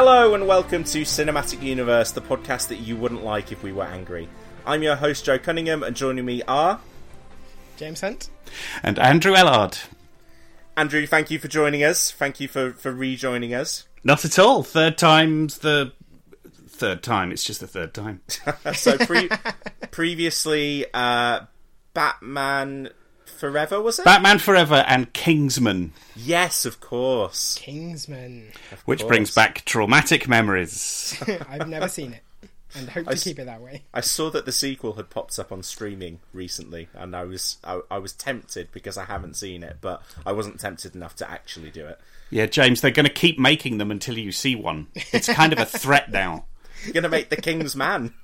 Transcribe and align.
Hello 0.00 0.32
and 0.34 0.46
welcome 0.46 0.84
to 0.84 1.02
Cinematic 1.02 1.60
Universe, 1.60 2.12
the 2.12 2.20
podcast 2.20 2.68
that 2.68 2.76
you 2.76 2.96
wouldn't 2.96 3.24
like 3.24 3.50
if 3.50 3.64
we 3.64 3.72
were 3.72 3.82
angry. 3.82 4.28
I'm 4.64 4.80
your 4.80 4.94
host 4.94 5.24
Joe 5.24 5.40
Cunningham, 5.40 5.82
and 5.82 5.96
joining 5.96 6.24
me 6.24 6.40
are 6.46 6.78
James 7.76 8.00
Hunt. 8.00 8.30
And 8.84 8.96
Andrew 9.00 9.34
Ellard. 9.34 9.86
Andrew. 10.76 11.04
Thank 11.04 11.32
you 11.32 11.40
for 11.40 11.48
joining 11.48 11.82
us. 11.82 12.12
Thank 12.12 12.38
you 12.38 12.46
for 12.46 12.74
for 12.74 12.92
rejoining 12.92 13.52
us. 13.54 13.88
Not 14.04 14.24
at 14.24 14.38
all. 14.38 14.62
Third 14.62 14.98
time's 14.98 15.58
the 15.58 15.92
third 16.68 17.02
time. 17.02 17.32
It's 17.32 17.42
just 17.42 17.58
the 17.58 17.66
third 17.66 17.92
time. 17.92 18.20
so 18.74 18.98
pre- 18.98 19.30
previously, 19.90 20.86
uh, 20.94 21.40
Batman 21.94 22.90
Forever 23.38 23.80
was 23.80 23.98
it? 23.98 24.04
Batman 24.04 24.38
Forever 24.38 24.84
and 24.86 25.12
Kingsman. 25.12 25.92
Yes, 26.16 26.64
of 26.64 26.80
course. 26.80 27.56
Kingsman. 27.60 28.52
Of 28.72 28.80
which 28.82 29.00
course. 29.00 29.08
brings 29.08 29.34
back 29.34 29.64
traumatic 29.64 30.26
memories. 30.28 31.16
I've 31.48 31.68
never 31.68 31.88
seen 31.88 32.14
it, 32.14 32.22
and 32.74 32.88
hope 32.90 33.06
to 33.06 33.12
s- 33.12 33.22
keep 33.24 33.38
it 33.38 33.44
that 33.46 33.60
way. 33.62 33.84
I 33.94 34.00
saw 34.00 34.30
that 34.30 34.44
the 34.44 34.52
sequel 34.52 34.94
had 34.94 35.08
popped 35.10 35.38
up 35.38 35.52
on 35.52 35.62
streaming 35.62 36.18
recently, 36.32 36.88
and 36.94 37.14
I 37.14 37.24
was 37.24 37.58
I, 37.62 37.80
I 37.90 37.98
was 37.98 38.12
tempted 38.12 38.70
because 38.72 38.98
I 38.98 39.04
haven't 39.04 39.34
seen 39.36 39.62
it, 39.62 39.76
but 39.80 40.02
I 40.26 40.32
wasn't 40.32 40.58
tempted 40.60 40.94
enough 40.96 41.14
to 41.16 41.30
actually 41.30 41.70
do 41.70 41.86
it. 41.86 42.00
yeah, 42.30 42.46
James, 42.46 42.80
they're 42.80 42.90
going 42.90 43.06
to 43.06 43.12
keep 43.12 43.38
making 43.38 43.78
them 43.78 43.90
until 43.90 44.18
you 44.18 44.32
see 44.32 44.54
one. 44.56 44.88
It's 45.12 45.28
kind 45.32 45.52
of 45.52 45.58
a 45.60 45.64
threat 45.64 46.10
now. 46.10 46.46
You're 46.84 46.94
gonna 46.94 47.08
make 47.08 47.28
the 47.28 47.36
King's 47.36 47.76
Man. 47.76 48.14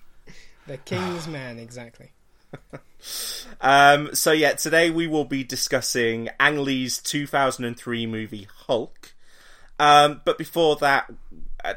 The 0.67 0.79
Kingsman, 0.79 1.59
exactly. 1.59 2.11
Um, 3.61 4.15
so 4.15 4.33
yeah, 4.33 4.53
today 4.53 4.91
we 4.91 5.07
will 5.07 5.25
be 5.25 5.45
discussing 5.45 6.29
Ang 6.39 6.65
Lee's 6.65 6.99
2003 6.99 8.07
movie 8.07 8.49
Hulk. 8.67 9.15
Um, 9.79 10.21
but 10.25 10.39
before 10.39 10.77
that, 10.77 11.11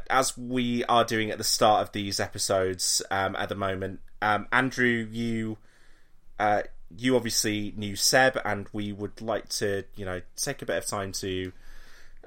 as 0.09 0.37
we 0.37 0.83
are 0.85 1.03
doing 1.05 1.31
at 1.31 1.37
the 1.37 1.43
start 1.43 1.81
of 1.81 1.91
these 1.93 2.19
episodes 2.19 3.01
um, 3.09 3.35
at 3.37 3.49
the 3.49 3.55
moment, 3.55 4.01
um, 4.21 4.47
Andrew, 4.51 5.07
you 5.11 5.57
uh, 6.39 6.63
you 6.95 7.15
obviously 7.15 7.73
knew 7.75 7.95
Seb, 7.95 8.39
and 8.45 8.67
we 8.73 8.91
would 8.91 9.21
like 9.21 9.49
to 9.49 9.83
you 9.95 10.05
know 10.05 10.21
take 10.35 10.61
a 10.61 10.65
bit 10.65 10.77
of 10.77 10.85
time 10.85 11.11
to 11.13 11.51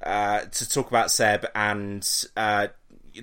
uh, 0.03 0.41
to 0.41 0.69
talk 0.69 0.89
about 0.89 1.11
Seb 1.11 1.47
and 1.55 2.09
uh, 2.37 2.69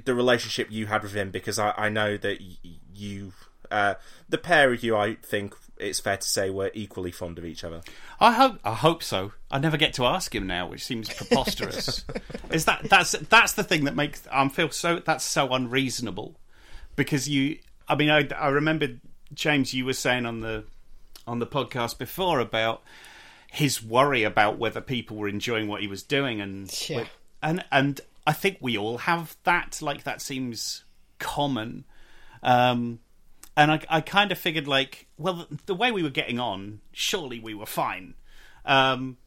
the 0.06 0.14
relationship 0.14 0.68
you 0.70 0.86
had 0.86 1.04
with 1.04 1.14
him 1.14 1.32
because 1.32 1.60
I, 1.60 1.74
I 1.78 1.90
know 1.90 2.18
that 2.18 2.40
y- 2.40 2.78
you, 2.94 3.34
uh, 3.72 3.96
the 4.30 4.38
pair 4.38 4.72
of 4.74 4.84
you, 4.84 4.96
I 4.96 5.16
think 5.16 5.56
it's 5.78 6.00
fair 6.00 6.18
to 6.18 6.28
say, 6.28 6.50
were 6.50 6.72
equally 6.74 7.12
fond 7.12 7.38
of 7.38 7.46
each 7.46 7.64
other. 7.64 7.82
I 8.20 8.32
hope. 8.34 8.60
I 8.64 8.74
hope 8.74 9.04
so. 9.04 9.34
I 9.52 9.60
never 9.60 9.78
get 9.78 9.94
to 9.96 10.06
ask 10.06 10.34
him 10.34 10.48
now, 10.48 10.68
which 10.68 10.84
seems 10.84 11.08
preposterous. 11.14 12.04
Is 12.52 12.66
that 12.66 12.90
that's 12.90 13.12
that's 13.12 13.54
the 13.54 13.64
thing 13.64 13.84
that 13.86 13.96
makes 13.96 14.24
I 14.32 14.48
feel 14.50 14.72
so 14.72 15.00
that's 15.00 15.24
so 15.24 15.50
unreasonable 15.54 16.36
because 16.96 17.30
you. 17.30 17.60
I 17.88 17.96
mean, 17.96 18.10
I, 18.10 18.28
I 18.38 18.50
remember 18.50 18.88
James, 19.34 19.74
you 19.74 19.86
were 19.86 19.94
saying 19.94 20.26
on 20.26 20.40
the 20.42 20.64
on 21.28 21.40
the 21.40 21.48
podcast 21.48 21.98
before 21.98 22.40
about 22.40 22.82
his 23.52 23.84
worry 23.84 24.24
about 24.24 24.58
whether 24.58 24.82
people 24.82 25.18
were 25.18 25.28
enjoying 25.28 25.68
what 25.68 25.82
he 25.82 25.88
was 25.88 26.04
doing, 26.04 26.42
and 26.42 26.74
Yeah. 26.90 27.06
and 27.44 27.64
and 27.72 28.02
I 28.26 28.34
think 28.34 28.58
we 28.62 28.78
all 28.78 28.98
have 29.00 29.38
that. 29.44 29.80
Like 29.82 30.04
that 30.04 30.22
seems 30.22 30.84
common. 31.20 31.86
Um, 32.44 33.00
and 33.58 33.72
I, 33.72 33.82
I 33.90 34.02
kind 34.02 34.32
of 34.32 34.38
figured 34.38 34.68
like, 34.68 35.08
well, 35.18 35.48
the 35.66 35.74
way 35.74 35.92
we 35.92 36.04
were 36.04 36.12
getting 36.12 36.40
on, 36.40 36.80
surely 36.94 37.40
we 37.40 37.56
were 37.56 37.66
fine. 37.66 38.14
Um, 38.64 39.18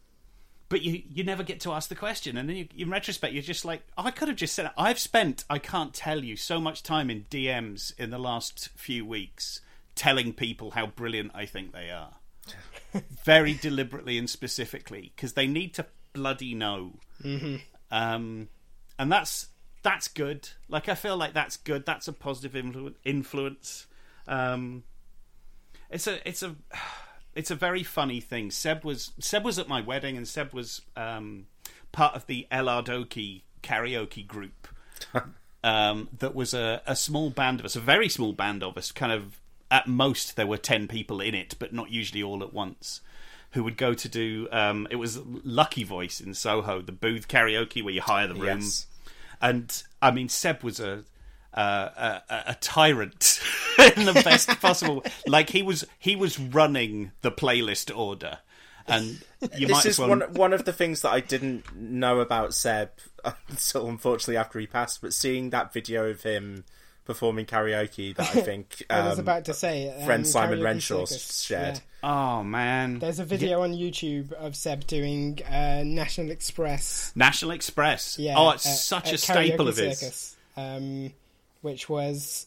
but 0.68 0.82
you 0.82 1.02
you 1.08 1.24
never 1.24 1.42
get 1.42 1.58
to 1.60 1.72
ask 1.72 1.88
the 1.88 1.96
question, 1.96 2.36
and 2.36 2.48
then 2.48 2.56
you, 2.56 2.68
in 2.76 2.90
retrospect, 2.90 3.34
you're 3.34 3.42
just 3.42 3.64
like, 3.64 3.82
oh, 3.98 4.04
I 4.04 4.12
could 4.12 4.28
have 4.28 4.36
just 4.36 4.54
said, 4.54 4.70
I've 4.78 5.00
spent, 5.00 5.44
I 5.50 5.58
can't 5.58 5.92
tell 5.92 6.22
you, 6.22 6.36
so 6.36 6.60
much 6.60 6.84
time 6.84 7.10
in 7.10 7.24
DMs 7.24 7.92
in 7.98 8.10
the 8.10 8.20
last 8.20 8.68
few 8.76 9.04
weeks 9.04 9.60
telling 9.96 10.32
people 10.32 10.70
how 10.70 10.86
brilliant 10.86 11.32
I 11.34 11.44
think 11.44 11.72
they 11.72 11.90
are, 11.90 12.14
very 13.24 13.54
deliberately 13.54 14.16
and 14.16 14.30
specifically, 14.30 15.12
because 15.16 15.32
they 15.32 15.48
need 15.48 15.74
to 15.74 15.86
bloody 16.12 16.54
know. 16.54 17.00
Mm-hmm. 17.24 17.56
Um, 17.90 18.48
and 18.96 19.10
that's 19.10 19.48
that's 19.82 20.06
good. 20.06 20.50
Like 20.68 20.88
I 20.88 20.94
feel 20.94 21.16
like 21.16 21.34
that's 21.34 21.56
good. 21.56 21.84
That's 21.84 22.06
a 22.06 22.12
positive 22.12 22.52
influ- 22.52 22.94
influence. 23.04 23.88
Um, 24.30 24.84
it's 25.90 26.06
a 26.06 26.26
it's 26.26 26.42
a 26.42 26.54
it's 27.34 27.50
a 27.50 27.54
very 27.54 27.82
funny 27.82 28.20
thing. 28.20 28.50
Seb 28.50 28.84
was 28.84 29.12
Seb 29.18 29.44
was 29.44 29.58
at 29.58 29.68
my 29.68 29.80
wedding, 29.80 30.16
and 30.16 30.26
Seb 30.26 30.54
was 30.54 30.80
um, 30.96 31.46
part 31.92 32.14
of 32.14 32.26
the 32.26 32.46
Elardoki 32.50 33.42
karaoke 33.62 34.26
group. 34.26 34.68
um, 35.64 36.08
that 36.18 36.34
was 36.34 36.54
a, 36.54 36.80
a 36.86 36.96
small 36.96 37.30
band 37.30 37.60
of 37.60 37.66
us, 37.66 37.76
a 37.76 37.80
very 37.80 38.08
small 38.08 38.32
band 38.32 38.62
of 38.62 38.78
us. 38.78 38.92
Kind 38.92 39.12
of 39.12 39.40
at 39.70 39.86
most 39.86 40.36
there 40.36 40.46
were 40.46 40.56
ten 40.56 40.88
people 40.88 41.20
in 41.20 41.34
it, 41.34 41.56
but 41.58 41.72
not 41.72 41.90
usually 41.90 42.22
all 42.22 42.42
at 42.42 42.54
once. 42.54 43.00
Who 43.52 43.64
would 43.64 43.76
go 43.76 43.94
to 43.94 44.08
do? 44.08 44.46
Um, 44.52 44.86
it 44.92 44.96
was 44.96 45.18
Lucky 45.18 45.82
Voice 45.82 46.20
in 46.20 46.34
Soho, 46.34 46.80
the 46.80 46.92
booth 46.92 47.26
karaoke 47.26 47.82
where 47.82 47.92
you 47.92 48.00
hire 48.00 48.28
the 48.28 48.34
room. 48.34 48.60
Yes. 48.60 48.86
And 49.42 49.82
I 50.00 50.12
mean, 50.12 50.28
Seb 50.28 50.62
was 50.62 50.78
a 50.78 51.02
uh, 51.54 52.18
a, 52.28 52.42
a 52.48 52.56
tyrant 52.60 53.40
in 53.96 54.04
the 54.04 54.12
best 54.24 54.48
possible. 54.60 55.04
Like 55.26 55.50
he 55.50 55.62
was, 55.62 55.86
he 55.98 56.16
was 56.16 56.38
running 56.38 57.12
the 57.22 57.30
playlist 57.32 57.96
order, 57.96 58.38
and 58.86 59.06
you 59.56 59.66
This 59.66 59.70
might 59.70 59.86
is 59.86 59.98
well. 59.98 60.08
one 60.10 60.20
one 60.34 60.52
of 60.52 60.64
the 60.64 60.72
things 60.72 61.02
that 61.02 61.10
I 61.10 61.20
didn't 61.20 61.74
know 61.74 62.20
about 62.20 62.54
Seb 62.54 62.90
until 63.48 63.88
unfortunately 63.88 64.36
after 64.36 64.58
he 64.60 64.66
passed. 64.66 65.00
But 65.00 65.12
seeing 65.12 65.50
that 65.50 65.72
video 65.72 66.08
of 66.10 66.22
him 66.22 66.64
performing 67.04 67.44
karaoke, 67.46 68.14
that 68.14 68.36
I 68.36 68.40
think 68.42 68.84
I 68.88 69.08
was 69.08 69.14
um, 69.18 69.20
about 69.24 69.46
to 69.46 69.54
say, 69.54 69.92
um, 69.92 70.04
friend 70.06 70.26
Simon 70.26 70.62
Renshaw 70.62 71.04
Circus. 71.06 71.40
shared. 71.40 71.76
Yeah. 71.76 71.80
Oh 72.02 72.42
man, 72.44 72.98
There's 73.00 73.18
a 73.18 73.24
video 73.24 73.62
on 73.62 73.72
YouTube 73.72 74.32
of 74.32 74.54
Seb 74.56 74.86
doing 74.86 75.40
uh, 75.50 75.82
National 75.84 76.30
Express. 76.30 77.12
National 77.16 77.50
Express. 77.50 78.18
Yeah, 78.18 78.36
oh, 78.38 78.50
it's 78.50 78.66
at- 78.66 78.76
such 78.76 79.08
at 79.08 79.14
a 79.14 79.18
staple 79.18 79.68
of 79.68 79.76
his. 79.76 79.98
Circus, 79.98 80.36
um, 80.56 81.12
which 81.60 81.88
was, 81.88 82.46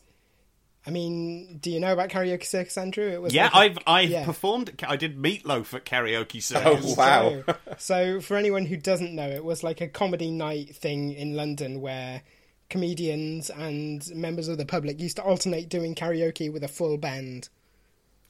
I 0.85 0.90
mean, 0.91 1.59
do 1.62 1.69
you 1.72 1.79
know 1.79 1.94
about 1.94 2.09
Karaoke 2.09 2.45
Circus, 2.45 2.77
Andrew? 2.77 3.07
It 3.07 3.21
was 3.21 3.33
Yeah, 3.33 3.45
like 3.45 3.54
a- 3.54 3.57
I've 3.57 3.77
I've 3.88 4.10
yeah. 4.10 4.25
performed. 4.25 4.83
I 4.88 4.95
did 4.95 5.18
Meatloaf 5.18 5.74
at 5.74 5.86
karaoke 5.86 6.42
Oh 6.56 6.95
wow! 6.98 7.44
So, 7.77 8.15
so 8.18 8.21
for 8.21 8.38
anyone 8.38 8.65
who 8.65 8.77
doesn't 8.77 9.13
know, 9.15 9.30
it 9.30 9.44
was 9.44 9.63
like 9.63 9.81
a 9.81 9.88
comedy 9.88 10.31
night 10.31 10.75
thing 10.75 11.13
in 11.13 11.36
London 11.36 11.80
where 11.81 12.21
comedians 12.69 13.50
and 13.50 14.04
members 14.15 14.48
of 14.48 14.57
the 14.57 14.65
public 14.65 15.00
used 15.00 15.18
to 15.18 15.24
alternate 15.24 15.69
doing 15.69 15.94
karaoke 15.95 16.51
with 16.51 16.63
a 16.63 16.68
full 16.68 16.98
band. 16.98 17.50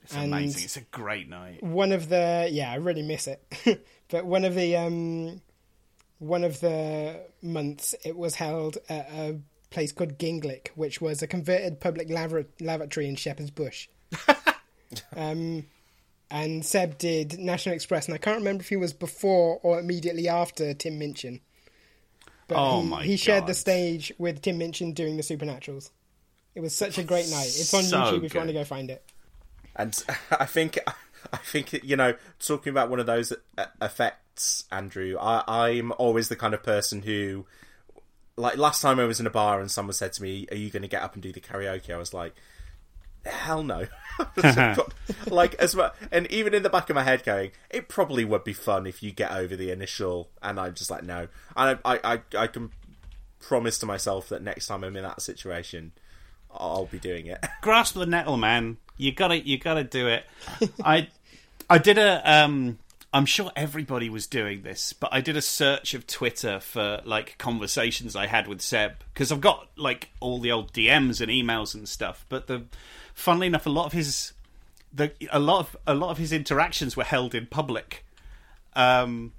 It's 0.04 0.14
And- 0.16 0.34
amazing. 0.34 0.64
It's 0.66 0.78
a 0.78 0.82
great 0.82 1.30
night. 1.30 1.64
One 1.64 1.92
of 1.94 2.10
the 2.10 2.50
yeah, 2.52 2.72
I 2.72 2.76
really 2.76 3.04
miss 3.04 3.28
it. 3.28 3.42
but 4.10 4.26
one 4.26 4.44
of 4.46 4.54
the 4.54 4.76
um 4.76 5.42
one 6.20 6.44
of 6.44 6.60
the 6.60 7.22
months 7.42 7.96
it 8.06 8.16
was 8.18 8.36
held 8.36 8.78
at 8.90 9.10
a 9.12 9.40
place 9.74 9.92
called 9.92 10.18
Ginglik, 10.18 10.70
which 10.76 11.02
was 11.02 11.22
a 11.22 11.28
converted 11.28 11.80
public 11.80 12.10
lava- 12.10 12.46
lavatory 12.62 13.08
in 13.08 13.16
Shepherd's 13.16 13.52
Bush. 13.52 13.90
um, 15.16 15.66
and 16.32 16.66
Seb 16.66 16.98
did 16.98 17.38
National 17.38 17.76
Express, 17.76 18.08
and 18.08 18.16
I 18.16 18.18
can't 18.18 18.38
remember 18.38 18.62
if 18.62 18.70
he 18.70 18.76
was 18.76 18.94
before 18.94 19.60
or 19.64 19.80
immediately 19.80 20.30
after 20.30 20.74
Tim 20.74 20.98
Minchin. 20.98 21.42
But 22.48 22.58
Oh 22.58 22.82
he, 22.82 22.88
my 22.88 23.04
he 23.04 23.18
shared 23.18 23.48
the 23.48 23.54
stage 23.54 24.12
with 24.18 24.42
Tim 24.42 24.58
Minchin 24.58 24.94
doing 24.94 25.18
the 25.18 25.24
Supernaturals. 25.24 25.92
It 26.56 26.62
was 26.62 26.76
such 26.76 26.98
a 26.98 27.04
great 27.04 27.30
night. 27.30 27.48
It's 27.48 27.74
on 27.74 27.84
So 27.84 27.98
YouTube 27.98 28.24
if 28.24 28.34
you 28.34 28.40
want 28.40 28.50
to 28.50 28.54
go 28.54 28.64
find 28.64 28.90
it. 28.90 29.04
And 29.76 30.04
I 30.32 30.46
think, 30.46 30.78
I 31.32 31.38
think 31.38 31.74
you 31.84 31.96
know, 31.96 32.16
talking 32.40 32.72
about 32.72 32.90
one 32.90 33.00
of 33.00 33.06
those 33.06 33.34
effects, 33.82 34.66
Andrew. 34.72 35.18
I, 35.20 35.68
I'm 35.68 35.92
always 35.98 36.30
the 36.30 36.36
kind 36.36 36.54
of 36.54 36.64
person 36.64 37.02
who, 37.04 37.46
like, 38.38 38.58
last 38.58 38.82
time 38.82 39.00
I 39.00 39.06
was 39.06 39.20
in 39.20 39.28
a 39.28 39.32
bar 39.32 39.60
and 39.60 39.70
someone 39.70 39.94
said 39.94 40.14
to 40.14 40.24
me, 40.24 40.48
"Are 40.52 40.58
you 40.58 40.70
going 40.70 40.82
to 40.82 40.88
get 40.88 41.04
up 41.04 41.14
and 41.14 41.22
do 41.22 41.32
the 41.32 41.42
karaoke?" 41.42 41.94
I 41.94 41.98
was 41.98 42.14
like, 42.14 42.34
"Hell 43.26 43.64
no!" 43.64 43.88
like 45.28 45.56
as 45.56 45.76
well, 45.76 45.94
and 46.12 46.28
even 46.32 46.54
in 46.54 46.64
the 46.64 46.70
back 46.70 46.90
of 46.90 46.96
my 46.96 47.04
head, 47.04 47.24
going, 47.24 47.52
"It 47.70 47.88
probably 47.88 48.26
would 48.26 48.44
be 48.44 48.54
fun 48.54 48.88
if 48.88 49.04
you 49.04 49.12
get 49.12 49.32
over 49.32 49.56
the 49.56 49.72
initial." 49.72 50.30
And 50.42 50.60
I'm 50.60 50.74
just 50.74 50.90
like, 50.90 51.04
"No," 51.04 51.28
and 51.56 51.80
I, 51.86 51.94
I, 51.96 52.14
I, 52.14 52.20
I 52.38 52.48
can 52.48 52.72
promise 53.40 53.78
to 53.80 53.86
myself 53.86 54.30
that 54.30 54.42
next 54.42 54.68
time 54.68 54.84
I'm 54.84 54.96
in 54.96 55.04
that 55.04 55.22
situation, 55.22 55.92
I'll 56.52 56.86
be 56.86 57.00
doing 57.00 57.28
it. 57.28 57.44
grasp 57.62 57.96
the 57.96 58.06
nettle, 58.06 58.38
man. 58.38 58.78
You 58.98 59.12
gotta, 59.12 59.40
you 59.40 59.58
gotta 59.58 59.84
do 59.84 60.08
it. 60.08 60.26
I, 60.84 61.10
I 61.70 61.78
did 61.78 61.98
a. 61.98 62.22
Um, 62.32 62.80
I'm 63.14 63.28
sure 63.28 63.52
everybody 63.56 64.10
was 64.10 64.26
doing 64.26 64.64
this, 64.64 64.92
but 64.92 65.14
I 65.14 65.22
did 65.22 65.38
a 65.38 65.42
search 65.42 65.94
of 65.94 66.08
Twitter 66.08 66.60
for 66.60 67.00
like 67.06 67.38
conversations 67.38 68.16
I 68.16 68.26
had 68.26 68.48
with 68.48 68.60
Seb 68.60 69.04
because 69.14 69.32
I've 69.32 69.40
got 69.40 69.70
like 69.78 70.10
all 70.20 70.40
the 70.40 70.52
old 70.52 70.74
DMs 70.74 71.22
and 71.22 71.32
emails 71.32 71.76
and 71.76 71.88
stuff. 71.88 72.26
But 72.28 72.48
the, 72.48 72.64
funnily 73.14 73.46
enough, 73.46 73.68
a 73.68 73.70
lot 73.70 73.86
of 73.86 73.94
his, 73.94 74.34
the 74.92 75.12
a 75.32 75.40
lot 75.40 75.60
of 75.60 75.78
a 75.86 75.94
lot 75.94 76.10
of 76.10 76.18
his 76.18 76.34
interactions 76.34 76.98
were 76.98 77.04
held 77.04 77.36
in 77.36 77.46
public. 77.46 78.04
Um, 78.76 79.34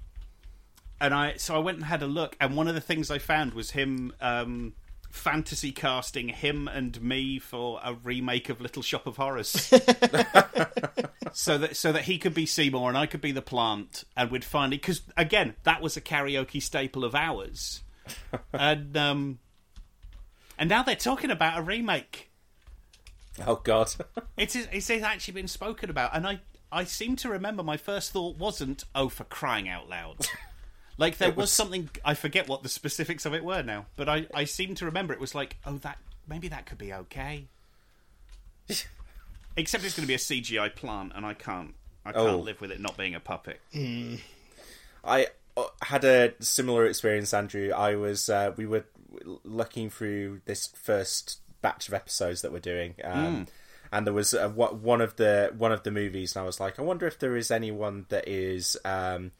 and 1.01 1.13
I 1.13 1.35
so 1.35 1.53
I 1.53 1.59
went 1.59 1.77
and 1.77 1.85
had 1.85 2.01
a 2.01 2.07
look, 2.07 2.37
and 2.39 2.55
one 2.55 2.69
of 2.69 2.75
the 2.75 2.81
things 2.81 3.11
I 3.11 3.17
found 3.17 3.53
was 3.53 3.71
him 3.71 4.13
um, 4.21 4.73
fantasy 5.15 5.71
casting 5.71 6.29
him 6.29 6.67
and 6.67 7.01
me 7.01 7.39
for 7.39 7.79
a 7.83 7.93
remake 7.93 8.49
of 8.49 8.61
Little 8.61 8.83
Shop 8.83 9.07
of 9.07 9.17
Horrors, 9.17 9.49
so 11.33 11.57
that 11.57 11.71
so 11.73 11.91
that 11.91 12.03
he 12.03 12.17
could 12.17 12.33
be 12.33 12.45
Seymour 12.45 12.89
and 12.89 12.97
I 12.97 13.05
could 13.05 13.21
be 13.21 13.31
the 13.31 13.41
plant, 13.41 14.03
and 14.15 14.29
we'd 14.29 14.45
finally 14.45 14.77
because 14.77 15.01
again 15.17 15.55
that 15.63 15.81
was 15.81 15.97
a 15.97 16.01
karaoke 16.01 16.61
staple 16.61 17.03
of 17.03 17.15
ours, 17.15 17.81
and 18.53 18.95
um, 18.97 19.39
and 20.57 20.69
now 20.69 20.83
they're 20.83 20.95
talking 20.95 21.31
about 21.31 21.57
a 21.57 21.61
remake. 21.61 22.29
oh 23.45 23.61
God. 23.63 23.93
It's 24.37 24.55
it's 24.55 24.89
actually 24.89 25.33
been 25.33 25.47
spoken 25.47 25.89
about, 25.89 26.13
and 26.13 26.27
I 26.27 26.41
I 26.71 26.83
seem 26.83 27.15
to 27.17 27.29
remember 27.29 27.63
my 27.63 27.77
first 27.77 28.11
thought 28.11 28.37
wasn't 28.37 28.83
oh 28.93 29.07
for 29.07 29.23
crying 29.23 29.69
out 29.69 29.87
loud. 29.87 30.27
Like 30.97 31.17
there 31.17 31.31
was... 31.31 31.51
something 31.51 31.89
I 32.03 32.13
forget 32.13 32.47
what 32.47 32.63
the 32.63 32.69
specifics 32.69 33.25
of 33.25 33.33
it 33.33 33.43
were 33.43 33.61
now, 33.63 33.85
but 33.95 34.07
I 34.09 34.27
I 34.33 34.45
seem 34.45 34.75
to 34.75 34.85
remember 34.85 35.13
it 35.13 35.19
was 35.19 35.35
like 35.35 35.57
oh 35.65 35.77
that 35.79 35.97
maybe 36.27 36.47
that 36.49 36.65
could 36.65 36.77
be 36.77 36.93
okay. 36.93 37.47
Except 39.57 39.83
it's 39.85 39.95
going 39.95 40.03
to 40.03 40.07
be 40.07 40.15
a 40.15 40.17
CGI 40.17 40.75
plant, 40.75 41.13
and 41.15 41.25
I 41.25 41.33
can't 41.33 41.73
I 42.05 42.11
can't 42.11 42.27
Oh. 42.27 42.39
live 42.39 42.61
with 42.61 42.71
it 42.71 42.79
not 42.79 42.97
being 42.97 43.15
a 43.15 43.19
puppet. 43.19 43.59
I 45.03 45.27
uh, 45.57 45.63
had 45.81 46.03
a 46.03 46.33
similar 46.39 46.85
experience, 46.85 47.33
Andrew. 47.33 47.71
I 47.71 47.95
was 47.95 48.29
uh, 48.29 48.53
we 48.57 48.65
were 48.65 48.85
looking 49.43 49.89
through 49.89 50.41
this 50.45 50.67
first 50.67 51.39
batch 51.61 51.87
of 51.87 51.93
episodes 51.93 52.41
that 52.41 52.51
we're 52.51 52.59
doing, 52.59 52.95
um, 53.03 53.47
and 53.91 54.05
there 54.05 54.13
was 54.13 54.33
wha- 54.33 54.73
one 54.73 55.01
of 55.01 55.15
the 55.15 55.53
one 55.57 55.71
of 55.71 55.83
the 55.83 55.91
movies, 55.91 56.35
and 56.35 56.43
I 56.43 56.45
was 56.45 56.59
like, 56.59 56.77
I 56.79 56.81
wonder 56.81 57.07
if 57.07 57.17
there 57.19 57.35
is 57.37 57.49
anyone 57.49 58.05
that 58.09 58.27
is 58.27 58.77
um, 58.83 59.31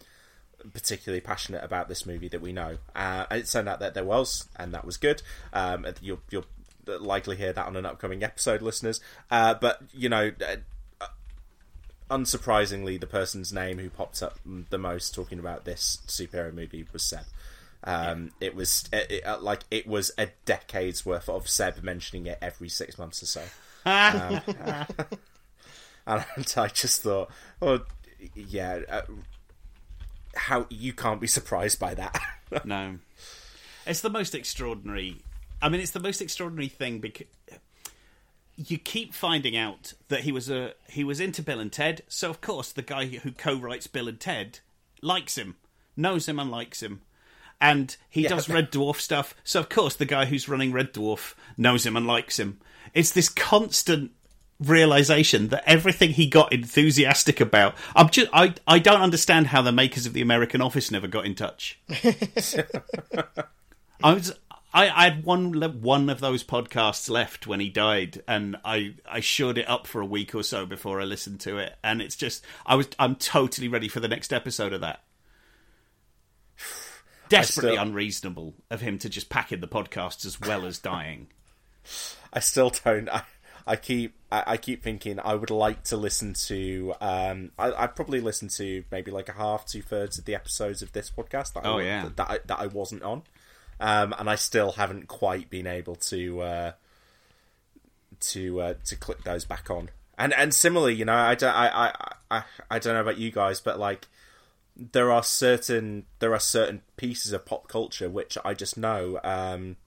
particularly 0.74 1.22
passionate 1.22 1.64
about 1.64 1.88
this 1.90 2.06
movie 2.06 2.28
that 2.30 2.42
we 2.42 2.52
know. 2.54 2.78
Uh, 2.96 3.26
and 3.30 3.42
it 3.42 3.46
turned 3.48 3.70
out 3.70 3.80
that 3.80 3.94
there 3.94 4.04
was, 4.06 4.48
and 4.56 4.74
that 4.74 4.86
was 4.86 4.98
good. 4.98 5.22
Um, 5.54 5.86
you'll 6.02 6.22
you'll 6.30 6.46
likely 6.86 7.36
hear 7.36 7.54
that 7.54 7.66
on 7.66 7.76
an 7.76 7.86
upcoming 7.86 8.24
episode, 8.24 8.62
listeners. 8.62 9.00
Uh, 9.32 9.54
but 9.54 9.82
you 9.94 10.10
know. 10.10 10.32
Uh, 10.48 10.58
unsurprisingly, 12.10 13.00
the 13.00 13.08
person's 13.08 13.52
name 13.52 13.80
who 13.80 13.90
popped 13.90 14.22
up 14.22 14.38
the 14.70 14.78
most 14.78 15.16
talking 15.16 15.40
about 15.40 15.66
this 15.66 15.98
superhero 16.08 16.54
movie 16.54 16.86
was 16.94 17.04
Seb. 17.04 17.26
Um, 17.84 18.32
It 18.40 18.56
was 18.56 18.88
it, 18.94 19.12
it, 19.12 19.26
uh, 19.26 19.40
like 19.40 19.62
it 19.72 19.88
was 19.88 20.12
a 20.18 20.28
decade's 20.46 21.06
worth 21.06 21.30
of 21.30 21.48
Seb 21.50 21.84
mentioning 21.84 22.28
it 22.28 22.38
every 22.42 22.70
six 22.70 22.98
months 22.98 23.24
or 23.24 23.26
so, 23.26 23.42
um, 23.86 24.42
and 26.08 26.54
I 26.58 26.68
just 26.68 27.02
thought, 27.02 27.30
oh 27.62 27.82
yeah, 28.36 28.82
uh, 28.90 29.02
how 30.36 30.66
you 30.70 30.94
can't 30.94 31.20
be 31.22 31.28
surprised 31.28 31.80
by 31.80 31.94
that. 31.96 32.20
No, 32.64 33.00
it's 33.88 34.02
the 34.02 34.10
most 34.10 34.34
extraordinary. 34.36 35.18
I 35.62 35.68
mean, 35.68 35.82
it's 35.82 35.92
the 35.92 36.00
most 36.00 36.22
extraordinary 36.22 36.68
thing 36.70 37.00
because 37.00 37.26
you 38.56 38.78
keep 38.78 39.14
finding 39.14 39.58
out 39.58 39.94
that 40.08 40.22
he 40.22 40.32
was 40.32 40.50
a 40.50 40.74
he 40.88 41.04
was 41.04 41.20
into 41.20 41.42
Bill 41.42 41.60
and 41.60 41.72
Ted. 41.72 42.04
So 42.08 42.30
of 42.30 42.40
course, 42.42 42.72
the 42.72 42.82
guy 42.84 43.08
who 43.08 43.32
co-writes 43.32 43.88
Bill 43.88 44.08
and 44.08 44.20
Ted 44.20 44.60
likes 45.02 45.38
him, 45.38 45.56
knows 45.98 46.30
him, 46.30 46.40
and 46.40 46.50
likes 46.52 46.82
him. 46.82 47.02
And 47.60 47.96
he 48.10 48.22
Yeah. 48.24 48.30
does 48.30 48.48
Red 48.48 48.72
Dwarf 48.72 48.98
stuff. 49.02 49.34
So 49.44 49.60
of 49.60 49.68
course, 49.70 49.96
the 49.96 50.06
guy 50.06 50.26
who's 50.26 50.48
running 50.48 50.72
Red 50.72 50.94
Dwarf 50.94 51.34
knows 51.58 51.86
him 51.86 51.98
and 51.98 52.06
likes 52.08 52.40
him. 52.40 52.60
It's 52.94 53.12
this 53.12 53.28
constant 53.30 54.12
realization 54.60 55.50
that 55.50 55.64
everything 55.68 56.12
he 56.12 56.28
got 56.28 56.54
enthusiastic 56.54 57.42
about. 57.42 57.76
I'm 57.96 58.10
just 58.10 58.30
I 58.34 58.54
I 58.68 58.80
don't 58.80 59.02
understand 59.02 59.48
how 59.48 59.62
the 59.62 59.72
makers 59.72 60.06
of 60.06 60.14
the 60.14 60.22
American 60.22 60.62
Office 60.62 60.92
never 60.92 61.08
got 61.08 61.26
in 61.26 61.36
touch. 61.36 61.80
I 64.04 64.14
was 64.14 64.34
I, 64.74 64.90
I 64.90 65.04
had 65.06 65.24
one 65.24 65.54
one 65.82 66.10
of 66.10 66.20
those 66.20 66.44
podcasts 66.44 67.10
left 67.10 67.48
when 67.48 67.62
he 67.62 67.70
died, 67.70 68.22
and 68.28 68.58
I 68.66 68.96
I 69.10 69.22
shored 69.22 69.58
it 69.58 69.70
up 69.70 69.88
for 69.88 70.02
a 70.02 70.06
week 70.06 70.36
or 70.36 70.44
so 70.44 70.66
before 70.66 71.00
I 71.00 71.06
listened 71.06 71.40
to 71.42 71.58
it, 71.58 71.76
and 71.84 72.02
it's 72.02 72.18
just 72.18 72.44
I 72.66 72.76
was 72.76 72.88
I'm 73.00 73.16
totally 73.16 73.70
ready 73.70 73.88
for 73.88 74.02
the 74.02 74.10
next 74.10 74.34
episode 74.34 74.74
of 74.74 74.82
that. 74.82 75.02
Desperately 77.30 77.72
still- 77.72 77.84
unreasonable 77.84 78.54
of 78.70 78.82
him 78.82 79.00
to 79.00 79.10
just 79.10 79.30
pack 79.30 79.52
in 79.52 79.62
the 79.62 79.68
podcasts 79.68 80.26
as 80.26 80.40
well 80.40 80.66
as 80.66 80.78
dying. 80.78 81.28
I 82.34 82.40
still 82.40 82.70
don't. 82.70 83.08
I, 83.08 83.24
I 83.68 83.76
keep 83.76 84.14
I, 84.32 84.44
I 84.48 84.58
keep 84.58 84.84
thinking 84.84 85.20
I 85.20 85.34
would 85.36 85.50
like 85.50 85.84
to 85.86 85.98
listen 85.98 86.34
to. 86.48 86.94
Um, 87.02 87.52
I 87.58 87.72
I 87.84 87.88
probably 87.88 88.20
listen 88.22 88.48
to 88.50 88.84
maybe 88.92 89.10
like 89.12 89.28
a 89.30 89.34
half, 89.34 89.66
two 89.66 89.82
thirds 89.82 90.20
of 90.20 90.26
the 90.26 90.36
episodes 90.36 90.82
of 90.82 90.92
this 90.92 91.10
podcast 91.10 91.54
that 91.54 91.66
I, 91.66 91.70
Oh, 91.70 91.74
wa- 91.76 91.80
yeah. 91.80 92.10
that 92.16 92.30
I, 92.30 92.40
that 92.46 92.60
I 92.60 92.68
wasn't 92.68 93.02
on, 93.04 93.24
um, 93.80 94.14
and 94.20 94.30
I 94.30 94.36
still 94.36 94.74
haven't 94.74 95.08
quite 95.08 95.50
been 95.50 95.66
able 95.68 95.96
to 95.96 96.42
uh, 96.42 96.72
to 98.20 98.62
uh, 98.62 98.74
to 98.86 98.96
click 98.96 99.24
those 99.24 99.46
back 99.46 99.70
on. 99.70 99.90
And 100.18 100.34
and 100.34 100.54
similarly, 100.54 100.96
you 100.96 101.06
know, 101.06 101.14
I 101.16 101.36
don't 101.36 101.54
I, 101.54 101.68
I, 101.68 102.12
I, 102.38 102.44
I 102.72 102.80
don't 102.80 102.94
know 102.94 103.02
about 103.02 103.18
you 103.18 103.32
guys, 103.32 103.60
but 103.60 103.80
like 103.80 104.08
there 104.78 105.12
are 105.12 105.24
certain 105.24 106.06
there 106.20 106.34
are 106.34 106.40
certain 106.40 106.82
pieces 106.98 107.32
of 107.32 107.46
pop 107.46 107.68
culture 107.68 108.10
which 108.10 108.38
I 108.46 108.54
just 108.54 108.78
know. 108.78 109.20
Um, 109.24 109.78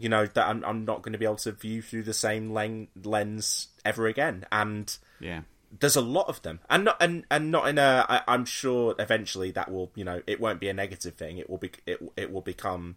you 0.00 0.08
know 0.08 0.24
that 0.26 0.48
I'm, 0.48 0.64
I'm 0.64 0.84
not 0.84 1.02
going 1.02 1.12
to 1.12 1.18
be 1.18 1.26
able 1.26 1.36
to 1.36 1.52
view 1.52 1.82
through 1.82 2.02
the 2.04 2.14
same 2.14 2.50
len- 2.52 2.88
lens 3.04 3.68
ever 3.84 4.06
again 4.06 4.46
and 4.50 4.96
Yeah. 5.20 5.42
there's 5.78 5.94
a 5.96 6.00
lot 6.00 6.28
of 6.28 6.40
them 6.42 6.58
and 6.70 6.84
not 6.86 6.96
and, 7.02 7.24
and 7.30 7.50
not 7.50 7.68
in 7.68 7.78
a 7.78 8.06
I, 8.08 8.22
i'm 8.26 8.44
sure 8.46 8.94
eventually 8.98 9.50
that 9.52 9.70
will 9.70 9.92
you 9.94 10.04
know 10.04 10.22
it 10.26 10.40
won't 10.40 10.58
be 10.58 10.68
a 10.68 10.74
negative 10.74 11.14
thing 11.14 11.38
it 11.38 11.48
will 11.50 11.58
be 11.58 11.70
it, 11.86 12.00
it 12.16 12.32
will 12.32 12.40
become 12.40 12.96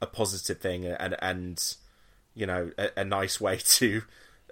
a 0.00 0.06
positive 0.06 0.58
thing 0.60 0.84
and 0.86 1.16
and 1.20 1.74
you 2.34 2.46
know 2.46 2.70
a, 2.78 2.90
a 3.00 3.04
nice 3.04 3.40
way 3.40 3.56
to 3.64 4.02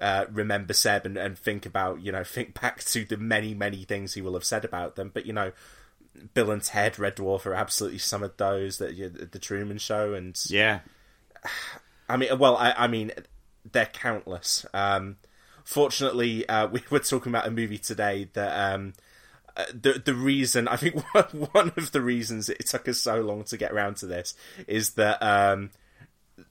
uh, 0.00 0.24
remember 0.32 0.72
Seb 0.72 1.04
and, 1.04 1.18
and 1.18 1.38
think 1.38 1.66
about 1.66 2.00
you 2.00 2.10
know 2.12 2.24
think 2.24 2.58
back 2.58 2.82
to 2.84 3.04
the 3.04 3.18
many 3.18 3.52
many 3.54 3.84
things 3.84 4.14
he 4.14 4.22
will 4.22 4.32
have 4.34 4.44
said 4.44 4.64
about 4.64 4.96
them 4.96 5.10
but 5.12 5.26
you 5.26 5.32
know 5.34 5.52
Bill 6.34 6.50
and 6.50 6.62
Ted 6.62 6.98
Red 6.98 7.16
Dwarf 7.16 7.44
are 7.46 7.54
absolutely 7.54 7.98
some 7.98 8.22
of 8.22 8.36
those 8.38 8.78
that 8.78 8.94
you, 8.94 9.08
the 9.10 9.38
Truman 9.38 9.76
Show 9.78 10.14
and 10.14 10.34
Yeah. 10.48 10.80
I 12.10 12.16
mean, 12.16 12.38
well, 12.38 12.56
I, 12.56 12.72
I 12.76 12.86
mean, 12.88 13.12
they're 13.70 13.86
countless. 13.86 14.66
Um, 14.74 15.16
fortunately, 15.64 16.48
uh, 16.48 16.66
we 16.68 16.82
were 16.90 16.98
talking 17.00 17.30
about 17.30 17.46
a 17.46 17.50
movie 17.50 17.78
today 17.78 18.28
that 18.34 18.74
um, 18.74 18.92
uh, 19.56 19.64
the 19.72 20.02
the 20.04 20.14
reason 20.14 20.68
I 20.68 20.76
think 20.76 21.02
one, 21.14 21.48
one 21.52 21.72
of 21.76 21.92
the 21.92 22.00
reasons 22.00 22.48
it 22.48 22.66
took 22.66 22.88
us 22.88 23.00
so 23.00 23.20
long 23.20 23.44
to 23.44 23.56
get 23.56 23.72
around 23.72 23.96
to 23.98 24.06
this 24.06 24.34
is 24.66 24.90
that 24.94 25.22
um, 25.22 25.70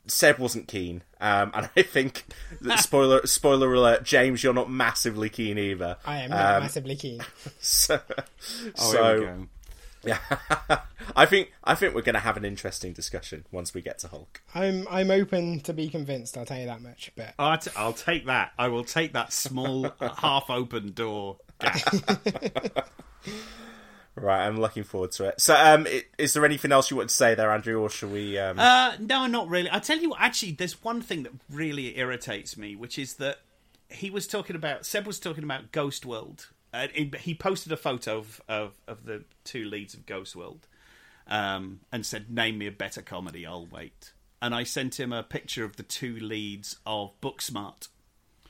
Seb 0.07 0.37
wasn't 0.39 0.67
keen, 0.67 1.03
um, 1.19 1.51
and 1.53 1.69
I 1.75 1.81
think 1.81 2.25
that 2.61 2.79
spoiler 2.87 3.25
spoiler 3.25 3.73
alert, 3.73 4.03
James, 4.03 4.43
you're 4.43 4.53
not 4.53 4.69
massively 4.69 5.29
keen 5.29 5.57
either. 5.57 5.97
I 6.05 6.17
am 6.23 6.29
not 6.29 6.55
Um, 6.55 6.63
massively 6.63 6.95
keen. 6.95 7.21
So, 7.59 7.99
Oh, 8.77 8.91
so 8.91 9.03
here 9.03 9.19
we 9.19 9.25
go. 9.25 9.47
Yeah, 10.03 10.19
I 11.15 11.25
think 11.25 11.51
I 11.63 11.75
think 11.75 11.93
we're 11.95 12.01
going 12.01 12.13
to 12.15 12.19
have 12.21 12.37
an 12.37 12.45
interesting 12.45 12.93
discussion 12.93 13.45
once 13.51 13.73
we 13.73 13.81
get 13.81 13.99
to 13.99 14.07
Hulk. 14.07 14.41
I'm 14.55 14.87
I'm 14.89 15.11
open 15.11 15.59
to 15.61 15.73
be 15.73 15.89
convinced. 15.89 16.37
I'll 16.37 16.45
tell 16.45 16.59
you 16.59 16.65
that 16.67 16.81
much. 16.81 17.11
But 17.15 17.33
I'll, 17.37 17.57
t- 17.57 17.71
I'll 17.75 17.93
take 17.93 18.25
that. 18.27 18.51
I 18.57 18.67
will 18.69 18.83
take 18.83 19.13
that 19.13 19.33
small 19.33 19.91
half-open 20.17 20.91
door. 20.93 21.37
Right, 24.15 24.45
I'm 24.45 24.59
looking 24.59 24.83
forward 24.83 25.11
to 25.13 25.25
it. 25.29 25.39
So, 25.39 25.55
um, 25.55 25.87
i- 25.87 26.03
is 26.17 26.33
there 26.33 26.43
anything 26.43 26.73
else 26.73 26.91
you 26.91 26.97
want 26.97 27.09
to 27.09 27.15
say 27.15 27.35
there, 27.35 27.51
Andrew, 27.51 27.79
or 27.79 27.89
shall 27.89 28.09
we? 28.09 28.37
Um... 28.37 28.59
Uh, 28.59 28.93
no, 28.99 29.27
not 29.27 29.47
really. 29.47 29.69
I 29.71 29.79
tell 29.79 29.97
you, 29.97 30.09
what, 30.09 30.19
actually, 30.19 30.51
there's 30.53 30.83
one 30.83 31.01
thing 31.01 31.23
that 31.23 31.31
really 31.49 31.97
irritates 31.97 32.57
me, 32.57 32.75
which 32.75 32.99
is 32.99 33.13
that 33.15 33.37
he 33.87 34.09
was 34.09 34.27
talking 34.27 34.57
about 34.57 34.85
Seb 34.85 35.07
was 35.07 35.19
talking 35.19 35.43
about 35.45 35.71
Ghost 35.71 36.05
World. 36.05 36.47
Uh, 36.73 36.87
he- 36.93 37.11
he 37.19 37.33
posted 37.33 37.71
a 37.71 37.77
photo 37.77 38.17
of, 38.19 38.41
of 38.47 38.73
of 38.87 39.05
the 39.05 39.23
two 39.43 39.65
leads 39.65 39.93
of 39.93 40.05
Ghost 40.05 40.35
World, 40.35 40.67
um, 41.27 41.79
and 41.91 42.05
said, 42.05 42.29
"Name 42.29 42.57
me 42.57 42.67
a 42.67 42.71
better 42.71 43.01
comedy, 43.01 43.45
I'll 43.45 43.65
wait." 43.65 44.13
And 44.41 44.53
I 44.55 44.63
sent 44.63 44.99
him 44.99 45.11
a 45.11 45.23
picture 45.23 45.63
of 45.65 45.75
the 45.75 45.83
two 45.83 46.17
leads 46.19 46.77
of 46.85 47.19
Booksmart, 47.21 47.87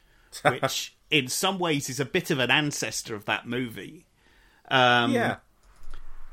which 0.61 0.95
in 1.09 1.27
some 1.27 1.57
ways 1.59 1.89
is 1.89 1.99
a 1.99 2.05
bit 2.05 2.29
of 2.29 2.39
an 2.39 2.51
ancestor 2.51 3.15
of 3.15 3.25
that 3.25 3.47
movie. 3.47 4.05
Um, 4.69 5.11
yeah, 5.13 5.37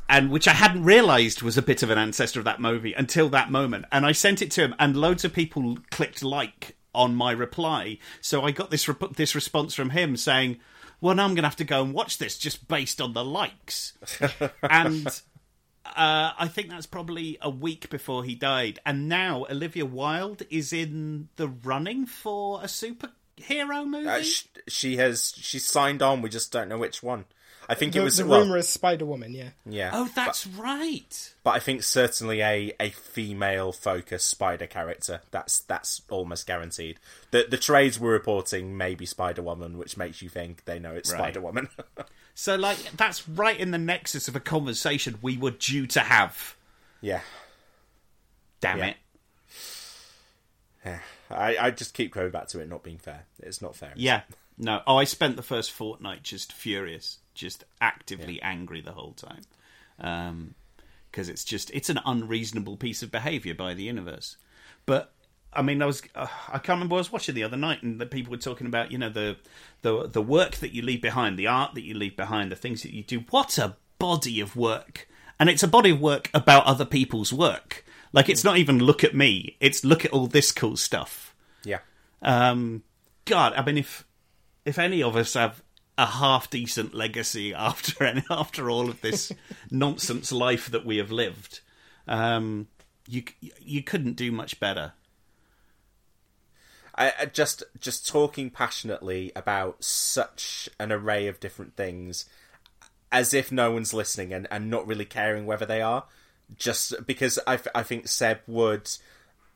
and 0.08 0.30
which 0.30 0.46
I 0.46 0.52
hadn't 0.52 0.84
realised 0.84 1.42
was 1.42 1.56
a 1.56 1.62
bit 1.62 1.82
of 1.82 1.90
an 1.90 1.98
ancestor 1.98 2.38
of 2.38 2.44
that 2.44 2.60
movie 2.60 2.92
until 2.92 3.28
that 3.30 3.50
moment. 3.50 3.86
And 3.90 4.04
I 4.04 4.12
sent 4.12 4.42
it 4.42 4.50
to 4.52 4.62
him, 4.62 4.74
and 4.78 4.96
loads 4.96 5.24
of 5.24 5.32
people 5.32 5.78
clicked 5.90 6.22
like 6.22 6.76
on 6.94 7.14
my 7.14 7.30
reply. 7.32 7.98
So 8.20 8.42
I 8.42 8.50
got 8.50 8.70
this 8.70 8.88
rep- 8.88 9.14
this 9.16 9.34
response 9.34 9.74
from 9.74 9.90
him 9.90 10.16
saying, 10.16 10.58
"Well, 11.00 11.14
now 11.14 11.24
I'm 11.24 11.34
going 11.34 11.42
to 11.42 11.48
have 11.48 11.56
to 11.56 11.64
go 11.64 11.82
and 11.82 11.92
watch 11.92 12.18
this 12.18 12.38
just 12.38 12.68
based 12.68 13.00
on 13.00 13.12
the 13.12 13.24
likes." 13.24 13.94
and 14.62 15.06
uh, 15.84 16.32
I 16.38 16.48
think 16.48 16.70
that's 16.70 16.86
probably 16.86 17.38
a 17.40 17.50
week 17.50 17.90
before 17.90 18.24
he 18.24 18.34
died. 18.34 18.80
And 18.84 19.08
now 19.08 19.46
Olivia 19.50 19.86
Wilde 19.86 20.42
is 20.50 20.72
in 20.72 21.28
the 21.36 21.48
running 21.48 22.06
for 22.06 22.60
a 22.60 22.66
superhero 22.66 23.86
movie. 23.86 24.08
uh, 24.08 24.22
sh- 24.22 24.46
she 24.68 24.96
has 24.96 25.34
she 25.36 25.58
signed 25.58 26.02
on. 26.02 26.22
We 26.22 26.28
just 26.30 26.52
don't 26.52 26.68
know 26.68 26.78
which 26.78 27.02
one. 27.02 27.26
I 27.68 27.74
think 27.74 27.94
The, 27.94 28.00
it 28.00 28.04
was 28.04 28.16
the 28.18 28.26
well, 28.26 28.40
rumor 28.42 28.56
is 28.58 28.68
Spider 28.68 29.04
Woman. 29.04 29.32
Yeah. 29.32 29.48
yeah. 29.64 29.90
oh, 29.92 30.08
that's 30.14 30.46
right. 30.46 31.34
but 31.42 31.50
I 31.50 31.58
think 31.58 31.82
certainly 31.82 32.40
a, 32.40 32.72
a 32.78 32.90
female 32.90 33.72
focused 33.72 34.28
spider 34.28 34.66
character. 34.66 35.20
That's 35.32 35.60
that's 35.60 36.02
almost 36.08 36.46
guaranteed. 36.46 36.98
The 37.32 37.46
the 37.50 37.56
trades 37.58 37.98
were 37.98 38.10
reporting 38.12 38.76
maybe 38.76 39.04
Spider 39.06 39.42
Woman, 39.42 39.78
which 39.78 39.96
makes 39.96 40.22
you 40.22 40.28
think 40.28 40.64
they 40.64 40.78
know 40.78 40.92
it's 40.92 41.10
Right. 41.12 41.18
Spider 41.18 41.40
Woman. 41.40 41.68
So, 42.38 42.54
like, 42.54 42.76
that's 42.98 43.26
right 43.30 43.58
in 43.58 43.70
the 43.70 43.78
nexus 43.78 44.28
of 44.28 44.36
a 44.36 44.40
conversation 44.40 45.16
we 45.22 45.38
were 45.38 45.52
due 45.52 45.86
to 45.86 46.00
have. 46.00 46.54
yeah. 47.00 47.22
Damn 48.60 48.76
Yeah. 48.76 48.86
it. 48.88 48.96
Yeah. 50.84 50.98
I, 51.30 51.56
I 51.58 51.70
just 51.70 51.94
keep 51.94 52.12
going 52.12 52.30
back 52.30 52.48
to 52.48 52.60
it 52.60 52.68
not 52.68 52.82
being 52.82 52.98
fair. 52.98 53.24
It's 53.40 53.62
not 53.62 53.74
fair. 53.74 53.92
Yeah. 53.96 54.22
No. 54.58 54.80
Oh, 54.86 54.96
I 54.96 55.04
spent 55.04 55.36
the 55.36 55.42
first 55.42 55.70
fortnight 55.70 56.22
just 56.22 56.50
furious, 56.50 57.18
just 57.36 57.64
actively 57.80 58.40
angry 58.42 58.80
the 58.80 58.92
whole 58.92 59.12
time. 59.12 59.42
Um, 60.00 60.54
because 61.10 61.28
it's 61.30 61.44
just 61.44 61.70
it's 61.70 61.88
an 61.88 61.98
unreasonable 62.04 62.76
piece 62.76 63.02
of 63.02 63.10
behavior 63.10 63.54
by 63.54 63.72
the 63.72 63.84
universe. 63.84 64.36
But 64.84 65.12
I 65.52 65.62
mean, 65.62 65.80
I 65.80 65.86
was 65.86 66.02
uh, 66.14 66.26
I 66.48 66.58
can't 66.58 66.76
remember 66.76 66.96
I 66.96 66.98
was 66.98 67.12
watching 67.12 67.34
the 67.34 67.42
other 67.42 67.56
night, 67.56 67.82
and 67.82 67.98
the 67.98 68.04
people 68.04 68.30
were 68.30 68.36
talking 68.36 68.66
about 68.66 68.92
you 68.92 68.98
know 68.98 69.08
the 69.08 69.36
the 69.80 70.08
the 70.08 70.20
work 70.20 70.56
that 70.56 70.74
you 70.74 70.82
leave 70.82 71.00
behind, 71.00 71.38
the 71.38 71.46
art 71.46 71.74
that 71.74 71.84
you 71.84 71.94
leave 71.94 72.16
behind, 72.16 72.52
the 72.52 72.56
things 72.56 72.82
that 72.82 72.92
you 72.92 73.02
do. 73.02 73.20
What 73.30 73.56
a 73.56 73.76
body 73.98 74.40
of 74.40 74.56
work! 74.56 75.08
And 75.40 75.48
it's 75.48 75.62
a 75.62 75.68
body 75.68 75.90
of 75.90 76.00
work 76.00 76.30
about 76.34 76.66
other 76.66 76.84
people's 76.84 77.32
work. 77.32 77.84
Like 78.12 78.28
it's 78.28 78.44
not 78.44 78.58
even 78.58 78.78
look 78.78 79.02
at 79.02 79.14
me; 79.14 79.56
it's 79.58 79.84
look 79.84 80.04
at 80.04 80.12
all 80.12 80.26
this 80.26 80.52
cool 80.52 80.76
stuff. 80.76 81.34
Yeah. 81.64 81.78
Um, 82.20 82.82
God, 83.24 83.54
I 83.56 83.64
mean, 83.64 83.78
if 83.78 84.06
if 84.66 84.78
any 84.78 85.02
of 85.02 85.16
us 85.16 85.32
have 85.32 85.62
a 85.98 86.06
half 86.06 86.50
decent 86.50 86.94
legacy 86.94 87.54
after 87.54 88.22
after 88.30 88.70
all 88.70 88.88
of 88.88 89.00
this 89.00 89.32
nonsense 89.70 90.32
life 90.32 90.70
that 90.70 90.84
we 90.84 90.98
have 90.98 91.10
lived, 91.10 91.60
um, 92.06 92.68
you 93.08 93.24
you 93.60 93.82
couldn't 93.82 94.14
do 94.14 94.30
much 94.32 94.60
better. 94.60 94.92
I, 96.94 97.12
I 97.20 97.26
just 97.26 97.62
just 97.80 98.08
talking 98.08 98.50
passionately 98.50 99.32
about 99.36 99.84
such 99.84 100.68
an 100.78 100.92
array 100.92 101.26
of 101.26 101.40
different 101.40 101.76
things 101.76 102.26
as 103.12 103.32
if 103.32 103.52
no 103.52 103.70
one's 103.70 103.94
listening 103.94 104.32
and, 104.32 104.48
and 104.50 104.68
not 104.68 104.86
really 104.86 105.04
caring 105.04 105.46
whether 105.46 105.64
they 105.64 105.80
are 105.80 106.04
just 106.56 107.06
because 107.06 107.38
I, 107.46 107.54
f- 107.54 107.68
I 107.74 107.82
think 107.82 108.08
Seb 108.08 108.40
would 108.46 108.90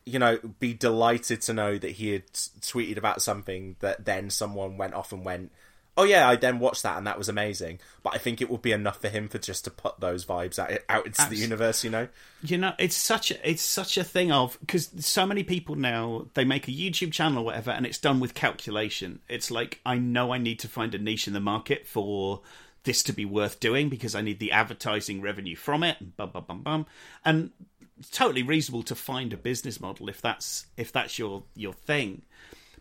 you 0.05 0.19
know 0.19 0.39
be 0.59 0.75
delighted 0.75 1.43
to 1.43 1.53
know 1.53 1.79
that 1.79 1.93
he 1.93 2.11
had 2.13 2.33
tweeted 2.33 2.97
about 2.97 3.23
something 3.23 3.77
that 3.81 4.05
then 4.05 4.31
someone 4.31 4.77
went 4.77 4.95
off 4.95 5.13
and 5.13 5.25
went 5.25 5.53
oh 6.01 6.05
yeah 6.05 6.29
I 6.29 6.37
then 6.37 6.59
watched 6.59 6.83
that 6.83 6.99
and 6.99 7.07
that 7.07 7.19
was 7.19 7.29
amazing 7.29 7.81
but 8.03 8.15
I 8.15 8.19
think 8.19 8.41
it 8.41 8.51
would 8.51 8.63
be 8.63 8.73
enough 8.73 9.01
for 9.01 9.09
him 9.09 9.29
for 9.29 9.39
just 9.39 9.65
to 9.65 9.71
put 9.71 10.01
those 10.01 10.25
vibes 10.25 10.59
out, 10.59 10.79
out 10.89 11.07
into 11.07 11.29
the 11.29 11.37
universe 11.37 11.85
you 11.85 11.91
know 11.91 12.09
You 12.43 12.57
know, 12.57 12.73
it's 12.79 12.97
such 12.97 13.31
a, 13.31 13.49
it's 13.49 13.63
such 13.63 13.99
a 13.99 14.05
thing 14.05 14.33
of 14.33 14.59
because 14.61 14.91
so 15.05 15.27
many 15.27 15.43
people 15.43 15.75
now 15.75 16.27
they 16.35 16.45
make 16.45 16.69
a 16.69 16.71
YouTube 16.71 17.13
channel 17.13 17.43
or 17.43 17.45
whatever, 17.45 17.71
and 17.71 17.85
it's 17.85 17.99
done 17.99 18.19
with 18.19 18.33
calculation. 18.35 19.21
It's 19.29 19.51
like 19.51 19.81
I 19.85 19.99
know 19.99 20.33
I 20.33 20.39
need 20.39 20.59
to 20.61 20.69
find 20.69 20.95
a 20.95 20.99
niche 20.99 21.27
in 21.27 21.35
the 21.35 21.41
market 21.41 21.87
for 21.87 22.41
this 22.85 23.03
to 23.05 23.13
be 23.13 23.27
worth 23.27 23.61
doing 23.61 23.91
because 23.91 24.15
I 24.15 24.23
need 24.23 24.39
the 24.39 24.53
advertising 24.53 25.21
revenue 25.21 25.57
from 25.57 25.83
it. 25.83 25.97
and 26.01 26.17
Bum 26.17 26.31
bum 26.31 26.45
bum 26.49 26.63
bum, 26.63 26.87
and 27.25 27.51
it's 27.99 28.09
totally 28.09 28.43
reasonable 28.43 28.85
to 28.85 28.95
find 28.95 29.35
a 29.35 29.37
business 29.37 29.79
model 29.81 30.09
if 30.09 30.23
that's 30.23 30.67
if 30.79 30.91
that's 30.93 31.19
your 31.19 31.43
your 31.55 31.75
thing. 31.75 32.23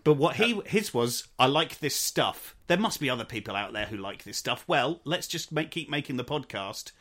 But 0.03 0.13
what 0.15 0.37
he 0.37 0.59
his 0.65 0.93
was, 0.93 1.27
I 1.37 1.45
like 1.47 1.79
this 1.79 1.95
stuff. 1.95 2.55
There 2.67 2.77
must 2.77 2.99
be 2.99 3.09
other 3.09 3.25
people 3.25 3.55
out 3.55 3.73
there 3.73 3.85
who 3.85 3.97
like 3.97 4.23
this 4.23 4.37
stuff. 4.37 4.63
Well, 4.67 5.01
let's 5.03 5.27
just 5.27 5.51
make, 5.51 5.71
keep 5.71 5.89
making 5.89 6.17
the 6.17 6.23
podcast. 6.23 6.91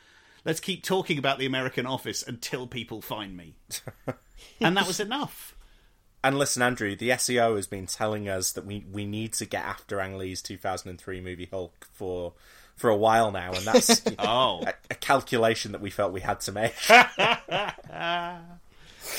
Let's 0.44 0.60
keep 0.60 0.82
talking 0.82 1.18
about 1.18 1.38
the 1.38 1.46
American 1.46 1.86
Office 1.86 2.22
until 2.26 2.66
people 2.66 3.00
find 3.02 3.36
me. 3.36 3.54
and 4.60 4.76
that 4.76 4.86
was 4.86 5.00
enough. 5.00 5.54
And 6.24 6.36
listen, 6.38 6.62
Andrew, 6.62 6.96
the 6.96 7.10
SEO 7.10 7.54
has 7.56 7.66
been 7.68 7.86
telling 7.86 8.28
us 8.28 8.50
that 8.52 8.66
we, 8.66 8.84
we 8.90 9.04
need 9.06 9.32
to 9.34 9.44
get 9.46 9.64
after 9.64 10.00
Ang 10.00 10.18
Lee's 10.18 10.42
2003 10.42 11.20
movie 11.20 11.48
Hulk 11.50 11.86
for 11.92 12.32
for 12.76 12.90
a 12.90 12.96
while 12.96 13.30
now, 13.32 13.52
and 13.52 13.64
that's 13.64 14.02
Oh, 14.18 14.62
a, 14.66 14.72
a 14.90 14.94
calculation 14.94 15.72
that 15.72 15.80
we 15.80 15.90
felt 15.90 16.12
we 16.12 16.20
had 16.20 16.40
to 16.40 16.52
make. 16.52 16.74
oh 16.88 16.98
I'm 17.98 18.40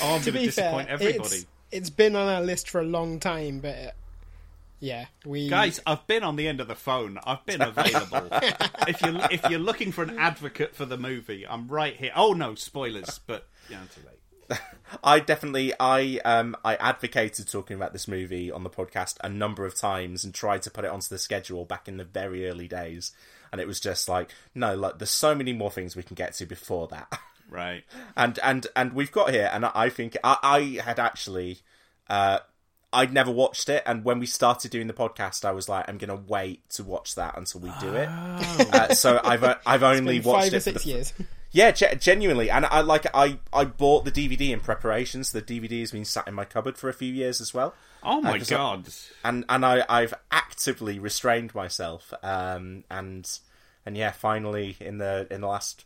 going 0.00 0.22
to 0.22 0.32
be 0.32 0.32
fair, 0.32 0.46
disappoint 0.46 0.88
everybody. 0.88 1.16
it's 1.36 1.46
it's 1.72 1.90
been 1.90 2.16
on 2.16 2.28
our 2.28 2.42
list 2.42 2.68
for 2.68 2.80
a 2.80 2.84
long 2.84 3.20
time, 3.20 3.60
but 3.60 3.76
uh, 3.76 3.90
yeah, 4.80 5.06
we 5.26 5.48
Guys, 5.48 5.80
I've 5.86 6.06
been 6.06 6.22
on 6.22 6.36
the 6.36 6.48
end 6.48 6.60
of 6.60 6.68
the 6.68 6.74
phone. 6.74 7.18
I've 7.24 7.44
been 7.44 7.60
available. 7.60 8.28
if 8.88 9.02
you 9.02 9.20
if 9.30 9.48
you're 9.50 9.60
looking 9.60 9.92
for 9.92 10.02
an 10.02 10.18
advocate 10.18 10.74
for 10.74 10.86
the 10.86 10.96
movie, 10.96 11.46
I'm 11.46 11.68
right 11.68 11.94
here. 11.94 12.12
Oh 12.16 12.32
no, 12.32 12.54
spoilers, 12.54 13.20
but 13.26 13.46
yeah, 13.68 13.80
too 13.94 14.00
late. 14.06 14.58
I 15.04 15.20
definitely 15.20 15.72
I 15.78 16.18
um 16.24 16.56
I 16.64 16.76
advocated 16.76 17.48
talking 17.48 17.76
about 17.76 17.92
this 17.92 18.08
movie 18.08 18.50
on 18.50 18.64
the 18.64 18.70
podcast 18.70 19.16
a 19.22 19.28
number 19.28 19.66
of 19.66 19.74
times 19.74 20.24
and 20.24 20.34
tried 20.34 20.62
to 20.62 20.70
put 20.70 20.84
it 20.84 20.90
onto 20.90 21.08
the 21.08 21.18
schedule 21.18 21.64
back 21.64 21.86
in 21.86 21.98
the 21.98 22.04
very 22.04 22.48
early 22.48 22.66
days, 22.66 23.12
and 23.52 23.60
it 23.60 23.66
was 23.66 23.80
just 23.80 24.08
like 24.08 24.30
no, 24.54 24.74
like 24.74 24.98
there's 24.98 25.10
so 25.10 25.34
many 25.34 25.52
more 25.52 25.70
things 25.70 25.94
we 25.94 26.02
can 26.02 26.14
get 26.14 26.32
to 26.34 26.46
before 26.46 26.88
that. 26.88 27.20
Right. 27.50 27.84
and 28.16 28.38
and 28.42 28.66
and 28.76 28.92
we've 28.94 29.12
got 29.12 29.30
here, 29.32 29.50
and 29.52 29.64
I 29.66 29.88
think 29.90 30.16
I, 30.24 30.36
I 30.42 30.60
had 30.82 30.98
actually, 30.98 31.58
uh, 32.08 32.38
I'd 32.92 33.12
never 33.12 33.30
watched 33.30 33.68
it, 33.68 33.82
and 33.86 34.04
when 34.04 34.18
we 34.18 34.26
started 34.26 34.70
doing 34.70 34.86
the 34.86 34.92
podcast, 34.92 35.44
I 35.44 35.50
was 35.52 35.68
like, 35.68 35.88
I'm 35.88 35.98
gonna 35.98 36.16
wait 36.28 36.68
to 36.70 36.84
watch 36.84 37.14
that 37.16 37.36
until 37.36 37.60
we 37.60 37.70
do 37.80 37.94
it. 37.94 38.08
Uh, 38.08 38.94
so 38.94 39.20
I've 39.24 39.44
uh, 39.44 39.56
I've 39.66 39.82
only 39.82 40.18
been 40.20 40.28
watched 40.30 40.44
five 40.44 40.54
it 40.54 40.62
six 40.62 40.82
the- 40.84 40.88
years. 40.90 41.12
Yeah, 41.52 41.72
ge- 41.72 41.98
genuinely, 42.00 42.48
and 42.48 42.64
I 42.64 42.80
like 42.82 43.06
I 43.12 43.38
I 43.52 43.64
bought 43.64 44.04
the 44.04 44.12
DVD 44.12 44.50
in 44.52 44.60
preparation, 44.60 45.24
so 45.24 45.40
the 45.40 45.60
DVD 45.60 45.80
has 45.80 45.90
been 45.90 46.04
sat 46.04 46.28
in 46.28 46.34
my 46.34 46.44
cupboard 46.44 46.78
for 46.78 46.88
a 46.88 46.92
few 46.94 47.12
years 47.12 47.40
as 47.40 47.52
well. 47.52 47.74
Oh 48.04 48.20
my 48.20 48.34
I- 48.34 48.38
god. 48.38 48.88
and 49.24 49.44
and 49.48 49.66
I 49.66 49.84
I've 49.88 50.14
actively 50.30 50.98
restrained 51.00 51.52
myself 51.54 52.14
um 52.22 52.84
and 52.90 53.28
and 53.84 53.96
yeah 53.96 54.12
finally 54.12 54.76
in 54.80 54.98
the 54.98 55.26
in 55.30 55.40
the 55.40 55.48
last 55.48 55.84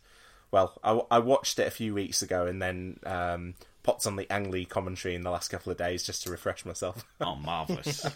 well 0.55 0.79
I, 0.81 1.17
I 1.17 1.19
watched 1.19 1.59
it 1.59 1.67
a 1.67 1.71
few 1.71 1.93
weeks 1.93 2.21
ago 2.21 2.45
and 2.47 2.61
then 2.61 2.97
um 3.05 3.55
popped 3.83 4.07
on 4.07 4.15
the 4.15 4.25
Ang 4.31 4.49
Lee 4.51 4.63
commentary 4.63 5.13
in 5.13 5.21
the 5.21 5.29
last 5.29 5.49
couple 5.49 5.69
of 5.69 5.77
days 5.77 6.03
just 6.03 6.23
to 6.23 6.31
refresh 6.31 6.65
myself 6.65 7.05
Oh, 7.21 7.35
marvelous. 7.35 8.07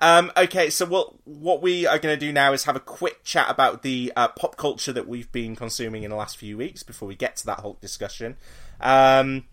um 0.00 0.32
okay 0.36 0.70
so 0.70 0.84
what 0.86 1.14
what 1.24 1.62
we 1.62 1.86
are 1.86 2.00
going 2.00 2.18
to 2.18 2.26
do 2.26 2.32
now 2.32 2.52
is 2.52 2.64
have 2.64 2.74
a 2.74 2.80
quick 2.80 3.22
chat 3.22 3.46
about 3.48 3.82
the 3.82 4.12
uh, 4.16 4.26
pop 4.28 4.56
culture 4.56 4.92
that 4.92 5.06
we've 5.06 5.30
been 5.30 5.54
consuming 5.54 6.02
in 6.02 6.10
the 6.10 6.16
last 6.16 6.36
few 6.36 6.56
weeks 6.58 6.82
before 6.82 7.06
we 7.06 7.14
get 7.14 7.36
to 7.36 7.46
that 7.46 7.60
Hulk 7.60 7.80
discussion 7.80 8.36
um 8.80 9.44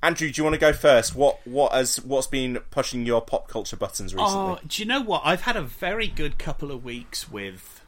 Andrew, 0.00 0.30
do 0.30 0.38
you 0.38 0.44
want 0.44 0.54
to 0.54 0.60
go 0.60 0.72
first? 0.72 1.16
What 1.16 1.44
what 1.44 1.72
has 1.72 1.96
what's 2.04 2.28
been 2.28 2.58
pushing 2.70 3.04
your 3.04 3.20
pop 3.20 3.48
culture 3.48 3.74
buttons 3.74 4.14
recently? 4.14 4.52
Oh, 4.52 4.58
do 4.64 4.80
you 4.80 4.86
know 4.86 5.00
what? 5.00 5.22
I've 5.24 5.40
had 5.40 5.56
a 5.56 5.62
very 5.62 6.06
good 6.06 6.38
couple 6.38 6.70
of 6.70 6.84
weeks 6.84 7.28
with 7.28 7.82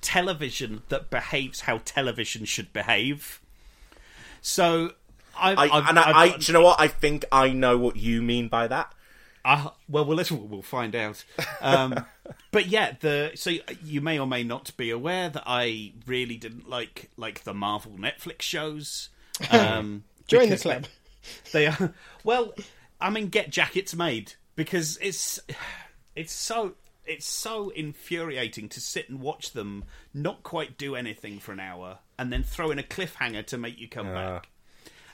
television 0.00 0.82
that 0.88 1.10
behaves 1.10 1.62
how 1.62 1.80
television 1.84 2.44
should 2.44 2.72
behave. 2.72 3.40
So, 4.40 4.92
I've, 5.38 5.58
I, 5.58 5.64
I've, 5.68 5.88
and 5.88 5.98
I, 5.98 6.08
I've 6.08 6.16
I, 6.16 6.36
do 6.38 6.46
you 6.46 6.52
know 6.52 6.62
what? 6.64 6.80
I 6.80 6.88
think 6.88 7.24
I 7.30 7.50
know 7.50 7.78
what 7.78 7.96
you 7.96 8.22
mean 8.22 8.48
by 8.48 8.66
that. 8.68 8.92
I- 9.44 9.70
well, 9.88 10.04
well, 10.04 10.16
listen, 10.16 10.50
we'll 10.50 10.62
find 10.62 10.94
out. 10.94 11.24
Um, 11.60 12.04
but 12.50 12.66
yeah, 12.66 12.92
the 13.00 13.32
so 13.34 13.50
you 13.84 14.00
may 14.00 14.18
or 14.18 14.26
may 14.26 14.42
not 14.42 14.76
be 14.76 14.90
aware 14.90 15.28
that 15.28 15.44
I 15.46 15.92
really 16.06 16.36
didn't 16.36 16.68
like 16.68 17.10
like 17.16 17.44
the 17.44 17.54
Marvel 17.54 17.92
Netflix 17.92 18.42
shows. 18.42 19.08
Um, 19.50 20.04
Join 20.26 20.40
the 20.40 20.46
because 20.56 20.62
club. 20.62 20.86
They, 21.52 21.60
they 21.60 21.66
are 21.66 21.94
well. 22.24 22.52
I 23.00 23.08
mean, 23.08 23.28
get 23.28 23.48
jackets 23.48 23.94
made 23.94 24.34
because 24.54 24.98
it's 24.98 25.40
it's 26.14 26.32
so 26.34 26.74
it's 27.06 27.26
so 27.26 27.70
infuriating 27.70 28.68
to 28.70 28.80
sit 28.80 29.08
and 29.08 29.20
watch 29.20 29.52
them 29.52 29.84
not 30.14 30.42
quite 30.42 30.78
do 30.78 30.94
anything 30.94 31.38
for 31.38 31.52
an 31.52 31.60
hour 31.60 31.98
and 32.18 32.32
then 32.32 32.42
throw 32.42 32.70
in 32.70 32.78
a 32.78 32.82
cliffhanger 32.82 33.44
to 33.46 33.58
make 33.58 33.78
you 33.78 33.88
come 33.88 34.06
back. 34.12 34.48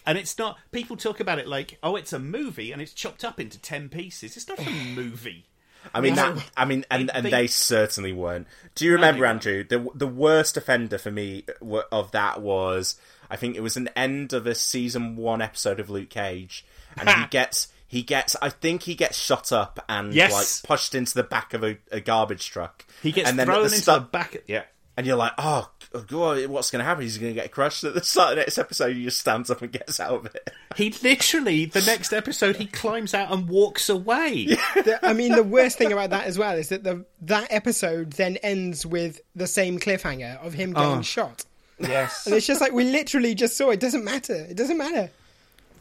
And 0.04 0.16
it's 0.16 0.38
not. 0.38 0.56
People 0.70 0.96
talk 0.96 1.18
about 1.20 1.38
it 1.40 1.48
like, 1.48 1.78
oh, 1.82 1.96
it's 1.96 2.12
a 2.12 2.18
movie 2.18 2.70
and 2.70 2.80
it's 2.80 2.92
chopped 2.92 3.24
up 3.24 3.40
into 3.40 3.58
ten 3.60 3.88
pieces. 3.88 4.36
It's 4.36 4.46
not 4.48 4.58
a 4.60 4.70
movie. 4.94 5.46
I 5.94 6.00
mean, 6.00 6.14
No. 6.16 6.32
that, 6.34 6.50
I 6.56 6.64
mean, 6.64 6.84
and, 6.90 7.10
and 7.14 7.26
They- 7.26 7.46
certainly 7.46 8.12
weren't. 8.12 8.46
Do 8.74 8.84
you 8.84 8.92
remember, 8.92 9.22
they 9.22 9.28
Andrew? 9.28 9.64
The 9.64 9.88
the 9.94 10.06
worst 10.06 10.56
offender 10.56 10.98
for 10.98 11.10
me 11.10 11.44
uh, 11.62 11.82
of 11.92 12.10
that 12.12 12.40
was, 12.40 12.96
I 13.30 13.36
think 13.36 13.56
it 13.56 13.60
was 13.62 13.76
an 13.76 13.88
end 13.96 14.32
of 14.32 14.46
a 14.46 14.54
season 14.54 15.16
one 15.16 15.40
episode 15.42 15.78
of 15.80 15.88
Luke 15.90 16.10
Cage, 16.10 16.64
and 16.96 17.08
he 17.08 17.26
gets 17.30 17.68
he 17.86 18.02
gets, 18.02 18.34
I 18.42 18.48
think 18.50 18.82
he 18.82 18.94
gets 18.94 19.16
shot 19.18 19.52
up 19.52 19.84
and 19.88 20.12
Yes. 20.12 20.32
like 20.32 20.68
pushed 20.68 20.94
into 20.94 21.14
the 21.14 21.22
back 21.22 21.54
of 21.54 21.62
a, 21.62 21.78
a 21.92 22.00
garbage 22.00 22.50
truck. 22.50 22.84
He 23.02 23.12
gets 23.12 23.28
and 23.28 23.38
then 23.38 23.48
at 23.48 23.52
thrown 23.52 23.60
the 23.62 23.72
into 23.72 23.82
start- 23.82 24.02
the 24.02 24.08
back. 24.08 24.36
Yeah, 24.46 24.62
and 24.96 25.06
you're 25.06 25.16
like, 25.16 25.32
oh, 25.38 25.70
God, 25.92 26.38
oh, 26.38 26.48
what's 26.48 26.70
going 26.70 26.80
to 26.80 26.84
happen? 26.84 27.02
He's 27.02 27.16
going 27.18 27.34
to 27.34 27.40
get 27.40 27.50
crushed 27.52 27.84
at 27.84 27.94
the 27.94 28.02
start 28.02 28.30
of 28.30 28.36
the 28.36 28.40
next 28.42 28.58
episode. 28.58 28.96
He 28.96 29.04
just 29.04 29.20
stands 29.20 29.50
up 29.50 29.62
and 29.62 29.70
gets 29.70 30.00
out 30.00 30.12
of 30.14 30.26
it. 30.34 30.50
he 30.76 30.90
literally 31.02 31.66
the 31.66 31.80
next 31.82 32.12
episode 32.12 32.56
he 32.56 32.66
climbs 32.66 33.14
out 33.14 33.30
and 33.32 33.48
walks 33.48 33.88
away. 33.88 34.46
The- 34.74 34.98
I 35.02 35.12
mean, 35.12 35.32
the 35.32 35.42
worst 35.44 35.78
thing 35.78 35.92
about 35.92 36.10
that 36.10 36.24
as 36.26 36.38
well 36.38 36.56
is 36.56 36.70
that 36.70 36.82
the 36.82 37.04
that 37.22 37.46
episode 37.50 38.12
then 38.14 38.36
ends 38.38 38.84
with 38.84 39.20
the 39.34 39.46
same 39.46 39.78
cliffhanger 39.78 40.44
of 40.44 40.54
him 40.54 40.72
getting 40.72 40.88
ah. 40.98 41.00
shot. 41.02 41.44
Yes, 41.78 42.26
And 42.26 42.34
it's 42.34 42.46
just 42.46 42.60
like 42.62 42.72
we 42.72 42.84
literally 42.84 43.34
just 43.34 43.56
saw. 43.56 43.70
It 43.70 43.80
doesn't 43.80 44.02
matter. 44.04 44.34
It 44.34 44.56
doesn't 44.56 44.78
matter. 44.78 45.10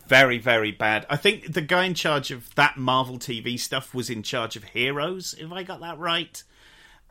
Very 0.08 0.38
very 0.38 0.72
bad. 0.72 1.06
I 1.10 1.16
think 1.18 1.54
the 1.54 1.62
guy 1.62 1.86
in 1.86 1.94
charge 1.94 2.32
of 2.32 2.54
that 2.56 2.78
Marvel 2.78 3.18
TV 3.18 3.60
stuff 3.60 3.94
was 3.94 4.10
in 4.10 4.24
charge 4.24 4.56
of 4.56 4.64
Heroes, 4.64 5.34
if 5.40 5.52
I 5.52 5.64
got 5.64 5.80
that 5.82 5.98
right. 5.98 6.42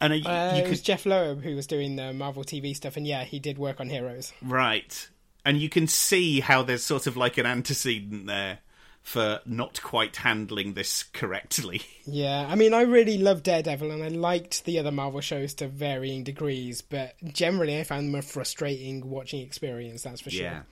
And 0.00 0.12
uh, 0.12 0.16
you, 0.16 0.24
Uh, 0.28 0.54
you 0.56 0.62
it 0.64 0.68
was 0.68 0.80
Jeph 0.80 1.06
Loeb 1.06 1.42
who 1.42 1.54
was 1.54 1.66
doing 1.66 1.96
the 1.96 2.12
Marvel 2.12 2.44
TV 2.44 2.74
stuff, 2.74 2.96
and 2.96 3.06
yeah, 3.06 3.24
he 3.24 3.38
did 3.38 3.58
work 3.58 3.80
on 3.80 3.88
Heroes. 3.88 4.32
right, 4.42 5.08
and 5.44 5.58
you 5.60 5.68
can 5.68 5.86
see 5.86 6.40
how 6.40 6.62
there's 6.62 6.84
sort 6.84 7.06
of 7.06 7.16
like 7.16 7.38
an 7.38 7.46
antecedent 7.46 8.26
there 8.26 8.58
for 9.02 9.40
not 9.44 9.82
quite 9.82 10.16
handling 10.16 10.72
this 10.74 11.02
correctly. 11.02 11.82
Yeah, 12.06 12.46
I 12.48 12.54
mean, 12.54 12.74
I 12.74 12.82
really 12.82 13.16
love 13.16 13.42
Daredevil, 13.42 13.90
and 13.90 14.02
I 14.02 14.08
liked 14.08 14.66
the 14.66 14.78
other 14.78 14.90
Marvel 14.90 15.20
shows 15.22 15.54
to 15.54 15.68
varying 15.68 16.22
degrees, 16.22 16.82
but 16.82 17.14
generally, 17.32 17.78
I 17.80 17.84
found 17.84 18.08
them 18.08 18.14
a 18.14 18.22
frustrating 18.22 19.08
watching 19.08 19.40
experience. 19.40 20.02
That's 20.02 20.20
for 20.20 20.28
sure. 20.30 20.42
Yeah. 20.44 20.62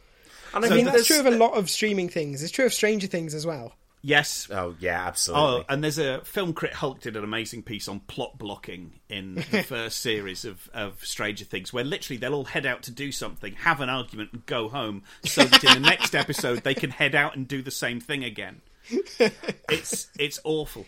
And 0.55 0.65
I 0.65 0.69
So 0.69 0.75
mean, 0.75 0.85
that's 0.87 1.07
true 1.07 1.21
of 1.21 1.27
a 1.27 1.31
lot 1.31 1.53
of 1.53 1.71
streaming 1.71 2.09
things. 2.09 2.43
It's 2.43 2.53
true 2.53 2.67
of 2.67 2.75
Stranger 2.75 3.07
Things 3.07 3.35
as 3.35 3.47
well. 3.47 3.75
Yes. 4.05 4.49
Oh, 4.51 4.75
yeah, 4.81 5.07
absolutely. 5.07 5.45
Oh, 5.45 5.65
and 5.69 5.83
there's 5.83 5.99
a 5.99 6.21
film 6.25 6.55
crit 6.55 6.73
Hulk 6.75 7.01
did 7.01 7.17
an 7.17 7.23
amazing 7.23 7.63
piece 7.63 7.87
on 7.87 8.01
plot 8.01 8.37
blocking 8.37 8.99
in 9.09 9.37
the 9.37 9.63
first 9.67 10.01
series 10.01 10.45
of, 10.45 10.69
of 10.75 11.05
Stranger 11.05 11.45
Things, 11.45 11.73
where 11.73 11.85
literally 11.85 12.17
they'll 12.19 12.35
all 12.35 12.45
head 12.45 12.67
out 12.67 12.83
to 12.85 12.91
do 12.91 13.13
something, 13.13 13.55
have 13.55 13.81
an 13.81 13.89
argument, 13.89 14.31
and 14.33 14.45
go 14.45 14.69
home, 14.69 15.05
so 15.25 15.45
that 15.45 15.63
in 15.63 15.75
the 15.75 15.89
next 15.89 16.17
episode 16.17 16.65
they 16.65 16.75
can 16.75 16.91
head 16.91 17.15
out 17.15 17.37
and 17.37 17.47
do 17.47 17.63
the 17.63 17.71
same 17.71 18.01
thing 18.01 18.25
again. 18.25 18.61
It's 19.69 20.09
it's 20.19 20.39
awful. 20.45 20.85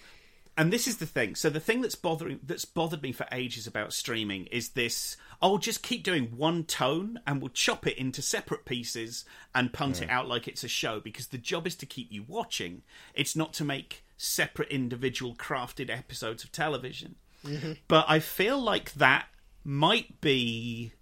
And 0.57 0.73
this 0.73 0.87
is 0.87 0.99
the 0.99 1.07
thing. 1.07 1.35
So 1.35 1.51
the 1.51 1.61
thing 1.61 1.81
that's 1.81 1.97
bothering 1.97 2.41
that's 2.45 2.65
bothered 2.65 3.03
me 3.03 3.13
for 3.13 3.27
ages 3.33 3.67
about 3.67 3.93
streaming 3.93 4.47
is 4.47 4.71
this 4.71 5.17
I'll 5.43 5.59
just 5.59 5.83
keep 5.83 6.05
doing 6.05 6.37
one 6.37 6.65
tone 6.65 7.19
and 7.27 7.41
we'll 7.41 7.51
chop 7.51 7.87
it 7.87 7.99
into 7.99 8.23
separate 8.23 8.65
pieces 8.65 9.25
and 9.55 9.73
punt 9.73 10.01
it 10.01 10.11
out 10.11 10.29
like 10.29 10.47
it's 10.47 10.65
a 10.65 10.69
show 10.69 11.01
because 11.01 11.29
the 11.29 11.39
job 11.39 11.67
is 11.67 11.75
to 11.77 11.87
keep 11.87 12.13
you 12.13 12.25
watching. 12.27 12.83
It's 13.15 13.35
not 13.35 13.53
to 13.55 13.65
make 13.65 14.05
separate 14.17 14.69
individual 14.69 15.35
crafted 15.35 15.91
episodes 15.91 16.45
of 16.45 16.53
television. 16.53 17.17
Mm-hmm. 17.45 17.73
But 17.89 18.07
I 18.09 18.21
feel 18.21 18.59
like 18.59 18.93
that 18.95 19.27
might 19.65 20.21
be 20.21 20.93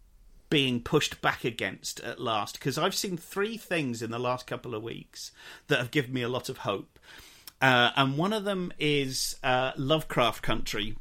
being 0.51 0.83
pushed 0.83 1.23
back 1.23 1.45
against 1.45 2.01
at 2.01 2.21
last 2.21 2.59
because 2.59 2.77
I've 2.77 2.95
seen 2.95 3.17
three 3.17 3.57
things 3.57 4.03
in 4.03 4.11
the 4.11 4.19
last 4.19 4.47
couple 4.47 4.75
of 4.75 4.83
weeks 4.83 5.33
that 5.69 5.79
have 5.79 5.91
given 5.91 6.13
me 6.13 6.23
a 6.23 6.29
lot 6.29 6.49
of 6.49 6.59
hope. 6.59 6.92
Uh, 7.63 7.93
and 7.95 8.19
one 8.19 8.33
of 8.33 8.43
them 8.43 8.73
is 8.81 9.37
uh, 9.45 9.71
Lovecraft 9.77 10.43
Country, 10.43 10.97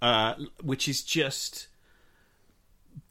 uh, 0.00 0.34
which 0.62 0.88
is 0.88 1.02
just 1.02 1.68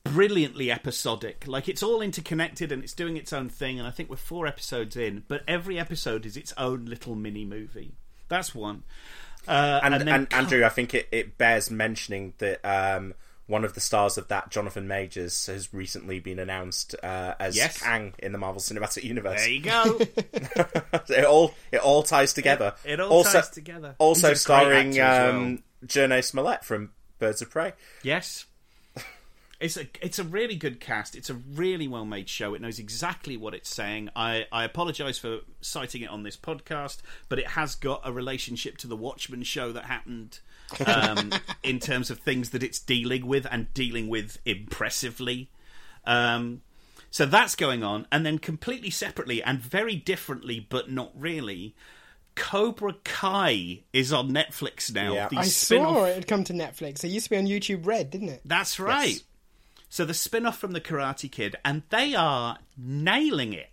brilliantly 0.04 0.72
episodic. 0.72 1.46
Like 1.46 1.70
it's 1.70 1.84
all 1.84 2.02
interconnected 2.02 2.72
and 2.72 2.84
it's 2.84 2.94
doing 2.94 3.16
its 3.16 3.32
own 3.32 3.48
thing. 3.48 3.78
And 3.78 3.88
I 3.88 3.92
think 3.92 4.10
we're 4.10 4.16
four 4.16 4.48
episodes 4.48 4.98
in, 4.98 5.24
but 5.28 5.44
every 5.48 5.78
episode 5.78 6.26
is 6.26 6.36
its 6.36 6.52
own 6.58 6.86
little 6.86 7.16
mini 7.16 7.46
movie. 7.46 7.94
That's 8.28 8.56
one. 8.56 8.84
Uh, 9.48 9.80
and, 9.84 9.94
then 9.94 10.08
and, 10.08 10.34
Andrew, 10.34 10.66
I 10.66 10.70
think 10.70 10.96
it, 10.96 11.08
it 11.12 11.38
bears 11.38 11.70
mentioning 11.70 12.34
that 12.40 12.60
um, 12.66 13.14
one 13.52 13.66
of 13.66 13.74
the 13.74 13.82
stars 13.82 14.18
of 14.18 14.30
that, 14.30 14.50
Jonathan 14.50 14.88
Majors, 14.88 15.46
has 15.48 15.74
recently 15.74 16.20
been 16.22 16.40
announced 16.40 16.96
uh, 17.04 17.36
as 17.38 17.56
Yes. 17.56 17.82
Kang 17.82 18.14
in 18.18 18.32
the 18.32 18.38
Marvel 18.38 18.62
Cinematic 18.62 19.04
Universe. 19.04 19.42
there 19.42 19.50
you 19.50 19.62
go. 19.62 20.00
it 21.10 21.26
all 21.26 21.54
it 21.72 21.82
all 21.82 22.02
ties 22.02 22.34
together. 22.34 22.74
It 22.86 23.00
all 23.02 23.12
also, 23.12 23.40
ties 23.42 23.50
together. 23.50 23.96
Also 24.00 24.34
starring 24.34 24.96
well. 24.96 25.30
um, 25.36 25.64
Jurnee 25.86 26.24
Smollett 26.24 26.64
from 26.64 26.92
Birds 27.20 27.42
of 27.42 27.50
Prey. 27.50 27.74
Yes. 28.04 28.46
It's 29.60 29.78
a 29.78 29.86
it's 30.02 30.18
a 30.18 30.24
really 30.24 30.56
good 30.56 30.80
cast. 30.80 31.16
It's 31.16 31.30
a 31.30 31.36
really 31.36 31.88
well 31.88 32.06
made 32.06 32.30
show. 32.30 32.56
It 32.56 32.62
knows 32.62 32.80
exactly 32.80 33.38
what 33.38 33.54
it's 33.54 33.70
saying. 33.70 34.10
I, 34.16 34.48
I 34.52 34.64
apologise 34.64 35.20
for 35.20 35.42
citing 35.60 36.02
it 36.02 36.10
on 36.10 36.24
this 36.24 36.36
podcast, 36.36 37.02
but 37.30 37.38
it 37.38 37.50
has 37.50 37.76
got 37.76 38.02
a 38.04 38.12
relationship 38.12 38.78
to 38.78 38.88
the 38.88 38.96
Watchmen 38.96 39.44
show 39.44 39.72
that 39.72 39.86
happened 39.86 40.40
um, 40.86 41.32
in 41.64 41.80
terms 41.80 42.10
of 42.10 42.20
things 42.20 42.52
that 42.52 42.64
it's 42.64 42.80
dealing 42.80 43.26
with 43.28 43.46
and 43.50 43.74
dealing 43.74 44.08
with 44.10 44.38
impressively. 44.46 45.50
Um, 46.06 46.62
so 47.10 47.26
that's 47.26 47.56
going 47.56 47.84
on, 47.84 48.08
and 48.12 48.26
then 48.26 48.40
completely 48.40 48.90
separately 48.90 49.44
and 49.44 49.60
very 49.60 49.96
differently, 49.96 50.66
but 50.70 50.90
not 50.90 51.12
really. 51.16 51.76
Cobra 52.36 52.96
Kai 53.04 53.82
is 53.92 54.14
on 54.14 54.32
Netflix 54.32 54.94
now. 54.94 55.14
Yeah. 55.14 55.28
The 55.28 55.40
I 55.40 55.44
spin-off- 55.44 55.96
saw 55.96 56.06
it 56.06 56.16
had 56.16 56.28
come 56.28 56.46
to 56.46 56.54
Netflix. 56.54 57.04
It 57.04 57.10
used 57.10 57.26
to 57.26 57.30
be 57.32 57.38
on 57.38 57.46
YouTube 57.48 57.86
Red, 57.86 58.10
didn't 58.10 58.30
it? 58.30 58.42
that's 58.46 58.80
right. 58.80 59.10
Yes. 59.10 59.24
So 59.90 60.06
the 60.06 60.14
spin-off 60.14 60.58
from 60.58 60.72
the 60.72 60.80
Karate 60.80 61.30
Kid, 61.30 61.58
and 61.66 61.84
they 61.90 62.16
are 62.16 62.60
nailing 62.78 63.52
it. 63.52 63.71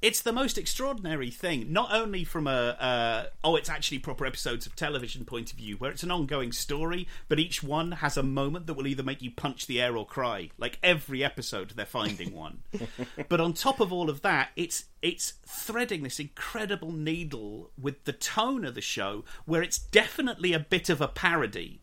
It's 0.00 0.20
the 0.20 0.32
most 0.32 0.58
extraordinary 0.58 1.30
thing, 1.30 1.72
not 1.72 1.92
only 1.92 2.22
from 2.22 2.46
a 2.46 2.76
uh, 2.78 3.26
oh, 3.42 3.56
it's 3.56 3.68
actually 3.68 3.98
proper 3.98 4.26
episodes 4.26 4.64
of 4.64 4.76
television 4.76 5.24
point 5.24 5.50
of 5.50 5.58
view, 5.58 5.76
where 5.76 5.90
it's 5.90 6.04
an 6.04 6.12
ongoing 6.12 6.52
story, 6.52 7.08
but 7.28 7.40
each 7.40 7.64
one 7.64 7.90
has 7.90 8.16
a 8.16 8.22
moment 8.22 8.66
that 8.66 8.74
will 8.74 8.86
either 8.86 9.02
make 9.02 9.22
you 9.22 9.32
punch 9.32 9.66
the 9.66 9.80
air 9.80 9.96
or 9.96 10.06
cry. 10.06 10.50
Like 10.56 10.78
every 10.84 11.24
episode, 11.24 11.70
they're 11.70 11.84
finding 11.84 12.32
one. 12.32 12.62
but 13.28 13.40
on 13.40 13.54
top 13.54 13.80
of 13.80 13.92
all 13.92 14.08
of 14.08 14.22
that, 14.22 14.50
it's 14.54 14.84
it's 15.02 15.32
threading 15.44 16.04
this 16.04 16.20
incredible 16.20 16.92
needle 16.92 17.72
with 17.76 18.04
the 18.04 18.12
tone 18.12 18.64
of 18.64 18.76
the 18.76 18.80
show, 18.80 19.24
where 19.46 19.62
it's 19.62 19.80
definitely 19.80 20.52
a 20.52 20.60
bit 20.60 20.88
of 20.88 21.00
a 21.00 21.08
parody 21.08 21.80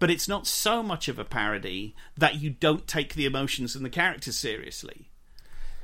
but 0.00 0.12
it's 0.12 0.28
not 0.28 0.46
so 0.46 0.80
much 0.80 1.08
of 1.08 1.18
a 1.18 1.24
parody 1.24 1.92
that 2.16 2.36
you 2.36 2.48
don't 2.48 2.86
take 2.86 3.14
the 3.14 3.26
emotions 3.26 3.74
and 3.74 3.84
the 3.84 3.90
characters 3.90 4.36
seriously. 4.36 5.10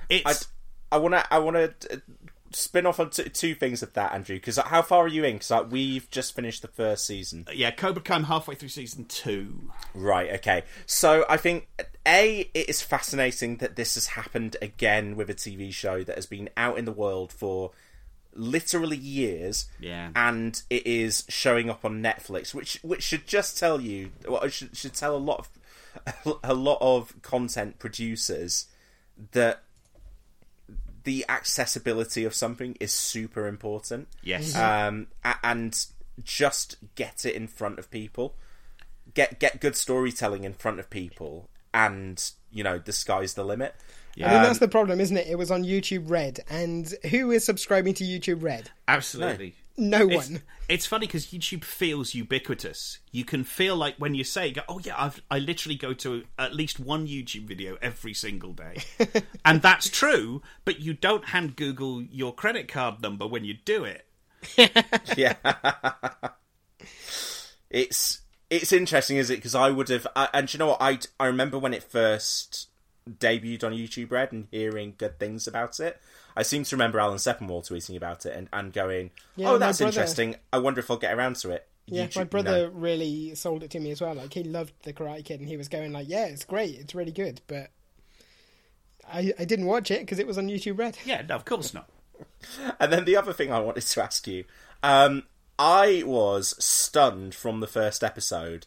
It's 0.08 0.46
I 0.94 0.98
want 0.98 1.14
to 1.14 1.34
I 1.34 1.38
want 1.40 1.56
to 1.56 1.94
uh, 1.94 1.96
spin 2.52 2.86
off 2.86 3.00
on 3.00 3.10
t- 3.10 3.28
two 3.28 3.54
things 3.54 3.82
of 3.82 3.92
that, 3.94 4.12
Andrew. 4.12 4.36
Because 4.36 4.58
how 4.58 4.80
far 4.80 5.04
are 5.04 5.08
you 5.08 5.24
in? 5.24 5.34
Because 5.34 5.50
like, 5.50 5.72
we've 5.72 6.08
just 6.10 6.36
finished 6.36 6.62
the 6.62 6.68
first 6.68 7.04
season. 7.04 7.46
yeah, 7.52 7.72
Cobra 7.72 8.00
Kai. 8.00 8.14
I'm 8.14 8.24
halfway 8.24 8.54
through 8.54 8.68
season 8.68 9.06
two. 9.06 9.70
Right, 9.92 10.30
okay. 10.34 10.62
So 10.86 11.24
I 11.28 11.36
think 11.36 11.68
A, 12.06 12.48
it 12.54 12.68
is 12.68 12.80
fascinating 12.80 13.56
that 13.56 13.74
this 13.74 13.94
has 13.94 14.06
happened 14.08 14.56
again 14.62 15.16
with 15.16 15.28
a 15.28 15.34
TV 15.34 15.72
show 15.72 16.04
that 16.04 16.14
has 16.14 16.26
been 16.26 16.48
out 16.56 16.78
in 16.78 16.84
the 16.84 16.92
world 16.92 17.32
for 17.32 17.72
literally 18.34 18.96
years. 18.96 19.66
Yeah. 19.80 20.10
And 20.14 20.62
it 20.70 20.86
is 20.86 21.24
showing 21.28 21.68
up 21.68 21.84
on 21.84 22.02
Netflix, 22.02 22.54
which 22.54 22.78
which 22.84 23.02
should 23.02 23.26
just 23.26 23.58
tell 23.58 23.80
you 23.80 24.10
well, 24.28 24.46
should 24.48 24.76
should 24.76 24.94
tell 24.94 25.16
a 25.16 25.18
lot 25.18 25.48
of 26.24 26.38
a 26.44 26.54
lot 26.54 26.78
of 26.80 27.20
content 27.22 27.80
producers 27.80 28.66
that 29.32 29.63
the 31.04 31.24
accessibility 31.28 32.24
of 32.24 32.34
something 32.34 32.76
is 32.80 32.92
super 32.92 33.46
important. 33.46 34.08
Yes. 34.22 34.56
Um, 34.56 35.06
and 35.42 35.86
just 36.22 36.76
get 36.94 37.24
it 37.24 37.34
in 37.34 37.46
front 37.46 37.78
of 37.78 37.90
people. 37.90 38.34
Get 39.14 39.38
get 39.38 39.60
good 39.60 39.76
storytelling 39.76 40.44
in 40.44 40.54
front 40.54 40.80
of 40.80 40.90
people, 40.90 41.48
and 41.72 42.30
you 42.50 42.64
know 42.64 42.78
the 42.78 42.92
sky's 42.92 43.34
the 43.34 43.44
limit. 43.44 43.74
I 44.16 44.20
mean, 44.20 44.36
Um, 44.36 44.42
that's 44.44 44.58
the 44.58 44.68
problem, 44.68 45.00
isn't 45.00 45.16
it? 45.16 45.26
It 45.26 45.36
was 45.36 45.50
on 45.50 45.64
YouTube 45.64 46.08
Red, 46.10 46.40
and 46.48 46.92
who 47.10 47.30
is 47.30 47.44
subscribing 47.44 47.94
to 47.94 48.04
YouTube 48.04 48.42
Red? 48.42 48.70
Absolutely. 48.88 49.56
No 49.76 50.06
one. 50.06 50.42
it's 50.68 50.86
funny 50.86 51.06
because 51.06 51.26
YouTube 51.26 51.64
feels 51.64 52.14
ubiquitous. 52.14 52.98
You 53.10 53.24
can 53.24 53.42
feel 53.44 53.76
like 53.76 53.96
when 53.96 54.14
you 54.14 54.22
say, 54.22 54.54
"Oh 54.68 54.78
yeah, 54.78 54.94
I've, 54.96 55.20
I 55.30 55.38
literally 55.38 55.76
go 55.76 55.92
to 55.94 56.24
at 56.38 56.54
least 56.54 56.78
one 56.78 57.06
YouTube 57.06 57.46
video 57.46 57.76
every 57.82 58.14
single 58.14 58.52
day," 58.52 58.76
and 59.44 59.62
that's 59.62 59.88
true. 59.88 60.42
But 60.64 60.80
you 60.80 60.94
don't 60.94 61.26
hand 61.26 61.56
Google 61.56 62.02
your 62.02 62.34
credit 62.34 62.68
card 62.68 63.02
number 63.02 63.26
when 63.26 63.44
you 63.44 63.54
do 63.64 63.84
it. 63.84 64.06
yeah. 65.16 65.34
it's 67.70 68.20
it's 68.50 68.72
interesting, 68.72 69.16
is 69.16 69.30
it? 69.30 69.36
Because 69.36 69.54
I 69.54 69.70
would 69.70 69.88
have, 69.88 70.06
I, 70.14 70.28
and 70.32 70.52
you 70.52 70.58
know 70.58 70.68
what? 70.68 70.82
I 70.82 70.98
I 71.18 71.26
remember 71.26 71.58
when 71.58 71.74
it 71.74 71.82
first 71.82 72.68
debuted 73.10 73.64
on 73.64 73.72
YouTube 73.72 74.10
Red 74.10 74.32
and 74.32 74.46
hearing 74.50 74.94
good 74.96 75.18
things 75.18 75.46
about 75.46 75.80
it. 75.80 76.00
I 76.36 76.42
seem 76.42 76.64
to 76.64 76.74
remember 76.76 76.98
Alan 76.98 77.18
Sepinwall 77.18 77.68
tweeting 77.68 77.96
about 77.96 78.26
it 78.26 78.36
and, 78.36 78.48
and 78.52 78.72
going, 78.72 79.10
Yeah, 79.36 79.48
"Oh, 79.50 79.52
my 79.52 79.58
that's 79.58 79.78
brother- 79.78 79.90
interesting. 80.00 80.36
I 80.52 80.58
wonder 80.58 80.80
if 80.80 80.90
I'll 80.90 80.96
get 80.96 81.14
around 81.14 81.36
to 81.36 81.50
it." 81.50 81.66
Yeah, 81.86 82.06
YouTube- 82.06 82.16
my 82.16 82.24
brother 82.24 82.68
no. 82.68 82.72
really 82.74 83.34
sold 83.34 83.62
it 83.62 83.70
to 83.72 83.80
me 83.80 83.90
as 83.90 84.00
well. 84.00 84.14
Like 84.14 84.32
he 84.32 84.42
loved 84.42 84.72
the 84.84 84.92
Karate 84.92 85.24
Kid, 85.24 85.40
and 85.40 85.48
he 85.48 85.56
was 85.56 85.68
going 85.68 85.92
like, 85.92 86.08
"Yeah, 86.08 86.26
it's 86.26 86.44
great. 86.44 86.78
It's 86.78 86.94
really 86.94 87.12
good." 87.12 87.40
But 87.46 87.70
I 89.10 89.32
I 89.38 89.44
didn't 89.44 89.66
watch 89.66 89.90
it 89.90 90.00
because 90.00 90.18
it 90.18 90.26
was 90.26 90.38
on 90.38 90.48
YouTube 90.48 90.78
Red. 90.78 90.98
Yeah, 91.04 91.22
no, 91.28 91.34
of 91.36 91.44
course 91.44 91.74
not. 91.74 91.88
And 92.78 92.92
then 92.92 93.04
the 93.04 93.16
other 93.16 93.32
thing 93.32 93.50
I 93.52 93.58
wanted 93.58 93.82
to 93.82 94.02
ask 94.02 94.26
you, 94.28 94.44
um, 94.82 95.24
I 95.58 96.02
was 96.06 96.54
stunned 96.64 97.34
from 97.34 97.60
the 97.60 97.66
first 97.66 98.04
episode 98.04 98.66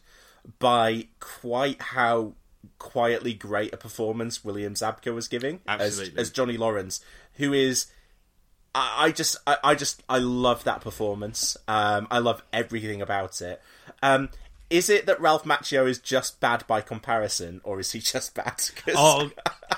by 0.58 1.08
quite 1.18 1.80
how 1.80 2.34
quietly 2.78 3.32
great 3.34 3.72
a 3.72 3.76
performance 3.76 4.44
William 4.44 4.74
Zabka 4.74 5.14
was 5.14 5.28
giving 5.28 5.60
as, 5.66 5.80
Absolutely. 5.98 6.20
as 6.20 6.30
Johnny 6.30 6.56
Lawrence, 6.56 7.00
who 7.38 7.52
is. 7.52 7.86
I 8.74 9.10
just, 9.10 9.38
I, 9.44 9.56
I 9.64 9.74
just, 9.74 10.04
I 10.08 10.18
love 10.18 10.62
that 10.64 10.82
performance. 10.82 11.56
Um, 11.66 12.06
I 12.12 12.18
love 12.18 12.44
everything 12.52 13.02
about 13.02 13.40
it. 13.40 13.60
Um, 14.02 14.28
is 14.70 14.90
it 14.90 15.06
that 15.06 15.20
Ralph 15.20 15.44
Macchio 15.44 15.88
is 15.88 15.98
just 15.98 16.40
bad 16.40 16.66
by 16.66 16.80
comparison, 16.80 17.60
or 17.64 17.80
is 17.80 17.92
he 17.92 17.98
just 18.00 18.34
bad? 18.34 18.62
Oh, 18.94 19.30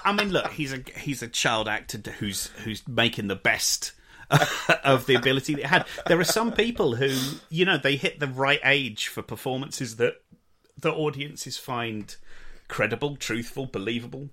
I 0.05 0.12
mean, 0.12 0.31
look, 0.31 0.51
he's 0.53 0.73
a 0.73 0.83
he's 0.96 1.23
a 1.23 1.29
child 1.29 1.68
actor 1.68 1.99
who's 2.18 2.49
who's 2.64 2.87
making 2.88 3.29
the 3.29 3.37
best 3.37 3.92
of 4.85 5.07
the 5.07 5.14
ability 5.14 5.55
that 5.55 5.62
he 5.62 5.66
had. 5.66 5.87
There 6.07 6.18
are 6.18 6.25
some 6.25 6.53
people 6.53 6.96
who, 6.96 7.16
you 7.49 7.64
know, 7.64 7.79
they 7.79 7.96
hit 7.96 8.20
the 8.20 8.29
right 8.29 8.61
age 8.64 9.09
for 9.09 9.23
performances 9.23 9.96
that 9.96 10.14
the 10.79 10.92
audiences 10.92 11.57
find 11.57 12.14
credible, 12.68 13.16
truthful, 13.16 13.66
believable, 13.66 14.31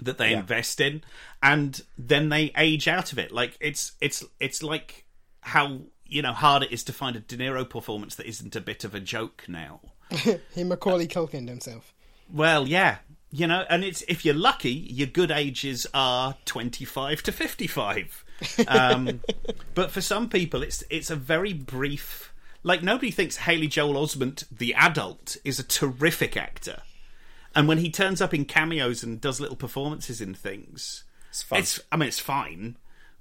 that 0.00 0.18
they 0.18 0.30
Yeah. 0.30 0.40
invest 0.40 0.80
in, 0.80 1.02
and 1.42 1.80
then 1.98 2.28
they 2.28 2.52
age 2.56 2.88
out 2.88 3.12
of 3.12 3.18
it. 3.18 3.32
Like 3.32 3.56
it's 3.60 3.92
it's 4.00 4.24
it's 4.38 4.62
like 4.62 5.04
how 5.42 5.80
you 6.06 6.22
know 6.22 6.32
hard 6.32 6.62
it 6.62 6.72
is 6.72 6.82
to 6.84 6.92
find 6.92 7.16
a 7.16 7.20
De 7.20 7.36
Niro 7.36 7.68
performance 7.68 8.14
that 8.16 8.26
isn't 8.26 8.54
a 8.56 8.60
bit 8.60 8.84
of 8.84 8.94
a 8.94 9.00
joke 9.00 9.44
now. 9.48 9.80
He 10.54 10.64
Macaulay 10.64 11.06
Culkin 11.06 11.48
himself. 11.48 11.94
Well, 12.32 12.66
yeah, 12.68 12.98
you 13.30 13.46
know, 13.46 13.64
and 13.70 13.84
it's 13.84 14.02
if 14.08 14.24
you're 14.24 14.34
lucky, 14.34 14.70
your 14.72 15.06
good 15.06 15.30
ages 15.30 15.86
are 15.94 16.36
25 16.44 17.22
to 17.24 17.32
55. 17.32 18.24
Um, 18.68 19.20
but 19.74 19.90
for 19.90 20.00
some 20.00 20.28
people, 20.28 20.62
it's 20.62 20.82
it's 20.90 21.10
a 21.10 21.16
very 21.16 21.52
brief. 21.52 22.32
Like 22.62 22.82
nobody 22.82 23.10
thinks 23.10 23.36
Haley 23.38 23.68
Joel 23.68 23.94
Osment, 23.94 24.44
the 24.50 24.74
adult, 24.74 25.36
is 25.44 25.58
a 25.58 25.62
terrific 25.62 26.36
actor, 26.36 26.82
and 27.54 27.66
when 27.68 27.78
he 27.78 27.90
turns 27.90 28.20
up 28.20 28.32
in 28.34 28.44
cameos 28.44 29.02
and 29.02 29.20
does 29.20 29.40
little 29.40 29.56
performances 29.56 30.20
in 30.20 30.34
things, 30.34 31.04
It's 31.30 31.42
fun. 31.42 31.58
it's 31.60 31.80
I 31.90 31.96
mean 31.96 32.08
it's 32.08 32.18
fine, 32.18 32.76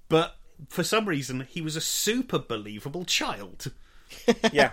but 0.07 0.35
for 0.67 0.83
some 0.83 1.07
reason 1.07 1.47
he 1.49 1.61
was 1.61 1.75
a 1.75 1.81
super 1.81 2.39
believable 2.39 3.05
child, 3.05 3.71
yeah. 4.51 4.71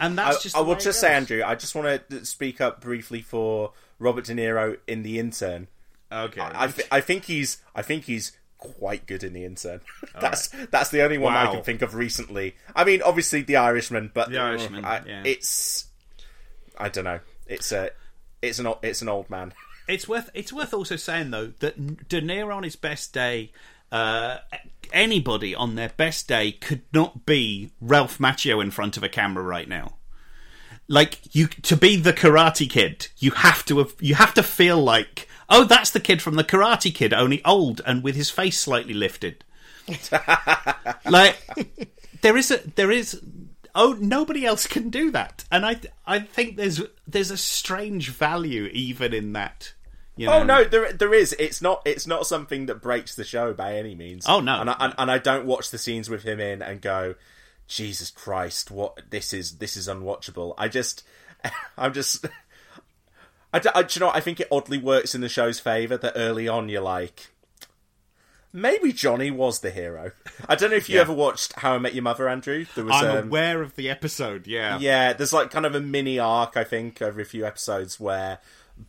and 0.00 0.18
I, 0.20 0.30
that's 0.32 0.42
just. 0.42 0.56
I 0.56 0.60
will 0.60 0.76
just 0.76 1.00
say. 1.00 1.12
Andrew, 1.14 1.42
I 1.44 1.54
just 1.54 1.74
want 1.74 2.08
to 2.10 2.24
speak 2.24 2.60
up 2.60 2.80
briefly 2.80 3.20
for 3.20 3.72
Robert 3.98 4.24
De 4.24 4.34
Niro 4.34 4.78
in 4.86 5.02
The 5.02 5.18
Intern. 5.18 5.68
Okay, 6.10 6.40
I, 6.42 6.66
th- 6.66 6.88
I 6.90 7.00
think 7.00 7.24
he's 7.24 7.58
I 7.74 7.80
think 7.82 8.04
he's 8.04 8.32
quite 8.58 9.06
good 9.06 9.24
in 9.24 9.32
The 9.32 9.44
Intern. 9.44 9.80
that's 10.20 10.48
that's 10.70 10.90
the 10.90 11.02
only 11.02 11.18
one 11.18 11.34
I 11.34 11.50
can 11.52 11.62
think 11.62 11.82
of 11.82 11.94
recently. 11.94 12.54
I 12.76 12.84
mean, 12.84 13.00
obviously 13.02 13.42
The 13.42 13.56
Irishman, 13.56 14.10
but 14.12 14.30
The 14.30 14.38
Irishman, 14.38 14.84
I- 14.84 15.04
yeah. 15.06 15.22
it's 15.24 15.86
I 16.78 16.88
don't 16.88 17.04
know. 17.04 17.20
It's 17.46 17.72
a 17.72 17.90
it's 18.42 18.58
an 18.58 18.72
it's 18.82 19.00
an 19.02 19.08
old 19.08 19.30
man. 19.30 19.52
It's 19.88 20.06
worth 20.06 20.30
it's 20.32 20.52
worth 20.52 20.72
also 20.72 20.94
saying 20.94 21.32
though 21.32 21.54
that 21.58 22.08
De 22.08 22.22
Niro 22.22 22.54
on 22.54 22.62
his 22.62 22.76
best 22.76 23.12
day, 23.12 23.50
uh, 23.90 24.38
anybody 24.92 25.56
on 25.56 25.74
their 25.74 25.88
best 25.88 26.28
day 26.28 26.52
could 26.52 26.82
not 26.92 27.26
be 27.26 27.72
Ralph 27.80 28.18
Macchio 28.18 28.62
in 28.62 28.70
front 28.70 28.96
of 28.96 29.02
a 29.02 29.08
camera 29.08 29.42
right 29.42 29.68
now. 29.68 29.94
Like 30.86 31.34
you 31.34 31.48
to 31.48 31.76
be 31.76 31.96
the 31.96 32.12
Karate 32.12 32.70
Kid, 32.70 33.08
you 33.18 33.32
have 33.32 33.64
to 33.66 33.78
have, 33.78 33.94
you 33.98 34.14
have 34.14 34.32
to 34.34 34.42
feel 34.44 34.80
like 34.80 35.28
oh 35.48 35.64
that's 35.64 35.90
the 35.90 36.00
kid 36.00 36.22
from 36.22 36.36
the 36.36 36.44
Karate 36.44 36.94
Kid, 36.94 37.12
only 37.12 37.44
old 37.44 37.80
and 37.84 38.04
with 38.04 38.14
his 38.14 38.30
face 38.30 38.60
slightly 38.60 38.94
lifted. 38.94 39.44
like 41.10 41.38
there 42.20 42.36
is 42.36 42.52
a 42.52 42.58
there 42.76 42.92
is 42.92 43.20
oh 43.74 43.96
nobody 44.00 44.44
else 44.44 44.66
can 44.66 44.90
do 44.90 45.10
that 45.10 45.44
and 45.50 45.64
i 45.64 45.78
i 46.06 46.18
think 46.18 46.56
there's 46.56 46.80
there's 47.06 47.30
a 47.30 47.36
strange 47.36 48.10
value 48.10 48.64
even 48.72 49.12
in 49.14 49.32
that 49.32 49.72
you 50.16 50.28
oh, 50.28 50.30
know? 50.30 50.38
Oh 50.40 50.44
no, 50.44 50.64
there 50.64 50.92
there 50.92 51.14
is. 51.14 51.34
It's 51.38 51.62
not 51.62 51.82
it's 51.86 52.06
not 52.06 52.26
something 52.26 52.66
that 52.66 52.82
breaks 52.82 53.14
the 53.14 53.24
show 53.24 53.54
by 53.54 53.76
any 53.76 53.94
means. 53.94 54.26
Oh, 54.28 54.40
no. 54.40 54.60
and 54.60 54.68
I, 54.68 54.76
and, 54.78 54.94
and 54.98 55.10
I 55.10 55.18
don't 55.18 55.46
watch 55.46 55.70
the 55.70 55.78
scenes 55.78 56.10
with 56.10 56.22
him 56.22 56.38
in 56.38 56.60
and 56.60 56.82
go, 56.82 57.14
Jesus 57.66 58.10
Christ, 58.10 58.70
what 58.70 59.00
this 59.10 59.32
is 59.32 59.58
this 59.58 59.76
is 59.76 59.88
unwatchable. 59.88 60.54
I 60.58 60.68
just 60.68 61.02
I'm 61.78 61.92
just. 61.92 62.26
I, 63.54 63.58
do 63.58 63.68
you 63.90 64.00
know? 64.00 64.10
I 64.10 64.20
think 64.20 64.40
it 64.40 64.48
oddly 64.50 64.78
works 64.78 65.14
in 65.14 65.20
the 65.20 65.28
show's 65.28 65.60
favour 65.60 65.98
that 65.98 66.14
early 66.16 66.48
on 66.48 66.70
you're 66.70 66.80
like, 66.80 67.31
maybe 68.52 68.92
Johnny 68.92 69.30
was 69.30 69.60
the 69.60 69.70
hero. 69.70 70.12
I 70.48 70.54
don't 70.54 70.70
know 70.70 70.76
if 70.76 70.88
you 70.88 70.96
Yeah. 70.96 71.02
ever 71.02 71.12
watched 71.12 71.54
How 71.54 71.74
I 71.74 71.78
Met 71.78 71.94
Your 71.94 72.02
Mother, 72.02 72.28
Andrew. 72.28 72.66
There 72.74 72.84
was 72.84 72.94
i'm 73.02 73.10
um, 73.18 73.28
aware 73.28 73.62
of 73.62 73.74
the 73.76 73.88
episode 73.90 74.46
yeah 74.46 74.78
yeah, 74.78 75.12
there's 75.12 75.32
like 75.32 75.50
kind 75.50 75.66
of 75.66 75.74
a 75.74 75.80
mini 75.80 76.18
arc, 76.18 76.56
I 76.56 76.64
think, 76.64 77.00
over 77.02 77.20
a 77.20 77.24
few 77.24 77.46
episodes 77.46 77.98
where 77.98 78.38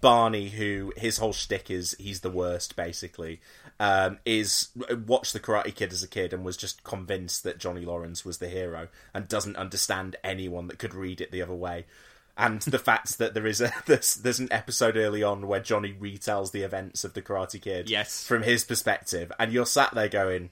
Barney, 0.02 0.49
who 0.49 0.93
his 0.95 1.17
whole 1.17 1.34
shtick 1.34 1.69
is 1.69 1.95
he's 1.99 2.21
the 2.21 2.30
worst, 2.32 2.76
basically, 2.76 3.41
um, 3.80 4.17
is 4.26 4.69
watched 5.06 5.34
the 5.34 5.39
Karate 5.39 5.76
Kid 5.76 5.91
as 5.91 6.02
a 6.04 6.08
kid 6.08 6.34
and 6.34 6.43
was 6.43 6.58
just 6.58 6.84
convinced 6.84 7.43
that 7.43 7.58
Johnny 7.60 7.82
Lawrence 7.86 8.23
was 8.23 8.38
the 8.38 8.47
hero 8.47 8.88
and 9.13 9.28
doesn't 9.28 9.58
understand 9.58 10.15
anyone 10.23 10.67
that 10.67 10.80
could 10.80 10.93
read 10.93 11.19
it 11.21 11.32
the 11.32 11.41
other 11.41 11.54
way. 11.54 11.86
And 12.36 12.62
the 12.62 12.80
fact 12.80 13.19
that 13.19 13.34
there 13.36 13.46
is 13.46 13.62
a 13.62 13.72
there's, 13.86 14.15
there's 14.15 14.39
an 14.39 14.52
episode 14.52 14.98
early 14.98 15.22
on 15.22 15.48
where 15.48 15.60
Johnny 15.60 15.93
retells 15.93 16.52
the 16.52 16.63
events 16.63 17.04
of 17.04 17.13
the 17.13 17.22
Karate 17.22 17.62
Kid 17.62 17.89
Yes. 17.89 18.24
from 18.26 18.41
his 18.43 18.63
perspective, 18.65 19.32
and 19.39 19.52
you're 19.52 19.65
sat 19.67 19.93
there 19.93 20.08
going, 20.10 20.50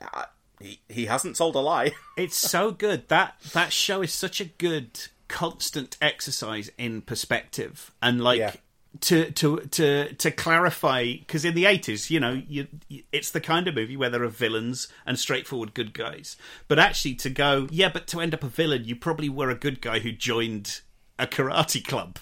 "Uh, 0.00 0.24
he, 0.60 0.80
he 0.88 1.06
hasn't 1.06 1.36
told 1.36 1.56
a 1.56 1.60
lie. 1.60 1.92
it's 2.16 2.36
so 2.36 2.70
good 2.70 3.08
that 3.08 3.34
that 3.52 3.72
show 3.72 4.02
is 4.02 4.12
such 4.12 4.40
a 4.40 4.44
good 4.44 4.90
constant 5.26 5.96
exercise 6.00 6.70
in 6.78 7.00
perspective 7.00 7.90
and 8.00 8.22
like 8.22 8.38
Yeah. 8.38 8.52
To 9.00 9.30
to 9.32 9.58
to 9.58 10.12
to 10.14 10.30
clarify 10.30 11.14
because 11.14 11.44
in 11.44 11.54
the 11.54 11.64
80s 11.64 12.10
you 12.10 12.20
know 12.20 12.42
you, 12.48 12.68
it's 13.12 13.30
the 13.30 13.40
kind 13.40 13.66
of 13.66 13.74
movie 13.74 13.96
where 13.96 14.10
there 14.10 14.22
are 14.22 14.28
villains 14.28 14.88
and 15.04 15.18
straightforward 15.18 15.74
good 15.74 15.92
guys 15.92 16.36
but 16.68 16.78
actually 16.78 17.14
to 17.14 17.30
go 17.30 17.66
yeah 17.70 17.88
but 17.92 18.06
to 18.06 18.20
end 18.20 18.34
up 18.34 18.44
a 18.44 18.48
villain 18.48 18.84
you 18.84 18.94
probably 18.94 19.28
were 19.28 19.50
a 19.50 19.54
good 19.54 19.80
guy 19.80 19.98
who 19.98 20.12
joined 20.12 20.80
a 21.18 21.26
karate 21.26 21.84
club 21.84 22.18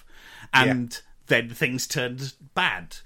and 0.53 1.03
then 1.27 1.51
things 1.51 1.87
turned 1.87 2.35
bad 2.55 2.97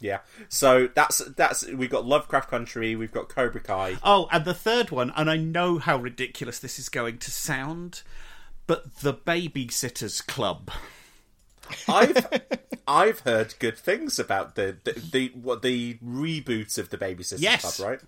Yeah. 0.00 0.18
So 0.48 0.88
that's 0.94 1.18
that's 1.18 1.66
we've 1.66 1.88
got 1.88 2.04
Lovecraft 2.04 2.50
Country, 2.50 2.94
we've 2.94 3.12
got 3.12 3.28
Cobra 3.28 3.60
Kai. 3.60 3.96
Oh, 4.02 4.28
and 4.30 4.44
the 4.44 4.52
third 4.52 4.90
one, 4.90 5.12
and 5.16 5.30
I 5.30 5.36
know 5.36 5.78
how 5.78 5.96
ridiculous 5.96 6.58
this 6.58 6.78
is 6.78 6.90
going 6.90 7.18
to 7.18 7.30
sound, 7.30 8.02
but 8.66 8.96
the 8.96 9.14
Babysitters 9.14 10.24
Club. 10.26 10.70
I've 11.88 12.26
I've 12.88 13.20
heard 13.20 13.54
good 13.58 13.78
things 13.78 14.18
about 14.18 14.54
the 14.54 14.76
the, 14.84 14.92
the 14.92 15.28
what 15.34 15.62
the 15.62 15.94
reboot 16.04 16.76
of 16.78 16.90
the 16.90 16.98
Babysitters 16.98 17.40
Yes. 17.40 17.76
Club, 17.76 17.88
right? 17.88 18.00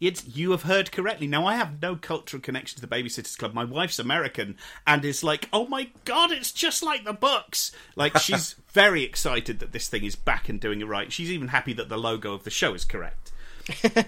It's 0.00 0.24
you 0.28 0.52
have 0.52 0.62
heard 0.62 0.92
correctly. 0.92 1.26
Now 1.26 1.44
I 1.46 1.56
have 1.56 1.82
no 1.82 1.96
cultural 1.96 2.40
connection 2.40 2.76
to 2.80 2.86
the 2.86 2.94
Babysitters 2.94 3.36
Club. 3.36 3.52
My 3.52 3.64
wife's 3.64 3.98
American 3.98 4.56
and 4.86 5.04
is 5.04 5.24
like, 5.24 5.48
"Oh 5.52 5.66
my 5.66 5.88
god, 6.04 6.30
it's 6.30 6.52
just 6.52 6.84
like 6.84 7.04
the 7.04 7.12
books." 7.12 7.72
Like 7.96 8.16
she's 8.20 8.54
very 8.72 9.02
excited 9.02 9.58
that 9.58 9.72
this 9.72 9.88
thing 9.88 10.04
is 10.04 10.14
back 10.14 10.48
and 10.48 10.60
doing 10.60 10.80
it 10.80 10.86
right. 10.86 11.12
She's 11.12 11.32
even 11.32 11.48
happy 11.48 11.72
that 11.72 11.88
the 11.88 11.96
logo 11.98 12.32
of 12.32 12.44
the 12.44 12.50
show 12.50 12.74
is 12.74 12.84
correct. 12.84 13.32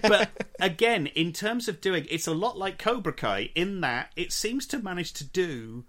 but 0.01 0.29
again, 0.61 1.07
in 1.07 1.33
terms 1.33 1.67
of 1.67 1.81
doing, 1.81 2.07
it's 2.09 2.25
a 2.27 2.33
lot 2.33 2.57
like 2.57 2.79
Cobra 2.79 3.13
Kai 3.13 3.49
in 3.53 3.81
that 3.81 4.11
it 4.15 4.31
seems 4.31 4.65
to 4.67 4.79
manage 4.79 5.11
to 5.13 5.25
do 5.25 5.83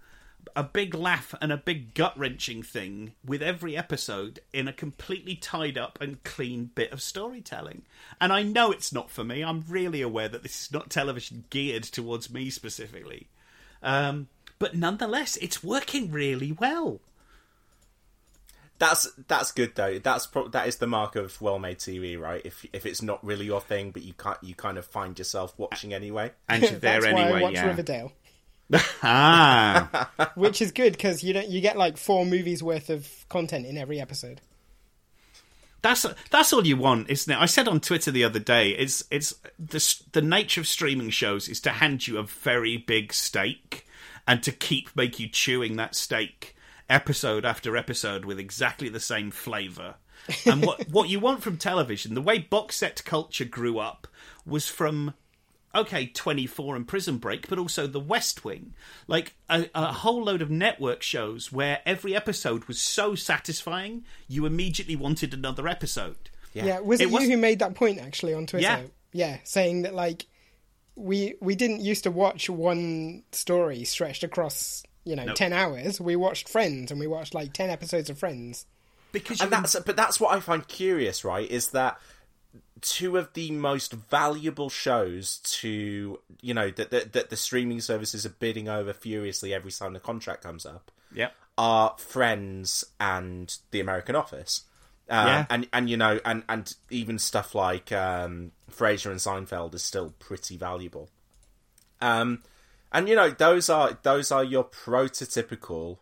a 0.55 0.63
big 0.63 0.93
laugh 0.93 1.33
and 1.41 1.51
a 1.51 1.57
big 1.57 1.93
gut 1.93 2.17
wrenching 2.17 2.63
thing 2.63 3.13
with 3.25 3.41
every 3.41 3.75
episode 3.75 4.39
in 4.51 4.67
a 4.67 4.73
completely 4.73 5.35
tied 5.35 5.77
up 5.77 5.97
and 6.01 6.23
clean 6.23 6.71
bit 6.75 6.91
of 6.91 7.01
storytelling. 7.01 7.83
And 8.21 8.31
I 8.31 8.43
know 8.43 8.71
it's 8.71 8.93
not 8.93 9.09
for 9.09 9.23
me. 9.23 9.43
I'm 9.43 9.63
really 9.67 10.01
aware 10.01 10.27
that 10.27 10.43
this 10.43 10.63
is 10.65 10.71
not 10.71 10.89
television 10.89 11.45
geared 11.49 11.83
towards 11.83 12.31
me 12.31 12.49
specifically. 12.49 13.27
Um, 13.81 14.27
but 14.59 14.75
nonetheless, 14.75 15.37
it's 15.37 15.63
working 15.63 16.11
really 16.11 16.51
well. 16.51 16.99
That's 18.79 19.11
that's 19.27 19.51
good 19.51 19.75
though. 19.75 19.99
That's 19.99 20.27
pro- 20.27 20.47
that 20.49 20.67
is 20.67 20.77
the 20.77 20.87
mark 20.87 21.15
of 21.15 21.39
well-made 21.41 21.77
TV, 21.77 22.19
right? 22.19 22.41
If 22.43 22.65
if 22.73 22.85
it's 22.85 23.01
not 23.01 23.23
really 23.23 23.45
your 23.45 23.61
thing, 23.61 23.91
but 23.91 24.03
you 24.03 24.13
can't, 24.13 24.37
you 24.41 24.55
kind 24.55 24.77
of 24.77 24.85
find 24.85 25.17
yourself 25.17 25.53
watching 25.57 25.93
anyway. 25.93 26.31
And 26.49 26.63
you're 26.63 26.71
there 26.79 27.01
That's 27.01 27.05
anyway. 27.05 27.31
why 27.31 27.39
I 27.39 27.41
watch 27.41 27.53
yeah. 27.53 27.67
Riverdale, 27.67 28.11
ah, 29.03 30.31
which 30.35 30.61
is 30.61 30.71
good 30.71 30.93
because 30.93 31.23
you 31.23 31.33
don't 31.33 31.49
you 31.49 31.61
get 31.61 31.77
like 31.77 31.97
four 31.97 32.25
movies 32.25 32.63
worth 32.63 32.89
of 32.89 33.07
content 33.29 33.65
in 33.65 33.77
every 33.77 33.99
episode. 33.99 34.41
that's 35.81 36.05
that's 36.31 36.53
all 36.53 36.65
you 36.65 36.77
want, 36.77 37.09
isn't 37.09 37.31
it? 37.31 37.39
I 37.39 37.45
said 37.45 37.67
on 37.67 37.79
Twitter 37.79 38.11
the 38.11 38.23
other 38.23 38.39
day, 38.39 38.71
it's 38.71 39.03
it's 39.11 39.33
the 39.59 40.03
the 40.13 40.21
nature 40.21 40.61
of 40.61 40.67
streaming 40.67 41.09
shows 41.09 41.47
is 41.47 41.59
to 41.61 41.69
hand 41.71 42.07
you 42.07 42.17
a 42.17 42.23
very 42.23 42.77
big 42.77 43.13
steak 43.13 43.85
and 44.27 44.41
to 44.43 44.51
keep 44.51 44.95
make 44.95 45.19
you 45.19 45.27
chewing 45.27 45.75
that 45.75 45.95
steak 45.95 46.55
episode 46.89 47.45
after 47.45 47.75
episode 47.75 48.25
with 48.25 48.39
exactly 48.39 48.89
the 48.89 48.99
same 48.99 49.31
flavor. 49.31 49.95
And 50.45 50.65
what 50.65 50.83
what 50.89 51.09
you 51.09 51.19
want 51.19 51.43
from 51.43 51.57
television, 51.57 52.13
the 52.13 52.21
way 52.21 52.39
box 52.39 52.77
set 52.77 53.03
culture 53.03 53.45
grew 53.45 53.79
up 53.79 54.07
was 54.45 54.67
from 54.67 55.13
okay, 55.75 56.05
24 56.07 56.75
and 56.75 56.87
Prison 56.87 57.17
Break, 57.17 57.47
but 57.47 57.57
also 57.59 57.87
The 57.87 57.99
West 57.99 58.45
Wing. 58.45 58.73
Like 59.07 59.33
a, 59.49 59.67
a 59.73 59.91
whole 59.91 60.23
load 60.23 60.41
of 60.41 60.49
network 60.51 61.01
shows 61.01 61.51
where 61.51 61.79
every 61.85 62.15
episode 62.15 62.65
was 62.65 62.79
so 62.79 63.15
satisfying, 63.15 64.05
you 64.27 64.45
immediately 64.45 64.95
wanted 64.95 65.33
another 65.33 65.67
episode. 65.67 66.29
Yeah, 66.53 66.79
was 66.81 66.99
It 66.99 67.05
it, 67.05 67.11
was- 67.11 67.23
you 67.23 67.31
who 67.31 67.37
made 67.37 67.59
that 67.59 67.73
point 67.75 67.99
actually 67.99 68.33
on 68.33 68.45
Twitter? 68.45 68.63
Yeah. 68.63 68.81
yeah, 69.11 69.37
saying 69.43 69.81
that 69.83 69.95
like 69.95 70.25
we 70.95 71.33
we 71.41 71.55
didn't 71.55 71.81
used 71.81 72.03
to 72.03 72.11
watch 72.11 72.49
one 72.49 73.23
story 73.31 73.83
stretched 73.83 74.23
across 74.23 74.83
you 75.05 75.15
know 75.15 75.25
No. 75.25 75.33
ten 75.33 75.51
hours. 75.53 75.99
We 75.99 76.15
watched 76.15 76.47
Friends 76.47 76.91
and 76.91 76.99
we 76.99 77.07
watched 77.07 77.33
like 77.33 77.53
ten 77.53 77.71
episodes 77.71 78.11
of 78.11 78.19
Friends. 78.19 78.67
Because 79.11 79.41
and 79.41 79.51
that's 79.51 79.75
but 79.79 79.95
that's 79.95 80.19
what 80.19 80.35
I 80.35 80.39
find 80.39 80.67
curious, 80.67 81.25
right? 81.25 81.49
Is 81.49 81.69
that 81.69 81.97
two 82.83 83.17
of 83.17 83.31
the 83.33 83.49
most 83.51 83.93
valuable 83.93 84.69
shows 84.69 85.37
to 85.39 86.19
you 86.41 86.53
know 86.53 86.69
that 86.69 86.91
that, 86.91 87.13
that 87.13 87.29
the 87.29 87.35
streaming 87.37 87.79
services 87.81 88.25
are 88.25 88.29
bidding 88.29 88.67
over 88.67 88.93
furiously 88.93 89.53
every 89.53 89.71
time 89.71 89.93
the 89.93 89.99
contract 89.99 90.43
comes 90.43 90.65
up 90.65 90.91
yeah. 91.13 91.29
are 91.57 91.95
Friends 91.97 92.83
and 92.99 93.55
The 93.71 93.79
American 93.79 94.15
Office. 94.15 94.63
Um, 95.09 95.27
Yeah. 95.27 95.45
and 95.49 95.67
and 95.73 95.89
you 95.89 95.97
know 95.97 96.19
and 96.25 96.43
and 96.49 96.75
even 96.89 97.19
stuff 97.19 97.55
like 97.55 97.91
um, 97.91 98.51
Frasier 98.71 99.11
and 99.11 99.19
Seinfeld 99.19 99.73
is 99.73 99.83
still 99.83 100.13
pretty 100.19 100.57
valuable. 100.57 101.09
Um, 102.01 102.43
and 102.91 103.07
you 103.09 103.15
know 103.15 103.29
those 103.29 103.69
are 103.69 103.97
those 104.03 104.31
are 104.31 104.43
your 104.43 104.63
prototypical 104.65 105.97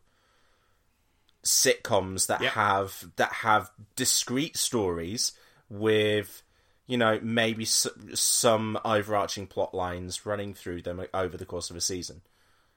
sitcoms 1.43 2.27
that 2.27 2.41
Yep. 2.41 2.53
have 2.53 3.05
that 3.15 3.33
have 3.33 3.71
discrete 3.95 4.57
stories 4.57 5.31
with 5.69 6.43
you 6.87 6.97
know 6.97 7.19
maybe 7.21 7.63
s- 7.63 7.87
some 8.13 8.79
overarching 8.83 9.47
plot 9.47 9.73
lines 9.73 10.25
running 10.25 10.53
through 10.53 10.81
them 10.81 11.01
over 11.13 11.37
the 11.37 11.45
course 11.45 11.69
of 11.69 11.75
a 11.75 11.81
season 11.81 12.21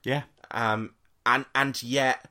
Yeah. 0.03 0.23
um, 0.51 0.93
and 1.25 1.45
and 1.55 1.81
yet 1.83 2.29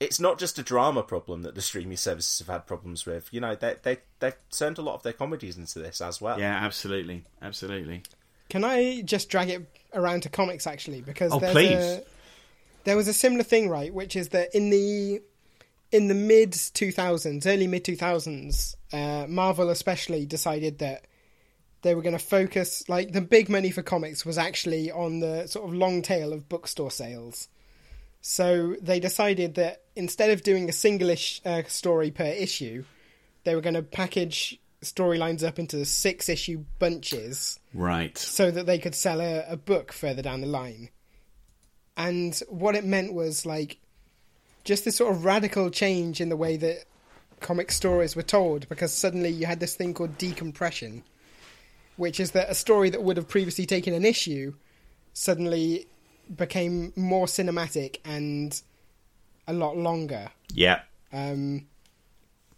it's 0.00 0.18
not 0.20 0.38
just 0.38 0.58
a 0.58 0.62
drama 0.62 1.02
problem 1.02 1.42
that 1.42 1.54
the 1.54 1.62
streaming 1.62 1.96
services 1.96 2.38
have 2.40 2.48
had 2.48 2.66
problems 2.66 3.06
with. 3.06 3.32
You 3.32 3.40
know, 3.40 3.54
they 3.54 3.76
they 3.82 3.98
they've 4.18 4.34
turned 4.50 4.76
a 4.78 4.82
lot 4.82 4.94
of 4.96 5.02
their 5.02 5.12
comedies 5.12 5.56
into 5.56 5.78
this 5.78 6.00
as 6.00 6.20
well. 6.20 6.38
Yeah, 6.38 6.52
absolutely. 6.54 7.24
Absolutely. 7.40 8.02
Can 8.50 8.64
I 8.64 9.02
just 9.02 9.28
drag 9.30 9.48
it 9.50 9.66
around 9.94 10.24
to 10.24 10.28
comics 10.28 10.66
actually? 10.66 11.00
Because 11.00 11.32
Oh, 11.32 11.38
there's 11.38 11.52
please. 11.52 11.72
A, 11.78 12.02
there 12.84 12.96
was 12.96 13.08
a 13.08 13.12
similar 13.14 13.44
thing, 13.44 13.68
right? 13.70 13.94
Which 13.94 14.14
is 14.16 14.30
that 14.30 14.54
in 14.54 14.68
the 14.70 15.22
in 15.94 16.08
the 16.08 16.14
mid 16.14 16.52
two 16.52 16.90
thousands, 16.90 17.46
early 17.46 17.68
mid 17.68 17.84
two 17.84 17.94
thousands, 17.94 18.76
uh, 18.92 19.26
Marvel 19.28 19.70
especially 19.70 20.26
decided 20.26 20.78
that 20.80 21.06
they 21.82 21.94
were 21.94 22.02
going 22.02 22.18
to 22.18 22.24
focus 22.24 22.88
like 22.88 23.12
the 23.12 23.20
big 23.20 23.48
money 23.48 23.70
for 23.70 23.82
comics 23.82 24.26
was 24.26 24.36
actually 24.36 24.90
on 24.90 25.20
the 25.20 25.46
sort 25.46 25.68
of 25.68 25.72
long 25.74 26.02
tail 26.02 26.32
of 26.32 26.48
bookstore 26.48 26.90
sales. 26.90 27.48
So 28.22 28.74
they 28.80 28.98
decided 28.98 29.54
that 29.54 29.82
instead 29.94 30.30
of 30.30 30.42
doing 30.42 30.68
a 30.68 30.72
single-ish 30.72 31.42
uh, 31.44 31.62
story 31.68 32.10
per 32.10 32.24
issue, 32.24 32.84
they 33.44 33.54
were 33.54 33.60
going 33.60 33.74
to 33.74 33.82
package 33.82 34.58
storylines 34.82 35.46
up 35.46 35.58
into 35.58 35.84
six-issue 35.84 36.64
bunches 36.78 37.60
Right. 37.72 38.16
so 38.18 38.50
that 38.50 38.66
they 38.66 38.78
could 38.78 38.94
sell 38.94 39.20
a, 39.20 39.44
a 39.46 39.56
book 39.56 39.92
further 39.92 40.22
down 40.22 40.40
the 40.40 40.46
line. 40.46 40.88
And 41.96 42.34
what 42.48 42.74
it 42.74 42.84
meant 42.84 43.12
was 43.12 43.46
like 43.46 43.78
just 44.64 44.84
this 44.84 44.96
sort 44.96 45.14
of 45.14 45.24
radical 45.24 45.70
change 45.70 46.20
in 46.20 46.28
the 46.28 46.36
way 46.36 46.56
that 46.56 46.84
comic 47.40 47.70
stories 47.70 48.16
were 48.16 48.22
told 48.22 48.68
because 48.68 48.92
suddenly 48.92 49.28
you 49.28 49.46
had 49.46 49.60
this 49.60 49.74
thing 49.76 49.94
called 49.94 50.16
decompression, 50.18 51.02
which 51.96 52.18
is 52.18 52.32
that 52.32 52.50
a 52.50 52.54
story 52.54 52.90
that 52.90 53.02
would 53.02 53.16
have 53.16 53.28
previously 53.28 53.66
taken 53.66 53.92
an 53.92 54.04
issue 54.04 54.54
suddenly 55.12 55.86
became 56.34 56.92
more 56.96 57.26
cinematic 57.26 57.98
and 58.04 58.62
a 59.46 59.52
lot 59.52 59.76
longer. 59.76 60.30
Yeah. 60.52 60.80
Um, 61.12 61.66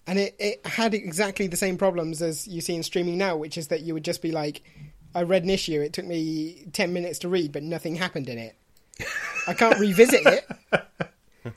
and 0.06 0.18
it, 0.20 0.36
it 0.38 0.64
had 0.64 0.94
exactly 0.94 1.48
the 1.48 1.56
same 1.56 1.76
problems 1.76 2.22
as 2.22 2.46
you 2.46 2.60
see 2.60 2.76
in 2.76 2.84
streaming 2.84 3.18
now, 3.18 3.36
which 3.36 3.58
is 3.58 3.68
that 3.68 3.82
you 3.82 3.92
would 3.92 4.04
just 4.04 4.22
be 4.22 4.30
like, 4.30 4.62
I 5.14 5.22
read 5.22 5.42
an 5.42 5.50
issue, 5.50 5.80
it 5.80 5.92
took 5.92 6.04
me 6.04 6.66
10 6.72 6.92
minutes 6.92 7.18
to 7.20 7.28
read, 7.28 7.50
but 7.50 7.64
nothing 7.64 7.96
happened 7.96 8.28
in 8.28 8.38
it. 8.38 8.54
I 9.48 9.54
can't 9.54 9.78
revisit 9.80 10.20
it. 10.24 10.46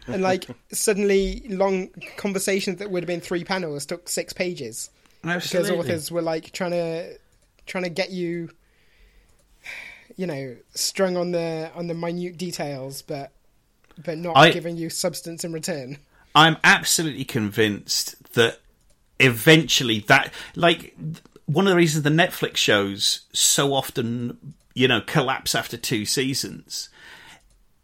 And 0.07 0.21
like, 0.21 0.45
suddenly, 0.71 1.43
long 1.49 1.89
conversations 2.17 2.77
that 2.77 2.91
would 2.91 3.03
have 3.03 3.07
been 3.07 3.21
three 3.21 3.43
panels 3.43 3.85
took 3.85 4.09
six 4.09 4.33
pages. 4.33 4.89
Because 5.21 5.69
authors 5.69 6.11
were 6.11 6.21
like 6.21 6.51
trying 6.51 6.71
to 6.71 7.17
trying 7.65 7.83
to 7.83 7.89
get 7.89 8.09
you 8.09 8.49
you 10.15 10.27
know 10.27 10.55
strung 10.73 11.15
on 11.15 11.31
the 11.31 11.71
on 11.75 11.87
the 11.87 11.93
minute 11.93 12.37
details 12.37 13.01
but 13.01 13.31
but 14.03 14.17
not 14.17 14.37
I- 14.37 14.51
giving 14.51 14.77
you 14.77 14.89
substance 14.89 15.43
in 15.43 15.53
return. 15.53 15.97
I'm 16.35 16.57
absolutely 16.63 17.25
convinced 17.25 18.33
that 18.33 18.59
eventually 19.19 19.99
that 20.01 20.33
like 20.55 20.95
one 21.45 21.67
of 21.67 21.71
the 21.71 21.77
reasons 21.77 22.03
the 22.03 22.09
Netflix 22.09 22.57
shows 22.57 23.21
so 23.33 23.73
often 23.73 24.53
you 24.73 24.87
know 24.87 25.01
collapse 25.01 25.55
after 25.55 25.75
two 25.75 26.05
seasons 26.05 26.89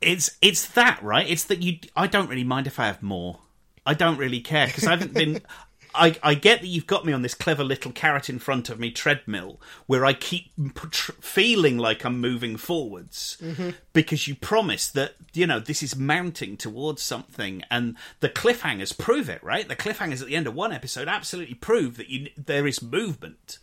it's 0.05 0.37
it's 0.41 0.67
that 0.69 1.01
right? 1.01 1.27
It's 1.27 1.43
that 1.45 1.61
you 1.61 1.79
I 1.95 2.07
don't 2.07 2.29
really 2.29 2.43
mind 2.43 2.67
if 2.67 2.79
I 2.79 2.85
have 2.85 3.01
more. 3.03 3.39
I 3.85 3.93
don't 3.93 4.17
really 4.17 4.39
care 4.39 4.67
because 4.67 4.87
I 4.87 4.91
haven't 4.91 5.13
been 5.13 5.41
I, 5.95 6.15
I 6.21 6.33
get 6.33 6.61
that 6.61 6.67
you've 6.67 6.87
got 6.87 7.05
me 7.05 7.13
on 7.13 7.21
this 7.21 7.33
clever 7.33 7.63
little 7.63 7.91
carrot 7.91 8.29
in 8.29 8.39
front 8.39 8.69
of 8.69 8.79
me 8.79 8.91
treadmill 8.91 9.61
where 9.85 10.05
I 10.05 10.13
keep 10.13 10.51
tr- 10.91 11.13
feeling 11.13 11.77
like 11.77 12.03
I'm 12.03 12.19
moving 12.19 12.57
forwards 12.57 13.37
mm-hmm. 13.41 13.71
because 13.93 14.27
you 14.27 14.35
promise 14.35 14.89
that 14.91 15.15
you 15.33 15.47
know 15.47 15.59
this 15.59 15.81
is 15.81 15.95
mounting 15.95 16.57
towards 16.57 17.01
something 17.01 17.63
and 17.71 17.95
the 18.19 18.29
cliffhangers 18.29 18.97
prove 18.97 19.29
it 19.29 19.43
right? 19.43 19.67
The 19.67 19.75
cliffhangers 19.75 20.21
at 20.21 20.27
the 20.27 20.35
end 20.35 20.47
of 20.47 20.53
one 20.53 20.73
episode 20.73 21.07
absolutely 21.07 21.55
prove 21.55 21.97
that 21.97 22.09
you 22.09 22.29
there 22.37 22.67
is 22.67 22.81
movement 22.81 23.59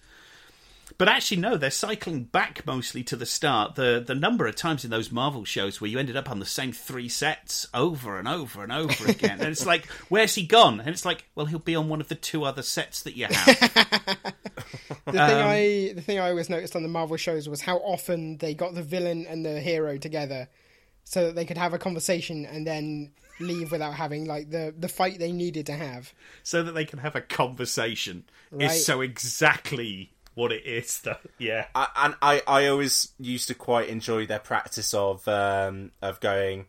but 1.03 1.09
actually, 1.09 1.39
no, 1.39 1.57
they're 1.57 1.69
cycling 1.73 2.23
back 2.23 2.65
mostly 2.65 3.03
to 3.03 3.17
the 3.17 3.27
start. 3.27 3.75
The 3.75 4.01
the 4.07 4.15
number 4.15 4.47
of 4.47 4.55
times 4.55 4.85
in 4.85 4.91
those 4.93 5.11
Marvel 5.11 5.45
shows 5.45 5.81
where 5.81 5.91
you 5.91 5.99
ended 5.99 6.17
up 6.17 6.31
on 6.31 6.39
the 6.39 6.47
same 6.47 6.71
three 6.71 7.09
sets 7.09 7.67
over 7.75 8.21
and 8.21 8.29
over 8.29 8.63
and 8.63 8.71
over 8.71 9.09
again. 9.11 9.41
and 9.41 9.49
it's 9.49 9.67
like, 9.67 9.87
where's 10.11 10.37
he 10.37 10.47
gone? 10.47 10.79
And 10.79 10.91
it's 10.91 11.05
like, 11.05 11.25
well, 11.35 11.47
he'll 11.47 11.59
be 11.59 11.75
on 11.75 11.89
one 11.89 12.01
of 12.01 12.07
the 12.07 12.15
two 12.15 12.45
other 12.45 12.63
sets 12.63 13.03
that 13.03 13.17
you 13.17 13.27
have. 13.29 14.23
The 15.07 15.13
thing 15.13 15.19
um, 15.21 15.49
I 15.49 15.93
the 15.97 16.03
thing 16.03 16.19
I 16.21 16.31
always 16.31 16.49
noticed 16.49 16.77
on 16.77 16.83
the 16.85 16.89
Marvel 16.89 17.17
shows 17.17 17.49
was 17.49 17.61
how 17.61 17.79
often 17.79 18.37
they 18.39 18.55
got 18.55 18.75
the 18.75 18.83
villain 18.85 19.27
and 19.27 19.45
the 19.45 19.61
hero 19.61 19.99
together 19.99 20.49
so 21.03 21.27
that 21.27 21.35
they 21.35 21.45
could 21.45 21.59
have 21.59 21.75
a 21.75 21.79
conversation 21.79 22.47
and 22.47 22.65
then 22.65 23.11
leave 23.41 23.73
without 23.73 23.95
having 23.95 24.27
like 24.27 24.51
the 24.51 24.73
the 24.79 24.89
fight 24.89 25.19
they 25.19 25.33
needed 25.33 25.67
to 25.67 25.73
have. 25.73 26.15
so 26.45 26.63
that 26.63 26.73
they 26.73 26.85
can 26.85 27.01
have 27.01 27.17
a 27.17 27.21
conversation 27.21 28.25
Right. 28.53 28.71
is 28.71 28.85
so 28.87 29.01
exactly 29.01 30.12
what 30.35 30.53
it 30.53 30.65
is. 30.67 31.01
That, 31.01 31.21
yeah. 31.39 31.67
I, 31.75 31.89
and 31.97 32.15
I, 32.23 32.43
I 32.47 32.67
always 32.67 33.13
used 33.19 33.49
to 33.49 33.55
quite 33.55 33.89
enjoy 33.89 34.27
their 34.27 34.39
practice 34.39 34.93
of 34.95 35.27
um, 35.29 35.93
of 36.01 36.21
going, 36.21 36.67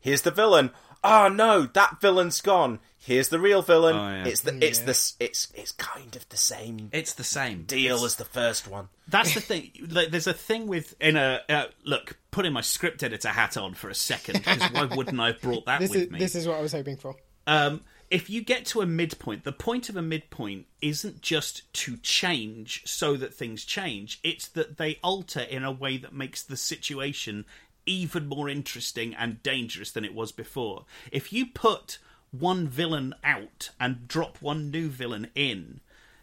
here's 0.00 0.22
the 0.22 0.30
villain. 0.30 0.70
Oh 1.04 1.28
no, 1.28 1.62
that 1.62 2.00
villain's 2.00 2.40
gone. 2.40 2.78
Here's 2.96 3.30
the 3.30 3.40
real 3.40 3.62
villain. 3.62 3.96
Oh, 3.96 4.08
yeah. 4.08 4.24
It's 4.26 4.42
the 4.42 4.64
it's 4.64 4.78
the 4.78 5.24
it's 5.24 5.48
it's 5.56 5.72
kind 5.72 6.14
of 6.14 6.28
the 6.28 6.36
same 6.36 6.88
It's 6.92 7.14
the 7.14 7.24
same. 7.24 7.64
deal 7.64 8.04
as 8.04 8.14
the 8.14 8.24
first 8.24 8.68
one. 8.68 8.88
That's 9.08 9.34
the 9.34 9.40
thing. 9.40 9.72
Like, 9.90 10.10
there's 10.12 10.28
a 10.28 10.32
thing 10.32 10.68
with 10.68 10.94
in 11.00 11.16
a 11.16 11.40
uh, 11.48 11.64
look. 11.84 12.16
Putting 12.30 12.52
my 12.52 12.60
script 12.60 13.02
editor 13.02 13.28
hat 13.30 13.56
on 13.56 13.74
for 13.74 13.90
a 13.90 13.94
second, 13.96 14.38
because 14.44 14.62
why 14.70 14.84
wouldn't 14.84 15.18
I 15.20 15.26
have 15.32 15.40
brought 15.42 15.66
that 15.66 15.80
This 15.80 15.90
with 15.90 16.02
is 16.02 16.10
me? 16.12 16.18
this 16.20 16.34
is 16.36 16.46
what 16.46 16.58
I 16.58 16.60
was 16.62 16.70
hoping 16.72 16.96
for. 16.96 17.16
um, 17.48 17.80
if 18.12 18.28
you 18.28 18.42
get 18.42 18.66
to 18.66 18.82
a 18.82 18.86
midpoint, 18.86 19.42
the 19.42 19.52
point 19.52 19.88
of 19.88 19.96
a 19.96 20.02
midpoint 20.02 20.66
isn't 20.82 21.22
just 21.22 21.72
to 21.72 21.96
change 21.96 22.82
so 22.84 23.16
that 23.16 23.32
things 23.32 23.64
change. 23.64 24.20
It's 24.22 24.48
that 24.48 24.76
they 24.76 24.98
alter 25.02 25.40
in 25.40 25.64
a 25.64 25.72
way 25.72 25.96
that 25.96 26.12
makes 26.12 26.42
the 26.42 26.58
situation 26.58 27.46
even 27.86 28.26
more 28.26 28.50
interesting 28.50 29.14
and 29.14 29.42
dangerous 29.42 29.90
than 29.90 30.04
it 30.04 30.14
was 30.14 30.30
before. 30.30 30.84
If 31.10 31.32
you 31.32 31.46
put 31.46 31.96
one 32.30 32.68
villain 32.68 33.14
out 33.24 33.70
and 33.80 34.06
drop 34.06 34.42
one 34.42 34.70
new 34.70 34.90
villain 34.90 35.28
in, 35.34 35.80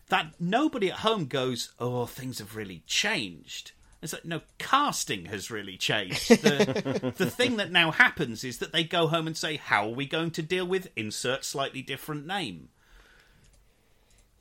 that 0.09 0.39
nobody 0.39 0.91
at 0.91 0.99
home 0.99 1.25
goes, 1.25 1.71
"Oh, 1.79 2.05
things 2.05 2.37
have 2.37 2.55
really 2.55 2.83
changed." 2.85 3.71
It's 4.01 4.13
like 4.13 4.25
no 4.25 4.41
casting 4.57 5.25
has 5.25 5.51
really 5.51 5.75
changed. 5.77 6.29
The 6.29 7.13
the 7.17 7.29
thing 7.29 7.57
that 7.57 7.71
now 7.71 7.91
happens 7.91 8.43
is 8.43 8.59
that 8.59 8.71
they 8.71 8.83
go 8.83 9.07
home 9.07 9.27
and 9.27 9.35
say, 9.35 9.57
"How 9.57 9.87
are 9.87 9.93
we 9.93 10.05
going 10.05 10.31
to 10.31 10.41
deal 10.41 10.65
with 10.65 10.89
insert 10.95 11.43
slightly 11.43 11.81
different 11.81 12.25
name?" 12.25 12.69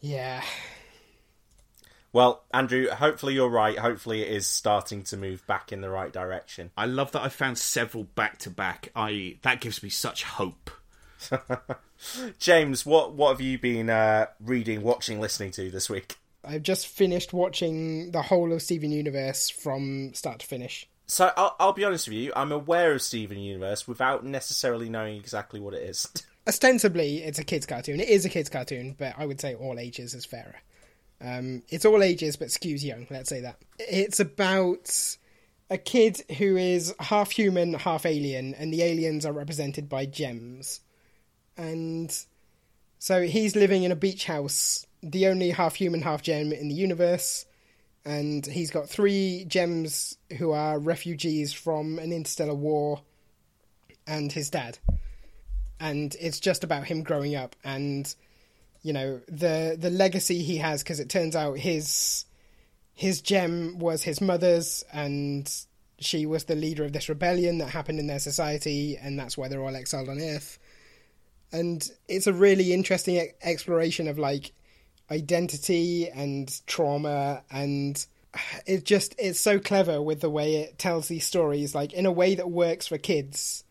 Yeah, 0.01 0.45
Well, 2.13 2.43
Andrew, 2.53 2.89
hopefully 2.89 3.35
you're 3.35 3.51
right. 3.51 3.79
Hopefully 3.79 4.23
it 4.23 4.29
is 4.29 4.47
starting 4.47 5.03
to 5.05 5.17
move 5.17 5.47
back 5.47 5.73
in 5.73 5.83
the 5.83 5.91
right 5.91 6.13
direction. 6.13 6.71
I 6.77 6.87
love 6.87 7.13
that 7.13 7.23
I 7.23 7.29
found 7.29 7.59
several 7.59 8.05
back 8.05 8.39
to 8.39 8.51
back. 8.51 8.91
I 8.97 9.37
that 9.43 9.61
gives 9.61 9.83
me 9.83 9.91
such 9.91 10.23
hope. 10.23 10.71
James, 12.39 12.87
what 12.87 13.13
what 13.13 13.31
have 13.31 13.41
you 13.41 13.59
been 13.59 13.91
uh, 13.91 14.27
reading, 14.41 14.83
watching, 14.83 15.21
listening 15.21 15.51
to 15.53 15.71
this 15.71 15.91
week? 15.91 16.17
I've 16.49 16.63
just 16.63 16.87
finished 16.87 17.33
watching 17.33 18.11
the 18.11 18.23
whole 18.23 18.53
of 18.53 18.63
Steven 18.63 18.91
Universe 18.91 19.51
from 19.51 20.15
start 20.15 20.39
to 20.41 20.47
finish. 20.47 20.89
So 21.07 21.31
I'll, 21.37 21.55
I'll 21.61 21.73
be 21.73 21.85
honest 21.85 22.09
with 22.09 22.17
you. 22.17 22.33
I'm 22.35 22.53
aware 22.53 22.93
of 22.93 23.03
Steven 23.03 23.39
Universe 23.39 23.87
without 23.87 24.25
necessarily 24.25 24.89
knowing 24.89 25.17
exactly 25.17 25.61
what 25.61 25.75
it 25.75 25.83
is. 25.83 26.09
Ostensibly, 26.49 27.19
it's 27.23 27.39
a 27.39 27.45
kids' 27.45 27.67
cartoon. 27.67 28.01
It 28.01 28.09
is 28.09 28.25
a 28.25 28.31
kids' 28.31 28.49
cartoon, 28.49 28.97
but 28.99 29.15
I 29.19 29.27
would 29.27 29.41
say 29.41 29.55
all 29.55 29.79
ages 29.79 30.15
is 30.15 30.25
fairer. 30.25 30.55
Um, 31.21 31.63
it's 31.69 31.85
all 31.85 32.03
ages, 32.03 32.37
but 32.37 32.49
skews 32.49 32.83
young. 32.83 33.07
Let's 33.11 33.29
say 33.29 33.43
that 33.43 33.57
it's 33.79 34.21
about 34.21 35.17
a 35.69 35.77
kid 35.77 36.23
who 36.39 36.57
is 36.57 36.95
half 36.99 37.31
human, 37.31 37.75
half 37.75 38.07
alien, 38.07 38.55
and 38.55 38.73
the 38.73 38.83
aliens 38.83 39.27
are 39.27 39.33
represented 39.33 39.89
by 39.89 40.07
gems. 40.07 40.81
And 41.57 42.17
so 42.99 43.23
he's 43.23 43.57
living 43.57 43.83
in 43.83 43.93
a 43.93 43.97
beach 43.97 44.25
house, 44.25 44.87
the 45.03 45.27
only 45.29 45.51
half 45.51 45.75
human, 45.75 46.03
half 46.03 46.23
gem 46.23 46.53
in 46.53 46.69
the 46.69 46.75
universe. 46.75 47.47
And 48.05 48.45
he's 48.47 48.71
got 48.71 48.89
three 48.89 49.45
gems 49.47 50.17
who 50.39 50.53
are 50.53 50.79
refugees 50.79 51.53
from 51.53 51.99
an 51.99 52.13
interstellar 52.13 52.55
war, 52.55 53.03
and 54.07 54.33
his 54.33 54.51
dad. 54.51 54.79
And 55.79 56.17
it's 56.19 56.41
just 56.41 56.65
about 56.65 56.87
him 56.87 57.03
growing 57.03 57.37
up 57.37 57.55
and 57.63 58.13
you 58.83 58.93
know 58.93 59.21
the 59.29 59.77
the 59.79 59.91
legacy 59.91 60.43
he 60.43 60.57
has 60.57 60.83
because 60.83 61.01
it 61.01 61.09
turns 61.09 61.35
out 61.37 61.59
his 61.59 62.25
his 62.95 63.21
gem 63.21 63.79
was 63.79 64.03
his 64.03 64.21
mother's 64.21 64.85
and 64.93 65.53
she 65.99 66.27
was 66.27 66.45
the 66.45 66.55
leader 66.55 66.85
of 66.85 66.93
this 66.93 67.09
rebellion 67.09 67.59
that 67.59 67.69
happened 67.69 67.99
in 67.99 68.07
their 68.07 68.19
society 68.19 68.97
and 68.97 69.19
that's 69.19 69.37
why 69.37 69.49
they're 69.49 69.63
all 69.63 69.75
exiled 69.75 70.09
on 70.09 70.21
earth 70.21 70.59
and 71.51 71.91
it's 72.09 72.27
a 72.27 72.33
really 72.33 72.73
interesting 72.73 73.31
exploration 73.43 74.07
of 74.07 74.19
like 74.19 74.53
identity 75.11 76.09
and 76.09 76.61
trauma 76.67 77.43
and 77.51 78.07
it 78.67 78.85
just 78.85 79.15
it's 79.19 79.41
so 79.41 79.59
clever 79.59 80.03
with 80.03 80.21
the 80.21 80.31
way 80.31 80.57
it 80.57 80.79
tells 80.79 81.09
these 81.09 81.27
stories 81.27 81.75
like 81.75 81.93
in 81.93 82.05
a 82.07 82.13
way 82.13 82.35
that 82.35 82.51
works 82.51 82.87
for 82.87 82.99
kids 82.99 83.65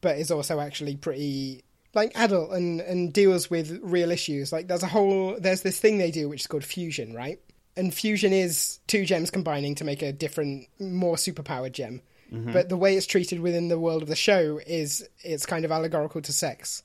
but 0.00 0.18
is 0.18 0.30
also 0.30 0.60
actually 0.60 0.96
pretty 0.96 1.64
like 1.94 2.12
adult 2.14 2.52
and 2.52 2.80
and 2.80 3.12
deals 3.12 3.48
with 3.48 3.80
real 3.82 4.10
issues. 4.10 4.52
Like 4.52 4.68
there's 4.68 4.82
a 4.82 4.88
whole 4.88 5.36
there's 5.38 5.62
this 5.62 5.80
thing 5.80 5.98
they 5.98 6.10
do 6.10 6.28
which 6.28 6.42
is 6.42 6.46
called 6.46 6.64
fusion 6.64 7.14
right? 7.14 7.40
And 7.76 7.92
fusion 7.92 8.32
is 8.32 8.78
two 8.86 9.04
gems 9.04 9.30
combining 9.30 9.74
to 9.76 9.84
make 9.84 10.02
a 10.02 10.12
different 10.12 10.68
more 10.78 11.16
superpowered 11.16 11.72
gem. 11.72 12.02
Mm-hmm. 12.32 12.52
But 12.52 12.68
the 12.68 12.76
way 12.76 12.96
it's 12.96 13.06
treated 13.06 13.40
within 13.40 13.68
the 13.68 13.78
world 13.78 14.02
of 14.02 14.08
the 14.08 14.16
show 14.16 14.60
is 14.64 15.08
it's 15.22 15.46
kind 15.46 15.64
of 15.64 15.72
allegorical 15.72 16.20
to 16.22 16.32
sex. 16.32 16.82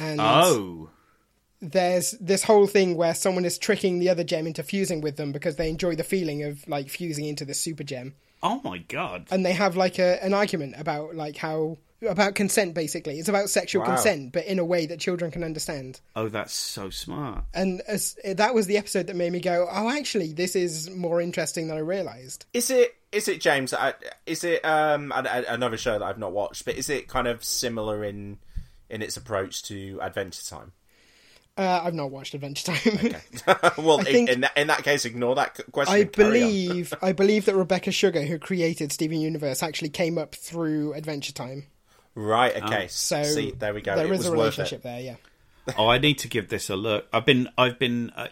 And 0.00 0.20
Oh, 0.20 0.90
there's 1.60 2.12
this 2.12 2.42
whole 2.44 2.66
thing 2.66 2.96
where 2.96 3.14
someone 3.14 3.44
is 3.44 3.58
tricking 3.58 3.98
the 3.98 4.08
other 4.08 4.24
gem 4.24 4.46
into 4.46 4.62
fusing 4.62 5.00
with 5.00 5.16
them 5.16 5.32
because 5.32 5.56
they 5.56 5.68
enjoy 5.68 5.94
the 5.94 6.04
feeling 6.04 6.42
of 6.42 6.66
like 6.68 6.88
fusing 6.88 7.26
into 7.26 7.44
the 7.44 7.54
super 7.54 7.82
gem 7.84 8.14
oh 8.42 8.60
my 8.64 8.78
god! 8.78 9.26
and 9.30 9.44
they 9.44 9.52
have 9.52 9.76
like 9.76 9.98
a, 9.98 10.22
an 10.24 10.32
argument 10.32 10.74
about 10.78 11.14
like 11.14 11.36
how 11.36 11.76
about 12.08 12.34
consent 12.34 12.72
basically 12.72 13.18
it's 13.18 13.28
about 13.28 13.50
sexual 13.50 13.82
Wow. 13.82 13.88
consent 13.88 14.32
but 14.32 14.46
in 14.46 14.58
a 14.58 14.64
way 14.64 14.86
that 14.86 14.98
children 15.00 15.30
can 15.30 15.44
understand 15.44 16.00
Oh, 16.16 16.28
that's 16.30 16.54
so 16.54 16.88
smart. 16.88 17.44
and 17.52 17.82
as, 17.86 18.16
that 18.24 18.54
was 18.54 18.66
the 18.66 18.78
episode 18.78 19.08
that 19.08 19.16
made 19.16 19.30
me 19.32 19.40
go 19.40 19.68
oh 19.70 19.90
actually 19.90 20.32
this 20.32 20.56
is 20.56 20.88
more 20.88 21.20
interesting 21.20 21.68
than 21.68 21.76
i 21.76 21.80
realized 21.80 22.46
Is 22.54 22.70
it 22.70 22.96
is 23.12 23.26
it 23.28 23.40
James? 23.40 23.72
uh, 23.74 23.92
Is 24.24 24.44
it 24.44 24.64
um 24.64 25.12
an- 25.14 25.26
an- 25.26 25.44
another 25.48 25.76
show 25.76 25.98
that 25.98 26.04
I've 26.04 26.16
not 26.16 26.30
watched? 26.30 26.64
But 26.64 26.76
is 26.76 26.88
it 26.88 27.08
kind 27.08 27.26
of 27.26 27.42
similar 27.44 28.04
in 28.04 28.38
in 28.88 29.02
its 29.02 29.16
approach 29.16 29.64
to 29.64 29.98
Adventure 30.00 30.44
Time? 30.46 30.70
Uh, 31.56 31.80
i've 31.84 31.94
not 31.94 32.10
watched 32.10 32.34
adventure 32.34 32.72
time 32.72 33.14
well, 33.78 33.98
in, 33.98 34.04
think- 34.04 34.30
in, 34.30 34.40
that, 34.42 34.56
in 34.56 34.66
that 34.68 34.82
case, 34.82 35.04
ignore 35.04 35.34
that 35.34 35.60
question. 35.72 35.94
I 35.94 35.98
and 35.98 36.12
carry 36.12 36.26
on. 36.26 36.32
believe 36.32 36.94
I 37.02 37.12
believe 37.12 37.44
that 37.46 37.54
Rebecca 37.54 37.90
Sugar, 37.90 38.22
who 38.22 38.38
created 38.38 38.92
Steven 38.92 39.20
Universe, 39.20 39.62
actually 39.62 39.90
came 39.90 40.18
up 40.18 40.34
through 40.34 40.94
Adventure 40.94 41.32
Time. 41.32 41.66
Right. 42.14 42.56
Okay. 42.62 42.88
So 42.88 43.22
see, 43.22 43.52
there 43.52 43.72
we 43.72 43.82
go. 43.82 43.94
There 43.96 44.06
it 44.06 44.12
is 44.12 44.18
was 44.18 44.26
a 44.26 44.32
relationship 44.32 44.82
there, 44.82 45.00
yeah. 45.00 45.16
oh, 45.78 45.88
I 45.88 45.98
need 45.98 46.18
to 46.20 46.28
give 46.28 46.48
this 46.48 46.70
a 46.70 46.76
look. 46.76 47.06
I've 47.12 47.26
been, 47.26 47.48
I've 47.56 47.78
been. 47.78 48.10
Uh, 48.16 48.28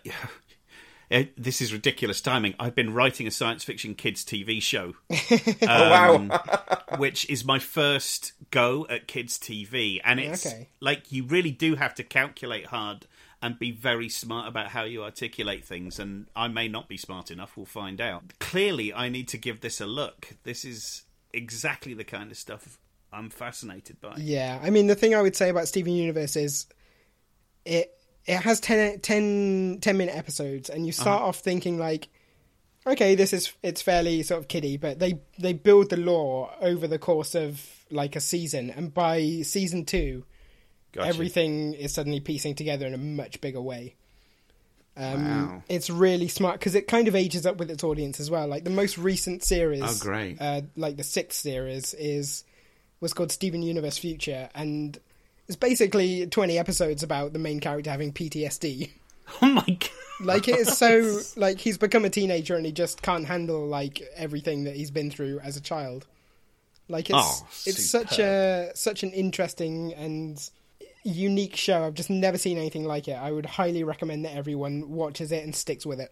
this 1.37 1.61
is 1.61 1.73
ridiculous 1.73 2.21
timing. 2.21 2.55
I've 2.61 2.75
been 2.75 2.93
writing 2.93 3.27
a 3.27 3.31
science 3.31 3.65
fiction 3.65 3.95
kids 3.95 4.25
TV 4.25 4.61
show, 4.63 4.95
Oh 5.11 5.91
wow. 5.91 6.15
um, 6.17 6.33
which 6.99 7.29
is 7.31 7.45
my 7.45 7.59
first 7.59 8.33
go 8.51 8.87
at 8.91 9.09
kids 9.09 9.39
TV, 9.39 10.01
and 10.05 10.21
it's 10.21 10.47
Okay. 10.47 10.69
like 10.81 11.11
you 11.11 11.25
really 11.25 11.51
do 11.51 11.77
have 11.77 11.95
to 11.97 12.05
calculate 12.05 12.67
hard 12.67 13.07
and 13.41 13.59
be 13.59 13.71
very 13.71 14.09
smart 14.09 14.49
about 14.49 14.69
how 14.69 14.83
you 14.83 15.05
articulate 15.05 15.65
things. 15.65 15.99
And 16.01 16.27
I 16.35 16.49
may 16.49 16.67
not 16.69 16.89
be 16.89 16.97
smart 16.97 17.31
enough. 17.31 17.57
We'll 17.57 17.67
find 17.67 18.01
out. 18.01 18.33
Clearly, 18.41 18.93
I 18.93 19.09
need 19.09 19.29
to 19.29 19.39
give 19.39 19.61
this 19.61 19.81
a 19.81 19.87
look. 19.87 20.31
This 20.43 20.65
is 20.65 21.03
exactly 21.33 21.95
the 21.95 22.05
kind 22.05 22.31
of 22.33 22.37
stuff 22.37 22.79
I'm 23.13 23.31
fascinated 23.31 24.01
by. 24.01 24.17
Yeah, 24.19 24.59
I 24.63 24.71
mean, 24.71 24.89
the 24.89 24.95
thing 24.97 25.15
I 25.15 25.23
would 25.23 25.37
say 25.37 25.49
about 25.51 25.69
Steven 25.69 25.93
Universe 25.95 26.35
is 26.37 26.67
it 27.65 27.93
it 28.29 28.43
has 28.43 28.61
10, 28.61 29.01
10, 29.01 29.79
10 29.81 29.97
minute 29.97 30.15
episodes, 30.15 30.69
and 30.71 30.87
you 30.87 30.93
start 30.93 31.23
off 31.23 31.39
thinking 31.39 31.79
like, 31.79 32.09
okay, 32.87 33.15
this 33.15 33.33
is 33.33 33.53
it's 33.63 33.83
fairly 33.83 34.23
sort 34.23 34.41
of 34.41 34.49
kiddie, 34.49 34.77
but 34.77 34.99
they 34.99 35.19
they 35.39 35.53
build 35.55 35.91
the 35.91 35.97
lore 35.97 36.51
over 36.61 36.87
the 36.87 36.99
course 36.99 37.35
of 37.35 37.61
like 37.91 38.15
a 38.15 38.21
season, 38.21 38.71
and 38.71 38.93
by 38.95 39.41
season 39.43 39.85
two, 39.85 40.25
Gotcha. 40.93 41.09
everything 41.09 41.73
is 41.75 41.93
suddenly 41.95 42.21
piecing 42.21 42.55
together 42.55 42.87
in 42.87 42.95
a 42.95 42.99
much 42.99 43.41
bigger 43.41 43.61
way. 43.63 43.97
Um, 44.97 45.25
Wow. 45.25 45.63
It's 45.69 45.91
really 45.91 46.29
smart 46.29 46.59
because 46.59 46.75
it 46.75 46.89
kind 46.89 47.09
of 47.09 47.15
ages 47.15 47.47
up 47.47 47.57
with 47.59 47.71
its 47.71 47.85
audience 47.85 48.21
as 48.21 48.31
well. 48.31 48.47
Like 48.49 48.65
the 48.65 48.71
most 48.71 48.99
recent 48.99 49.43
series, 49.45 49.83
Oh, 49.85 49.97
great. 50.01 50.37
Uh, 50.41 50.63
like 50.77 50.97
the 50.97 51.05
sixth 51.05 51.41
series 51.41 51.95
is 51.95 52.45
was 53.01 53.15
called 53.15 53.31
Steven 53.33 53.63
Universe 53.63 53.97
Future, 53.97 54.51
and 54.55 54.99
it's 55.49 55.57
basically 55.57 56.27
twenty 56.27 56.59
episodes 56.59 57.03
about 57.03 57.33
the 57.33 57.39
main 57.39 57.61
character 57.61 57.91
having 57.91 58.13
PTSD. 58.13 58.91
Oh 59.43 59.47
my 59.47 59.63
god! 59.63 59.91
Like 60.21 60.49
it 60.49 60.57
is 60.57 60.79
so 60.79 61.21
like 61.37 61.59
he's 61.59 61.77
become 61.77 62.07
a 62.07 62.09
teenager 62.09 62.57
and 62.57 62.65
he 62.65 62.73
just 62.73 63.03
can't 63.03 63.27
handle 63.27 63.67
like 63.67 64.01
everything 64.17 64.65
that 64.65 64.75
he's 64.75 64.91
been 64.91 65.11
through 65.11 65.41
as 65.41 65.59
a 65.59 65.61
child. 65.61 66.07
Like 66.89 67.11
it's 67.11 67.19
Oh, 67.19 67.47
it's 67.67 67.91
such 67.91 68.19
a 68.19 68.71
such 68.75 69.03
an 69.03 69.11
interesting 69.13 69.93
and 69.93 70.43
unique 71.05 71.57
show. 71.57 71.85
I've 71.85 71.93
just 71.93 72.09
never 72.09 72.39
seen 72.39 72.57
anything 72.57 72.85
like 72.85 73.07
it. 73.07 73.17
I 73.17 73.31
would 73.31 73.45
highly 73.45 73.85
recommend 73.85 74.25
that 74.25 74.35
everyone 74.35 74.89
watches 74.89 75.31
it 75.31 75.45
and 75.45 75.55
sticks 75.55 75.85
with 75.85 76.01
it. 76.01 76.11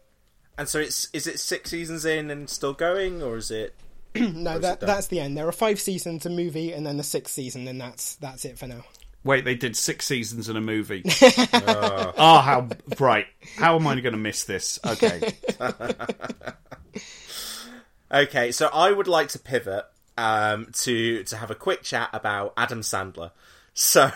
And 0.58 0.68
so 0.68 0.78
it's 0.78 1.08
is 1.14 1.26
it 1.26 1.40
six 1.40 1.70
seasons 1.70 2.04
in 2.04 2.30
and 2.30 2.48
still 2.50 2.74
going, 2.74 3.22
or 3.22 3.36
is 3.38 3.50
it? 3.50 3.74
No, 4.14 4.56
is 4.56 4.60
that 4.62 4.82
it 4.82 4.86
that's 4.86 5.06
the 5.08 5.20
end. 5.20 5.36
There 5.36 5.48
are 5.48 5.52
five 5.52 5.80
seasons 5.80 6.26
a 6.26 6.30
movie, 6.30 6.72
and 6.72 6.86
then 6.86 6.96
the 6.98 7.02
sixth 7.02 7.34
season, 7.34 7.66
and 7.66 7.80
that's 7.80 8.16
that's 8.16 8.44
it 8.44 8.58
for 8.58 8.66
now. 8.66 8.84
Wait, 9.26 9.44
they 9.44 9.54
did 9.56 9.76
six 9.76 10.06
seasons 10.06 10.48
in 10.48 10.56
a 10.56 10.60
movie. 10.60 11.02
oh, 11.04 12.12
how 12.16 12.68
right? 12.98 13.26
How 13.56 13.76
am 13.76 13.86
I 13.86 14.00
going 14.00 14.12
to 14.14 14.18
miss 14.18 14.44
this? 14.44 14.78
Okay, 14.86 15.32
Okay, 18.12 18.52
so 18.52 18.68
I 18.72 18.92
would 18.92 19.08
like 19.08 19.28
to 19.30 19.38
pivot 19.38 19.84
um, 20.16 20.68
to 20.72 21.24
to 21.24 21.36
have 21.36 21.50
a 21.50 21.54
quick 21.56 21.82
chat 21.82 22.08
about 22.12 22.54
Adam 22.56 22.80
Sandler. 22.82 23.32
So 23.74 24.04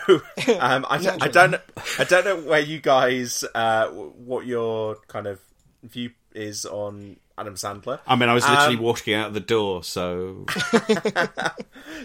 um, 0.59 0.85
I, 0.89 1.17
I 1.21 1.27
don't 1.27 1.55
I 1.99 2.03
don't 2.05 2.25
know 2.25 2.37
where 2.37 2.61
you 2.61 2.79
guys 2.79 3.43
uh, 3.53 3.87
what 3.89 4.45
your 4.45 4.95
kind 5.07 5.27
of 5.27 5.39
view 5.83 6.11
is 6.33 6.65
on 6.65 7.17
Adam 7.37 7.55
Sandler. 7.55 7.99
I 8.07 8.15
mean, 8.15 8.29
I 8.29 8.33
was 8.33 8.47
literally 8.47 8.77
Um, 8.77 8.81
walking 8.83 9.13
out 9.13 9.33
the 9.33 9.39
door, 9.41 9.83
so 9.83 10.45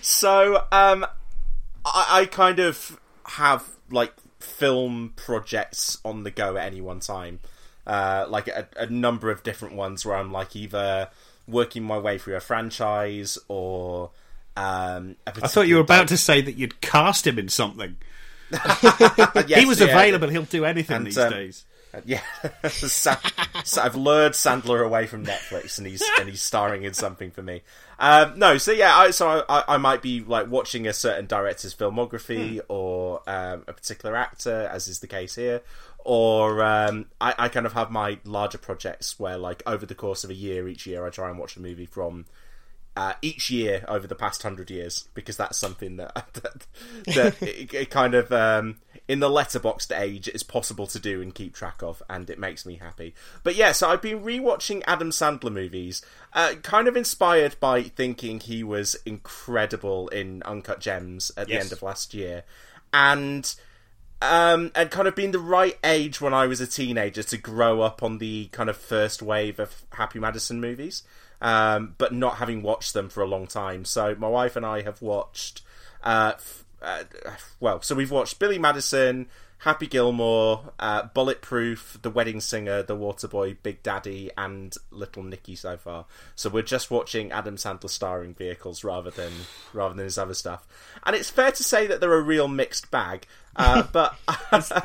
So 0.03 0.65
um, 0.73 1.07
I, 1.87 2.21
I 2.21 2.27
kind 2.27 2.59
of 2.59 3.01
have 3.25 3.69
like 3.91 4.13
film 4.41 5.13
projects 5.17 5.99
on 6.05 6.25
the 6.25 6.31
go 6.31 6.57
at 6.57 6.67
any 6.67 6.81
one 6.81 7.01
time, 7.01 7.41
uh, 7.87 8.27
like 8.29 8.49
a, 8.49 8.69
a 8.77 8.87
number 8.87 9.31
of 9.31 9.43
different 9.43 9.75
ones 9.75 10.05
where 10.05 10.17
I'm 10.17 10.33
like 10.33 10.57
either 10.57 11.09
working 11.49 11.85
my 11.85 11.99
way 11.99 12.19
through 12.19 12.37
a 12.37 12.41
franchise 12.41 13.39
or. 13.49 14.11
Um, 14.59 15.17
a 15.27 15.33
I 15.43 15.49
thought 15.49 15.69
you 15.69 15.75
were 15.75 15.83
about 15.83 16.09
to 16.09 16.17
say 16.17 16.41
that 16.41 16.53
you'd 16.53 16.81
cast 16.81 17.27
him 17.27 17.39
in 17.39 17.49
something. 17.49 17.97
Yes, 19.49 19.61
he 19.61 19.67
was 19.67 19.81
yeah. 19.81 19.89
available; 19.89 20.29
he'll 20.29 20.43
do 20.45 20.65
anything 20.65 20.97
And, 20.97 21.07
these 21.07 21.19
um, 21.19 21.31
days. 21.31 21.65
Yeah, 22.05 22.21
Sa- 22.69 23.17
I've 23.81 23.97
lured 23.97 24.33
Sandler 24.33 24.85
away 24.85 25.07
from 25.07 25.25
Netflix, 25.25 25.79
and 25.79 25.87
he's 25.87 26.03
and 26.19 26.29
he's 26.29 26.43
starring 26.43 26.85
in 26.85 26.95
something 26.95 27.31
for 27.31 27.43
me. 27.43 27.63
Um, 27.99 28.39
no, 28.39 28.59
so 28.59 28.73
yeah, 28.73 28.97
I, 28.97 29.11
so 29.11 29.45
I, 29.49 29.65
I 29.67 29.77
might 29.79 30.03
be 30.03 30.21
like 30.21 30.49
watching 30.51 30.87
a 30.87 30.93
certain 30.93 31.27
director's 31.27 31.75
filmography 31.75 32.61
or 32.69 33.23
um, 33.29 33.65
a 33.67 33.73
particular 33.73 34.15
actor, 34.15 34.69
as 34.71 34.89
is 34.89 35.01
the 35.01 35.07
case 35.07 35.35
here, 35.35 35.63
or 36.05 36.63
um, 36.63 37.07
I, 37.21 37.35
I 37.39 37.49
kind 37.49 37.67
of 37.67 37.73
have 37.73 37.91
my 37.91 38.19
larger 38.25 38.59
projects 38.59 39.19
where, 39.19 39.39
like, 39.39 39.63
over 39.67 39.87
the 39.87 39.95
course 39.95 40.23
of 40.25 40.31
a 40.31 40.35
year, 40.35 40.69
each 40.69 40.87
year, 40.87 41.07
I 41.07 41.11
try 41.11 41.31
and 41.31 41.39
watch 41.39 41.57
a 41.57 41.61
movie 41.61 41.87
from 41.87 42.27
uh, 42.97 43.13
each 43.21 43.51
year 43.51 43.85
over 43.89 44.07
the 44.07 44.15
past 44.15 44.43
hundred 44.43 44.71
years 44.71 45.09
because 45.15 45.37
that's 45.37 45.59
something 45.59 45.97
that 45.97 46.15
that, 46.33 46.67
that 47.15 47.43
it, 47.43 47.75
it 47.75 47.91
kind 47.91 48.15
of 48.15 48.33
um, 48.33 48.79
in 49.07 49.21
the 49.21 49.29
Letterboxd 49.29 49.97
age 49.99 50.29
is 50.29 50.43
possible 50.43 50.87
to 50.89 50.99
do 50.99 51.21
and 51.21 51.35
keep 51.35 51.55
track 51.55 51.83
of, 51.83 52.03
and 52.09 52.29
it 52.31 52.39
makes 52.39 52.65
me 52.65 52.77
happy. 52.77 53.15
But 53.43 53.55
yeah, 53.55 53.73
so 53.73 53.89
I've 53.89 54.03
been 54.03 54.23
rewatching 54.23 54.83
Adam 54.87 55.11
Sandler 55.11 55.53
movies, 55.53 56.03
uh, 56.33 56.55
kind 56.63 56.89
of 56.89 56.97
inspired 56.97 57.61
by 57.61 57.83
thinking 57.83 58.41
he 58.41 58.65
was 58.65 58.97
incredible 59.05 60.09
in 60.09 60.43
Uncut 60.45 60.81
Gems 60.81 61.31
at 61.37 61.49
the 61.49 61.55
end 61.55 61.73
of 61.73 61.83
last 61.83 62.15
year, 62.15 62.45
and 62.93 63.55
um, 64.23 64.73
and 64.75 64.91
kind 64.91 65.07
of 65.07 65.15
being 65.15 65.33
the 65.33 65.39
right 65.39 65.79
age 65.85 66.21
when 66.21 66.33
I 66.33 66.47
was 66.47 66.61
a 66.61 66.67
teenager 66.67 67.23
to 67.23 67.37
grow 67.37 67.83
up 67.83 68.03
on 68.03 68.19
the 68.19 68.47
kind 68.47 68.71
of 68.71 68.77
first 68.77 69.21
wave 69.21 69.61
of 69.61 69.85
Happy 69.93 70.19
Madison 70.19 70.61
movies, 70.61 71.03
um, 71.41 71.95
but 71.99 72.13
not 72.13 72.37
having 72.37 72.63
watched 72.63 72.95
them 72.95 73.09
for 73.09 73.23
a 73.23 73.27
long 73.27 73.47
time. 73.47 73.85
So 73.85 74.15
my 74.19 74.29
wife 74.29 74.57
and 74.57 74.65
I 74.67 74.83
have 74.83 75.03
watched, 75.03 75.63
uh, 76.03 76.33
f- 76.37 76.65
uh, 76.83 77.05
well, 77.61 77.81
so 77.83 77.95
we've 77.95 78.11
watched 78.11 78.39
Billy 78.39 78.59
Madison, 78.59 79.27
Happy 79.61 79.87
Gilmore, 79.87 80.73
uh, 80.79 81.05
Bulletproof, 81.15 81.99
The 82.03 82.11
Wedding 82.11 82.41
Singer, 82.41 82.83
The 82.83 82.95
Waterboy, 82.97 83.57
Big 83.63 83.83
Daddy, 83.83 84.31
and 84.37 84.75
Little 84.91 85.23
Nicky 85.23 85.57
so 85.57 85.77
far. 85.79 86.05
So 86.35 86.51
we're 86.51 86.63
just 86.63 86.91
watching 86.91 87.33
Adam 87.33 87.57
Sandler 87.57 87.89
starring 87.89 88.35
vehicles 88.35 88.85
rather 88.85 89.11
than 89.11 89.33
rather 89.73 89.95
than 89.95 90.05
his 90.05 90.19
other 90.19 90.35
stuff. 90.35 90.67
And 91.05 91.17
it's 91.17 91.31
fair 91.31 91.53
to 91.53 91.65
say 91.65 91.87
that 91.87 92.01
they're 92.01 92.13
a 92.15 92.21
real 92.21 92.49
mixed 92.49 92.91
bag. 92.91 93.27
Uh, 93.57 93.83
but 93.93 94.15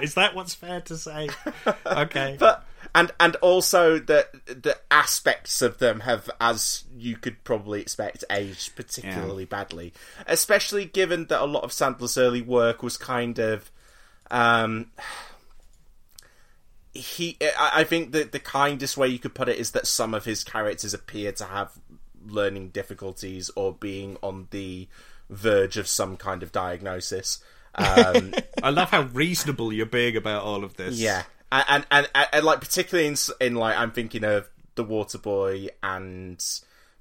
Is 0.02 0.14
that 0.16 0.36
what's 0.36 0.56
fair 0.56 0.80
to 0.82 0.96
say? 0.98 1.30
Okay. 1.86 2.38
but 2.40 2.66
and 2.94 3.12
and 3.20 3.36
also 3.38 4.00
the 4.00 4.28
the 4.46 4.78
aspects 4.90 5.62
of 5.62 5.78
them 5.78 6.02
have, 6.02 6.30
as 6.40 6.84
you 6.96 7.16
could 7.16 7.44
probably 7.44 7.82
expect, 7.82 8.24
aged 8.30 8.76
particularly 8.76 9.46
badly. 9.46 9.94
Especially 10.28 10.86
given 10.86 11.28
that 11.28 11.42
a 11.42 11.46
lot 11.46 11.64
of 11.64 11.72
Sandler's 11.72 12.18
early 12.18 12.42
work 12.42 12.84
was 12.84 12.98
kind 12.98 13.40
of, 13.40 13.72
um, 14.30 14.92
he. 16.94 17.38
I, 17.42 17.82
I 17.82 17.84
think 17.86 18.12
that 18.12 18.34
the 18.34 18.40
kindest 18.40 18.98
way 18.98 19.08
you 19.08 19.20
could 19.20 19.36
put 19.36 19.48
it 19.48 19.58
is 19.58 19.72
that 19.72 19.88
some 19.88 20.14
of 20.14 20.26
his 20.26 20.44
characters 20.44 20.94
appear 20.94 21.32
to 21.34 21.46
have 21.46 21.72
learning 22.26 22.70
difficulties 22.70 23.50
or 23.56 23.74
being 23.74 24.18
on 24.22 24.48
the 24.52 24.88
verge 25.30 25.78
of 25.78 25.88
some 25.88 26.18
kind 26.18 26.44
of 26.44 26.52
diagnosis. 26.52 27.44
Um, 27.74 28.34
I 28.62 28.70
love 28.70 28.90
how 28.90 29.04
reasonable 29.04 29.72
you're 29.72 29.86
being 29.86 30.18
about 30.18 30.44
all 30.44 30.66
of 30.66 30.76
this. 30.76 31.00
yeah, 31.00 31.24
and 31.52 31.86
and, 31.92 32.10
and, 32.14 32.28
and 32.34 32.46
like 32.46 32.62
particularly 32.62 33.08
in, 33.08 33.16
in 33.40 33.56
like 33.56 33.78
I'm 33.78 33.92
thinking 33.92 34.24
of 34.24 34.50
the 34.76 34.86
Waterboy 34.86 35.70
and 35.84 36.44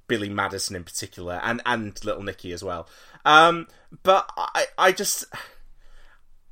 Billy 0.09 0.29
Madison 0.29 0.77
in 0.77 0.85
particular, 0.85 1.41
and 1.43 1.63
and 1.65 2.03
Little 2.05 2.23
Nicky 2.23 2.53
as 2.53 2.65
well. 2.65 2.89
Um, 3.25 3.69
but 4.03 4.31
I 4.37 4.67
I 4.77 4.93
just 4.93 5.25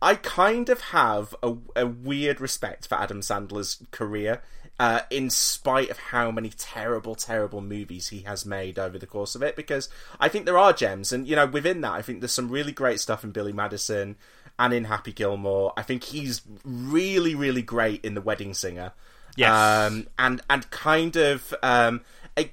I 0.01 0.15
kind 0.15 0.69
of 0.69 0.81
have 0.81 1.35
a, 1.43 1.57
a 1.75 1.87
weird 1.87 2.41
respect 2.41 2.87
for 2.87 2.97
Adam 2.97 3.21
Sandler's 3.21 3.83
career. 3.91 4.43
Uh, 4.79 5.01
in 5.11 5.29
spite 5.29 5.91
of 5.91 5.99
how 5.99 6.31
many 6.31 6.51
terrible, 6.51 7.17
terrible 7.17 7.61
movies 7.61 8.09
he 8.09 8.21
has 8.21 8.47
made 8.47 8.79
over 8.79 8.97
the 8.97 9.07
course 9.07 9.35
of 9.35 9.43
it, 9.43 9.57
because 9.57 9.89
I 10.21 10.29
think 10.29 10.47
there 10.47 10.59
are 10.59 10.73
gems, 10.73 11.13
and 11.13 11.27
you 11.27 11.35
know, 11.35 11.47
within 11.47 11.81
that, 11.81 11.93
I 11.93 12.03
think 12.03 12.21
there's 12.21 12.33
some 12.33 12.49
really 12.49 12.71
great 12.71 13.01
stuff 13.01 13.25
in 13.25 13.33
Billy 13.33 13.53
Madison 13.53 14.15
and 14.57 14.73
in 14.73 14.85
Happy 14.85 15.13
Gilmore. 15.13 15.73
I 15.77 15.83
think 15.83 16.05
he's 16.05 16.43
really, 16.65 17.35
really 17.35 17.63
great 17.63 18.05
in 18.05 18.15
The 18.15 18.21
Wedding 18.21 18.55
Singer. 18.55 18.93
Yes. 19.37 19.51
Um, 19.51 20.07
and 20.17 20.43
and 20.49 20.71
kind 20.71 21.17
of 21.17 21.53
um, 21.63 22.03
a- 22.37 22.51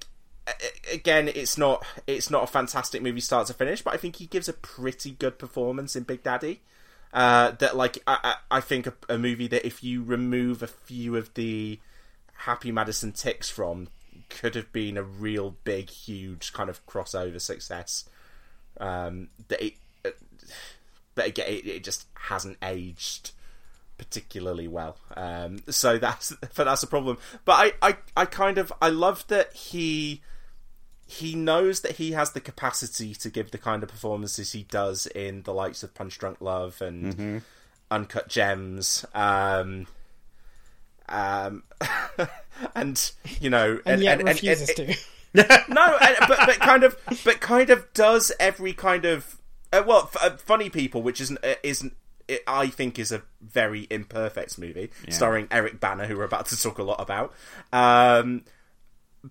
again, 0.92 1.28
it's 1.28 1.58
not 1.58 1.86
it's 2.08 2.30
not 2.30 2.44
a 2.44 2.48
fantastic 2.48 3.02
movie 3.02 3.22
start 3.22 3.48
to 3.48 3.54
finish, 3.54 3.82
but 3.82 3.94
I 3.94 3.98
think 3.98 4.18
he 4.18 4.26
gives 4.28 4.48
a 4.48 4.54
pretty 4.54 5.12
good 5.12 5.40
performance 5.40 5.96
in 5.96 6.04
Big 6.04 6.24
Daddy. 6.24 6.62
Uh, 7.14 7.52
that 7.52 7.76
like 7.76 8.00
I, 8.08 8.18
I 8.24 8.58
I 8.58 8.62
think 8.62 8.88
a, 8.88 8.94
a 9.10 9.18
movie 9.18 9.48
that 9.48 9.66
if 9.66 9.84
you 9.84 10.04
remove 10.04 10.62
a 10.62 10.68
few 10.68 11.16
of 11.16 11.34
the 11.36 11.80
Happy 12.40 12.72
Madison 12.72 13.12
ticks 13.12 13.50
from 13.50 13.88
could 14.30 14.56
have 14.56 14.72
been 14.72 14.98
a 14.98 15.04
real 15.04 15.56
big, 15.64 15.90
huge 15.90 16.54
kind 16.54 16.70
of 16.70 16.86
crossover 16.86 17.40
success. 17.40 18.06
Um, 18.80 19.30
that 19.48 19.64
it, 19.64 19.74
uh, 20.04 20.10
but 21.16 21.28
again, 21.28 21.48
it, 21.48 21.66
it 21.66 21.84
just 21.84 22.08
hasn't 22.16 22.58
aged 22.62 23.32
particularly 23.98 24.68
well. 24.68 24.98
Um, 25.16 25.64
so 25.70 25.98
that's 25.98 26.34
but 26.56 26.66
that's 26.66 26.84
a 26.84 26.88
problem. 26.88 27.18
But 27.46 27.76
I, 27.82 27.90
I, 27.90 27.98
I 28.18 28.26
kind 28.26 28.58
of 28.58 28.72
I 28.82 28.90
love 28.90 29.26
that 29.28 29.54
he 29.54 30.22
he 31.08 31.36
knows 31.36 31.82
that 31.82 31.94
he 31.94 32.12
has 32.14 32.32
the 32.32 32.42
capacity 32.42 33.14
to 33.14 33.30
give 33.30 33.52
the 33.52 33.58
kind 33.60 33.84
of 33.84 33.90
performances 33.90 34.54
he 34.54 34.64
does 34.64 35.06
in 35.08 35.44
the 35.44 35.54
likes 35.54 35.84
of 35.84 35.94
Punch 35.94 36.18
Drunk 36.18 36.42
Love 36.42 36.82
and 36.82 37.44
Uncut 37.92 38.28
Gems. 38.28 39.06
Um, 39.14 39.86
um, 41.10 41.64
and 42.76 43.12
you 43.40 43.50
know, 43.50 43.80
and 43.86 44.02
yet 44.02 44.20
and- 44.20 44.28
refuses 44.30 44.70
and- 44.70 44.78
to. 44.78 44.96
no, 45.70 45.98
and- 46.02 46.16
but 46.28 46.40
but 46.46 46.60
kind 46.60 46.84
of, 46.84 46.98
but 47.24 47.40
kind 47.42 47.70
of 47.70 47.92
does 47.94 48.32
every 48.40 48.74
kind 48.74 49.06
of 49.06 49.38
uh, 49.74 49.84
well, 49.86 50.10
f- 50.14 50.24
uh, 50.24 50.38
funny 50.38 50.70
people, 50.70 51.02
which 51.02 51.20
isn't 51.22 51.40
uh, 51.44 51.56
isn't. 51.64 51.94
It, 52.28 52.42
I 52.48 52.68
think 52.68 52.98
is 52.98 53.12
a 53.12 53.22
very 53.40 53.86
imperfect 53.92 54.58
movie 54.58 54.90
starring 55.12 55.48
Eric 55.52 55.80
Bana, 55.80 56.08
who 56.08 56.18
we're 56.18 56.24
about 56.24 56.48
to 56.48 56.60
talk 56.60 56.80
a 56.80 56.84
lot 56.84 57.00
about. 57.00 57.34
Um, 57.72 58.46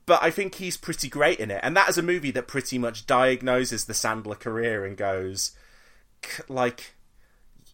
but 0.07 0.22
I 0.22 0.31
think 0.31 0.57
he's 0.57 0.77
pretty 0.77 1.09
great 1.09 1.41
in 1.41 1.51
it, 1.51 1.59
and 1.64 1.77
that 1.77 1.89
is 1.89 1.99
a 1.99 2.03
movie 2.03 2.31
that 2.33 2.47
pretty 2.47 2.79
much 2.79 3.07
diagnoses 3.07 3.87
the 3.87 3.95
Sandler 3.95 4.39
career 4.39 4.85
and 4.85 4.97
goes, 4.97 5.57
like, 6.49 6.95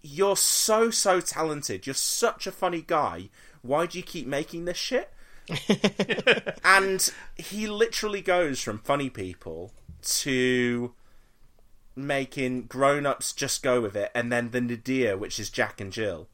you're 0.03 0.37
so 0.37 0.91
so 0.91 1.21
talented, 1.21 1.87
you're 1.87 1.93
such 1.95 2.47
a 2.47 2.53
funny 2.53 2.81
guy. 2.87 3.29
Why 3.63 3.87
do 3.87 3.99
you 3.99 4.05
keep 4.05 4.27
making 4.27 4.65
this 4.65 4.77
shit? 4.77 5.11
and 6.65 7.13
he 7.37 7.67
literally 7.67 8.21
goes 8.21 8.61
from 8.61 8.79
funny 8.79 9.11
people 9.11 9.73
to 10.03 10.93
making 11.97 12.63
grown-ups 12.63 13.33
just 13.33 13.63
go 13.63 13.81
with 13.81 13.97
it 13.97 14.11
and 14.15 14.33
then 14.33 14.51
the 14.53 14.61
nadir 14.61 15.17
which 15.17 15.41
is 15.41 15.51
jack 15.51 15.81
and 15.81 15.93
jill 15.93 16.29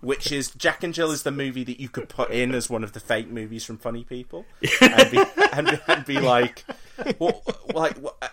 which 0.00 0.30
is 0.30 0.50
jack 0.50 0.84
and 0.84 0.94
jill 0.94 1.10
is 1.10 1.22
the 1.22 1.30
movie 1.30 1.64
that 1.64 1.80
you 1.80 1.88
could 1.88 2.08
put 2.08 2.30
in 2.30 2.54
as 2.54 2.70
one 2.70 2.84
of 2.84 2.92
the 2.92 3.00
fake 3.00 3.28
movies 3.28 3.64
from 3.64 3.78
funny 3.78 4.04
people 4.04 4.44
and 4.80 5.10
be, 5.10 5.22
and 5.52 5.80
and 5.88 6.04
be 6.04 6.18
like 6.18 6.64
well, 7.18 7.42
like 7.74 7.96
uh, 8.22 8.28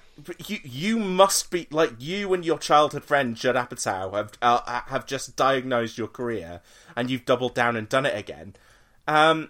you 0.45 0.57
you 0.63 0.99
must 0.99 1.51
be 1.51 1.67
like 1.71 1.93
you 1.99 2.33
and 2.33 2.45
your 2.45 2.57
childhood 2.57 3.03
friend 3.03 3.35
Judd 3.35 3.55
Apatow 3.55 4.13
have 4.13 4.31
uh, 4.41 4.81
have 4.87 5.05
just 5.05 5.35
diagnosed 5.35 5.97
your 5.97 6.07
career 6.07 6.61
and 6.95 7.09
you've 7.09 7.25
doubled 7.25 7.53
down 7.53 7.75
and 7.75 7.87
done 7.87 8.05
it 8.05 8.17
again 8.17 8.55
um 9.07 9.49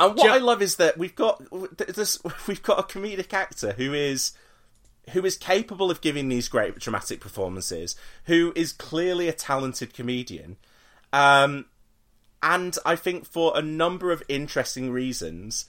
and 0.00 0.16
what 0.16 0.26
Ju- 0.26 0.32
I 0.32 0.38
love 0.38 0.62
is 0.62 0.76
that 0.76 0.96
we've 0.96 1.14
got 1.14 1.42
this. 1.78 2.18
We've 2.46 2.62
got 2.62 2.78
a 2.78 2.82
comedic 2.82 3.32
actor 3.32 3.72
who 3.72 3.92
is 3.92 4.32
who 5.10 5.24
is 5.24 5.36
capable 5.36 5.90
of 5.90 6.00
giving 6.00 6.28
these 6.28 6.48
great 6.48 6.78
dramatic 6.78 7.20
performances. 7.20 7.96
Who 8.24 8.52
is 8.54 8.72
clearly 8.72 9.28
a 9.28 9.32
talented 9.32 9.94
comedian, 9.94 10.56
um, 11.12 11.66
and 12.42 12.76
I 12.84 12.94
think 12.94 13.26
for 13.26 13.52
a 13.56 13.62
number 13.62 14.12
of 14.12 14.22
interesting 14.28 14.92
reasons, 14.92 15.64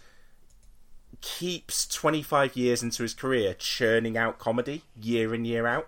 keeps 1.21 1.87
25 1.87 2.55
years 2.55 2.81
into 2.83 3.03
his 3.03 3.13
career 3.13 3.53
churning 3.53 4.17
out 4.17 4.39
comedy 4.39 4.83
year 5.01 5.33
in 5.33 5.45
year 5.45 5.67
out. 5.67 5.87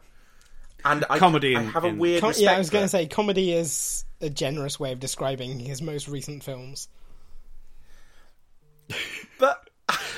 And 0.83 1.05
I, 1.09 1.19
Comedy 1.19 1.55
I 1.55 1.61
in- 1.61 1.67
have 1.69 1.83
a 1.85 1.93
weird 1.93 2.21
Com- 2.21 2.33
yeah, 2.37 2.53
I 2.53 2.57
was 2.57 2.69
going 2.71 2.83
to 2.85 2.89
say 2.89 3.05
comedy 3.05 3.53
is 3.53 4.03
a 4.19 4.29
generous 4.31 4.79
way 4.79 4.91
of 4.91 4.99
describing 4.99 5.59
his 5.59 5.81
most 5.81 6.07
recent 6.07 6.43
films. 6.43 6.87
But 9.39 9.69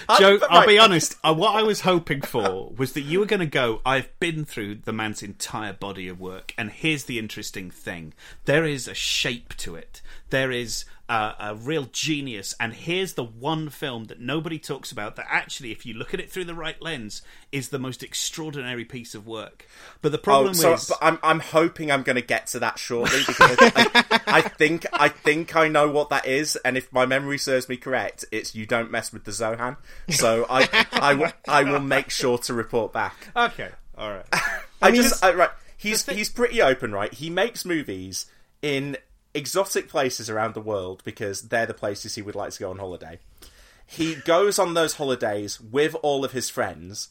I- 0.08 0.20
Joe, 0.20 0.38
but 0.40 0.52
I'll 0.52 0.68
be 0.68 0.80
honest. 0.80 1.16
Uh, 1.24 1.34
what 1.34 1.56
I 1.56 1.64
was 1.64 1.82
hoping 1.82 2.22
for 2.22 2.70
was 2.78 2.94
that 2.94 3.02
you 3.02 3.20
were 3.20 3.26
going 3.26 3.40
to 3.40 3.46
go. 3.46 3.82
I've 3.86 4.18
been 4.20 4.46
through 4.46 4.76
the 4.86 4.94
man's 4.94 5.22
entire 5.24 5.74
body 5.74 6.08
of 6.08 6.20
work, 6.20 6.54
and 6.58 6.72
here's 6.72 7.06
the 7.06 7.20
interesting 7.20 7.70
thing: 7.70 8.14
there 8.46 8.66
is 8.66 8.88
a 8.88 8.94
shape 8.94 9.56
to 9.58 9.76
it. 9.76 10.02
There 10.30 10.52
is 10.52 10.86
a, 11.14 11.36
a 11.40 11.56
real 11.56 11.88
genius, 11.92 12.56
and 12.60 12.74
here's 12.74 13.14
the 13.14 13.24
one 13.24 13.70
film 13.70 14.06
that 14.06 14.20
nobody 14.20 14.58
talks 14.58 14.92
about. 14.92 15.16
That 15.16 15.28
actually, 15.30 15.72
if 15.72 15.86
you 15.86 15.94
look 15.94 16.14
at 16.14 16.20
it 16.20 16.32
through 16.32 16.46
the 16.46 16.56
right 16.56 16.82
lens, 16.82 17.22
is 17.52 17.70
the 17.70 17.78
most 17.78 18.02
extraordinary 18.02 18.84
piece 18.84 19.14
of 19.14 19.28
work. 19.28 19.68
But 20.02 20.12
the 20.12 20.18
Oh, 20.18 20.22
problem 20.22 20.54
so, 20.56 20.74
is, 20.74 20.92
I'm 21.02 21.20
I'm 21.22 21.40
hoping 21.40 21.92
I'm 21.92 22.02
going 22.02 22.16
to 22.16 22.22
get 22.24 22.48
to 22.48 22.60
that 22.60 22.80
shortly 22.80 23.20
because 23.28 23.58
I, 23.60 24.22
I 24.26 24.42
think 24.42 24.86
I 24.92 25.10
think 25.10 25.56
I 25.56 25.68
know 25.68 25.88
what 25.90 26.10
that 26.10 26.26
is, 26.26 26.56
and 26.58 26.78
if 26.78 26.92
my 26.92 27.06
memory 27.06 27.38
serves 27.38 27.70
me 27.70 27.78
correct, 27.78 28.26
it's 28.32 28.56
you 28.56 28.66
don't 28.66 28.90
mess 28.90 29.14
with 29.14 29.26
the 29.26 29.32
Zohan. 29.32 29.78
So 30.10 30.48
I 30.50 30.86
I 30.94 31.14
will 31.14 31.32
I 31.48 31.64
will 31.64 31.80
make 31.80 32.10
sure 32.10 32.40
to 32.40 32.54
report 32.56 32.92
back. 32.92 33.30
okay, 33.36 33.70
all 33.98 34.10
right. 34.12 34.26
I, 34.82 34.92
mean, 34.92 35.02
just 35.02 35.24
I, 35.24 35.34
right. 35.34 35.52
He's 35.78 36.06
he's 36.08 36.30
pretty 36.30 36.62
open, 36.62 36.92
right? 36.92 37.14
He 37.14 37.30
makes 37.30 37.66
movies 37.66 38.26
in 38.64 38.98
exotic 39.34 39.90
places 39.90 40.30
around 40.30 40.54
the 40.54 40.62
world 40.62 41.02
because 41.04 41.44
they're 41.44 41.66
the 41.66 41.74
places 41.74 42.16
he 42.16 42.22
would 42.22 42.36
like 42.36 42.52
to 42.52 42.60
go 42.60 42.70
on 42.70 42.78
holiday. 42.80 43.20
He 43.86 44.16
goes 44.16 44.58
on 44.60 44.74
those 44.74 44.96
holidays 44.96 45.60
with 45.60 45.96
all 46.02 46.24
of 46.24 46.32
his 46.32 46.50
friends, 46.50 47.10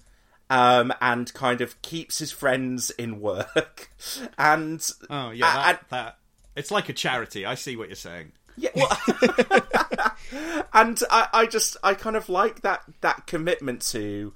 um, 0.50 0.92
and 1.00 1.32
kind 1.34 1.60
of 1.60 1.80
keeps 1.82 2.18
his 2.18 2.32
friends 2.32 2.90
in 2.90 3.20
work. 3.20 3.90
And 4.38 4.86
Oh 5.10 5.30
yeah, 5.30 5.52
that, 5.54 5.68
and- 5.68 5.78
that 5.90 6.18
it's 6.56 6.70
like 6.70 6.88
a 6.88 6.92
charity. 6.92 7.46
I 7.46 7.54
see 7.54 7.76
what 7.76 7.88
you're 7.88 7.96
saying. 7.96 8.32
yeah, 8.56 8.70
well, 8.74 8.90
and 10.72 11.00
I, 11.10 11.28
I 11.32 11.46
just 11.46 11.76
I 11.82 11.94
kind 11.94 12.16
of 12.16 12.28
like 12.28 12.62
that 12.62 12.82
that 13.00 13.26
commitment 13.26 13.80
to. 13.92 14.32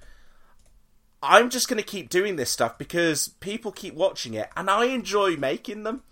I'm 1.22 1.50
just 1.50 1.68
going 1.68 1.78
to 1.78 1.86
keep 1.86 2.08
doing 2.10 2.36
this 2.36 2.50
stuff 2.50 2.78
because 2.78 3.28
people 3.40 3.72
keep 3.72 3.94
watching 3.94 4.34
it, 4.34 4.48
and 4.56 4.70
I 4.70 4.84
enjoy 4.86 5.36
making 5.36 5.82
them. 5.82 6.02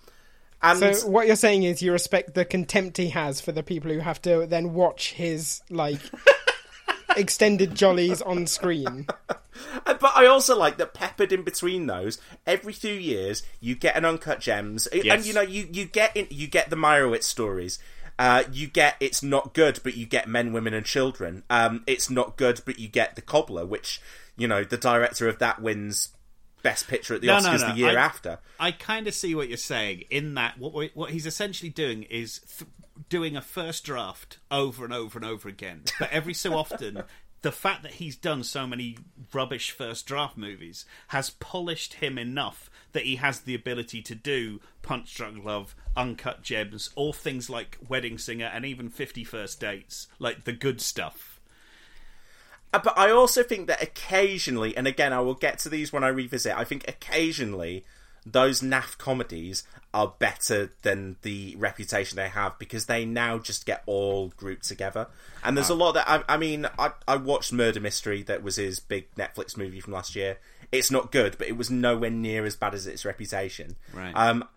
And 0.64 0.96
So 0.96 1.08
what 1.08 1.26
you're 1.26 1.36
saying 1.36 1.64
is 1.64 1.82
you 1.82 1.92
respect 1.92 2.34
the 2.34 2.46
contempt 2.46 2.96
he 2.96 3.10
has 3.10 3.40
for 3.40 3.52
the 3.52 3.62
people 3.62 3.92
who 3.92 3.98
have 3.98 4.20
to 4.22 4.46
then 4.46 4.72
watch 4.72 5.12
his 5.12 5.60
like 5.68 6.00
extended 7.16 7.74
jollies 7.74 8.22
on 8.22 8.46
screen. 8.46 9.06
But 9.84 10.12
I 10.16 10.26
also 10.26 10.56
like 10.58 10.78
that 10.78 10.94
peppered 10.94 11.32
in 11.32 11.42
between 11.42 11.86
those, 11.86 12.18
every 12.46 12.72
few 12.72 12.92
years 12.92 13.42
you 13.60 13.74
get 13.74 13.96
an 13.96 14.04
uncut 14.04 14.40
gems, 14.40 14.86
and 14.86 15.24
you 15.24 15.32
know 15.32 15.42
you 15.42 15.68
you 15.70 15.84
get 15.84 16.16
in, 16.16 16.26
you 16.30 16.46
get 16.46 16.70
the 16.70 16.76
Meyerowitz 16.76 17.24
stories. 17.24 17.78
Uh, 18.18 18.44
you 18.52 18.66
get 18.66 18.96
it's 19.00 19.22
not 19.22 19.54
good, 19.54 19.80
but 19.84 19.96
you 19.96 20.06
get 20.06 20.28
men, 20.28 20.52
women, 20.52 20.74
and 20.74 20.86
children. 20.86 21.42
Um, 21.50 21.84
it's 21.86 22.10
not 22.10 22.36
good, 22.36 22.62
but 22.64 22.78
you 22.78 22.88
get 22.88 23.14
the 23.14 23.22
cobbler, 23.22 23.64
which 23.66 24.00
you 24.36 24.48
know 24.48 24.64
the 24.64 24.76
director 24.76 25.28
of 25.28 25.38
that 25.38 25.62
wins 25.62 26.10
best 26.64 26.88
picture 26.88 27.14
at 27.14 27.20
the 27.20 27.28
No, 27.28 27.38
no, 27.38 27.50
Oscars 27.50 27.60
no, 27.60 27.72
the 27.74 27.78
year 27.78 27.96
I- 27.98 28.02
after. 28.02 28.38
I 28.58 28.72
kind 28.72 29.06
of 29.06 29.14
see 29.14 29.36
what 29.36 29.46
you're 29.48 29.56
saying 29.56 30.02
in 30.10 30.34
that 30.34 30.58
what 30.58 30.72
we- 30.74 30.90
what 30.94 31.10
he's 31.10 31.26
essentially 31.26 31.70
doing 31.70 32.02
is 32.04 32.40
th- 32.58 32.68
doing 33.08 33.36
a 33.36 33.40
first 33.42 33.84
draft 33.84 34.38
over 34.50 34.84
and 34.84 34.92
over 34.92 35.16
and 35.18 35.24
over 35.26 35.48
again. 35.48 35.82
But 36.00 36.10
every 36.10 36.34
so 36.34 36.54
often, 36.58 37.02
the 37.42 37.52
fact 37.52 37.82
that 37.82 37.92
he's 37.94 38.16
done 38.16 38.42
so 38.42 38.66
many 38.66 38.96
rubbish 39.32 39.70
first 39.70 40.06
draft 40.06 40.36
movies 40.36 40.84
has 41.08 41.30
polished 41.30 41.94
him 41.94 42.16
enough 42.18 42.70
that 42.92 43.04
he 43.04 43.16
has 43.16 43.40
the 43.40 43.54
ability 43.54 44.00
to 44.02 44.14
do 44.14 44.60
Punch 44.82 45.14
Drunk 45.14 45.44
Love, 45.44 45.74
Uncut 45.96 46.42
Gems, 46.42 46.90
all 46.94 47.12
things 47.12 47.50
like 47.50 47.76
Wedding 47.86 48.16
Singer 48.18 48.46
and 48.46 48.64
even 48.64 48.88
Fifty 48.88 49.24
First 49.24 49.60
Dates, 49.60 50.06
like 50.18 50.44
the 50.44 50.52
good 50.52 50.80
stuff. 50.80 51.33
Uh, 52.74 52.80
But 52.82 52.98
I 52.98 53.10
also 53.10 53.42
think 53.42 53.68
that 53.68 53.82
occasionally, 53.82 54.76
and 54.76 54.86
again, 54.86 55.12
I 55.12 55.20
will 55.20 55.34
get 55.34 55.58
to 55.60 55.68
these 55.68 55.92
when 55.92 56.04
I 56.04 56.08
revisit. 56.08 56.56
I 56.56 56.64
think 56.64 56.86
occasionally 56.88 57.84
those 58.26 58.62
naff 58.62 58.96
comedies 58.96 59.64
are 59.92 60.14
better 60.18 60.72
than 60.82 61.16
the 61.22 61.54
reputation 61.56 62.16
they 62.16 62.28
have 62.28 62.58
because 62.58 62.86
they 62.86 63.04
now 63.04 63.38
just 63.38 63.66
get 63.66 63.82
all 63.86 64.32
grouped 64.36 64.66
together. 64.66 65.08
And 65.44 65.56
there's 65.56 65.68
a 65.68 65.74
lot 65.74 65.92
that 65.92 66.08
I, 66.08 66.24
I 66.28 66.36
mean, 66.36 66.66
I, 66.78 66.92
I 67.06 67.16
watched 67.16 67.52
Murder 67.52 67.80
Mystery, 67.80 68.22
that 68.24 68.42
was 68.42 68.56
his 68.56 68.80
big 68.80 69.14
Netflix 69.14 69.56
movie 69.56 69.80
from 69.80 69.92
last 69.92 70.16
year. 70.16 70.38
It's 70.72 70.90
not 70.90 71.12
good, 71.12 71.36
but 71.38 71.46
it 71.46 71.56
was 71.56 71.70
nowhere 71.70 72.10
near 72.10 72.44
as 72.44 72.56
bad 72.56 72.74
as 72.74 72.86
its 72.86 73.04
reputation. 73.04 73.76
Right. 73.92 74.12
Um, 74.16 74.48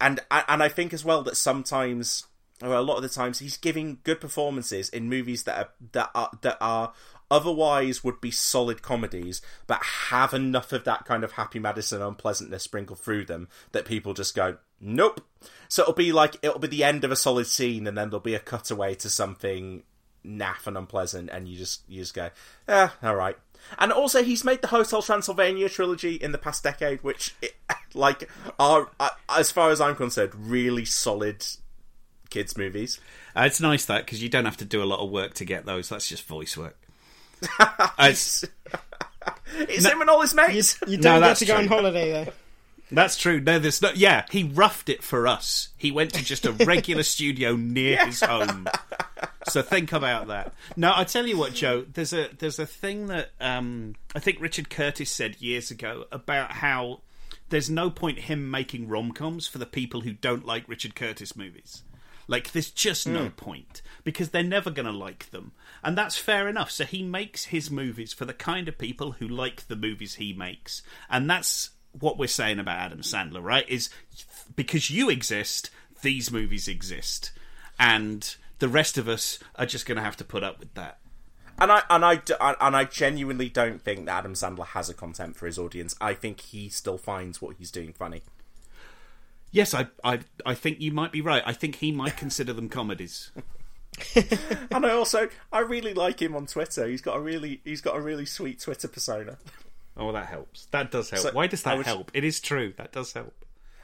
and 0.00 0.20
and 0.30 0.62
I 0.62 0.68
think 0.68 0.92
as 0.92 1.04
well 1.04 1.22
that 1.24 1.36
sometimes, 1.36 2.26
or 2.62 2.72
a 2.72 2.80
lot 2.80 2.96
of 2.96 3.02
the 3.02 3.08
times, 3.08 3.38
he's 3.38 3.56
giving 3.56 3.98
good 4.02 4.20
performances 4.20 4.88
in 4.88 5.08
movies 5.08 5.42
that 5.44 5.58
are 5.58 5.68
that 5.92 6.10
are 6.14 6.30
that 6.40 6.56
are 6.60 6.92
otherwise 7.30 8.02
would 8.02 8.20
be 8.20 8.30
solid 8.30 8.82
comedies, 8.82 9.42
but 9.66 9.82
have 10.10 10.32
enough 10.34 10.72
of 10.72 10.84
that 10.84 11.04
kind 11.04 11.24
of 11.24 11.32
happy 11.32 11.58
Madison 11.58 12.02
unpleasantness 12.02 12.62
sprinkled 12.62 12.98
through 12.98 13.24
them 13.24 13.48
that 13.72 13.84
people 13.84 14.14
just 14.14 14.34
go, 14.34 14.58
nope. 14.80 15.20
So 15.68 15.82
it'll 15.82 15.94
be 15.94 16.12
like 16.12 16.36
it'll 16.42 16.58
be 16.58 16.68
the 16.68 16.84
end 16.84 17.04
of 17.04 17.12
a 17.12 17.16
solid 17.16 17.46
scene, 17.46 17.86
and 17.86 17.96
then 17.96 18.10
there'll 18.10 18.20
be 18.20 18.34
a 18.34 18.40
cutaway 18.40 18.94
to 18.96 19.10
something 19.10 19.82
naff 20.24 20.66
and 20.66 20.76
unpleasant, 20.76 21.30
and 21.30 21.48
you 21.48 21.58
just 21.58 21.82
you 21.88 22.00
just 22.00 22.14
go, 22.14 22.30
ah, 22.68 22.96
all 23.02 23.14
right. 23.14 23.36
And 23.78 23.92
also, 23.92 24.22
he's 24.22 24.44
made 24.44 24.62
the 24.62 24.68
Hotel 24.68 25.02
Transylvania 25.02 25.68
trilogy 25.68 26.14
in 26.14 26.32
the 26.32 26.38
past 26.38 26.62
decade, 26.62 27.02
which, 27.02 27.34
like, 27.94 28.30
are 28.58 28.90
uh, 29.00 29.10
as 29.28 29.50
far 29.50 29.70
as 29.70 29.80
I'm 29.80 29.96
concerned, 29.96 30.32
really 30.34 30.84
solid 30.84 31.44
kids 32.30 32.56
movies. 32.56 33.00
Uh, 33.36 33.42
it's 33.46 33.60
nice 33.60 33.84
that 33.86 34.04
because 34.04 34.22
you 34.22 34.28
don't 34.28 34.44
have 34.44 34.56
to 34.58 34.64
do 34.64 34.82
a 34.82 34.86
lot 34.86 35.00
of 35.00 35.10
work 35.10 35.34
to 35.34 35.44
get 35.44 35.66
those. 35.66 35.88
That's 35.88 36.08
just 36.08 36.26
voice 36.26 36.56
work. 36.56 36.87
It's, 37.98 38.44
It's 39.56 39.86
him 39.86 40.00
and 40.00 40.10
all 40.10 40.20
his 40.22 40.34
mates. 40.34 40.78
You 40.86 40.96
No, 40.98 41.02
don't 41.02 41.20
get 41.20 41.26
that's 41.28 41.40
to 41.40 41.46
go 41.46 41.56
on 41.56 41.66
holiday 41.66 42.10
there. 42.12 42.32
that's 42.92 43.16
true. 43.16 43.40
No, 43.40 43.58
there's 43.58 43.82
no. 43.82 43.90
Yeah, 43.94 44.24
he 44.30 44.44
roughed 44.44 44.88
it 44.88 45.02
for 45.02 45.26
us. 45.26 45.68
He 45.76 45.90
went 45.90 46.12
to 46.14 46.24
just 46.24 46.46
a 46.46 46.52
regular 46.52 47.02
studio 47.16 47.56
near 47.56 48.04
his 48.06 48.20
home. 48.20 48.66
So 49.48 49.62
think 49.62 49.92
about 49.92 50.28
that. 50.28 50.52
No, 50.76 50.92
I 50.94 51.04
tell 51.04 51.26
you 51.26 51.36
what, 51.36 51.54
Joe. 51.54 51.84
There's 51.92 52.12
a 52.12 52.28
there's 52.38 52.58
a 52.58 52.66
thing 52.66 53.06
that 53.08 53.30
um, 53.40 53.94
I 54.14 54.20
think 54.20 54.40
Richard 54.40 54.70
Curtis 54.70 55.10
said 55.10 55.40
years 55.40 55.70
ago 55.70 56.04
about 56.12 56.52
how 56.52 57.00
there's 57.50 57.68
no 57.70 57.90
point 57.90 58.18
him 58.20 58.50
making 58.50 58.88
rom 58.88 59.12
coms 59.12 59.46
for 59.46 59.58
the 59.58 59.66
people 59.66 60.02
who 60.02 60.12
don't 60.12 60.44
like 60.46 60.68
Richard 60.68 60.94
Curtis 60.94 61.34
movies. 61.36 61.82
Like, 62.28 62.52
there's 62.52 62.70
just 62.70 63.08
no 63.08 63.24
hmm. 63.24 63.30
point 63.30 63.82
because 64.04 64.30
they're 64.30 64.42
never 64.42 64.70
going 64.70 64.86
to 64.86 64.92
like 64.92 65.30
them. 65.30 65.52
And 65.82 65.98
that's 65.98 66.16
fair 66.16 66.46
enough. 66.46 66.70
So 66.70 66.84
he 66.84 67.02
makes 67.02 67.46
his 67.46 67.70
movies 67.70 68.12
for 68.12 68.24
the 68.24 68.34
kind 68.34 68.68
of 68.68 68.78
people 68.78 69.12
who 69.12 69.26
like 69.26 69.66
the 69.66 69.76
movies 69.76 70.14
he 70.14 70.32
makes. 70.32 70.82
And 71.10 71.28
that's 71.28 71.70
what 71.98 72.18
we're 72.18 72.28
saying 72.28 72.58
about 72.58 72.78
Adam 72.78 73.00
Sandler, 73.00 73.42
right? 73.42 73.68
Is 73.68 73.90
because 74.54 74.90
you 74.90 75.10
exist, 75.10 75.70
these 76.02 76.30
movies 76.30 76.68
exist. 76.68 77.32
And 77.78 78.36
the 78.58 78.68
rest 78.68 78.98
of 78.98 79.08
us 79.08 79.38
are 79.56 79.66
just 79.66 79.86
going 79.86 79.96
to 79.96 80.04
have 80.04 80.16
to 80.18 80.24
put 80.24 80.44
up 80.44 80.58
with 80.60 80.74
that. 80.74 80.98
And 81.60 81.72
I 81.72 81.82
and 81.90 82.04
I 82.04 82.20
and 82.60 82.76
I 82.76 82.84
genuinely 82.84 83.48
don't 83.48 83.82
think 83.82 84.06
that 84.06 84.18
Adam 84.18 84.34
Sandler 84.34 84.66
has 84.66 84.88
a 84.88 84.94
contempt 84.94 85.38
for 85.38 85.46
his 85.46 85.58
audience. 85.58 85.96
I 86.00 86.14
think 86.14 86.40
he 86.40 86.68
still 86.68 86.98
finds 86.98 87.42
what 87.42 87.56
he's 87.56 87.72
doing 87.72 87.92
funny. 87.92 88.22
Yes, 89.50 89.72
I, 89.74 89.86
I, 90.04 90.20
I 90.44 90.54
think 90.54 90.80
you 90.80 90.92
might 90.92 91.10
be 91.12 91.20
right. 91.20 91.42
I 91.46 91.52
think 91.52 91.76
he 91.76 91.90
might 91.92 92.16
consider 92.16 92.52
them 92.52 92.68
comedies. 92.68 93.30
And 94.70 94.86
I 94.86 94.90
also 94.90 95.28
I 95.52 95.58
really 95.60 95.92
like 95.92 96.22
him 96.22 96.36
on 96.36 96.46
Twitter. 96.46 96.86
He's 96.86 97.00
got 97.02 97.16
a 97.16 97.20
really 97.20 97.60
he's 97.64 97.80
got 97.80 97.96
a 97.96 98.00
really 98.00 98.26
sweet 98.26 98.60
Twitter 98.60 98.86
persona. 98.86 99.38
Oh, 99.96 100.12
that 100.12 100.26
helps. 100.26 100.66
That 100.66 100.92
does 100.92 101.10
help. 101.10 101.22
So, 101.22 101.30
Why 101.32 101.48
does 101.48 101.64
that 101.64 101.78
was- 101.78 101.86
help? 101.86 102.10
It 102.14 102.22
is 102.22 102.38
true. 102.38 102.74
That 102.76 102.92
does 102.92 103.12
help. 103.12 103.34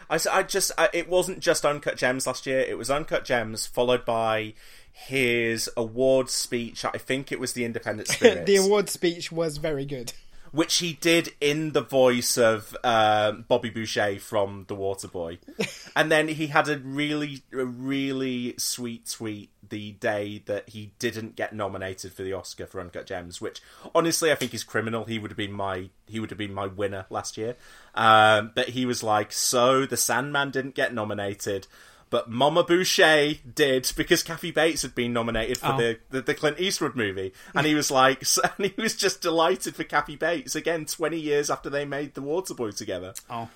I, 0.08 0.20
I 0.30 0.42
just 0.44 0.70
I, 0.78 0.88
it 0.92 1.08
wasn't 1.08 1.40
just 1.40 1.64
Uncut 1.64 1.96
Gems 1.96 2.26
last 2.28 2.46
year. 2.46 2.60
It 2.60 2.78
was 2.78 2.90
Uncut 2.90 3.24
Gems 3.24 3.66
followed 3.66 4.04
by 4.04 4.54
his 4.92 5.68
award 5.76 6.30
speech. 6.30 6.84
I 6.84 6.92
think 6.98 7.32
it 7.32 7.40
was 7.40 7.54
the 7.54 7.64
Independent 7.64 8.06
Spirits. 8.16 8.46
the 8.46 8.56
award 8.56 8.88
speech 8.90 9.32
was 9.32 9.56
very 9.56 9.84
good. 9.86 10.12
Which 10.54 10.78
he 10.78 10.92
did 10.92 11.32
in 11.40 11.72
the 11.72 11.80
voice 11.80 12.38
of 12.38 12.76
um, 12.84 13.44
Bobby 13.48 13.70
Boucher 13.70 14.20
from 14.20 14.64
The 14.68 14.76
Waterboy, 14.76 15.38
and 15.96 16.12
then 16.12 16.28
he 16.28 16.46
had 16.46 16.68
a 16.68 16.78
really, 16.78 17.42
a 17.52 17.64
really 17.64 18.54
sweet 18.56 19.10
tweet 19.10 19.50
the 19.68 19.92
day 19.92 20.42
that 20.46 20.68
he 20.68 20.92
didn't 21.00 21.34
get 21.34 21.52
nominated 21.52 22.12
for 22.12 22.22
the 22.22 22.32
Oscar 22.32 22.66
for 22.66 22.80
Uncut 22.80 23.06
Gems, 23.06 23.40
which 23.40 23.60
honestly 23.96 24.30
I 24.30 24.36
think 24.36 24.54
is 24.54 24.62
criminal. 24.62 25.04
He 25.04 25.18
would 25.18 25.32
have 25.32 25.36
been 25.36 25.52
my 25.52 25.90
he 26.06 26.20
would 26.20 26.30
have 26.30 26.38
been 26.38 26.54
my 26.54 26.66
winner 26.66 27.06
last 27.10 27.36
year, 27.36 27.56
um, 27.96 28.52
but 28.54 28.68
he 28.68 28.86
was 28.86 29.02
like, 29.02 29.32
"So 29.32 29.86
the 29.86 29.96
Sandman 29.96 30.52
didn't 30.52 30.76
get 30.76 30.94
nominated." 30.94 31.66
But 32.14 32.30
Mama 32.30 32.62
Boucher 32.62 33.34
did 33.56 33.90
because 33.96 34.22
Kathy 34.22 34.52
Bates 34.52 34.82
had 34.82 34.94
been 34.94 35.12
nominated 35.12 35.58
for 35.58 35.72
Oh. 35.72 35.76
the, 35.76 35.98
the 36.10 36.22
the 36.22 36.34
Clint 36.34 36.60
Eastwood 36.60 36.94
movie, 36.94 37.32
and 37.56 37.66
he 37.66 37.74
was 37.74 37.90
like, 37.90 38.22
and 38.58 38.66
he 38.72 38.80
was 38.80 38.94
just 38.94 39.20
delighted 39.20 39.74
for 39.74 39.82
Kathy 39.82 40.14
Bates 40.14 40.54
again, 40.54 40.84
twenty 40.86 41.18
years 41.18 41.50
after 41.50 41.68
they 41.68 41.84
made 41.84 42.14
The 42.14 42.22
Waterboy 42.22 42.76
together, 42.76 43.14
Oh, 43.28 43.48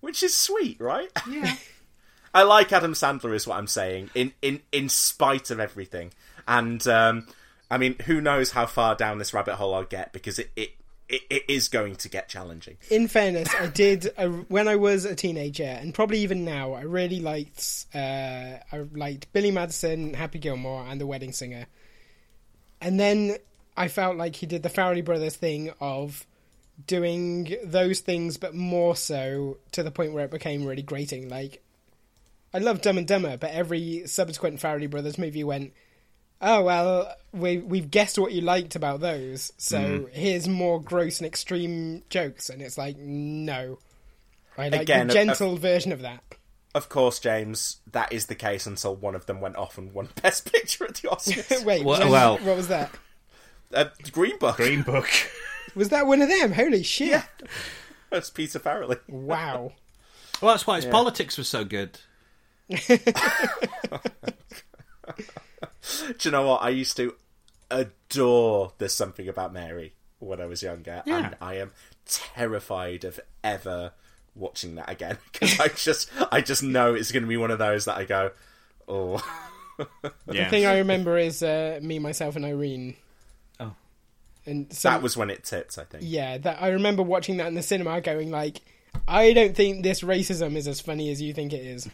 which 0.00 0.22
is 0.22 0.34
sweet, 0.36 0.78
right? 0.80 1.08
yeah. 1.26 1.56
I 2.34 2.42
like 2.42 2.72
Adam 2.74 2.92
Sandler, 2.92 3.34
is 3.34 3.46
what 3.46 3.56
I'm 3.56 3.66
saying. 3.66 4.10
In 4.14 4.32
in 4.42 4.60
in 4.70 4.90
spite 4.90 5.50
of 5.50 5.58
everything, 5.58 6.12
and 6.46 6.86
um, 6.86 7.26
I 7.70 7.78
mean, 7.78 7.98
who 8.00 8.20
knows 8.20 8.50
how 8.50 8.66
far 8.66 8.94
down 8.94 9.16
this 9.16 9.32
rabbit 9.32 9.54
hole 9.54 9.74
I'll 9.74 9.84
get 9.84 10.12
because 10.12 10.38
it 10.38 10.50
it, 10.56 10.70
it, 11.12 11.22
it 11.28 11.42
is 11.46 11.68
going 11.68 11.96
to 11.96 12.08
get 12.08 12.28
challenging. 12.28 12.78
In 12.90 13.06
fairness, 13.06 13.48
I 13.54 13.66
did 13.68 14.12
I, 14.18 14.26
when 14.26 14.66
I 14.66 14.76
was 14.76 15.04
a 15.04 15.14
teenager, 15.14 15.62
and 15.62 15.94
probably 15.94 16.20
even 16.20 16.44
now, 16.44 16.72
I 16.72 16.82
really 16.82 17.20
liked 17.20 17.86
uh, 17.94 17.98
I 18.72 18.86
liked 18.92 19.32
Billy 19.32 19.50
Madison, 19.50 20.14
Happy 20.14 20.38
Gilmore, 20.38 20.84
and 20.88 21.00
The 21.00 21.06
Wedding 21.06 21.32
Singer. 21.32 21.66
And 22.80 22.98
then 22.98 23.36
I 23.76 23.88
felt 23.88 24.16
like 24.16 24.34
he 24.36 24.46
did 24.46 24.62
the 24.62 24.70
Farrelly 24.70 25.04
Brothers 25.04 25.36
thing 25.36 25.72
of 25.80 26.26
doing 26.86 27.54
those 27.62 28.00
things, 28.00 28.38
but 28.38 28.54
more 28.54 28.96
so 28.96 29.58
to 29.72 29.82
the 29.82 29.90
point 29.90 30.14
where 30.14 30.24
it 30.24 30.30
became 30.30 30.64
really 30.64 30.82
grating. 30.82 31.28
Like 31.28 31.62
I 32.54 32.58
love 32.58 32.80
Dumb 32.80 32.98
and 32.98 33.06
Dumber, 33.06 33.36
but 33.36 33.50
every 33.50 34.06
subsequent 34.06 34.60
Farrelly 34.60 34.90
Brothers 34.90 35.18
movie 35.18 35.44
went. 35.44 35.74
Oh 36.44 36.62
well, 36.62 37.14
we 37.32 37.58
we've 37.58 37.90
guessed 37.90 38.18
what 38.18 38.32
you 38.32 38.40
liked 38.40 38.74
about 38.74 39.00
those, 39.00 39.52
so 39.58 40.08
here's 40.12 40.48
more 40.48 40.80
gross 40.82 41.18
and 41.18 41.26
extreme 41.26 42.02
jokes, 42.10 42.50
and 42.50 42.60
it's 42.60 42.76
like 42.76 42.96
no, 42.98 43.78
I 44.58 44.68
like 44.68 44.82
Again, 44.82 45.06
the 45.06 45.14
a- 45.18 45.22
a- 45.22 45.24
gentle 45.26 45.56
version 45.56 45.92
of 45.92 46.02
that. 46.02 46.22
Of 46.74 46.88
course, 46.88 47.20
James, 47.20 47.76
that 47.92 48.12
is 48.12 48.26
the 48.26 48.34
case 48.34 48.66
until 48.66 48.96
one 48.96 49.14
of 49.14 49.26
them 49.26 49.40
went 49.40 49.56
off 49.56 49.78
and 49.78 49.92
won 49.94 50.08
Best 50.22 50.50
Picture 50.50 50.84
at 50.86 50.96
the 50.96 51.08
Oscars. 51.08 51.64
Wait, 51.64 51.84
Well- 51.84 52.00
when- 52.00 52.10
well- 52.10 52.38
what 52.38 52.56
was 52.56 52.68
that? 52.68 52.90
uh, 53.72 53.84
Green 54.10 54.36
Book. 54.38 54.56
Green 54.56 54.82
Book. 54.86 55.08
Was 55.76 55.90
that 55.90 56.06
one 56.06 56.20
of 56.22 56.28
them? 56.28 56.52
Holy 56.52 56.82
shit! 56.82 57.22
That's 58.10 58.30
Peter 58.30 58.58
Farrelly. 58.58 58.98
Wow. 59.08 59.72
Well, 60.40 60.52
that's 60.54 60.66
why 60.66 60.76
his 60.76 60.86
politics 60.86 61.38
was 61.38 61.48
so 61.48 61.64
good. 61.64 61.98
Do 66.06 66.14
you 66.22 66.30
know 66.30 66.46
what? 66.46 66.62
I 66.62 66.68
used 66.70 66.96
to 66.98 67.14
adore 67.70 68.72
There's 68.78 68.94
Something 68.94 69.28
About 69.28 69.52
Mary 69.52 69.94
when 70.18 70.40
I 70.40 70.46
was 70.46 70.62
younger, 70.62 71.02
Yeah. 71.06 71.26
and 71.26 71.36
I 71.40 71.54
am 71.56 71.72
terrified 72.06 73.04
of 73.04 73.18
ever 73.42 73.92
watching 74.34 74.76
that 74.76 74.88
again 74.90 75.18
because 75.32 75.58
I 75.60 75.68
just, 75.68 76.10
I 76.30 76.40
just 76.40 76.62
know 76.62 76.94
it's 76.94 77.10
going 77.12 77.22
to 77.24 77.28
be 77.28 77.36
one 77.36 77.50
of 77.50 77.58
those 77.58 77.84
that 77.86 77.96
I 77.96 78.04
go, 78.04 78.30
oh, 78.88 79.22
Yeah. 79.78 80.44
The 80.44 80.50
thing 80.50 80.66
I 80.66 80.78
remember 80.78 81.18
is 81.18 81.42
uh, 81.42 81.80
me, 81.82 81.98
myself, 81.98 82.36
and 82.36 82.44
Irene. 82.44 82.94
Oh. 83.58 83.74
And 84.46 84.72
some, 84.72 84.92
that 84.92 85.02
was 85.02 85.16
when 85.16 85.30
it 85.30 85.42
tipped. 85.44 85.76
I 85.78 85.84
think. 85.84 86.04
yeah. 86.06 86.38
That 86.38 86.62
I 86.62 86.68
remember 86.68 87.02
watching 87.02 87.38
that 87.38 87.46
in 87.48 87.54
the 87.54 87.62
cinema, 87.62 88.00
going 88.00 88.30
like, 88.30 88.60
I 89.08 89.32
don't 89.32 89.56
think 89.56 89.82
this 89.82 90.02
racism 90.02 90.54
is 90.56 90.68
as 90.68 90.80
funny 90.80 91.10
as 91.10 91.20
you 91.20 91.32
think 91.32 91.52
it 91.52 91.64
is. 91.64 91.88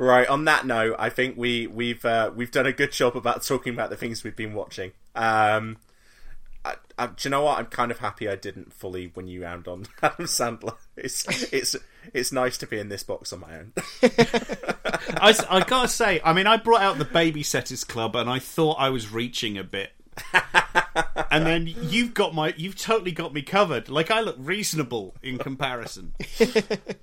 Right. 0.00 0.26
On 0.28 0.46
that 0.46 0.64
note, 0.64 0.96
I 0.98 1.10
think 1.10 1.36
we 1.36 1.66
we've 1.66 2.02
uh, 2.06 2.30
we've 2.34 2.50
done 2.50 2.64
a 2.64 2.72
good 2.72 2.90
job 2.90 3.18
about 3.18 3.42
talking 3.44 3.74
about 3.74 3.90
the 3.90 3.96
things 3.96 4.24
we've 4.24 4.34
been 4.34 4.54
watching. 4.54 4.92
Um, 5.14 5.76
I, 6.64 6.76
I, 6.98 7.08
do 7.08 7.12
you 7.24 7.30
know 7.30 7.42
what? 7.42 7.58
I'm 7.58 7.66
kind 7.66 7.90
of 7.90 7.98
happy 7.98 8.26
I 8.26 8.34
didn't 8.34 8.72
fully 8.72 9.12
win 9.14 9.28
you 9.28 9.42
round 9.42 9.68
on 9.68 9.84
Adam 10.02 10.24
Sandler. 10.24 10.76
It's 10.96 11.52
it's 11.52 11.76
it's 12.14 12.32
nice 12.32 12.56
to 12.58 12.66
be 12.66 12.78
in 12.78 12.88
this 12.88 13.02
box 13.02 13.30
on 13.34 13.40
my 13.40 13.58
own. 13.58 13.72
I, 14.02 15.34
I 15.50 15.64
gotta 15.64 15.88
say, 15.88 16.18
I 16.24 16.32
mean, 16.32 16.46
I 16.46 16.56
brought 16.56 16.80
out 16.80 16.96
the 16.96 17.04
Babysitters 17.04 17.86
Club, 17.86 18.16
and 18.16 18.30
I 18.30 18.38
thought 18.38 18.76
I 18.78 18.88
was 18.88 19.12
reaching 19.12 19.58
a 19.58 19.64
bit. 19.64 19.92
and 21.30 21.46
then 21.46 21.66
you've 21.66 22.14
got 22.14 22.34
my, 22.34 22.54
you've 22.56 22.76
totally 22.76 23.12
got 23.12 23.32
me 23.32 23.42
covered. 23.42 23.88
Like 23.88 24.10
I 24.10 24.20
look 24.20 24.36
reasonable 24.38 25.14
in 25.22 25.38
comparison. 25.38 26.14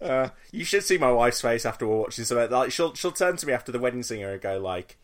Uh, 0.01 0.29
you 0.51 0.63
should 0.63 0.83
see 0.83 0.97
my 0.97 1.11
wife's 1.11 1.41
face 1.41 1.65
after 1.65 1.85
we're 1.85 1.97
watching 1.97 2.23
something. 2.23 2.49
Like 2.49 2.71
she'll 2.71 2.93
she'll 2.93 3.11
turn 3.11 3.35
to 3.37 3.45
me 3.45 3.51
after 3.51 3.71
the 3.71 3.79
wedding 3.79 4.03
singer 4.03 4.31
and 4.31 4.41
go 4.41 4.57
like, 4.57 4.97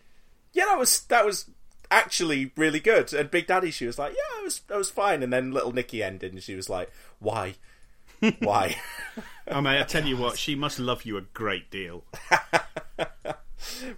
"Yeah, 0.53 0.65
that 0.65 0.79
was 0.79 1.01
that 1.05 1.25
was 1.25 1.49
actually 1.91 2.51
really 2.55 2.79
good." 2.79 3.11
And 3.13 3.29
Big 3.29 3.47
Daddy, 3.47 3.71
she 3.71 3.85
was 3.85 3.99
like, 3.99 4.13
"Yeah, 4.13 4.39
it 4.39 4.43
was 4.45 4.59
that 4.67 4.77
was 4.77 4.89
fine." 4.89 5.23
And 5.23 5.33
then 5.33 5.51
Little 5.51 5.73
Nicky 5.73 6.01
ended, 6.01 6.31
and 6.31 6.41
she 6.41 6.55
was 6.55 6.69
like, 6.69 6.89
"Why, 7.19 7.55
why?" 8.39 8.77
Oh, 9.45 9.57
I 9.57 9.61
mean, 9.61 9.73
I 9.73 9.83
tell 9.83 10.05
you 10.05 10.15
what, 10.15 10.37
she 10.37 10.55
must 10.55 10.79
love 10.79 11.03
you 11.03 11.17
a 11.17 11.21
great 11.21 11.69
deal. 11.69 12.05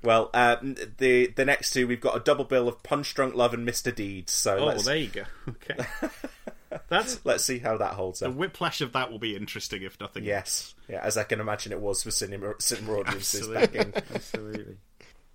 Well, 0.03 0.29
uh, 0.33 0.57
the 0.97 1.27
the 1.27 1.45
next 1.45 1.71
two 1.71 1.87
we've 1.87 2.01
got 2.01 2.15
a 2.15 2.19
double 2.19 2.45
bill 2.45 2.67
of 2.67 2.81
Punch 2.83 3.13
Drunk 3.13 3.35
Love 3.35 3.53
and 3.53 3.65
Mister 3.65 3.91
Deeds. 3.91 4.31
So 4.31 4.57
Oh, 4.57 4.65
let's 4.65 4.85
there 4.85 4.97
you 4.97 5.07
go. 5.09 5.23
Okay, 5.49 5.85
that's 6.89 7.23
let's 7.25 7.43
see 7.45 7.59
how 7.59 7.77
that 7.77 7.93
holds 7.93 8.21
up. 8.21 8.31
the 8.31 8.37
whiplash 8.37 8.81
of 8.81 8.93
that 8.93 9.11
will 9.11 9.19
be 9.19 9.35
interesting, 9.35 9.83
if 9.83 9.99
nothing. 9.99 10.23
Else. 10.23 10.27
Yes, 10.27 10.75
yeah, 10.89 11.01
as 11.03 11.17
I 11.17 11.23
can 11.23 11.39
imagine 11.39 11.71
it 11.71 11.79
was 11.81 12.03
for 12.03 12.11
cinema 12.11 12.53
cinema 12.59 12.93
audiences 12.99 13.47
back 13.47 13.73
in 13.75 13.93
Absolutely. 14.13 14.77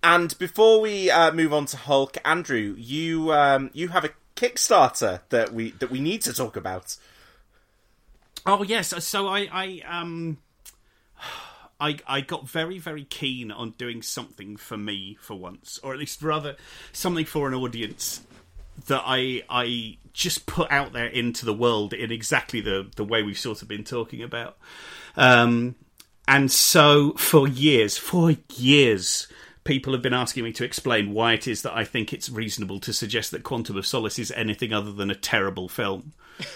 And 0.03 0.35
before 0.39 0.81
we 0.81 1.11
uh, 1.11 1.31
move 1.31 1.53
on 1.53 1.67
to 1.67 1.77
Hulk, 1.77 2.17
Andrew, 2.25 2.75
you 2.77 3.31
um, 3.33 3.69
you 3.73 3.89
have 3.89 4.03
a 4.03 4.09
Kickstarter 4.35 5.21
that 5.29 5.53
we 5.53 5.71
that 5.71 5.91
we 5.91 5.99
need 5.99 6.21
to 6.23 6.33
talk 6.33 6.55
about. 6.55 6.97
Oh 8.45 8.63
yes, 8.63 8.93
so 9.05 9.27
I 9.27 9.47
I 9.51 9.81
um 9.87 10.39
I 11.81 11.97
I 12.07 12.21
got 12.21 12.47
very 12.47 12.77
very 12.77 13.03
keen 13.03 13.51
on 13.51 13.71
doing 13.71 14.01
something 14.01 14.55
for 14.55 14.77
me 14.77 15.17
for 15.19 15.35
once, 15.35 15.79
or 15.83 15.93
at 15.93 15.99
least 15.99 16.21
rather 16.21 16.55
something 16.93 17.25
for 17.25 17.47
an 17.47 17.53
audience 17.53 18.21
that 18.87 19.03
I 19.05 19.43
I 19.49 19.97
just 20.13 20.45
put 20.45 20.71
out 20.71 20.93
there 20.93 21.07
into 21.07 21.45
the 21.45 21.53
world 21.53 21.93
in 21.93 22.11
exactly 22.11 22.61
the 22.61 22.89
the 22.95 23.03
way 23.03 23.23
we've 23.23 23.37
sort 23.37 23.61
of 23.61 23.67
been 23.67 23.83
talking 23.83 24.21
about. 24.21 24.57
Um 25.17 25.75
and 26.27 26.51
so 26.51 27.13
for 27.13 27.47
years, 27.47 27.97
for 27.97 28.35
years 28.55 29.27
people 29.63 29.93
have 29.93 30.01
been 30.01 30.13
asking 30.13 30.43
me 30.43 30.51
to 30.53 30.63
explain 30.63 31.13
why 31.13 31.33
it 31.33 31.47
is 31.47 31.61
that 31.61 31.75
I 31.75 31.83
think 31.83 32.13
it's 32.13 32.29
reasonable 32.29 32.79
to 32.79 32.93
suggest 32.93 33.31
that 33.31 33.43
Quantum 33.43 33.77
of 33.77 33.85
Solace 33.85 34.19
is 34.19 34.31
anything 34.31 34.73
other 34.73 34.91
than 34.91 35.11
a 35.11 35.15
terrible 35.15 35.69
film 35.69 36.13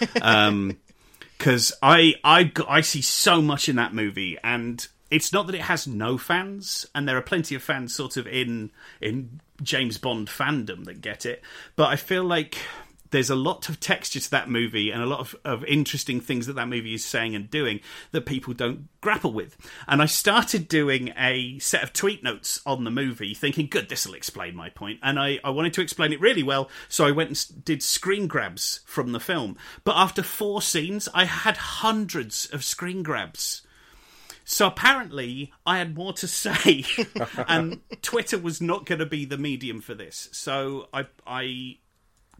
because 1.38 1.72
I, 1.82 2.14
I 2.24 2.50
I 2.68 2.80
see 2.80 3.02
so 3.02 3.40
much 3.42 3.68
in 3.68 3.76
that 3.76 3.94
movie, 3.94 4.38
and 4.42 4.86
it's 5.10 5.32
not 5.32 5.46
that 5.46 5.54
it 5.54 5.62
has 5.62 5.86
no 5.86 6.18
fans, 6.18 6.86
and 6.94 7.08
there 7.08 7.16
are 7.16 7.22
plenty 7.22 7.54
of 7.54 7.62
fans 7.62 7.94
sort 7.94 8.16
of 8.16 8.26
in 8.26 8.70
in 9.00 9.40
James 9.62 9.98
Bond 9.98 10.28
fandom 10.28 10.84
that 10.84 11.00
get 11.00 11.24
it, 11.24 11.42
but 11.76 11.88
I 11.88 11.96
feel 11.96 12.24
like 12.24 12.58
there's 13.10 13.30
a 13.30 13.36
lot 13.36 13.68
of 13.68 13.80
texture 13.80 14.20
to 14.20 14.30
that 14.30 14.50
movie 14.50 14.90
and 14.90 15.02
a 15.02 15.06
lot 15.06 15.20
of, 15.20 15.36
of 15.44 15.64
interesting 15.64 16.20
things 16.20 16.46
that 16.46 16.54
that 16.54 16.68
movie 16.68 16.94
is 16.94 17.04
saying 17.04 17.34
and 17.34 17.50
doing 17.50 17.80
that 18.12 18.26
people 18.26 18.54
don't 18.54 18.88
grapple 19.00 19.32
with. 19.32 19.56
And 19.86 20.02
I 20.02 20.06
started 20.06 20.68
doing 20.68 21.12
a 21.16 21.58
set 21.58 21.82
of 21.82 21.92
tweet 21.92 22.22
notes 22.22 22.60
on 22.66 22.84
the 22.84 22.90
movie, 22.90 23.34
thinking, 23.34 23.68
good, 23.68 23.88
this 23.88 24.06
will 24.06 24.14
explain 24.14 24.56
my 24.56 24.70
point. 24.70 25.00
And 25.02 25.18
I, 25.18 25.38
I 25.44 25.50
wanted 25.50 25.72
to 25.74 25.82
explain 25.82 26.12
it 26.12 26.20
really 26.20 26.42
well, 26.42 26.68
so 26.88 27.06
I 27.06 27.12
went 27.12 27.30
and 27.30 27.64
did 27.64 27.82
screen 27.82 28.26
grabs 28.26 28.80
from 28.84 29.12
the 29.12 29.20
film. 29.20 29.56
But 29.84 29.96
after 29.96 30.22
four 30.22 30.62
scenes, 30.62 31.08
I 31.14 31.24
had 31.24 31.56
hundreds 31.56 32.46
of 32.52 32.64
screen 32.64 33.02
grabs. 33.02 33.62
So 34.48 34.68
apparently, 34.68 35.52
I 35.66 35.78
had 35.78 35.96
more 35.96 36.12
to 36.14 36.28
say, 36.28 36.84
and 37.48 37.80
Twitter 38.02 38.38
was 38.38 38.60
not 38.60 38.86
going 38.86 39.00
to 39.00 39.06
be 39.06 39.24
the 39.24 39.36
medium 39.36 39.80
for 39.80 39.92
this. 39.92 40.28
So 40.30 40.88
I, 40.94 41.08
I 41.26 41.78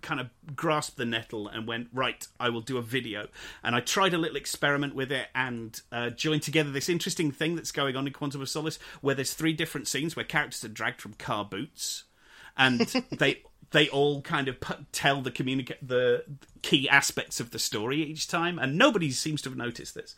kind 0.02 0.20
of 0.20 0.30
grasped 0.54 0.98
the 0.98 1.04
nettle 1.04 1.48
and 1.48 1.66
went 1.66 1.88
right. 1.92 2.24
I 2.38 2.50
will 2.50 2.60
do 2.60 2.78
a 2.78 2.82
video, 2.82 3.26
and 3.64 3.74
I 3.74 3.80
tried 3.80 4.14
a 4.14 4.18
little 4.18 4.36
experiment 4.36 4.94
with 4.94 5.10
it 5.10 5.26
and 5.34 5.80
uh, 5.90 6.10
joined 6.10 6.42
together 6.42 6.70
this 6.70 6.88
interesting 6.88 7.32
thing 7.32 7.56
that's 7.56 7.72
going 7.72 7.96
on 7.96 8.06
in 8.06 8.12
Quantum 8.12 8.40
of 8.40 8.48
Solace, 8.48 8.78
where 9.00 9.16
there's 9.16 9.34
three 9.34 9.52
different 9.52 9.88
scenes 9.88 10.14
where 10.14 10.24
characters 10.24 10.62
are 10.62 10.68
dragged 10.68 11.00
from 11.00 11.14
car 11.14 11.44
boots, 11.44 12.04
and 12.56 12.80
they 13.18 13.42
they 13.70 13.88
all 13.88 14.22
kind 14.22 14.48
of 14.48 14.56
tell 14.92 15.20
the 15.22 15.30
communica- 15.30 15.76
the 15.82 16.24
key 16.62 16.88
aspects 16.88 17.40
of 17.40 17.50
the 17.50 17.58
story 17.58 18.02
each 18.02 18.28
time, 18.28 18.58
and 18.58 18.76
nobody 18.76 19.10
seems 19.10 19.42
to 19.42 19.48
have 19.48 19.58
noticed 19.58 19.94
this. 19.94 20.14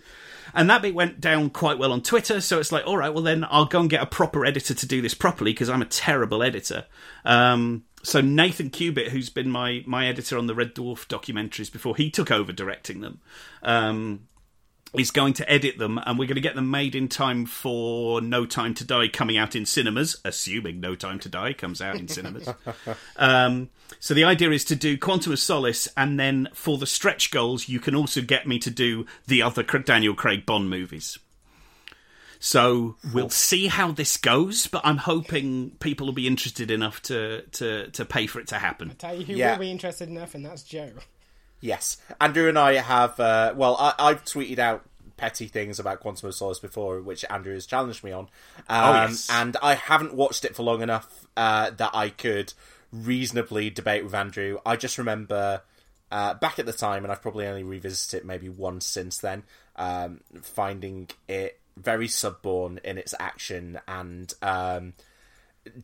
And 0.55 0.69
that 0.71 0.83
bit 0.83 0.95
went 0.95 1.21
down 1.21 1.51
quite 1.51 1.79
well 1.79 1.93
on 1.93 2.03
Twitter, 2.03 2.41
so 2.41 2.59
it's 2.59 2.73
like, 2.73 2.87
all 2.87 2.97
right, 2.97 3.13
well 3.13 3.23
then 3.23 3.47
I'll 3.51 3.67
go 3.67 3.81
and 3.81 3.91
get 3.91 4.03
a 4.03 4.07
proper 4.07 4.45
editor 4.45 4.75
to 4.75 4.87
do 4.87 5.03
this 5.03 5.15
properly 5.15 5.53
because 5.53 5.69
I'm 5.69 5.83
a 5.83 5.87
terrible 5.87 6.43
editor. 6.43 6.87
Um, 7.25 7.85
so 8.03 8.21
Nathan 8.21 8.71
Cubitt, 8.71 9.09
who's 9.09 9.31
been 9.31 9.51
my 9.51 9.83
my 9.87 10.07
editor 10.07 10.39
on 10.39 10.47
the 10.47 10.55
Red 10.55 10.75
Dwarf 10.75 11.07
documentaries 11.07 11.73
before 11.73 11.97
he 11.97 12.11
took 12.11 12.31
over 12.31 12.53
directing 12.53 13.01
them, 13.01 13.21
um, 13.63 14.29
is 14.95 15.11
going 15.11 15.35
to 15.35 15.51
edit 15.51 15.77
them, 15.79 15.99
and 16.07 16.19
we're 16.19 16.27
going 16.27 16.37
to 16.37 16.41
get 16.41 16.55
them 16.55 16.71
made 16.71 16.95
in 16.95 17.09
time 17.09 17.45
for 17.47 18.21
No 18.21 18.47
Time 18.47 18.75
to 18.75 18.85
Die 18.85 19.09
coming 19.09 19.37
out 19.37 19.55
in 19.55 19.67
cinemas, 19.67 20.17
assuming 20.25 20.81
No 20.81 20.95
Time 20.95 21.19
to 21.21 21.29
Die 21.29 21.53
comes 21.53 21.83
out 21.83 21.97
in 21.97 22.09
cinemas. 22.09 22.49
um, 23.17 23.69
so 24.01 24.15
the 24.15 24.25
idea 24.25 24.51
is 24.51 24.65
to 24.67 24.77
do 24.77 24.97
Quantum 24.97 25.33
of 25.33 25.39
Solace, 25.39 25.89
and 25.97 26.19
then 26.19 26.49
for 26.55 26.79
the 26.79 26.87
stretch 26.87 27.31
goals, 27.31 27.69
you 27.69 27.81
can 27.81 27.95
also 27.95 28.23
get 28.23 28.47
me 28.47 28.59
to 28.61 28.71
do 28.71 29.05
the 29.27 29.43
other 29.43 29.63
Daniel 29.63 30.15
Craig 30.15 30.47
Bond 30.47 30.71
movies. 30.71 31.19
So 32.41 32.97
we'll 33.13 33.31
see 33.31 33.67
how 33.67 33.91
this 33.91 34.17
goes, 34.17 34.69
but 34.69 34.83
I'm 34.85 34.99
hoping 34.99 35.73
people 35.81 36.07
will 36.07 36.15
be 36.15 36.27
interested 36.29 36.71
enough 36.71 37.03
to 37.03 37.43
to, 37.43 37.89
to 37.91 38.05
pay 38.05 38.27
for 38.29 38.39
it 38.41 38.47
to 38.49 38.59
happen. 38.59 38.91
I 38.91 38.95
tell 38.95 39.17
you 39.19 39.25
who 39.27 39.33
Yeah. 39.35 39.53
will 39.53 39.59
be 39.59 39.71
interested 39.73 40.09
enough, 40.09 40.35
and 40.37 40.45
that's 40.45 40.63
Joe. 40.63 40.93
Yes, 41.61 41.97
Andrew 42.21 42.49
and 42.49 42.59
I 42.59 42.75
have. 42.75 43.19
Uh, 43.19 43.53
well, 43.57 43.77
I, 43.79 43.95
I've 43.99 44.25
tweeted 44.25 44.59
out 44.59 44.85
petty 45.17 45.47
things 45.47 45.79
about 45.79 46.01
Quantum 46.01 46.29
of 46.29 46.35
Solace 46.35 46.61
before, 46.61 47.01
which 47.03 47.25
Andrew 47.29 47.53
has 47.53 47.67
challenged 47.67 48.03
me 48.03 48.13
on. 48.13 48.29
Um, 48.69 49.11
yes. 49.11 49.29
And 49.31 49.57
I 49.63 49.75
haven't 49.75 50.15
watched 50.15 50.45
it 50.45 50.57
for 50.57 50.63
long 50.63 50.81
enough 50.81 51.27
uh, 51.37 51.71
that 51.71 51.91
I 51.93 52.09
could 52.09 52.55
reasonably 52.93 53.69
debate 53.69 54.05
with 54.05 54.15
Andrew. 54.15 54.59
I 54.65 54.77
just 54.77 54.97
remember 54.97 55.63
uh, 56.11 56.35
back 56.35 56.59
at 56.59 56.67
the 56.67 56.73
time, 56.73 57.05
and 57.05 57.13
I've 57.13 57.21
probably 57.21 57.47
only 57.47 57.65
revisited 57.65 58.21
it 58.21 58.27
maybe 58.27 58.49
once 58.49 58.87
since 58.87 59.19
then, 59.19 59.43
um, 59.77 60.21
finding 60.41 61.09
it 61.29 61.59
very 61.77 62.09
subborn 62.09 62.81
in 62.83 62.97
its 62.97 63.15
action 63.19 63.81
and. 63.87 64.33
Um, 64.41 64.95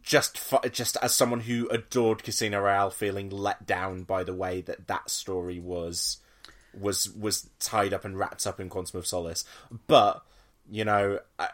just 0.02 0.38
fu- 0.38 0.68
just 0.70 0.96
as 1.02 1.14
someone 1.14 1.40
who 1.40 1.68
adored 1.68 2.22
Casino 2.22 2.60
Royale, 2.60 2.90
feeling 2.90 3.30
let 3.30 3.66
down 3.66 4.02
by 4.04 4.24
the 4.24 4.34
way 4.34 4.60
that 4.62 4.86
that 4.88 5.10
story 5.10 5.58
was 5.60 6.18
was 6.72 7.10
was 7.14 7.48
tied 7.60 7.92
up 7.94 8.04
and 8.04 8.18
wrapped 8.18 8.46
up 8.46 8.58
in 8.60 8.68
Quantum 8.68 8.98
of 8.98 9.06
Solace. 9.06 9.44
But 9.86 10.22
you 10.70 10.84
know, 10.84 11.18
I, 11.38 11.48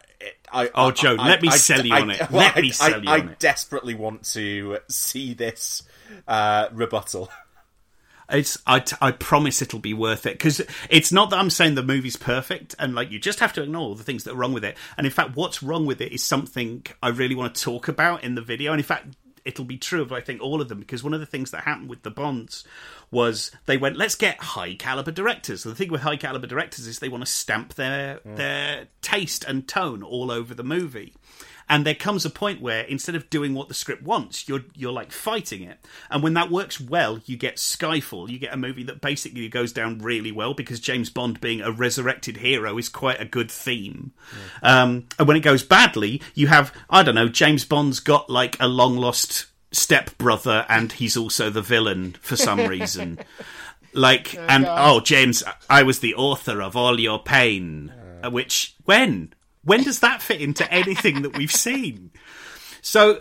I 0.53 0.71
Oh, 0.75 0.91
Joe, 0.93 1.17
I- 1.19 1.29
let 1.29 1.43
me 1.43 1.49
I- 1.49 1.57
sell 1.57 1.85
you 1.85 1.93
I- 1.95 2.01
on 2.01 2.11
it. 2.11 2.21
well, 2.31 2.31
Let 2.47 2.57
I- 2.57 2.61
me 2.61 2.71
sell 2.71 2.95
I- 2.95 2.99
you 2.99 3.09
I 3.11 3.19
on 3.21 3.29
it. 3.31 3.39
desperately 3.39 3.95
want 3.95 4.25
to 4.35 4.79
see 4.89 5.35
this 5.35 5.83
uh, 6.29 6.69
rebuttal. 6.73 7.29
It's 8.31 8.59
I, 8.67 8.85
I 9.01 9.13
promise 9.13 9.63
it'll 9.63 9.79
be 9.79 9.95
worth 9.95 10.27
it 10.27 10.35
because 10.35 10.61
it's 10.89 11.13
not 11.13 11.31
that 11.31 11.39
I'm 11.39 11.51
saying 11.51 11.75
the 11.75 11.83
movie's 11.83 12.17
perfect 12.17 12.75
and 12.79 12.95
like 12.95 13.11
you 13.11 13.19
just 13.19 13.41
have 13.41 13.53
to 13.55 13.63
ignore 13.63 13.95
the 13.97 14.05
things 14.05 14.25
that 14.25 14.33
are 14.33 14.37
wrong 14.37 14.53
with 14.53 14.65
it. 14.65 14.77
And 14.97 15.07
in 15.07 15.13
fact, 15.13 15.37
what's 15.37 15.63
wrong 15.63 15.87
with 15.87 16.01
it 16.01 16.13
is 16.13 16.23
something 16.23 16.85
I 17.03 17.09
really 17.09 17.35
want 17.35 17.55
to 17.55 17.63
talk 17.63 17.89
about 17.89 18.25
in 18.25 18.35
the 18.35 18.43
video. 18.43 18.73
And 18.73 18.81
in 18.81 18.85
fact, 18.85 19.17
it'll 19.45 19.65
be 19.65 19.79
true 19.79 20.03
of 20.03 20.13
I 20.13 20.21
think 20.21 20.43
all 20.43 20.61
of 20.61 20.69
them 20.69 20.81
because 20.81 21.03
one 21.03 21.15
of 21.15 21.21
the 21.21 21.27
things 21.27 21.51
that 21.51 21.65
happened 21.65 21.89
with 21.89 22.03
the 22.03 22.11
Bonds 22.11 22.65
was 23.11 23.51
they 23.67 23.77
went 23.77 23.97
let's 23.97 24.15
get 24.15 24.41
high 24.41 24.75
caliber 24.75 25.11
directors. 25.11 25.63
The 25.63 25.75
thing 25.75 25.91
with 25.91 26.03
high 26.03 26.17
caliber 26.17 26.47
directors 26.47 26.87
is 26.87 26.99
they 26.99 27.09
want 27.09 27.25
to 27.25 27.31
stamp 27.31 27.75
their 27.75 28.19
mm. 28.19 28.37
their 28.37 28.89
taste 29.03 29.45
and 29.45 29.67
tone 29.67 30.03
all 30.03 30.31
over 30.31 30.55
the 30.55 30.65
movie. 30.65 31.15
And 31.71 31.87
there 31.87 31.95
comes 31.95 32.25
a 32.25 32.31
point 32.31 32.61
where 32.61 32.83
instead 32.83 33.15
of 33.15 33.31
doing 33.31 33.55
what 33.55 33.69
the 33.69 33.75
script 33.75 34.03
wants, 34.03 34.49
you're 34.49 34.65
you're 34.75 34.93
like 34.93 35.13
fighting 35.13 35.63
it. 35.63 35.79
And 36.11 36.21
when 36.21 36.35
that 36.35 36.51
works 36.51 36.81
well, 36.81 37.21
you 37.27 37.37
get 37.37 37.57
Skyfall. 37.57 38.29
You 38.29 38.41
get 38.41 38.53
a 38.53 38.57
movie 38.57 38.83
that 38.83 39.01
basically 39.01 39.49
goes 39.49 39.73
down 39.73 40.01
really 40.01 40.33
well 40.33 40.53
because 40.53 40.81
James 40.81 41.11
Bond 41.11 41.41
being 41.41 41.61
a 41.61 41.71
resurrected 41.71 42.39
hero 42.39 42.77
is 42.77 42.89
quite 42.89 43.21
a 43.21 43.25
good 43.25 43.53
theme. 43.53 44.11
Um, 44.65 45.07
and 45.17 45.29
when 45.29 45.37
it 45.37 45.45
goes 45.45 45.63
badly, 45.63 46.21
you 46.35 46.49
have 46.49 46.75
I 46.91 47.05
don't 47.05 47.15
know, 47.15 47.29
James 47.29 47.65
Bond's 47.65 48.01
got 48.01 48.29
like 48.29 48.57
a 48.59 48.67
long 48.67 48.97
lost 48.97 49.47
step 49.71 50.19
brother, 50.19 50.67
and 50.69 50.91
he's 50.91 51.17
also 51.17 51.51
the 51.51 51.63
villain 51.63 52.17
for 52.21 52.35
some 52.35 52.67
reason. 52.67 53.21
Like 53.93 54.37
and 54.37 54.65
God. 54.65 54.79
oh 54.79 55.01
James, 55.01 55.43
I 55.69 55.83
was 55.83 55.99
the 55.99 56.15
author 56.15 56.63
of 56.63 56.77
all 56.77 57.01
your 57.01 57.19
pain. 57.19 57.93
Uh, 58.23 58.31
Which 58.31 58.77
when 58.85 59.33
when 59.65 59.83
does 59.83 60.01
that 60.01 60.23
fit 60.23 60.41
into 60.41 60.71
anything 60.73 61.23
that 61.23 61.37
we've 61.37 61.53
seen? 61.53 62.11
So, 62.83 63.21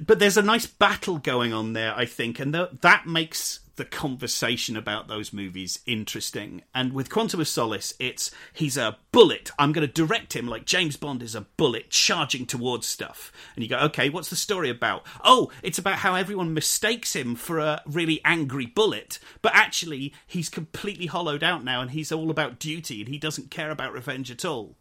but 0.00 0.18
there's 0.18 0.36
a 0.36 0.42
nice 0.42 0.66
battle 0.66 1.18
going 1.18 1.52
on 1.52 1.74
there, 1.74 1.94
I 1.94 2.06
think, 2.06 2.38
and 2.38 2.52
th- 2.52 2.70
that 2.80 3.06
makes 3.06 3.60
the 3.76 3.84
conversation 3.84 4.76
about 4.76 5.08
those 5.08 5.32
movies 5.32 5.80
interesting. 5.86 6.62
And 6.74 6.92
with 6.92 7.10
Quantum 7.10 7.40
of 7.40 7.48
Solace, 7.48 7.92
it's 7.98 8.30
he's 8.52 8.76
a 8.76 8.98
bullet. 9.12 9.50
I'm 9.58 9.72
going 9.72 9.86
to 9.86 9.92
direct 9.92 10.34
him 10.34 10.46
like 10.46 10.64
James 10.64 10.96
Bond 10.96 11.22
is 11.22 11.34
a 11.34 11.42
bullet 11.56 11.90
charging 11.90 12.46
towards 12.46 12.86
stuff. 12.86 13.32
And 13.54 13.64
you 13.64 13.68
go, 13.68 13.78
okay, 13.78 14.08
what's 14.10 14.30
the 14.30 14.36
story 14.36 14.70
about? 14.70 15.04
Oh, 15.24 15.50
it's 15.62 15.78
about 15.78 15.98
how 15.98 16.14
everyone 16.14 16.54
mistakes 16.54 17.16
him 17.16 17.34
for 17.34 17.58
a 17.58 17.82
really 17.86 18.20
angry 18.24 18.66
bullet, 18.66 19.18
but 19.42 19.54
actually 19.54 20.14
he's 20.26 20.48
completely 20.48 21.06
hollowed 21.06 21.42
out 21.42 21.64
now, 21.64 21.80
and 21.80 21.90
he's 21.90 22.12
all 22.12 22.30
about 22.30 22.58
duty, 22.58 23.00
and 23.00 23.08
he 23.08 23.18
doesn't 23.18 23.50
care 23.50 23.70
about 23.70 23.92
revenge 23.92 24.30
at 24.30 24.44
all. 24.44 24.76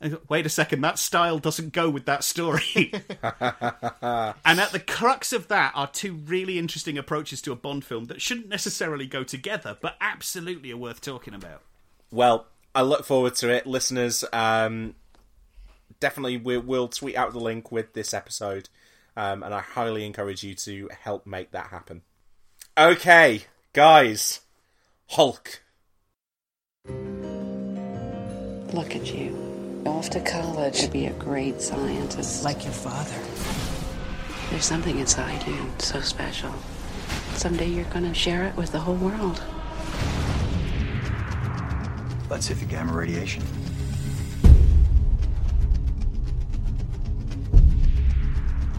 And 0.00 0.14
I 0.14 0.16
go, 0.16 0.22
Wait 0.28 0.46
a 0.46 0.48
second, 0.48 0.80
that 0.82 0.98
style 0.98 1.38
doesn't 1.38 1.72
go 1.72 1.90
with 1.90 2.06
that 2.06 2.24
story. 2.24 2.92
and 3.22 4.60
at 4.60 4.72
the 4.72 4.82
crux 4.86 5.32
of 5.32 5.48
that 5.48 5.72
are 5.74 5.86
two 5.86 6.14
really 6.14 6.58
interesting 6.58 6.96
approaches 6.98 7.42
to 7.42 7.52
a 7.52 7.56
Bond 7.56 7.84
film 7.84 8.06
that 8.06 8.22
shouldn't 8.22 8.48
necessarily 8.48 9.06
go 9.06 9.24
together, 9.24 9.76
but 9.80 9.96
absolutely 10.00 10.72
are 10.72 10.76
worth 10.76 11.00
talking 11.00 11.34
about. 11.34 11.62
Well, 12.10 12.46
I 12.74 12.82
look 12.82 13.04
forward 13.04 13.34
to 13.36 13.50
it, 13.50 13.66
listeners. 13.66 14.24
Um, 14.32 14.94
definitely, 15.98 16.38
we, 16.38 16.58
we'll 16.58 16.88
tweet 16.88 17.16
out 17.16 17.32
the 17.32 17.40
link 17.40 17.70
with 17.70 17.92
this 17.92 18.14
episode, 18.14 18.68
um, 19.16 19.42
and 19.42 19.52
I 19.54 19.60
highly 19.60 20.06
encourage 20.06 20.42
you 20.42 20.54
to 20.54 20.88
help 21.02 21.26
make 21.26 21.50
that 21.52 21.66
happen. 21.68 22.02
Okay, 22.78 23.42
guys, 23.72 24.40
Hulk. 25.08 25.62
Look 28.72 28.94
at 28.94 29.12
you. 29.12 29.49
Off 29.86 30.10
to 30.10 30.20
college 30.20 30.82
to 30.82 30.90
be 30.90 31.06
a 31.06 31.12
great 31.14 31.62
scientist. 31.62 32.44
Like 32.44 32.64
your 32.64 32.72
father. 32.72 33.16
There's 34.50 34.64
something 34.64 34.98
inside 34.98 35.46
you 35.46 35.56
so 35.78 36.00
special. 36.00 36.52
Someday 37.34 37.68
you're 37.68 37.84
gonna 37.86 38.12
share 38.12 38.44
it 38.44 38.54
with 38.56 38.72
the 38.72 38.78
whole 38.78 38.96
world. 38.96 39.42
Let's 42.28 42.46
hit 42.46 42.58
the 42.58 42.66
gamma 42.66 42.92
radiation. 42.92 43.42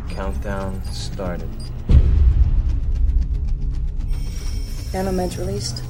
Countdown 0.09 0.83
started. 0.85 1.49
Nanomeds 4.91 5.37
released. 5.39 5.83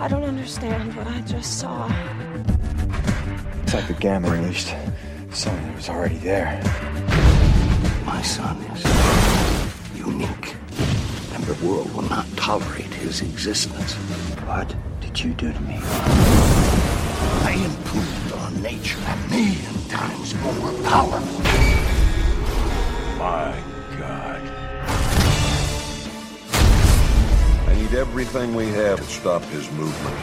I 0.00 0.08
don't 0.08 0.24
understand 0.24 0.96
what 0.96 1.06
I 1.06 1.20
just 1.20 1.58
saw. 1.58 1.86
It's 3.64 3.74
like 3.74 3.86
the 3.86 3.92
gamma 3.92 4.30
released. 4.30 4.74
Something 5.30 5.66
that 5.66 5.76
was 5.76 5.90
already 5.90 6.16
there. 6.16 6.58
My 8.06 8.22
son 8.22 8.56
is 8.72 8.82
unique, 9.94 10.56
and 11.34 11.44
the 11.44 11.66
world 11.66 11.94
will 11.94 12.08
not 12.08 12.26
tolerate 12.38 12.94
his 12.94 13.20
existence. 13.20 13.92
What 14.48 14.74
did 15.02 15.22
you 15.22 15.34
do 15.34 15.52
to 15.52 15.60
me? 15.60 15.76
I 17.44 17.60
improved 17.62 18.32
on 18.32 18.62
nature 18.62 18.98
a 19.06 19.16
million 19.28 19.88
times 19.90 20.34
more 20.36 20.72
powerful. 20.88 21.40
My 23.18 23.69
need 27.90 27.98
everything 27.98 28.54
we 28.54 28.68
have 28.68 28.98
to 28.98 29.04
stop 29.04 29.42
his 29.44 29.70
movement. 29.72 30.16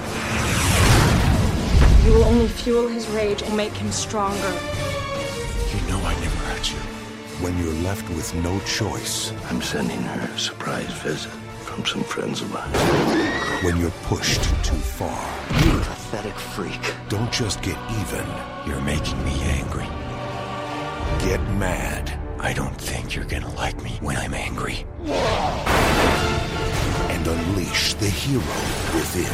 You 2.05 2.13
will 2.13 2.23
only 2.25 2.47
fuel 2.47 2.87
his 2.87 3.07
rage 3.09 3.41
and 3.41 3.55
make 3.55 3.73
him 3.73 3.91
stronger. 3.91 4.53
You 5.73 5.87
know 5.87 5.99
I 6.03 6.15
never 6.21 6.37
hurt 6.47 6.71
you. 6.71 6.77
When 7.43 7.57
you're 7.59 7.83
left 7.83 8.07
with 8.09 8.33
no 8.35 8.59
choice, 8.61 9.31
I'm 9.49 9.61
sending 9.61 10.01
her 10.01 10.33
a 10.33 10.39
surprise 10.39 10.91
visit 11.03 11.31
from 11.63 11.85
some 11.85 12.03
friends 12.03 12.41
of 12.41 12.51
mine. 12.51 12.71
when 13.63 13.77
you're 13.77 13.91
pushed 14.03 14.43
too 14.63 14.75
far, 14.75 15.19
You 15.63 15.71
pathetic 15.79 16.35
freak. 16.35 16.81
don't 17.09 17.31
just 17.31 17.61
get 17.61 17.77
even, 17.99 18.25
you're 18.65 18.81
making 18.81 19.23
me 19.23 19.33
angry. 19.41 19.87
Get 21.19 21.41
mad. 21.57 22.17
I 22.39 22.53
don't 22.53 22.79
think 22.79 23.15
you're 23.15 23.25
gonna 23.25 23.53
like 23.55 23.81
me 23.83 23.97
when 24.01 24.15
I'm 24.15 24.33
angry 24.33 24.85
unleash 27.27 27.93
the 27.95 28.09
hero 28.09 28.41
within. 28.93 29.25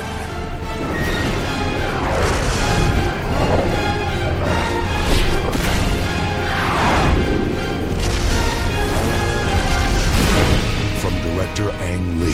From 10.99 11.13
director 11.21 11.69
Ang 11.69 12.19
Lee. 12.19 12.33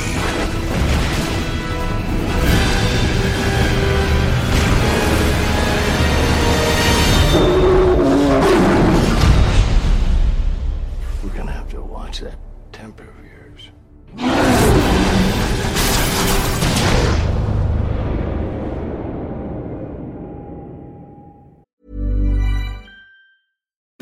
We're 11.21 11.37
gonna 11.37 11.51
have 11.51 11.69
to 11.71 11.81
watch 11.81 12.21
that 12.21 12.38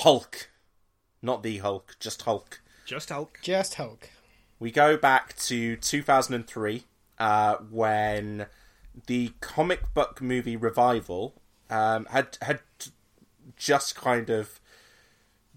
Hulk. 0.00 0.48
Not 1.20 1.42
the 1.42 1.58
Hulk, 1.58 1.96
just 2.00 2.22
Hulk. 2.22 2.62
Just 2.86 3.10
Hulk. 3.10 3.38
Just 3.42 3.74
Hulk. 3.74 4.08
We 4.58 4.70
go 4.70 4.96
back 4.96 5.36
to 5.36 5.76
2003 5.76 6.84
uh, 7.18 7.56
when 7.70 8.46
the 9.06 9.32
comic 9.40 9.92
book 9.92 10.22
movie 10.22 10.56
revival 10.56 11.34
um, 11.68 12.06
had 12.06 12.38
had 12.40 12.60
just 13.56 13.94
kind 13.94 14.30
of 14.30 14.58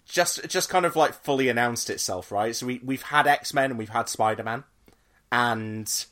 just 0.06 0.46
just 0.50 0.70
kind 0.70 0.86
of 0.86 0.98
like 0.98 1.14
fully 1.14 1.48
announced 1.48 1.90
itself, 1.90 2.30
right? 2.30 2.54
So 2.54 2.66
we 2.66 2.82
we've 2.84 3.04
had 3.04 3.28
X 3.28 3.54
Men 3.54 3.72
and 3.72 3.80
we've 3.80 3.90
had 3.90 4.10
Spider 4.10 4.44
Man, 4.44 4.66
and 5.32 6.06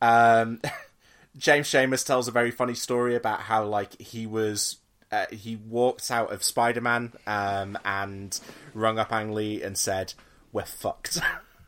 um, 0.00 0.60
James 1.36 1.66
Schamus 1.66 2.06
tells 2.06 2.28
a 2.28 2.32
very 2.32 2.52
funny 2.52 2.74
story 2.74 3.16
about 3.16 3.40
how 3.40 3.64
like 3.64 4.00
he 4.00 4.24
was 4.24 4.76
uh, 5.12 5.26
he 5.30 5.56
walked 5.56 6.10
out 6.10 6.32
of 6.32 6.42
Spider 6.42 6.80
Man 6.80 7.12
um, 7.26 7.78
and 7.84 8.38
rung 8.74 8.98
up 8.98 9.12
Ang 9.12 9.32
Lee 9.32 9.62
and 9.62 9.78
said, 9.78 10.14
"We're 10.52 10.64
fucked." 10.64 11.20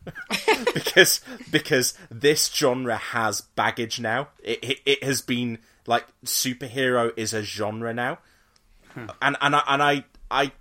because 0.74 1.20
because 1.50 1.94
this 2.10 2.52
genre 2.52 2.96
has 2.96 3.40
baggage 3.40 4.00
now. 4.00 4.28
It, 4.42 4.58
it 4.62 4.78
it 4.86 5.04
has 5.04 5.20
been 5.20 5.58
like 5.86 6.06
superhero 6.24 7.12
is 7.16 7.32
a 7.32 7.42
genre 7.42 7.92
now, 7.92 8.18
and 9.22 9.36
and 9.40 9.56
I, 9.56 9.62
and 9.68 9.82
I 9.82 10.04
I 10.30 10.52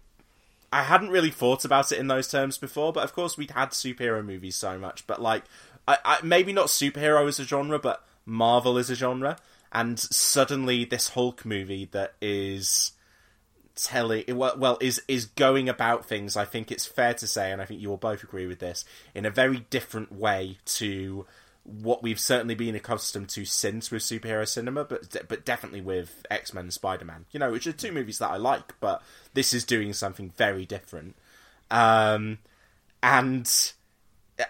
I 0.72 0.84
hadn't 0.84 1.10
really 1.10 1.32
thought 1.32 1.66
about 1.66 1.92
it 1.92 2.00
in 2.00 2.08
those 2.08 2.28
terms 2.28 2.58
before. 2.58 2.94
But 2.94 3.04
of 3.04 3.14
course, 3.14 3.38
we'd 3.38 3.52
had 3.52 3.70
superhero 3.70 4.24
movies 4.24 4.56
so 4.56 4.78
much. 4.78 5.08
But 5.08 5.22
like, 5.22 5.44
I, 5.88 5.98
I 6.04 6.18
maybe 6.24 6.54
not 6.54 6.68
superhero 6.68 7.28
as 7.28 7.40
a 7.40 7.44
genre, 7.44 7.80
but 7.80 8.04
Marvel 8.26 8.78
is 8.78 8.90
a 8.90 8.96
genre, 8.96 9.38
and 9.72 10.00
suddenly 10.00 10.86
this 10.86 11.10
Hulk 11.10 11.46
movie 11.46 11.86
that 11.92 12.14
is 12.22 12.94
telling 13.76 14.24
well, 14.36 14.78
is 14.82 15.02
is 15.08 15.26
going 15.26 15.70
about 15.70 16.04
things 16.04 16.36
i 16.36 16.44
think 16.44 16.72
it's 16.72 16.88
fair 16.88 17.14
to 17.14 17.28
say 17.28 17.52
and 17.52 17.62
i 17.62 17.66
think 17.66 17.80
you 17.80 17.88
will 17.88 17.96
both 17.96 18.24
agree 18.24 18.48
with 18.48 18.58
this 18.58 18.84
in 19.14 19.24
a 19.24 19.30
very 19.30 19.68
different 19.70 20.12
way 20.12 20.58
to 20.66 21.28
what 21.68 22.02
we've 22.02 22.20
certainly 22.20 22.56
been 22.56 22.76
accustomed 22.76 23.28
to 23.28 23.44
since 23.44 23.92
with 23.92 24.02
superhero 24.02 24.48
cinema 24.48 24.86
but 24.86 25.28
but 25.28 25.46
definitely 25.46 25.82
with 25.82 26.26
x-men 26.32 26.66
and 26.66 26.74
spider-man. 26.74 27.26
You 27.32 27.40
know 27.40 27.52
which 27.52 27.68
are 27.68 27.74
two 27.74 27.92
movies 27.92 28.20
that 28.20 28.32
i 28.32 28.38
like 28.38 28.74
but 28.80 29.04
this 29.34 29.54
is 29.54 29.66
doing 29.66 29.94
something 29.94 30.32
very 30.38 30.66
different. 30.66 31.16
Um 31.70 32.40
and 33.04 33.48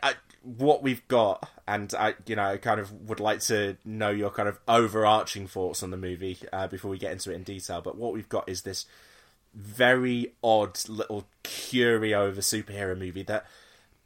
I, 0.03 0.13
what 0.57 0.81
we've 0.81 1.05
got 1.07 1.49
and 1.67 1.93
i 1.95 2.13
you 2.25 2.35
know 2.35 2.43
i 2.43 2.57
kind 2.57 2.79
of 2.79 2.91
would 3.09 3.19
like 3.19 3.41
to 3.41 3.75
know 3.83 4.09
your 4.09 4.29
kind 4.29 4.47
of 4.47 4.57
overarching 4.67 5.45
thoughts 5.45 5.83
on 5.83 5.91
the 5.91 5.97
movie 5.97 6.37
uh, 6.53 6.67
before 6.67 6.89
we 6.89 6.97
get 6.97 7.11
into 7.11 7.31
it 7.31 7.35
in 7.35 7.43
detail 7.43 7.81
but 7.81 7.97
what 7.97 8.13
we've 8.13 8.29
got 8.29 8.47
is 8.47 8.61
this 8.61 8.85
very 9.53 10.33
odd 10.43 10.79
little 10.87 11.27
curio 11.43 12.27
of 12.27 12.37
a 12.37 12.41
superhero 12.41 12.97
movie 12.97 13.23
that 13.23 13.45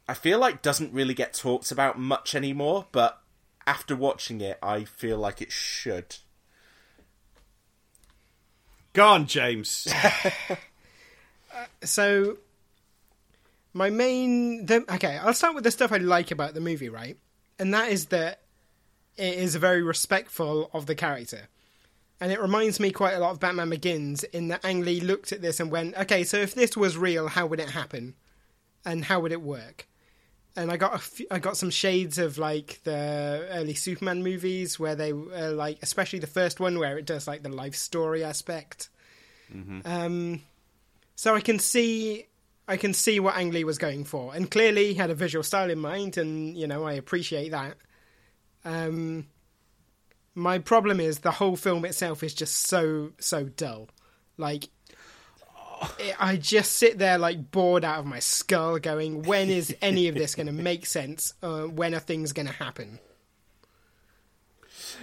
I 0.08 0.14
feel 0.14 0.38
like 0.38 0.62
doesn't 0.62 0.92
really 0.92 1.14
get 1.14 1.32
talked 1.32 1.70
about 1.70 1.98
much 1.98 2.34
anymore, 2.34 2.86
but 2.92 3.20
after 3.66 3.94
watching 3.94 4.40
it, 4.40 4.58
I 4.62 4.84
feel 4.84 5.18
like 5.18 5.40
it 5.40 5.52
should. 5.52 6.16
Go 8.92 9.06
on, 9.06 9.26
James. 9.26 9.88
so 11.82 12.38
my 13.74 13.90
main 13.90 14.66
the, 14.66 14.84
okay 14.92 15.18
i'll 15.22 15.34
start 15.34 15.54
with 15.54 15.64
the 15.64 15.70
stuff 15.70 15.92
i 15.92 15.96
like 15.96 16.30
about 16.30 16.54
the 16.54 16.60
movie 16.60 16.88
right? 16.88 17.16
And 17.58 17.74
that 17.74 17.90
is 17.90 18.06
that 18.06 18.40
it 19.16 19.34
is 19.34 19.54
very 19.56 19.82
respectful 19.82 20.70
of 20.72 20.86
the 20.86 20.94
character. 20.94 21.48
And 22.20 22.32
it 22.32 22.40
reminds 22.40 22.80
me 22.80 22.90
quite 22.92 23.14
a 23.14 23.18
lot 23.18 23.30
of 23.30 23.40
batman 23.40 23.70
begins 23.70 24.24
in 24.24 24.48
that 24.48 24.64
ang 24.64 24.82
lee 24.82 25.00
looked 25.00 25.32
at 25.32 25.42
this 25.42 25.60
and 25.60 25.70
went 25.70 25.96
okay 25.96 26.24
so 26.24 26.38
if 26.38 26.54
this 26.54 26.76
was 26.76 26.96
real 26.96 27.28
how 27.28 27.46
would 27.46 27.60
it 27.60 27.70
happen? 27.70 28.14
And 28.84 29.04
how 29.04 29.20
would 29.20 29.32
it 29.32 29.42
work? 29.42 29.86
And 30.56 30.70
i 30.70 30.76
got 30.76 30.94
a 30.94 30.98
few, 30.98 31.26
i 31.30 31.38
got 31.38 31.56
some 31.56 31.70
shades 31.70 32.18
of 32.18 32.38
like 32.38 32.80
the 32.84 33.48
early 33.52 33.74
superman 33.74 34.22
movies 34.22 34.78
where 34.78 34.94
they 34.94 35.12
uh, 35.12 35.52
like 35.52 35.78
especially 35.82 36.18
the 36.18 36.26
first 36.26 36.60
one 36.60 36.78
where 36.78 36.98
it 36.98 37.06
does 37.06 37.26
like 37.26 37.42
the 37.42 37.48
life 37.48 37.74
story 37.74 38.24
aspect. 38.24 38.88
Mm-hmm. 39.54 39.80
um 39.84 40.40
so 41.14 41.34
I 41.34 41.40
can 41.40 41.58
see 41.58 42.26
I 42.68 42.76
can 42.76 42.94
see 42.94 43.18
what 43.18 43.36
Ang 43.36 43.50
Lee 43.50 43.64
was 43.64 43.78
going 43.78 44.04
for, 44.04 44.34
and 44.34 44.50
clearly 44.50 44.88
he 44.88 44.94
had 44.94 45.10
a 45.10 45.14
visual 45.14 45.42
style 45.42 45.70
in 45.70 45.78
mind, 45.78 46.16
and 46.16 46.56
you 46.56 46.66
know 46.66 46.84
I 46.84 46.92
appreciate 46.92 47.50
that. 47.50 47.76
Um, 48.64 49.26
my 50.34 50.58
problem 50.58 51.00
is 51.00 51.20
the 51.20 51.32
whole 51.32 51.56
film 51.56 51.84
itself 51.84 52.22
is 52.22 52.34
just 52.34 52.66
so 52.66 53.12
so 53.18 53.44
dull. 53.44 53.88
Like 54.36 54.68
it, 55.98 56.16
I 56.20 56.36
just 56.36 56.72
sit 56.72 56.98
there 56.98 57.18
like 57.18 57.50
bored 57.50 57.84
out 57.84 57.98
of 57.98 58.06
my 58.06 58.20
skull, 58.20 58.78
going, 58.78 59.22
"When 59.22 59.50
is 59.50 59.74
any 59.82 60.08
of 60.08 60.14
this 60.14 60.34
going 60.34 60.46
to 60.46 60.52
make 60.52 60.86
sense? 60.86 61.34
Uh, 61.42 61.62
when 61.62 61.94
are 61.94 62.00
things 62.00 62.32
going 62.32 62.46
to 62.46 62.52
happen?" 62.52 63.00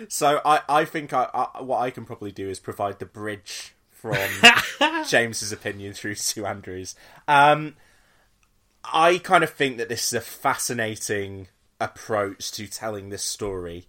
So 0.07 0.39
I, 0.45 0.62
I 0.70 0.86
think 0.86 1.12
I, 1.14 1.30
I, 1.34 1.62
what 1.62 1.80
I 1.80 1.89
can 1.89 2.05
probably 2.05 2.32
do 2.32 2.47
is 2.49 2.60
provide 2.60 2.99
the 2.99 3.05
bridge 3.05 3.76
from 4.02 4.28
James's 5.08 5.52
opinion 5.52 5.93
through 5.93 6.16
to 6.16 6.45
Andrew's. 6.45 6.95
Um, 7.28 7.76
I 8.84 9.18
kind 9.18 9.43
of 9.43 9.50
think 9.50 9.78
that 9.78 9.89
this 9.89 10.08
is 10.08 10.14
a 10.14 10.22
fascinating 10.22 11.47
approach 11.82 12.52
to 12.54 12.68
telling 12.68 13.10
this 13.10 13.24
story 13.24 13.88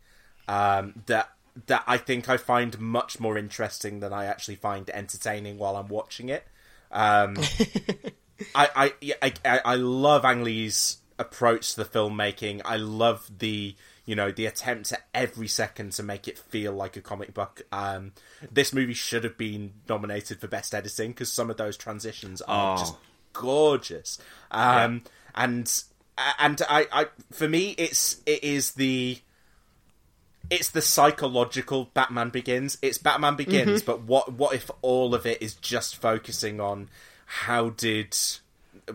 um, 0.49 1.03
that 1.07 1.31
that 1.67 1.85
I 1.87 1.97
think 1.97 2.29
I 2.29 2.37
find 2.37 2.79
much 2.79 3.21
more 3.21 3.37
interesting 3.37 4.01
than 4.01 4.13
I 4.13 4.27
actually 4.27 4.57
find 4.57 4.89
entertaining 4.91 5.59
while 5.59 5.77
I'm 5.77 5.89
watching 5.89 6.29
it. 6.29 6.45
Um, 6.91 7.37
I, 8.55 8.93
I, 9.03 9.33
I 9.45 9.61
I 9.65 9.75
love 9.77 10.25
Ang 10.25 10.43
Lee's 10.43 10.99
approach 11.19 11.75
to 11.75 11.85
the 11.85 11.89
filmmaking. 11.89 12.63
I 12.65 12.77
love 12.77 13.31
the 13.39 13.77
you 14.07 14.15
know 14.17 14.31
the 14.33 14.47
attempt 14.47 14.93
at 14.93 15.07
every 15.15 15.49
second 15.49 15.93
to 15.93 16.03
make 16.03 16.27
it 16.29 16.39
feel 16.39 16.73
like 16.73 16.97
a 16.97 17.01
comic 17.01 17.33
book. 17.35 17.63
Um, 17.73 18.13
this 18.51 18.73
movie 18.73 18.95
should 18.95 19.25
have 19.25 19.37
been 19.39 19.73
nominated 19.89 20.41
for 20.41 20.49
best 20.49 20.75
editing 20.75 21.11
because 21.11 21.33
some 21.33 21.51
of 21.51 21.57
those 21.57 21.77
transitions 21.77 22.43
are 22.43 22.75
Oh. 22.75 22.79
just 22.79 22.95
gorgeous. 23.33 24.19
Um, 24.51 25.03
and 25.35 25.83
and 26.39 26.61
I, 26.69 26.87
I 26.93 27.07
for 27.33 27.49
me 27.49 27.71
it's 27.79 28.19
it 28.27 28.43
is 28.45 28.73
the 28.73 29.19
it's 30.51 30.71
the 30.71 30.83
psychological 30.83 31.91
Batman 31.95 32.31
Begins. 32.31 32.77
It's 32.83 32.99
Batman 32.99 33.37
Begins, 33.37 33.83
Mhm. 33.83 33.87
but 33.87 34.03
what 34.03 34.33
what 34.33 34.55
if 34.55 34.71
all 34.83 35.15
of 35.15 35.25
it 35.27 35.41
is 35.41 35.55
just 35.55 35.97
focusing 35.97 36.61
on 36.61 36.89
how 37.27 37.71
did 37.71 38.17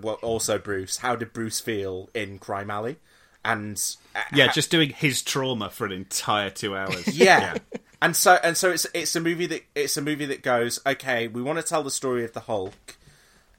well 0.02 0.16
also 0.16 0.58
Bruce 0.58 0.98
how 0.98 1.16
did 1.16 1.32
Bruce 1.32 1.62
feel 1.62 2.10
in 2.14 2.38
Crime 2.40 2.70
Alley 2.70 2.98
and 3.46 3.82
uh, 4.16 4.22
Yeah, 4.34 4.48
ha- 4.48 4.52
just 4.54 4.72
doing 4.72 4.90
his 4.90 5.22
trauma 5.22 5.70
for 5.70 5.86
an 5.86 5.92
entire 5.92 6.50
two 6.50 6.76
hours. 6.76 7.08
yeah. 7.18 7.58
And 8.02 8.16
so 8.16 8.38
and 8.44 8.58
so 8.58 8.72
it's 8.72 8.86
it's 8.94 9.16
a 9.16 9.22
movie 9.22 9.46
that 9.48 9.64
it's 9.74 9.96
a 9.98 10.02
movie 10.02 10.26
that 10.26 10.42
goes, 10.44 10.80
okay, 10.86 11.28
we 11.28 11.42
want 11.42 11.60
to 11.60 11.64
tell 11.64 11.82
the 11.84 11.92
story 11.92 12.24
of 12.26 12.34
the 12.34 12.42
Hulk. 12.42 12.98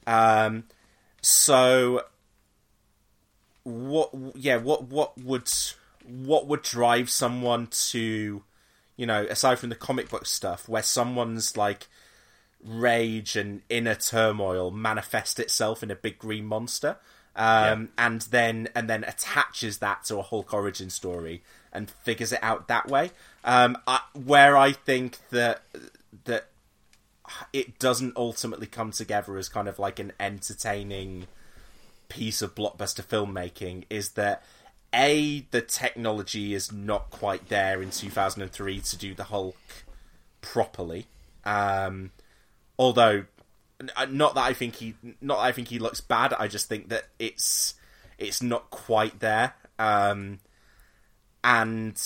Um 0.07 0.64
so 1.22 2.03
what 3.64 4.11
yeah, 4.34 4.57
what 4.57 4.84
what 4.84 5.16
would 5.18 5.51
what 6.05 6.47
would 6.47 6.62
drive 6.62 7.11
someone 7.11 7.66
to 7.68 8.43
you 8.97 9.05
know, 9.07 9.26
aside 9.28 9.59
from 9.59 9.68
the 9.68 9.74
comic 9.74 10.09
book 10.09 10.24
stuff 10.26 10.68
where 10.68 10.82
someone's 10.82 11.57
like 11.57 11.87
rage 12.64 13.37
and 13.37 13.61
inner 13.68 13.95
turmoil 13.95 14.70
manifest 14.70 15.39
itself 15.39 15.82
in 15.82 15.91
a 15.91 15.95
big 15.95 16.18
green 16.18 16.47
monster 16.47 16.97
um, 17.37 17.91
and 17.99 18.22
then 18.22 18.68
and 18.74 18.89
then 18.89 19.05
attaches 19.05 19.78
that 19.78 20.05
to 20.05 20.18
a 20.18 20.22
Hulk 20.22 20.53
origin 20.53 20.91
story 20.91 21.43
and 21.72 21.91
figures 21.91 22.32
it 22.32 22.41
out 22.43 22.68
that 22.68 22.89
way. 22.89 23.11
Um, 23.45 23.76
I, 23.87 24.01
where 24.14 24.57
I 24.57 24.72
think 24.72 25.18
that 25.30 25.62
that 26.24 26.47
it 27.53 27.78
doesn't 27.78 28.16
ultimately 28.16 28.66
come 28.66 28.91
together 28.91 29.37
as 29.37 29.49
kind 29.49 29.68
of 29.68 29.78
like 29.78 29.99
an 29.99 30.12
entertaining 30.18 31.26
piece 32.09 32.41
of 32.41 32.55
blockbuster 32.55 33.05
filmmaking 33.05 33.84
is 33.91 34.12
that 34.12 34.43
a 34.95 35.45
the 35.51 35.61
technology 35.61 36.55
is 36.55 36.72
not 36.72 37.11
quite 37.11 37.49
there 37.49 37.82
in 37.82 37.91
2003 37.91 38.80
to 38.80 38.97
do 38.97 39.14
the 39.14 39.24
Hulk 39.24 39.57
properly. 40.41 41.07
Um, 41.45 42.12
although 42.78 43.24
not 44.08 44.34
that 44.34 44.44
I 44.44 44.52
think 44.52 44.76
he 44.76 44.94
not 45.20 45.36
that 45.36 45.42
I 45.44 45.52
think 45.52 45.68
he 45.68 45.78
looks 45.78 46.00
bad. 46.00 46.32
I 46.32 46.48
just 46.48 46.68
think 46.68 46.88
that 46.88 47.04
it's 47.18 47.74
it's 48.18 48.42
not 48.42 48.70
quite 48.70 49.20
there. 49.20 49.54
Um, 49.78 50.38
and 51.44 52.00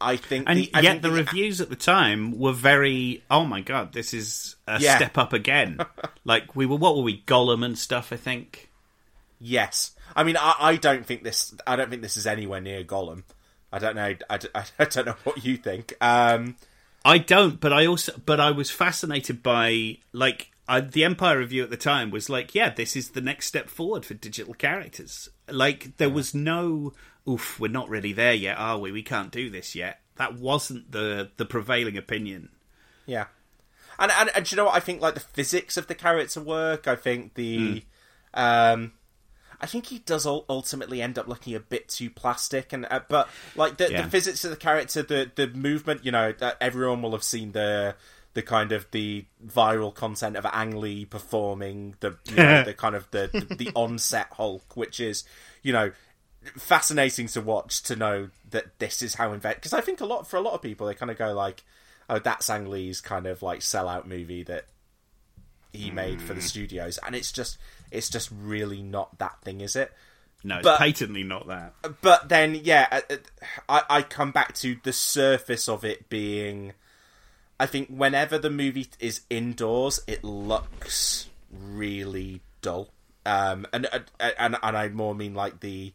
I 0.00 0.16
think 0.16 0.44
And 0.48 0.58
the, 0.58 0.70
I 0.74 0.80
yet 0.80 0.90
think 0.92 1.02
the 1.02 1.10
reviews 1.10 1.60
at 1.60 1.70
the 1.70 1.76
time 1.76 2.38
were 2.38 2.52
very, 2.52 3.22
oh 3.30 3.44
my 3.44 3.60
god, 3.60 3.92
this 3.92 4.12
is 4.12 4.56
a 4.66 4.80
Yeah. 4.80 4.96
step 4.96 5.16
up 5.16 5.32
again. 5.32 5.78
like 6.24 6.54
we 6.56 6.66
were, 6.66 6.76
what 6.76 6.96
were 6.96 7.02
we, 7.02 7.22
Gollum 7.22 7.64
and 7.64 7.78
stuff? 7.78 8.12
I 8.12 8.16
think. 8.16 8.68
Yes, 9.40 9.92
I 10.14 10.22
mean 10.24 10.36
I, 10.36 10.54
I 10.58 10.76
don't 10.76 11.04
think 11.06 11.24
this 11.24 11.54
I 11.66 11.76
don't 11.76 11.90
think 11.90 12.02
this 12.02 12.16
is 12.16 12.26
anywhere 12.26 12.60
near 12.60 12.84
Gollum. 12.84 13.22
I 13.72 13.78
don't 13.78 13.96
know. 13.96 14.14
I, 14.28 14.36
d- 14.38 14.48
I 14.54 14.84
don't 14.84 15.06
know 15.06 15.16
what 15.24 15.44
you 15.44 15.56
think. 15.56 15.94
Um, 16.00 16.56
I 17.04 17.18
don't, 17.18 17.60
but 17.60 17.72
I 17.72 17.86
also, 17.86 18.12
but 18.24 18.40
I 18.40 18.50
was 18.50 18.70
fascinated 18.70 19.42
by 19.42 19.98
like 20.12 20.52
I, 20.68 20.80
the 20.80 21.04
Empire 21.04 21.38
review 21.38 21.62
at 21.64 21.70
the 21.70 21.76
time 21.76 22.10
was 22.10 22.30
like, 22.30 22.54
yeah, 22.54 22.70
this 22.70 22.94
is 22.94 23.10
the 23.10 23.20
next 23.20 23.46
step 23.46 23.68
forward 23.68 24.06
for 24.06 24.14
digital 24.14 24.54
characters. 24.54 25.28
Like 25.48 25.96
there 25.96 26.10
was 26.10 26.34
no, 26.34 26.92
oof, 27.28 27.58
we're 27.58 27.68
not 27.68 27.88
really 27.88 28.12
there 28.12 28.34
yet, 28.34 28.58
are 28.58 28.78
we? 28.78 28.92
We 28.92 29.02
can't 29.02 29.32
do 29.32 29.50
this 29.50 29.74
yet. 29.74 30.00
That 30.16 30.34
wasn't 30.34 30.92
the 30.92 31.30
the 31.36 31.44
prevailing 31.44 31.96
opinion. 31.96 32.50
Yeah, 33.06 33.26
and 33.98 34.12
and, 34.12 34.30
and 34.34 34.44
do 34.44 34.54
you 34.54 34.56
know 34.56 34.66
what 34.66 34.76
I 34.76 34.80
think? 34.80 35.00
Like 35.00 35.14
the 35.14 35.20
physics 35.20 35.76
of 35.76 35.88
the 35.88 35.94
character 35.94 36.40
work. 36.40 36.86
I 36.86 36.94
think 36.94 37.34
the, 37.34 37.82
um, 38.34 38.92
I 39.62 39.66
think 39.66 39.86
he 39.86 40.00
does 40.00 40.26
ultimately 40.26 41.00
end 41.00 41.18
up 41.18 41.28
looking 41.28 41.54
a 41.54 41.60
bit 41.60 41.88
too 41.88 42.10
plastic, 42.10 42.72
and 42.72 42.86
uh, 42.90 43.00
but 43.08 43.28
like 43.54 43.76
the, 43.76 43.90
Yeah. 43.90 44.02
the 44.02 44.10
physics 44.10 44.44
of 44.44 44.50
the 44.50 44.56
character, 44.56 45.02
the 45.02 45.30
the 45.34 45.46
movement. 45.48 46.04
You 46.04 46.12
know, 46.12 46.32
that 46.32 46.56
everyone 46.60 47.00
will 47.02 47.12
have 47.12 47.22
seen 47.24 47.52
the 47.52 47.94
the 48.34 48.42
kind 48.42 48.72
of 48.72 48.90
the 48.92 49.26
viral 49.46 49.94
content 49.94 50.36
of 50.36 50.46
Ang 50.46 50.80
Lee 50.80 51.04
performing 51.04 51.94
the 52.00 52.16
you 52.24 52.36
know, 52.36 52.64
the 52.66 52.74
kind 52.74 52.94
of 52.96 53.10
the 53.12 53.28
the, 53.32 53.54
the 53.56 53.70
onset 53.74 54.28
Hulk, 54.32 54.76
which 54.76 54.98
is 55.00 55.24
you 55.62 55.72
know 55.72 55.92
fascinating 56.56 57.28
to 57.28 57.40
watch 57.40 57.82
to 57.84 57.94
know 57.94 58.28
that 58.50 58.78
this 58.80 59.00
is 59.00 59.14
how 59.14 59.32
invent 59.32 59.56
because 59.56 59.72
I 59.72 59.80
think 59.80 60.00
a 60.00 60.04
lot 60.04 60.26
for 60.26 60.36
a 60.36 60.40
lot 60.40 60.54
of 60.54 60.62
people 60.62 60.88
they 60.88 60.94
kind 60.94 61.10
of 61.10 61.16
go 61.16 61.32
like 61.32 61.62
oh 62.10 62.18
that's 62.18 62.50
Ang 62.50 62.68
Lee's 62.68 63.00
kind 63.00 63.26
of 63.28 63.42
like 63.42 63.60
sellout 63.60 64.06
movie 64.06 64.42
that 64.42 64.64
he 65.72 65.90
made 65.90 66.20
for 66.20 66.34
the 66.34 66.40
Mm. 66.40 66.48
studios 66.48 66.98
and 67.06 67.14
it's 67.14 67.30
just 67.32 67.58
it's 67.92 68.08
just 68.10 68.30
really 68.32 68.82
not 68.82 69.18
that 69.18 69.40
thing 69.42 69.60
is 69.60 69.76
it 69.76 69.92
No, 70.44 70.56
it's 70.56 70.64
But- 70.64 70.78
patently 70.78 71.22
not 71.22 71.46
that. 71.48 71.74
but 72.00 72.28
then 72.28 72.54
yeah 72.54 72.88
uh, 72.90 73.00
uh, 73.10 73.16
I, 73.68 73.82
I 73.98 74.02
come 74.02 74.32
back 74.32 74.54
to 74.56 74.76
the 74.82 74.92
surface 74.92 75.68
of 75.68 75.84
it 75.84 76.08
being 76.08 76.72
i 77.60 77.66
think 77.66 77.88
whenever 77.88 78.38
the 78.38 78.50
movie 78.50 78.88
is 78.98 79.20
indoors 79.30 80.00
it 80.06 80.24
looks 80.24 81.28
really 81.50 82.40
dull 82.60 82.88
um 83.26 83.66
and 83.72 83.86
and 83.92 84.04
and, 84.38 84.56
and 84.62 84.76
i 84.76 84.88
more 84.88 85.14
mean 85.14 85.34
like 85.34 85.60
the 85.60 85.92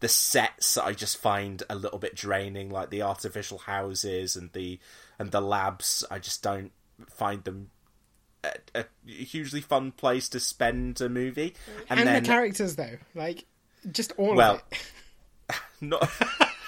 the 0.00 0.08
sets 0.08 0.74
that 0.74 0.84
i 0.84 0.92
just 0.92 1.16
find 1.16 1.62
a 1.68 1.74
little 1.74 1.98
bit 1.98 2.14
draining 2.14 2.70
like 2.70 2.90
the 2.90 3.02
artificial 3.02 3.58
houses 3.58 4.36
and 4.36 4.52
the 4.52 4.78
and 5.18 5.32
the 5.32 5.40
labs 5.40 6.04
i 6.10 6.18
just 6.20 6.42
don't 6.42 6.70
find 7.08 7.42
them 7.44 7.70
a, 8.44 8.54
a 8.74 8.84
hugely 9.10 9.60
fun 9.60 9.92
place 9.92 10.28
to 10.30 10.40
spend 10.40 11.00
a 11.00 11.08
movie. 11.08 11.54
And, 11.88 12.00
And, 12.00 12.08
then 12.08 12.22
the 12.22 12.28
characters, 12.28 12.76
though, 12.76 12.98
like 13.14 13.44
just 13.90 14.12
all 14.16 14.34
well, 14.34 14.54
of 14.54 14.62
it. 14.70 15.58
not 15.80 16.10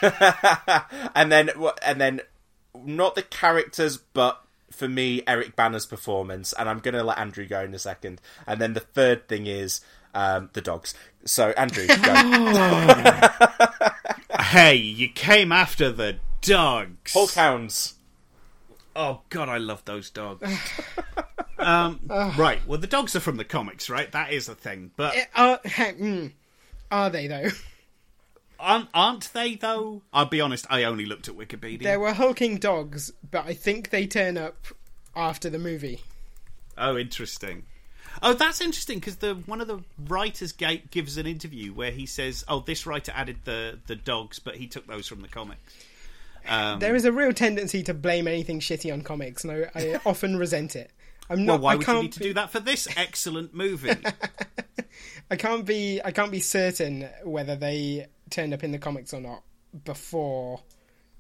and 1.14 1.31
then 1.31 1.51
and 1.85 2.01
then 2.01 2.21
not 2.85 3.14
the 3.14 3.23
characters 3.23 3.99
but 3.99 4.43
for 4.71 4.89
me 4.89 5.23
Eric 5.27 5.57
Bana's 5.57 5.87
performance. 5.87 6.53
And 6.59 6.68
I'm 6.68 6.79
going 6.79 6.95
to 6.95 7.03
let 7.03 7.18
Andrew 7.18 7.47
go 7.47 7.61
in 7.61 7.75
a 7.75 7.79
second. 7.79 8.21
And 8.47 8.61
then 8.61 8.75
the 8.75 8.81
third 8.81 9.29
thing 9.29 9.47
is 9.47 9.81
um, 10.14 10.51
the 10.53 10.61
dogs. 10.61 10.95
So 11.25 11.51
Andrew 11.51 11.87
go. 12.03 12.83
Hey, 14.41 14.77
you 14.77 15.09
came 15.09 15.53
after 15.53 15.91
the 15.91 16.16
dogs. 16.41 17.12
Hulk 17.12 17.33
hounds. 17.35 17.95
Oh 18.97 19.21
god, 19.29 19.49
I 19.49 19.59
love 19.59 19.85
those 19.85 20.11
dogs. 20.11 20.49
Um, 21.61 22.00
right, 22.36 22.61
well, 22.66 22.78
the 22.78 22.86
dogs 22.86 23.14
are 23.14 23.20
from 23.20 23.36
the 23.36 23.44
comics, 23.44 23.88
right? 23.88 24.11
That 24.12 24.32
is 24.32 24.48
a 24.48 24.54
thing, 24.54 24.90
but 24.96 25.14
Are, 25.34 25.61
hey, 25.64 25.92
mm, 25.92 26.32
are 26.90 27.11
they 27.11 27.26
though? 27.26 27.48
aren't, 28.58 28.88
aren't 28.94 29.32
they 29.32 29.54
though? 29.54 30.02
I'll 30.12 30.26
be 30.26 30.40
honest, 30.40 30.66
I 30.70 30.84
only 30.84 31.06
looked 31.06 31.28
at 31.28 31.36
Wikipedia. 31.36 31.82
There 31.82 32.00
were 32.00 32.12
hulking 32.12 32.58
dogs, 32.58 33.12
but 33.30 33.46
I 33.46 33.54
think 33.54 33.90
they 33.90 34.06
turn 34.06 34.36
up 34.36 34.66
after 35.14 35.50
the 35.50 35.58
movie. 35.58 36.00
Oh, 36.76 36.96
interesting. 36.96 37.64
Oh, 38.22 38.34
that's 38.34 38.61
interesting 38.61 38.98
because 38.98 39.16
the 39.16 39.34
one 39.46 39.61
of 39.61 39.68
the 39.68 39.80
writers 40.08 40.52
ga- 40.52 40.82
gives 40.90 41.16
an 41.16 41.26
interview 41.26 41.72
where 41.72 41.92
he 41.92 42.06
says, 42.06 42.44
"Oh, 42.48 42.61
this 42.61 42.86
writer 42.86 43.12
added 43.14 43.38
the 43.44 43.78
the 43.86 43.96
dogs, 43.96 44.38
but 44.38 44.56
he 44.56 44.66
took 44.66 44.86
those 44.86 45.06
from 45.06 45.22
the 45.22 45.28
comics." 45.28 45.61
Um, 46.48 46.80
there 46.80 46.96
is 46.96 47.04
a 47.04 47.12
real 47.12 47.32
tendency 47.32 47.82
to 47.84 47.94
blame 47.94 48.26
anything 48.26 48.61
shitty 48.61 48.92
on 48.92 49.02
comics, 49.02 49.44
and 49.44 49.52
I, 49.52 49.70
I 49.74 50.00
often 50.06 50.36
resent 50.36 50.74
it. 50.74 50.90
I'm 51.31 51.47
well, 51.47 51.59
why 51.59 51.72
I 51.72 51.76
would 51.76 51.87
can't 51.87 51.97
you 51.99 52.03
need 52.03 52.12
to 52.12 52.18
be- 52.18 52.24
do 52.26 52.35
that 52.35 52.51
for 52.51 52.61
this 52.61 52.89
excellent 52.97 53.55
movie? 53.55 53.91
I 55.31 55.37
can't 55.37 55.64
be. 55.64 56.01
I 56.05 56.11
can't 56.11 56.33
be 56.33 56.41
certain 56.41 57.09
whether 57.24 57.55
they 57.55 58.09
turned 58.31 58.53
up 58.53 58.64
in 58.64 58.72
the 58.72 58.78
comics 58.78 59.14
or 59.14 59.20
not 59.20 59.43
before 59.85 60.61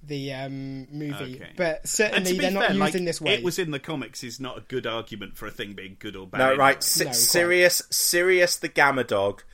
the 0.02 0.32
um, 0.32 0.88
movie. 0.90 1.36
Okay. 1.36 1.52
But 1.56 1.86
certainly 1.86 2.36
they're 2.36 2.50
not 2.50 2.64
fair, 2.64 2.70
used 2.70 2.80
like, 2.80 2.94
in 2.94 3.04
this 3.04 3.20
way. 3.20 3.34
It 3.34 3.44
was 3.44 3.58
in 3.58 3.70
the 3.70 3.78
comics 3.78 4.24
is 4.24 4.40
not 4.40 4.58
a 4.58 4.62
good 4.62 4.86
argument 4.86 5.36
for 5.36 5.46
a 5.46 5.50
thing 5.50 5.74
being 5.74 5.96
good 5.98 6.16
or 6.16 6.26
bad. 6.26 6.38
no 6.38 6.44
anyway. 6.48 6.58
right 6.58 6.82
Si- 6.82 7.12
Sirius 7.12 7.82
Sirius 7.90 8.56
the 8.56 8.68
Gamma 8.68 9.04
Dog 9.04 9.44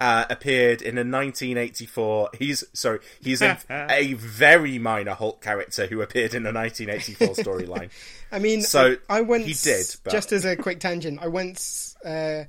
uh, 0.00 0.24
appeared 0.28 0.82
in 0.82 0.98
a 0.98 1.06
1984 1.06 2.30
he's 2.38 2.64
sorry 2.72 2.98
he's 3.22 3.40
a, 3.40 3.58
a 3.90 4.14
very 4.14 4.78
minor 4.78 5.14
Hulk 5.14 5.40
character 5.40 5.86
who 5.86 6.02
appeared 6.02 6.34
in 6.34 6.44
a 6.44 6.52
1984 6.52 7.28
storyline 7.44 7.90
I 8.34 8.40
mean, 8.40 8.62
so 8.62 8.96
I, 9.08 9.18
I 9.18 9.20
once 9.20 9.46
he 9.46 9.54
did 9.54 9.86
but... 10.02 10.10
just 10.10 10.32
as 10.32 10.44
a 10.44 10.56
quick 10.56 10.80
tangent. 10.80 11.20
I 11.22 11.28
went. 11.28 11.94
uh, 12.04 12.44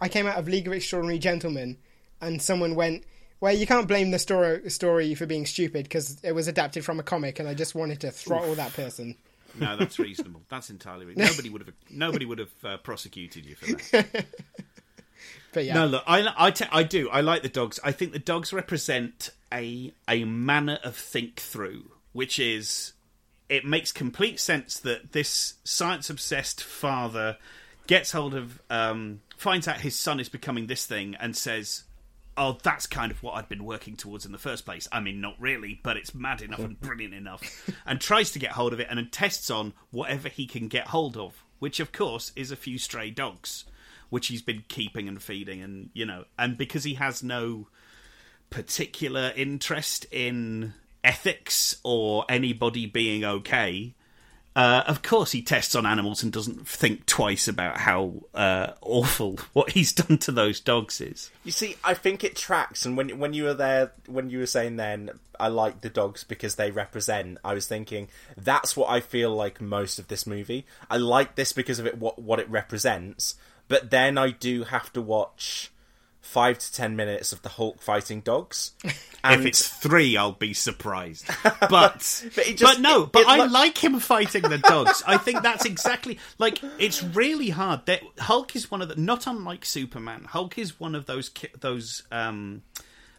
I 0.00 0.08
came 0.08 0.26
out 0.26 0.36
of 0.36 0.48
League 0.48 0.66
of 0.66 0.72
Extraordinary 0.72 1.20
Gentlemen, 1.20 1.76
and 2.20 2.42
someone 2.42 2.74
went, 2.74 3.04
"Well, 3.40 3.54
you 3.54 3.64
can't 3.64 3.86
blame 3.86 4.10
the 4.10 4.18
story 4.18 4.68
story 4.68 5.14
for 5.14 5.26
being 5.26 5.46
stupid 5.46 5.84
because 5.84 6.18
it 6.24 6.32
was 6.32 6.48
adapted 6.48 6.84
from 6.84 6.98
a 6.98 7.04
comic," 7.04 7.38
and 7.38 7.48
I 7.48 7.54
just 7.54 7.76
wanted 7.76 8.00
to 8.00 8.10
throttle 8.10 8.50
Oof. 8.50 8.56
that 8.56 8.72
person. 8.72 9.14
No, 9.54 9.76
that's 9.76 9.98
reasonable. 10.00 10.42
That's 10.48 10.70
entirely 10.70 11.06
reasonable. 11.06 11.30
Nobody 11.30 11.50
would 11.50 11.62
have 11.62 11.74
nobody 11.88 12.26
would 12.26 12.38
have 12.40 12.64
uh, 12.64 12.76
prosecuted 12.78 13.46
you 13.46 13.54
for 13.54 13.66
that. 13.92 14.26
But 15.52 15.64
yeah, 15.64 15.74
No, 15.74 15.86
look, 15.86 16.04
I 16.06 16.26
I, 16.36 16.50
te- 16.50 16.66
I 16.70 16.82
do. 16.82 17.08
I 17.10 17.20
like 17.20 17.42
the 17.42 17.48
dogs. 17.48 17.80
I 17.82 17.92
think 17.92 18.12
the 18.12 18.18
dogs 18.18 18.52
represent 18.52 19.30
a 19.52 19.92
a 20.06 20.24
manner 20.24 20.78
of 20.84 20.96
think 20.96 21.40
through, 21.40 21.90
which 22.12 22.38
is 22.38 22.92
it 23.48 23.64
makes 23.64 23.92
complete 23.92 24.38
sense 24.38 24.78
that 24.80 25.12
this 25.12 25.54
science 25.64 26.10
obsessed 26.10 26.62
father 26.62 27.38
gets 27.86 28.12
hold 28.12 28.34
of 28.34 28.60
um, 28.68 29.20
finds 29.36 29.66
out 29.66 29.80
his 29.80 29.96
son 29.96 30.20
is 30.20 30.28
becoming 30.28 30.66
this 30.66 30.84
thing 30.86 31.16
and 31.18 31.36
says 31.36 31.84
oh 32.36 32.56
that's 32.62 32.86
kind 32.86 33.10
of 33.10 33.22
what 33.22 33.34
i'd 33.34 33.48
been 33.48 33.64
working 33.64 33.96
towards 33.96 34.24
in 34.26 34.30
the 34.30 34.38
first 34.38 34.64
place 34.64 34.86
i 34.92 35.00
mean 35.00 35.20
not 35.20 35.34
really 35.40 35.80
but 35.82 35.96
it's 35.96 36.14
mad 36.14 36.40
enough 36.42 36.60
and 36.60 36.80
brilliant 36.80 37.14
enough 37.14 37.68
and 37.86 38.00
tries 38.00 38.30
to 38.30 38.38
get 38.38 38.52
hold 38.52 38.72
of 38.72 38.78
it 38.78 38.86
and 38.90 38.98
then 38.98 39.08
tests 39.10 39.50
on 39.50 39.72
whatever 39.90 40.28
he 40.28 40.46
can 40.46 40.68
get 40.68 40.88
hold 40.88 41.16
of 41.16 41.44
which 41.58 41.80
of 41.80 41.90
course 41.90 42.30
is 42.36 42.52
a 42.52 42.56
few 42.56 42.78
stray 42.78 43.10
dogs 43.10 43.64
which 44.10 44.28
he's 44.28 44.42
been 44.42 44.64
keeping 44.68 45.08
and 45.08 45.22
feeding 45.22 45.62
and 45.62 45.90
you 45.92 46.06
know 46.06 46.24
and 46.38 46.56
because 46.56 46.84
he 46.84 46.94
has 46.94 47.22
no 47.22 47.66
particular 48.50 49.32
interest 49.36 50.06
in 50.10 50.74
ethics 51.04 51.76
or 51.82 52.24
anybody 52.28 52.86
being 52.86 53.24
okay. 53.24 53.94
Uh, 54.56 54.82
of 54.88 55.02
course, 55.02 55.30
he 55.30 55.40
tests 55.40 55.76
on 55.76 55.86
animals 55.86 56.24
and 56.24 56.32
doesn't 56.32 56.66
think 56.66 57.06
twice 57.06 57.46
about 57.46 57.78
how 57.78 58.12
uh, 58.34 58.72
awful 58.80 59.38
what 59.52 59.70
he's 59.70 59.92
done 59.92 60.18
to 60.18 60.32
those 60.32 60.58
dogs 60.58 61.00
is. 61.00 61.30
You 61.44 61.52
see, 61.52 61.76
I 61.84 61.94
think 61.94 62.24
it 62.24 62.34
tracks. 62.34 62.84
And 62.84 62.96
when 62.96 63.18
when 63.18 63.34
you 63.34 63.44
were 63.44 63.54
there, 63.54 63.92
when 64.06 64.30
you 64.30 64.38
were 64.38 64.46
saying 64.46 64.76
then, 64.76 65.10
I 65.38 65.46
like 65.48 65.82
the 65.82 65.90
dogs 65.90 66.24
because 66.24 66.56
they 66.56 66.72
represent. 66.72 67.38
I 67.44 67.54
was 67.54 67.68
thinking 67.68 68.08
that's 68.36 68.76
what 68.76 68.90
I 68.90 68.98
feel 68.98 69.32
like 69.32 69.60
most 69.60 70.00
of 70.00 70.08
this 70.08 70.26
movie. 70.26 70.66
I 70.90 70.96
like 70.96 71.36
this 71.36 71.52
because 71.52 71.78
of 71.78 71.86
it 71.86 71.98
what 71.98 72.20
what 72.20 72.40
it 72.40 72.50
represents. 72.50 73.36
But 73.68 73.90
then 73.90 74.16
I 74.18 74.30
do 74.30 74.64
have 74.64 74.92
to 74.94 75.02
watch 75.02 75.70
five 76.20 76.58
to 76.58 76.72
ten 76.72 76.94
minutes 76.96 77.32
of 77.32 77.40
the 77.42 77.48
Hulk 77.50 77.80
fighting 77.80 78.20
dogs. 78.20 78.72
if 78.84 79.44
it's 79.46 79.66
three, 79.68 80.16
I'll 80.16 80.32
be 80.32 80.52
surprised. 80.54 81.26
But 81.44 81.70
but, 81.70 82.30
but, 82.36 82.56
just- 82.56 82.80
no, 82.80 83.04
it- 83.04 83.12
but 83.12 83.22
it 83.22 83.28
I 83.28 83.36
lo- 83.38 83.46
like 83.46 83.82
him 83.82 83.98
fighting 84.00 84.42
the 84.42 84.58
dogs. 84.58 85.02
I 85.06 85.16
think 85.18 85.42
that's 85.42 85.64
exactly 85.64 86.18
like 86.38 86.60
it's 86.78 87.02
really 87.02 87.50
hard. 87.50 87.86
That 87.86 88.02
Hulk 88.18 88.56
is 88.56 88.70
one 88.70 88.80
of 88.82 88.88
the 88.88 88.96
not 88.96 89.26
unlike 89.26 89.64
Superman. 89.64 90.24
Hulk 90.24 90.56
is 90.58 90.78
one 90.80 90.94
of 90.94 91.06
those 91.06 91.30
those 91.60 92.02
um, 92.12 92.62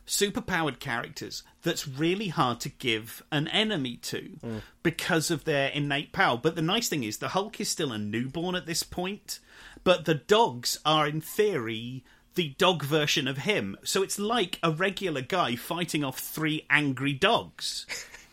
superpowered 0.07 0.79
characters 0.79 1.43
that's 1.61 1.87
really 1.87 2.29
hard 2.29 2.59
to 2.61 2.69
give 2.69 3.23
an 3.31 3.47
enemy 3.49 3.97
to 3.97 4.37
Mm. 4.43 4.61
because 4.81 5.29
of 5.29 5.43
their 5.43 5.69
innate 5.69 6.11
power. 6.11 6.37
But 6.41 6.55
the 6.55 6.61
nice 6.61 6.89
thing 6.89 7.03
is 7.03 7.17
the 7.17 7.29
Hulk 7.29 7.59
is 7.59 7.69
still 7.69 7.91
a 7.91 7.97
newborn 7.97 8.55
at 8.55 8.65
this 8.65 8.81
point, 8.83 9.39
but 9.83 10.05
the 10.05 10.15
dogs 10.15 10.79
are 10.85 11.07
in 11.07 11.21
theory 11.21 12.03
the 12.35 12.55
dog 12.57 12.83
version 12.83 13.27
of 13.27 13.39
him. 13.39 13.77
So 13.83 14.01
it's 14.01 14.17
like 14.17 14.59
a 14.63 14.71
regular 14.71 15.21
guy 15.21 15.57
fighting 15.57 16.05
off 16.05 16.19
three 16.19 16.65
angry 16.69 17.11
dogs. 17.11 17.85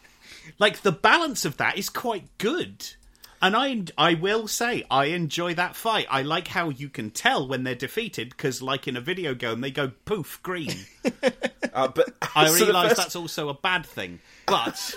like 0.61 0.83
the 0.83 0.93
balance 0.93 1.45
of 1.45 1.57
that 1.57 1.77
is 1.77 1.89
quite 1.89 2.29
good. 2.39 2.95
And 3.43 3.55
I, 3.55 3.83
I 3.99 4.15
will 4.15 4.49
say, 4.49 4.85
I 4.91 5.07
enjoy 5.07 5.55
that 5.55 5.77
fight. 5.77 6.07
I 6.11 6.23
like 6.23 6.49
how 6.49 6.71
you 6.71 6.89
can 6.89 7.11
tell 7.11 7.47
when 7.47 7.65
they're 7.65 7.75
defeated 7.75 8.31
because, 8.31 8.63
like 8.63 8.89
in 8.89 8.97
a 8.97 9.01
video 9.01 9.35
game, 9.35 9.61
they 9.61 9.71
go 9.71 9.93
poof 10.05 10.41
green. 10.43 10.75
Uh, 11.75 11.89
but 11.89 12.09
I 12.35 12.47
so 12.49 12.65
realise 12.65 12.89
first- 12.89 12.97
that's 12.97 13.17
also 13.17 13.51
a 13.51 13.55
bad 13.55 13.85
thing, 13.85 14.21
but 14.47 14.75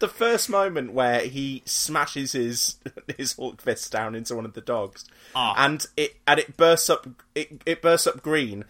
the 0.00 0.10
first 0.12 0.48
moment 0.50 0.92
where 0.92 1.20
he 1.20 1.62
smashes 1.64 2.32
his 2.32 2.76
his 3.16 3.34
Hulk 3.34 3.60
fist 3.60 3.92
down 3.92 4.16
into 4.16 4.34
one 4.34 4.44
of 4.44 4.54
the 4.54 4.60
dogs, 4.60 5.04
Ah. 5.34 5.54
and 5.64 5.84
it 5.96 6.16
and 6.26 6.40
it 6.40 6.56
bursts 6.56 6.90
up 6.90 7.06
it, 7.36 7.62
it 7.66 7.82
bursts 7.82 8.06
up 8.08 8.20
green. 8.22 8.64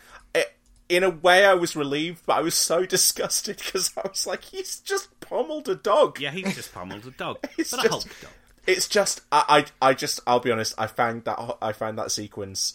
In 0.89 1.03
a 1.03 1.11
way, 1.11 1.45
I 1.45 1.55
was 1.55 1.75
relieved, 1.75 2.25
but 2.27 2.35
I 2.37 2.41
was 2.41 2.55
so 2.55 2.87
disgusted 2.97 3.57
because 3.59 3.91
I 3.97 4.09
was 4.09 4.27
like, 4.27 4.45
he's 4.45 4.79
just 4.81 5.19
pummeled 5.21 5.69
a 5.69 5.75
dog. 5.75 6.21
yeah, 6.21 6.31
he's 6.31 6.55
just 6.55 6.73
pummeled 6.73 7.05
a 7.07 7.11
dog, 7.11 7.39
It's 7.59 7.71
but 7.73 7.81
a 7.81 7.89
just- 7.89 8.07
Hulk 8.09 8.21
dog. 8.23 8.31
It's 8.67 8.89
just 8.89 9.21
I, 9.31 9.65
I 9.81 9.91
I 9.91 9.95
just 9.95 10.19
I'll 10.27 10.41
be 10.41 10.51
honest. 10.51 10.75
I 10.77 10.89
found 10.89 11.23
that 11.25 11.39
I 11.63 11.73
found 11.73 11.99
that 11.99 12.11
sequence 12.11 12.75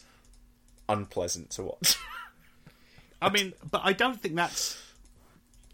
unpleasant 0.88 1.50
to 1.52 1.64
watch. 1.64 1.98
I 3.22 3.30
mean, 3.30 3.52
but 3.70 3.82
I 3.84 3.92
don't 3.92 4.20
think 4.22 4.36
that's 4.38 4.82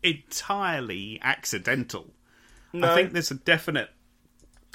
entirely 0.02 1.20
accidental. 1.22 2.08
No. 2.74 2.92
I 2.92 2.96
think 2.96 3.14
there's 3.14 3.32
a 3.32 3.36
definite. 3.36 3.90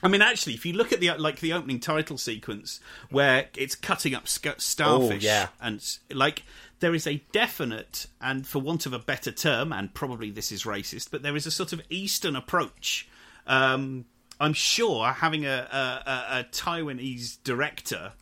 I 0.02 0.08
mean, 0.08 0.22
actually, 0.22 0.54
if 0.54 0.66
you 0.66 0.72
look 0.72 0.92
at 0.92 1.00
the 1.00 1.10
like 1.14 1.40
the 1.40 1.52
opening 1.52 1.80
title 1.80 2.18
sequence 2.18 2.80
where 3.10 3.48
it's 3.56 3.74
cutting 3.74 4.14
up 4.14 4.26
sc- 4.28 4.58
starfish, 4.60 5.24
Oh, 5.24 5.26
yeah. 5.26 5.48
and 5.60 5.84
like 6.12 6.44
there 6.82 6.94
is 6.96 7.06
a 7.06 7.22
definite, 7.30 8.08
and 8.20 8.44
for 8.44 8.58
want 8.58 8.86
of 8.86 8.92
a 8.92 8.98
better 8.98 9.30
term, 9.30 9.72
and 9.72 9.94
probably 9.94 10.32
this 10.32 10.50
is 10.50 10.64
racist, 10.64 11.12
but 11.12 11.22
there 11.22 11.36
is 11.36 11.46
a 11.46 11.50
sort 11.50 11.72
of 11.72 11.80
Eastern 11.88 12.34
approach. 12.34 13.08
Um, 13.46 14.04
I'm 14.40 14.52
sure 14.52 15.06
having 15.06 15.46
a, 15.46 15.68
a, 15.70 16.38
a, 16.40 16.44
Taiwanese 16.50 17.38
director 17.44 18.14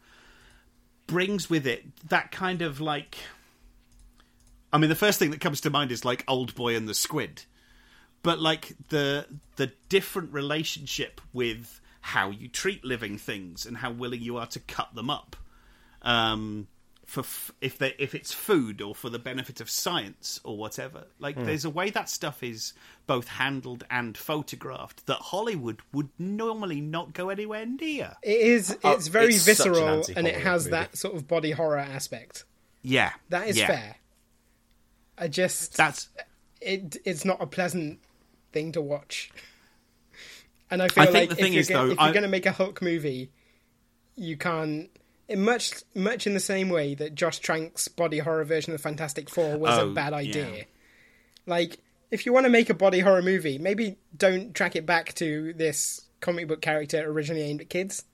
brings 1.07 1.49
with 1.49 1.67
it 1.67 1.85
that 2.11 2.31
kind 2.31 2.61
of 2.61 2.81
like. 2.81 3.17
I 4.71 4.77
mean, 4.77 4.91
the 4.91 4.95
first 4.95 5.19
thing 5.19 5.31
that 5.31 5.41
comes 5.41 5.63
to 5.63 5.71
mind 5.71 5.91
is 5.91 6.05
like 6.05 6.23
Old 6.29 6.55
Boy 6.55 6.77
and 6.77 6.87
the 6.87 6.95
Squid, 6.95 7.45
but 8.23 8.41
like 8.41 8.75
the 8.91 9.25
the 9.57 9.73
different 9.89 10.35
relationship 10.35 11.23
with 11.33 11.81
how 12.03 12.29
you 12.29 12.47
treat 12.47 12.85
living 12.85 13.17
things 13.17 13.65
and 13.65 13.79
how 13.79 13.91
willing 13.91 14.21
you 14.21 14.37
are 14.37 14.47
to 14.49 14.61
cut 14.61 14.95
them 14.95 15.09
up, 15.09 15.35
um, 16.03 16.67
for 17.11 17.21
f- 17.23 17.51
if 17.61 17.77
they 17.77 17.93
if 17.99 18.15
it's 18.15 18.33
food 18.33 18.81
or 18.81 18.95
for 18.95 19.11
the 19.11 19.19
benefit 19.19 19.61
of 19.61 19.69
science 19.69 20.39
or 20.45 20.57
whatever. 20.57 21.07
Like, 21.19 21.35
Hmm. 21.35 21.45
there's 21.45 21.65
a 21.65 21.71
way 21.71 21.91
that 21.91 22.09
stuff 22.09 22.41
is 22.41 22.73
both 23.09 23.27
handled 23.27 23.83
and 23.91 24.17
photographed 24.17 25.07
that 25.07 25.17
Hollywood 25.19 25.81
would 25.93 26.11
normally 26.21 26.81
not 26.81 27.13
go 27.13 27.29
anywhere 27.29 27.67
near. 27.67 28.17
It 28.23 28.39
is. 28.41 28.79
Oh, 28.85 28.93
It's 28.93 29.09
very 29.09 29.35
it's 29.35 29.43
such 29.43 29.67
an 29.67 29.73
visceral, 29.73 30.05
and 30.17 30.29
it 30.29 30.37
has 30.37 30.67
movie. 30.67 30.71
that 30.71 30.97
sort 30.97 31.17
of 31.17 31.27
body 31.27 31.51
horror 31.51 31.79
aspect. 31.79 32.45
Yeah, 32.83 33.13
That 33.31 33.49
is 33.49 33.59
yeah. 33.59 33.67
fair. 33.67 33.97
I 35.19 35.27
just 35.27 35.77
That's 35.77 36.09
it. 36.61 36.97
It's 37.05 37.25
not 37.25 37.43
a 37.43 37.47
pleasant 37.47 37.99
thing 38.53 38.71
to 38.73 38.81
watch. 38.81 39.33
And 40.71 40.81
I 40.81 40.87
feel 40.87 41.03
I 41.03 41.07
like 41.09 41.29
the 41.31 41.35
if, 41.35 41.41
thing 41.41 41.53
you're, 41.55 41.61
is, 41.61 41.69
go- 41.69 41.87
though, 41.87 41.93
if 41.93 41.99
you're 41.99 42.09
I- 42.09 42.13
to 42.13 42.29
make 42.29 42.47
a 42.47 42.53
Hulk 42.53 42.81
movie, 42.81 43.33
you 44.15 44.37
can't. 44.37 44.89
In 45.31 45.43
much, 45.45 45.73
much 45.95 46.27
in 46.27 46.35
the 46.35 46.41
same 46.41 46.69
way 46.69 46.95
that 46.97 47.15
Josh 47.15 47.41
Trank's 47.41 47.87
body 47.89 48.19
horror 48.19 48.45
version 48.45 48.75
of 48.75 48.79
the 48.81 48.83
Fantastic 48.83 49.31
Four 49.31 49.57
was 49.57 49.79
Oh, 49.79 49.89
a 49.91 49.93
bad 49.95 50.13
idea. 50.13 50.51
yeah. 50.53 50.63
Like, 51.47 51.79
if 52.11 52.27
you 52.27 52.33
want 52.33 52.45
to 52.47 52.51
make 52.51 52.69
a 52.69 52.75
body 52.75 52.99
horror 52.99 53.23
movie, 53.23 53.57
maybe 53.57 53.97
don't 54.17 54.53
track 54.55 54.75
it 54.75 54.85
back 54.85 55.15
to 55.15 55.53
this 55.55 56.03
comic 56.21 56.49
book 56.49 56.61
character 56.61 57.09
originally 57.09 57.43
aimed 57.43 57.61
at 57.61 57.71
kids. 57.71 58.05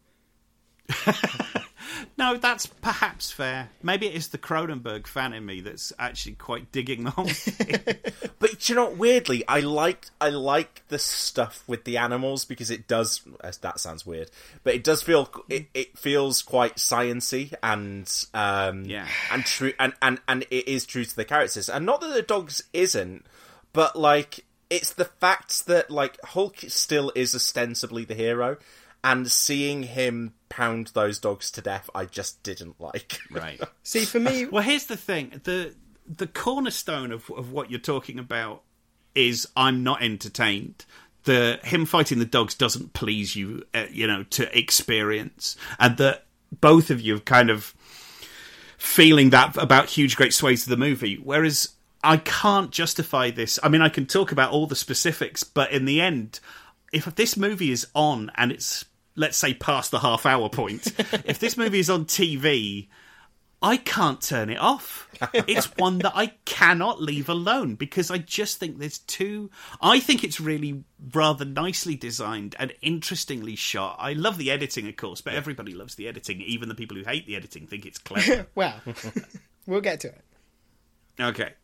No, 2.18 2.36
that's 2.36 2.66
perhaps 2.66 3.30
fair. 3.30 3.68
Maybe 3.82 4.06
it 4.06 4.14
is 4.14 4.28
the 4.28 4.38
Cronenberg 4.38 5.06
fan 5.06 5.32
in 5.32 5.44
me 5.44 5.60
that's 5.60 5.92
actually 5.98 6.34
quite 6.34 6.72
digging 6.72 7.04
the 7.04 7.10
whole 7.10 7.26
thing. 7.28 7.80
But 8.38 8.68
you 8.68 8.74
know, 8.74 8.90
weirdly, 8.90 9.44
I 9.48 9.60
like 9.60 10.06
I 10.20 10.28
like 10.30 10.82
the 10.88 10.98
stuff 10.98 11.62
with 11.66 11.84
the 11.84 11.96
animals 11.96 12.44
because 12.44 12.70
it 12.70 12.86
does. 12.86 13.22
uh, 13.42 13.50
That 13.62 13.80
sounds 13.80 14.04
weird, 14.04 14.30
but 14.62 14.74
it 14.74 14.84
does 14.84 15.02
feel 15.02 15.30
it, 15.48 15.66
it 15.74 15.98
feels 15.98 16.42
quite 16.42 16.76
sciency 16.76 17.52
and 17.62 18.12
um 18.34 18.84
Yeah. 18.84 19.06
and 19.32 19.44
true 19.44 19.72
and, 19.78 19.94
and 20.02 20.20
and 20.28 20.42
it 20.50 20.68
is 20.68 20.84
true 20.86 21.04
to 21.04 21.16
the 21.16 21.24
characters. 21.24 21.68
And 21.68 21.86
not 21.86 22.00
that 22.02 22.12
the 22.14 22.22
dogs 22.22 22.62
isn't, 22.72 23.24
but 23.72 23.96
like 23.96 24.44
it's 24.68 24.92
the 24.92 25.04
fact 25.06 25.66
that 25.66 25.90
like 25.90 26.18
Hulk 26.24 26.56
still 26.68 27.12
is 27.14 27.34
ostensibly 27.34 28.04
the 28.04 28.14
hero. 28.14 28.58
And 29.06 29.30
seeing 29.30 29.84
him 29.84 30.34
pound 30.48 30.88
those 30.88 31.20
dogs 31.20 31.52
to 31.52 31.62
death, 31.62 31.88
I 31.94 32.06
just 32.06 32.42
didn't 32.42 32.80
like. 32.80 33.20
right. 33.30 33.60
See, 33.84 34.04
for 34.04 34.18
me, 34.18 34.46
Well, 34.46 34.64
here's 34.64 34.86
the 34.86 34.96
thing: 34.96 35.40
the 35.44 35.76
the 36.08 36.26
cornerstone 36.26 37.12
of 37.12 37.30
of 37.30 37.52
what 37.52 37.70
you're 37.70 37.78
talking 37.78 38.18
about 38.18 38.62
is 39.14 39.46
I'm 39.56 39.84
not 39.84 40.02
entertained. 40.02 40.84
The 41.22 41.60
him 41.62 41.86
fighting 41.86 42.18
the 42.18 42.24
dogs 42.24 42.56
doesn't 42.56 42.94
please 42.94 43.36
you, 43.36 43.62
uh, 43.72 43.86
you 43.92 44.08
know, 44.08 44.24
to 44.24 44.58
experience, 44.58 45.56
and 45.78 45.96
that 45.98 46.26
both 46.60 46.90
of 46.90 47.00
you 47.00 47.12
have 47.12 47.24
kind 47.24 47.48
of 47.48 47.74
feeling 48.76 49.30
that 49.30 49.56
about 49.56 49.88
huge 49.88 50.16
great 50.16 50.34
swathes 50.34 50.64
of 50.64 50.70
the 50.70 50.76
movie, 50.76 51.14
whereas. 51.16 51.70
I 52.04 52.18
can't 52.18 52.70
justify 52.70 53.30
this. 53.32 53.58
I 53.64 53.68
mean, 53.68 53.82
I 53.82 53.88
can 53.88 54.06
talk 54.06 54.30
about 54.30 54.52
all 54.52 54.68
the 54.68 54.76
specifics, 54.76 55.42
but 55.42 55.72
in 55.72 55.86
the 55.86 56.00
end, 56.00 56.38
if 56.92 57.12
this 57.16 57.36
movie 57.36 57.72
is 57.72 57.86
on 57.94 58.30
and 58.36 58.52
it's, 58.52 58.84
let's 59.16 59.36
say, 59.36 59.54
past 59.54 59.90
the 59.90 59.98
half 60.00 60.26
hour 60.26 60.48
point, 60.48 60.86
if 61.24 61.38
this 61.38 61.56
movie 61.56 61.80
is 61.80 61.90
on 61.90 62.04
TV, 62.04 62.88
I 63.62 63.78
can't 63.78 64.20
turn 64.20 64.50
it 64.50 64.58
off. 64.58 65.08
It's 65.32 65.74
one 65.78 65.98
that 66.00 66.12
I 66.14 66.34
cannot 66.44 67.00
leave 67.00 67.30
alone 67.30 67.74
because 67.74 68.10
I 68.10 68.18
just 68.18 68.58
think 68.58 68.78
there's 68.78 68.98
too. 68.98 69.50
I 69.80 69.98
think 69.98 70.22
it's 70.22 70.38
really 70.38 70.84
rather 71.14 71.46
nicely 71.46 71.96
designed 71.96 72.54
and 72.58 72.74
interestingly 72.82 73.56
shot. 73.56 73.96
I 73.98 74.12
love 74.12 74.36
the 74.36 74.50
editing, 74.50 74.86
of 74.86 74.96
course, 74.96 75.22
but 75.22 75.32
everybody 75.32 75.72
loves 75.72 75.94
the 75.94 76.06
editing. 76.06 76.42
Even 76.42 76.68
the 76.68 76.74
people 76.74 76.98
who 76.98 77.02
hate 77.02 77.26
the 77.26 77.34
editing 77.34 77.66
think 77.66 77.86
it's 77.86 77.98
clever. 77.98 78.46
well, 78.54 78.78
we'll 79.66 79.80
get 79.80 80.00
to 80.00 80.08
it. 80.08 80.24
okay. 81.18 81.54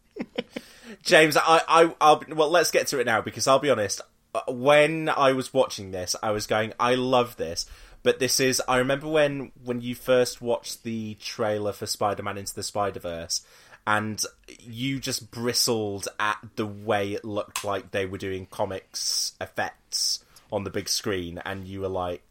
James, 1.03 1.37
I, 1.37 1.61
I, 1.69 1.95
I'll 2.01 2.23
well, 2.31 2.49
let's 2.51 2.71
get 2.71 2.87
to 2.89 3.01
it 3.01 3.05
now 3.05 3.21
because 3.21 3.47
I'll 3.47 3.59
be 3.59 3.71
honest. 3.71 4.01
When 4.49 5.09
I 5.09 5.33
was 5.33 5.53
watching 5.53 5.91
this, 5.91 6.17
I 6.23 6.31
was 6.31 6.47
going, 6.47 6.73
I 6.81 6.95
love 6.95 7.37
this, 7.37 7.67
but 8.03 8.19
this 8.19 8.41
is. 8.41 8.63
I 8.67 8.79
remember 8.79 9.09
when 9.09 9.53
when 9.63 9.81
you 9.81 9.95
first 9.95 10.41
watched 10.41 10.85
the 10.85 11.15
trailer 11.17 11.73
for 11.73 11.87
Spider-Man 11.87 12.39
Into 12.39 12.55
the 12.55 12.63
Spider-Verse, 12.63 13.45
and 13.87 14.23
you 14.61 15.01
just 15.01 15.31
bristled 15.31 16.09
at 16.19 16.39
the 16.57 16.67
way 16.67 17.13
it 17.13 17.25
looked 17.25 17.65
like 17.65 17.91
they 17.91 18.07
were 18.07 18.19
doing 18.19 18.47
comics 18.47 19.33
effects 19.41 20.25
on 20.51 20.65
the 20.65 20.71
big 20.71 20.89
screen, 20.89 21.41
and 21.45 21.67
you 21.67 21.81
were 21.81 21.89
like, 21.89 22.23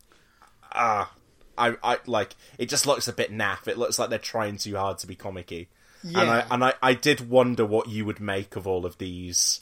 ah, 0.73 1.11
I, 1.57 1.75
I 1.83 1.99
like 2.07 2.35
it. 2.57 2.67
Just 2.67 2.87
looks 2.87 3.07
a 3.07 3.13
bit 3.13 3.31
naff. 3.31 3.67
It 3.67 3.77
looks 3.77 3.99
like 3.99 4.09
they're 4.09 4.17
trying 4.19 4.57
too 4.57 4.75
hard 4.75 4.97
to 4.99 5.07
be 5.07 5.15
comicky. 5.15 5.67
And 6.03 6.17
I 6.17 6.37
Yeah. 6.37 6.47
and 6.49 6.63
I, 6.63 6.73
I 6.81 6.93
did 6.95 7.29
wonder 7.29 7.63
what 7.65 7.89
you 7.89 8.05
would 8.05 8.19
make 8.19 8.55
of 8.55 8.65
all 8.65 8.85
of 8.87 8.97
these 8.97 9.61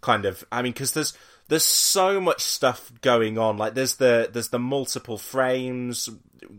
kind 0.00 0.24
of 0.24 0.44
I 0.52 0.62
mean 0.62 0.72
because 0.72 0.92
there's 0.92 1.12
there's 1.48 1.64
so 1.64 2.20
much 2.20 2.42
stuff 2.42 2.92
going 3.00 3.38
on. 3.38 3.56
Like 3.56 3.74
there's 3.74 3.96
the 3.96 4.28
there's 4.32 4.48
the 4.48 4.58
multiple 4.58 5.18
frames 5.18 6.08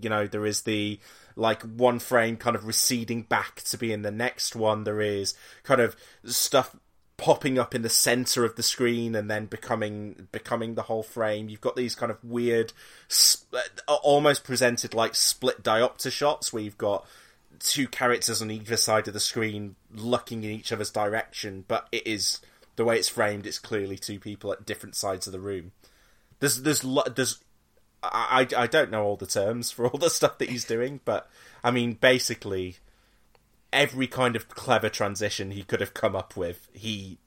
you 0.02 0.10
know 0.10 0.28
there 0.28 0.46
is 0.46 0.62
the 0.64 1.00
like 1.36 1.62
one 1.62 2.00
frame 2.00 2.36
kind 2.36 2.56
of 2.56 2.66
receding 2.66 3.22
back 3.22 3.62
to 3.62 3.78
be 3.78 3.94
in 3.94 4.02
the 4.02 4.12
next 4.12 4.56
one. 4.56 4.84
There 4.84 5.02
is 5.02 5.36
kind 5.64 5.82
of 5.82 5.96
stuff 6.26 6.76
popping 7.18 7.58
up 7.58 7.74
in 7.74 7.82
the 7.82 7.90
center 7.90 8.46
of 8.46 8.56
the 8.56 8.64
screen 8.64 9.16
and 9.16 9.30
then 9.30 9.46
becoming 9.46 10.28
becoming 10.32 10.76
the 10.76 10.84
whole 10.84 11.04
frame. 11.04 11.50
You've 11.50 11.62
got 11.62 11.76
these 11.76 11.96
kind 11.96 12.12
of 12.12 12.24
weird 12.24 12.74
sp- 13.10 13.54
uh, 13.88 13.96
almost 14.04 14.44
presented 14.44 14.94
like 14.94 15.16
split 15.16 15.64
diopter 15.64 16.12
shots 16.12 16.52
where 16.52 16.64
you've 16.64 16.78
got 16.78 17.06
two 17.60 17.88
characters 17.88 18.42
on 18.42 18.52
either 18.52 18.78
side 18.78 19.08
of 19.08 19.14
the 19.14 19.20
screen 19.20 19.76
looking 19.94 20.44
in 20.44 20.52
each 20.52 20.72
other's 20.72 20.92
direction, 20.92 21.66
but 21.68 21.88
it 21.92 22.06
is 22.06 22.40
the 22.78 22.86
way 22.86 22.98
it's 22.98 23.10
framed. 23.10 23.46
It's 23.46 23.60
clearly 23.60 23.98
two 23.98 24.20
people 24.20 24.54
at 24.54 24.66
different 24.66 24.96
sides 24.96 25.28
of 25.28 25.34
the 25.34 25.40
room. 25.40 25.74
There's 26.40 26.62
there's 26.62 26.84
lo- 26.86 27.04
there's 27.14 27.40
I, 28.02 28.48
I 28.56 28.68
don't 28.68 28.92
know 28.92 29.04
all 29.04 29.18
the 29.18 29.26
terms 29.28 29.72
for 29.72 29.88
all 29.88 29.98
the 30.00 30.10
stuff 30.10 30.38
that 30.38 30.50
he's 30.50 30.64
doing, 30.64 31.02
but 31.04 31.30
I 31.64 31.72
mean 31.72 31.94
basically 31.94 32.78
every 33.74 34.08
kind 34.08 34.36
of 34.38 34.48
clever 34.48 34.88
transition 34.90 35.52
he 35.52 35.64
could 35.64 35.82
have 35.82 35.94
come 35.94 36.16
up 36.16 36.38
with, 36.38 36.70
he 36.74 37.18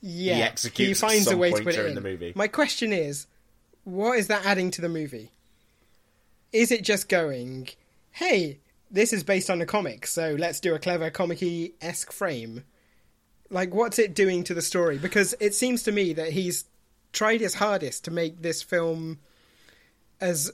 Yeah, 0.00 0.34
he 0.36 0.42
executes 0.42 1.02
at 1.02 1.08
finds 1.10 1.30
a 1.30 1.36
way 1.36 1.52
to 1.52 1.62
put 1.62 1.74
it 1.76 1.86
in. 1.86 1.94
the 1.94 2.00
movie. 2.00 2.32
My 2.34 2.48
question 2.48 2.92
is, 2.92 3.26
what 3.84 4.18
is 4.18 4.26
that 4.28 4.44
adding 4.44 4.70
to 4.72 4.80
the 4.80 4.88
movie? 4.88 5.30
Is 6.52 6.72
it 6.72 6.82
just 6.82 7.08
going, 7.08 7.68
hey, 8.12 8.58
this 8.90 9.12
is 9.12 9.22
based 9.22 9.50
on 9.50 9.60
a 9.60 9.66
comic, 9.66 10.06
so 10.06 10.34
let's 10.38 10.60
do 10.60 10.74
a 10.74 10.78
clever 10.78 11.10
comic 11.10 11.42
esque 11.80 12.10
frame? 12.12 12.64
Like, 13.54 13.72
what's 13.72 14.00
it 14.00 14.14
doing 14.14 14.42
to 14.44 14.54
the 14.54 14.60
story? 14.60 14.98
Because 14.98 15.32
it 15.38 15.54
seems 15.54 15.84
to 15.84 15.92
me 15.92 16.12
that 16.14 16.32
he's 16.32 16.64
tried 17.12 17.40
his 17.40 17.54
hardest 17.54 18.04
to 18.04 18.10
make 18.10 18.42
this 18.42 18.62
film 18.62 19.20
as 20.20 20.50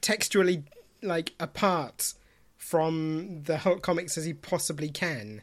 textually 0.00 0.64
like 1.02 1.34
apart 1.38 2.14
from 2.56 3.42
the 3.42 3.58
Hulk 3.58 3.82
comics 3.82 4.16
as 4.16 4.24
he 4.24 4.32
possibly 4.32 4.88
can 4.88 5.42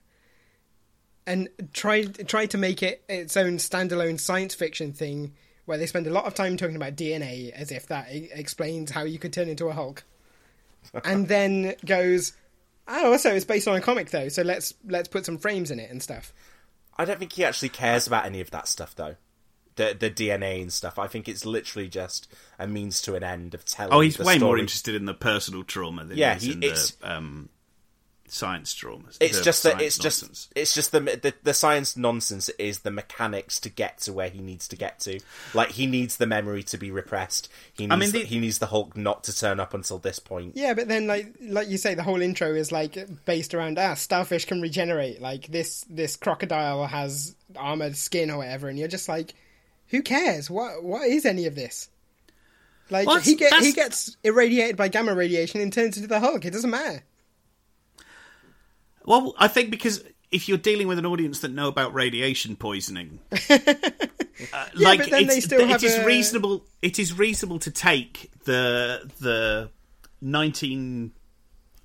and 1.27 1.47
tried 1.73 2.27
tried 2.27 2.49
to 2.49 2.57
make 2.57 2.81
it 2.81 3.03
its 3.07 3.37
own 3.37 3.57
standalone 3.57 4.19
science 4.19 4.55
fiction 4.55 4.93
thing 4.93 5.33
where 5.65 5.77
they 5.77 5.85
spend 5.85 6.07
a 6.07 6.11
lot 6.11 6.25
of 6.25 6.33
time 6.33 6.57
talking 6.57 6.75
about 6.75 6.95
DNA 6.95 7.51
as 7.51 7.71
if 7.71 7.85
that 7.87 8.07
explains 8.09 8.89
how 8.89 9.03
you 9.03 9.19
could 9.19 9.31
turn 9.31 9.47
into 9.47 9.67
a 9.67 9.73
Hulk, 9.73 10.03
and 11.05 11.27
then 11.27 11.75
goes, 11.85 12.33
"Oh, 12.87 13.15
so 13.17 13.31
it's 13.33 13.45
based 13.45 13.67
on 13.67 13.75
a 13.75 13.81
comic 13.81 14.09
though, 14.09 14.27
so 14.29 14.41
let's 14.41 14.73
let's 14.85 15.07
put 15.07 15.25
some 15.25 15.37
frames 15.37 15.69
in 15.69 15.79
it 15.79 15.91
and 15.91 16.01
stuff." 16.01 16.33
I 16.97 17.05
don't 17.05 17.19
think 17.19 17.33
he 17.33 17.43
actually 17.43 17.69
cares 17.69 18.07
about 18.07 18.25
any 18.25 18.41
of 18.41 18.51
that 18.51 18.67
stuff 18.67 18.95
though. 18.95 19.15
The 19.75 19.95
the 19.99 20.11
DNA 20.11 20.61
and 20.61 20.71
stuff. 20.71 20.99
I 20.99 21.07
think 21.07 21.27
it's 21.27 21.45
literally 21.45 21.87
just 21.89 22.31
a 22.59 22.67
means 22.67 23.01
to 23.03 23.15
an 23.15 23.23
end 23.23 23.53
of 23.55 23.65
telling. 23.65 23.93
Oh, 23.93 24.01
he's 24.01 24.19
way 24.19 24.37
more 24.37 24.57
interested 24.59 24.93
in 24.93 25.05
the 25.05 25.15
personal 25.15 25.63
trauma 25.63 26.03
than 26.03 26.17
Yeah, 26.17 26.33
he 26.35 26.37
is 26.37 26.43
he- 26.43 26.51
in 26.51 26.63
it's- 26.63 26.91
the 26.91 27.11
um, 27.15 27.49
science 28.33 28.73
trauma. 28.73 29.05
It's 29.21 29.37
the 29.37 29.43
just 29.43 29.63
that 29.63 29.73
science 29.73 29.83
it's 29.83 29.97
just 29.97 30.23
nonsense. 30.23 30.49
it's 30.55 30.73
just 30.73 30.91
the, 30.91 30.99
the 30.99 31.33
the 31.43 31.53
science 31.53 31.95
nonsense 31.95 32.49
is 32.49 32.79
the 32.79 32.91
mechanics 32.91 33.59
to 33.61 33.69
get 33.69 33.99
to 33.99 34.13
where 34.13 34.29
he 34.29 34.39
needs 34.39 34.67
to 34.69 34.75
get 34.75 34.99
to. 35.01 35.19
Like 35.53 35.69
he 35.69 35.85
needs 35.85 36.17
the 36.17 36.25
memory 36.25 36.63
to 36.63 36.77
be 36.77 36.91
repressed. 36.91 37.49
He 37.73 37.85
needs 37.85 37.93
I 37.93 37.95
mean, 37.97 38.11
the, 38.11 38.19
the- 38.19 38.25
he 38.25 38.39
needs 38.39 38.57
the 38.57 38.67
Hulk 38.67 38.97
not 38.97 39.23
to 39.25 39.37
turn 39.37 39.59
up 39.59 39.73
until 39.73 39.99
this 39.99 40.19
point. 40.19 40.53
Yeah, 40.55 40.73
but 40.73 40.87
then 40.87 41.07
like 41.07 41.33
like 41.41 41.69
you 41.69 41.77
say, 41.77 41.93
the 41.93 42.03
whole 42.03 42.21
intro 42.21 42.53
is 42.53 42.71
like 42.71 42.97
based 43.25 43.53
around 43.53 43.77
ah, 43.77 43.93
starfish 43.93 44.45
can 44.45 44.61
regenerate. 44.61 45.21
Like 45.21 45.47
this 45.47 45.85
this 45.89 46.15
crocodile 46.15 46.87
has 46.87 47.35
armored 47.55 47.95
skin 47.95 48.31
or 48.31 48.39
whatever, 48.39 48.67
and 48.67 48.79
you're 48.79 48.87
just 48.87 49.07
like, 49.07 49.33
who 49.87 50.01
cares? 50.01 50.49
What 50.49 50.83
what 50.83 51.07
is 51.07 51.25
any 51.25 51.45
of 51.45 51.55
this? 51.55 51.89
Like 52.89 53.07
Well, 53.07 53.19
he 53.19 53.35
get 53.35 53.53
he 53.61 53.73
gets 53.73 54.17
irradiated 54.23 54.75
by 54.75 54.87
gamma 54.87 55.13
radiation 55.13 55.61
and 55.61 55.71
turns 55.71 55.97
into 55.97 56.09
the 56.09 56.19
Hulk. 56.19 56.45
It 56.45 56.51
doesn't 56.51 56.69
matter. 56.69 57.03
Well, 59.05 59.33
I 59.37 59.47
think 59.47 59.69
because 59.71 60.03
if 60.31 60.47
you're 60.49 60.57
dealing 60.57 60.87
with 60.87 60.97
an 60.99 61.05
audience 61.05 61.39
that 61.41 61.51
know 61.51 61.67
about 61.67 61.93
radiation 61.93 62.55
poisoning, 62.55 63.19
uh, 63.49 63.57
like 64.75 64.99
but 64.99 65.09
then 65.09 65.27
they 65.27 65.35
it's, 65.37 65.45
still 65.45 65.61
it 65.61 65.67
have 65.69 65.83
is 65.83 65.95
a- 65.97 66.05
reasonable. 66.05 66.65
It 66.81 66.99
is 66.99 67.17
reasonable 67.17 67.59
to 67.59 67.71
take 67.71 68.31
the 68.45 69.09
the 69.19 69.69
nineteen 70.21 71.11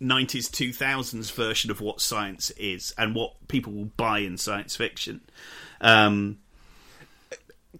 nineties 0.00 0.48
two 0.48 0.72
thousands 0.72 1.30
version 1.30 1.70
of 1.70 1.80
what 1.80 2.00
science 2.00 2.50
is 2.52 2.94
and 2.96 3.14
what 3.14 3.48
people 3.48 3.72
will 3.72 3.90
buy 3.96 4.20
in 4.20 4.36
science 4.38 4.76
fiction. 4.76 5.20
Um, 5.80 6.38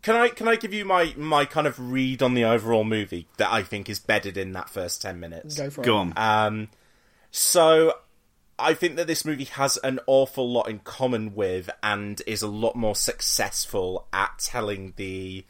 Can 0.03 0.17
I 0.17 0.29
can 0.29 0.47
I 0.49 0.57
give 0.57 0.75
you 0.75 0.85
my 0.85 1.15
my 1.17 1.45
kind 1.45 1.67
of 1.67 1.79
read 1.93 2.23
on 2.23 2.35
the 2.35 2.45
overall 2.45 2.85
movie 2.85 3.27
that 3.39 3.51
I 3.53 3.63
think 3.63 3.89
is 3.89 3.99
bedded 3.99 4.37
in 4.37 4.53
that 4.53 4.69
first 4.69 5.01
ten 5.01 5.19
minutes? 5.19 5.57
Go 5.57 5.71
for 5.71 5.83
Go 5.83 5.97
it. 5.97 6.01
on. 6.01 6.13
Um, 6.17 6.69
so 7.31 7.95
I 8.59 8.75
think 8.75 8.97
that 8.97 9.07
this 9.07 9.25
movie 9.25 9.45
has 9.45 9.77
an 9.79 10.01
awful 10.07 10.51
lot 10.51 10.69
in 10.69 10.81
common 10.81 11.35
with 11.35 11.71
and 11.83 12.21
is 12.27 12.43
a 12.43 12.49
lot 12.49 12.75
more 12.77 12.95
successful 12.97 14.07
at 14.13 14.39
telling 14.39 14.95
the 14.97 15.45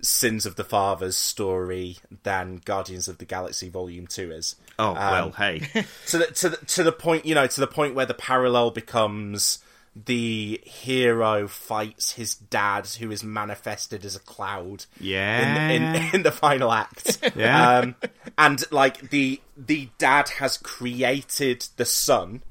sins 0.00 0.46
of 0.46 0.54
the 0.56 0.62
fathers 0.64 1.16
story 1.16 1.98
than 2.22 2.60
Guardians 2.64 3.08
of 3.08 3.18
the 3.18 3.24
Galaxy 3.24 3.68
Volume 3.68 4.06
Two 4.06 4.30
is. 4.30 4.54
oh 4.78 4.90
Um, 4.90 4.96
well, 4.96 5.30
hey, 5.32 5.58
to 6.06 6.18
the 6.18 6.26
to 6.26 6.48
the, 6.50 6.56
to 6.56 6.82
the 6.84 6.92
point 6.92 7.26
you 7.26 7.34
know 7.34 7.46
to 7.46 7.60
the 7.60 7.66
point 7.66 7.94
where 7.94 8.06
the 8.06 8.14
parallel 8.14 8.70
becomes 8.70 9.58
the 10.06 10.60
hero 10.64 11.48
fights 11.48 12.12
his 12.12 12.36
dad 12.36 12.86
who 12.86 13.10
is 13.10 13.24
manifested 13.24 14.04
as 14.04 14.14
a 14.14 14.20
cloud 14.20 14.84
Yeah. 15.00 15.68
in, 15.70 15.82
in, 15.96 16.14
in 16.14 16.22
the 16.22 16.30
final 16.30 16.70
act 16.70 17.18
Yeah. 17.34 17.78
um, 17.78 17.96
and 18.36 18.62
like 18.70 19.10
the 19.10 19.40
the 19.58 19.88
dad 19.98 20.28
has 20.38 20.56
created 20.56 21.66
the 21.76 21.84
son 21.84 22.42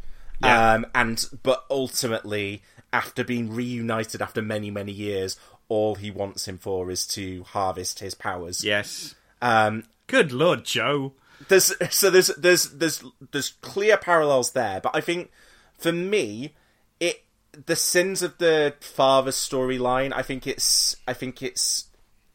Yeah. 0.43 0.73
um, 0.73 0.85
and 0.93 1.25
but 1.41 1.63
ultimately 1.71 2.61
after 2.91 3.23
being 3.23 3.49
reunited 3.53 4.21
after 4.21 4.41
many 4.41 4.69
many 4.69 4.91
years 4.91 5.37
all 5.69 5.95
he 5.95 6.11
wants 6.11 6.47
him 6.47 6.57
for 6.57 6.91
is 6.91 7.07
to 7.07 7.43
harvest 7.43 7.99
his 7.99 8.13
powers 8.13 8.63
yes. 8.63 9.15
um, 9.41 9.83
Good 10.07 10.31
lord, 10.31 10.63
Joe. 10.63 11.13
there's 11.49 11.73
so 11.93 12.09
there's 12.09 12.27
there's 12.37 12.69
there's 12.71 13.03
there's 13.31 13.49
clear 13.61 13.97
parallels 13.97 14.51
there, 14.51 14.79
but 14.81 14.95
I 14.95 15.01
think 15.01 15.31
for 15.77 15.91
me, 15.91 16.53
it 17.01 17.23
the 17.65 17.75
sins 17.75 18.21
of 18.23 18.37
the 18.37 18.73
father 18.79 19.31
storyline. 19.31 20.13
I 20.15 20.21
think 20.21 20.47
it's 20.47 20.95
I 21.07 21.13
think 21.13 21.43
it's 21.43 21.87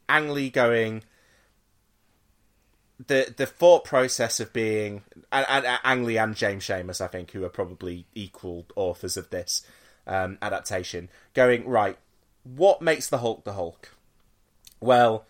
Ang 0.08 0.28
Lee 0.30 0.50
going 0.50 1.02
the 3.06 3.32
the 3.36 3.46
thought 3.46 3.84
process 3.84 4.40
of 4.40 4.52
being 4.52 5.02
and, 5.30 5.46
and, 5.48 5.66
and 5.66 5.80
Ang 5.84 6.04
Lee 6.04 6.18
and 6.18 6.36
James 6.36 6.64
Schamus, 6.64 7.00
I 7.00 7.06
think, 7.06 7.30
who 7.30 7.44
are 7.44 7.48
probably 7.48 8.06
equal 8.14 8.66
authors 8.76 9.16
of 9.16 9.30
this 9.30 9.64
um, 10.06 10.38
adaptation, 10.42 11.08
going 11.34 11.66
right. 11.66 11.98
What 12.44 12.82
makes 12.82 13.08
the 13.08 13.18
Hulk 13.18 13.44
the 13.44 13.52
Hulk? 13.52 13.90
Well, 14.80 15.24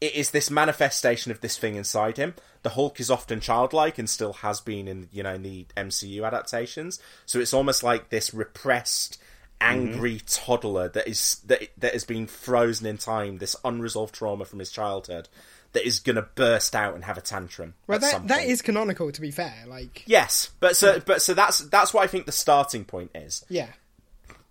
it 0.00 0.14
is 0.14 0.30
this 0.30 0.50
manifestation 0.50 1.32
of 1.32 1.40
this 1.40 1.58
thing 1.58 1.76
inside 1.76 2.16
him. 2.16 2.34
The 2.62 2.70
Hulk 2.70 3.00
is 3.00 3.10
often 3.10 3.40
childlike 3.40 3.98
and 3.98 4.08
still 4.08 4.34
has 4.34 4.60
been 4.60 4.88
in 4.88 5.08
you 5.12 5.22
know 5.22 5.34
in 5.34 5.42
the 5.42 5.66
MCU 5.76 6.26
adaptations. 6.26 7.00
So 7.26 7.40
it's 7.40 7.54
almost 7.54 7.82
like 7.82 8.08
this 8.08 8.32
repressed, 8.32 9.20
angry 9.60 10.20
toddler 10.26 10.88
that 10.88 11.08
is 11.08 11.40
that 11.46 11.68
that 11.78 11.92
has 11.92 12.04
been 12.04 12.26
frozen 12.26 12.86
in 12.86 12.98
time. 12.98 13.38
This 13.38 13.56
unresolved 13.64 14.14
trauma 14.14 14.44
from 14.44 14.60
his 14.60 14.70
childhood 14.70 15.28
that 15.72 15.86
is 15.86 16.00
going 16.00 16.16
to 16.16 16.22
burst 16.34 16.74
out 16.74 16.94
and 16.94 17.04
have 17.04 17.16
a 17.16 17.20
tantrum. 17.22 17.74
Well, 17.86 17.96
at 17.96 18.00
that 18.02 18.28
that 18.28 18.44
is 18.44 18.62
canonical. 18.62 19.10
To 19.10 19.20
be 19.20 19.30
fair, 19.30 19.54
like 19.66 20.02
yes, 20.06 20.50
but 20.60 20.76
so 20.76 21.00
but 21.00 21.22
so 21.22 21.34
that's 21.34 21.58
that's 21.58 21.94
what 21.94 22.04
I 22.04 22.06
think 22.06 22.26
the 22.26 22.32
starting 22.32 22.84
point 22.84 23.10
is. 23.14 23.44
yeah, 23.48 23.70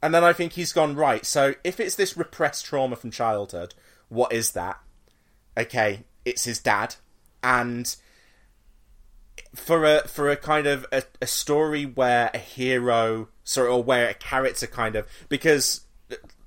And 0.02 0.14
then 0.14 0.24
I 0.24 0.34
think 0.34 0.54
he's 0.54 0.74
gone 0.74 0.96
right. 0.96 1.26
So 1.26 1.54
if 1.64 1.80
it's 1.80 1.96
this 1.96 2.18
repressed 2.18 2.66
trauma 2.66 2.96
from 2.96 3.12
childhood, 3.12 3.76
what 4.10 4.34
is 4.34 4.52
that? 4.54 4.80
Okay, 5.58 6.06
it's 6.26 6.46
his 6.46 6.60
dad, 6.60 6.96
and 7.44 7.96
for 9.54 9.84
a 9.86 10.08
for 10.08 10.30
a 10.30 10.38
kind 10.38 10.66
of 10.66 10.86
a, 10.92 11.04
a 11.22 11.28
story 11.28 11.84
where 11.86 12.32
a 12.34 12.38
hero, 12.38 13.28
sorry, 13.44 13.70
or 13.70 13.84
where 13.84 14.10
a 14.10 14.14
character 14.14 14.66
kind 14.68 14.96
of 14.96 15.06
because 15.30 15.82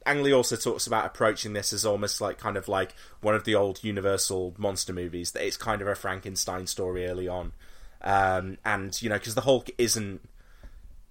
Ang 0.07 0.23
Lee 0.23 0.33
also 0.33 0.57
talks 0.57 0.87
about 0.87 1.07
approaching 1.07 1.55
this 1.55 1.73
as 1.73 1.87
almost 1.87 2.21
like 2.21 2.39
kind 2.39 2.57
of 2.57 2.69
like 2.69 2.95
one 3.21 3.35
of 3.35 3.45
the 3.45 3.55
old 3.55 3.83
Universal 3.83 4.55
monster 4.59 4.93
movies. 4.93 5.33
That 5.33 5.47
it's 5.47 5.57
kind 5.57 5.81
of 5.81 5.89
a 5.89 5.95
Frankenstein 5.95 6.67
story 6.67 7.07
early 7.07 7.29
on, 7.29 7.53
um, 8.03 8.59
and 8.65 9.01
you 9.01 9.09
know 9.09 9.17
because 9.19 9.35
the 9.35 9.43
Hulk 9.43 9.71
isn't 9.79 10.21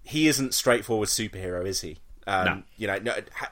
he 0.04 0.28
isn't 0.28 0.54
straightforward 0.54 1.10
superhero, 1.10 1.66
is 1.66 1.82
he? 1.82 1.98
Um, 2.28 2.46
No. 2.46 2.64
You 2.78 2.88
know, 2.88 2.98
no, 3.00 3.14
ha- 3.34 3.52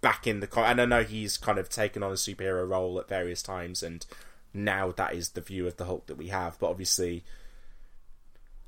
back 0.00 0.26
in 0.26 0.40
the 0.40 0.48
and 0.60 0.80
I 0.80 0.84
know 0.84 1.02
he's 1.02 1.36
kind 1.36 1.58
of 1.58 1.68
taken 1.68 2.02
on 2.02 2.10
a 2.10 2.16
superhero 2.16 2.68
role 2.68 2.98
at 2.98 3.08
various 3.08 3.42
times, 3.42 3.82
and 3.82 4.04
now 4.52 4.92
that 4.92 5.14
is 5.14 5.30
the 5.30 5.40
view 5.40 5.66
of 5.66 5.76
the 5.76 5.84
Hulk 5.84 6.06
that 6.06 6.16
we 6.16 6.28
have. 6.28 6.58
But 6.58 6.70
obviously, 6.70 7.24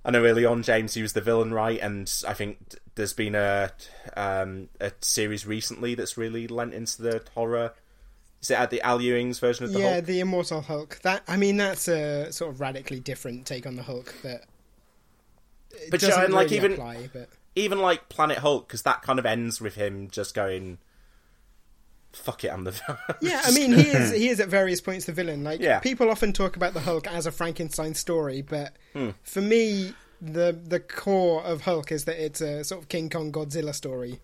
I 0.04 0.10
know 0.10 0.24
early 0.24 0.44
on 0.44 0.62
James 0.62 0.94
he 0.94 1.02
was 1.02 1.14
the 1.14 1.20
villain, 1.20 1.52
right? 1.52 1.80
And 1.80 2.12
I 2.26 2.34
think 2.34 2.58
there's 2.96 3.12
been 3.12 3.34
a 3.34 3.70
um, 4.16 4.68
a 4.80 4.90
series 5.00 5.46
recently 5.46 5.94
that's 5.94 6.16
really 6.18 6.48
lent 6.48 6.74
into 6.74 7.00
the 7.02 7.22
horror. 7.34 7.72
Is 8.42 8.50
it 8.50 8.58
at 8.58 8.70
the 8.70 8.80
Al 8.82 9.00
Ewing's 9.00 9.38
version 9.38 9.64
of 9.64 9.72
the 9.72 9.78
Hulk? 9.80 9.88
yeah, 9.88 9.94
Hulk? 9.94 10.04
the 10.06 10.20
Immortal 10.20 10.60
Hulk. 10.62 10.98
That 11.02 11.22
I 11.28 11.36
mean, 11.36 11.56
that's 11.56 11.88
a 11.88 12.30
sort 12.32 12.50
of 12.52 12.60
radically 12.60 13.00
different 13.00 13.46
take 13.46 13.66
on 13.66 13.76
the 13.76 13.82
Hulk 13.82 14.14
that. 14.22 14.42
But 15.90 16.00
doesn't 16.00 16.24
and 16.24 16.34
like 16.34 16.46
really 16.46 16.56
even 16.56 16.72
apply, 16.72 17.10
but 17.12 17.28
even 17.54 17.78
like 17.80 18.08
Planet 18.08 18.38
Hulk 18.38 18.66
because 18.68 18.82
that 18.82 19.02
kind 19.02 19.18
of 19.18 19.26
ends 19.26 19.60
with 19.60 19.74
him 19.74 20.08
just 20.10 20.34
going, 20.34 20.78
"Fuck 22.12 22.44
it, 22.44 22.48
I'm 22.48 22.64
the 22.64 22.70
villain." 22.72 22.98
yeah, 23.20 23.42
I 23.44 23.50
mean, 23.54 23.72
he 23.72 23.82
is 23.88 24.12
he 24.12 24.28
is 24.28 24.40
at 24.40 24.48
various 24.48 24.80
points 24.80 25.04
the 25.06 25.12
villain. 25.12 25.44
Like 25.44 25.60
Yeah. 25.60 25.80
people 25.80 26.10
often 26.10 26.32
talk 26.32 26.56
about 26.56 26.72
the 26.74 26.80
Hulk 26.80 27.06
as 27.06 27.26
a 27.26 27.32
Frankenstein 27.32 27.94
story, 27.94 28.40
but 28.42 28.74
Hmm. 28.94 29.10
for 29.22 29.42
me, 29.42 29.92
the 30.32 30.58
the 30.66 30.80
core 30.80 31.42
of 31.44 31.62
Hulk 31.62 31.92
is 31.92 32.04
that 32.04 32.22
it's 32.22 32.40
a 32.40 32.64
sort 32.64 32.82
of 32.82 32.88
King 32.88 33.08
Kong 33.10 33.32
Godzilla 33.32 33.74
story. 33.74 34.20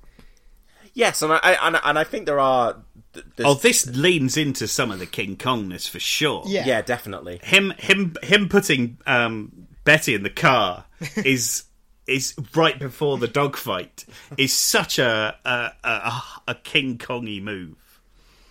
yes, 0.94 1.22
and 1.22 1.32
I, 1.32 1.38
I 1.42 1.66
and, 1.66 1.76
I- 1.76 1.80
and 1.84 1.98
I 1.98 2.04
think 2.04 2.26
there 2.26 2.40
are. 2.40 2.76
there's- 3.12 3.24
Oh, 3.44 3.54
this 3.54 3.86
leans 3.86 4.36
into 4.36 4.66
some 4.68 4.90
of 4.90 4.98
the 4.98 5.06
King 5.06 5.36
Kongness 5.36 5.88
for 5.88 6.00
sure. 6.00 6.44
Yeah. 6.46 6.64
yeah, 6.66 6.82
definitely. 6.82 7.40
him 7.42 7.72
him 7.78 8.14
him 8.22 8.48
putting 8.48 8.98
um, 9.06 9.66
Betty 9.84 10.14
in 10.14 10.22
the 10.22 10.30
car 10.30 10.84
is 11.16 11.64
is 12.06 12.34
right 12.54 12.78
before 12.78 13.16
the 13.18 13.28
dogfight 13.28 14.04
is 14.36 14.52
such 14.54 14.98
a 14.98 15.36
a, 15.44 15.70
a, 15.88 16.22
a 16.48 16.54
King 16.56 16.98
Kongy 16.98 17.42
move. 17.42 17.76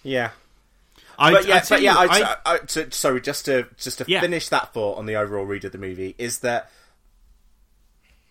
Yeah. 0.04 0.32
I, 1.20 1.34
but 1.34 1.46
yeah, 1.48 1.56
I 1.58 1.62
but 1.70 1.82
yeah. 1.84 1.94
you, 2.04 2.10
I, 2.10 2.36
I, 2.46 2.58
to, 2.60 2.90
sorry, 2.92 3.22
just 3.22 3.46
to 3.46 3.68
just 3.78 4.00
to 4.00 4.06
Yeah. 4.08 4.22
finish 4.22 4.50
that 4.50 4.74
thought 4.74 4.98
on 4.98 5.06
the 5.06 5.16
overall 5.18 5.46
read 5.46 5.66
of 5.66 5.72
the 5.72 5.78
movie 5.78 6.16
is 6.18 6.40
that 6.40 6.72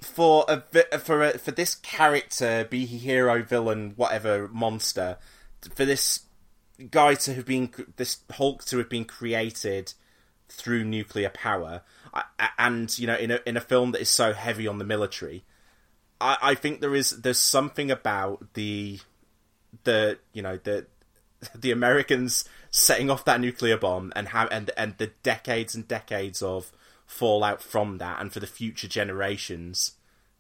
for 0.01 0.45
a 0.49 0.61
for 0.99 1.23
a, 1.23 1.39
for 1.39 1.51
this 1.51 1.75
character, 1.75 2.67
be 2.69 2.87
he 2.87 2.99
hero, 2.99 3.43
villain, 3.43 3.93
whatever 3.97 4.49
monster, 4.49 5.19
for 5.75 5.85
this 5.85 6.21
guy 6.91 7.15
to 7.15 7.35
have 7.35 7.47
been 7.47 7.71
this 7.97 8.19
Hulk 8.33 8.65
to 8.67 8.79
have 8.79 8.89
been 8.89 9.05
created 9.05 9.95
through 10.49 10.85
nuclear 10.85 11.31
power, 11.31 11.83
and 12.59 12.97
you 12.99 13.07
know, 13.07 13.17
in 13.17 13.31
a 13.31 13.41
in 13.47 13.57
a 13.57 13.61
film 13.61 13.93
that 13.93 14.01
is 14.01 14.09
so 14.09 14.33
heavy 14.33 14.67
on 14.67 14.79
the 14.79 14.85
military, 14.85 15.45
I, 16.21 16.37
I 16.43 16.55
think 16.55 16.81
there 16.81 16.95
is 16.95 17.11
there's 17.11 17.39
something 17.39 17.91
about 17.91 18.55
the 18.55 19.01
the 19.85 20.19
you 20.33 20.43
know 20.43 20.59
the 20.63 20.87
the 21.55 21.71
Americans 21.71 22.45
setting 22.71 23.11
off 23.11 23.25
that 23.25 23.41
nuclear 23.41 23.77
bomb 23.77 24.13
and 24.17 24.29
how 24.29 24.47
and 24.47 24.71
and 24.77 24.97
the 24.99 25.09
decades 25.23 25.75
and 25.75 25.87
decades 25.87 26.43
of 26.43 26.73
fallout 27.11 27.61
from 27.61 27.99
that, 27.99 28.21
and 28.21 28.33
for 28.33 28.41
the 28.41 28.47
future 28.47 28.89
generations 28.89 29.93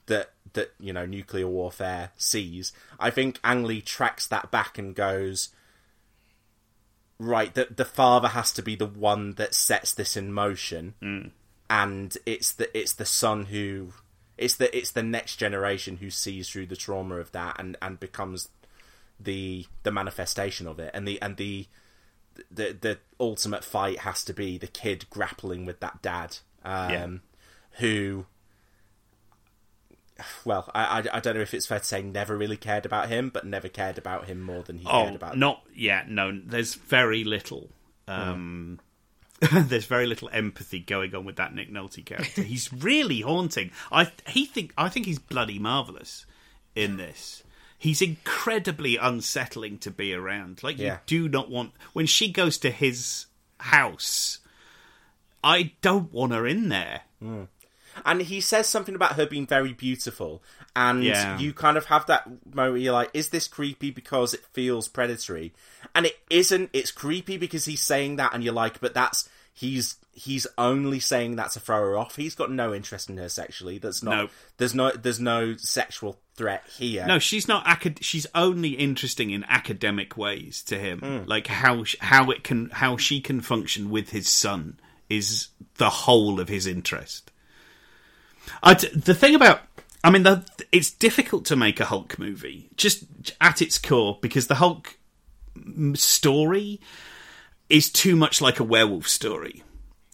that 0.07 0.31
that 0.53 0.73
you 0.79 0.93
know 0.93 1.05
nuclear 1.05 1.49
warfare 1.49 2.11
sees. 2.17 2.73
I 2.99 3.11
think 3.11 3.41
Ang 3.43 3.65
Lee 3.65 3.81
tracks 3.81 4.27
that 4.29 4.51
back 4.51 4.79
and 4.79 4.95
goes, 4.95 5.51
right, 7.19 7.53
that 7.55 7.77
the 7.77 7.85
father 7.85 8.29
has 8.29 8.53
to 8.53 8.63
be 8.63 8.77
the 8.77 8.87
one 8.87 9.35
that 9.35 9.55
sets 9.55 9.93
this 9.93 10.17
in 10.17 10.33
motion, 10.33 10.95
mm. 11.03 11.31
and 11.69 12.17
it's 12.25 12.53
the 12.53 12.77
it's 12.77 12.93
the 12.93 13.05
son 13.05 13.47
who 13.47 13.93
it's 14.39 14.57
the 14.57 14.75
it's 14.77 14.93
the 14.93 15.03
next 15.03 15.37
generation 15.37 15.97
who 15.97 16.09
sees 16.11 16.49
through 16.49 16.67
the 16.67 16.77
trauma 16.77 17.17
of 17.17 17.33
that 17.33 17.57
and 17.59 17.77
and 17.83 17.99
becomes 17.99 18.49
the 19.19 19.67
the 19.83 19.91
manifestation 19.91 20.67
of 20.67 20.79
it. 20.79 20.93
And 20.95 21.07
the 21.07 21.21
and 21.21 21.37
the 21.37 21.67
the 22.51 22.77
the 22.81 22.99
ultimate 23.19 23.65
fight 23.65 24.01
has 24.01 24.25
to 24.25 24.33
be 24.33 24.57
the 24.57 24.67
kid 24.69 25.11
grappling 25.11 25.67
with 25.67 25.81
that 25.81 26.01
dad 26.01 26.39
um 26.65 26.91
Yeah. 26.93 27.09
who 27.79 28.27
well 30.45 30.71
I, 30.75 31.01
I 31.01 31.17
I 31.17 31.21
don't 31.21 31.35
know 31.35 31.41
if 31.41 31.55
it's 31.55 31.67
fair 31.67 31.79
to 31.79 31.85
say 31.85 32.03
never 32.03 32.37
really 32.37 32.57
cared 32.57 32.85
about 32.85 33.09
him 33.09 33.31
but 33.31 33.47
never 33.47 33.69
cared 33.69 33.97
about 33.99 34.27
him 34.27 34.41
more 34.41 34.63
than 34.63 34.79
he 34.79 34.85
cared 34.85 35.13
oh, 35.13 35.17
about 35.17 35.39
not 35.39 35.63
yeah, 35.75 36.05
no. 36.07 36.39
There's 36.45 36.75
very 36.75 37.25
little. 37.25 37.71
Um, 38.07 38.81
there's 39.53 39.87
very 39.87 40.05
little 40.07 40.29
empathy 40.31 40.79
going 40.81 41.15
on 41.15 41.25
with 41.25 41.37
that 41.37 41.55
Nick 41.55 41.71
Nolte 41.73 42.05
character. 42.05 42.43
he's 42.43 42.71
really 42.71 43.21
haunting. 43.23 43.71
I 43.91 44.13
he 44.27 44.45
think 44.45 44.75
I 44.77 44.91
think 44.91 45.07
he's 45.07 45.19
bloody 45.19 45.59
marvelous 45.59 46.27
in 46.75 46.99
this. 46.99 47.43
He's 47.79 48.03
incredibly 48.03 48.99
unsettling 48.99 49.79
to 49.79 49.91
be 49.91 50.13
around. 50.13 50.63
Like 50.63 50.77
Yeah. 50.77 50.95
you 50.95 50.99
do 51.07 51.29
not 51.31 51.49
want 51.51 51.73
when 51.95 52.05
she 52.05 52.31
goes 52.31 52.59
to 52.59 52.71
his 52.71 53.25
house. 53.59 54.41
I 55.43 55.73
don't 55.83 56.13
want 56.13 56.33
her 56.33 56.47
in 56.47 56.69
there. 56.69 57.03
and 58.07 58.23
he 58.23 58.41
says 58.41 58.67
something 58.69 58.95
about 58.95 59.15
her 59.15 59.27
being 59.27 59.47
very 59.47 59.73
beautiful 59.73 60.43
and 60.77 61.03
Yeah. 61.05 61.39
you 61.39 61.53
kind 61.53 61.77
of 61.77 61.87
have 61.87 62.07
that 62.07 62.27
moment 62.29 62.73
where 62.73 62.77
you're 62.77 62.93
like 62.93 63.11
is 63.13 63.29
this 63.31 63.49
creepy 63.49 63.91
because 63.91 64.33
it 64.33 64.45
feels 64.53 64.89
predatory 64.89 65.53
and 65.95 66.07
it 66.07 66.19
isn't 66.31 66.71
it's 66.73 66.93
creepy 66.93 67.37
because 67.37 67.65
he's 67.65 67.83
saying 67.83 68.17
that 68.17 68.33
and 68.33 68.45
you're 68.45 68.55
like 68.55 68.81
but 68.81 68.95
that's 68.95 69.29
he's 69.53 69.97
he's 70.13 70.47
only 70.57 71.01
saying 71.01 71.37
that 71.37 71.51
to 71.51 71.61
throw 71.61 71.79
her 71.81 71.99
off 71.99 72.15
he's 72.17 72.35
got 72.37 72.51
no 72.51 72.73
interest 72.73 73.11
in 73.11 73.17
her 73.19 73.29
sexually 73.29 73.77
that's 73.79 74.03
not 74.03 74.11
No. 74.17 74.29
there's 74.59 74.75
no 74.75 74.93
there's 74.93 75.21
no 75.21 75.57
sexual 75.57 76.19
threat 76.37 76.63
here 76.79 77.05
No, 77.07 77.19
she's 77.19 77.49
not. 77.49 77.67
Acad- 77.67 78.03
she's 78.03 78.27
only 78.35 78.71
interesting 78.71 79.31
in 79.31 79.45
academic 79.45 80.17
ways 80.17 80.63
to 80.63 80.79
him, 80.79 81.01
Hmm. 81.01 81.29
like 81.29 81.49
how 81.49 81.85
sh- 81.85 81.97
how 82.01 82.31
it 82.31 82.45
can 82.45 82.71
how 82.71 82.97
she 82.97 83.21
can 83.21 83.41
function 83.43 83.91
with 83.91 84.11
his 84.11 84.29
son 84.29 84.79
is 85.11 85.49
the 85.77 85.91
whole 85.91 86.41
of 86.41 86.49
his 86.49 86.67
interest. 86.67 87.31
The 88.63 89.15
thing 89.15 89.35
about, 89.35 89.61
I 90.03 90.11
mean, 90.11 90.23
the, 90.23 90.45
it's 90.73 90.91
difficult 90.91 91.45
to 91.47 91.57
make 91.57 91.81
a 91.81 91.85
Hulk 91.85 92.19
movie 92.19 92.71
just 92.77 93.05
at 93.41 93.61
its 93.61 93.79
core 93.79 94.19
because 94.23 94.47
the 94.47 94.57
Hulk 94.57 94.97
story 95.95 96.81
is 97.69 97.91
too 97.91 98.17
much 98.17 98.41
like 98.41 98.61
a 98.61 98.65
werewolf 98.65 99.09
story. 99.09 99.63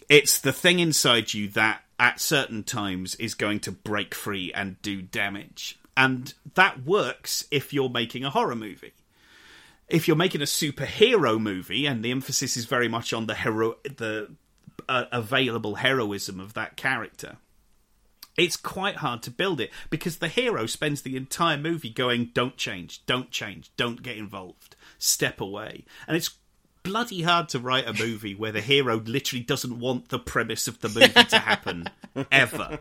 It's 0.08 0.38
the 0.38 0.52
thing 0.52 0.78
inside 0.78 1.34
you 1.34 1.48
that 1.48 1.82
at 1.98 2.20
certain 2.20 2.62
times 2.62 3.14
is 3.16 3.34
going 3.34 3.60
to 3.60 3.72
break 3.72 4.14
free 4.14 4.52
and 4.52 4.80
do 4.82 5.02
damage. 5.02 5.78
And 5.96 6.32
that 6.54 6.84
works 6.84 7.46
if 7.50 7.72
you're 7.72 7.88
making 7.88 8.24
a 8.24 8.30
horror 8.30 8.54
movie. 8.54 8.92
If 9.88 10.06
you're 10.06 10.16
making 10.16 10.42
a 10.42 10.46
superhero 10.46 11.40
movie 11.40 11.86
and 11.86 12.04
the 12.04 12.10
emphasis 12.10 12.56
is 12.56 12.66
very 12.66 12.88
much 12.88 13.12
on 13.12 13.26
the 13.26 13.34
hero 13.34 13.76
the 13.84 14.30
uh, 14.88 15.04
available 15.12 15.76
heroism 15.76 16.40
of 16.40 16.54
that 16.54 16.76
character, 16.76 17.36
it's 18.36 18.56
quite 18.56 18.96
hard 18.96 19.22
to 19.22 19.30
build 19.30 19.60
it 19.60 19.70
because 19.90 20.18
the 20.18 20.28
hero 20.28 20.66
spends 20.66 21.02
the 21.02 21.16
entire 21.16 21.56
movie 21.56 21.90
going, 21.90 22.30
"Don't 22.34 22.56
change, 22.56 23.04
don't 23.06 23.30
change, 23.30 23.70
don't 23.76 24.02
get 24.02 24.16
involved, 24.16 24.76
step 24.98 25.40
away," 25.40 25.84
and 26.06 26.16
it's 26.16 26.30
bloody 26.82 27.22
hard 27.22 27.48
to 27.48 27.58
write 27.58 27.88
a 27.88 27.92
movie 27.92 28.34
where 28.34 28.52
the 28.52 28.60
hero 28.60 29.00
literally 29.04 29.42
doesn't 29.42 29.80
want 29.80 30.08
the 30.08 30.18
premise 30.20 30.68
of 30.68 30.80
the 30.80 30.88
movie 30.88 31.24
to 31.24 31.38
happen 31.38 31.88
ever, 32.30 32.78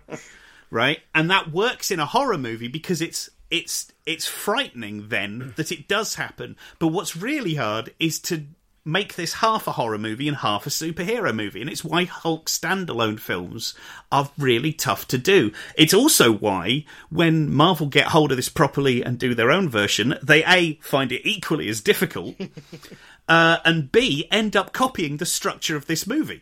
right? 0.69 0.99
And 1.15 1.30
that 1.31 1.51
works 1.51 1.89
in 1.89 1.99
a 1.99 2.05
horror 2.05 2.38
movie 2.38 2.67
because 2.67 3.01
it's 3.01 3.30
it's 3.49 3.91
it's 4.05 4.27
frightening 4.27 5.09
then 5.09 5.53
that 5.55 5.72
it 5.72 5.88
does 5.88 6.15
happen. 6.15 6.55
But 6.80 6.88
what's 6.89 7.15
really 7.15 7.55
hard 7.55 7.93
is 7.99 8.19
to 8.22 8.45
make 8.86 9.16
this 9.16 9.36
half 9.36 9.68
a 9.68 9.74
horror 9.74 9.98
movie 9.98 10.28
and 10.28 10.38
half 10.38 10.68
a 10.68 10.70
superhero 10.70 11.36
movie. 11.36 11.60
And 11.60 11.70
it's 11.70 11.84
why 11.84 12.06
Hulk 12.06 12.45
standalone 12.45 13.20
films 13.20 13.74
are 14.12 14.30
really 14.38 14.72
tough 14.72 15.07
to 15.10 15.18
do. 15.18 15.52
It's 15.76 15.94
also 15.94 16.32
why 16.32 16.86
when 17.10 17.52
Marvel 17.52 17.88
get 17.88 18.07
hold 18.07 18.32
of 18.32 18.38
this 18.38 18.48
properly 18.48 19.03
and 19.03 19.18
do 19.18 19.34
their 19.34 19.52
own 19.52 19.68
version, 19.68 20.18
they 20.22 20.44
A, 20.45 20.76
find 20.76 21.12
it 21.12 21.28
equally 21.28 21.68
as 21.68 21.82
difficult, 21.82 22.36
uh, 23.28 23.57
and 23.66 23.91
B, 23.91 24.28
end 24.32 24.56
up 24.56 24.72
copying 24.72 25.18
the 25.18 25.26
structure 25.26 25.76
of 25.76 25.88
this 25.88 26.06
movie. 26.06 26.41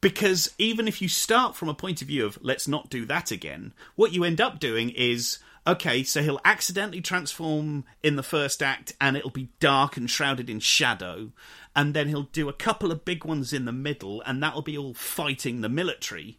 Because 0.00 0.54
even 0.56 0.88
if 0.88 1.02
you 1.02 1.08
start 1.08 1.54
from 1.54 1.68
a 1.68 1.74
point 1.74 2.00
of 2.00 2.08
view 2.08 2.24
of 2.24 2.38
let's 2.40 2.66
not 2.66 2.88
do 2.88 3.04
that 3.04 3.30
again, 3.30 3.74
what 3.96 4.14
you 4.14 4.24
end 4.24 4.40
up 4.40 4.58
doing 4.58 4.88
is 4.88 5.38
okay, 5.72 6.02
so 6.02 6.22
he'll 6.22 6.40
accidentally 6.44 7.00
transform 7.00 7.84
in 8.02 8.16
the 8.16 8.22
first 8.22 8.62
act 8.62 8.92
and 9.00 9.16
it'll 9.16 9.30
be 9.30 9.48
dark 9.60 9.96
and 9.96 10.08
shrouded 10.10 10.48
in 10.50 10.60
shadow, 10.60 11.32
and 11.74 11.94
then 11.94 12.08
he'll 12.08 12.24
do 12.32 12.48
a 12.48 12.52
couple 12.52 12.90
of 12.92 13.04
big 13.04 13.24
ones 13.24 13.52
in 13.52 13.64
the 13.64 13.72
middle, 13.72 14.22
and 14.26 14.42
that'll 14.42 14.62
be 14.62 14.76
all 14.78 14.94
fighting 14.94 15.60
the 15.60 15.68
military. 15.68 16.38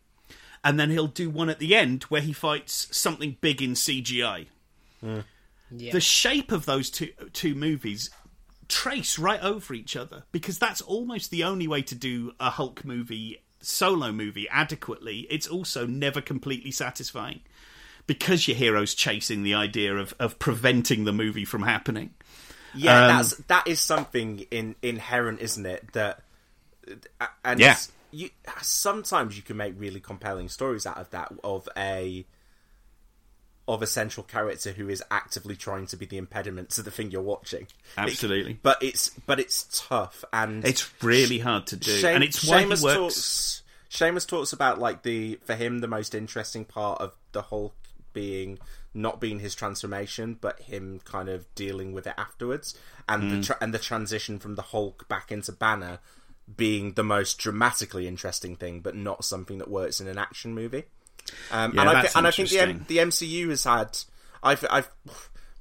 and 0.64 0.80
then 0.80 0.90
he'll 0.92 1.08
do 1.08 1.30
one 1.30 1.50
at 1.50 1.60
the 1.60 1.76
end 1.76 2.04
where 2.04 2.22
he 2.22 2.34
fights 2.34 2.88
something 2.92 3.38
big 3.42 3.62
in 3.62 3.74
CGI. 3.74 4.48
Yeah. 5.02 5.92
The 5.92 6.02
shape 6.02 6.52
of 6.52 6.66
those 6.66 6.90
two 6.90 7.12
two 7.34 7.56
movies 7.56 8.10
trace 8.68 9.18
right 9.18 9.42
over 9.42 9.74
each 9.74 9.96
other 9.96 10.24
because 10.32 10.58
that's 10.60 10.82
almost 10.82 11.32
the 11.32 11.44
only 11.44 11.68
way 11.68 11.82
to 11.82 11.96
do 11.96 12.34
a 12.40 12.52
Hulk 12.52 12.86
movie 12.86 13.42
solo 13.60 14.12
movie 14.12 14.48
adequately. 14.50 15.28
It's 15.30 15.48
also 15.48 15.86
never 15.88 16.22
completely 16.22 16.72
satisfying 16.72 17.42
because 18.14 18.48
your 18.48 18.58
hero's 18.58 18.94
chasing 18.94 19.44
the 19.44 19.54
idea 19.54 19.96
of 19.96 20.14
of 20.20 20.38
preventing 20.38 21.06
the 21.06 21.14
movie 21.14 21.46
from 21.46 21.64
happening. 21.64 22.14
Yeah, 22.76 23.02
Um, 23.06 23.08
that's 23.18 23.36
that 23.48 23.68
is 23.68 23.80
something 23.80 24.46
in 24.52 24.76
inherent, 24.82 25.40
isn't 25.40 25.66
it? 25.66 25.94
That 25.94 26.22
and 27.46 27.60
Yeah. 27.60 27.78
you 28.12 28.30
sometimes 28.62 29.38
you 29.38 29.44
can 29.44 29.56
make 29.58 29.76
really 29.78 30.00
compelling 30.00 30.50
stories 30.50 30.86
out 30.86 30.98
of 30.98 31.10
that 31.12 31.32
of 31.44 31.70
a 31.78 32.26
of 33.68 33.82
a 33.82 33.88
central 33.88 34.24
character 34.26 34.72
who 34.74 34.90
is 34.90 35.02
actively 35.12 35.56
trying 35.56 35.86
to 35.86 35.96
be 35.96 36.06
the 36.06 36.18
impediment 36.18 36.70
to 36.72 36.82
the 36.82 36.92
thing 36.92 37.12
you're 37.12 37.22
watching. 37.22 37.68
Absolutely. 37.98 38.52
It- 38.54 38.64
but 38.64 38.82
it's 38.84 39.10
but 39.26 39.40
it's 39.40 39.68
tough 39.88 40.26
and 40.34 40.66
It's 40.66 40.90
really 41.02 41.40
hard 41.40 41.68
to 41.68 41.78
do, 41.78 41.92
Shame- 42.00 42.16
and 42.16 42.24
it's 42.24 42.44
why 42.44 42.60
he 42.64 42.66
Schamus 42.66 42.84
works. 42.84 42.98
talks. 42.98 43.64
Schamus 43.90 44.28
talks 44.28 44.52
about 44.54 44.80
like 44.80 45.04
the 45.04 45.40
for 45.46 45.56
him 45.56 45.80
the 45.80 45.88
most 45.88 46.16
interesting 46.16 46.66
part 46.66 47.00
of 47.02 47.14
the 47.34 47.44
Hulk 47.44 47.74
being 48.14 48.60
not 48.94 49.22
being 49.22 49.40
his 49.40 49.56
transformation, 49.56 50.38
but 50.42 50.60
him 50.62 51.00
kind 51.06 51.30
of 51.30 51.46
dealing 51.56 51.94
with 51.94 52.06
it 52.06 52.14
afterwards, 52.18 52.78
and 53.08 53.32
the 53.32 53.36
Mm. 53.38 53.46
tra- 53.46 53.58
and 53.62 53.74
the 53.74 53.80
transition 53.80 54.38
from 54.40 54.56
the 54.56 54.62
Hulk 54.64 55.08
back 55.08 55.32
into 55.32 55.52
Banner 55.54 56.00
being 56.58 56.94
the 56.94 57.04
most 57.04 57.38
dramatically 57.38 58.08
interesting 58.08 58.56
thing, 58.58 58.82
but 58.82 58.94
not 58.96 59.24
something 59.24 59.58
that 59.60 59.70
works 59.70 60.02
in 60.02 60.08
an 60.08 60.18
action 60.18 60.54
movie. 60.54 60.84
Um, 61.52 61.74
Yeah, 61.74 61.82
and, 61.82 61.90
I 61.90 62.02
thi- 62.02 62.10
and 62.18 62.28
I 62.28 62.32
think 62.32 62.50
the 62.50 62.60
M- 62.60 62.86
the 62.88 62.98
MCU 62.98 63.50
has 63.50 63.64
had 63.64 63.98
I've 64.44 64.66
I've 64.70 64.90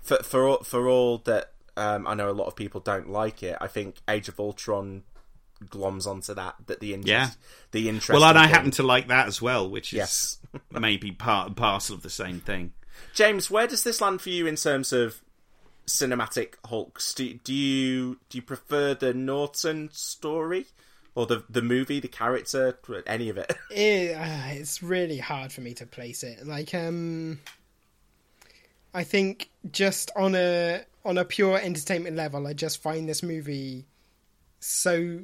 for 0.03 0.17
for 0.25 0.47
all, 0.49 0.63
for 0.65 0.89
all 0.89 1.19
that 1.19 1.53
um, 1.77 2.07
I 2.09 2.15
know 2.15 2.29
a 2.31 2.33
lot 2.33 2.47
of 2.47 2.57
people 2.57 2.81
don't 2.81 3.09
like 3.11 3.43
it. 3.45 3.57
I 3.61 3.69
think 3.69 3.97
Age 4.09 4.29
of 4.29 4.41
Ultron 4.41 5.05
gloms 5.67 6.07
onto 6.07 6.35
that 6.35 6.55
that 6.67 6.81
the 6.81 6.95
interest 6.95 7.09
Yeah. 7.09 7.31
the 7.73 7.89
interest. 7.89 8.09
Well, 8.11 8.25
and 8.25 8.39
I 8.39 8.47
happen 8.47 8.71
to 8.73 8.83
like 8.83 9.09
that 9.09 9.27
as 9.29 9.41
well, 9.43 9.69
which 9.69 9.93
is 9.93 9.97
Yes. 9.99 10.39
maybe 10.71 11.13
part 11.13 11.49
and 11.49 11.57
parcel 11.57 11.95
of 11.97 12.03
the 12.03 12.11
same 12.11 12.41
thing. 12.41 12.73
James, 13.15 13.51
where 13.51 13.67
does 13.67 13.83
this 13.85 14.01
land 14.01 14.21
for 14.21 14.31
you 14.31 14.47
in 14.47 14.57
terms 14.57 14.93
of 14.93 15.21
cinematic 15.87 16.55
Hulks? 16.67 17.15
Do, 17.15 17.35
do 17.35 17.53
you 17.53 18.19
do 18.29 18.39
you 18.39 18.43
prefer 18.43 18.95
the 18.95 19.13
Norton 19.15 19.89
story 19.93 20.67
or 21.15 21.27
the 21.27 21.45
the 21.51 21.63
movie, 21.63 21.99
the 22.01 22.09
character, 22.09 22.79
any 23.07 23.29
of 23.29 23.37
it? 23.39 23.53
It, 23.71 24.15
uh, 24.17 24.49
it's 24.61 24.83
really 24.83 25.19
hard 25.19 25.53
for 25.53 25.61
me 25.61 25.75
to 25.75 25.87
place 25.87 26.23
it. 26.23 26.47
Like, 26.47 26.75
um, 26.75 27.41
I 28.95 29.05
think 29.05 29.51
just 29.71 30.11
on 30.17 30.35
a 30.35 30.83
on 31.05 31.17
a 31.19 31.25
pure 31.25 31.59
entertainment 31.59 32.17
level, 32.17 32.47
I 32.47 32.53
just 32.53 32.83
find 32.83 33.09
this 33.09 33.23
movie 33.23 33.87
so 34.59 35.21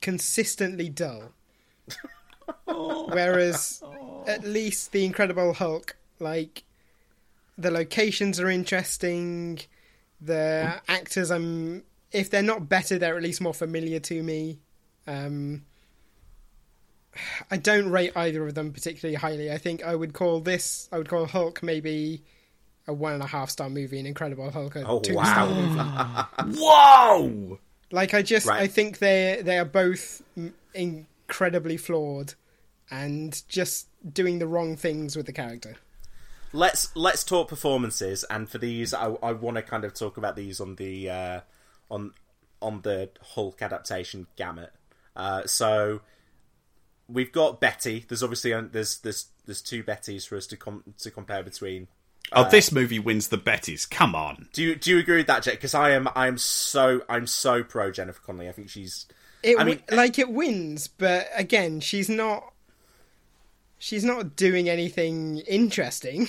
consistently 0.00 0.88
dull. 0.88 1.32
Whereas, 2.64 3.82
at 4.26 4.44
least 4.44 4.92
the 4.92 5.04
Incredible 5.04 5.52
Hulk, 5.54 5.96
like, 6.18 6.64
the 7.58 7.70
locations 7.70 8.40
are 8.40 8.48
interesting. 8.48 9.60
The 10.20 10.80
actors, 10.88 11.30
I'm 11.30 11.84
if 12.12 12.28
they're 12.30 12.42
not 12.42 12.68
better, 12.68 12.98
they're 12.98 13.16
at 13.16 13.22
least 13.22 13.40
more 13.40 13.54
familiar 13.54 14.00
to 14.00 14.22
me. 14.22 14.58
Um, 15.06 15.62
I 17.50 17.56
don't 17.56 17.90
rate 17.90 18.12
either 18.16 18.46
of 18.46 18.54
them 18.54 18.72
particularly 18.72 19.16
highly. 19.16 19.50
I 19.50 19.58
think 19.58 19.84
I 19.84 19.94
would 19.94 20.12
call 20.12 20.40
this, 20.40 20.88
I 20.92 20.98
would 20.98 21.08
call 21.08 21.26
Hulk 21.26 21.62
maybe 21.62 22.22
a 22.86 22.92
one 22.92 23.14
and 23.14 23.22
a 23.22 23.26
half 23.26 23.50
star 23.50 23.68
movie, 23.70 23.98
and 23.98 24.06
Incredible 24.08 24.50
Hulk 24.50 24.76
a 24.76 24.86
Oh, 24.86 25.00
two 25.00 25.14
wow. 25.14 25.24
star 25.24 26.46
movie. 26.46 26.58
Whoa! 26.60 27.58
Like 27.92 28.14
I 28.14 28.22
just, 28.22 28.46
Right. 28.46 28.62
I 28.62 28.66
think 28.66 28.98
they 28.98 29.40
they 29.42 29.58
are 29.58 29.64
both 29.64 30.22
incredibly 30.74 31.76
flawed, 31.76 32.34
and 32.90 33.42
just 33.48 33.88
doing 34.12 34.38
the 34.38 34.46
wrong 34.46 34.76
things 34.76 35.16
with 35.16 35.26
the 35.26 35.32
character. 35.32 35.76
let's 36.52 36.94
let's 36.96 37.22
talk 37.24 37.48
performances, 37.48 38.24
and 38.24 38.48
for 38.48 38.58
these, 38.58 38.92
I, 38.94 39.06
I 39.22 39.32
want 39.32 39.56
to 39.56 39.62
kind 39.62 39.84
of 39.84 39.94
talk 39.94 40.16
about 40.16 40.36
these 40.36 40.60
on 40.60 40.76
the 40.76 41.10
uh, 41.10 41.40
on 41.90 42.12
on 42.62 42.82
the 42.82 43.10
Hulk 43.34 43.62
adaptation 43.62 44.26
gamut. 44.36 44.72
Uh, 45.16 45.46
so 45.46 46.00
we've 47.08 47.32
got 47.32 47.60
Betty. 47.60 48.04
There's 48.08 48.22
obviously 48.22 48.52
uh, 48.52 48.62
there's 48.70 48.98
there's 48.98 49.28
there's 49.46 49.62
two 49.62 49.82
Bettys 49.82 50.26
for 50.28 50.36
us 50.36 50.46
to 50.48 50.56
com- 50.56 50.94
to 50.98 51.10
compare 51.10 51.42
between. 51.42 51.88
Oh, 52.32 52.42
Uh, 52.42 52.48
this 52.48 52.70
movie 52.70 52.98
wins 52.98 53.28
the 53.28 53.38
Bettys. 53.38 53.88
Come 53.90 54.14
on. 54.14 54.48
Do 54.52 54.62
you 54.62 54.74
do 54.76 54.90
you 54.90 54.98
agree 54.98 55.16
with 55.16 55.26
that, 55.26 55.42
Jake? 55.42 55.54
Because 55.54 55.74
I 55.74 55.90
am 55.90 56.08
I 56.14 56.28
am 56.28 56.38
so 56.38 57.02
I'm 57.08 57.26
so 57.26 57.62
pro 57.64 57.90
Jennifer 57.90 58.20
Connelly. 58.24 58.48
I 58.48 58.52
think 58.52 58.68
she's. 58.68 59.06
It 59.42 59.58
I 59.58 59.64
mean, 59.64 59.82
like 59.90 60.18
it 60.18 60.30
wins, 60.30 60.86
but 60.86 61.28
again, 61.34 61.80
she's 61.80 62.08
not. 62.08 62.52
She's 63.78 64.04
not 64.04 64.36
doing 64.36 64.68
anything 64.68 65.38
interesting. 65.46 66.28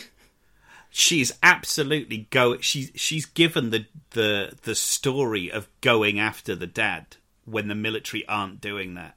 She's 0.89 1.31
absolutely 1.43 2.27
go. 2.31 2.57
She's 2.59 2.91
she's 2.95 3.25
given 3.25 3.69
the 3.69 3.85
the 4.11 4.57
the 4.63 4.75
story 4.75 5.51
of 5.51 5.67
going 5.81 6.19
after 6.19 6.55
the 6.55 6.67
dad 6.67 7.17
when 7.45 7.67
the 7.67 7.75
military 7.75 8.27
aren't 8.27 8.59
doing 8.59 8.93
that. 8.95 9.15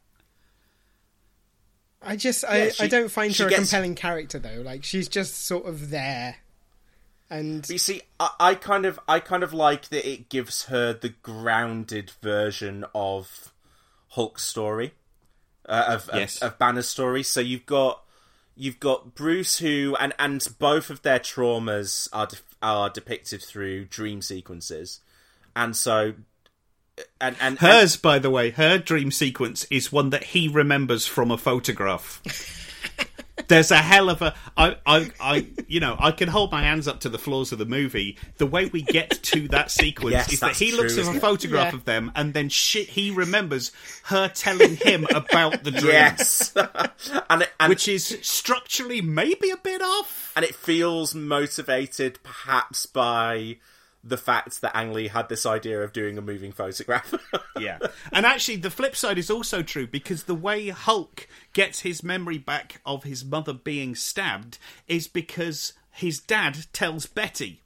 I 2.03 2.17
just 2.17 2.43
Yeah, 2.43 2.51
I, 2.51 2.69
she- 2.71 2.85
I 2.85 2.87
don't 2.89 3.11
find 3.11 3.35
she 3.35 3.43
her 3.43 3.49
a 3.49 3.51
gets- 3.51 3.71
compelling 3.71 3.95
character 3.95 4.39
though. 4.39 4.61
Like 4.63 4.85
she's 4.85 5.09
just 5.09 5.47
sort 5.47 5.67
of 5.67 5.91
there, 5.91 6.37
and 7.31 7.63
But 7.63 7.71
you 7.71 7.79
see, 7.79 8.03
I, 8.21 8.31
I 8.39 8.55
kind 8.55 8.87
of, 8.87 8.99
I 9.09 9.21
kind 9.21 9.43
of 9.43 9.53
like 9.53 9.89
that 9.89 10.09
it 10.09 10.29
gives 10.29 10.67
her 10.67 10.93
the 10.93 11.09
grounded 11.11 12.11
version 12.23 12.85
of 12.95 13.53
Hulk's 14.11 14.45
story, 14.45 14.95
uh, 15.69 15.85
of, 15.89 16.11
Yes. 16.15 16.37
of 16.43 16.53
of 16.53 16.59
Banner's 16.59 16.89
story. 16.89 17.23
So 17.23 17.41
you've 17.41 17.67
got, 17.67 18.03
you've 18.55 18.81
got 18.81 19.15
Bruce, 19.15 19.59
who, 19.59 19.97
and 19.99 20.13
and 20.19 20.47
both 20.59 20.91
of 20.91 21.03
their 21.03 21.19
traumas 21.19 22.09
are 22.13 22.27
de- 22.27 22.37
are 22.63 22.91
depicted 22.91 23.43
through 23.43 23.87
dream 23.87 24.23
sequences, 24.23 25.01
and 25.57 25.75
so, 25.75 26.15
and 27.21 27.37
and 27.41 27.59
Hers, 27.59 27.97
by 27.97 28.19
the 28.19 28.31
way, 28.31 28.51
her 28.51 28.79
dream 28.79 29.11
sequence 29.11 29.65
is 29.71 29.91
one 29.91 30.11
that 30.11 30.25
he 30.25 30.47
remembers 30.49 31.07
from 31.07 31.31
a 31.31 31.39
photograph. 31.39 32.21
There's 33.49 33.71
a 33.71 33.77
hell 33.77 34.09
of 34.11 34.23
a 34.23 34.35
I, 34.57 34.77
I, 34.87 35.11
I, 35.21 35.47
you 35.69 35.81
know, 35.81 35.97
I 35.99 36.11
can 36.13 36.29
hold 36.29 36.51
my 36.53 36.63
hands 36.63 36.87
up 36.89 37.01
to 37.01 37.09
the 37.09 37.19
flaws 37.19 37.53
of 37.53 37.59
the 37.59 37.65
movie. 37.65 38.17
The 38.39 38.47
way 38.47 38.67
we 38.67 38.83
get 38.83 39.11
to 39.25 39.49
that 39.49 39.71
sequence 39.71 40.13
Yes, 40.13 40.33
is 40.33 40.41
that 40.41 40.57
he 40.57 40.71
true, 40.71 40.79
looks 40.81 40.99
at 40.99 41.15
a 41.15 41.21
photograph 41.21 41.73
Yeah. 41.73 41.79
of 41.79 41.85
them, 41.85 42.13
and 42.15 42.35
then 42.35 42.49
shit, 42.49 42.89
he 42.91 43.11
remembers 43.11 43.73
her 44.05 44.29
telling 44.29 44.77
him 44.77 45.07
about 45.15 45.65
the 45.65 45.71
dream, 45.71 45.93
yes, 45.93 46.53
and 47.31 47.43
it, 47.43 47.51
and 47.61 47.69
which 47.69 47.89
is 47.89 48.19
structurally 48.23 49.01
maybe 49.01 49.51
a 49.51 49.57
bit 49.57 49.83
off. 49.83 50.33
and 50.37 50.45
it 50.45 50.55
feels 50.55 51.15
motivated 51.15 52.19
perhaps 52.23 52.87
by 52.87 53.57
the 54.05 54.17
fact 54.17 54.61
that 54.61 54.77
Ang 54.77 54.93
Lee 54.93 55.09
had 55.09 55.29
this 55.29 55.47
idea 55.47 55.83
of 55.83 55.93
doing 55.93 56.19
a 56.19 56.23
moving 56.23 56.53
photograph. 56.53 57.15
Yeah. 57.57 57.79
And 58.13 58.27
actually, 58.27 58.57
the 58.57 58.71
flip 58.71 58.97
side 58.97 59.17
is 59.17 59.31
also 59.31 59.63
true 59.63 59.87
because 59.87 60.25
the 60.25 60.35
way 60.35 60.71
Hulk 60.71 61.29
gets 61.53 61.81
his 61.81 62.03
memory 62.03 62.37
back 62.37 62.81
of 62.85 63.05
his 63.05 63.25
mother 63.25 63.53
being 63.53 63.95
stabbed 63.95 64.59
is 64.89 65.07
because 65.07 65.73
his 65.93 66.19
dad 66.19 66.67
tells 66.73 67.07
Betty. 67.07 67.63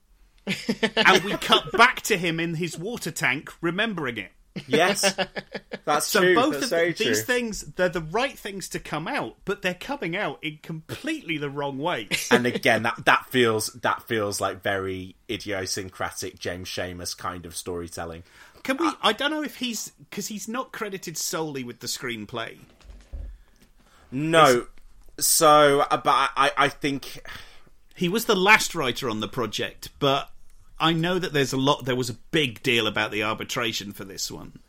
and 0.95 1.25
we 1.25 1.33
cut 1.39 1.73
back 1.73 2.03
to 2.03 2.19
him 2.19 2.39
in 2.39 2.57
his 2.57 2.79
water 2.79 3.11
tank 3.11 3.51
remembering 3.63 4.19
it. 4.19 4.33
Yes, 4.67 5.15
that's 5.85 6.07
So 6.07 6.21
true. 6.21 6.35
both 6.35 6.61
that's 6.61 6.73
of 6.73 6.99
these 6.99 7.25
things, 7.25 7.61
they're 7.77 7.89
the 7.89 8.01
right 8.01 8.39
things 8.39 8.69
to 8.71 8.79
come 8.79 9.07
out, 9.07 9.37
but 9.45 9.63
they're 9.63 9.75
coming 9.75 10.17
out 10.17 10.39
in 10.43 10.59
completely 10.63 11.39
the 11.39 11.51
wrong 11.51 11.79
ways. 11.79 12.29
and 12.33 12.47
again, 12.47 12.83
that 12.83 13.05
that 13.05 13.27
feels 13.27 13.69
that 13.83 14.03
feels 14.05 14.41
like 14.41 14.63
very 14.63 15.17
idiosyncratic 15.31 16.39
James 16.39 16.69
Schamus 16.69 17.17
kind 17.17 17.47
of 17.47 17.55
storytelling. 17.57 18.23
Can 18.65 18.77
we? 18.79 18.91
I 19.03 19.13
don't 19.13 19.31
know 19.31 19.43
if 19.43 19.57
he's 19.57 19.91
because 20.11 20.27
he's 20.27 20.49
not 20.49 20.73
credited 20.73 21.17
solely 21.17 21.63
with 21.65 21.81
the 21.81 21.87
screenplay. 21.87 22.59
No, 24.11 24.67
so 25.19 25.81
uh, 25.91 25.97
but 25.99 26.31
I 26.37 26.51
I 26.57 26.69
think 26.69 27.21
He 27.95 28.09
was 28.09 28.25
the 28.25 28.37
last 28.37 28.75
writer 28.75 29.09
on 29.11 29.21
the 29.21 29.29
project, 29.29 29.91
but 29.99 30.31
I 30.81 30.93
know 30.93 31.19
that 31.19 31.33
there's 31.33 31.53
a 31.53 31.57
lot. 31.57 31.85
There 31.85 31.97
was 31.97 32.11
a 32.11 32.15
big 32.31 32.63
deal 32.63 32.87
about 32.87 33.11
the 33.11 33.23
arbitration 33.23 33.93
for 33.93 34.05
this 34.05 34.31
one. 34.31 34.61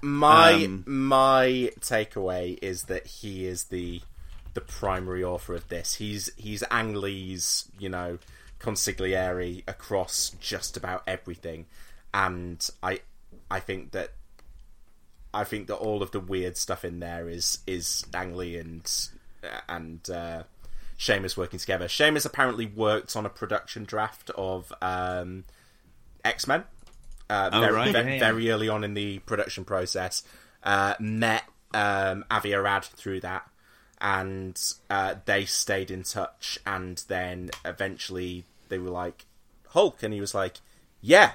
my 0.00 0.52
Um, 0.52 0.84
my 0.86 1.72
takeaway 1.80 2.58
is 2.62 2.84
that 2.84 3.06
he 3.06 3.46
is 3.46 3.64
the 3.64 4.00
the 4.54 4.60
primary 4.60 5.22
author 5.22 5.54
of 5.54 5.68
this. 5.68 5.94
He's 5.94 6.30
he's 6.36 6.62
Ang 6.70 6.94
Lee's 6.94 7.70
you 7.78 7.88
know 7.88 8.18
consigliere 8.58 9.62
across 9.68 10.30
just 10.40 10.76
about 10.76 11.02
everything, 11.06 11.66
and 12.12 12.68
I 12.82 13.00
I 13.50 13.60
think 13.60 13.92
that 13.92 14.12
I 15.32 15.44
think 15.44 15.66
that 15.68 15.76
all 15.76 16.02
of 16.02 16.10
the 16.10 16.20
weird 16.20 16.56
stuff 16.56 16.84
in 16.84 17.00
there 17.00 17.28
is 17.28 17.58
is 17.66 18.04
Ang 18.14 18.34
Lee 18.34 18.56
and 18.56 19.08
and 19.68 20.08
uh, 20.10 20.42
Schamus 20.98 21.36
working 21.36 21.58
together. 21.58 21.86
Schamus 21.86 22.24
apparently 22.26 22.66
worked 22.66 23.16
on 23.16 23.26
a 23.26 23.28
production 23.28 23.84
draft 23.84 24.30
of 24.30 24.72
um, 24.80 25.44
X 26.24 26.46
Men. 26.46 26.64
Uh, 27.28 27.50
Oh, 27.52 27.60
very, 27.60 27.72
right. 27.74 27.92
ve- 27.92 27.98
Yeah, 27.98 28.06
yeah. 28.14 28.18
very 28.20 28.50
early 28.50 28.68
on 28.68 28.84
in 28.84 28.94
the 28.94 29.18
production 29.20 29.64
process, 29.64 30.22
uh, 30.62 30.94
met 31.00 31.44
um, 31.74 32.24
Avi 32.30 32.54
Arad 32.54 32.84
through 32.84 33.20
that, 33.20 33.48
and 34.00 34.60
uh, 34.88 35.16
they 35.24 35.44
stayed 35.44 35.90
in 35.90 36.02
touch. 36.04 36.58
And 36.64 37.02
then 37.08 37.50
eventually 37.64 38.44
they 38.68 38.78
were 38.78 38.90
like, 38.90 39.26
Hulk, 39.70 40.02
and 40.02 40.14
he 40.14 40.20
was 40.20 40.34
like, 40.34 40.58
"Yeah, 41.02 41.32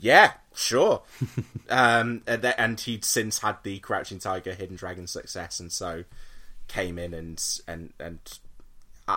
yeah, 0.00 0.32
sure." 0.54 1.02
um, 1.68 2.22
and, 2.26 2.42
th- 2.42 2.54
and 2.58 2.80
he'd 2.80 3.04
since 3.04 3.38
had 3.40 3.58
the 3.62 3.78
Crouching 3.78 4.18
Tiger, 4.18 4.54
Hidden 4.54 4.76
Dragon 4.76 5.06
success, 5.06 5.60
and 5.60 5.70
so 5.70 6.04
came 6.66 6.98
in 6.98 7.12
and 7.14 7.42
and 7.68 7.92
and 8.00 8.18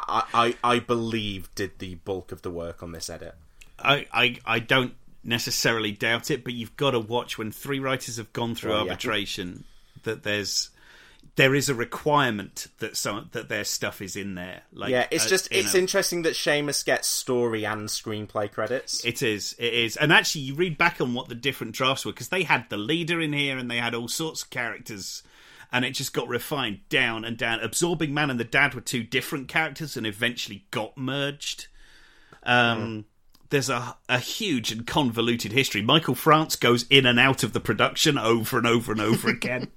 I 0.07 0.24
I, 0.34 0.76
I 0.76 0.80
believe 0.80 1.53
did 1.56 1.80
the 1.80 1.95
bulk 1.95 2.32
of 2.32 2.41
the 2.41 2.52
work 2.52 2.82
on 2.82 2.91
this 2.91 3.10
edit. 3.10 3.36
I, 3.80 4.06
I, 4.14 4.38
I 4.45 4.60
don't 4.60 4.94
necessarily 5.24 5.91
doubt 5.91 6.32
it, 6.32 6.44
but 6.44 6.53
you've 6.53 6.76
got 6.78 6.91
to 6.91 6.99
watch 6.99 7.38
when 7.38 7.52
three 7.52 7.80
writers 7.80 8.18
have 8.18 8.32
gone 8.34 8.56
through 8.56 8.72
Well, 8.72 8.86
yeah. 8.86 8.91
arbitration 8.91 9.65
that 10.03 10.24
there's 10.24 10.70
there 11.36 11.56
is 11.56 11.68
a 11.68 11.74
requirement 11.74 12.68
that 12.80 12.95
some 12.95 13.30
that 13.32 13.49
their 13.49 13.64
stuff 13.64 14.02
is 14.02 14.15
in 14.15 14.36
there. 14.36 14.61
Like 14.72 14.91
yeah, 14.91 15.07
it's 15.10 15.26
uh, 15.26 15.30
just 15.30 15.48
it's 15.52 15.74
know. 15.74 15.80
interesting 15.80 16.22
that 16.24 16.34
Schamus 16.34 16.86
gets 16.86 17.07
story 17.07 17.64
and 17.64 17.88
screenplay 17.90 18.52
credits. 18.52 19.03
It 19.03 19.24
is, 19.24 19.56
it 19.57 19.74
is, 19.74 19.98
and 19.98 20.14
actually, 20.14 20.41
you 20.41 20.56
read 20.56 20.78
back 20.78 21.02
on 21.02 21.14
what 21.14 21.30
the 21.30 21.36
different 21.36 21.74
drafts 21.74 22.06
were 22.06 22.11
because 22.11 22.30
they 22.30 22.44
had 22.44 22.70
the 22.70 22.78
leader 22.78 23.20
in 23.20 23.34
here 23.34 23.57
and 23.57 23.70
they 23.70 23.78
had 23.78 23.95
all 23.95 24.07
sorts 24.07 24.44
of 24.44 24.49
characters, 24.52 25.24
and 25.74 25.84
it 25.84 25.91
just 25.91 26.14
got 26.14 26.28
refined 26.28 26.88
down 26.88 27.26
and 27.26 27.36
down. 27.36 27.60
Absorbing 27.60 28.14
Man 28.14 28.30
and 28.30 28.40
the 28.40 28.44
Dad 28.45 28.76
were 28.76 28.82
two 28.82 29.04
different 29.04 29.48
characters 29.48 29.98
and 29.98 30.06
eventually 30.06 30.68
got 30.70 30.95
merged. 30.95 31.66
Um, 32.44 33.06
There's 33.50 33.72
a 33.72 33.98
a 34.08 34.20
huge 34.20 34.72
and 34.72 34.86
convoluted 34.86 35.52
history. 35.52 35.82
Michael 35.82 36.14
France 36.14 36.56
goes 36.56 36.86
in 36.91 37.08
and 37.08 37.20
out 37.20 37.41
of 37.44 37.54
the 37.54 37.60
production 37.60 38.20
over 38.20 38.60
and 38.60 38.68
over 38.68 38.91
and 38.91 39.02
over 39.02 39.30
again. 39.32 39.70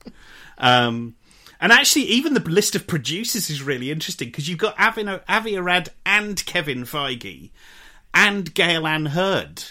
Um, 0.59 1.17
and 1.59 1.73
actually, 1.73 2.05
even 2.05 2.35
the 2.35 2.41
list 2.41 2.75
of 2.75 2.87
producers 2.87 3.49
is 3.49 3.63
really 3.63 3.91
interesting 3.91 4.29
because 4.29 4.51
you've 4.51 4.59
got 4.59 4.79
Avi, 4.79 5.09
Avi 5.27 5.57
Arad 5.57 5.89
and 6.05 6.45
Kevin 6.45 6.83
Feige 6.83 7.51
and 8.13 8.53
Gale 8.53 8.87
Anne 8.87 9.07
Hurd. 9.07 9.65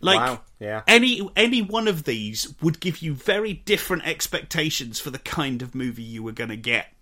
Like 0.00 0.18
Wow, 0.18 0.40
yeah. 0.64 0.82
any 0.86 1.28
any 1.36 1.60
one 1.62 1.86
of 1.86 2.04
these 2.04 2.54
would 2.62 2.80
give 2.80 2.98
you 2.98 3.14
very 3.14 3.52
different 3.52 4.06
expectations 4.06 4.98
for 4.98 5.10
the 5.10 5.18
kind 5.18 5.62
of 5.62 5.74
movie 5.74 6.02
you 6.02 6.22
were 6.22 6.32
going 6.32 6.50
to 6.50 6.56
get. 6.56 6.92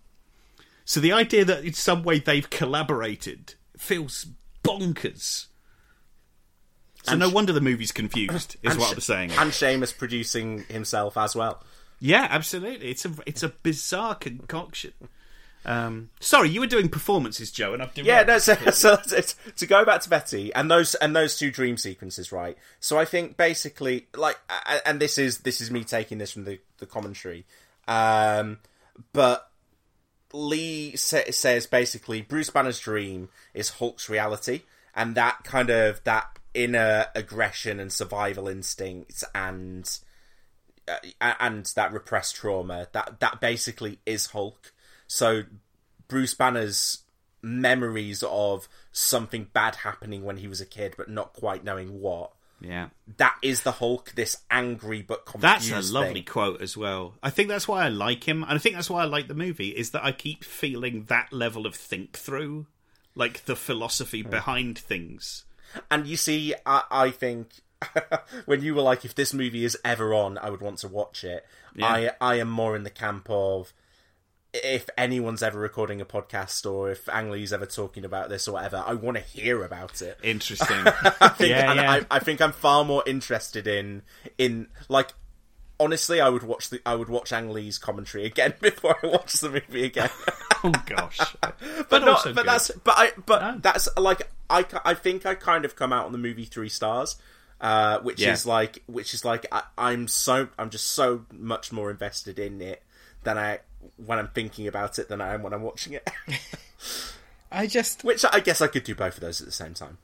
So 0.84 1.00
the 1.00 1.12
idea 1.12 1.44
that 1.44 1.64
in 1.64 1.74
some 1.74 2.02
way 2.02 2.18
they've 2.18 2.48
collaborated 2.50 3.54
feels 3.76 4.26
bonkers. 4.64 5.46
So 7.04 7.12
And 7.12 7.20
no 7.20 7.28
wonder 7.28 7.52
the 7.52 7.60
movie's 7.60 7.92
confused. 7.92 8.56
Is 8.62 8.76
what 8.76 8.92
I'm 8.92 9.00
saying. 9.00 9.30
And 9.32 9.50
Schamus 9.50 9.96
producing 9.96 10.64
himself 10.64 11.16
as 11.16 11.34
well. 11.34 11.62
Yeah, 12.00 12.26
absolutely. 12.28 12.90
It's 12.90 13.04
a 13.04 13.12
it's 13.26 13.42
a 13.42 13.48
bizarre 13.48 14.16
concoction. 14.16 14.92
Um, 15.64 16.10
sorry, 16.20 16.48
you 16.48 16.60
were 16.60 16.66
doing 16.66 16.88
performances, 16.88 17.50
Joe, 17.50 17.72
and 17.72 17.82
I've 17.82 17.96
Yeah, 17.96 18.22
no. 18.24 18.38
So, 18.38 18.54
so 18.72 18.96
to 19.56 19.66
go 19.66 19.84
back 19.84 20.00
to 20.02 20.10
Betty 20.10 20.52
and 20.54 20.70
those 20.70 20.94
and 20.96 21.14
those 21.14 21.38
two 21.38 21.50
dream 21.50 21.76
sequences, 21.76 22.32
right? 22.32 22.56
So 22.80 22.98
I 22.98 23.04
think 23.04 23.36
basically, 23.36 24.06
like, 24.16 24.38
and 24.84 25.00
this 25.00 25.18
is 25.18 25.38
this 25.38 25.60
is 25.60 25.70
me 25.70 25.84
taking 25.84 26.18
this 26.18 26.32
from 26.32 26.44
the 26.44 26.58
the 26.78 26.86
commentary, 26.86 27.44
um, 27.86 28.58
but 29.12 29.50
Lee 30.32 30.96
sa- 30.96 31.30
says 31.30 31.66
basically 31.66 32.22
Bruce 32.22 32.50
Banner's 32.50 32.80
dream 32.80 33.28
is 33.54 33.70
Hulk's 33.70 34.08
reality, 34.08 34.62
and 34.94 35.14
that 35.14 35.44
kind 35.44 35.70
of 35.70 36.02
that 36.04 36.38
inner 36.54 37.06
aggression 37.14 37.80
and 37.80 37.92
survival 37.92 38.48
instincts 38.48 39.24
and 39.34 39.98
uh, 40.88 41.34
and 41.40 41.66
that 41.76 41.92
repressed 41.92 42.36
trauma 42.36 42.88
that 42.92 43.20
that 43.20 43.40
basically 43.40 43.98
is 44.06 44.26
Hulk. 44.26 44.72
So 45.12 45.42
Bruce 46.08 46.32
Banner's 46.32 47.00
memories 47.42 48.22
of 48.26 48.66
something 48.92 49.48
bad 49.52 49.76
happening 49.76 50.24
when 50.24 50.38
he 50.38 50.48
was 50.48 50.62
a 50.62 50.66
kid, 50.66 50.94
but 50.96 51.10
not 51.10 51.34
quite 51.34 51.62
knowing 51.62 52.00
what. 52.00 52.32
yeah. 52.62 52.88
That 53.18 53.36
is 53.42 53.60
the 53.62 53.72
Hulk. 53.72 54.12
This 54.14 54.38
angry 54.50 55.02
but 55.02 55.26
confused. 55.26 55.70
That's 55.70 55.90
a 55.90 55.92
lovely 55.92 56.14
thing. 56.14 56.24
quote 56.24 56.62
as 56.62 56.78
well. 56.78 57.12
I 57.22 57.28
think 57.28 57.50
that's 57.50 57.68
why 57.68 57.84
I 57.84 57.88
like 57.88 58.24
him, 58.24 58.42
and 58.42 58.52
I 58.52 58.58
think 58.58 58.74
that's 58.74 58.88
why 58.88 59.02
I 59.02 59.04
like 59.04 59.28
the 59.28 59.34
movie. 59.34 59.68
Is 59.68 59.90
that 59.90 60.02
I 60.02 60.12
keep 60.12 60.44
feeling 60.44 61.04
that 61.08 61.30
level 61.30 61.66
of 61.66 61.74
think 61.74 62.16
through, 62.16 62.68
like 63.14 63.44
the 63.44 63.56
philosophy 63.56 64.22
hmm. 64.22 64.30
behind 64.30 64.78
things. 64.78 65.44
And 65.90 66.06
you 66.06 66.16
see, 66.16 66.54
I, 66.64 66.84
I 66.90 67.10
think 67.10 67.50
when 68.46 68.62
you 68.62 68.74
were 68.74 68.82
like, 68.82 69.04
if 69.04 69.14
this 69.14 69.34
movie 69.34 69.66
is 69.66 69.76
ever 69.84 70.14
on, 70.14 70.38
I 70.38 70.48
would 70.48 70.62
want 70.62 70.78
to 70.78 70.88
watch 70.88 71.22
it. 71.22 71.44
Yeah. 71.74 71.86
I 71.86 72.10
I 72.18 72.34
am 72.36 72.48
more 72.48 72.74
in 72.76 72.84
the 72.84 72.90
camp 72.90 73.26
of 73.28 73.74
if 74.54 74.88
anyone's 74.98 75.42
ever 75.42 75.58
recording 75.58 76.00
a 76.00 76.04
podcast 76.04 76.70
or 76.70 76.90
if 76.90 77.08
Ang 77.08 77.30
Lee's 77.30 77.52
ever 77.52 77.66
talking 77.66 78.04
about 78.04 78.28
this 78.28 78.46
or 78.48 78.52
whatever, 78.52 78.82
I 78.86 78.94
want 78.94 79.16
to 79.16 79.22
hear 79.22 79.64
about 79.64 80.02
it. 80.02 80.18
Interesting. 80.22 80.76
I 81.20 81.28
think, 81.28 81.50
Yeah, 81.50 81.70
and 81.70 81.80
yeah. 81.80 81.90
I, 81.92 82.06
I 82.10 82.18
think 82.18 82.40
I'm 82.40 82.52
far 82.52 82.84
more 82.84 83.02
interested 83.06 83.66
in 83.66 84.02
in 84.38 84.68
like 84.88 85.08
honestly, 85.80 86.20
I 86.20 86.28
would 86.28 86.42
watch 86.42 86.68
the 86.70 86.80
I 86.84 86.94
would 86.94 87.08
watch 87.08 87.32
Ang 87.32 87.50
Lee's 87.50 87.78
commentary 87.78 88.24
again 88.26 88.54
before 88.60 88.96
I 89.02 89.06
watch 89.06 89.32
the 89.34 89.50
movie 89.50 89.84
again. 89.84 90.10
oh 90.64 90.72
gosh, 90.86 91.18
but 91.40 91.58
But 91.88 92.04
not, 92.04 92.22
but 92.24 92.34
good. 92.34 92.46
that's 92.46 92.70
but 92.84 92.94
I 92.96 93.12
but 93.24 93.62
that's 93.62 93.88
like 93.96 94.30
I 94.50 94.66
I 94.84 94.94
think 94.94 95.24
I 95.24 95.34
kind 95.34 95.64
of 95.64 95.76
come 95.76 95.92
out 95.92 96.04
on 96.06 96.12
the 96.12 96.18
movie 96.18 96.44
three 96.44 96.68
stars. 96.68 97.16
Uh, 97.60 98.00
which 98.00 98.20
Yeah. 98.20 98.32
is 98.32 98.44
like, 98.44 98.82
which 98.86 99.14
is 99.14 99.24
like, 99.24 99.46
I, 99.52 99.62
I'm 99.78 100.08
so, 100.08 100.48
I'm 100.58 100.68
just 100.68 100.88
so 100.88 101.26
much 101.32 101.70
more 101.70 101.92
invested 101.92 102.40
in 102.40 102.60
it 102.60 102.82
than 103.22 103.38
I 103.38 103.60
when 103.96 104.18
I'm 104.18 104.28
thinking 104.28 104.66
about 104.66 104.98
it 104.98 105.08
than 105.08 105.20
I 105.20 105.34
am 105.34 105.42
when 105.42 105.52
I'm 105.52 105.62
watching 105.62 105.92
it. 105.94 106.08
I 107.52 107.66
just, 107.66 108.02
which 108.04 108.24
I 108.30 108.40
guess 108.40 108.60
I 108.60 108.66
could 108.66 108.84
do 108.84 108.94
both 108.94 109.14
of 109.14 109.20
those 109.20 109.40
at 109.40 109.46
the 109.46 109.52
same 109.52 109.74
time. 109.74 109.98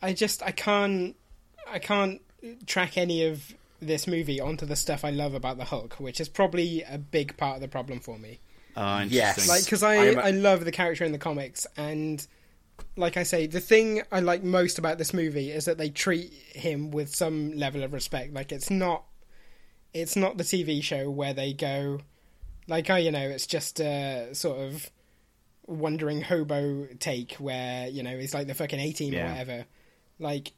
I 0.00 0.12
just, 0.12 0.42
I 0.42 0.50
can't, 0.52 1.16
I 1.70 1.78
can't 1.78 2.20
track 2.66 2.96
any 2.96 3.24
of 3.24 3.54
this 3.80 4.06
movie 4.06 4.40
onto 4.40 4.64
the 4.66 4.76
stuff 4.76 5.04
I 5.04 5.10
love 5.10 5.34
about 5.34 5.58
the 5.58 5.64
Hulk, 5.64 5.94
which 5.94 6.20
is 6.20 6.28
probably 6.28 6.82
a 6.82 6.96
big 6.98 7.36
part 7.36 7.56
of 7.56 7.60
the 7.60 7.68
problem 7.68 8.00
for 8.00 8.18
me. 8.18 8.38
Oh, 8.76 9.00
Yes. 9.00 9.48
like 9.48 9.64
because 9.64 9.82
I 9.82 9.94
I 9.94 10.04
am 10.06 10.18
a- 10.18 10.22
I 10.22 10.30
love 10.30 10.64
the 10.64 10.72
character 10.72 11.04
in 11.04 11.12
the 11.12 11.18
comics, 11.18 11.66
and 11.76 12.26
like 12.96 13.16
I 13.16 13.22
say, 13.22 13.46
the 13.46 13.60
thing 13.60 14.02
I 14.10 14.20
like 14.20 14.42
most 14.42 14.78
about 14.78 14.98
this 14.98 15.14
movie 15.14 15.50
is 15.52 15.66
that 15.66 15.78
they 15.78 15.90
treat 15.90 16.32
him 16.32 16.90
with 16.90 17.14
some 17.14 17.52
level 17.52 17.82
of 17.84 17.92
respect. 17.92 18.32
Like 18.34 18.50
it's 18.50 18.70
not, 18.70 19.04
it's 19.92 20.16
not 20.16 20.38
the 20.38 20.44
TV 20.44 20.82
show 20.82 21.08
where 21.10 21.32
they 21.34 21.52
go, 21.52 22.00
like 22.68 22.88
oh 22.90 22.96
you 22.96 23.10
know 23.10 23.20
it's 23.28 23.46
just 23.46 23.80
a 23.80 24.34
sort 24.34 24.58
of 24.58 24.90
wandering 25.66 26.20
hobo 26.20 26.86
take 26.98 27.32
where 27.34 27.88
you 27.88 28.02
know 28.02 28.16
he's 28.18 28.34
like 28.34 28.46
the 28.46 28.54
fucking 28.54 28.78
A 28.80 28.92
team 28.92 29.14
or 29.14 29.16
Yeah. 29.18 29.30
whatever. 29.30 29.64
Like 30.18 30.52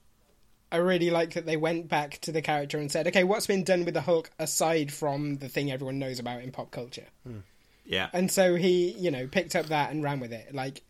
I 0.73 0.79
really 0.79 1.11
like 1.11 1.35
that 1.35 1.47
they 1.47 1.57
went 1.57 1.89
back 1.89 2.19
to 2.23 2.33
the 2.33 2.43
character 2.43 2.77
and 2.79 2.91
said, 2.91 3.07
okay, 3.07 3.23
what's 3.23 3.47
been 3.47 3.63
done 3.63 3.85
with 3.85 3.95
the 3.95 4.01
Hulk 4.01 4.31
aside 4.39 4.93
from 4.93 5.37
the 5.37 5.49
thing 5.49 5.71
everyone 5.71 6.01
knows 6.01 6.19
about 6.19 6.43
in 6.43 6.51
pop 6.51 6.73
culture? 6.73 7.07
Hmm. 7.25 7.39
Yeah. 7.85 8.09
And 8.13 8.33
so 8.33 8.57
he, 8.57 8.91
you 8.99 9.13
know, 9.13 9.29
picked 9.29 9.55
up 9.55 9.67
that 9.67 9.93
and 9.93 10.03
ran 10.03 10.19
with 10.19 10.33
it. 10.33 10.53
Like, 10.53 10.83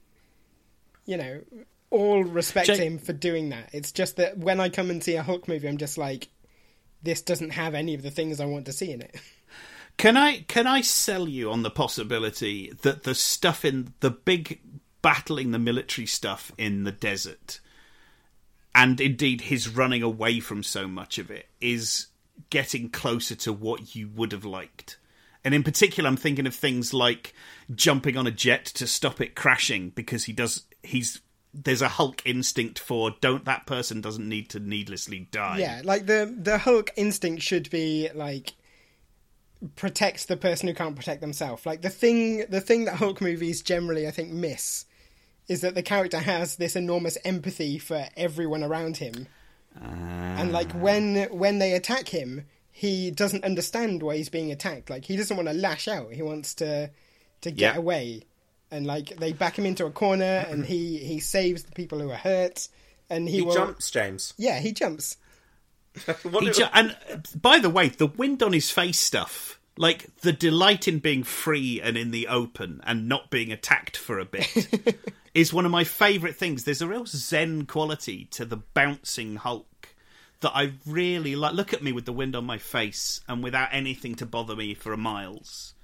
you 1.04 1.18
know, 1.18 1.42
all 1.90 2.24
respect 2.24 2.68
Jake- 2.68 2.80
him 2.80 2.98
for 2.98 3.12
doing 3.12 3.50
that. 3.50 3.68
It's 3.74 3.92
just 3.92 4.16
that 4.16 4.38
when 4.38 4.60
I 4.60 4.70
come 4.70 4.88
and 4.88 5.04
see 5.04 5.14
a 5.16 5.22
Hulk 5.22 5.46
movie, 5.46 5.68
I'm 5.68 5.76
just 5.76 5.98
like, 5.98 6.28
this 7.02 7.20
doesn't 7.20 7.50
have 7.50 7.74
any 7.74 7.92
of 7.94 8.02
the 8.02 8.10
things 8.10 8.40
I 8.40 8.46
want 8.46 8.64
to 8.66 8.72
see 8.72 8.90
in 8.92 9.02
it. 9.02 9.14
Can 9.96 10.16
I 10.16 10.40
can 10.42 10.66
I 10.66 10.82
sell 10.82 11.28
you 11.28 11.50
on 11.50 11.62
the 11.62 11.70
possibility 11.70 12.72
that 12.82 13.04
the 13.04 13.14
stuff 13.14 13.64
in 13.64 13.94
the 14.00 14.10
big 14.10 14.60
battling 15.00 15.52
the 15.52 15.58
military 15.58 16.06
stuff 16.06 16.52
in 16.58 16.84
the 16.84 16.92
desert 16.92 17.60
and 18.74 19.00
indeed 19.00 19.42
his 19.42 19.68
running 19.68 20.02
away 20.02 20.40
from 20.40 20.62
so 20.62 20.86
much 20.86 21.18
of 21.18 21.30
it 21.30 21.48
is 21.60 22.08
getting 22.50 22.90
closer 22.90 23.34
to 23.34 23.52
what 23.52 23.94
you 23.94 24.08
would 24.08 24.32
have 24.32 24.44
liked. 24.44 24.98
And 25.44 25.54
in 25.54 25.62
particular 25.62 26.08
I'm 26.08 26.16
thinking 26.16 26.46
of 26.46 26.54
things 26.54 26.92
like 26.92 27.32
jumping 27.74 28.16
on 28.16 28.26
a 28.26 28.32
jet 28.32 28.66
to 28.66 28.86
stop 28.86 29.20
it 29.20 29.34
crashing 29.34 29.90
because 29.90 30.24
he 30.24 30.32
does 30.32 30.64
he's 30.82 31.20
there's 31.54 31.80
a 31.80 31.88
Hulk 31.88 32.20
instinct 32.26 32.78
for 32.78 33.14
don't 33.22 33.46
that 33.46 33.64
person 33.64 34.02
doesn't 34.02 34.28
need 34.28 34.50
to 34.50 34.60
needlessly 34.60 35.28
die. 35.30 35.58
Yeah, 35.58 35.80
like 35.84 36.04
the 36.04 36.34
the 36.36 36.58
Hulk 36.58 36.90
instinct 36.96 37.42
should 37.42 37.70
be 37.70 38.10
like 38.14 38.52
protects 39.74 40.26
the 40.26 40.36
person 40.36 40.68
who 40.68 40.74
can't 40.74 40.96
protect 40.96 41.20
themselves. 41.20 41.64
Like 41.66 41.82
the 41.82 41.90
thing 41.90 42.44
the 42.48 42.60
thing 42.60 42.84
that 42.84 42.96
Hulk 42.96 43.20
movies 43.20 43.62
generally 43.62 44.06
I 44.06 44.10
think 44.10 44.30
miss 44.30 44.84
is 45.48 45.60
that 45.62 45.74
the 45.74 45.82
character 45.82 46.18
has 46.18 46.56
this 46.56 46.76
enormous 46.76 47.16
empathy 47.24 47.78
for 47.78 48.06
everyone 48.16 48.62
around 48.62 48.96
him. 48.98 49.28
Ah. 49.80 49.84
And 50.38 50.52
like 50.52 50.72
when 50.72 51.24
when 51.30 51.58
they 51.58 51.72
attack 51.72 52.08
him, 52.08 52.44
he 52.70 53.10
doesn't 53.10 53.44
understand 53.44 54.02
why 54.02 54.16
he's 54.16 54.28
being 54.28 54.52
attacked. 54.52 54.90
Like 54.90 55.04
he 55.04 55.16
doesn't 55.16 55.36
want 55.36 55.48
to 55.48 55.54
lash 55.54 55.88
out. 55.88 56.12
He 56.12 56.22
wants 56.22 56.54
to 56.56 56.90
to 57.42 57.50
get 57.50 57.74
Yeah. 57.74 57.78
away, 57.78 58.22
and 58.70 58.86
like 58.86 59.16
they 59.16 59.32
back 59.32 59.58
him 59.58 59.66
into 59.66 59.86
a 59.86 59.90
corner, 59.90 60.44
and 60.48 60.66
he 60.66 60.98
he 60.98 61.20
saves 61.20 61.62
the 61.64 61.72
people 61.72 61.98
who 62.00 62.10
are 62.10 62.16
hurt, 62.16 62.68
and 63.08 63.28
he, 63.28 63.36
He 63.36 63.42
will, 63.42 63.54
jumps, 63.54 63.90
James. 63.90 64.34
Yeah, 64.36 64.58
he 64.58 64.72
jumps. 64.72 65.16
What 66.22 66.42
He 66.42 66.48
do- 66.50 66.54
ju- 66.54 66.64
and 66.72 66.96
uh, 67.10 67.16
by 67.40 67.58
the 67.58 67.70
way, 67.70 67.88
the 67.88 68.06
wind 68.06 68.42
on 68.42 68.52
his 68.52 68.70
face 68.70 68.98
stuff, 69.00 69.58
like 69.76 70.14
the 70.20 70.32
delight 70.32 70.88
in 70.88 70.98
being 70.98 71.22
free 71.22 71.80
and 71.80 71.96
in 71.96 72.10
the 72.10 72.28
open 72.28 72.80
and 72.84 73.08
not 73.08 73.30
being 73.30 73.52
attacked 73.52 73.96
for 73.96 74.18
a 74.18 74.24
bit, 74.24 74.68
is 75.34 75.52
one 75.52 75.64
of 75.66 75.72
my 75.72 75.84
favourite 75.84 76.36
things. 76.36 76.64
There's 76.64 76.82
a 76.82 76.88
real 76.88 77.06
zen 77.06 77.66
quality 77.66 78.26
to 78.32 78.44
the 78.44 78.56
bouncing 78.58 79.36
Hulk 79.36 79.88
that 80.40 80.52
I 80.54 80.72
really 80.86 81.34
like. 81.36 81.54
Look 81.54 81.72
at 81.72 81.82
me 81.82 81.92
with 81.92 82.04
the 82.04 82.12
wind 82.12 82.36
on 82.36 82.44
my 82.44 82.58
face 82.58 83.20
and 83.28 83.42
without 83.42 83.68
anything 83.72 84.14
to 84.16 84.26
bother 84.26 84.56
me 84.56 84.74
for 84.74 84.96
miles. 84.96 85.74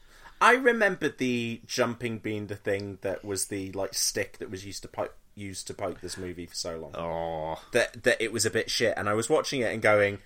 I 0.40 0.54
remember 0.54 1.08
the 1.08 1.60
jumping 1.66 2.18
being 2.18 2.48
the 2.48 2.56
thing 2.56 2.98
that 3.02 3.24
was 3.24 3.46
the 3.46 3.70
like 3.72 3.94
stick 3.94 4.38
that 4.38 4.50
was 4.50 4.66
used 4.66 4.82
to 4.82 4.88
poke 4.88 5.14
used 5.34 5.66
to 5.66 5.74
poke 5.74 6.00
this 6.00 6.16
movie 6.16 6.46
for 6.46 6.54
so 6.54 6.78
long. 6.78 6.94
Oh, 6.94 7.62
that 7.72 8.02
that 8.04 8.22
it 8.22 8.32
was 8.32 8.46
a 8.46 8.50
bit 8.50 8.70
shit, 8.70 8.94
and 8.96 9.08
I 9.08 9.14
was 9.14 9.28
watching 9.28 9.60
it 9.60 9.72
and 9.72 9.82
going, 9.82 10.18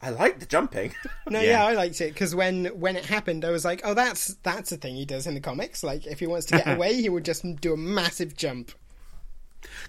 I 0.00 0.10
like 0.10 0.38
the 0.38 0.46
jumping. 0.46 0.94
No, 1.30 1.40
yeah, 1.40 1.64
I 1.64 1.72
liked 1.72 2.02
it 2.02 2.12
because 2.12 2.34
when 2.34 2.66
when 2.66 2.96
it 2.96 3.06
happened, 3.06 3.46
I 3.46 3.50
was 3.50 3.64
like, 3.64 3.80
oh, 3.82 3.94
that's 3.94 4.34
that's 4.42 4.72
a 4.72 4.76
thing 4.76 4.94
he 4.94 5.06
does 5.06 5.26
in 5.26 5.32
the 5.32 5.40
comics. 5.40 5.82
Like, 5.82 6.06
if 6.06 6.20
he 6.20 6.26
wants 6.26 6.46
to 6.46 6.58
get 6.58 6.68
away, 6.76 7.00
he 7.00 7.08
would 7.08 7.24
just 7.24 7.44
do 7.60 7.72
a 7.72 7.76
massive 7.76 8.36
jump. 8.36 8.72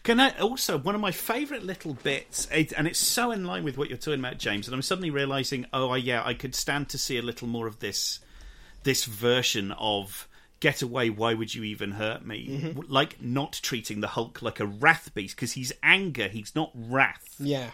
Can 0.03 0.21
I 0.21 0.29
also 0.39 0.77
one 0.77 0.95
of 0.95 1.01
my 1.01 1.11
favourite 1.11 1.63
little 1.63 1.93
bits, 1.93 2.47
it, 2.51 2.71
and 2.71 2.87
it's 2.87 2.99
so 2.99 3.31
in 3.31 3.43
line 3.43 3.65
with 3.65 3.77
what 3.77 3.89
you're 3.89 3.97
talking 3.97 4.21
about, 4.21 4.37
James, 4.37 4.67
and 4.67 4.73
I'm 4.73 4.81
suddenly 4.81 5.09
realizing, 5.09 5.65
oh 5.73 5.93
yeah, 5.95 6.23
I 6.25 6.33
could 6.33 6.55
stand 6.55 6.87
to 6.89 6.97
see 6.97 7.17
a 7.17 7.21
little 7.21 7.49
more 7.49 7.67
of 7.67 7.79
this, 7.79 8.19
this 8.83 9.03
version 9.03 9.73
of 9.73 10.29
get 10.65 10.81
away. 10.81 11.11
Why 11.11 11.35
would 11.35 11.53
you 11.53 11.63
even 11.63 11.91
hurt 11.91 12.25
me? 12.25 12.47
Mm-hmm. 12.49 12.67
W- 12.69 12.89
Like 12.91 13.21
not 13.21 13.59
treating 13.61 14.01
the 14.01 14.07
Hulk 14.07 14.41
like 14.41 14.59
a 14.59 14.65
wrath 14.65 15.13
beast 15.13 15.35
because 15.35 15.51
he's 15.53 15.71
anger, 15.83 16.27
he's 16.27 16.55
not 16.55 16.71
wrath. 16.73 17.35
Yeah. 17.37 17.69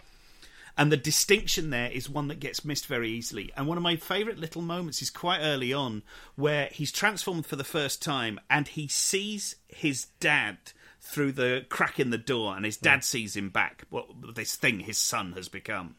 And 0.78 0.92
the 0.92 0.98
distinction 0.98 1.70
there 1.70 1.90
is 1.90 2.10
one 2.10 2.28
that 2.28 2.42
gets 2.42 2.66
missed 2.66 2.88
very 2.88 3.10
easily. 3.10 3.50
And 3.56 3.66
one 3.68 3.78
of 3.78 3.84
my 3.84 3.96
favourite 3.96 4.40
little 4.40 4.62
moments 4.62 5.02
is 5.02 5.10
quite 5.10 5.40
early 5.40 5.72
on 5.72 6.04
where 6.36 6.68
he's 6.72 6.92
transformed 6.92 7.46
for 7.46 7.56
the 7.56 7.64
first 7.64 8.02
time 8.02 8.40
and 8.50 8.68
he 8.68 8.90
sees 8.90 9.56
his 9.70 10.08
dad 10.20 10.58
through 11.00 11.32
the 11.32 11.66
crack 11.70 11.98
in 11.98 12.10
the 12.10 12.18
door 12.18 12.56
and 12.58 12.66
his 12.66 12.78
dad 12.78 13.06
sees 13.06 13.38
him 13.38 13.50
back. 13.50 13.86
What 13.90 14.36
this 14.36 14.56
thing 14.58 14.82
his 14.82 14.98
son 14.98 15.32
has 15.34 15.48
become. 15.48 15.96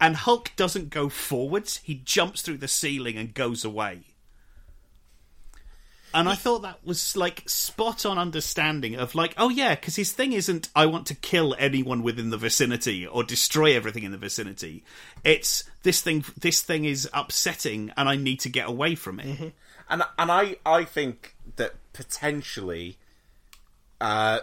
And 0.00 0.16
Hulk 0.16 0.52
doesn't 0.56 0.88
go 0.90 1.08
forwards, 1.10 1.80
he 1.82 1.96
jumps 1.96 2.40
through 2.40 2.58
the 2.58 2.68
ceiling 2.68 3.16
and 3.18 3.34
goes 3.34 3.62
away. 3.64 4.07
And 6.14 6.28
I 6.28 6.34
thought 6.34 6.62
that 6.62 6.78
was 6.84 7.16
like 7.16 7.42
spot 7.48 8.06
on 8.06 8.18
understanding 8.18 8.96
of 8.96 9.14
like, 9.14 9.34
oh 9.36 9.50
yeah, 9.50 9.74
because 9.74 9.96
his 9.96 10.12
thing 10.12 10.32
isn't 10.32 10.68
I 10.74 10.86
want 10.86 11.06
to 11.08 11.14
kill 11.14 11.54
anyone 11.58 12.02
within 12.02 12.30
the 12.30 12.38
vicinity 12.38 13.06
or 13.06 13.22
destroy 13.22 13.76
everything 13.76 14.04
in 14.04 14.12
the 14.12 14.18
vicinity. 14.18 14.84
It's 15.22 15.64
this 15.82 16.00
thing. 16.00 16.24
This 16.38 16.62
thing 16.62 16.84
is 16.86 17.08
upsetting, 17.12 17.92
and 17.96 18.08
I 18.08 18.16
need 18.16 18.40
to 18.40 18.48
get 18.48 18.68
away 18.68 18.94
from 18.94 19.20
it. 19.20 19.52
and 19.90 20.02
and 20.18 20.30
I 20.32 20.56
I 20.64 20.84
think 20.84 21.34
that 21.56 21.74
potentially, 21.92 22.96
uh, 24.00 24.40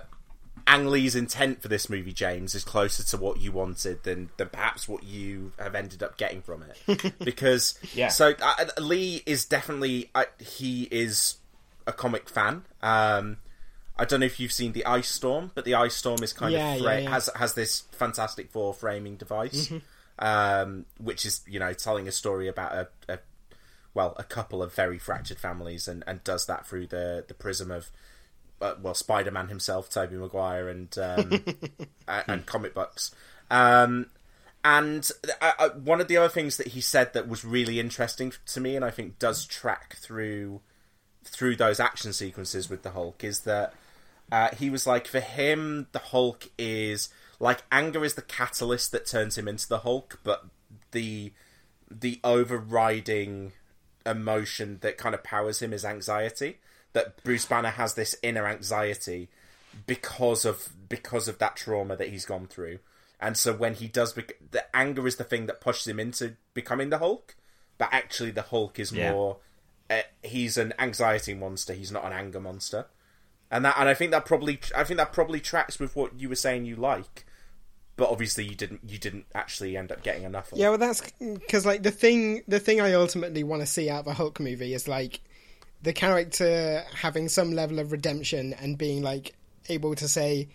Ang 0.67 0.87
Lee's 0.87 1.15
intent 1.15 1.61
for 1.61 1.67
this 1.67 1.89
movie, 1.89 2.13
James, 2.13 2.55
is 2.55 2.63
closer 2.63 3.03
to 3.03 3.17
what 3.17 3.39
you 3.39 3.51
wanted 3.51 4.03
than 4.03 4.29
than 4.37 4.49
perhaps 4.49 4.87
what 4.87 5.03
you 5.03 5.51
have 5.59 5.75
ended 5.75 6.01
up 6.03 6.17
getting 6.17 6.41
from 6.41 6.63
it. 6.63 7.13
because 7.23 7.77
Yeah. 7.93 8.09
so 8.09 8.33
uh, 8.41 8.65
Lee 8.79 9.21
is 9.25 9.45
definitely 9.45 10.09
uh, 10.15 10.25
he 10.39 10.83
is 10.91 11.35
a 11.88 11.94
comic 11.94 12.30
fan. 12.30 12.64
Um, 12.82 13.38
I 13.98 14.06
don't 14.06 14.20
know 14.20 14.26
if 14.26 14.40
you've 14.40 14.52
seen 14.52 14.74
the 14.74 14.86
Ice 14.86 15.07
Storm, 15.10 15.52
but 15.56 15.64
the 15.66 15.76
Ice 15.76 15.95
Storm 15.95 16.22
is 16.24 16.34
kind 16.34 16.52
Yeah, 16.53 16.74
of 16.76 16.82
fra- 16.82 17.02
yeah. 17.02 17.10
has 17.10 17.30
has 17.36 17.53
this 17.53 17.82
Fantastic 17.91 18.52
Four 18.52 18.74
framing 18.74 19.16
device, 19.16 19.70
Mhm. 19.70 19.82
um, 20.20 20.86
which 20.98 21.26
is 21.26 21.41
you 21.48 21.60
know 21.60 21.74
telling 21.74 22.07
a 22.07 22.12
story 22.12 22.48
about 22.48 22.74
a, 22.74 22.88
a 23.14 23.20
well 23.94 24.14
a 24.18 24.24
couple 24.24 24.62
of 24.62 24.74
very 24.74 24.99
fractured 24.99 25.40
families, 25.40 25.88
and, 25.88 26.03
and 26.07 26.24
does 26.24 26.45
that 26.48 26.68
through 26.68 26.88
the 26.88 27.24
the 27.28 27.34
prism 27.34 27.72
of 27.72 27.90
uh, 28.62 28.74
well 28.82 28.94
Spider 28.95 29.32
Man 29.32 29.48
himself, 29.48 29.90
Tobey 29.90 30.16
Maguire, 30.18 30.68
and 30.68 30.98
um, 30.98 31.44
and, 32.07 32.24
and 32.28 32.45
comic 32.45 32.74
books. 32.74 33.14
Um, 33.49 34.07
and 34.64 35.10
uh, 35.41 35.52
uh, 35.60 35.70
one 35.70 36.02
of 36.02 36.07
the 36.07 36.18
other 36.18 36.28
things 36.28 36.57
that 36.57 36.68
he 36.70 36.82
said 36.82 37.14
that 37.14 37.28
was 37.30 37.45
really 37.45 37.80
interesting 37.80 38.34
to 38.48 38.60
me, 38.60 38.76
and 38.76 38.84
I 38.84 38.90
think 38.91 39.20
does 39.20 39.45
track 39.45 39.95
through 39.98 40.62
through 41.26 41.56
those 41.57 41.80
action 41.80 42.14
sequences 42.14 42.69
with 42.69 42.84
the 42.84 42.91
Hulk, 42.91 43.23
is 43.23 43.41
that 43.41 43.73
uh, 44.31 44.49
he 44.56 44.69
was 44.69 44.88
like, 44.88 45.07
for 45.07 45.19
him, 45.19 45.88
the 45.91 45.99
Hulk 45.99 46.49
is 46.57 47.10
like 47.39 47.64
anger 47.72 48.06
is 48.06 48.14
the 48.14 48.22
catalyst 48.22 48.91
that 48.93 49.06
turns 49.06 49.38
him 49.38 49.47
into 49.47 49.68
the 49.68 49.80
Hulk, 49.80 50.19
but 50.23 50.45
the 50.91 51.34
the 51.91 52.19
overriding 52.23 53.52
emotion 54.06 54.80
that 54.81 54.97
kind 54.97 55.14
of 55.14 55.23
powers 55.23 55.61
him 55.61 55.73
is 55.73 55.84
anxiety. 55.85 56.57
That 56.93 57.22
Bruce 57.23 57.45
Banner 57.45 57.69
has 57.72 57.95
this 57.95 58.15
inner 58.23 58.47
anxiety 58.47 59.27
because 59.85 60.45
of 60.45 60.69
because 60.88 61.27
of 61.27 61.39
that 61.39 61.57
trauma 61.57 61.97
that 61.97 62.07
he's 62.07 62.26
gone 62.26 62.47
through, 62.47 62.80
and 63.19 63.35
so 63.35 63.53
when 63.53 63.73
he 63.76 63.89
does, 63.89 64.14
bec- 64.14 64.38
the 64.52 64.64
anger 64.73 65.06
is 65.06 65.18
the 65.18 65.26
thing 65.26 65.47
that 65.47 65.60
pushes 65.60 65.88
him 65.88 65.99
into 65.99 66.38
becoming 66.53 66.89
the 66.89 66.99
Hulk. 66.99 67.35
But 67.77 67.89
actually, 67.91 68.31
the 68.31 68.43
Hulk 68.43 68.80
is 68.80 68.93
Yeah. 68.93 69.11
more. 69.11 69.38
Uh, 69.90 70.02
he's 70.24 70.57
an 70.57 70.74
anxiety 70.80 71.34
monster. 71.34 71.74
He's 71.74 71.91
not 71.91 72.06
an 72.06 72.14
anger 72.14 72.40
monster, 72.40 72.88
and 73.52 73.64
that 73.66 73.76
and 73.78 73.88
I 73.88 73.94
think 73.94 74.12
that 74.12 74.26
probably 74.26 74.60
I 74.76 74.84
think 74.84 74.98
that 74.98 75.14
probably 75.14 75.40
tracks 75.40 75.80
with 75.80 75.95
what 75.95 76.20
you 76.20 76.30
were 76.30 76.36
saying 76.36 76.66
you 76.66 76.76
like. 76.76 77.26
But 77.98 78.10
obviously, 78.10 78.45
you 78.45 78.56
didn't. 78.56 78.82
You 78.86 78.98
didn't 78.98 79.26
actually 79.34 79.78
end 79.78 79.91
up 79.91 80.03
getting 80.03 80.24
enough. 80.24 80.52
Of. 80.52 80.57
Yeah, 80.57 80.70
well, 80.70 80.78
that's 80.78 81.02
because 81.20 81.66
like 81.66 81.84
the 81.84 81.91
thing, 81.91 82.44
the 82.48 82.60
thing 82.60 82.82
I 82.82 82.94
ultimately 82.94 83.44
want 83.44 83.62
to 83.62 83.66
see 83.66 83.90
out 83.90 84.02
of 84.02 84.07
a 84.07 84.14
Hulk 84.14 84.40
movie 84.40 84.74
is 84.74 84.88
like 84.88 85.22
the 85.82 85.94
character 85.94 86.84
having 86.94 87.30
some 87.30 87.53
level 87.53 87.80
of 87.80 87.91
redemption 87.91 88.53
and 88.53 88.78
being 88.78 89.02
like 89.02 89.34
able 89.70 89.95
to 89.95 90.07
say, 90.07 90.49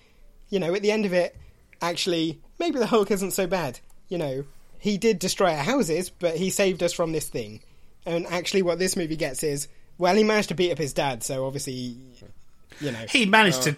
you 0.51 0.59
know, 0.59 0.75
at 0.75 0.83
the 0.83 0.91
end 0.91 1.07
of 1.07 1.15
it, 1.15 1.37
actually, 1.81 2.41
maybe 2.59 2.79
the 2.79 2.87
Hulk 2.87 3.11
isn't 3.11 3.31
so 3.31 3.47
bad. 3.47 3.81
You 4.09 4.19
know, 4.19 4.45
he 4.79 4.99
did 4.99 5.19
destroy 5.19 5.55
our 5.55 5.63
houses, 5.63 6.11
but 6.11 6.37
he 6.37 6.51
saved 6.51 6.83
us 6.83 6.93
from 6.93 7.13
this 7.13 7.29
thing. 7.29 7.61
And 8.07 8.27
actually, 8.27 8.63
what 8.63 8.79
this 8.79 8.97
movie 8.97 9.17
gets 9.17 9.43
is, 9.43 9.69
well, 9.99 10.15
he 10.15 10.25
managed 10.25 10.49
to 10.49 10.55
beat 10.55 10.73
up 10.73 10.79
his 10.79 10.93
dad, 10.93 11.23
so 11.23 11.47
obviously, 11.47 11.97
you 12.81 12.91
know, 12.93 12.99
He 13.09 13.27
managed 13.27 13.59
uh, 13.61 13.63
to. 13.73 13.77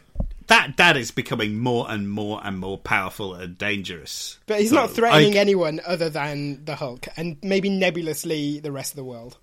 That 0.49 0.77
dad 0.77 0.97
is 0.97 1.11
becoming 1.11 1.59
more 1.59 1.87
and 1.89 2.11
more 2.11 2.41
and 2.45 2.59
more 2.59 2.77
powerful 2.77 3.35
and 3.35 3.57
dangerous. 3.57 4.39
But 4.47 4.61
he's 4.61 4.71
So, 4.71 4.77
not 4.77 4.91
threatening 4.91 5.35
I- 5.35 5.41
anyone 5.41 5.81
other 5.87 6.09
than 6.11 6.65
the 6.65 6.77
Hulk, 6.77 7.07
and 7.17 7.37
maybe 7.43 7.69
nebulously 7.69 8.61
the 8.61 8.73
rest 8.73 8.93
of 8.93 8.97
the 8.97 9.05
world. 9.05 9.39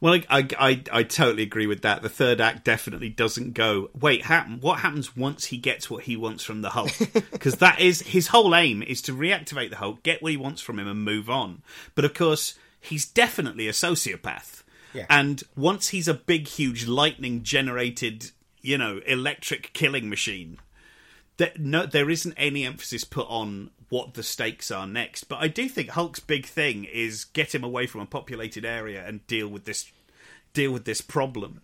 Well, 0.00 0.14
I, 0.14 0.38
I, 0.38 0.48
I, 0.58 0.82
I 0.92 1.02
totally 1.02 1.42
agree 1.42 1.66
with 1.66 1.82
that. 1.82 2.00
The 2.00 2.08
third 2.08 2.40
act 2.40 2.64
definitely 2.64 3.10
doesn't 3.10 3.52
go. 3.52 3.90
Wait, 3.98 4.24
happen? 4.24 4.58
What 4.62 4.78
happens 4.80 5.14
once 5.14 5.44
he 5.46 5.58
gets 5.58 5.90
what 5.90 6.04
he 6.04 6.16
wants 6.16 6.42
from 6.42 6.62
the 6.62 6.70
Hulk? 6.70 6.90
Because 7.32 7.56
that 7.56 7.80
is 7.80 8.00
his 8.00 8.28
whole 8.28 8.54
aim 8.54 8.82
is 8.82 9.02
to 9.02 9.12
reactivate 9.12 9.68
the 9.68 9.76
Hulk, 9.76 10.02
get 10.02 10.22
what 10.22 10.30
he 10.30 10.38
wants 10.38 10.62
from 10.62 10.78
him, 10.78 10.88
and 10.88 11.04
move 11.04 11.28
on. 11.28 11.60
But 11.94 12.06
of 12.06 12.14
course, 12.14 12.54
he's 12.80 13.06
definitely 13.06 13.68
a 13.68 13.72
sociopath. 13.72 14.62
Yeah. 14.92 15.06
And 15.08 15.42
once 15.56 15.88
he's 15.88 16.08
a 16.08 16.14
big, 16.14 16.48
huge 16.48 16.86
lightning 16.86 17.42
generated, 17.42 18.30
you 18.60 18.76
know, 18.76 19.00
electric 19.06 19.72
killing 19.72 20.08
machine, 20.08 20.58
that 21.36 21.60
no, 21.60 21.86
there 21.86 22.10
isn't 22.10 22.34
any 22.36 22.64
emphasis 22.64 23.04
put 23.04 23.28
on 23.28 23.70
what 23.88 24.14
the 24.14 24.22
stakes 24.22 24.70
are 24.70 24.86
next. 24.86 25.24
But 25.24 25.40
I 25.40 25.48
do 25.48 25.68
think 25.68 25.90
Hulk's 25.90 26.20
big 26.20 26.46
thing 26.46 26.84
is 26.84 27.24
get 27.24 27.54
him 27.54 27.64
away 27.64 27.86
from 27.86 28.00
a 28.00 28.06
populated 28.06 28.64
area 28.64 29.06
and 29.06 29.26
deal 29.26 29.48
with 29.48 29.64
this 29.64 29.90
deal 30.52 30.72
with 30.72 30.84
this 30.84 31.00
problem. 31.00 31.60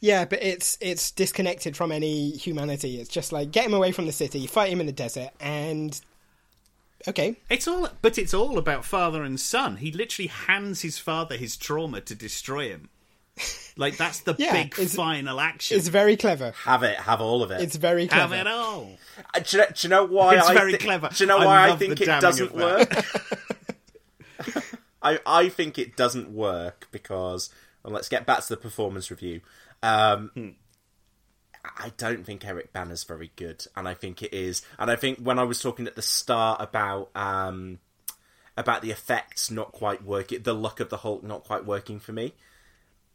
Yeah, 0.00 0.24
but 0.24 0.42
it's 0.42 0.78
it's 0.80 1.10
disconnected 1.10 1.76
from 1.76 1.90
any 1.90 2.30
humanity. 2.30 3.00
It's 3.00 3.10
just 3.10 3.32
like 3.32 3.50
get 3.50 3.66
him 3.66 3.74
away 3.74 3.90
from 3.90 4.06
the 4.06 4.12
city, 4.12 4.46
fight 4.46 4.70
him 4.70 4.80
in 4.80 4.86
the 4.86 4.92
desert, 4.92 5.30
and 5.40 6.00
okay, 7.06 7.36
It's 7.50 7.68
all, 7.68 7.88
but 8.02 8.18
it's 8.18 8.34
all 8.34 8.58
about 8.58 8.84
father 8.84 9.22
and 9.22 9.38
son. 9.38 9.76
He 9.76 9.92
literally 9.92 10.28
hands 10.28 10.82
his 10.82 10.98
father 10.98 11.36
his 11.36 11.56
trauma 11.56 12.00
to 12.02 12.14
destroy 12.14 12.68
him. 12.68 12.88
Like 13.76 13.96
that's 13.96 14.20
the 14.20 14.34
Yeah, 14.38 14.52
big 14.52 14.72
it's- 14.72 14.94
final 14.96 15.38
action. 15.40 15.76
it's 15.78 15.86
very 15.88 16.16
clever. 16.16 16.52
Have 16.64 16.82
it. 16.82 16.96
Have 16.98 17.20
all 17.20 17.42
of 17.44 17.50
it. 17.52 17.60
It's 17.60 17.76
very 17.76 18.08
clever. 18.08 18.34
Have 18.34 18.46
it 18.46 18.50
all. 18.50 18.98
Uh, 19.34 19.38
do, 19.40 19.56
you 19.56 19.62
know, 19.62 19.68
do 19.68 19.74
you 19.86 19.88
know 19.90 20.04
why? 20.06 20.36
It's 20.36 20.48
I 20.48 20.54
very 20.54 20.72
thi- 20.72 20.78
clever. 20.78 21.08
Do 21.14 21.22
you 21.22 21.28
know 21.28 21.38
why 21.38 21.66
I, 21.66 21.68
love 21.68 21.78
think 21.78 22.00
it 22.00 22.06
doesn't 22.06 22.52
work? 22.52 22.92
I 25.02 25.20
I 25.24 25.48
think 25.48 25.78
it 25.78 25.96
doesn't 25.96 26.30
work 26.30 26.88
because, 26.90 27.50
and 27.84 27.94
let's 27.94 28.08
get 28.08 28.26
back 28.26 28.40
to 28.42 28.48
the 28.48 28.56
performance 28.56 29.10
review. 29.10 29.40
Um, 29.82 30.30
Hmm. 30.34 30.48
I 31.76 31.92
don't 31.96 32.24
think 32.24 32.46
Eric 32.46 32.72
Bana's 32.72 33.04
very 33.04 33.30
good, 33.36 33.66
and 33.76 33.88
I 33.88 33.94
think 33.94 34.22
it 34.22 34.32
is. 34.32 34.62
And 34.78 34.90
I 34.90 34.96
think 34.96 35.18
when 35.18 35.38
I 35.38 35.44
was 35.44 35.60
talking 35.60 35.86
at 35.86 35.96
the 35.96 36.02
start 36.02 36.60
about 36.60 37.10
um, 37.14 37.78
about 38.56 38.82
the 38.82 38.90
effects 38.90 39.50
not 39.50 39.72
quite 39.72 40.04
working, 40.04 40.42
the 40.42 40.54
luck 40.54 40.80
of 40.80 40.90
the 40.90 40.98
Hulk 40.98 41.22
not 41.22 41.44
quite 41.44 41.64
working 41.64 42.00
for 42.00 42.12
me, 42.12 42.34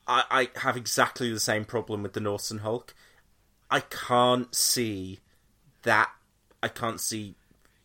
I, 0.07 0.23
I 0.55 0.59
have 0.59 0.77
exactly 0.77 1.31
the 1.31 1.39
same 1.39 1.65
problem 1.65 2.03
with 2.03 2.13
the 2.13 2.19
Norton 2.19 2.59
Hulk. 2.59 2.93
I 3.69 3.81
can't 3.81 4.53
see 4.53 5.19
that. 5.83 6.11
I 6.61 6.67
can't 6.67 6.99
see. 6.99 7.35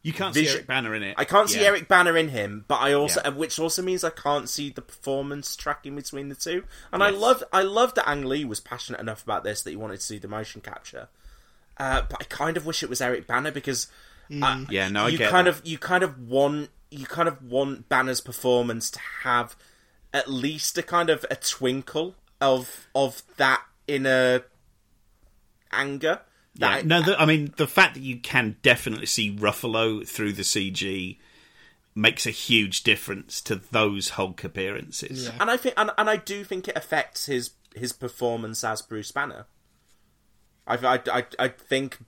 You 0.03 0.13
can't 0.13 0.33
vision- 0.33 0.51
see 0.51 0.55
Eric 0.59 0.67
Bana 0.69 0.93
in 0.93 1.03
it. 1.03 1.15
I 1.19 1.25
can't 1.25 1.51
see 1.51 1.61
Yeah. 1.61 1.67
Eric 1.69 1.89
Bana 1.89 2.15
in 2.15 2.29
him, 2.29 2.65
but 2.69 2.77
I 2.77 2.93
also, 2.93 3.21
Yeah. 3.25 3.31
which 3.31 3.59
also 3.59 3.83
means 3.83 4.05
I 4.05 4.11
can't 4.11 4.49
see 4.49 4.71
the 4.71 4.81
performance 4.81 5.57
tracking 5.57 5.97
between 5.97 6.29
the 6.29 6.35
two. 6.37 6.65
And 6.93 7.03
I 7.03 7.11
Yes. 7.11 7.21
loved, 7.21 7.45
I 7.53 7.63
loved 7.63 7.97
that 7.97 8.09
Ang 8.09 8.25
Lee 8.25 8.45
was 8.45 8.61
passionate 8.61 9.01
enough 9.01 9.23
about 9.25 9.43
this 9.45 9.63
that 9.63 9.71
he 9.71 9.77
wanted 9.77 9.97
to 10.01 10.07
see 10.07 10.19
the 10.19 10.29
motion 10.29 10.61
capture. 10.61 11.09
Uh, 11.79 12.03
but 12.03 12.17
I 12.21 12.25
kind 12.25 12.57
of 12.57 12.65
wish 12.65 12.83
it 12.83 12.89
was 12.89 13.01
Eric 13.01 13.27
Bana 13.27 13.51
because, 13.53 13.89
uh, 14.43 14.65
Yeah, 14.71 14.89
no, 14.89 15.07
I 15.07 15.09
you 15.09 15.19
get 15.19 15.31
kind 15.31 15.47
that. 15.47 15.57
of, 15.57 15.67
you 15.67 15.79
kind 15.79 16.05
of 16.05 16.19
want, 16.29 16.71
you 16.91 17.07
kind 17.07 17.29
of 17.29 17.43
want 17.43 17.89
Banner's 17.89 18.21
performance 18.21 18.91
to 18.93 19.01
have 19.25 19.57
at 20.15 20.31
least 20.31 20.79
a 20.79 20.83
kind 20.83 21.11
of 21.11 21.27
a 21.31 21.37
twinkle 21.37 22.15
of 22.41 22.87
of 22.95 23.23
that 23.37 23.63
inner 23.87 24.45
anger. 25.73 26.21
Yeah, 26.59 26.77
That- 26.77 26.87
no, 26.87 27.03
the, 27.03 27.19
I 27.21 27.25
mean 27.25 27.55
the 27.57 27.67
fact 27.67 27.95
that 27.95 28.03
you 28.03 28.19
can 28.19 28.57
definitely 28.63 29.07
see 29.07 29.35
Ruffalo 29.35 30.07
through 30.07 30.33
the 30.35 30.43
CG 30.43 31.19
makes 31.95 32.27
a 32.27 32.31
huge 32.31 32.83
difference 32.83 33.41
to 33.43 33.57
those 33.57 34.11
Hulk 34.11 34.45
appearances. 34.45 35.29
and 35.41 35.51
I 35.51 35.57
think, 35.57 35.75
and, 35.77 35.91
and 35.99 36.11
I 36.11 36.17
do 36.17 36.45
think 36.45 36.69
it 36.69 36.77
affects 36.77 37.27
his 37.27 37.53
his 37.75 37.93
performance 37.93 38.63
as 38.65 38.83
Bruce 38.83 39.13
Banner. 39.13 39.47
I, 40.67 40.75
I, 40.77 41.01
I, 41.21 41.25
I 41.39 41.49
think 41.49 41.99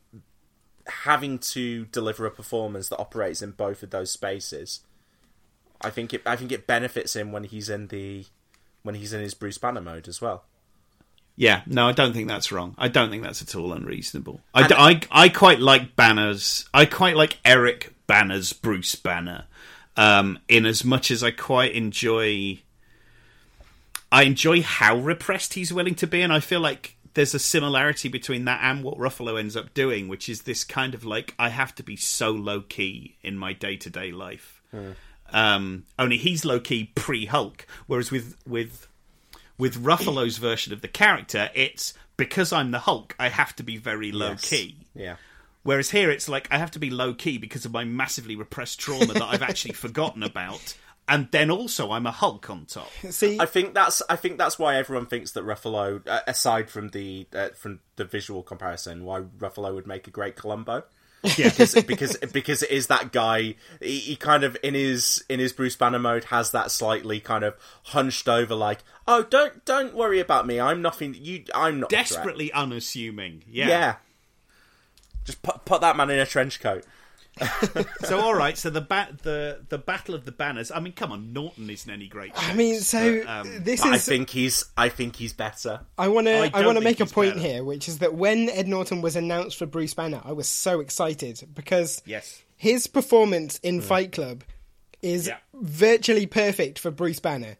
having 0.86 1.38
to 1.38 1.84
deliver 1.86 2.26
a 2.26 2.30
performance 2.30 2.88
that 2.88 2.98
operates 2.98 3.40
in 3.42 3.52
both 3.52 3.82
of 3.82 3.90
those 3.90 4.10
spaces, 4.10 4.80
I 5.80 5.90
think 5.90 6.12
it, 6.12 6.22
I 6.26 6.36
think 6.36 6.50
it 6.52 6.66
benefits 6.66 7.14
him 7.16 7.30
when 7.32 7.44
he's 7.44 7.68
in 7.70 7.86
the 7.88 8.26
when 8.82 8.94
he's 8.96 9.12
in 9.12 9.20
his 9.20 9.34
Bruce 9.34 9.58
Banner 9.58 9.80
mode 9.80 10.08
as 10.08 10.20
well. 10.20 10.44
Yeah, 11.40 11.62
no, 11.64 11.88
I 11.88 11.92
don't 11.92 12.12
think 12.12 12.28
that's 12.28 12.52
wrong. 12.52 12.74
I 12.76 12.88
don't 12.88 13.08
think 13.08 13.22
that's 13.22 13.40
at 13.40 13.54
all 13.56 13.72
unreasonable. 13.72 14.42
I, 14.52 14.68
d- 14.68 14.74
I, 14.76 15.00
I 15.10 15.28
quite 15.30 15.58
like 15.58 15.96
Banner's. 15.96 16.68
I 16.74 16.84
quite 16.84 17.16
like 17.16 17.38
Eric 17.46 17.94
Bana's 18.06 18.52
Bruce 18.52 18.94
Banner. 18.94 19.46
Um, 19.96 20.38
in 20.48 20.66
as 20.66 20.84
much 20.84 21.10
as 21.10 21.24
I 21.24 21.30
quite 21.30 21.72
enjoy, 21.72 22.58
I 24.12 24.24
enjoy 24.24 24.60
how 24.60 24.98
repressed 24.98 25.54
he's 25.54 25.72
willing 25.72 25.94
to 25.94 26.06
be, 26.06 26.20
and 26.20 26.30
I 26.30 26.40
feel 26.40 26.60
like 26.60 26.96
there's 27.14 27.32
a 27.32 27.38
similarity 27.38 28.10
between 28.10 28.44
that 28.44 28.60
and 28.62 28.84
what 28.84 28.98
Ruffalo 28.98 29.38
ends 29.40 29.56
up 29.56 29.72
doing, 29.72 30.08
which 30.08 30.28
is 30.28 30.42
this 30.42 30.62
kind 30.62 30.94
of 30.94 31.06
like 31.06 31.34
I 31.38 31.48
have 31.48 31.74
to 31.76 31.82
be 31.82 31.96
so 31.96 32.32
low 32.32 32.60
key 32.60 33.16
in 33.22 33.38
my 33.38 33.54
day 33.54 33.76
to 33.78 33.88
day 33.88 34.12
life. 34.12 34.60
Um, 35.32 35.84
only 35.98 36.18
he's 36.18 36.44
low 36.44 36.60
key 36.60 36.92
pre 36.94 37.24
Hulk, 37.24 37.66
whereas 37.86 38.10
with 38.10 38.36
with 38.46 38.88
with 39.60 39.82
Ruffalo's 39.84 40.38
version 40.38 40.72
of 40.72 40.80
the 40.80 40.88
character, 40.88 41.50
it's 41.54 41.94
because 42.16 42.52
I'm 42.52 42.70
the 42.72 42.80
Hulk, 42.80 43.14
I 43.18 43.28
have 43.28 43.54
to 43.56 43.62
be 43.62 43.76
very 43.76 44.10
low 44.10 44.30
Yes. 44.30 44.48
key. 44.48 44.76
Yeah. 44.94 45.16
Whereas 45.62 45.90
here, 45.90 46.10
it's 46.10 46.28
like 46.28 46.48
I 46.50 46.58
have 46.58 46.70
to 46.72 46.78
be 46.78 46.88
low 46.90 47.12
key 47.14 47.36
because 47.38 47.64
of 47.66 47.72
my 47.72 47.84
massively 47.84 48.34
repressed 48.34 48.80
trauma 48.80 49.12
that 49.12 49.22
I've 49.22 49.42
actually 49.42 49.74
forgotten 49.86 50.22
about, 50.22 50.74
and 51.06 51.28
then 51.32 51.50
also 51.50 51.90
I'm 51.90 52.06
a 52.06 52.10
Hulk 52.10 52.48
on 52.48 52.64
top. 52.64 52.90
See, 53.10 53.38
I 53.38 53.44
think 53.44 53.74
that's 53.74 54.00
I 54.08 54.16
think 54.16 54.38
that's 54.38 54.58
why 54.58 54.76
everyone 54.76 55.04
thinks 55.06 55.32
that 55.32 55.44
Ruffalo, 55.44 56.06
uh, 56.08 56.20
aside 56.26 56.70
from 56.70 56.88
the 56.88 57.26
uh, 57.34 57.50
from 57.50 57.80
the 57.96 58.04
visual 58.06 58.42
comparison, 58.42 59.04
why 59.04 59.20
Ruffalo 59.20 59.74
would 59.74 59.86
make 59.86 60.06
a 60.08 60.10
great 60.10 60.34
Columbo. 60.36 60.84
Yeah. 61.36 61.50
because 61.50 61.74
because 61.82 62.16
because 62.32 62.62
it 62.62 62.70
is 62.70 62.86
that 62.86 63.12
guy. 63.12 63.56
He, 63.80 63.98
he 63.98 64.16
kind 64.16 64.44
of 64.44 64.56
in 64.62 64.74
his 64.74 65.22
in 65.28 65.38
his 65.38 65.52
Bruce 65.52 65.76
Banner 65.76 65.98
mode 65.98 66.24
has 66.24 66.50
that 66.52 66.70
slightly 66.70 67.20
kind 67.20 67.44
of 67.44 67.56
hunched 67.84 68.28
over, 68.28 68.54
like, 68.54 68.80
oh, 69.06 69.24
don't 69.24 69.64
don't 69.64 69.94
worry 69.94 70.20
about 70.20 70.46
me. 70.46 70.58
I'm 70.58 70.80
nothing. 70.82 71.14
You, 71.18 71.44
I'm 71.54 71.80
not. 71.80 71.90
Desperately 71.90 72.52
unassuming. 72.52 73.44
Yeah. 73.46 73.68
Yeah. 73.68 73.94
Just 75.24 75.42
put 75.42 75.64
put 75.64 75.80
that 75.82 75.96
man 75.96 76.10
in 76.10 76.18
a 76.18 76.26
trench 76.26 76.60
coat. 76.60 76.84
So 78.04 78.18
all 78.20 78.34
right. 78.34 78.56
So 78.58 78.70
the 78.70 78.80
bat 78.80 79.22
the 79.22 79.64
the 79.68 79.78
battle 79.78 80.14
of 80.14 80.24
the 80.24 80.32
banners. 80.32 80.70
I 80.70 80.80
mean, 80.80 80.92
come 80.92 81.12
on, 81.12 81.32
Norton 81.32 81.70
isn't 81.70 81.90
any 81.90 82.08
great. 82.08 82.32
I 82.34 82.54
mean, 82.54 82.80
so 82.80 83.20
but, 83.20 83.28
um, 83.28 83.62
this 83.64 83.80
is. 83.80 83.86
I 83.92 83.98
think 83.98 84.30
he's 84.30 84.64
I 84.76 84.88
think 84.88 85.16
he's 85.16 85.32
better. 85.32 85.80
I 85.96 86.08
want 86.08 86.26
to. 86.26 86.38
I, 86.38 86.48
don't 86.48 86.66
want 86.66 86.78
to 86.78 86.84
make 86.84 87.00
a 87.00 87.06
point 87.06 87.34
better. 87.36 87.46
here, 87.46 87.64
which 87.64 87.88
is 87.88 87.98
that 87.98 88.14
when 88.14 88.48
Ed 88.50 88.68
Norton 88.68 89.00
was 89.00 89.16
announced 89.16 89.56
for 89.58 89.66
Bruce 89.66 89.94
Banner, 89.94 90.20
I 90.24 90.32
was 90.32 90.48
so 90.48 90.80
excited 90.80 91.42
because 91.54 92.02
Yes. 92.04 92.42
his 92.56 92.86
performance 92.86 93.58
in 93.62 93.80
Fight 93.80 94.12
Club 94.12 94.42
is 95.02 95.28
Yeah. 95.28 95.38
virtually 95.54 96.26
perfect 96.26 96.78
for 96.78 96.90
Bruce 96.90 97.20
Banner, 97.20 97.56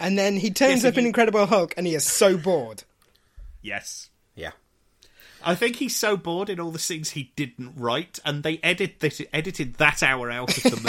and 0.00 0.18
then 0.18 0.36
he 0.36 0.50
turns 0.50 0.82
Yes, 0.82 0.84
up 0.86 0.96
and 0.96 1.00
in 1.00 1.06
Incredible 1.06 1.46
Hulk, 1.46 1.74
and 1.76 1.86
he 1.86 1.94
is 1.94 2.04
so 2.04 2.36
bored. 2.36 2.84
Yes. 3.60 4.10
Yeah. 4.34 4.52
I 5.44 5.54
think 5.54 5.76
he's 5.76 5.96
so 5.96 6.16
bored 6.16 6.48
in 6.48 6.60
all 6.60 6.70
the 6.70 6.78
scenes 6.78 7.10
he 7.10 7.32
didn't 7.36 7.74
write, 7.76 8.18
and 8.24 8.42
they 8.42 8.58
edit 8.62 9.00
this, 9.00 9.20
edited 9.32 9.74
that 9.74 10.02
hour 10.02 10.30
out 10.30 10.56
of 10.56 10.62
the 10.62 10.80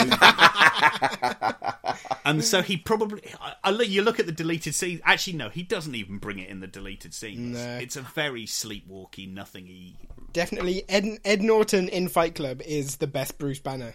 movie. 2.02 2.08
and 2.24 2.44
so 2.44 2.62
he 2.62 2.76
probably. 2.76 3.22
I, 3.40 3.54
I, 3.64 3.70
you 3.82 4.02
look 4.02 4.20
at 4.20 4.26
the 4.26 4.32
deleted 4.32 4.74
scenes. 4.74 5.00
Actually, 5.04 5.34
no, 5.34 5.48
he 5.48 5.62
doesn't 5.62 5.94
even 5.94 6.18
bring 6.18 6.38
it 6.38 6.48
in 6.48 6.60
the 6.60 6.66
deleted 6.66 7.14
scenes. 7.14 7.56
No. 7.58 7.78
It's 7.78 7.96
a 7.96 8.02
very 8.02 8.46
sleepwalky, 8.46 9.32
nothingy. 9.32 9.96
Definitely, 10.32 10.84
Ed, 10.88 11.18
Ed 11.24 11.42
Norton 11.42 11.88
in 11.88 12.08
Fight 12.08 12.34
Club 12.34 12.60
is 12.62 12.96
the 12.96 13.06
best 13.06 13.38
Bruce 13.38 13.60
Banner. 13.60 13.94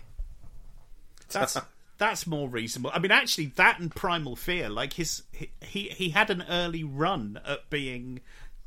That's 1.31 1.57
that's 1.99 2.25
more 2.25 2.49
reasonable. 2.49 2.91
I 2.93 2.99
mean, 2.99 3.11
actually, 3.11 3.47
that 3.57 3.79
and 3.79 3.93
Primal 3.93 4.35
Fear, 4.35 4.69
like 4.69 4.93
his 4.93 5.23
he 5.31 5.51
he, 5.61 5.89
he 5.89 6.09
had 6.09 6.29
an 6.29 6.43
early 6.49 6.83
run 6.83 7.39
at 7.45 7.69
being 7.69 8.21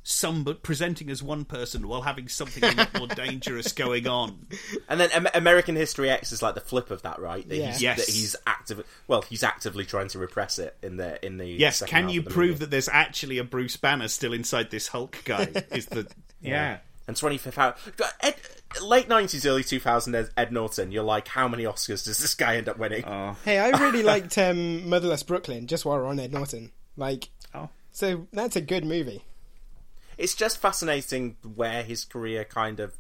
some 0.04 0.42
but 0.42 0.62
presenting 0.64 1.08
as 1.10 1.22
one 1.22 1.44
person 1.44 1.86
while 1.86 2.02
having 2.02 2.26
something 2.28 2.64
a 2.64 2.72
lot 2.74 2.98
more 2.98 3.06
dangerous 3.14 3.72
going 3.72 4.06
on. 4.08 4.46
And 4.88 4.98
then 5.00 5.10
Am- 5.12 5.28
American 5.34 5.76
History 5.76 6.10
X 6.10 6.32
is 6.32 6.42
like 6.42 6.54
the 6.56 6.60
flip 6.60 6.90
of 6.90 7.02
that, 7.02 7.20
right? 7.20 7.48
That 7.48 7.56
Yeah. 7.56 7.70
he's, 7.72 7.82
Yes. 7.82 7.96
that 8.06 8.12
he's 8.12 8.36
active. 8.46 8.84
Well, 9.06 9.22
he's 9.22 9.42
actively 9.44 9.84
trying 9.84 10.08
to 10.08 10.18
repress 10.18 10.58
it 10.58 10.76
in 10.82 10.96
the 10.96 11.24
in 11.24 11.36
the. 11.38 11.46
Yes, 11.46 11.78
second 11.78 11.90
can 11.94 12.04
half 12.04 12.12
you 12.14 12.18
of 12.20 12.24
the 12.26 12.30
prove 12.32 12.48
movie. 12.48 12.58
that 12.60 12.70
there's 12.70 12.88
actually 12.88 13.38
a 13.38 13.44
Bruce 13.44 13.76
Banner 13.76 14.08
still 14.08 14.32
inside 14.32 14.70
this 14.70 14.88
Hulk 14.88 15.18
guy? 15.24 15.50
Is 15.70 15.86
the 15.86 16.06
yeah. 16.40 16.78
And 17.08 17.16
twenty 17.16 17.36
fifth 17.38 17.58
hour, 17.58 17.74
Ed, 18.20 18.36
late 18.80 19.08
nineties, 19.08 19.44
early 19.44 19.64
two 19.64 19.80
thousand 19.80 20.14
Ed, 20.14 20.30
Ed 20.36 20.52
Norton. 20.52 20.92
You're 20.92 21.02
like, 21.02 21.26
how 21.28 21.46
many 21.48 21.64
Oscars 21.64 22.04
does 22.04 22.18
this 22.18 22.34
guy 22.36 22.56
end 22.56 22.68
up 22.68 22.78
winning? 22.78 23.04
Oh. 23.04 23.36
Hey, 23.44 23.58
I 23.58 23.70
really 23.70 24.02
liked 24.04 24.38
um, 24.38 24.88
Motherless 24.88 25.22
Brooklyn. 25.24 25.66
Just 25.66 25.84
while 25.84 25.98
we're 25.98 26.06
on 26.06 26.20
Ed 26.20 26.32
Norton, 26.32 26.70
like, 26.96 27.28
Oh. 27.54 27.68
so 27.90 28.26
that's 28.32 28.54
a 28.56 28.60
good 28.60 28.84
movie. 28.84 29.24
It's 30.18 30.34
just 30.34 30.58
fascinating 30.58 31.36
where 31.54 31.82
his 31.82 32.04
career 32.04 32.44
kind 32.44 32.80
of. 32.80 32.94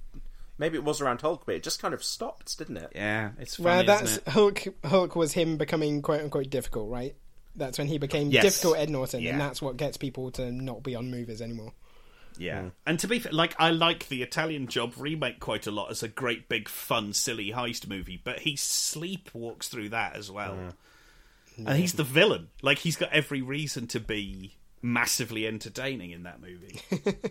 Maybe 0.58 0.76
it 0.76 0.84
was 0.84 1.00
around 1.00 1.22
Hulk, 1.22 1.44
but 1.46 1.54
it 1.54 1.62
just 1.62 1.80
kind 1.80 1.92
of 1.94 2.04
stopped, 2.04 2.56
didn't 2.58 2.76
it? 2.76 2.92
Yeah, 2.94 3.30
it's 3.38 3.56
funny, 3.56 3.64
Well, 3.64 3.84
that's 3.84 4.02
isn't 4.02 4.26
it? 4.28 4.30
Hulk. 4.30 4.62
Hulk 4.84 5.16
was 5.16 5.32
him 5.32 5.56
becoming 5.56 6.02
quote 6.02 6.20
unquote 6.20 6.50
difficult, 6.50 6.90
right? 6.90 7.16
That's 7.56 7.78
when 7.78 7.88
he 7.88 7.98
became 7.98 8.30
Yes. 8.30 8.44
difficult 8.44 8.78
Ed 8.78 8.90
Norton, 8.90 9.22
Yeah. 9.22 9.32
and 9.32 9.40
that's 9.40 9.60
what 9.60 9.76
gets 9.76 9.96
people 9.96 10.30
to 10.32 10.52
not 10.52 10.82
be 10.82 10.94
on 10.94 11.10
movies 11.10 11.42
anymore. 11.42 11.72
Yeah, 12.38 12.62
hmm. 12.62 12.68
and 12.86 12.98
to 13.00 13.08
be 13.08 13.18
fair, 13.18 13.32
like 13.32 13.54
I 13.58 13.70
like 13.70 14.08
the 14.08 14.22
Italian 14.22 14.66
Job 14.66 14.94
remake 14.96 15.38
quite 15.40 15.66
a 15.66 15.70
lot 15.70 15.90
as 15.90 16.02
a 16.02 16.08
great 16.08 16.48
big 16.48 16.68
fun 16.68 17.12
silly 17.12 17.50
heist 17.50 17.86
movie, 17.86 18.20
but 18.22 18.40
he 18.40 18.54
sleepwalks 18.54 19.64
through 19.64 19.90
that 19.90 20.16
as 20.16 20.30
well, 20.30 20.54
hmm. 21.56 21.66
and 21.66 21.78
he's 21.78 21.92
the 21.94 22.04
villain. 22.04 22.48
Like 22.62 22.78
he's 22.78 22.96
got 22.96 23.12
every 23.12 23.42
reason 23.42 23.86
to 23.88 24.00
be 24.00 24.54
massively 24.82 25.46
entertaining 25.46 26.10
in 26.10 26.24
that 26.24 26.40
movie. 26.40 26.80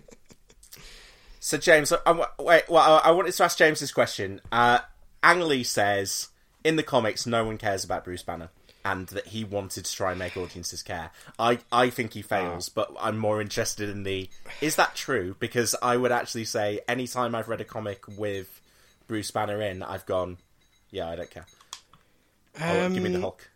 So 1.44 1.58
James, 1.58 1.92
I, 2.06 2.28
wait. 2.40 2.70
Well, 2.70 3.02
I, 3.04 3.10
I 3.10 3.12
wanted 3.12 3.34
to 3.34 3.44
ask 3.44 3.58
James 3.58 3.80
this 3.80 3.92
question. 3.92 4.42
Uh, 4.52 4.78
Ang 5.24 5.40
Lee 5.42 5.64
says 5.64 6.30
in 6.64 6.76
the 6.76 6.84
comics, 6.84 7.26
no 7.26 7.44
one 7.44 7.58
cares 7.58 7.84
about 7.84 8.04
Bruce 8.06 8.22
Banner, 8.22 8.50
and 8.86 9.08
that 9.08 9.26
he 9.26 9.44
wanted 9.44 9.86
to 9.86 9.92
try 9.92 10.12
and 10.12 10.20
make 10.20 10.38
audiences 10.38 10.84
care. 10.84 11.10
I, 11.40 11.58
I 11.72 11.90
think 11.90 12.14
he 12.14 12.22
fails, 12.22 12.70
but 12.70 12.96
I'm 13.00 13.18
more 13.18 13.42
interested 13.42 13.90
in 13.90 14.04
the. 14.04 14.30
Is 14.62 14.76
that 14.76 14.94
true? 14.94 15.36
Because 15.40 15.74
I 15.82 15.98
would 15.98 16.12
actually 16.12 16.46
say, 16.46 16.82
anytime 16.88 17.34
I've 17.34 17.50
read 17.50 17.60
a 17.60 17.66
comic 17.66 18.04
with 18.20 18.62
Bruce 19.08 19.32
Banner 19.32 19.60
in, 19.64 19.82
I've 19.82 20.06
gone, 20.06 20.38
yeah, 20.92 21.10
I 21.10 21.16
don't 21.16 21.32
care. 21.32 21.48
Oh, 22.62 22.88
give 22.90 23.02
me 23.02 23.10
the 23.10 23.16
Um, 23.16 23.22
Hulk. 23.22 23.50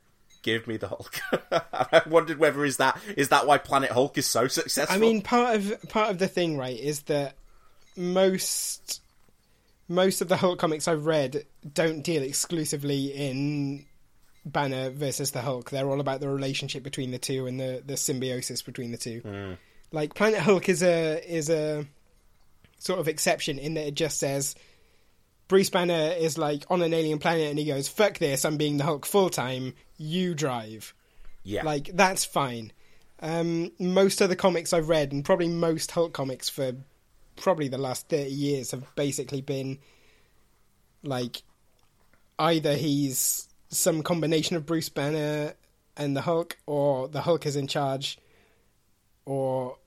Give 0.45 0.67
me 0.67 0.77
the 0.77 0.89
Hulk. 0.89 1.19
I 1.51 2.03
wondered 2.05 2.37
whether 2.37 2.63
is 2.63 2.77
that 2.77 2.99
is 3.17 3.29
that 3.29 3.47
why 3.47 3.57
Planet 3.57 3.89
Hulk 3.89 4.15
is 4.15 4.27
so 4.27 4.47
successful. 4.47 4.95
I 4.95 4.99
mean, 4.99 5.23
part 5.23 5.55
of 5.55 5.89
part 5.89 6.11
of 6.11 6.19
the 6.19 6.27
thing, 6.27 6.55
right, 6.55 6.79
is 6.79 7.01
that 7.03 7.35
most 7.97 9.01
most 9.87 10.21
of 10.21 10.29
the 10.29 10.37
Hulk 10.37 10.59
comics 10.59 10.87
I've 10.87 11.07
read 11.07 11.47
don't 11.73 12.03
deal 12.03 12.21
exclusively 12.21 13.07
in 13.07 13.87
Banner 14.45 14.91
versus 14.91 15.31
the 15.31 15.41
Hulk. 15.41 15.71
They're 15.71 15.89
all 15.89 15.99
about 15.99 16.19
the 16.19 16.29
relationship 16.29 16.83
between 16.83 17.09
the 17.09 17.17
two 17.17 17.47
and 17.47 17.59
the, 17.59 17.81
the 17.83 17.97
symbiosis 17.97 18.61
between 18.61 18.91
the 18.91 18.99
two. 18.99 19.21
Hmm. 19.21 19.53
Like 19.91 20.13
Planet 20.13 20.41
Hulk 20.41 20.69
is 20.69 20.83
a 20.83 21.23
is 21.27 21.49
a 21.49 21.87
sort 22.77 22.99
of 22.99 23.07
exception 23.07 23.57
in 23.57 23.73
that 23.73 23.87
it 23.87 23.95
just 23.95 24.19
says 24.19 24.53
Bruce 25.47 25.69
Banner 25.69 26.13
is 26.17 26.37
like 26.37 26.65
on 26.69 26.81
an 26.81 26.93
alien 26.93 27.19
planet 27.19 27.49
and 27.49 27.59
he 27.59 27.65
goes, 27.65 27.87
"Fuck 27.87 28.17
this! 28.17 28.45
I'm 28.45 28.57
being 28.57 28.77
the 28.77 28.83
Hulk 28.83 29.05
full 29.05 29.29
time. 29.29 29.73
You 29.97 30.33
drive." 30.33 30.93
yeah, 31.45 31.63
Like 31.63 31.91
that's 31.93 32.25
fine. 32.25 32.73
Um, 33.21 33.71
most 33.79 34.19
of 34.19 34.29
the 34.29 34.35
comics 34.35 34.73
I've 34.73 34.89
read, 34.89 35.11
and 35.11 35.23
probably 35.23 35.47
most 35.47 35.91
Hulk 35.91 36.11
comics 36.11 36.49
for 36.49 36.73
probably 37.37 37.67
the 37.67 37.77
last 37.77 38.09
30 38.09 38.29
years, 38.29 38.71
have 38.71 38.93
basically 38.95 39.41
been 39.41 39.79
like 41.03 41.43
either 42.39 42.75
he's 42.75 43.47
some 43.69 44.03
combination 44.03 44.55
of 44.55 44.65
Bruce 44.65 44.89
Banner 44.89 45.53
and 45.95 46.17
the 46.17 46.21
Hulk, 46.21 46.57
or 46.65 47.07
the 47.07 47.21
Hulk 47.21 47.45
is 47.45 47.55
in 47.55 47.67
charge, 47.67 48.17
or 49.25 49.77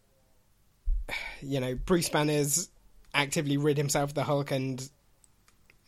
you 1.42 1.60
know, 1.60 1.74
Bruce 1.74 2.08
Banner's 2.08 2.70
actively 3.12 3.56
rid 3.56 3.76
himself 3.76 4.10
of 4.10 4.14
the 4.14 4.24
Hulk 4.24 4.52
and 4.52 4.88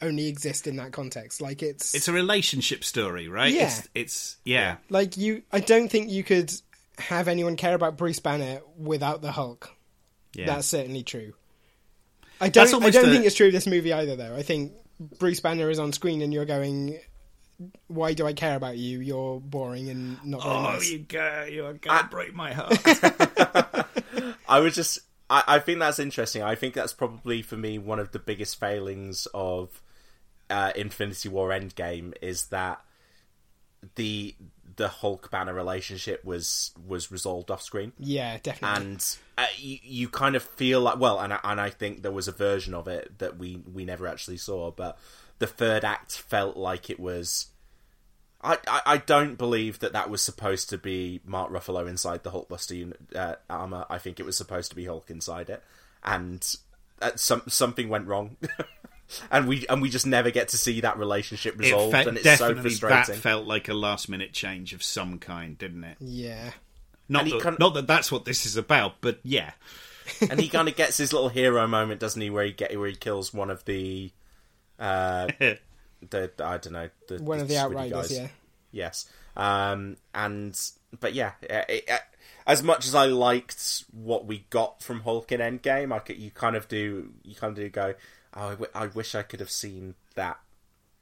only 0.02 0.28
exist 0.28 0.66
in 0.66 0.76
that 0.76 0.92
context. 0.92 1.40
Like 1.40 1.62
it's 1.62 1.94
It's 1.94 2.08
a 2.08 2.12
relationship 2.12 2.84
story, 2.84 3.28
right? 3.28 3.52
Yeah. 3.52 3.66
It's, 3.66 3.88
it's 3.94 4.36
yeah. 4.44 4.76
like 4.88 5.16
you. 5.16 5.42
I 5.52 5.60
don't 5.60 5.88
think 5.90 6.10
you 6.10 6.24
could 6.24 6.52
have 6.98 7.28
anyone 7.28 7.56
care 7.56 7.74
about 7.74 7.96
Bruce 7.96 8.18
Banner 8.18 8.60
without 8.78 9.22
the 9.22 9.32
Hulk. 9.32 9.70
Yeah. 10.34 10.46
That's 10.46 10.66
certainly 10.66 11.02
true. 11.02 11.32
I 12.40 12.48
don't. 12.48 12.82
I 12.82 12.90
don't 12.90 13.08
a- 13.08 13.10
think 13.12 13.24
it's 13.26 13.34
true 13.36 13.48
of 13.48 13.52
this 13.52 13.66
movie 13.66 13.92
either, 13.92 14.16
though. 14.16 14.34
I 14.36 14.42
think 14.42 14.72
Bruce 15.18 15.40
Banner 15.40 15.68
is 15.70 15.78
on 15.78 15.92
screen, 15.92 16.22
and 16.22 16.32
you're 16.32 16.46
going, 16.46 16.98
"Why 17.88 18.14
do 18.14 18.26
I 18.26 18.32
care 18.32 18.56
about 18.56 18.78
you? 18.78 19.00
You're 19.00 19.40
boring 19.40 19.90
and 19.90 20.24
not 20.24 20.42
very 20.42 20.54
Oh, 20.54 20.62
nice." 20.62 20.90
you 20.90 20.98
go, 21.00 21.46
you're 21.50 21.74
gonna 21.74 22.08
break 22.10 22.34
my 22.34 22.52
heart. 22.52 22.78
I 24.48 24.60
was 24.60 24.74
just. 24.74 25.00
I, 25.28 25.42
I 25.46 25.58
think 25.58 25.78
that's 25.80 25.98
interesting. 25.98 26.42
I 26.42 26.54
think 26.54 26.74
that's 26.74 26.92
probably 26.92 27.42
for 27.42 27.56
me 27.56 27.78
one 27.78 27.98
of 27.98 28.12
the 28.12 28.18
biggest 28.18 28.58
failings 28.58 29.26
of 29.34 29.82
uh, 30.50 30.72
Infinity 30.76 31.28
War 31.28 31.50
Endgame 31.50 32.14
is 32.20 32.46
that 32.46 32.80
the 33.94 34.34
the 34.76 34.88
Hulk 34.88 35.30
Banner 35.30 35.54
relationship 35.54 36.24
was 36.24 36.72
was 36.86 37.10
resolved 37.10 37.50
off 37.50 37.62
screen. 37.62 37.92
Yeah, 37.98 38.38
definitely. 38.42 38.86
and 38.86 39.16
uh, 39.38 39.46
you, 39.56 39.78
you 39.82 40.08
kind 40.08 40.36
of 40.36 40.42
feel 40.42 40.80
like 40.80 40.98
well, 40.98 41.18
and 41.20 41.32
I, 41.32 41.40
and 41.44 41.60
I 41.60 41.70
think 41.70 42.02
there 42.02 42.12
was 42.12 42.28
a 42.28 42.32
version 42.32 42.74
of 42.74 42.88
it 42.88 43.18
that 43.18 43.38
we 43.38 43.62
we 43.72 43.84
never 43.84 44.06
actually 44.06 44.38
saw, 44.38 44.70
but 44.70 44.98
the 45.38 45.46
third 45.46 45.84
act 45.84 46.12
felt 46.12 46.56
like 46.56 46.90
it 46.90 47.00
was. 47.00 47.46
I, 48.42 48.56
I, 48.66 48.80
I 48.86 48.96
don't 48.96 49.36
believe 49.36 49.80
that 49.80 49.92
that 49.92 50.08
was 50.08 50.22
supposed 50.22 50.70
to 50.70 50.78
be 50.78 51.20
Mark 51.26 51.52
Ruffalo 51.52 51.86
inside 51.86 52.22
the 52.22 52.30
Hulkbuster 52.30 52.74
unit, 52.74 52.98
uh, 53.14 53.34
armor. 53.50 53.84
I 53.90 53.98
think 53.98 54.18
it 54.18 54.24
was 54.24 54.34
supposed 54.38 54.70
to 54.70 54.76
be 54.76 54.86
Hulk 54.86 55.10
inside 55.10 55.50
it, 55.50 55.62
and 56.02 56.42
uh, 57.02 57.10
some 57.16 57.42
something 57.48 57.88
went 57.90 58.06
wrong, 58.06 58.36
and 59.30 59.46
we 59.48 59.66
and 59.68 59.80
we 59.82 59.90
just 59.90 60.06
never 60.06 60.30
get 60.30 60.48
to 60.48 60.58
see 60.58 60.80
that 60.82 60.98
relationship 60.98 61.54
It 61.54 61.60
resolved, 61.60 61.92
fe- 61.92 62.04
and 62.08 62.16
it's 62.18 62.38
so 62.38 62.54
frustrating. 62.54 63.14
that 63.14 63.16
felt 63.16 63.46
like 63.46 63.68
a 63.68 63.74
last 63.74 64.08
minute 64.08 64.32
change 64.32 64.72
of 64.72 64.82
some 64.82 65.18
kind, 65.18 65.56
didn't 65.58 65.84
it? 65.84 65.96
yeah. 66.00 66.50
Not 67.08 67.24
that, 67.24 67.40
kind 67.40 67.54
of- 67.54 67.58
not 67.58 67.74
that 67.74 67.86
that's 67.88 68.12
what 68.12 68.24
this 68.24 68.46
is 68.46 68.56
about, 68.56 68.94
but 69.00 69.18
yeah. 69.24 69.50
and 70.30 70.38
he 70.40 70.48
kind 70.48 70.68
of 70.68 70.76
gets 70.76 70.96
his 70.96 71.12
little 71.12 71.28
hero 71.28 71.66
moment, 71.66 72.00
doesn't 72.00 72.20
he? 72.22 72.30
Where 72.30 72.44
he 72.44 72.52
get 72.52 72.78
where 72.78 72.88
he 72.88 72.94
kills 72.94 73.34
one 73.34 73.50
of 73.50 73.64
the, 73.64 74.12
uh, 74.78 75.26
the 75.38 76.30
I 76.38 76.58
don't 76.58 76.72
know, 76.72 76.88
the 77.08 77.18
One 77.22 77.40
of 77.40 77.48
the 77.48 77.54
squiddy 77.54 77.58
Outriders, 77.64 78.08
guys. 78.08 78.12
yeah. 78.18 78.28
Yes, 78.72 79.06
um, 79.36 79.96
and 80.14 80.56
but 81.00 81.12
yeah, 81.14 81.32
it, 81.42 81.84
it, 81.88 82.00
as 82.46 82.62
much 82.62 82.86
as 82.86 82.94
I 82.94 83.06
liked 83.06 83.84
what 83.92 84.26
we 84.26 84.46
got 84.50 84.80
from 84.82 85.00
Hulk 85.00 85.32
in 85.32 85.40
Endgame, 85.40 85.92
I 85.92 85.98
could, 85.98 86.16
you 86.18 86.30
kind 86.30 86.54
of 86.54 86.68
do 86.68 87.10
you 87.24 87.34
kind 87.34 87.50
of 87.50 87.56
do 87.56 87.68
go, 87.68 87.94
I, 88.34 88.50
w- 88.50 88.70
I 88.74 88.86
wish 88.86 89.14
I 89.14 89.22
could 89.22 89.40
have 89.40 89.50
seen 89.50 89.94
that 90.14 90.38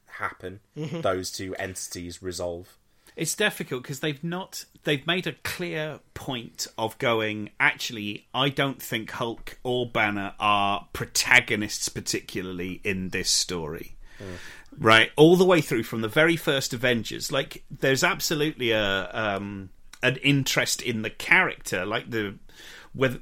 happen. 0.07 0.59
Mhm. 0.77 1.01
Those 1.01 1.31
two 1.31 1.55
entities 1.55 2.21
resolve. 2.21 2.77
It's 3.15 3.35
difficult 3.35 3.83
because 3.83 3.99
they've 3.99 4.23
not 4.23 4.65
they've 4.83 5.05
made 5.05 5.27
a 5.27 5.33
clear 5.43 5.99
point 6.13 6.67
of 6.77 6.97
going 6.99 7.49
actually 7.59 8.27
I 8.33 8.49
don't 8.49 8.81
think 8.81 9.11
Hulk 9.11 9.59
or 9.63 9.89
Banner 9.89 10.33
are 10.39 10.87
protagonists 10.93 11.89
particularly 11.89 12.79
in 12.83 13.09
this 13.09 13.29
story. 13.29 13.95
Right, 14.77 15.11
all 15.17 15.35
the 15.35 15.45
way 15.45 15.59
through 15.61 15.83
from 15.83 16.01
the 16.01 16.07
very 16.07 16.35
first 16.37 16.73
Avengers, 16.73 17.31
like 17.31 17.63
there's 17.71 18.03
absolutely 18.03 18.71
a 18.71 19.09
um 19.11 19.69
an 20.01 20.15
interest 20.17 20.81
in 20.81 21.01
the 21.01 21.09
character, 21.09 21.85
like 21.85 22.09
the 22.11 22.35
with 22.95 23.21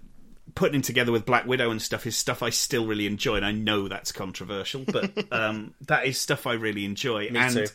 putting 0.58 0.74
him 0.74 0.82
together 0.82 1.12
with 1.12 1.24
Black 1.24 1.46
Widow 1.46 1.70
and 1.70 1.80
stuff 1.80 2.08
is 2.08 2.18
stuff 2.18 2.42
I 2.42 2.50
still 2.50 2.88
really 2.88 3.06
enjoy, 3.06 3.36
and 3.36 3.46
I 3.46 3.52
know 3.52 3.88
that's 3.88 4.12
controversial, 4.12 4.84
but 4.88 5.12
um, 5.32 5.76
that 5.82 6.08
is 6.08 6.20
stuff 6.20 6.48
I 6.48 6.54
really 6.54 6.84
enjoy. 6.84 7.30
Me 7.30 7.40
and 7.40 7.54
too. 7.54 7.66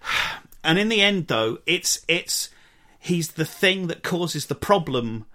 and 0.64 0.78
in 0.78 0.88
the 0.88 1.02
end, 1.02 1.26
though, 1.26 1.58
it's 1.66 2.04
it's 2.06 2.50
he's 3.00 3.32
the 3.32 3.44
thing 3.44 3.88
that 3.88 4.04
causes 4.04 4.46
the 4.46 4.54
problem 4.54 5.26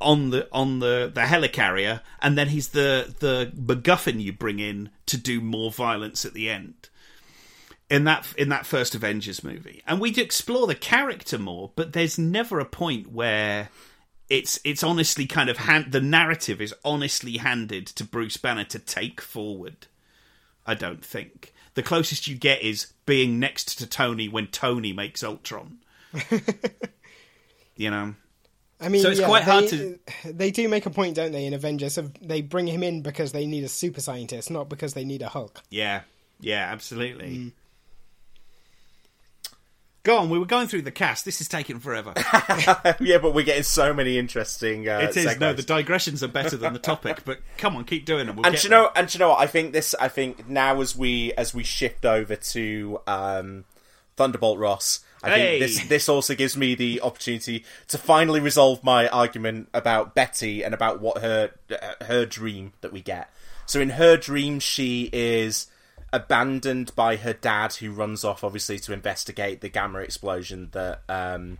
on 0.00 0.30
the 0.30 0.48
on 0.50 0.78
the 0.78 1.12
the 1.14 1.20
helicarrier, 1.20 2.00
and 2.22 2.38
then 2.38 2.48
he's 2.48 2.68
the 2.68 3.14
the 3.18 3.52
MacGuffin 3.54 4.18
you 4.18 4.32
bring 4.32 4.60
in 4.60 4.88
to 5.04 5.18
do 5.18 5.42
more 5.42 5.70
violence 5.70 6.24
at 6.24 6.32
the 6.32 6.48
end. 6.48 6.88
In 7.90 8.04
that 8.04 8.26
in 8.38 8.48
that 8.48 8.64
first 8.64 8.94
Avengers 8.94 9.44
movie, 9.44 9.82
and 9.86 10.00
we 10.00 10.16
explore 10.16 10.66
the 10.66 10.74
character 10.74 11.38
more, 11.38 11.70
but 11.76 11.92
there's 11.92 12.18
never 12.18 12.60
a 12.60 12.64
point 12.64 13.12
where 13.12 13.68
it's 14.30 14.58
it's 14.64 14.82
honestly 14.82 15.26
kind 15.26 15.50
of 15.50 15.58
hand, 15.58 15.92
the 15.92 16.00
narrative 16.00 16.60
is 16.60 16.72
honestly 16.84 17.36
handed 17.38 17.86
to 17.88 18.04
Bruce 18.04 18.36
Banner 18.38 18.64
to 18.64 18.78
take 18.78 19.20
forward. 19.20 19.88
I 20.66 20.74
don't 20.74 21.04
think 21.04 21.52
the 21.74 21.82
closest 21.82 22.28
you 22.28 22.36
get 22.36 22.62
is 22.62 22.92
being 23.06 23.38
next 23.38 23.76
to 23.78 23.86
Tony 23.86 24.28
when 24.28 24.46
Tony 24.46 24.92
makes 24.92 25.22
Ultron. 25.24 25.78
you 27.76 27.90
know, 27.90 28.14
I 28.80 28.88
mean, 28.88 29.02
So 29.02 29.10
it's 29.10 29.20
yeah, 29.20 29.26
quite 29.26 29.42
hard 29.44 29.64
they, 29.64 29.68
to- 29.68 29.98
They 30.32 30.50
do 30.50 30.68
make 30.68 30.86
a 30.86 30.90
point, 30.90 31.16
don't 31.16 31.32
they, 31.32 31.46
in 31.46 31.54
Avengers? 31.54 31.98
Of 31.98 32.12
they 32.26 32.40
bring 32.42 32.66
him 32.66 32.82
in 32.82 33.02
because 33.02 33.32
they 33.32 33.46
need 33.46 33.64
a 33.64 33.68
super 33.68 34.00
scientist, 34.00 34.50
not 34.50 34.68
because 34.68 34.94
they 34.94 35.04
need 35.04 35.22
a 35.22 35.28
Hulk. 35.28 35.60
yeah, 35.70 36.02
yeah, 36.40 36.68
absolutely. 36.72 37.28
Mm. 37.36 37.52
Go 40.02 40.16
on, 40.16 40.30
we 40.30 40.38
were 40.38 40.46
going 40.46 40.66
through 40.66 40.82
the 40.82 40.90
cast. 40.90 41.26
This 41.26 41.42
is 41.42 41.48
taking 41.48 41.78
forever. 41.78 42.14
yeah, 43.00 43.18
but 43.18 43.34
we're 43.34 43.44
getting 43.44 43.64
so 43.64 43.92
many 43.92 44.16
interesting. 44.16 44.88
Uh, 44.88 45.00
it 45.00 45.16
is 45.16 45.38
no, 45.38 45.52
the 45.52 45.62
digressions 45.62 46.22
are 46.22 46.28
better 46.28 46.56
than 46.56 46.72
the 46.72 46.78
topic. 46.78 47.20
But 47.24 47.40
come 47.58 47.76
on, 47.76 47.84
keep 47.84 48.06
doing 48.06 48.26
them. 48.26 48.36
We'll 48.36 48.46
and 48.46 48.62
you 48.64 48.70
know, 48.70 48.90
and 48.96 49.12
you 49.12 49.18
know 49.18 49.28
what? 49.30 49.40
I 49.40 49.46
think 49.46 49.72
this. 49.72 49.94
I 50.00 50.08
think 50.08 50.48
now 50.48 50.80
as 50.80 50.96
we 50.96 51.34
as 51.34 51.52
we 51.52 51.64
shift 51.64 52.06
over 52.06 52.34
to 52.34 53.00
um, 53.06 53.64
Thunderbolt 54.16 54.58
Ross, 54.58 55.00
I 55.22 55.30
Hey! 55.30 55.58
think 55.58 55.70
this 55.70 55.88
this 55.88 56.08
also 56.08 56.34
gives 56.34 56.56
me 56.56 56.74
the 56.74 57.02
opportunity 57.02 57.66
to 57.88 57.98
finally 57.98 58.40
resolve 58.40 58.82
my 58.82 59.06
argument 59.08 59.68
about 59.74 60.14
Betty 60.14 60.62
and 60.64 60.72
about 60.72 61.02
what 61.02 61.18
her 61.18 61.50
her 62.00 62.24
dream 62.24 62.72
that 62.80 62.90
we 62.90 63.02
get. 63.02 63.30
So 63.66 63.80
in 63.80 63.90
her 63.90 64.16
dream, 64.16 64.60
she 64.60 65.10
is 65.12 65.66
abandoned 66.12 66.94
by 66.94 67.16
her 67.16 67.32
dad, 67.32 67.74
who 67.74 67.92
runs 67.92 68.24
off 68.24 68.42
obviously 68.44 68.78
to 68.80 68.92
investigate 68.92 69.60
the 69.60 69.68
gamma 69.68 70.00
explosion 70.00 70.68
that 70.72 71.02
um, 71.08 71.58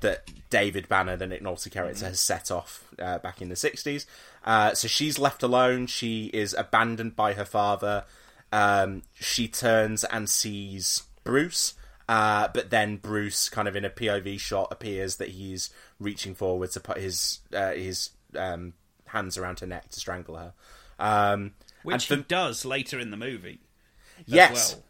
that 0.00 0.30
David 0.50 0.88
Banner, 0.88 1.16
the 1.16 1.26
Nick 1.26 1.42
Nolte 1.42 1.70
character, 1.70 2.06
has 2.06 2.20
set 2.20 2.50
off 2.50 2.84
uh, 2.98 3.18
back 3.18 3.40
in 3.40 3.48
the 3.48 3.54
60s. 3.54 4.06
Uh, 4.44 4.74
so 4.74 4.88
she's 4.88 5.18
left 5.18 5.42
alone. 5.42 5.86
She 5.86 6.26
is 6.26 6.54
abandoned 6.54 7.16
by 7.16 7.32
her 7.32 7.44
father. 7.44 8.04
Um, 8.52 9.02
she 9.14 9.48
turns 9.48 10.04
and 10.04 10.28
sees 10.28 11.02
Bruce, 11.24 11.74
uh, 12.08 12.48
but 12.54 12.70
then 12.70 12.96
Bruce, 12.96 13.48
kind 13.48 13.66
of 13.66 13.74
in 13.74 13.84
a 13.84 13.90
POV 13.90 14.38
shot, 14.38 14.68
appears 14.70 15.16
that 15.16 15.30
he's 15.30 15.70
reaching 15.98 16.34
forward 16.34 16.70
to 16.72 16.80
put 16.80 16.98
his 16.98 17.40
uh, 17.52 17.72
his 17.72 18.10
um, 18.36 18.74
hands 19.06 19.36
around 19.36 19.60
her 19.60 19.66
neck 19.66 19.90
to 19.90 20.00
strangle 20.00 20.36
her. 20.36 20.52
Um, 20.98 21.52
which 21.86 22.06
for- 22.06 22.16
he 22.16 22.22
does 22.22 22.64
later 22.64 22.98
in 22.98 23.10
the 23.10 23.16
movie. 23.16 23.60
Yes. 24.26 24.74
well. 24.74 24.82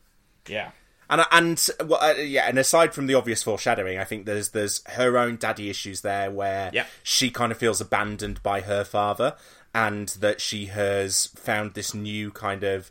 Yeah. 0.48 0.70
And 1.08 1.24
and 1.30 1.68
well, 1.88 2.02
uh, 2.02 2.14
yeah, 2.14 2.48
and 2.48 2.58
aside 2.58 2.92
from 2.92 3.06
the 3.06 3.14
obvious 3.14 3.42
foreshadowing, 3.42 3.96
I 3.98 4.04
think 4.04 4.26
there's 4.26 4.50
there's 4.50 4.82
her 4.88 5.16
own 5.16 5.36
daddy 5.36 5.70
issues 5.70 6.00
there 6.00 6.30
where 6.32 6.70
Yeah. 6.72 6.86
she 7.04 7.30
kind 7.30 7.52
of 7.52 7.58
feels 7.58 7.80
abandoned 7.80 8.42
by 8.42 8.60
her 8.62 8.84
father, 8.84 9.36
and 9.74 10.08
that 10.20 10.40
she 10.40 10.66
has 10.66 11.26
found 11.36 11.74
this 11.74 11.94
new 11.94 12.32
kind 12.32 12.64
of 12.64 12.90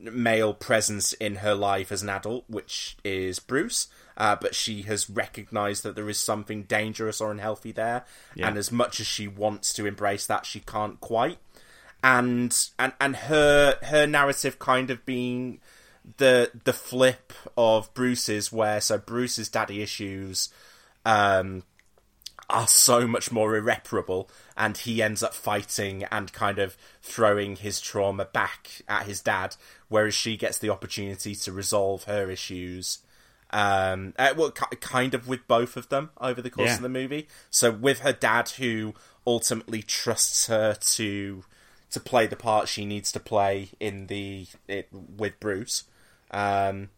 male 0.00 0.52
presence 0.54 1.12
in 1.14 1.36
her 1.36 1.54
life 1.54 1.92
as 1.92 2.02
an 2.02 2.08
adult, 2.08 2.44
which 2.48 2.96
is 3.04 3.38
Bruce. 3.38 3.86
Uh, 4.16 4.36
but 4.36 4.54
she 4.54 4.82
has 4.82 5.08
recognised 5.08 5.84
that 5.84 5.94
there 5.94 6.08
is 6.08 6.18
something 6.18 6.64
dangerous 6.64 7.20
or 7.20 7.30
unhealthy 7.30 7.70
there, 7.72 8.04
Yeah. 8.34 8.48
and 8.48 8.58
as 8.58 8.70
much 8.72 8.98
as 9.00 9.06
she 9.06 9.26
wants 9.28 9.72
to 9.74 9.86
embrace 9.86 10.26
that, 10.26 10.44
she 10.46 10.60
can't 10.60 11.00
quite. 11.00 11.38
And 12.02 12.56
and 12.78 12.92
and 13.00 13.14
her 13.16 13.78
her 13.82 14.06
narrative 14.06 14.58
kind 14.58 14.90
of 14.90 15.06
being 15.06 15.60
the 16.16 16.50
the 16.64 16.72
flip 16.72 17.32
of 17.56 17.92
Bruce's, 17.94 18.50
where 18.52 18.80
so 18.80 18.98
Bruce's 18.98 19.48
daddy 19.48 19.82
issues 19.82 20.48
um, 21.04 21.62
are 22.50 22.66
so 22.66 23.06
much 23.06 23.30
more 23.30 23.54
irreparable, 23.56 24.28
and 24.56 24.76
he 24.76 25.00
ends 25.00 25.22
up 25.22 25.32
fighting 25.32 26.02
and 26.10 26.32
kind 26.32 26.58
of 26.58 26.76
throwing 27.02 27.54
his 27.56 27.80
trauma 27.80 28.24
back 28.24 28.82
at 28.88 29.06
his 29.06 29.20
dad, 29.20 29.54
whereas 29.88 30.14
she 30.14 30.36
gets 30.36 30.58
the 30.58 30.70
opportunity 30.70 31.36
to 31.36 31.52
resolve 31.52 32.04
her 32.04 32.30
issues 32.30 32.98
Um, 33.50 34.14
uh, 34.18 34.32
well, 34.36 34.50
ki- 34.50 34.76
kind 34.80 35.12
of 35.14 35.28
with 35.28 35.46
both 35.46 35.76
of 35.76 35.88
them 35.90 36.10
over 36.20 36.40
the 36.42 36.50
course 36.50 36.70
Yeah. 36.70 36.76
of 36.76 36.82
the 36.82 36.88
movie. 36.88 37.28
So 37.50 37.70
with 37.70 38.00
her 38.00 38.12
dad, 38.14 38.48
who 38.50 38.94
ultimately 39.26 39.82
trusts 39.82 40.46
her 40.46 40.74
to 40.74 41.44
to 41.92 42.00
play 42.00 42.26
the 42.26 42.36
part 42.36 42.68
she 42.68 42.84
needs 42.84 43.12
to 43.12 43.20
play 43.20 43.70
in 43.78 44.08
the 44.08 44.46
it, 44.66 44.88
with 44.92 45.38
Bruce, 45.40 45.84
um, 46.30 46.90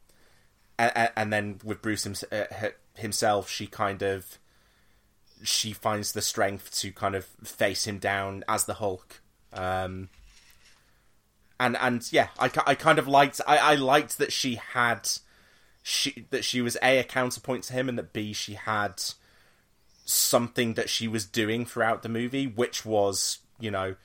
and, 0.79 1.11
and 1.16 1.33
then 1.33 1.61
with 1.62 1.83
Bruce 1.83 2.07
uh, 2.07 2.47
himself, 2.95 3.49
she 3.51 3.66
kind 3.66 4.03
of 4.03 4.39
she 5.43 5.73
finds 5.73 6.12
the 6.12 6.23
strength 6.23 6.73
to 6.81 6.91
kind 6.91 7.15
of 7.15 7.25
face 7.43 7.87
him 7.87 7.99
down 7.99 8.45
as 8.49 8.65
the 8.65 8.75
Hulk. 8.75 9.21
Um, 9.53 10.09
and 11.61 11.77
and 11.77 12.12
yeah, 12.12 12.29
I, 12.39 12.51
I 12.66 12.75
kind 12.75 12.99
of 12.99 13.07
liked 13.07 13.41
I, 13.47 13.59
I 13.59 13.75
liked 13.75 14.19
that 14.19 14.33
she 14.33 14.57
had 14.57 15.09
she 15.83 16.27
that 16.31 16.45
she 16.45 16.61
was 16.61 16.77
a 16.83 16.99
a 17.01 17.05
counterpoint 17.05 17.65
to 17.65 17.73
him, 17.73 17.89
and 17.89 17.99
that 17.99 18.12
b 18.12 18.33
she 18.33 18.55
had 18.55 19.03
something 20.05 20.75
that 20.75 20.89
she 20.89 21.09
was 21.09 21.25
doing 21.27 21.65
throughout 21.65 22.03
the 22.03 22.09
movie, 22.09 22.47
which 22.47 22.85
was 22.85 23.39
you 23.61 23.71
know 23.71 23.97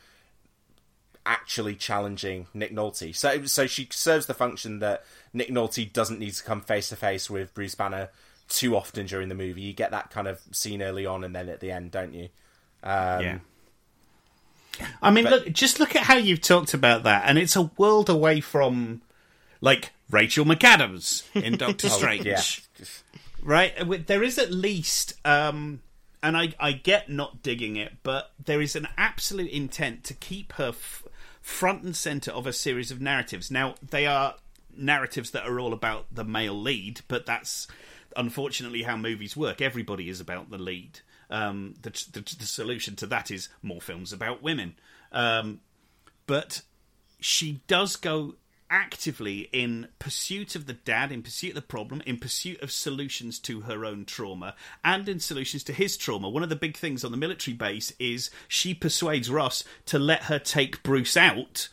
actually 1.25 1.75
challenging 1.75 2.47
Nick 2.53 2.73
Nolte. 2.73 3.15
So 3.15 3.45
so 3.45 3.67
she 3.67 3.87
serves 3.91 4.25
the 4.25 4.33
function 4.33 4.79
that 4.79 5.03
Nick 5.33 5.49
Nolte 5.49 5.91
doesn't 5.91 6.19
need 6.19 6.33
to 6.33 6.43
come 6.43 6.61
face 6.61 6.89
to 6.89 6.95
face 6.95 7.29
with 7.29 7.53
Bruce 7.53 7.75
Banner 7.75 8.09
too 8.47 8.75
often 8.75 9.05
during 9.05 9.29
the 9.29 9.35
movie. 9.35 9.61
You 9.61 9.73
get 9.73 9.91
that 9.91 10.09
kind 10.09 10.27
of 10.27 10.39
scene 10.51 10.81
early 10.81 11.05
on 11.05 11.23
and 11.23 11.35
then 11.35 11.49
at 11.49 11.59
the 11.59 11.71
end, 11.71 11.91
don't 11.91 12.13
you? 12.13 12.29
Um, 12.83 13.21
Yeah. 13.21 13.39
I 15.01 15.11
mean, 15.11 15.25
look, 15.25 15.51
just 15.51 15.79
look 15.79 15.95
at 15.95 16.03
how 16.03 16.15
you've 16.15 16.41
talked 16.41 16.73
about 16.73 17.03
that, 17.03 17.23
and 17.25 17.37
it's 17.37 17.55
a 17.57 17.63
world 17.77 18.09
away 18.09 18.39
from, 18.39 19.01
like, 19.59 19.91
Rachel 20.09 20.45
McAdams 20.45 21.23
in 21.35 21.57
Doctor 21.57 21.87
Oh, 21.87 21.89
Strange. 21.89 22.25
yeah. 22.25 22.41
Right? 23.43 23.73
There 24.07 24.23
is 24.23 24.37
at 24.37 24.51
least, 24.51 25.15
um, 25.25 25.81
and 26.21 26.37
I, 26.37 26.53
I 26.59 26.73
get 26.73 27.09
not 27.09 27.41
digging 27.41 27.75
it, 27.75 27.97
but 28.03 28.31
there 28.43 28.61
is 28.61 28.75
an 28.75 28.87
absolute 28.97 29.51
intent 29.51 30.03
to 30.05 30.13
keep 30.13 30.53
her 30.53 30.69
f- 30.69 31.03
front 31.41 31.83
and 31.83 31.95
center 31.95 32.31
of 32.31 32.45
a 32.45 32.53
series 32.53 32.91
of 32.91 33.01
narratives. 33.01 33.49
Now, 33.49 33.75
they 33.81 34.05
are 34.05 34.35
narratives 34.75 35.31
that 35.31 35.45
are 35.45 35.59
all 35.59 35.73
about 35.73 36.07
the 36.11 36.23
male 36.23 36.59
lead, 36.59 37.01
but 37.07 37.25
that's 37.25 37.67
unfortunately 38.15 38.83
how 38.83 38.97
movies 38.97 39.37
work. 39.37 39.61
Everybody 39.61 40.09
is 40.09 40.19
about 40.19 40.49
the 40.49 40.57
lead. 40.57 40.99
Um, 41.29 41.75
the, 41.81 41.91
the, 42.11 42.21
the 42.21 42.45
solution 42.45 42.95
to 42.97 43.07
that 43.07 43.31
is 43.31 43.49
more 43.61 43.81
films 43.81 44.11
about 44.11 44.41
women. 44.41 44.75
Um, 45.11 45.61
but 46.27 46.61
she 47.19 47.61
does 47.67 47.95
go 47.95 48.35
actively 48.69 49.49
in 49.51 49.87
pursuit 49.97 50.55
of 50.55 50.65
the 50.65 50.73
dad, 50.73 51.11
in 51.11 51.21
pursuit 51.21 51.49
of 51.49 51.55
the 51.55 51.61
problem, 51.61 52.01
in 52.05 52.17
pursuit 52.17 52.61
of 52.61 52.71
solutions 52.71 53.39
to 53.39 53.61
her 53.61 53.85
own 53.85 54.05
trauma, 54.05 54.55
and 54.83 55.09
in 55.09 55.19
solutions 55.19 55.63
to 55.63 55.73
his 55.73 55.97
trauma. 55.97 56.29
One 56.29 56.43
of 56.43 56.49
the 56.49 56.55
big 56.55 56.77
things 56.77 57.03
on 57.03 57.11
the 57.11 57.17
military 57.17 57.55
base 57.55 57.93
is 57.99 58.29
she 58.47 58.73
persuades 58.73 59.29
Ross 59.29 59.63
to 59.87 59.99
let 59.99 60.23
her 60.23 60.39
take 60.39 60.83
Bruce 60.83 61.17
out 61.17 61.69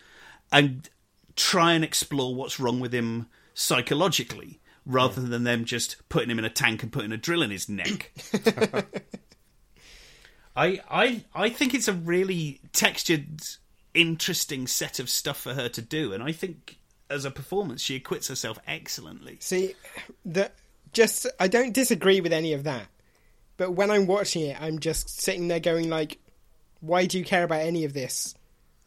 and 0.51 0.89
try 1.35 1.73
and 1.73 1.85
explore 1.85 2.35
what's 2.35 2.59
wrong 2.61 2.81
with 2.81 2.95
him 2.95 3.27
psychologically. 3.55 4.61
Rather 4.89 5.21
than 5.21 5.43
them 5.43 5.65
just 5.65 5.97
putting 6.09 6.31
him 6.31 6.39
in 6.39 6.45
a 6.45 6.49
tank 6.49 6.81
and 6.85 6.93
putting 6.93 7.11
a 7.11 7.17
drill 7.17 7.43
in 7.43 7.51
his 7.51 7.69
neck. 7.69 8.13
I 10.57 10.81
I 10.89 11.25
I 11.35 11.49
think 11.51 11.75
it's 11.75 11.89
a 11.89 11.93
really 11.93 12.61
textured, 12.73 13.41
interesting 13.95 14.69
set 14.69 15.01
of 15.01 15.11
stuff 15.11 15.41
for 15.41 15.55
her 15.55 15.69
to 15.71 15.83
do, 15.83 16.13
and 16.13 16.23
I 16.23 16.31
think 16.31 16.79
as 17.11 17.25
a 17.25 17.31
performance 17.31 17.81
she 17.83 17.97
acquits 17.97 18.29
herself 18.29 18.59
excellently. 18.67 19.37
See, 19.41 19.75
the 20.25 20.51
just 20.93 21.27
I 21.39 21.49
don't 21.49 21.73
disagree 21.73 22.21
with 22.21 22.33
any 22.33 22.53
of 22.53 22.65
that, 22.65 22.87
but 23.57 23.73
when 23.73 23.91
I'm 23.91 24.07
watching 24.07 24.43
it, 24.43 24.61
I'm 24.61 24.79
just 24.79 25.09
sitting 25.21 25.49
there 25.49 25.61
going 25.61 25.89
like, 25.91 26.19
"Why 26.81 27.07
do 27.07 27.19
you 27.19 27.25
care 27.25 27.45
about 27.45 27.61
any 27.63 27.85
of 27.85 27.93
this? 27.93 28.35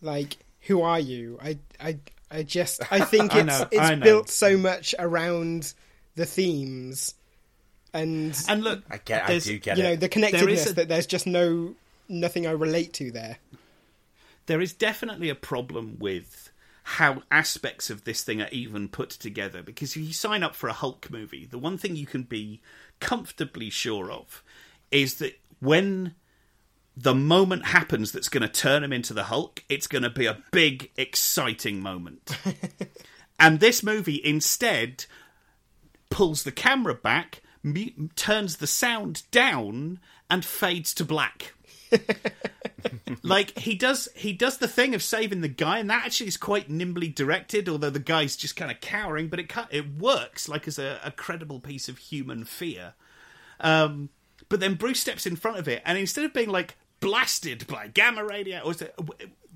Like, 0.02 0.38
who 0.62 0.82
are 0.82 1.00
you?" 1.00 1.38
I 1.42 1.58
I 1.80 1.98
I 2.32 2.44
just 2.44 2.82
I 2.92 3.02
think 3.06 3.34
I 3.36 3.40
it's 3.40 3.48
know, 3.48 3.68
it's 3.72 4.04
built 4.04 4.30
so 4.30 4.58
much 4.58 4.96
around 5.00 5.74
the 6.16 6.26
themes, 6.26 7.14
and 7.94 8.36
And 8.48 8.64
look, 8.64 8.84
I 8.90 8.98
get, 8.98 9.30
I 9.30 9.40
do 9.40 9.58
get 9.60 9.78
you 9.78 9.84
it. 9.84 9.88
know 9.88 9.96
the 9.96 10.10
connectedness 10.10 10.72
a- 10.72 10.74
that 10.74 10.88
there's 10.90 11.06
just 11.08 11.26
no 11.28 11.76
nothing 12.08 12.48
I 12.48 12.52
relate 12.52 12.94
to 12.94 13.12
there. 13.12 13.38
there 14.48 14.60
is 14.62 14.74
definitely 14.74 15.30
a 15.30 15.36
problem 15.36 15.98
with 16.00 16.52
how 16.90 17.22
aspects 17.30 17.92
of 17.92 18.04
this 18.04 18.24
thing 18.24 18.42
are 18.42 18.50
even 18.52 18.90
put 18.90 19.12
together 19.12 19.62
because 19.62 19.92
if 19.92 19.98
you 19.98 20.12
sign 20.12 20.42
up 20.42 20.56
for 20.56 20.68
a 20.68 20.74
Hulk 20.74 21.12
movie, 21.12 21.46
the 21.46 21.60
one 21.60 21.78
thing 21.78 21.96
you 21.96 22.08
can 22.08 22.24
be 22.24 22.62
comfortably 23.00 23.70
sure 23.70 24.12
of 24.12 24.44
is 24.90 25.16
that 25.16 25.40
when 25.60 26.16
the 26.98 27.14
moment 27.14 27.68
happens 27.68 28.12
that's 28.12 28.28
going 28.28 28.42
to 28.42 28.50
turn 28.50 28.84
him 28.84 28.92
into 28.92 29.14
the 29.14 29.26
Hulk, 29.26 29.64
it's 29.70 29.86
going 29.86 30.02
to 30.02 30.10
be 30.10 30.26
a 30.26 30.42
big, 30.52 30.90
exciting 30.98 31.80
moment. 31.80 32.36
and 33.40 33.60
this 33.60 33.84
movie 33.84 34.20
instead 34.26 35.06
pulls 36.10 36.42
the 36.42 36.52
camera 36.52 36.96
back, 36.96 37.44
mu- 37.62 38.10
turns 38.16 38.58
the 38.58 38.68
sound 38.68 39.30
down, 39.30 40.00
and 40.28 40.44
fades 40.44 40.96
to 40.96 41.06
black. 41.06 41.54
like 43.24 43.58
he 43.58 43.76
does 43.76 44.08
he 44.16 44.34
does 44.34 44.58
the 44.58 44.68
thing 44.68 44.96
of 44.96 45.04
saving 45.04 45.42
the 45.42 45.48
guy 45.48 45.80
and 45.80 45.90
that 45.90 46.06
actually 46.06 46.28
is 46.28 46.38
quite 46.38 46.70
nimbly 46.70 47.08
directed 47.08 47.68
although 47.68 47.90
the 47.90 48.00
guy's 48.00 48.36
just 48.36 48.56
kind 48.56 48.72
of 48.72 48.80
cowering 48.82 49.28
but 49.28 49.40
it 49.40 49.52
it 49.72 49.98
works 49.98 50.48
like 50.48 50.68
as 50.68 50.80
a, 50.80 51.00
a 51.04 51.12
credible 51.12 51.60
piece 51.60 51.90
of 51.90 51.98
human 51.98 52.44
fear. 52.44 52.94
Um 53.60 54.10
but 54.48 54.60
then 54.60 54.76
bruce 54.76 55.00
steps 55.00 55.26
in 55.26 55.36
front 55.36 55.58
of 55.58 55.68
it 55.68 55.82
and 55.86 55.98
instead 55.98 56.26
of 56.26 56.34
being 56.34 56.50
like 56.50 56.76
blasted 57.00 57.66
by 57.68 57.88
gamma 57.88 58.24
radio 58.24 58.60
or 58.60 58.72
is 58.72 58.82
it, 58.82 58.96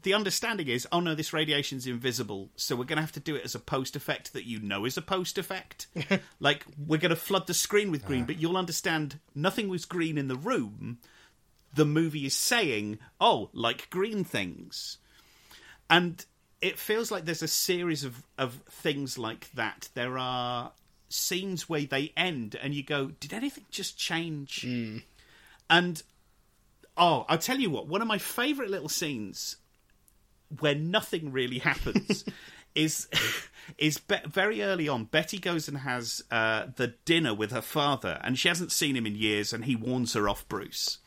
the 0.04 0.14
understanding 0.14 0.68
is 0.68 0.88
oh 0.91 1.00
no 1.00 1.16
this 1.16 1.34
radiation's 1.34 1.88
invisible 1.88 2.50
so 2.56 2.76
we're 2.76 2.84
going 2.84 2.98
to 2.98 3.02
have 3.02 3.12
to 3.12 3.20
do 3.20 3.36
it 3.36 3.44
as 3.44 3.56
a 3.56 3.60
post 3.60 3.95
effect 3.95 4.34
that 4.34 4.45
you 4.45 4.60
know 4.60 4.86
is 4.86 4.98
a 4.98 5.02
post 5.02 5.38
effect. 5.38 5.88
Like 6.40 6.66
we're 6.78 7.00
going 7.00 7.10
to 7.10 7.16
flood 7.16 7.48
the 7.48 7.54
screen 7.54 7.90
with 7.90 8.06
green 8.06 8.26
but 8.26 8.40
you'll 8.40 8.58
understand 8.58 9.20
nothing 9.34 9.70
was 9.70 9.86
green 9.86 10.18
in 10.18 10.28
the 10.28 10.36
room 10.36 11.00
the 11.74 11.86
movie 11.86 12.26
is 12.26 12.36
saying, 12.36 13.00
oh, 13.20 13.50
like 13.54 13.90
green 13.90 14.24
things. 14.24 14.98
And 15.90 16.24
it 16.62 16.80
feels 16.80 17.12
like 17.12 17.26
there's 17.26 17.44
a 17.44 17.48
series 17.48 18.04
of, 18.04 18.24
of 18.38 18.62
things 18.70 19.18
like 19.18 19.52
that. 19.54 19.90
There 19.94 20.18
are 20.18 20.72
scenes 21.10 21.68
where 21.70 21.82
they 21.82 22.12
end 22.16 22.58
and 22.62 22.74
you 22.74 22.84
go, 22.84 23.12
did 23.20 23.34
anything 23.34 23.66
just 23.70 23.98
change? 23.98 24.64
And, 25.70 26.02
oh, 26.98 27.26
I'll 27.28 27.38
tell 27.38 27.60
you 27.60 27.70
what, 27.70 27.88
one 27.88 28.02
of 28.02 28.08
my 28.08 28.18
favourite 28.18 28.72
little 28.72 28.90
scenes 28.90 29.58
where 30.60 30.76
nothing 30.76 31.32
really 31.32 31.60
happens 31.60 32.26
is 32.76 33.08
is 33.78 33.98
be- 33.98 34.16
very 34.28 34.62
early 34.62 34.88
on. 34.88 35.06
Betty 35.06 35.40
goes 35.40 35.68
and 35.68 35.78
has 35.78 36.24
uh, 36.32 36.68
the 36.76 36.95
dinner 37.06 37.34
with 37.34 37.52
her 37.52 37.62
father, 37.62 38.20
and 38.24 38.38
she 38.38 38.48
hasn't 38.48 38.72
seen 38.72 38.95
him 38.95 39.06
in 39.06 39.16
years, 39.16 39.54
and 39.54 39.66
he 39.66 39.76
warns 39.76 40.14
her 40.14 40.28
off 40.28 40.48
Bruce. 40.48 41.00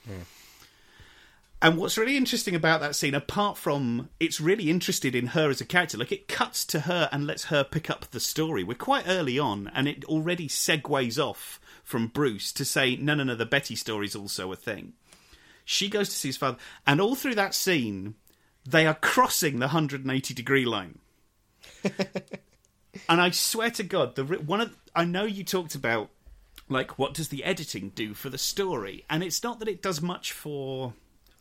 And 1.62 1.78
what's 1.78 1.96
really 1.96 2.18
interesting 2.18 2.54
about 2.54 2.80
that 2.80 2.94
scene, 2.94 3.14
apart 3.14 3.56
from 3.56 4.10
it's 4.20 4.40
really 4.40 4.68
interested 4.68 5.14
in 5.14 5.28
her 5.28 5.48
as 5.48 5.60
a 5.60 5.64
character, 5.64 5.96
like 5.96 6.12
it 6.12 6.28
cuts 6.28 6.66
to 6.66 6.80
her 6.80 7.08
and 7.10 7.26
lets 7.26 7.44
her 7.44 7.64
pick 7.64 7.88
up 7.88 8.10
the 8.10 8.20
story. 8.20 8.62
We're 8.62 8.74
quite 8.74 9.08
early 9.08 9.38
on, 9.38 9.70
and 9.74 9.88
it 9.88 10.04
already 10.04 10.48
segues 10.48 11.18
off 11.18 11.58
from 11.82 12.08
Bruce 12.08 12.52
to 12.52 12.64
say, 12.64 12.96
no, 12.96 13.14
no, 13.14 13.24
no, 13.24 13.34
the 13.34 13.46
Betty 13.46 13.74
story's 13.74 14.14
also 14.14 14.52
a 14.52 14.56
thing. 14.56 14.92
She 15.64 15.88
goes 15.88 16.10
to 16.10 16.14
see 16.14 16.28
his 16.28 16.36
father, 16.36 16.58
and 16.86 17.00
all 17.00 17.14
through 17.14 17.36
that 17.36 17.54
scene, 17.54 18.16
they 18.68 18.86
are 18.86 18.94
crossing 18.94 19.54
the 19.58 19.66
180 19.66 20.34
degree 20.34 20.66
line. 20.66 20.98
and 23.08 23.20
I 23.20 23.30
swear 23.30 23.70
to 23.70 23.82
God, 23.82 24.14
the 24.14 24.24
one 24.24 24.60
of 24.60 24.76
I 24.94 25.04
know 25.04 25.24
you 25.24 25.42
talked 25.42 25.74
about 25.74 26.10
like 26.68 26.98
what 26.98 27.14
does 27.14 27.28
the 27.28 27.44
editing 27.44 27.90
do 27.90 28.12
for 28.12 28.28
the 28.28 28.38
story, 28.38 29.04
and 29.08 29.22
it's 29.22 29.42
not 29.42 29.58
that 29.60 29.68
it 29.68 29.82
does 29.82 30.02
much 30.02 30.32
for 30.32 30.92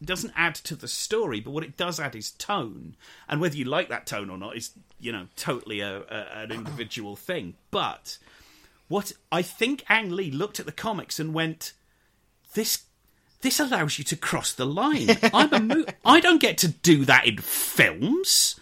it 0.05 0.07
doesn't 0.07 0.33
add 0.35 0.53
to 0.53 0.75
the 0.75 0.87
story, 0.87 1.39
but 1.39 1.49
what 1.49 1.63
it 1.63 1.77
does 1.77 1.99
add 1.99 2.15
is 2.15 2.29
tone, 2.29 2.95
and 3.27 3.41
whether 3.41 3.57
you 3.57 3.65
like 3.65 3.89
that 3.89 4.05
tone 4.05 4.29
or 4.29 4.37
not 4.37 4.55
is 4.55 4.69
you 4.99 5.11
know 5.11 5.25
totally 5.35 5.79
a, 5.79 6.01
a, 6.03 6.43
an 6.43 6.51
individual 6.51 7.15
thing. 7.15 7.55
But 7.71 8.19
what 8.87 9.13
I 9.31 9.41
think 9.41 9.83
Ang 9.89 10.11
Lee 10.11 10.29
looked 10.29 10.59
at 10.59 10.67
the 10.67 10.71
comics 10.71 11.19
and 11.19 11.33
went, 11.33 11.73
this 12.53 12.83
this 13.41 13.59
allows 13.59 13.97
you 13.97 14.03
to 14.03 14.15
cross 14.15 14.53
the 14.53 14.67
line. 14.67 15.09
I'm 15.33 15.53
a 15.53 15.59
mo- 15.59 15.85
I 16.05 16.19
don't 16.19 16.41
get 16.41 16.59
to 16.59 16.67
do 16.67 17.03
that 17.05 17.25
in 17.25 17.39
films. 17.39 18.59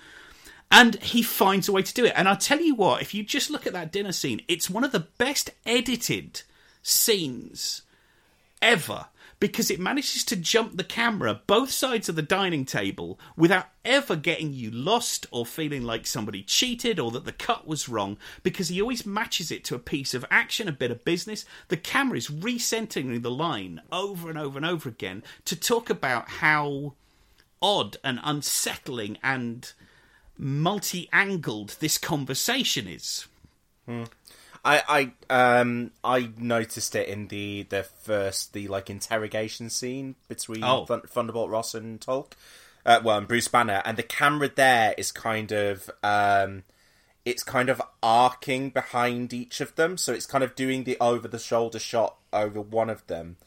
And 0.72 0.96
he 1.04 1.22
finds 1.22 1.68
a 1.68 1.74
way 1.74 1.84
to 1.84 1.94
do 1.94 2.06
it. 2.06 2.14
And 2.16 2.28
I'll 2.28 2.38
tell 2.38 2.62
you 2.62 2.74
what, 2.74 3.02
if 3.02 3.14
you 3.14 3.22
just 3.22 3.52
look 3.52 3.68
at 3.68 3.74
that 3.74 3.92
dinner 3.92 4.14
scene, 4.14 4.42
it's 4.48 4.70
one 4.70 4.86
of 4.86 4.94
the 4.94 5.08
best 5.18 5.52
edited 5.66 6.42
scenes 6.82 7.82
ever 8.62 9.08
because 9.44 9.70
it 9.70 9.78
manages 9.78 10.24
to 10.24 10.38
jump 10.38 10.78
the 10.78 10.86
camera 10.86 11.42
both 11.48 11.70
sides 11.70 12.08
of 12.08 12.16
the 12.16 12.22
dining 12.22 12.64
table 12.64 13.20
without 13.36 13.68
ever 13.84 14.16
getting 14.16 14.54
you 14.54 14.72
lost 14.72 15.28
or 15.32 15.46
feeling 15.46 15.84
like 15.84 16.08
somebody 16.08 16.42
cheated 16.42 16.98
or 16.98 17.12
that 17.12 17.26
the 17.26 17.32
cut 17.34 17.68
was 17.68 17.90
wrong 17.90 18.16
because 18.42 18.70
he 18.70 18.82
always 18.82 19.06
matches 19.06 19.52
it 19.52 19.66
to 19.66 19.76
a 19.76 19.80
piece 19.80 20.14
of 20.14 20.24
action, 20.32 20.70
a 20.70 20.72
bit 20.72 20.92
of 20.92 21.04
business. 21.04 21.44
The 21.68 21.76
camera 21.76 22.18
is 22.18 22.30
recentering 22.30 23.22
the 23.22 23.30
line 23.30 23.82
over 23.92 24.30
and 24.30 24.40
over 24.40 24.58
and 24.58 24.66
over 24.66 24.88
again 24.88 25.24
to 25.44 25.58
talk 25.58 25.90
about 25.90 26.30
how 26.30 26.94
odd 27.62 27.98
and 28.02 28.22
unsettling 28.24 29.18
and 29.22 29.74
multi 30.38 31.10
angled 31.12 31.76
this 31.82 31.98
conversation 31.98 32.88
is. 32.88 33.28
Hmm. 33.88 34.04
I 34.66 35.12
I 35.30 35.56
um 35.60 35.92
I 36.04 36.30
noticed 36.38 36.96
it 36.96 37.08
in 37.10 37.28
the 37.28 37.64
the 37.64 37.84
first 37.84 38.54
the 38.54 38.68
like 38.68 38.90
interrogation 38.90 39.70
scene 39.70 40.16
between 40.28 40.64
Oh. 40.64 40.86
Thun- 40.86 41.02
Thunderbolt 41.02 41.50
Ross 41.50 41.74
and 41.76 42.00
Tulk, 42.00 42.36
uh, 42.86 43.02
well, 43.04 43.18
and 43.18 43.28
Bruce 43.28 43.48
Banner, 43.48 43.82
and 43.86 43.98
the 43.98 44.04
camera 44.04 44.50
there 44.54 44.94
is 44.98 45.12
kind 45.12 45.52
of 45.52 45.90
um 46.04 46.64
it's 47.26 47.44
kind 47.44 47.70
of 47.70 47.82
arcing 48.02 48.70
behind 48.70 49.32
each 49.34 49.62
of 49.62 49.76
them, 49.76 49.98
so 49.98 50.12
it's 50.14 50.26
kind 50.26 50.44
of 50.44 50.56
doing 50.56 50.84
the 50.84 50.98
over 51.00 51.28
the 51.28 51.40
shoulder 51.40 51.80
shot 51.80 52.16
over 52.32 52.60
one 52.62 52.90
of 52.90 53.06
them, 53.08 53.38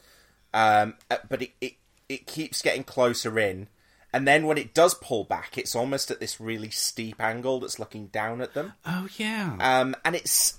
um 0.54 0.94
uh, 1.10 1.16
but 1.28 1.42
it, 1.42 1.52
it 1.60 1.72
it 2.08 2.26
keeps 2.26 2.62
getting 2.62 2.84
closer 2.84 3.38
in. 3.38 3.68
And 4.12 4.26
then 4.26 4.46
when 4.46 4.56
it 4.56 4.72
does 4.72 4.94
pull 4.94 5.24
back, 5.24 5.58
it's 5.58 5.74
almost 5.76 6.10
at 6.10 6.20
this 6.20 6.40
really 6.40 6.70
steep 6.70 7.20
angle 7.20 7.60
that's 7.60 7.78
looking 7.78 8.06
down 8.06 8.40
at 8.40 8.54
them. 8.54 8.72
Oh 8.86 9.08
yeah. 9.18 9.56
Um, 9.60 9.94
and 10.06 10.14
it's 10.14 10.56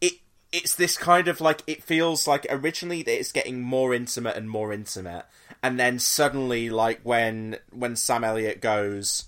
it 0.00 0.14
it's 0.50 0.74
this 0.74 0.96
kind 0.96 1.28
of 1.28 1.40
like 1.40 1.62
it 1.66 1.82
feels 1.82 2.26
like 2.26 2.46
originally 2.48 3.02
that 3.02 3.18
it's 3.18 3.32
getting 3.32 3.60
more 3.60 3.94
intimate 3.94 4.36
and 4.36 4.48
more 4.48 4.72
intimate, 4.72 5.24
and 5.62 5.78
then 5.78 5.98
suddenly 5.98 6.70
like 6.70 7.00
when 7.02 7.58
when 7.70 7.96
Sam 7.96 8.24
Elliott 8.24 8.60
goes, 8.60 9.24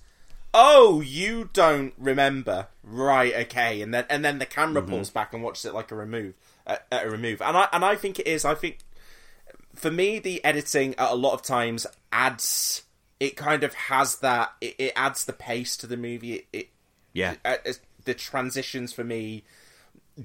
"Oh, 0.54 1.00
you 1.00 1.50
don't 1.52 1.92
remember, 1.98 2.68
right? 2.82 3.34
Okay," 3.46 3.82
and 3.82 3.92
then 3.92 4.06
and 4.08 4.24
then 4.24 4.38
the 4.38 4.46
camera 4.46 4.82
pulls 4.82 5.10
back 5.10 5.34
and 5.34 5.42
watches 5.42 5.66
it 5.66 5.74
like 5.74 5.90
a 5.90 5.94
remove, 5.94 6.34
uh, 6.66 6.76
a 6.90 7.08
remove, 7.10 7.42
and 7.42 7.56
I 7.56 7.68
and 7.72 7.84
I 7.84 7.96
think 7.96 8.18
it 8.18 8.26
is. 8.26 8.44
I 8.44 8.54
think 8.54 8.78
for 9.74 9.90
me, 9.90 10.18
the 10.18 10.42
editing 10.44 10.94
at 10.96 11.10
a 11.10 11.14
lot 11.14 11.34
of 11.34 11.42
times 11.42 11.86
adds. 12.12 12.82
It 13.18 13.36
kind 13.36 13.62
of 13.64 13.74
has 13.74 14.16
that. 14.20 14.52
It, 14.62 14.76
it 14.78 14.92
adds 14.96 15.26
the 15.26 15.34
pace 15.34 15.76
to 15.76 15.86
the 15.86 15.98
movie. 15.98 16.36
It, 16.36 16.46
it 16.54 16.68
Yeah. 17.12 17.34
uh, 17.44 17.56
uh, 17.66 17.72
the 18.06 18.14
transitions 18.14 18.94
for 18.94 19.04
me 19.04 19.44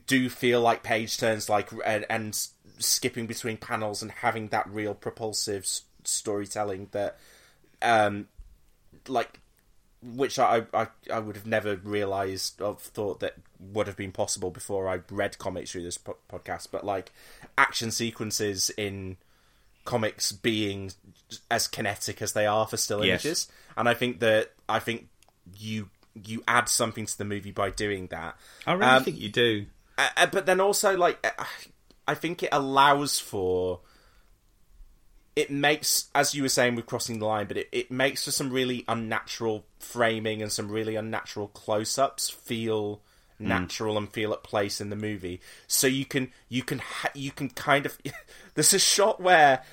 do 0.08 0.30
feel 0.30 0.62
like 0.62 0.84
page 0.84 1.18
turns, 1.18 1.50
like 1.50 1.70
and, 1.86 2.06
and 2.10 2.48
skipping 2.80 3.28
between 3.28 3.58
panels 3.58 4.02
and 4.02 4.12
having 4.12 4.50
that 4.50 4.68
real 4.70 4.94
propulsive 4.94 5.64
s- 5.64 5.84
storytelling 6.04 6.90
that, 6.92 7.18
um, 7.82 8.28
like, 9.08 9.40
which 10.02 10.38
I 10.38 10.64
I 10.74 10.88
I 11.12 11.20
would 11.20 11.36
have 11.36 11.46
never 11.48 11.76
realized 11.78 12.62
or 12.62 12.76
thought 12.76 13.20
that 13.22 13.36
would 13.60 13.88
have 13.88 13.98
been 13.98 14.12
possible 14.12 14.52
before 14.52 14.88
I 14.88 15.00
read 15.10 15.38
comics 15.38 15.72
through 15.72 15.84
this 15.84 15.98
po- 15.98 16.18
podcast. 16.32 16.68
But 16.72 16.86
like 16.86 17.12
action 17.58 17.92
sequences 17.92 18.70
in 18.78 19.18
comics 19.86 20.32
being 20.32 20.92
as 21.50 21.68
kinetic 21.68 22.22
as 22.22 22.34
they 22.34 22.46
are 22.46 22.68
for 22.68 22.78
still 22.78 23.04
Yes. 23.06 23.24
images, 23.26 23.48
and 23.78 23.88
I 23.88 23.94
think 23.94 24.20
that 24.20 24.52
I 24.68 24.80
think 24.80 25.08
you 25.58 25.90
you 26.24 26.44
add 26.48 26.70
something 26.70 27.06
to 27.06 27.18
the 27.18 27.26
movie 27.26 27.52
by 27.52 27.70
doing 27.70 28.08
that. 28.08 28.38
I 28.66 28.74
really 28.74 28.86
Um, 28.86 29.04
think 29.04 29.18
you 29.20 29.30
do. 29.30 29.66
Uh, 29.98 30.10
uh, 30.18 30.26
but 30.28 30.46
then 30.46 30.60
also 30.60 30.98
like 30.98 31.26
uh, 31.26 31.44
I 32.08 32.16
think 32.16 32.44
it 32.44 32.50
allows 32.52 33.20
for 33.20 33.82
it 35.36 35.52
makes 35.52 36.10
as 36.14 36.34
you 36.34 36.44
were 36.44 36.50
saying 36.50 36.76
with 36.76 36.86
crossing 36.86 37.20
the 37.20 37.26
line 37.26 37.46
but 37.48 37.58
it, 37.58 37.70
it 37.72 37.92
makes 37.92 38.26
for 38.26 38.32
some 38.32 38.52
really 38.52 38.86
unnatural 38.88 39.66
framing 39.80 40.42
and 40.42 40.52
some 40.52 40.70
really 40.70 40.96
unnatural 40.96 41.48
close-ups 41.50 42.30
feel 42.30 43.02
natural 43.40 43.98
and 43.98 44.12
feel 44.12 44.32
at 44.34 44.44
place 44.44 44.80
in 44.80 44.90
the 44.90 44.96
movie. 44.96 45.42
So 45.68 45.88
you 45.88 46.06
can 46.06 46.32
you 46.50 46.64
can 46.64 46.80
ha- 46.80 47.12
you 47.14 47.32
can 47.32 47.50
kind 47.50 47.86
of 47.86 47.98
there's 48.56 48.74
a 48.74 48.80
shot 48.80 49.20
where 49.20 49.64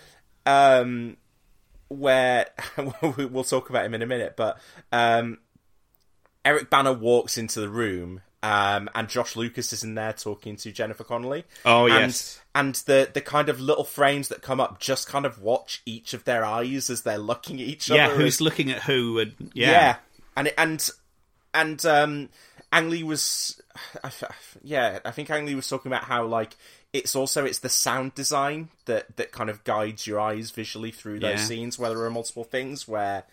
um 0.46 1.16
where 1.88 2.48
we'll 3.02 3.44
talk 3.44 3.70
about 3.70 3.84
him 3.84 3.94
in 3.94 4.02
a 4.02 4.06
minute 4.06 4.34
but 4.36 4.58
um 4.90 5.38
Eric 6.44 6.70
Bana 6.70 6.92
walks 6.92 7.38
into 7.38 7.60
the 7.60 7.68
room, 7.68 8.20
um, 8.42 8.90
and 8.94 9.08
Josh 9.08 9.36
Lucas 9.36 9.72
is 9.72 9.84
in 9.84 9.94
there 9.94 10.12
talking 10.12 10.56
to 10.56 10.72
Jennifer 10.72 11.04
Connelly. 11.04 11.44
Oh, 11.64 11.84
and, 11.86 11.94
yes. 12.06 12.40
and 12.54 12.74
the 12.74 13.08
the 13.12 13.20
kind 13.20 13.48
of 13.48 13.60
little 13.60 13.84
frames 13.84 14.28
that 14.28 14.42
come 14.42 14.60
up 14.60 14.80
just 14.80 15.08
kind 15.08 15.24
of 15.24 15.40
watch 15.40 15.82
each 15.86 16.12
of 16.14 16.24
their 16.24 16.44
eyes 16.44 16.90
as 16.90 17.02
they're 17.02 17.18
looking 17.18 17.60
at 17.60 17.66
each 17.68 17.88
Yeah, 17.88 18.06
other. 18.06 18.12
Yeah, 18.14 18.18
who's 18.18 18.34
as- 18.36 18.40
looking 18.40 18.70
at 18.70 18.82
who? 18.82 19.18
And 19.18 19.34
yeah, 19.54 19.70
yeah, 19.70 19.96
and 20.36 20.46
it, 20.48 20.54
and 20.58 20.90
and 21.54 21.86
um, 21.86 22.28
Ang 22.72 22.90
Lee 22.90 23.02
was, 23.02 23.60
I 24.02 24.10
yeah, 24.62 24.98
I 25.04 25.10
think 25.10 25.30
Ang 25.30 25.46
Lee 25.46 25.54
was 25.54 25.68
talking 25.68 25.92
about 25.92 26.04
how 26.04 26.24
like 26.26 26.56
it's 26.92 27.14
also 27.16 27.44
it's 27.44 27.60
the 27.60 27.68
sound 27.68 28.14
design 28.14 28.68
that 28.86 29.16
that 29.16 29.32
kind 29.32 29.48
of 29.50 29.62
guides 29.64 30.06
your 30.06 30.18
eyes 30.20 30.50
visually 30.50 30.90
through 30.90 31.20
those 31.20 31.38
Yeah. 31.40 31.44
scenes 31.44 31.78
where 31.78 31.90
there 31.90 32.02
are 32.04 32.10
multiple 32.10 32.44
things 32.44 32.86
where 32.88 33.24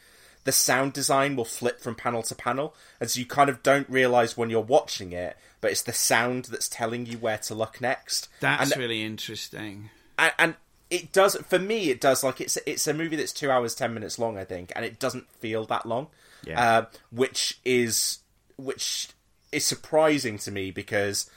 the 0.50 0.54
sound 0.54 0.94
design 0.94 1.36
will 1.36 1.46
flip 1.46 1.80
from 1.80 1.94
panel 1.94 2.24
to 2.24 2.34
panel, 2.34 2.74
and 3.00 3.08
so 3.08 3.20
you 3.20 3.26
kind 3.28 3.52
of 3.52 3.62
don't 3.62 3.88
realize 3.88 4.36
when 4.36 4.50
you're 4.50 4.62
watching 4.62 5.12
it, 5.12 5.38
but 5.62 5.70
it's 5.70 5.84
the 5.84 5.94
sound 5.94 6.46
that's 6.46 6.68
telling 6.68 7.06
you 7.06 7.20
where 7.20 7.38
to 7.38 7.54
look 7.54 7.80
next. 7.80 8.30
that's 8.40 8.72
and, 8.72 8.80
really 8.82 9.04
interesting. 9.04 9.92
and, 10.18 10.34
and 10.40 10.56
it 10.90 11.12
does 11.12 11.36
for 11.36 11.60
me. 11.60 11.92
It 11.92 12.02
does 12.02 12.24
like 12.24 12.42
it's 12.42 12.58
it's 12.66 12.88
a 12.88 12.96
movie 12.96 13.16
that's 13.16 13.32
two 13.32 13.52
hours 13.52 13.76
ten 13.76 13.94
minutes 13.94 14.18
long, 14.18 14.40
I 14.40 14.44
think, 14.44 14.74
and 14.76 14.84
it 14.84 14.98
doesn't 14.98 15.32
feel 15.34 15.66
that 15.66 15.86
long. 15.86 16.08
Yeah. 16.44 16.60
Uh, 16.60 16.86
which 17.12 17.60
is 17.64 18.20
which 18.58 19.10
is 19.52 19.64
surprising 19.64 20.40
to 20.40 20.52
me 20.52 20.72
because, 20.72 21.30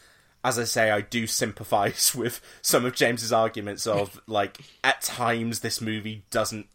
as 0.42 0.58
I 0.58 0.64
say, 0.64 0.90
I 0.90 1.02
do 1.02 1.26
sympathise 1.26 2.14
with 2.16 2.40
some 2.62 2.86
of 2.86 2.94
James's 2.94 3.30
arguments 3.30 3.86
of 3.86 4.22
like 4.26 4.56
at 4.82 5.02
times 5.02 5.60
this 5.60 5.82
movie 5.82 6.24
doesn't. 6.30 6.66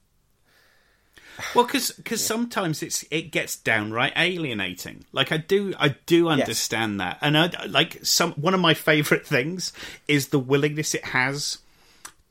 Well, 1.54 1.66
because 1.66 1.92
because 1.92 2.24
sometimes 2.26 2.82
it's 2.82 3.06
it 3.12 3.32
gets 3.32 3.56
downright 3.56 4.14
alienating. 4.16 5.06
Like 5.12 5.32
I 5.32 5.38
do 5.38 5.74
I 5.78 5.90
do 6.06 6.30
understand 6.30 7.00
that, 7.00 7.18
and 7.22 7.38
I 7.38 7.66
like 7.68 8.00
some 8.04 8.34
one 8.34 8.54
of 8.54 8.60
my 8.60 8.74
favourite 8.74 9.26
things 9.26 9.74
is 10.08 10.30
the 10.30 10.40
willingness 10.40 10.96
it 10.96 11.06
has 11.06 11.60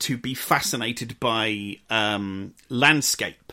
to 0.01 0.19
be 0.19 0.35
fascinated 0.35 1.19
by 1.21 1.79
um, 1.91 2.55
landscape. 2.69 3.53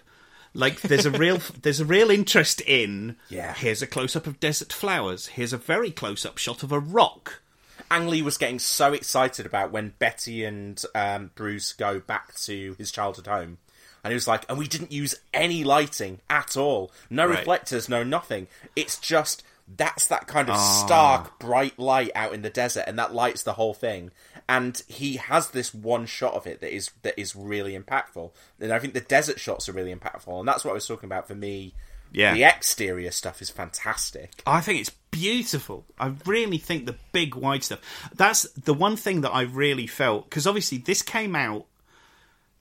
Like 0.54 0.82
there's 0.82 1.06
a 1.06 1.12
real 1.20 1.40
there's 1.62 1.80
a 1.80 1.86
real 1.86 2.10
interest 2.10 2.62
in. 2.62 3.16
Yeah. 3.30 3.54
Here's 3.54 3.82
a 3.82 3.88
close 3.88 4.16
up 4.16 4.28
of 4.28 4.40
desert 4.40 4.74
flowers. 4.74 5.28
Here's 5.28 5.54
a 5.54 5.58
very 5.58 5.92
close 5.92 6.26
up 6.26 6.38
shot 6.38 6.64
of 6.64 6.72
a 6.72 6.80
rock. 6.80 7.42
Ang 7.92 8.08
Lee 8.08 8.22
was 8.22 8.38
getting 8.38 8.60
so 8.60 8.94
excited 8.94 9.46
about 9.46 9.72
when 9.72 9.94
Betty 10.00 10.44
and 10.44 10.82
um, 10.96 11.32
Bruce 11.36 11.74
go 11.74 12.00
back 12.00 12.34
to 12.36 12.76
his 12.78 12.92
childhood 12.92 13.28
home. 13.28 13.58
And 14.04 14.12
he 14.12 14.16
was 14.16 14.28
like, 14.28 14.46
and 14.50 14.58
we 14.58 14.68
didn't 14.68 14.92
use 14.92 15.16
any 15.34 15.64
lighting 15.64 16.20
at 16.30 16.58
all. 16.58 16.92
No 17.10 17.26
Right. 17.26 17.40
reflectors, 17.40 17.88
no 17.88 18.04
nothing. 18.04 18.48
It's 18.76 18.98
just, 18.98 19.44
that's 19.78 20.08
that 20.08 20.28
kind 20.28 20.50
of 20.50 20.56
Ah. 20.56 20.84
stark, 20.86 21.40
bright 21.40 21.80
light 21.80 22.12
out 22.14 22.34
in 22.34 22.42
the 22.42 22.50
desert, 22.50 22.84
and 22.86 23.00
that 23.00 23.14
lights 23.14 23.44
the 23.44 23.54
whole 23.54 23.74
thing. 23.74 24.12
And 24.50 24.82
he 24.90 25.16
has 25.16 25.52
this 25.52 25.74
one 25.74 26.06
shot 26.06 26.34
of 26.34 26.46
it 26.46 26.60
that 26.60 26.76
is 26.76 26.92
that 27.04 27.18
is 27.18 27.34
really 27.34 27.80
impactful. 27.80 28.32
And 28.60 28.74
I 28.74 28.80
think 28.80 28.94
the 28.94 29.00
desert 29.00 29.40
shots 29.40 29.70
are 29.70 29.72
really 29.72 29.96
impactful. 29.96 30.38
And 30.38 30.46
that's 30.48 30.66
what 30.66 30.72
I 30.72 30.74
was 30.74 30.86
talking 30.86 31.08
about 31.08 31.30
for 31.30 31.36
me. 31.36 31.74
Yeah. 32.12 32.34
The 32.34 32.44
exterior 32.44 33.10
stuff 33.12 33.42
is 33.42 33.50
fantastic. 33.50 34.32
I 34.46 34.60
think 34.60 34.82
it's 34.82 34.92
beautiful. 35.12 35.86
I 35.98 36.14
really 36.26 36.58
think 36.58 36.86
the 36.86 36.98
big 37.14 37.34
wide 37.36 37.64
stuff. 37.64 37.80
That's 38.14 38.44
the 38.52 38.74
one 38.74 38.98
thing 38.98 39.22
that 39.22 39.32
I 39.32 39.44
really 39.44 39.88
felt 39.88 40.30
because 40.30 40.46
obviously 40.46 40.78
this 40.78 41.02
came 41.02 41.36
out 41.36 41.66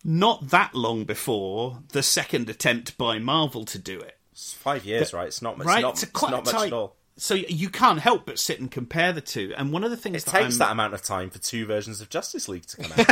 not 0.05 0.49
that 0.51 0.75
long 0.75 1.05
before 1.05 1.79
the 1.91 2.03
second 2.03 2.49
attempt 2.51 2.99
by 2.99 3.19
Marvel 3.19 3.65
to 3.67 3.79
do 3.79 4.01
it. 4.01 4.19
It's 4.33 4.53
five 4.53 4.85
years, 4.85 5.13
right? 5.13 5.27
It's 5.29 5.43
not 5.43 5.59
much. 5.59 5.67
right, 5.67 5.77
It's 5.79 5.83
not, 5.83 5.93
it's, 5.93 6.03
it's 6.05 6.23
not 6.23 6.45
much 6.45 6.55
tight. 6.55 6.67
at 6.69 6.73
all. 6.73 6.97
So 7.17 7.35
you 7.35 7.69
can't 7.69 8.01
help 8.01 8.27
but 8.27 8.39
sit 8.39 8.59
and 8.59 8.71
compare 8.71 9.13
the 9.13 9.21
two. 9.21 9.53
And 9.57 9.73
one 9.73 9.85
of 9.85 9.91
the 9.91 9.97
things 9.97 10.23
It 10.23 10.27
that 10.27 10.31
takes 10.33 10.55
I'm- 10.55 10.59
that 10.59 10.73
amount 10.73 10.95
of 10.95 11.03
time 11.03 11.31
for 11.31 11.39
two 11.39 11.67
versions 11.67 12.01
of 12.01 12.09
Justice 12.09 12.49
League 12.49 12.67
to 12.67 12.77
come 12.79 12.93
out. 12.97 13.07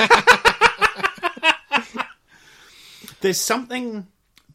there's 3.21 3.41
something 3.41 4.07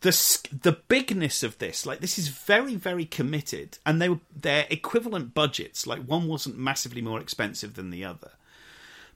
the 0.01 0.47
the 0.63 0.77
bigness 0.87 1.43
of 1.43 1.57
this 1.59 1.85
like 1.85 1.99
this 1.99 2.17
is 2.19 2.27
very 2.27 2.75
very 2.75 3.05
committed 3.05 3.77
and 3.85 4.01
they 4.01 4.09
were 4.09 4.19
their 4.35 4.65
equivalent 4.69 5.33
budgets 5.33 5.87
like 5.87 6.01
one 6.03 6.27
wasn't 6.27 6.57
massively 6.57 7.01
more 7.01 7.19
expensive 7.19 7.75
than 7.75 7.89
the 7.91 8.03
other 8.03 8.31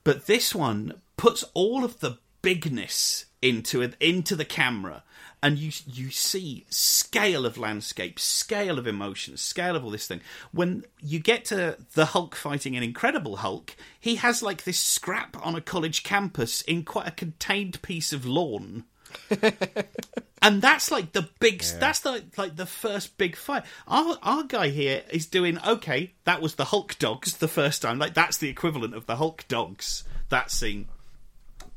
but 0.03 0.25
this 0.27 0.55
one 0.55 0.93
puts 1.17 1.43
all 1.53 1.83
of 1.83 1.99
the 1.99 2.17
bigness 2.41 3.25
into 3.41 3.81
into 3.99 4.35
the 4.35 4.45
camera, 4.45 5.03
and 5.41 5.57
you 5.57 5.71
you 5.85 6.09
see 6.11 6.65
scale 6.69 7.45
of 7.45 7.57
landscape, 7.57 8.19
scale 8.19 8.77
of 8.77 8.87
emotion, 8.87 9.37
scale 9.37 9.75
of 9.75 9.83
all 9.83 9.91
this 9.91 10.07
thing. 10.07 10.21
When 10.51 10.83
you 11.01 11.19
get 11.19 11.45
to 11.45 11.77
the 11.93 12.07
Hulk 12.07 12.35
fighting 12.35 12.75
an 12.75 12.83
Incredible 12.83 13.37
Hulk, 13.37 13.75
he 13.99 14.15
has 14.15 14.43
like 14.43 14.63
this 14.63 14.79
scrap 14.79 15.37
on 15.45 15.55
a 15.55 15.61
college 15.61 16.03
campus 16.03 16.61
in 16.61 16.83
quite 16.83 17.07
a 17.07 17.11
contained 17.11 17.81
piece 17.81 18.13
of 18.13 18.25
lawn. 18.25 18.85
and 20.41 20.61
that's 20.61 20.91
like 20.91 21.13
the 21.13 21.27
big 21.39 21.63
Yeah. 21.63 21.79
that's 21.79 21.99
the 22.01 22.23
like 22.37 22.55
the 22.55 22.67
first 22.67 23.17
big 23.17 23.35
fight 23.35 23.63
our 23.87 24.19
our 24.21 24.43
guy 24.43 24.69
here 24.69 25.01
is 25.11 25.25
doing 25.25 25.57
okay 25.65 26.13
that 26.25 26.43
was 26.43 26.53
the 26.55 26.65
hulk 26.65 26.99
dogs 26.99 27.37
the 27.37 27.47
first 27.47 27.81
time 27.81 27.97
like 27.97 28.13
that's 28.13 28.37
the 28.37 28.49
equivalent 28.49 28.93
of 28.93 29.07
the 29.07 29.15
hulk 29.15 29.45
dogs 29.47 30.03
that 30.29 30.51
scene 30.51 30.87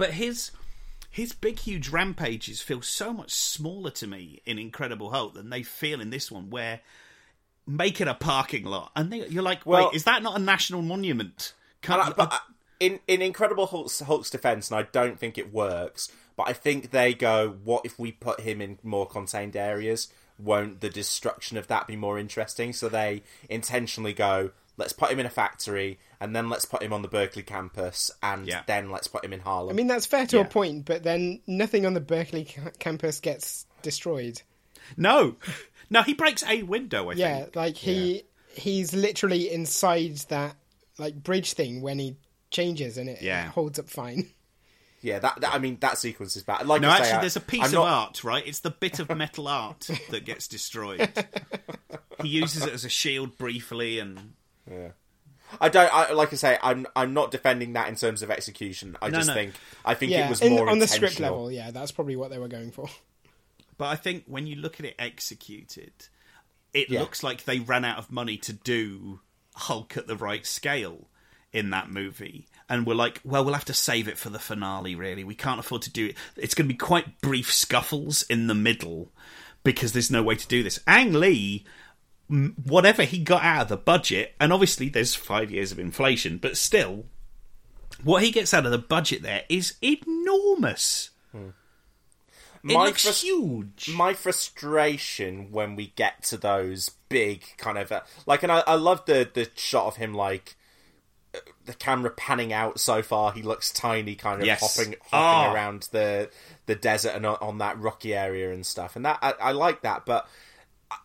but 0.02 0.14
his 0.14 0.50
his 1.10 1.32
big 1.32 1.60
huge 1.60 1.90
rampages 1.90 2.60
feel 2.60 2.82
so 2.82 3.12
much 3.12 3.30
smaller 3.32 3.90
to 3.90 4.06
me 4.08 4.40
in 4.44 4.58
incredible 4.58 5.10
hulk 5.10 5.34
than 5.34 5.48
they 5.50 5.62
feel 5.62 6.00
in 6.00 6.10
this 6.10 6.28
one 6.28 6.50
where 6.50 6.80
make 7.68 8.00
it 8.00 8.08
a 8.08 8.14
parking 8.14 8.64
lot 8.64 8.90
and 8.96 9.12
they, 9.12 9.24
you're 9.28 9.44
like 9.44 9.64
Well- 9.64 9.86
wait 9.86 9.94
is 9.94 10.04
that 10.04 10.22
not 10.22 10.36
a 10.36 10.42
national 10.42 10.82
monument 10.82 11.52
Can't 11.82 12.16
but 12.16 12.32
uh, 12.32 12.34
I- 12.36 12.40
in 12.80 12.98
in 13.06 13.22
Incredible 13.22 13.66
Hulk's, 13.66 14.00
Hulk's 14.00 14.28
defense, 14.28 14.68
and 14.68 14.76
I 14.80 14.88
don't 14.90 15.16
think 15.16 15.38
it 15.38 15.52
works. 15.52 16.10
But 16.36 16.48
I 16.48 16.52
think 16.52 16.90
they 16.90 17.14
go, 17.14 17.50
"What 17.62 17.86
if 17.86 17.96
we 17.96 18.10
put 18.10 18.40
him 18.40 18.60
in 18.60 18.80
more 18.82 19.06
contained 19.06 19.54
areas? 19.54 20.08
Won't 20.36 20.80
the 20.80 20.90
destruction 20.90 21.56
of 21.56 21.68
that 21.68 21.86
be 21.86 21.94
more 21.94 22.18
interesting?" 22.18 22.72
So 22.72 22.88
they 22.88 23.22
intentionally 23.48 24.12
go, 24.12 24.50
"Let's 24.76 24.92
put 24.92 25.12
him 25.12 25.20
in 25.20 25.26
a 25.26 25.30
factory, 25.30 26.00
and 26.22 26.34
then 26.36 26.48
let's 26.48 26.64
put 26.64 26.82
him 26.82 26.92
on 26.92 27.02
the 27.02 27.08
Berkeley 27.08 27.42
campus, 27.42 28.10
and 28.22 28.48
then 28.66 28.90
let's 28.90 29.08
put 29.08 29.24
him 29.24 29.32
in 29.32 29.40
Harlem." 29.40 29.70
I 29.70 29.72
mean, 29.74 29.88
that's 29.88 30.06
fair 30.06 30.26
to 30.28 30.36
Yeah. 30.36 30.42
a 30.42 30.48
point, 30.48 30.84
but 30.84 31.02
then 31.02 31.40
nothing 31.46 31.84
on 31.84 31.94
the 31.94 32.00
Berkeley 32.00 32.44
ca- 32.44 32.70
campus 32.78 33.20
gets 33.20 33.66
destroyed. 33.82 34.40
no 34.96 35.36
no 35.90 36.02
he 36.02 36.12
breaks 36.14 36.42
a 36.48 36.62
window 36.64 37.10
i 37.10 37.12
think. 37.14 37.20
yeah, 37.20 37.38
think 37.44 37.56
like 37.56 37.76
he 37.76 38.22
he's 38.54 38.92
literally 38.94 39.50
inside 39.52 40.16
that 40.28 40.56
like 40.98 41.14
bridge 41.22 41.52
thing 41.54 41.82
when 41.82 41.98
he 41.98 42.16
changes, 42.50 42.98
and 42.98 43.08
it, 43.08 43.20
Yeah. 43.22 43.46
it 43.46 43.50
holds 43.50 43.78
up 43.78 43.88
fine. 43.88 44.28
yeah, 45.00 45.18
that, 45.20 45.40
that 45.40 45.54
I 45.54 45.58
mean 45.58 45.78
that 45.80 45.98
sequence 45.98 46.36
is 46.36 46.42
bad. 46.42 46.66
Like 46.66 46.80
no, 46.82 46.88
I 46.90 46.96
say, 46.98 47.02
actually, 47.04 47.16
I- 47.16 47.20
there's 47.22 47.36
a 47.36 47.40
piece 47.40 47.60
I'm 47.62 47.66
of 47.68 47.72
not- 47.74 47.88
art, 47.88 48.24
right? 48.24 48.46
It's 48.46 48.60
the 48.60 48.70
bit 48.70 48.98
of 49.00 49.08
metal 49.16 49.48
art 49.48 49.88
that 50.10 50.24
gets 50.24 50.46
destroyed. 50.48 51.08
he 52.22 52.28
uses 52.28 52.64
it 52.66 52.72
as 52.72 52.84
a 52.84 52.88
shield 52.90 53.36
briefly, 53.38 53.98
and 53.98 54.34
Yeah. 54.70 54.90
I 55.60 55.68
don't. 55.68 55.92
I, 55.92 56.12
like 56.12 56.32
I 56.32 56.36
say, 56.36 56.58
I'm. 56.62 56.86
I'm 56.96 57.14
not 57.14 57.30
defending 57.30 57.74
that 57.74 57.88
in 57.88 57.96
terms 57.96 58.22
of 58.22 58.30
execution. 58.30 58.96
I 59.02 59.08
No, 59.10 59.18
just 59.18 59.28
no. 59.28 59.34
think. 59.34 59.54
I 59.84 59.94
think 59.94 60.12
yeah, 60.12 60.26
it 60.26 60.30
was 60.30 60.40
in- 60.40 60.52
more 60.52 60.68
on 60.68 60.78
the 60.78 60.88
script 60.88 61.20
level. 61.20 61.50
Yeah, 61.50 61.70
that's 61.70 61.92
probably 61.92 62.16
what 62.16 62.30
they 62.30 62.38
were 62.38 62.48
going 62.48 62.70
for. 62.70 62.88
but 63.78 63.86
I 63.86 63.96
think 63.96 64.24
when 64.26 64.46
you 64.46 64.56
look 64.56 64.80
at 64.80 64.86
it 64.86 64.94
executed, 64.98 65.92
it 66.72 66.88
Yeah. 66.90 67.00
looks 67.00 67.22
like 67.22 67.44
they 67.44 67.58
ran 67.58 67.84
out 67.84 67.98
of 67.98 68.10
money 68.10 68.36
to 68.38 68.52
do 68.52 69.20
Hulk 69.54 69.96
at 69.96 70.06
the 70.06 70.16
right 70.16 70.46
scale 70.46 71.08
in 71.52 71.70
that 71.70 71.90
movie. 71.90 72.48
And 72.68 72.86
we're 72.86 72.94
like, 72.94 73.20
well, 73.24 73.44
we'll 73.44 73.52
have 73.54 73.66
to 73.66 73.74
save 73.74 74.08
it 74.08 74.16
for 74.16 74.30
the 74.30 74.38
finale, 74.38 74.94
really. 74.94 75.22
We 75.24 75.34
can't 75.34 75.60
afford 75.60 75.82
to 75.82 75.90
do 75.90 76.06
it. 76.06 76.16
It's 76.36 76.54
going 76.54 76.66
to 76.66 76.72
be 76.72 76.78
quite 76.78 77.20
brief 77.20 77.52
scuffles 77.52 78.22
in 78.22 78.46
the 78.46 78.54
middle 78.54 79.12
because 79.62 79.92
there's 79.92 80.10
no 80.10 80.22
way 80.22 80.34
to 80.36 80.46
do 80.48 80.62
this. 80.62 80.78
Ang 80.86 81.12
Lee, 81.12 81.64
m- 81.66 81.70
whatever 82.64 83.02
he 83.04 83.18
got 83.18 83.42
out 83.42 83.62
of 83.62 83.68
the 83.68 83.76
budget, 83.76 84.34
and 84.40 84.52
obviously 84.52 84.88
there's 84.88 85.14
five 85.14 85.50
years 85.50 85.70
of 85.72 85.78
inflation, 85.78 86.38
but 86.38 86.56
still, 86.56 87.04
what 88.02 88.22
he 88.22 88.30
gets 88.30 88.54
out 88.54 88.64
of 88.64 88.72
the 88.72 88.78
budget 88.78 89.22
there 89.22 89.44
is 89.48 89.74
enormous. 89.82 91.10
It 92.64 92.74
looks 92.76 93.04
frus- 93.04 93.22
huge. 93.22 93.90
My 93.92 94.14
frustration 94.14 95.50
when 95.50 95.74
we 95.74 95.88
get 95.96 96.22
to 96.24 96.36
those 96.36 96.90
big 97.08 97.42
kind 97.56 97.76
of 97.76 97.90
uh, 97.90 98.02
like, 98.24 98.44
and 98.44 98.52
I, 98.52 98.62
I 98.66 98.74
love 98.76 99.04
the 99.06 99.28
the 99.32 99.48
shot 99.56 99.86
of 99.88 99.96
him 99.96 100.14
like 100.14 100.54
uh, 101.34 101.38
the 101.66 101.72
camera 101.74 102.10
panning 102.10 102.52
out 102.52 102.78
so 102.78 103.02
far. 103.02 103.32
He 103.32 103.42
looks 103.42 103.72
tiny, 103.72 104.14
kind 104.14 104.40
of 104.40 104.46
Yes. 104.46 104.60
hopping 104.60 104.94
hopping 105.10 105.50
Oh. 105.50 105.52
around 105.54 105.88
the 105.90 106.30
the 106.66 106.76
desert 106.76 107.16
and 107.16 107.26
on, 107.26 107.36
on 107.40 107.58
that 107.58 107.80
rocky 107.80 108.14
area 108.14 108.52
and 108.52 108.64
stuff. 108.64 108.94
And 108.94 109.04
that 109.06 109.18
I, 109.20 109.32
I 109.40 109.52
like 109.52 109.82
that, 109.82 110.06
but. 110.06 110.28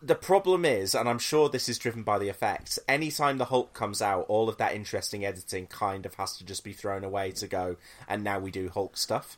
The 0.02 0.16
problem 0.16 0.66
is, 0.66 0.94
and 0.96 1.08
I'm 1.10 1.20
sure 1.20 1.50
this 1.50 1.68
is 1.70 1.78
driven 1.78 2.04
by 2.04 2.18
the 2.20 2.30
effects, 2.30 2.80
anytime 2.88 3.38
the 3.38 3.46
Hulk 3.46 3.74
comes 3.74 4.02
out, 4.02 4.26
all 4.28 4.50
of 4.50 4.58
that 4.58 4.74
interesting 4.76 5.26
editing 5.26 5.68
kind 5.68 6.06
of 6.06 6.16
has 6.16 6.38
to 6.38 6.46
just 6.46 6.64
be 6.64 6.74
thrown 6.74 7.04
away 7.04 7.32
to 7.32 7.48
go, 7.48 7.78
and 8.08 8.24
now 8.24 8.40
we 8.40 8.52
do 8.52 8.70
Hulk 8.70 8.98
stuff. 8.98 9.38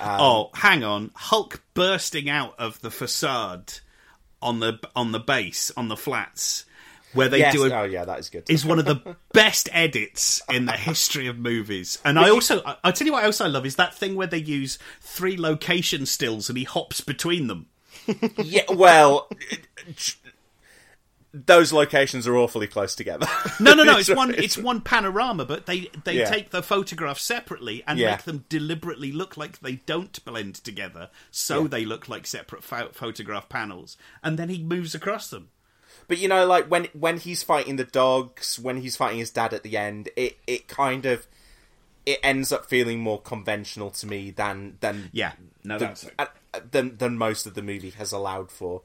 Um, 0.00 0.20
oh, 0.20 0.50
hang 0.54 0.82
on! 0.82 1.10
Hulk 1.14 1.62
bursting 1.74 2.28
out 2.28 2.54
of 2.58 2.80
the 2.80 2.90
facade 2.90 3.74
on 4.42 4.60
the 4.60 4.78
on 4.94 5.12
the 5.12 5.20
base 5.20 5.70
on 5.76 5.88
the 5.88 5.96
flats, 5.96 6.64
where 7.12 7.28
they 7.28 7.38
Yes, 7.38 7.54
do 7.54 7.64
a, 7.66 7.72
oh, 7.72 7.84
yeah, 7.84 8.04
that 8.04 8.18
is 8.18 8.28
good. 8.28 8.50
is 8.50 8.64
one 8.64 8.78
of 8.78 8.84
the 8.84 9.16
best 9.32 9.68
edits 9.72 10.42
in 10.50 10.66
the 10.66 10.72
history 10.72 11.26
of 11.28 11.38
movies. 11.38 11.98
And 12.04 12.18
I 12.18 12.30
also, 12.30 12.62
I, 12.64 12.76
I 12.84 12.90
tell 12.90 13.06
you 13.06 13.12
what 13.12 13.24
else 13.24 13.40
I 13.40 13.46
love 13.46 13.64
is 13.64 13.76
that 13.76 13.94
thing 13.94 14.16
where 14.16 14.26
they 14.26 14.38
use 14.38 14.78
three 15.00 15.36
location 15.36 16.04
stills 16.06 16.48
and 16.48 16.58
he 16.58 16.64
hops 16.64 17.00
between 17.00 17.46
them. 17.46 17.66
Yeah, 18.38 18.62
well, 18.70 19.28
those 21.32 21.70
locations 21.72 22.26
are 22.26 22.36
awfully 22.36 22.66
close 22.66 22.94
together. 22.94 23.26
No, 23.60 23.74
no, 23.74 23.84
no. 23.84 23.98
It's 23.98 24.08
one. 24.14 24.34
It's 24.34 24.56
one 24.56 24.80
panorama, 24.80 25.44
but 25.44 25.66
they 25.66 25.90
they 26.04 26.18
Yeah. 26.18 26.30
take 26.30 26.50
the 26.50 26.62
photographs 26.62 27.22
separately 27.22 27.82
and 27.86 27.98
Yeah. 27.98 28.12
make 28.12 28.22
them 28.22 28.44
deliberately 28.48 29.12
look 29.12 29.36
like 29.36 29.60
they 29.60 29.76
don't 29.86 30.24
blend 30.24 30.54
together, 30.56 31.10
so 31.30 31.62
Yeah. 31.62 31.68
they 31.68 31.84
look 31.84 32.08
like 32.08 32.26
separate 32.26 32.64
pho- 32.64 32.90
photograph 32.92 33.48
panels. 33.48 33.96
And 34.22 34.38
then 34.38 34.48
he 34.48 34.62
moves 34.62 34.94
across 34.94 35.28
them. 35.28 35.50
But 36.08 36.18
you 36.18 36.28
know, 36.28 36.46
like 36.46 36.66
when 36.70 36.84
when 36.94 37.18
he's 37.18 37.42
fighting 37.42 37.76
the 37.76 37.84
dogs, 37.84 38.58
when 38.58 38.78
he's 38.80 38.96
fighting 38.96 39.18
his 39.18 39.30
dad 39.30 39.52
at 39.52 39.62
the 39.62 39.76
end, 39.76 40.08
it 40.16 40.38
it 40.46 40.68
kind 40.68 41.04
of 41.04 41.26
it 42.06 42.20
ends 42.22 42.52
up 42.52 42.64
feeling 42.66 43.00
more 43.00 43.20
conventional 43.20 43.90
to 43.90 44.06
me 44.06 44.30
than 44.30 44.78
than 44.80 45.10
Yeah, 45.12 45.32
no, 45.64 45.76
the- 45.78 45.86
that's- 45.86 46.08
uh, 46.18 46.26
than 46.70 46.96
than 46.98 47.18
most 47.18 47.46
of 47.46 47.54
the 47.54 47.62
movie 47.62 47.90
has 47.90 48.12
allowed 48.12 48.50
for. 48.50 48.82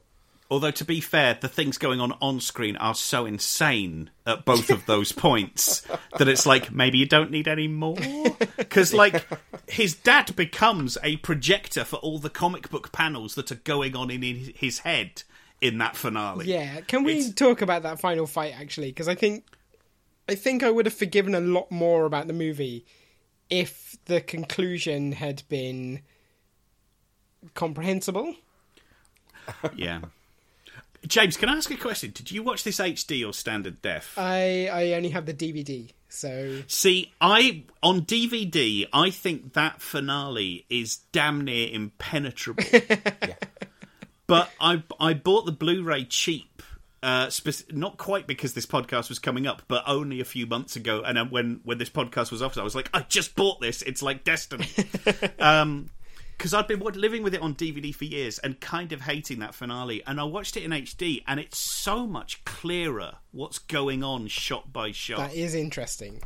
Although 0.52 0.70
to 0.72 0.84
be 0.84 1.00
fair, 1.00 1.38
the 1.40 1.48
things 1.48 1.78
going 1.78 1.98
on 1.98 2.12
on 2.20 2.38
screen 2.38 2.76
are 2.76 2.94
so 2.94 3.24
insane 3.24 4.10
at 4.26 4.44
both 4.44 4.68
of 4.68 4.84
those 4.84 5.10
points 5.12 5.80
that 6.18 6.28
it's 6.28 6.44
like 6.44 6.70
maybe 6.70 6.98
you 6.98 7.06
don't 7.06 7.30
need 7.30 7.48
any 7.48 7.68
more. 7.68 7.96
Because 8.58 8.92
like 9.02 9.26
his 9.66 9.94
dad 9.94 10.36
becomes 10.36 10.98
a 11.02 11.16
projector 11.16 11.84
for 11.84 11.96
all 11.96 12.18
the 12.18 12.28
comic 12.28 12.68
book 12.68 12.92
panels 12.92 13.34
that 13.36 13.50
are 13.50 13.56
going 13.56 13.96
on 13.96 14.10
in 14.10 14.52
his 14.54 14.80
head 14.80 15.22
in 15.62 15.78
that 15.78 15.96
finale. 15.96 16.44
Yeah, 16.46 16.82
can 16.82 17.02
we 17.02 17.32
talk 17.32 17.62
about 17.62 17.84
that 17.84 17.98
final 17.98 18.26
fight 18.26 18.52
actually? 18.54 18.88
Because 18.88 19.08
I 19.08 19.14
think, 19.14 19.46
I 20.28 20.34
think 20.34 20.62
I 20.62 20.70
would 20.70 20.84
have 20.84 20.94
forgiven 20.94 21.34
a 21.34 21.40
lot 21.40 21.70
more 21.70 22.04
about 22.04 22.26
the 22.26 22.34
movie 22.34 22.84
if 23.48 23.96
the 24.04 24.20
conclusion 24.20 25.12
had 25.12 25.44
been 25.48 26.00
comprehensible. 27.54 28.34
yeah. 29.76 30.00
James, 31.06 31.36
can 31.36 31.48
I 31.48 31.56
ask 31.56 31.70
a 31.70 31.76
question? 31.76 32.12
Did 32.14 32.30
you 32.30 32.42
watch 32.42 32.62
this 32.62 32.78
HD 32.78 33.28
or 33.28 33.32
standard 33.32 33.82
def? 33.82 34.16
I 34.16 34.68
I 34.68 34.92
only 34.92 35.08
have 35.08 35.26
the 35.26 35.34
DVD, 35.34 35.90
so 36.08 36.60
See, 36.68 37.12
I 37.20 37.64
on 37.82 38.02
DVD, 38.02 38.86
I 38.92 39.10
think 39.10 39.54
that 39.54 39.82
finale 39.82 40.64
is 40.70 40.98
damn 41.10 41.40
near 41.42 41.68
impenetrable. 41.72 42.62
But 44.32 44.50
I 44.58 44.82
I 44.98 45.12
bought 45.12 45.44
the 45.44 45.52
Blu-ray 45.52 46.06
cheap, 46.06 46.62
uh, 47.02 47.28
spec- 47.28 47.70
not 47.70 47.98
quite 47.98 48.26
because 48.26 48.54
this 48.54 48.64
podcast 48.64 49.10
was 49.10 49.18
coming 49.18 49.46
up, 49.46 49.60
but 49.68 49.82
only 49.86 50.20
a 50.20 50.24
few 50.24 50.46
months 50.46 50.74
ago. 50.74 51.02
And 51.04 51.18
uh, 51.18 51.26
when 51.26 51.60
when 51.64 51.76
this 51.76 51.90
podcast 51.90 52.30
was 52.30 52.40
off, 52.40 52.56
I 52.56 52.62
was 52.62 52.74
like, 52.74 52.88
I 52.94 53.00
just 53.00 53.34
bought 53.34 53.60
this. 53.60 53.82
It's 53.82 54.02
like 54.02 54.24
destiny. 54.24 54.68
um, 55.38 55.90
because 56.42 56.54
I'd 56.54 56.66
been 56.66 56.80
living 56.80 57.22
with 57.22 57.34
it 57.34 57.40
on 57.40 57.54
DVD 57.54 57.94
for 57.94 58.04
years 58.04 58.40
and 58.40 58.58
kind 58.58 58.92
of 58.92 59.02
hating 59.02 59.38
that 59.38 59.54
finale. 59.54 60.02
And 60.08 60.18
I 60.18 60.24
watched 60.24 60.56
it 60.56 60.64
in 60.64 60.72
HD, 60.72 61.22
and 61.28 61.38
it's 61.38 61.56
so 61.56 62.04
much 62.04 62.44
clearer 62.44 63.12
what's 63.30 63.60
going 63.60 64.02
on 64.02 64.26
shot 64.26 64.72
by 64.72 64.90
shot. 64.90 65.18
that 65.18 65.34
is 65.36 65.54
interesting. 65.54 66.20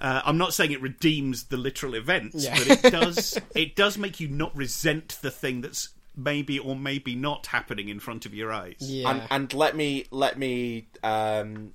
Uh, 0.00 0.22
I'm 0.24 0.38
not 0.38 0.54
saying 0.54 0.72
it 0.72 0.80
redeems 0.80 1.44
the 1.44 1.58
literal 1.58 1.92
events, 1.94 2.42
Yeah. 2.42 2.56
but 2.56 2.84
it 2.86 2.90
does. 2.90 3.38
it 3.54 3.76
does 3.76 3.98
make 3.98 4.18
you 4.18 4.28
not 4.28 4.56
resent 4.56 5.18
the 5.20 5.30
thing 5.30 5.60
that's 5.60 5.90
maybe 6.16 6.58
or 6.58 6.74
maybe 6.74 7.14
not 7.14 7.48
happening 7.48 7.90
in 7.90 8.00
front 8.00 8.24
of 8.24 8.32
your 8.32 8.50
eyes. 8.50 8.76
And, 8.80 9.20
and 9.30 9.52
let 9.52 9.76
me 9.76 10.06
let 10.10 10.38
me 10.38 10.88
um, 11.04 11.74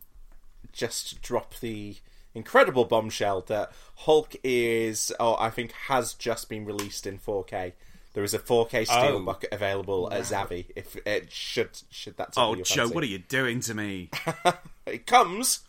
just 0.73 1.21
drop 1.21 1.53
the 1.59 1.97
incredible 2.35 2.85
bombshell 2.85 3.41
that 3.47 3.71
Hulk 3.97 4.35
is, 4.43 5.11
oh, 5.19 5.35
I 5.39 5.49
think 5.49 5.71
has 5.87 6.13
just 6.13 6.49
been 6.49 6.65
released 6.65 7.05
in 7.07 7.19
4K. 7.19 7.73
There 8.13 8.23
is 8.23 8.33
a 8.33 8.39
4K 8.39 8.87
steelbook 8.87 9.45
available 9.51 10.11
at 10.11 10.23
Zavvi. 10.23 10.65
If 10.75 10.97
it 11.07 11.31
should 11.31 11.69
should 11.89 12.17
that 12.17 12.33
Oh, 12.35 12.55
Joe, 12.55 12.63
fancy. 12.63 12.93
what 12.93 13.03
are 13.03 13.07
you 13.07 13.19
doing 13.19 13.59
to 13.61 13.73
me? 13.73 14.09
It 14.85 15.05
comes 15.07 15.61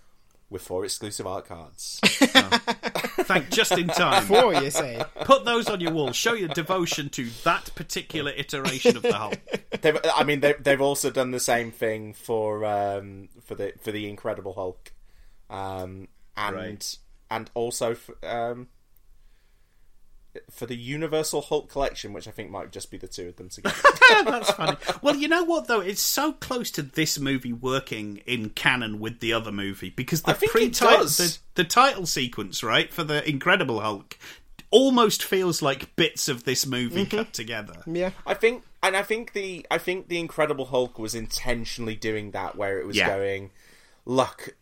with 0.51 0.63
four 0.63 0.85
exclusive 0.85 1.27
art 1.27 1.47
cards. 1.47 2.01
Thank 2.05 3.51
just 3.51 3.73
in 3.73 3.87
time. 3.89 4.25
Four, 4.25 4.55
you 4.55 4.71
say? 4.71 5.03
Put 5.21 5.45
those 5.45 5.69
on 5.69 5.81
your 5.81 5.93
wall. 5.93 6.13
Show 6.13 6.33
your 6.35 6.49
devotion 6.49 7.09
to 7.11 7.29
that 7.45 7.71
particular 7.75 8.33
iteration 8.33 8.97
of 8.97 9.03
the 9.03 9.13
Hulk. 9.15 9.39
they've, 9.81 9.99
I 10.15 10.25
mean, 10.25 10.41
they've, 10.41 10.63
they've 10.63 10.81
also 10.81 11.11
done 11.11 11.31
the 11.31 11.41
same 11.41 11.71
thing 11.71 12.15
for 12.15 12.65
um, 12.65 13.29
for 13.45 13.55
the 13.55 13.75
for 13.81 13.93
the 13.93 14.09
Incredible 14.09 14.55
Hulk, 14.55 14.93
um, 15.49 16.09
and 16.37 16.57
Right. 16.57 16.99
and 17.31 17.51
also 17.55 17.95
for, 17.95 18.15
um, 18.27 18.69
for 20.51 20.65
the 20.65 20.77
Universal 20.77 21.43
Hulk 21.43 21.69
collection, 21.71 22.15
which 22.15 22.27
I 22.27 22.31
think 22.31 22.51
might 22.51 22.73
just 22.73 22.91
be 22.91 22.97
the 22.97 23.07
two 23.07 23.29
of 23.29 23.37
them 23.37 23.51
together. 23.51 23.77
That's 24.25 24.51
funny. 24.53 24.79
Well, 25.03 25.15
you 25.17 25.29
know 25.29 25.45
what 25.45 25.67
though? 25.69 25.81
It's 25.81 26.01
so 26.01 26.33
close 26.33 26.71
to 26.73 26.83
this 26.83 27.19
movie 27.19 27.53
working 27.53 28.23
in 28.27 28.51
canon 28.51 28.99
with 28.99 29.21
the 29.21 29.33
other 29.35 29.53
movie 29.53 29.91
because 29.91 30.23
the 30.23 30.31
I 30.31 30.35
think 30.35 30.51
it 30.51 30.53
pre-title, 30.53 31.05
the, 31.05 31.39
the 31.55 31.65
title 31.65 32.07
sequence, 32.07 32.63
right, 32.63 32.91
for 32.93 33.05
the 33.05 33.29
Incredible 33.29 33.81
Hulk, 33.81 34.17
almost 34.71 35.23
feels 35.23 35.61
like 35.61 35.95
bits 35.97 36.29
of 36.29 36.45
this 36.45 36.65
movie 36.67 37.05
cut 37.05 37.35
together. 37.35 37.83
Yeah. 37.87 38.13
I 38.27 38.33
think, 38.33 38.65
and 38.83 38.97
I 38.97 39.03
think 39.03 39.35
the 39.35 39.67
I 39.71 39.77
think 39.77 40.09
the 40.09 40.19
Incredible 40.19 40.65
Hulk 40.65 40.99
was 40.99 41.15
intentionally 41.15 41.95
doing 41.95 42.31
that, 42.31 42.57
where 42.57 42.81
it 42.81 42.87
was 42.87 42.97
Yeah. 42.97 43.09
going, 43.09 43.51
look, 44.07 44.57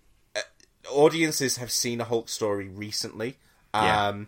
audiences 0.90 1.56
have 1.56 1.70
seen 1.70 2.00
a 2.00 2.04
Hulk 2.04 2.28
story 2.28 2.68
recently, 2.68 3.36
um, 3.74 3.84
Yeah. 3.84 4.22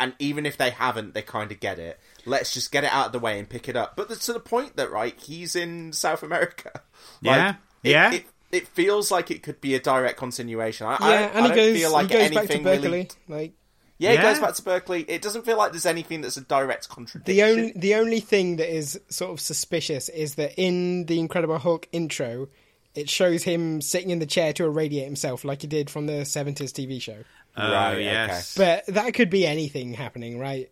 and 0.00 0.14
even 0.18 0.46
if 0.46 0.56
they 0.56 0.70
haven't, 0.70 1.14
they 1.14 1.22
kind 1.22 1.50
of 1.52 1.60
get 1.60 1.78
it. 1.78 1.98
Let's 2.26 2.52
just 2.52 2.70
get 2.72 2.84
it 2.84 2.92
out 2.92 3.06
of 3.06 3.12
the 3.12 3.18
way 3.18 3.38
and 3.38 3.48
pick 3.48 3.68
it 3.68 3.76
up. 3.76 3.96
But 3.96 4.10
to 4.10 4.32
the 4.32 4.40
point 4.40 4.76
that 4.76 4.90
right, 4.90 5.18
he's 5.18 5.56
in 5.56 5.92
South 5.92 6.22
America. 6.22 6.82
Yeah, 7.22 7.54
it, 7.82 7.90
yeah. 7.90 8.12
It, 8.12 8.24
it 8.52 8.68
feels 8.68 9.10
like 9.10 9.30
it 9.30 9.42
could 9.42 9.60
be 9.60 9.74
a 9.74 9.80
direct 9.80 10.18
continuation. 10.18 10.86
I, 10.86 10.92
Yeah, 10.92 11.06
I, 11.06 11.12
and 11.22 11.38
I 11.44 11.48
don't 11.48 11.56
goes, 11.56 11.76
feel 11.78 11.92
like 11.92 12.06
he 12.08 12.12
goes 12.12 12.22
back 12.22 12.30
to 12.32 12.38
anything 12.38 12.62
Berkeley. 12.64 12.88
really. 12.90 13.08
Like 13.28 13.52
Yeah, 13.98 14.12
he 14.12 14.16
goes 14.18 14.38
back 14.38 14.54
to 14.54 14.62
Berkeley. 14.62 15.02
It 15.08 15.22
doesn't 15.22 15.44
feel 15.44 15.56
like 15.58 15.72
there's 15.72 15.86
anything 15.86 16.20
that's 16.22 16.36
a 16.36 16.40
direct 16.42 16.88
contradiction. 16.88 17.34
the 17.34 17.42
only 17.42 17.72
the 17.76 17.94
only 17.94 18.20
thing 18.20 18.56
that 18.56 18.72
is 18.74 19.00
sort 19.08 19.30
of 19.32 19.40
suspicious 19.40 20.08
is 20.08 20.34
that 20.36 20.54
in 20.56 21.06
the 21.06 21.18
Incredible 21.20 21.58
Hulk 21.58 21.88
intro, 21.92 22.48
it 22.98 23.08
shows 23.10 23.42
him 23.42 23.80
sitting 23.80 24.10
in 24.10 24.18
the 24.18 24.26
chair 24.26 24.52
to 24.54 24.64
irradiate 24.64 25.04
himself, 25.04 25.44
like 25.44 25.62
he 25.62 25.68
did 25.68 25.88
from 25.90 26.06
the 26.06 26.24
seventies 26.24 26.72
TV 26.72 27.00
show. 27.00 27.24
Oh 27.56 27.72
Right, 27.72 28.00
yes, 28.00 28.56
But 28.56 28.86
that 28.86 29.14
could 29.14 29.30
be 29.30 29.46
anything 29.46 29.94
happening, 29.94 30.38
right? 30.38 30.70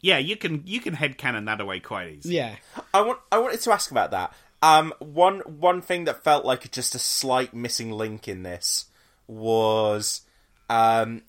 yeah. 0.00 0.18
You 0.18 0.36
can 0.36 0.62
you 0.66 0.80
can 0.80 0.96
headcanon 0.96 1.46
that 1.46 1.60
away 1.60 1.80
quite 1.80 2.14
easily. 2.14 2.36
Yeah. 2.36 2.56
I 2.94 3.02
want 3.02 3.20
I 3.30 3.38
wanted 3.38 3.60
to 3.60 3.72
ask 3.72 3.90
about 3.90 4.10
that. 4.12 4.32
Um, 4.62 4.92
one 4.98 5.40
one 5.40 5.82
thing 5.82 6.04
that 6.04 6.22
felt 6.24 6.44
like 6.44 6.70
just 6.70 6.94
a 6.94 6.98
slight 6.98 7.54
missing 7.54 7.92
link 7.92 8.28
in 8.28 8.42
this 8.42 8.86
was, 9.26 10.22
um, 10.68 11.22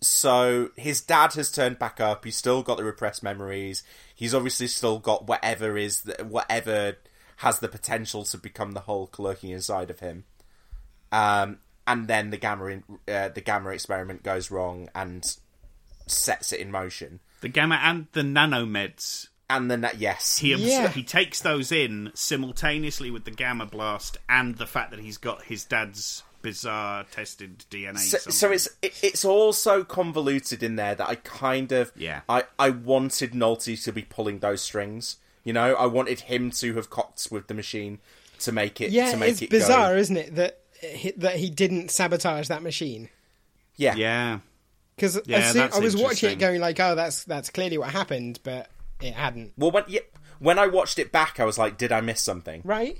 so 0.00 0.70
his 0.76 1.00
dad 1.00 1.34
has 1.34 1.52
turned 1.52 1.78
back 1.78 2.00
up. 2.00 2.24
He's 2.24 2.36
still 2.36 2.62
got 2.62 2.76
the 2.78 2.84
repressed 2.84 3.22
memories. 3.22 3.82
He's 4.14 4.34
obviously 4.34 4.66
still 4.66 4.98
got 4.98 5.26
whatever 5.26 5.76
is 5.76 6.02
the, 6.02 6.24
whatever 6.24 6.96
has 7.38 7.58
the 7.58 7.68
potential 7.68 8.24
to 8.24 8.38
become 8.38 8.72
the 8.72 8.80
Hulk 8.80 9.18
lurking 9.18 9.50
inside 9.50 9.90
of 9.90 10.00
him. 10.00 10.24
Um, 11.12 11.58
and 11.86 12.08
then 12.08 12.30
the 12.30 12.36
gamma 12.36 12.66
in, 12.66 12.84
uh, 13.08 13.28
the 13.28 13.40
gamma 13.40 13.70
experiment 13.70 14.22
goes 14.22 14.50
wrong 14.50 14.88
and 14.94 15.24
sets 16.06 16.52
it 16.52 16.60
in 16.60 16.70
motion. 16.70 17.20
The 17.40 17.48
gamma 17.48 17.78
and 17.82 18.06
the 18.12 18.22
nanomeds. 18.22 19.28
And 19.50 19.70
then 19.70 19.82
that 19.82 19.98
yes, 19.98 20.38
He 20.38 20.54
abs- 20.54 20.62
Yeah. 20.62 20.88
he 20.88 21.02
takes 21.02 21.40
those 21.42 21.70
in 21.70 22.10
simultaneously 22.14 23.10
with 23.10 23.24
the 23.24 23.30
gamma 23.30 23.66
blast 23.66 24.16
and 24.28 24.56
the 24.56 24.66
fact 24.66 24.90
that 24.92 25.00
he's 25.00 25.18
got 25.18 25.42
his 25.44 25.64
dad's 25.64 26.22
bizarre 26.40 27.04
tested 27.04 27.64
DNA. 27.70 27.98
so, 27.98 28.18
so 28.30 28.50
it's 28.50 28.68
it, 28.82 28.98
it's 29.02 29.24
all 29.24 29.52
so 29.52 29.82
convoluted 29.84 30.62
in 30.62 30.76
there 30.76 30.94
that 30.94 31.08
I 31.08 31.14
kind 31.16 31.72
of 31.72 31.92
Yeah. 31.94 32.22
I 32.28 32.44
I 32.58 32.70
wanted 32.70 33.32
Nolte 33.32 33.82
to 33.84 33.92
be 33.92 34.02
pulling 34.02 34.38
those 34.38 34.62
strings. 34.62 35.16
You 35.44 35.52
know, 35.52 35.74
I 35.74 35.86
wanted 35.86 36.20
him 36.20 36.50
to 36.52 36.74
have 36.74 36.90
cocked 36.90 37.28
with 37.30 37.46
the 37.48 37.54
machine 37.54 37.98
to 38.40 38.50
make 38.52 38.80
it 38.80 38.90
Yeah, 38.90 39.10
to 39.12 39.16
make 39.16 39.30
it's 39.32 39.42
it 39.42 39.50
bizarre, 39.50 39.92
Go. 39.92 39.98
isn't 39.98 40.16
it, 40.16 40.34
that 40.34 40.60
he, 40.80 41.12
that 41.12 41.36
he 41.36 41.50
didn't 41.50 41.90
sabotage 41.90 42.48
that 42.48 42.62
machine? 42.62 43.10
Yeah, 43.76 43.94
yeah. 43.94 44.38
Because 44.96 45.20
Yeah, 45.26 45.70
I 45.72 45.78
was 45.78 45.96
watching 45.96 46.30
it 46.30 46.38
going 46.38 46.60
like, 46.60 46.78
oh, 46.80 46.94
that's 46.94 47.24
that's 47.24 47.50
clearly 47.50 47.78
what 47.78 47.90
happened, 47.90 48.40
but 48.42 48.70
it 49.00 49.14
hadn't. 49.14 49.52
Well, 49.56 49.70
when 49.70 49.84
yeah, 49.88 50.00
when 50.38 50.58
I 50.58 50.66
watched 50.66 50.98
it 50.98 51.12
back, 51.12 51.38
I 51.40 51.44
was 51.44 51.58
like, 51.58 51.76
did 51.78 51.92
I 51.92 52.00
miss 52.00 52.20
something? 52.20 52.62
Right? 52.64 52.98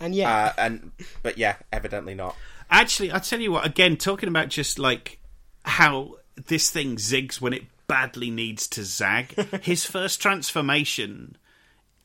And 0.00 0.14
yeah, 0.14 0.46
Uh, 0.46 0.52
and 0.58 0.92
but 1.22 1.38
yeah, 1.38 1.56
evidently 1.72 2.14
not. 2.14 2.34
Actually, 2.70 3.12
I 3.12 3.18
tell 3.18 3.40
you 3.40 3.52
what. 3.52 3.66
Again, 3.66 3.96
talking 3.96 4.28
about 4.28 4.48
just 4.48 4.78
like 4.78 5.18
how 5.64 6.16
this 6.46 6.70
thing 6.70 6.96
zigs 6.96 7.40
when 7.40 7.52
it 7.52 7.64
badly 7.92 8.30
needs 8.30 8.66
to 8.68 8.84
zag. 8.84 9.34
his 9.62 9.84
first 9.84 10.18
transformation 10.18 11.36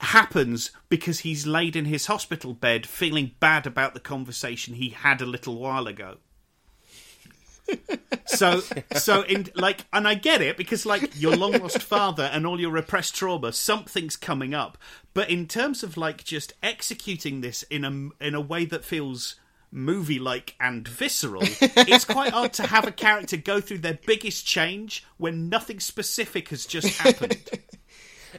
happens 0.02 0.72
because 0.90 1.20
he's 1.20 1.48
laid 1.48 1.78
in 1.78 1.86
his 1.86 2.08
hospital 2.08 2.54
bed, 2.54 2.86
feeling 2.86 3.32
bad 3.40 3.66
about 3.66 3.94
the 3.94 4.02
conversation 4.02 4.74
he 4.74 4.90
had 4.90 5.22
a 5.22 5.26
little 5.26 5.58
while 5.58 5.88
ago. 5.88 6.18
so 8.26 8.62
so 8.96 9.22
in 9.22 9.48
like 9.56 9.86
and 9.94 10.06
I 10.06 10.16
get 10.16 10.42
it 10.42 10.58
because 10.58 10.86
like 10.86 11.10
your 11.16 11.38
long 11.38 11.54
lost 11.54 11.82
father 11.82 12.24
and 12.24 12.46
all 12.46 12.60
your 12.60 12.72
repressed 12.72 13.16
trauma 13.16 13.52
something's 13.52 14.16
coming 14.16 14.54
up 14.54 14.78
but 15.14 15.30
in 15.30 15.48
terms 15.48 15.84
of 15.84 15.98
like 15.98 16.24
just 16.24 16.54
executing 16.64 17.40
this 17.42 17.64
in 17.64 17.84
a 17.86 18.26
in 18.26 18.36
a 18.36 18.42
way 18.42 18.64
that 18.64 18.86
feels 18.86 19.36
movie 19.72 20.20
like 20.20 20.56
and 20.60 20.88
visceral 20.88 21.44
it's 21.62 22.06
quite 22.06 22.32
hard 22.32 22.54
to 22.54 22.64
have 22.64 22.88
a 22.88 22.92
character 22.92 23.38
go 23.38 23.60
through 23.60 23.78
their 23.78 24.00
biggest 24.06 24.46
change 24.46 25.06
when 25.18 25.50
nothing 25.50 25.80
specific 25.80 26.50
has 26.50 26.66
just 26.66 26.98
happened 27.00 27.50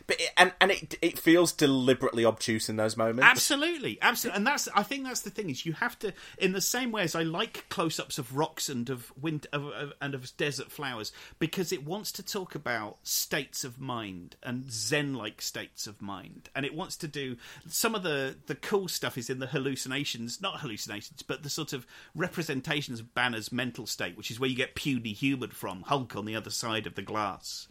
But 0.07 0.21
it, 0.21 0.31
and 0.37 0.53
and 0.61 0.71
it 0.71 0.97
it 1.01 1.19
feels 1.19 1.53
deliberately 1.53 2.25
obtuse 2.25 2.69
in 2.69 2.77
those 2.77 2.97
moments. 2.97 3.29
Absolutely, 3.29 3.99
absolutely, 4.03 4.37
and 4.39 4.47
that's 4.47 4.69
I 4.75 4.83
think 4.83 5.05
that's 5.05 5.23
the 5.23 5.31
thing 5.31 5.51
is 5.51 5.67
you 5.67 5.75
have 5.75 5.99
to 6.01 6.13
in 6.39 6.53
the 6.53 6.61
same 6.61 6.93
way 6.93 7.03
as 7.03 7.15
I 7.15 7.23
like 7.23 7.69
close-ups 7.69 8.19
of 8.19 8.37
rocks 8.37 8.69
and 8.69 8.89
of 8.91 9.13
wind 9.21 9.47
of, 9.53 9.67
of, 9.67 9.93
and 10.01 10.15
of 10.15 10.37
desert 10.37 10.71
flowers 10.71 11.13
because 11.39 11.73
it 11.73 11.85
wants 11.85 12.13
to 12.13 12.23
talk 12.23 12.55
about 12.55 12.99
states 13.03 13.65
of 13.65 13.81
mind 13.81 14.37
and 14.43 14.71
zen-like 14.71 15.41
states 15.43 15.87
of 15.87 16.03
mind, 16.03 16.49
and 16.55 16.65
it 16.65 16.75
wants 16.75 16.97
to 16.97 17.09
do 17.09 17.37
some 17.69 17.95
of 17.95 18.03
the 18.03 18.37
the 18.47 18.55
cool 18.55 18.89
stuff 18.89 19.19
is 19.19 19.31
in 19.31 19.39
the 19.39 19.47
hallucinations, 19.47 20.41
not 20.41 20.61
hallucinations, 20.61 21.23
but 21.23 21.43
the 21.43 21.51
sort 21.51 21.73
of 21.73 21.87
representations 22.15 23.01
of 23.01 23.15
Banner's 23.15 23.53
mental 23.53 23.87
state, 23.87 24.17
which 24.17 24.31
is 24.31 24.39
where 24.41 24.51
you 24.51 24.57
get 24.57 24.75
puny 24.75 25.13
human 25.13 25.51
from 25.51 25.83
Hulk 25.83 26.17
on 26.17 26.25
the 26.25 26.37
other 26.37 26.51
side 26.51 26.87
of 26.87 26.95
the 26.95 27.03
glass. 27.03 27.69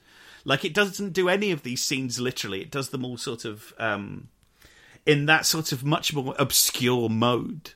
Like 0.47 0.63
it 0.63 0.73
doesn't 0.73 1.11
do 1.11 1.27
any 1.29 1.51
of 1.51 1.61
these 1.63 1.81
scenes 1.83 2.19
literally; 2.19 2.61
it 2.61 2.71
does 2.71 2.89
them 2.89 3.03
all 3.05 3.17
sort 3.17 3.43
of. 3.45 3.73
Um, 3.77 4.29
in 5.05 5.25
that 5.25 5.45
sort 5.45 5.71
of 5.71 5.83
much 5.85 6.13
more 6.13 6.35
obscure 6.37 7.07
mode. 7.09 7.71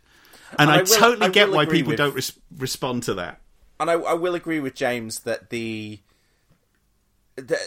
And, 0.59 0.69
And 0.69 0.71
I, 0.71 0.75
I 0.75 0.77
will- 0.79 0.85
totally 0.87 1.25
I 1.27 1.29
get 1.29 1.49
why 1.51 1.65
people 1.65 1.91
with- 1.91 1.97
don't 1.97 2.13
res- 2.15 2.37
respond 2.57 3.03
to 3.03 3.13
that. 3.13 3.39
and 3.79 3.89
I, 3.89 3.93
I 3.93 4.13
will 4.13 4.35
agree 4.35 4.59
with 4.59 4.73
James 4.75 5.19
that 5.21 5.49
the 5.49 5.99
the 7.37 7.57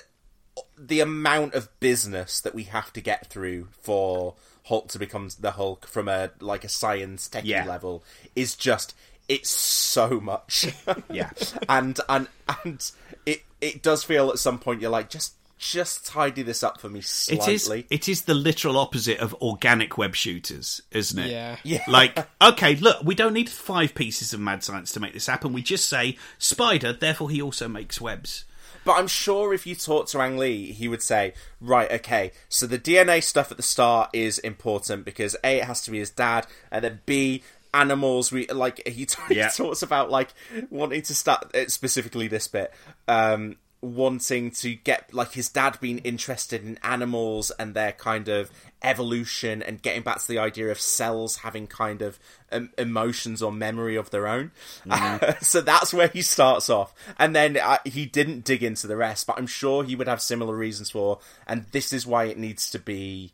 the 0.78 1.01
amount 1.01 1.55
of 1.55 1.68
business 1.81 2.40
that 2.40 2.55
we 2.55 2.64
have 2.64 2.93
to 2.93 3.01
get 3.01 3.26
through 3.26 3.68
for 3.81 4.35
Hulk 4.64 4.89
to 4.89 4.98
become 4.98 5.28
the 5.40 5.52
Hulk 5.52 5.86
from 5.86 6.09
a 6.09 6.31
like 6.40 6.64
a 6.64 6.68
science 6.68 7.28
techie 7.28 7.43
Yeah. 7.44 7.64
level 7.66 8.05
is 8.36 8.55
just 8.55 8.94
it's 9.28 9.51
so 9.51 10.20
much. 10.20 10.66
Yeah. 11.10 11.30
and 11.68 11.98
and 12.09 12.28
and 12.64 12.90
it 13.26 13.42
it 13.60 13.82
does 13.82 14.05
feel 14.05 14.30
at 14.30 14.38
some 14.38 14.59
point 14.59 14.80
you're 14.80 14.90
like 14.90 15.09
just 15.10 15.34
just 15.59 16.05
tidy 16.06 16.42
this 16.42 16.62
up 16.62 16.80
for 16.80 16.88
me 16.90 16.98
It 16.98 17.05
slightly. 17.06 17.55
is. 17.80 17.84
It 17.90 18.09
is 18.09 18.22
the 18.22 18.34
literal 18.34 18.76
opposite 18.76 19.18
of 19.20 19.32
organic 19.40 19.96
web 19.96 20.14
shooters, 20.14 20.82
isn't 20.90 21.18
it? 21.18 21.30
Yeah. 21.30 21.56
Yeah. 21.62 21.84
Like, 21.88 22.18
okay, 22.42 22.74
look, 22.76 23.02
we 23.05 23.14
don't 23.14 23.32
need 23.32 23.48
five 23.48 23.94
pieces 23.94 24.34
of 24.34 24.40
mad 24.40 24.62
science 24.62 24.92
to 24.92 25.01
make 25.01 25.14
this 25.14 25.26
happen. 25.26 25.52
We 25.52 25.62
just 25.62 25.88
say 25.88 26.18
spider, 26.38 26.92
therefore 26.92 27.30
he 27.30 27.40
also 27.40 27.68
makes 27.68 28.01
webs. 28.01 28.44
But 28.84 28.98
I'm 28.98 29.06
sure 29.09 29.55
if 29.55 29.66
you 29.66 29.74
talk 29.74 30.09
to 30.09 30.20
Ang 30.20 30.36
Lee, 30.36 30.70
he 30.72 30.88
would 30.88 31.01
say, 31.02 31.32
right, 31.59 31.90
okay, 31.90 32.32
so 32.51 32.66
the 32.66 32.78
DNA 32.78 33.22
stuff 33.22 33.51
at 33.51 33.56
the 33.56 33.62
start 33.62 34.10
is 34.12 34.38
important 34.40 35.06
because 35.06 35.34
A, 35.42 35.56
it 35.60 35.64
has 35.64 35.80
to 35.82 35.90
be 35.90 36.01
his 36.01 36.10
dad, 36.10 36.46
and 36.70 36.84
then 36.84 37.01
B, 37.06 37.42
animals, 37.74 38.32
we 38.32 38.46
like, 38.46 38.86
he, 38.86 39.05
t- 39.06 39.16
Yeah. 39.30 39.51
he 39.51 39.56
talks 39.56 39.82
about, 39.82 40.10
like, 40.10 40.32
wanting 40.70 41.02
to 41.02 41.14
start, 41.14 41.55
uh, 41.55 41.68
specifically 41.68 42.28
this 42.28 42.48
bit, 42.48 42.72
um, 43.09 43.56
wanting 43.82 44.51
to 44.51 44.74
get, 44.76 45.12
like, 45.12 45.32
his 45.32 45.51
dad 45.51 45.78
being 45.80 45.98
interested 45.98 46.64
in 46.64 46.78
animals 46.82 47.51
and 47.59 47.74
their 47.74 47.92
kind 47.92 48.28
of 48.28 48.51
evolution 48.82 49.62
and 49.62 49.82
getting 49.82 50.02
back 50.02 50.18
to 50.20 50.28
the 50.28 50.38
idea 50.38 50.70
of 50.70 50.80
cells 50.80 51.36
having 51.38 51.66
kind 51.66 52.01
of 52.02 52.18
um, 52.52 52.70
emotions 52.78 53.42
or 53.42 53.51
memory 53.52 53.96
of 53.96 54.10
their 54.10 54.26
own. 54.26 54.51
so 55.42 55.60
that's 55.60 55.92
where 55.92 56.09
he 56.09 56.22
starts 56.22 56.70
off. 56.70 56.94
And 57.18 57.34
then 57.34 57.56
uh, 57.59 57.78
he 57.84 58.06
didn't 58.06 58.44
dig 58.44 58.62
into 58.62 58.86
the 58.86 58.96
rest, 58.96 59.26
but 59.26 59.36
I'm 59.38 59.46
sure 59.46 59.84
he 59.84 59.96
would 59.96 60.09
have 60.09 60.22
similar 60.22 60.55
reasons 60.56 60.90
for, 60.90 61.18
and 61.46 61.64
this 61.72 61.92
is 61.92 62.06
why 62.06 62.24
it 62.24 62.38
needs 62.38 62.70
to 62.70 62.78
be 62.78 63.32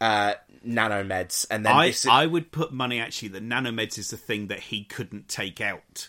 uh, 0.00 0.34
nanomeds, 0.66 1.46
and 1.50 1.64
then 1.64 1.74
I, 1.74 1.86
this- 1.88 2.06
I 2.06 2.26
would 2.26 2.52
put 2.52 2.72
money 2.72 3.00
actually 3.00 3.28
that 3.28 3.42
nanomeds 3.42 3.98
is 3.98 4.10
the 4.10 4.16
thing 4.16 4.48
that 4.48 4.60
he 4.60 4.84
couldn't 4.84 5.28
take 5.28 5.60
out. 5.60 6.08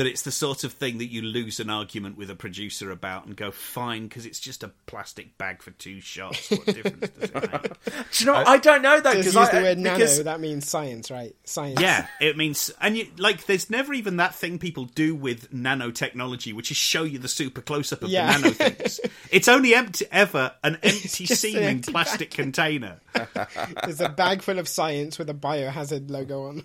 That 0.00 0.06
it's 0.06 0.22
the 0.22 0.32
sort 0.32 0.64
of 0.64 0.72
thing 0.72 0.96
that 0.96 1.10
you 1.12 1.20
lose 1.20 1.60
an 1.60 1.68
argument 1.68 2.16
with 2.16 2.30
a 2.30 2.34
producer 2.34 2.90
about 2.90 3.26
and 3.26 3.36
go 3.36 3.50
fine 3.50 4.04
because 4.08 4.24
it's 4.24 4.40
just 4.40 4.62
a 4.62 4.68
plastic 4.86 5.36
bag 5.36 5.60
for 5.60 5.72
two 5.72 6.00
shots. 6.00 6.48
What 6.48 6.64
difference 6.64 7.10
does 7.10 7.30
it 7.30 7.52
make? 7.52 7.84
Do 7.84 7.92
you 8.20 8.24
know? 8.24 8.34
I 8.34 8.56
don't 8.56 8.80
know 8.80 8.98
though 8.98 9.12
Just 9.12 9.28
because 9.28 9.34
use 9.34 9.36
I 9.36 9.58
the 9.58 9.62
word 9.62 9.82
because 9.82 10.12
nano. 10.18 10.24
That 10.24 10.40
means 10.40 10.66
science, 10.66 11.10
right? 11.10 11.36
Science. 11.44 11.78
Yeah, 11.82 12.06
it 12.20 12.38
means, 12.38 12.70
and 12.80 12.96
you, 12.96 13.08
like, 13.18 13.44
there's 13.44 13.68
never 13.68 13.92
even 13.92 14.16
that 14.16 14.34
thing 14.34 14.58
people 14.58 14.86
do 14.86 15.14
with 15.14 15.52
nanotechnology, 15.52 16.54
which 16.54 16.70
is 16.70 16.78
show 16.78 17.02
you 17.02 17.18
the 17.18 17.28
super 17.28 17.60
close 17.60 17.92
up 17.92 18.02
of 18.02 18.08
Yeah. 18.08 18.38
the 18.38 18.40
nano 18.40 18.54
things. 18.54 19.00
it's 19.30 19.48
only 19.48 19.74
empty, 19.74 20.06
ever 20.10 20.54
an 20.64 20.78
empty 20.82 21.26
seeming 21.26 21.62
empty 21.64 21.92
plastic 21.92 22.30
container. 22.30 23.00
There's 23.84 24.00
a 24.00 24.08
bag 24.08 24.40
full 24.40 24.58
of 24.58 24.66
science 24.66 25.18
with 25.18 25.28
a 25.28 25.34
biohazard 25.34 26.10
logo 26.10 26.44
on. 26.46 26.62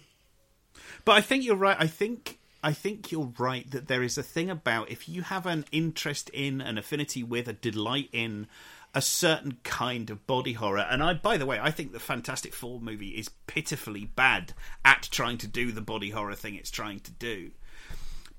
But 1.03 1.17
I 1.17 1.21
think 1.21 1.43
you're 1.43 1.57
right. 1.57 1.75
I 1.77 1.87
think 1.87 2.34
I 2.65 2.73
think 2.73 3.11
you're 3.11 3.31
right 3.37 3.69
that 3.69 3.87
there 3.87 4.01
is 4.01 4.17
a 4.17 4.23
thing 4.23 4.49
about 4.49 4.89
if 4.89 5.07
you 5.07 5.21
have 5.21 5.45
an 5.45 5.65
interest 5.71 6.31
in, 6.33 6.61
an 6.61 6.79
affinity 6.79 7.21
with, 7.21 7.47
a 7.47 7.53
delight 7.53 8.09
in 8.11 8.47
a 8.95 9.03
certain 9.03 9.59
kind 9.61 10.09
of 10.09 10.25
body 10.25 10.53
horror. 10.53 10.79
And 10.89 11.03
I, 11.03 11.13
by 11.13 11.37
the 11.37 11.45
way, 11.45 11.59
I 11.61 11.69
think 11.69 11.91
the 11.91 11.99
Fantastic 11.99 12.55
Four 12.55 12.81
movie 12.81 13.09
is 13.09 13.29
pitifully 13.45 14.05
bad 14.05 14.53
at 14.83 15.07
trying 15.11 15.37
to 15.39 15.47
do 15.47 15.71
the 15.71 15.81
body 15.81 16.09
horror 16.09 16.33
thing 16.33 16.55
it's 16.55 16.71
trying 16.71 17.01
to 17.01 17.11
do. 17.11 17.51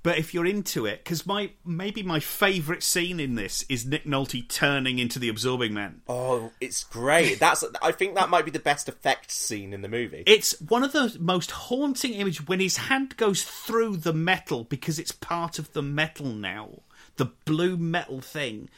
But 0.06 0.18
if 0.18 0.32
you're 0.32 0.46
into 0.46 0.86
it, 0.86 1.02
because 1.02 1.26
my 1.26 1.50
maybe 1.64 2.04
my 2.04 2.20
favourite 2.20 2.84
scene 2.84 3.18
in 3.18 3.34
this 3.34 3.64
is 3.68 3.84
Nick 3.84 4.04
Nolte 4.04 4.48
turning 4.48 5.00
into 5.00 5.18
the 5.18 5.28
Absorbing 5.28 5.74
Man. 5.74 6.00
Oh, 6.06 6.52
it's 6.60 6.84
great. 6.84 7.40
That's 7.40 7.64
I 7.82 7.90
think 7.90 8.14
that 8.14 8.30
might 8.30 8.44
be 8.44 8.52
the 8.52 8.60
best 8.60 8.88
effect 8.88 9.32
scene 9.32 9.72
in 9.72 9.82
the 9.82 9.88
movie. 9.88 10.22
It's 10.24 10.60
one 10.60 10.84
of 10.84 10.92
the 10.92 11.16
most 11.18 11.50
haunting 11.50 12.12
images 12.12 12.46
when 12.46 12.60
his 12.60 12.76
hand 12.76 13.16
goes 13.16 13.42
through 13.42 13.96
the 13.96 14.12
metal 14.12 14.62
because 14.62 15.00
it's 15.00 15.10
part 15.10 15.58
of 15.58 15.72
the 15.72 15.82
metal 15.82 16.26
now, 16.26 16.82
the 17.16 17.32
blue 17.44 17.76
metal 17.76 18.20
thing. 18.20 18.68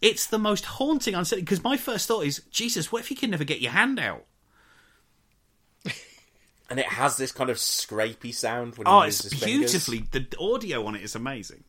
It's 0.00 0.24
the 0.24 0.38
most 0.38 0.64
haunting, 0.64 1.14
unsettling. 1.14 1.44
Because 1.44 1.62
my 1.62 1.76
first 1.76 2.08
thought 2.08 2.24
is, 2.24 2.40
Jesus, 2.50 2.90
what 2.90 3.02
if 3.02 3.10
you 3.10 3.18
can 3.18 3.28
never 3.28 3.44
get 3.44 3.60
your 3.60 3.72
hand 3.72 4.00
out? 4.00 4.24
And 6.70 6.78
it 6.80 6.86
has 6.86 7.16
this 7.16 7.32
kind 7.32 7.50
of 7.50 7.56
scrapey 7.58 8.32
sound 8.32 8.76
when 8.76 8.86
Oh, 8.88 9.00
it's 9.02 9.18
uses 9.24 9.32
his 9.32 9.42
fingers. 9.42 9.70
beautifully. 9.72 10.04
The 10.12 10.38
audio 10.40 10.86
on 10.86 10.94
it 10.94 11.02
is 11.02 11.14
amazing. 11.14 11.64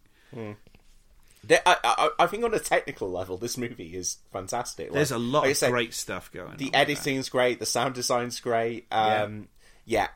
There- 1.43 1.61
I, 1.65 1.75
I, 1.83 2.09
I 2.19 2.27
think 2.27 2.43
on 2.43 2.53
a 2.53 2.59
technical 2.59 3.09
level, 3.09 3.37
this 3.37 3.57
movie 3.57 3.95
is 3.95 4.17
fantastic. 4.31 4.91
There's 4.93 5.11
a 5.11 5.17
lot 5.17 5.41
like 5.41 5.51
of 5.51 5.57
said, 5.57 5.71
great 5.71 5.93
stuff 5.93 6.31
going. 6.31 6.51
On. 6.51 6.57
The 6.57 6.67
on 6.67 6.75
editing's 6.75 7.29
great. 7.29 7.59
The 7.59 7.65
sound 7.65 7.95
design's 7.95 8.39
great. 8.39 8.85
Um, 8.91 9.47
yeah. 9.85 10.07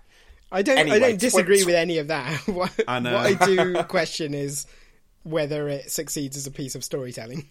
I 0.51 0.61
don't. 0.61 0.77
Anyway, 0.77 0.97
I 0.97 0.99
don't 0.99 1.19
disagree 1.19 1.63
tw- 1.63 1.65
with 1.65 1.75
any 1.75 1.97
of 1.97 2.07
that. 2.09 2.31
what, 2.47 2.71
I 2.87 2.99
know. 2.99 3.13
what 3.15 3.41
I 3.41 3.45
do 3.45 3.83
question 3.87 4.35
is 4.35 4.67
whether 5.23 5.67
it 5.67 5.89
succeeds 5.91 6.37
as 6.37 6.45
a 6.45 6.51
piece 6.51 6.75
of 6.75 6.83
storytelling. 6.83 7.47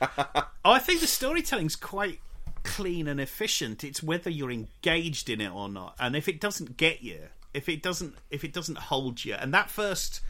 Oh, 0.00 0.42
I 0.64 0.80
think 0.80 1.00
the 1.00 1.06
storytelling's 1.06 1.76
quite 1.76 2.18
clean 2.62 3.08
and 3.08 3.20
efficient. 3.20 3.84
It's 3.84 4.02
whether 4.02 4.30
you're 4.30 4.50
engaged 4.50 5.28
in 5.28 5.40
it 5.40 5.52
or 5.52 5.68
not. 5.68 5.94
And 5.98 6.16
if 6.16 6.28
it 6.28 6.40
doesn't 6.40 6.76
get 6.76 7.02
you, 7.02 7.28
if 7.54 7.68
it 7.68 7.82
doesn't 7.82 8.14
if 8.30 8.44
it 8.44 8.52
doesn't 8.52 8.78
hold 8.78 9.24
you, 9.24 9.34
and 9.34 9.52
that 9.52 9.70
first 9.70 10.20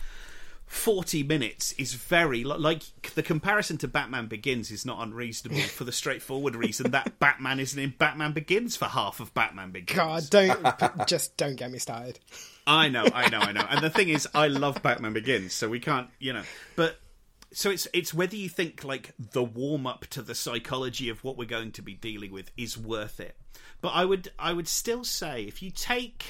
40 0.66 1.22
minutes 1.22 1.72
is 1.72 1.92
very 1.92 2.44
like 2.44 2.82
the 3.14 3.22
comparison 3.22 3.76
to 3.78 3.88
Batman 3.88 4.26
Begins 4.26 4.70
is 4.70 4.86
not 4.86 5.02
unreasonable 5.02 5.60
for 5.60 5.84
the 5.84 5.92
straightforward 5.92 6.56
reason 6.56 6.92
that 6.92 7.18
Batman 7.20 7.60
isn't 7.60 7.78
in 7.78 7.94
Batman 7.98 8.32
Begins 8.32 8.74
for 8.74 8.86
half 8.86 9.20
of 9.20 9.34
Batman 9.34 9.70
Begins. 9.70 9.98
God, 9.98 10.30
don't 10.30 11.06
just 11.08 11.36
don't 11.36 11.56
get 11.56 11.70
me 11.70 11.78
started. 11.78 12.18
I 12.66 12.88
know, 12.88 13.04
I 13.12 13.28
know, 13.28 13.40
I 13.40 13.52
know. 13.52 13.66
And 13.68 13.84
the 13.84 13.90
thing 13.90 14.08
is, 14.08 14.26
I 14.34 14.46
love 14.46 14.82
Batman 14.82 15.12
Begins, 15.12 15.52
so 15.52 15.68
we 15.68 15.80
can't, 15.80 16.08
you 16.20 16.32
know. 16.32 16.44
But 16.74 16.96
so 17.52 17.70
it's 17.70 17.86
it's 17.92 18.14
whether 18.14 18.36
you 18.36 18.48
think 18.48 18.84
like 18.84 19.14
the 19.18 19.42
warm 19.42 19.86
up 19.86 20.06
to 20.08 20.22
the 20.22 20.34
psychology 20.34 21.08
of 21.08 21.22
what 21.22 21.36
we're 21.36 21.44
going 21.44 21.72
to 21.72 21.82
be 21.82 21.94
dealing 21.94 22.32
with 22.32 22.50
is 22.56 22.78
worth 22.78 23.20
it. 23.20 23.36
But 23.80 23.90
I 23.90 24.04
would 24.04 24.30
I 24.38 24.52
would 24.52 24.68
still 24.68 25.04
say 25.04 25.44
if 25.44 25.62
you 25.62 25.70
take 25.70 26.24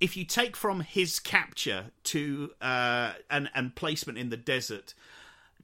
if 0.00 0.16
you 0.16 0.24
take 0.24 0.56
from 0.56 0.80
his 0.80 1.20
capture 1.20 1.86
to 2.04 2.50
uh, 2.60 3.12
and 3.30 3.50
and 3.54 3.74
placement 3.74 4.18
in 4.18 4.30
the 4.30 4.36
desert 4.36 4.94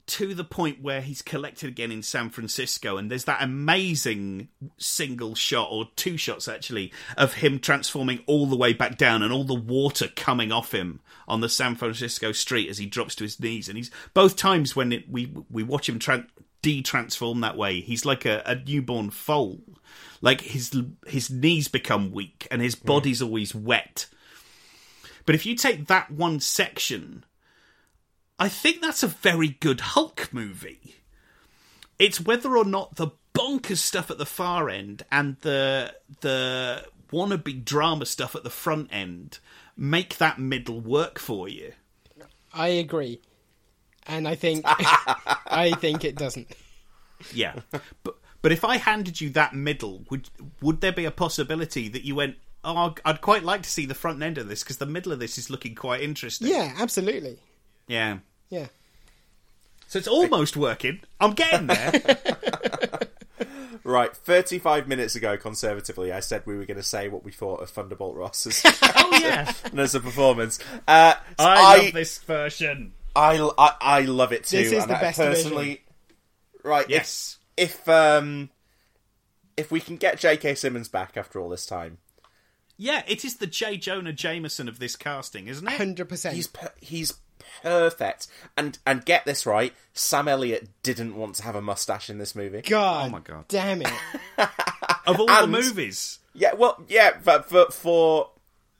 to 0.08 0.34
the 0.34 0.44
point 0.44 0.82
where 0.82 1.02
he's 1.02 1.20
collected 1.20 1.68
again 1.68 1.92
in 1.92 2.02
San 2.02 2.30
Francisco, 2.30 2.96
and 2.96 3.10
there's 3.10 3.24
that 3.24 3.42
amazing 3.42 4.48
single 4.78 5.34
shot 5.34 5.68
or 5.70 5.88
two 5.96 6.16
shots 6.16 6.48
actually 6.48 6.92
of 7.16 7.34
him 7.34 7.58
transforming 7.58 8.22
all 8.26 8.46
the 8.46 8.56
way 8.56 8.72
back 8.72 8.96
down 8.96 9.22
and 9.22 9.32
all 9.32 9.44
the 9.44 9.54
water 9.54 10.08
coming 10.16 10.50
off 10.50 10.72
him 10.72 11.00
on 11.28 11.42
the 11.42 11.48
San 11.48 11.74
Francisco 11.74 12.32
street 12.32 12.70
as 12.70 12.78
he 12.78 12.86
drops 12.86 13.14
to 13.14 13.24
his 13.24 13.38
knees. 13.38 13.68
And 13.68 13.76
he's 13.76 13.90
both 14.14 14.34
times 14.34 14.74
when 14.74 14.92
it, 14.92 15.10
we 15.10 15.32
we 15.50 15.62
watch 15.62 15.88
him 15.88 15.98
tran 15.98 16.26
de-transform 16.62 17.40
that 17.40 17.56
way, 17.56 17.80
he's 17.80 18.04
like 18.04 18.24
a, 18.24 18.42
a 18.44 18.56
newborn 18.56 19.10
foal. 19.10 19.60
Like 20.20 20.40
his 20.40 20.74
his 21.06 21.30
knees 21.30 21.68
become 21.68 22.12
weak 22.12 22.48
and 22.50 22.62
his 22.62 22.74
hmm. 22.74 22.86
body's 22.86 23.22
always 23.22 23.54
wet. 23.54 24.06
But 25.26 25.34
if 25.34 25.44
you 25.44 25.54
take 25.54 25.86
that 25.88 26.10
one 26.10 26.40
section 26.40 27.24
I 28.38 28.48
think 28.48 28.80
that's 28.80 29.02
a 29.02 29.08
very 29.08 29.48
good 29.48 29.80
Hulk 29.80 30.28
movie. 30.32 30.96
It's 31.98 32.20
whether 32.20 32.56
or 32.56 32.64
not 32.64 32.96
the 32.96 33.10
bonkers 33.34 33.78
stuff 33.78 34.10
at 34.10 34.18
the 34.18 34.26
far 34.26 34.68
end 34.68 35.04
and 35.10 35.36
the 35.40 35.94
the 36.20 36.86
wannabe 37.12 37.64
drama 37.64 38.06
stuff 38.06 38.36
at 38.36 38.44
the 38.44 38.50
front 38.50 38.88
end 38.92 39.38
make 39.76 40.18
that 40.18 40.38
middle 40.38 40.80
work 40.80 41.18
for 41.18 41.48
you. 41.48 41.72
I 42.52 42.68
agree, 42.68 43.20
and 44.06 44.28
I 44.28 44.34
think 44.36 44.64
I 44.66 45.72
think 45.78 46.04
it 46.04 46.16
doesn't. 46.16 46.48
Yeah, 47.32 47.54
but 48.04 48.16
but 48.40 48.52
if 48.52 48.64
I 48.64 48.76
handed 48.76 49.20
you 49.20 49.30
that 49.30 49.54
middle, 49.54 50.04
would 50.10 50.30
would 50.60 50.80
there 50.80 50.92
be 50.92 51.04
a 51.04 51.10
possibility 51.10 51.88
that 51.88 52.04
you 52.04 52.14
went? 52.14 52.36
Oh, 52.64 52.94
I'd 53.04 53.20
quite 53.20 53.44
like 53.44 53.62
to 53.62 53.70
see 53.70 53.86
the 53.86 53.94
front 53.94 54.22
end 54.22 54.36
of 54.38 54.48
this 54.48 54.62
because 54.62 54.78
the 54.78 54.86
middle 54.86 55.12
of 55.12 55.18
this 55.18 55.38
is 55.38 55.48
looking 55.50 55.74
quite 55.74 56.02
interesting. 56.02 56.48
Yeah, 56.48 56.74
absolutely. 56.78 57.38
Yeah. 57.88 58.18
Yeah. 58.48 58.66
So 59.88 59.98
it's 59.98 60.08
almost 60.08 60.56
working. 60.56 61.00
I'm 61.20 61.32
getting 61.32 61.66
there. 61.66 61.92
Right, 63.88 64.14
35 64.14 64.86
minutes 64.86 65.16
ago, 65.16 65.38
conservatively, 65.38 66.12
I 66.12 66.20
said 66.20 66.42
we 66.44 66.58
were 66.58 66.66
going 66.66 66.76
to 66.76 66.82
say 66.82 67.08
what 67.08 67.24
we 67.24 67.32
thought 67.32 67.62
of 67.62 67.70
Thunderbolt 67.70 68.16
Ross 68.16 68.46
as, 68.46 68.60
oh 68.82 69.18
yeah, 69.18 69.50
and 69.64 69.80
as 69.80 69.94
a 69.94 70.00
performance. 70.00 70.58
Uh, 70.86 71.14
so 71.14 71.20
I, 71.38 71.54
I, 71.54 71.82
love 71.84 71.92
this 71.94 72.18
version. 72.18 72.92
I, 73.16 73.50
I, 73.56 73.74
I 73.80 74.00
love 74.02 74.32
it 74.32 74.44
too. 74.44 74.58
This 74.58 74.72
is 74.72 74.82
and 74.82 74.90
the 74.90 74.98
I 74.98 75.00
best 75.00 75.18
personally. 75.18 75.80
Right, 76.62 76.84
if- 76.84 76.90
Yes. 76.90 77.38
If, 77.56 77.88
um, 77.88 78.50
if 79.56 79.70
we 79.70 79.80
can 79.80 79.96
get 79.96 80.18
J.K. 80.18 80.56
Simmons 80.56 80.88
back 80.88 81.16
after 81.16 81.40
all 81.40 81.48
this 81.48 81.64
time, 81.64 81.96
Yeah, 82.76 83.02
it 83.08 83.24
is 83.24 83.36
the 83.36 83.46
J. 83.46 83.78
Jonah 83.78 84.12
Jameson 84.12 84.68
of 84.68 84.78
this 84.80 84.96
casting, 84.96 85.48
isn't 85.48 85.66
it? 85.66 85.78
Hundred 85.78 86.10
percent. 86.10 86.34
he's 86.36 86.46
per- 86.46 86.74
he's 86.80 87.14
perfect. 87.62 88.26
And 88.56 88.78
and 88.86 89.04
get 89.04 89.24
this 89.24 89.46
right, 89.46 89.72
Sam 89.92 90.28
Elliott 90.28 90.68
didn't 90.82 91.16
want 91.16 91.34
to 91.36 91.42
have 91.44 91.54
a 91.56 91.62
mustache 91.62 92.08
in 92.10 92.18
this 92.18 92.34
movie. 92.34 92.62
God, 92.62 93.06
Oh 93.06 93.10
my 93.10 93.20
God. 93.20 93.44
damn 93.48 93.82
it! 93.82 93.92
Of 95.06 95.18
all 95.20 95.30
And- 95.30 95.44
the 95.54 95.58
movies. 95.58 96.18
Yeah, 96.34 96.52
well, 96.54 96.84
yeah, 96.88 97.12
but 97.24 97.46
for, 97.48 97.66
for 97.70 98.30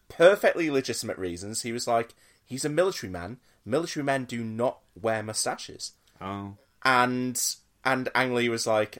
perfectly 0.09 0.70
legitimate 0.70 1.18
reasons, 1.18 1.62
he 1.62 1.72
was 1.72 1.86
like, 1.88 2.14
he's 2.44 2.64
a 2.64 2.68
military 2.68 3.10
man. 3.10 3.38
Military 3.64 4.05
men 4.05 4.24
do 4.26 4.44
not 4.44 4.78
wear 5.00 5.22
mustaches. 5.22 5.92
Oh. 6.20 6.56
And 6.84 7.40
and 7.84 8.09
Ang 8.14 8.34
Lee 8.34 8.48
was 8.48 8.66
like, 8.66 8.98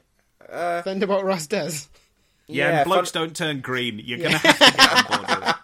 uh, 0.51 0.83
Thunderbolt 0.83 1.25
Ross 1.25 1.47
does. 1.47 1.89
Yeah, 2.47 2.69
Yeah, 2.71 2.79
and 2.81 2.89
blokes 2.89 3.11
fun- 3.11 3.25
don't 3.25 3.37
turn 3.37 3.61
green. 3.61 4.01
You're 4.03 4.19
going 4.19 4.33
to 4.33 4.39
have 4.39 4.59
to 4.59 4.77
get 4.77 5.11
on 5.13 5.27
board 5.27 5.41
with 5.41 5.49
it. 5.51 5.57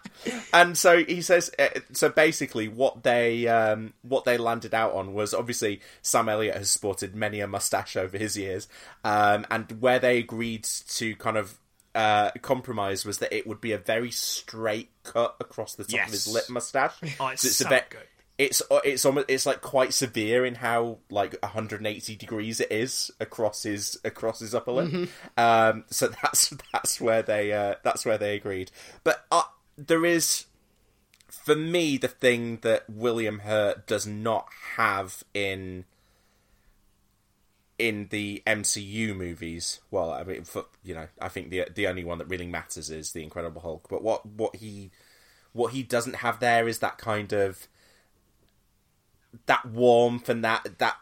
And 0.53 0.77
so 0.77 1.03
he 1.03 1.21
says 1.21 1.51
uh, 1.59 1.67
so 1.93 2.09
basically 2.09 2.67
what 2.67 3.03
they 3.03 3.47
um, 3.47 3.93
what 4.01 4.25
they 4.25 4.37
landed 4.37 4.73
out 4.73 4.93
on 4.93 5.13
was 5.13 5.33
obviously 5.33 5.81
Sam 6.01 6.29
Elliott 6.29 6.55
has 6.57 6.69
sported 6.69 7.15
many 7.15 7.39
a 7.39 7.47
mustache 7.47 7.95
over 7.95 8.17
his 8.17 8.37
years 8.37 8.67
um, 9.03 9.45
and 9.51 9.81
where 9.81 9.99
they 9.99 10.17
agreed 10.17 10.63
to 10.89 11.15
kind 11.17 11.37
of 11.37 11.57
uh, 11.93 12.31
compromise 12.41 13.05
was 13.05 13.19
that 13.19 13.33
it 13.33 13.47
would 13.47 13.61
be 13.61 13.71
a 13.71 13.77
very 13.77 14.11
straight 14.11 14.89
cut 15.03 15.35
across 15.39 15.75
the 15.75 15.83
top 15.85 16.05
of 16.07 16.11
his 16.11 16.27
lip 16.27 16.43
mustache 16.49 16.93
Oh, 17.19 17.27
it's 17.27 17.43
a 17.45 17.49
so 17.53 17.69
bit 17.69 17.85
good. 17.89 18.01
it's 18.37 18.61
uh, 18.69 18.81
it's 18.83 19.05
almost 19.05 19.27
it's 19.29 19.45
like 19.45 19.61
quite 19.61 19.93
severe 19.93 20.45
in 20.45 20.55
how 20.55 20.97
like 21.09 21.37
180 21.41 22.15
degrees 22.17 22.59
it 22.59 22.69
is 22.69 23.11
across 23.21 23.63
his 23.63 23.97
across 24.03 24.41
his 24.41 24.53
upper 24.53 24.73
lip. 24.73 25.09
Um, 25.37 25.85
so 25.89 26.07
that's 26.21 26.53
that's 26.73 26.99
where 26.99 27.21
they 27.21 27.53
uh, 27.53 27.75
that's 27.83 28.05
where 28.05 28.17
they 28.17 28.35
agreed. 28.35 28.71
But 29.05 29.23
uh, 29.31 29.43
there 29.77 30.05
is, 30.05 30.45
for 31.29 31.55
me, 31.55 31.97
the 31.97 32.07
thing 32.07 32.59
that 32.61 32.89
William 32.89 33.39
Hurt 33.39 33.87
does 33.87 34.07
not 34.07 34.47
have 34.75 35.23
in 35.33 35.85
in 37.77 38.07
the 38.09 38.41
MCU 38.47 39.15
movies. 39.15 39.81
Well, 39.91 40.11
I 40.11 40.23
mean, 40.23 40.45
for, 40.45 40.65
you 40.83 40.95
know, 40.95 41.07
I 41.21 41.27
think 41.27 41.49
the 41.49 41.67
the 41.73 41.87
only 41.87 42.03
one 42.03 42.17
that 42.19 42.29
really 42.29 42.47
matters 42.47 42.89
is 42.89 43.11
the 43.11 43.23
Incredible 43.23 43.61
Hulk. 43.61 43.87
But 43.89 44.01
what 44.01 44.25
what 44.25 44.57
he 44.57 44.91
what 45.53 45.73
he 45.73 45.83
doesn't 45.83 46.17
have 46.17 46.39
there 46.39 46.67
is 46.67 46.79
that 46.79 46.97
kind 46.97 47.33
of 47.33 47.67
that 49.45 49.65
warmth 49.65 50.29
and 50.29 50.43
that 50.43 50.79
that 50.79 50.97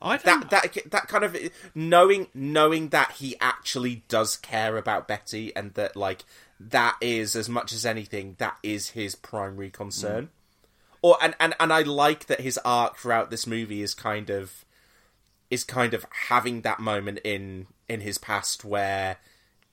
I 0.00 0.16
that 0.18 0.50
that 0.50 0.76
that 0.90 1.08
kind 1.08 1.24
of 1.24 1.36
knowing 1.74 2.28
knowing 2.34 2.88
that 2.90 3.12
he 3.12 3.36
actually 3.40 4.04
does 4.08 4.36
care 4.36 4.76
about 4.76 5.08
Betty 5.08 5.54
and 5.56 5.74
that 5.74 5.96
like 5.96 6.24
that 6.58 6.96
is 7.00 7.36
as 7.36 7.48
much 7.48 7.72
as 7.72 7.84
anything 7.84 8.36
that 8.38 8.56
is 8.62 8.90
his 8.90 9.14
primary 9.14 9.70
concern. 9.70 10.24
Mm. 10.24 10.28
Or 11.02 11.16
and, 11.22 11.34
and 11.38 11.54
and 11.60 11.72
I 11.72 11.82
like 11.82 12.26
that 12.26 12.40
his 12.40 12.58
arc 12.64 12.96
throughout 12.96 13.30
this 13.30 13.46
movie 13.46 13.82
is 13.82 13.94
kind 13.94 14.30
of 14.30 14.64
is 15.50 15.62
kind 15.64 15.94
of 15.94 16.06
having 16.28 16.62
that 16.62 16.80
moment 16.80 17.20
in 17.24 17.66
in 17.88 18.00
his 18.00 18.18
past 18.18 18.64
where 18.64 19.18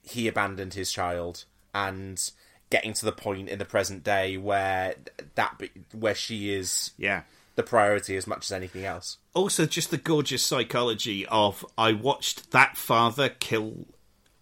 he 0.02 0.28
abandoned 0.28 0.74
his 0.74 0.92
child 0.92 1.44
and 1.74 2.30
getting 2.70 2.92
to 2.92 3.04
the 3.04 3.12
point 3.12 3.48
in 3.48 3.58
the 3.58 3.64
present 3.64 4.04
day 4.04 4.36
where 4.36 4.94
that 5.34 5.58
be- 5.58 5.70
where 5.92 6.14
she 6.14 6.52
is 6.54 6.92
yeah 6.96 7.22
the 7.56 7.62
priority 7.62 8.16
as 8.16 8.26
much 8.26 8.46
as 8.46 8.52
anything 8.52 8.84
else. 8.84 9.18
also 9.32 9.64
just 9.64 9.90
the 9.90 9.96
gorgeous 9.96 10.44
psychology 10.44 11.24
of 11.26 11.64
I 11.78 11.92
watched 11.92 12.50
that 12.50 12.76
father 12.76 13.28
kill 13.28 13.86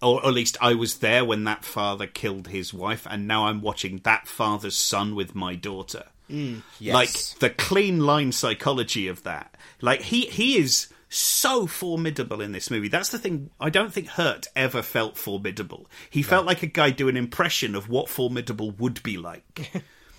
or 0.03 0.27
at 0.27 0.35
least 0.35 0.57
I 0.61 0.75
was 0.75 0.99
there 0.99 1.25
when 1.25 1.45
that 1.45 1.65
father 1.65 2.07
killed 2.07 2.49
his 2.49 2.75
wife 2.75 3.07
and 3.09 3.27
now 3.27 3.47
I'm 3.47 3.61
watching 3.61 4.01
that 4.05 4.27
father's 4.27 4.77
son 4.77 5.15
with 5.15 5.35
my 5.35 5.55
daughter. 5.55 6.05
Mm. 6.31 6.63
Yes. 6.81 6.95
Like 6.95 7.39
the 7.41 7.51
clean 7.51 8.01
line 8.01 8.33
psychology 8.33 9.09
of 9.09 9.23
that. 9.23 9.57
Like 9.81 10.03
he 10.03 10.23
he 10.23 10.57
is 10.57 10.89
so 11.09 11.67
formidable 11.67 12.41
in 12.41 12.53
this 12.53 12.71
movie. 12.71 12.89
That's 12.89 13.11
the 13.11 13.19
thing. 13.19 13.51
I 13.61 13.69
don't 13.71 13.93
think 13.93 14.09
Hurt 14.09 14.47
ever 14.57 14.83
felt 14.83 15.19
formidable. 15.19 15.89
He 16.09 16.23
felt 16.23 16.47
like 16.47 16.63
a 16.63 16.67
guy 16.67 16.91
doing 16.91 17.17
an 17.17 17.25
impression 17.25 17.75
of 17.75 17.89
what 17.89 18.09
formidable 18.09 18.71
would 18.73 19.03
be 19.03 19.19
like. 19.19 19.71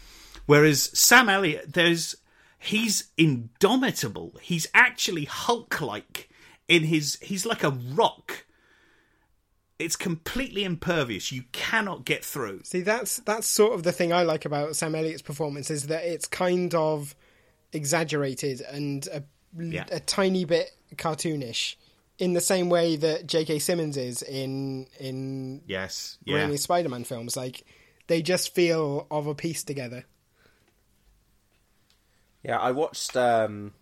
Whereas 0.46 0.98
Sam 0.98 1.30
Elliott, 1.30 1.74
there's 1.74 2.16
he's 2.60 3.10
indomitable. 3.18 4.36
He's 4.42 4.68
actually 4.74 5.26
Hulk-like 5.26 6.30
in 6.68 6.84
his. 6.84 7.18
He's 7.22 7.46
like 7.46 7.64
a 7.64 7.72
rock. 7.72 8.46
It's 9.80 9.96
completely 9.96 10.64
impervious. 10.64 11.32
You 11.32 11.44
cannot 11.52 12.06
get 12.06 12.24
through. 12.24 12.62
See, 12.64 12.82
that's 12.82 13.18
that's 13.18 13.48
sort 13.48 13.74
of 13.74 13.84
the 13.84 13.92
thing 13.92 14.14
I 14.14 14.24
like 14.24 14.46
about 14.46 14.76
Sam 14.76 14.96
Elliott's 14.96 15.22
performance 15.22 15.70
is 15.72 15.88
that 15.88 16.04
it's 16.04 16.28
kind 16.28 16.74
of 16.76 17.16
exaggerated 17.74 18.62
and 18.62 19.06
a, 19.08 19.24
Yeah. 19.58 19.86
a 19.92 20.00
tiny 20.00 20.46
bit 20.46 20.70
cartoonish, 20.96 21.76
in 22.20 22.34
the 22.34 22.40
same 22.42 22.70
way 22.70 22.96
that 22.98 23.26
J.K. 23.26 23.58
Simmons 23.60 23.98
is 23.98 24.22
in 24.22 24.86
in 25.00 25.64
Yes. 25.68 26.20
Yeah. 26.24 26.46
Raimi's 26.48 26.62
Spider-Man 26.62 27.04
films. 27.04 27.36
Like 27.36 27.66
they 28.08 28.22
just 28.22 28.54
feel 28.54 29.08
of 29.10 29.26
a 29.28 29.34
piece 29.36 29.64
together. 29.64 30.06
Yeah, 32.44 32.60
I 32.60 32.72
watched. 32.72 33.16
Um, 33.18 33.74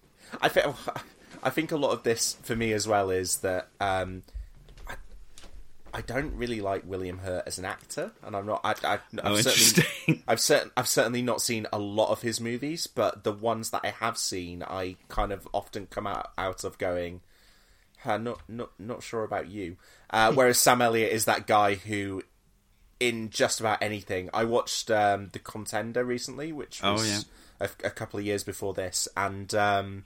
I 0.42 0.48
think 0.48 0.74
I 1.44 1.50
think 1.50 1.72
a 1.72 1.78
lot 1.78 1.92
of 1.92 2.04
this 2.04 2.38
for 2.44 2.56
me 2.56 2.72
as 2.74 2.88
well 2.88 3.10
is 3.10 3.38
that 3.38 3.68
um, 3.80 4.24
I, 4.30 4.41
I 5.94 6.02
don't 6.02 6.36
really 6.36 6.62
like 6.62 6.84
William 6.86 7.18
Hurt 7.20 7.44
as 7.46 7.58
an 7.58 7.66
actor, 7.66 8.12
and 8.24 8.36
I'm 8.36 8.46
not. 8.46 8.62
I, 8.64 8.72
I, 8.84 8.94
I've 8.94 9.02
Oh, 9.24 9.36
certainly, 9.36 9.36
interesting. 9.36 10.24
I've 10.28 10.40
certain, 10.40 10.72
I've 10.78 10.88
certainly 10.88 11.22
not 11.22 11.42
seen 11.42 11.68
a 11.74 11.80
lot 11.80 12.10
of 12.12 12.22
his 12.22 12.40
movies, 12.40 12.88
but 12.88 13.24
the 13.24 13.32
ones 13.34 13.72
that 13.72 13.82
I 13.84 13.90
have 13.90 14.18
seen, 14.18 14.64
I 14.64 14.96
kind 15.10 15.32
of 15.32 15.48
often 15.54 15.88
come 15.88 16.08
out 16.08 16.32
out 16.38 16.64
of 16.64 16.78
going. 16.78 17.22
Not 18.06 18.42
not 18.50 18.72
not 18.80 19.04
sure 19.04 19.24
about 19.24 19.50
you. 19.50 19.78
Uh, 20.10 20.32
whereas 20.34 20.58
Sam 20.58 20.82
Elliott 20.82 21.12
is 21.12 21.26
that 21.26 21.46
guy 21.46 21.76
who, 21.76 22.24
in 23.00 23.30
just 23.30 23.60
about 23.60 23.84
anything, 23.84 24.30
I 24.34 24.46
watched 24.46 24.90
um, 24.90 25.30
the 25.34 25.40
Contender 25.40 26.04
recently, 26.04 26.52
which 26.52 26.80
Oh, 26.84 26.94
was 26.94 27.08
yeah. 27.60 27.68
a, 27.84 27.88
a 27.88 27.92
couple 27.92 28.20
of 28.20 28.26
years 28.26 28.44
before 28.44 28.74
this, 28.74 29.08
and 29.16 29.54
um, 29.54 30.06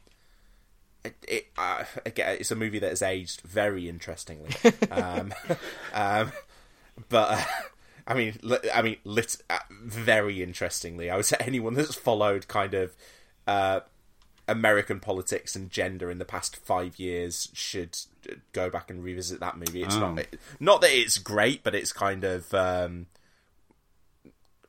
it, 1.06 1.16
it 1.28 1.48
uh, 1.58 1.84
again, 2.06 2.38
it's 2.40 2.52
a 2.52 2.56
movie 2.56 2.80
that 2.80 2.90
has 2.90 3.02
aged 3.02 3.42
very 3.42 3.88
interestingly. 3.90 4.52
um, 4.92 5.34
um, 5.94 6.32
but 7.10 7.32
uh, 7.40 7.44
I 8.08 8.14
mean, 8.14 8.38
li- 8.42 8.70
I 8.74 8.82
mean, 8.82 8.98
lit- 9.04 9.42
uh, 9.50 9.60
very 9.72 10.42
interestingly. 10.44 11.10
I 11.10 11.16
would 11.16 11.26
say 11.26 11.38
anyone 11.40 11.74
that's 11.76 11.96
followed 11.96 12.48
kind 12.48 12.74
of 12.74 12.96
uh, 13.48 13.80
American 14.48 15.00
politics 15.00 15.56
and 15.56 15.70
gender 15.72 16.12
in 16.12 16.18
the 16.20 16.26
past 16.26 16.56
five 16.58 17.00
years 17.00 17.50
should 17.54 17.98
uh, 18.30 18.36
go 18.54 18.70
back 18.70 18.90
and 18.92 19.04
revisit 19.04 19.40
that 19.40 19.58
movie. 19.58 19.84
It's 19.84 19.96
Oh. 19.96 20.14
not 20.14 20.26
not 20.60 20.82
that 20.82 20.92
it's 20.92 21.18
great, 21.18 21.64
but 21.64 21.74
it's 21.76 21.92
kind 21.94 22.24
of. 22.24 22.54
Um, 22.54 23.08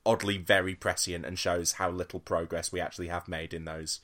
oddly 0.04 0.36
very 0.38 0.74
prescient 0.76 1.24
and 1.24 1.36
shows 1.36 1.72
how 1.72 1.90
little 1.90 2.20
progress 2.20 2.70
we 2.70 2.80
actually 2.80 3.08
have 3.08 3.26
made 3.26 3.52
in 3.52 3.64
those 3.64 3.98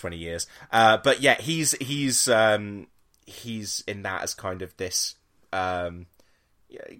20 0.00 0.16
years. 0.16 0.46
Uh, 0.70 0.96
but 0.98 1.20
yeah, 1.20 1.40
he's 1.40 1.72
he's 1.80 2.28
um, 2.28 2.86
he's 3.26 3.82
in 3.86 4.02
that 4.02 4.22
as 4.22 4.34
kind 4.34 4.62
of 4.62 4.76
this 4.76 5.14
um, 5.52 6.06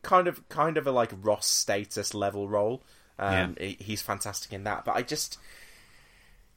kind 0.03 0.29
of 0.29 0.49
kind 0.49 0.77
of 0.77 0.87
a 0.87 0.93
like 0.93 1.11
Ross 1.23 1.47
status 1.47 2.15
level 2.15 2.49
role. 2.49 2.83
Um, 3.19 3.57
he- 3.61 3.77
he's 3.81 4.03
fantastic 4.03 4.53
in 4.53 4.65
that, 4.65 4.85
but 4.85 4.97
I 4.97 5.03
just 5.03 5.39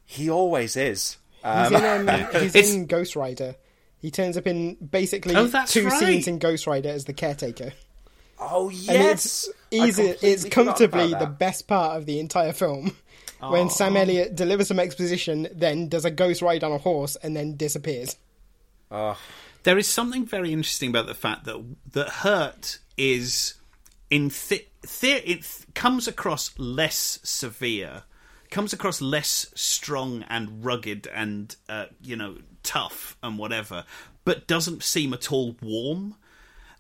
he 0.06 0.30
always 0.30 0.76
is. 0.76 1.18
He's 1.38 1.44
Um, 1.44 1.76
in 1.76 2.10
um, 2.10 2.28
he's 2.42 2.56
in 2.74 2.86
Ghost 2.88 3.16
Rider. 3.16 3.56
He 4.00 4.12
turns 4.12 4.38
up 4.38 4.46
in 4.48 4.76
basically 4.76 5.36
Oh, 5.36 5.48
that's 5.48 5.74
two 5.74 5.86
right. 5.86 6.00
scenes 6.00 6.28
in 6.28 6.38
Ghost 6.40 6.68
Rider 6.68 6.90
as 6.90 7.06
the 7.06 7.14
caretaker. 7.14 7.74
Oh 8.40 8.70
And 8.70 9.02
it's 9.02 9.48
I 9.72 9.76
easy. 9.88 10.14
It's 10.22 10.46
comfortably 10.46 11.14
the 11.14 11.26
best 11.26 11.68
part 11.68 11.98
of 11.98 12.06
the 12.06 12.20
entire 12.20 12.52
film. 12.54 12.96
When 13.40 13.66
Oh. 13.68 13.70
Sam 13.70 13.98
Elliott 13.98 14.36
delivers 14.36 14.70
some 14.70 14.80
exposition, 14.80 15.48
then 15.54 15.88
does 15.90 16.06
a 16.06 16.12
ghost 16.12 16.42
ride 16.42 16.64
on 16.64 16.72
a 16.72 16.78
horse, 16.78 17.16
and 17.18 17.36
then 17.36 17.56
disappears. 17.58 18.16
Oh, 18.92 19.18
There 19.64 19.78
is 19.78 19.88
something 19.88 20.26
very 20.26 20.54
interesting 20.54 20.90
about 20.90 21.08
the 21.08 21.16
fact 21.16 21.46
that 21.46 21.64
that 21.92 22.10
Hurt 22.10 22.80
is 22.98 23.56
in 24.10 24.30
th- 24.30 24.68
th- 24.88 25.24
it 25.26 25.42
th- 25.44 25.74
comes 25.74 26.08
across 26.08 26.58
less 26.58 27.20
severe, 27.24 28.04
comes 28.52 28.74
across 28.74 29.02
less 29.02 29.48
strong 29.56 30.24
and 30.30 30.64
rugged 30.64 31.08
and 31.14 31.56
uh, 31.68 31.88
you 32.02 32.16
know 32.16 32.38
tough 32.64 33.18
and 33.24 33.38
whatever, 33.40 33.86
but 34.24 34.48
doesn't 34.48 34.84
seem 34.84 35.14
at 35.14 35.32
all 35.32 35.56
warm. 35.62 36.16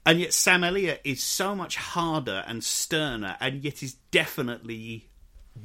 And 0.05 0.19
yet 0.19 0.33
Sam 0.33 0.63
Elliott 0.63 1.01
is 1.03 1.23
so 1.23 1.55
much 1.55 1.77
harder 1.77 2.43
and 2.47 2.63
sterner, 2.63 3.35
and 3.39 3.63
yet 3.63 3.81
is 3.81 3.95
definitely 4.11 5.07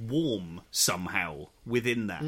warm 0.08 0.62
somehow 0.70 1.48
within 1.66 2.06
that. 2.08 2.22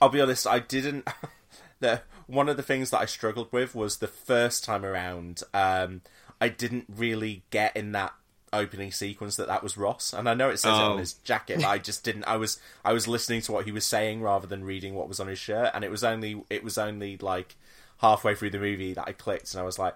I'll 0.00 0.08
be 0.08 0.20
honest, 0.20 0.46
I 0.46 0.58
didn't. 0.60 1.06
the 1.80 2.02
one 2.26 2.48
of 2.48 2.56
the 2.56 2.62
things 2.62 2.90
that 2.90 3.00
I 3.00 3.06
struggled 3.06 3.52
with 3.52 3.74
was 3.74 3.98
the 3.98 4.06
first 4.08 4.64
time 4.64 4.84
around. 4.84 5.42
Um, 5.52 6.00
I 6.40 6.48
didn't 6.48 6.86
really 6.88 7.42
get 7.50 7.76
in 7.76 7.92
that 7.92 8.14
opening 8.52 8.90
sequence 8.92 9.36
that 9.36 9.46
that 9.48 9.62
was 9.62 9.76
Ross, 9.76 10.12
and 10.12 10.28
I 10.28 10.34
know 10.34 10.48
it 10.50 10.58
says 10.58 10.72
it 10.76 10.80
Oh. 10.80 10.92
on 10.92 10.98
his 10.98 11.12
jacket, 11.14 11.58
but 11.60 11.66
I 11.68 11.78
just 11.90 12.02
didn't. 12.02 12.24
I 12.24 12.36
was 12.36 12.58
I 12.84 12.92
was 12.92 13.06
listening 13.06 13.42
to 13.42 13.52
what 13.52 13.66
he 13.66 13.72
was 13.72 13.84
saying 13.84 14.22
rather 14.22 14.46
than 14.46 14.64
reading 14.64 14.94
what 14.94 15.08
was 15.08 15.20
on 15.20 15.28
his 15.28 15.38
shirt, 15.38 15.70
and 15.74 15.84
it 15.84 15.90
was 15.90 16.02
only 16.02 16.42
it 16.48 16.64
was 16.64 16.78
only 16.78 17.16
like 17.18 17.56
halfway 17.98 18.34
through 18.34 18.50
the 18.50 18.58
movie 18.58 18.94
that 18.94 19.06
I 19.06 19.12
clicked, 19.12 19.52
and 19.52 19.60
I 19.60 19.64
was 19.64 19.78
like. 19.78 19.94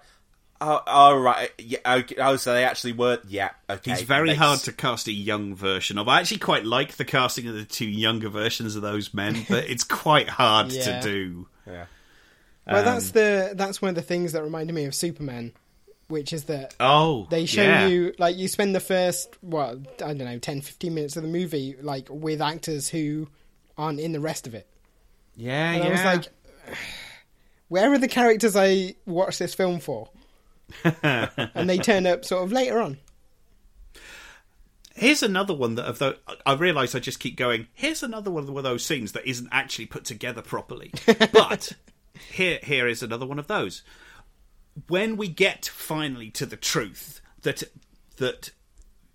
Oh, 0.61 0.81
oh 0.87 1.19
right, 1.19 1.51
yeah. 1.57 1.79
Okay. 1.85 2.15
Oh, 2.17 2.37
so 2.37 2.53
they 2.53 2.63
actually 2.63 2.93
were. 2.93 3.19
Yeah, 3.27 3.49
okay. 3.69 3.91
He's 3.91 4.01
very 4.03 4.27
makes- 4.29 4.39
hard 4.39 4.59
to 4.61 4.71
cast 4.71 5.07
a 5.07 5.11
young 5.11 5.53
version 5.55 5.97
of. 5.97 6.07
I 6.07 6.19
actually 6.21 6.37
quite 6.39 6.65
like 6.65 6.93
the 6.93 7.05
casting 7.05 7.47
of 7.47 7.55
the 7.55 7.65
two 7.65 7.85
younger 7.87 8.29
versions 8.29 8.75
of 8.75 8.81
those 8.81 9.13
men, 9.13 9.45
but 9.49 9.65
it's 9.69 9.83
quite 9.83 10.29
hard 10.29 10.71
Yeah. 10.71 11.01
to 11.01 11.01
do. 11.01 11.47
Yeah. 11.67 11.85
Well, 12.67 12.79
Um, 12.79 12.85
that's 12.85 13.11
the 13.11 13.51
that's 13.55 13.81
one 13.81 13.89
of 13.89 13.95
the 13.95 14.01
things 14.01 14.31
that 14.31 14.43
reminded 14.43 14.73
me 14.73 14.85
of 14.85 14.95
Superman, 14.95 15.51
which 16.07 16.31
is 16.33 16.45
that 16.45 16.73
Oh, 16.79 17.27
they 17.29 17.45
show 17.45 17.61
yeah. 17.61 17.87
you 17.87 18.13
like 18.17 18.37
you 18.37 18.47
spend 18.47 18.73
the 18.73 18.79
first 18.79 19.35
well 19.43 19.81
I 20.01 20.13
don't 20.13 20.19
know 20.19 20.39
10, 20.39 20.61
15 20.61 20.93
minutes 20.93 21.15
of 21.17 21.23
the 21.23 21.29
movie 21.29 21.75
like 21.81 22.07
with 22.09 22.41
actors 22.41 22.87
who 22.89 23.27
aren't 23.77 23.99
in 23.99 24.13
the 24.13 24.19
rest 24.21 24.47
of 24.47 24.55
it. 24.55 24.67
Yeah, 25.35 25.71
and 25.73 25.83
yeah. 25.83 25.89
I 25.89 25.91
was 25.91 26.03
like, 26.05 26.77
where 27.67 27.91
are 27.91 27.97
the 27.97 28.07
characters 28.07 28.55
I 28.55 28.95
watched 29.05 29.39
this 29.39 29.53
film 29.53 29.79
for? 29.79 30.09
And 30.83 31.69
they 31.69 31.77
turn 31.77 32.05
up 32.05 32.25
sort 32.25 32.43
of 32.43 32.51
later 32.51 32.79
on. 32.81 32.97
Here's 34.95 35.23
another 35.23 35.53
one 35.53 35.75
that 35.75 35.85
of 35.85 35.99
those 35.99 36.15
I 36.45 36.53
realise 36.53 36.95
I 36.95 36.99
just 36.99 37.19
keep 37.19 37.35
going. 37.35 37.67
Here's 37.73 38.01
another 38.01 38.31
one 38.31 38.47
of 38.47 38.63
those 38.63 38.85
scenes 38.85 39.11
that 39.11 39.27
isn't 39.27 39.49
actually 39.51 39.87
put 39.87 40.05
together 40.05 40.41
properly. 40.41 40.91
But 41.33 41.73
here 42.31 42.59
here 42.63 42.87
is 42.87 43.03
another 43.03 43.25
one 43.25 43.39
of 43.39 43.47
those. 43.47 43.83
When 44.87 45.17
we 45.17 45.27
get 45.27 45.65
finally 45.65 46.29
to 46.31 46.45
the 46.45 46.55
truth 46.55 47.21
that 47.41 47.63
that 48.17 48.51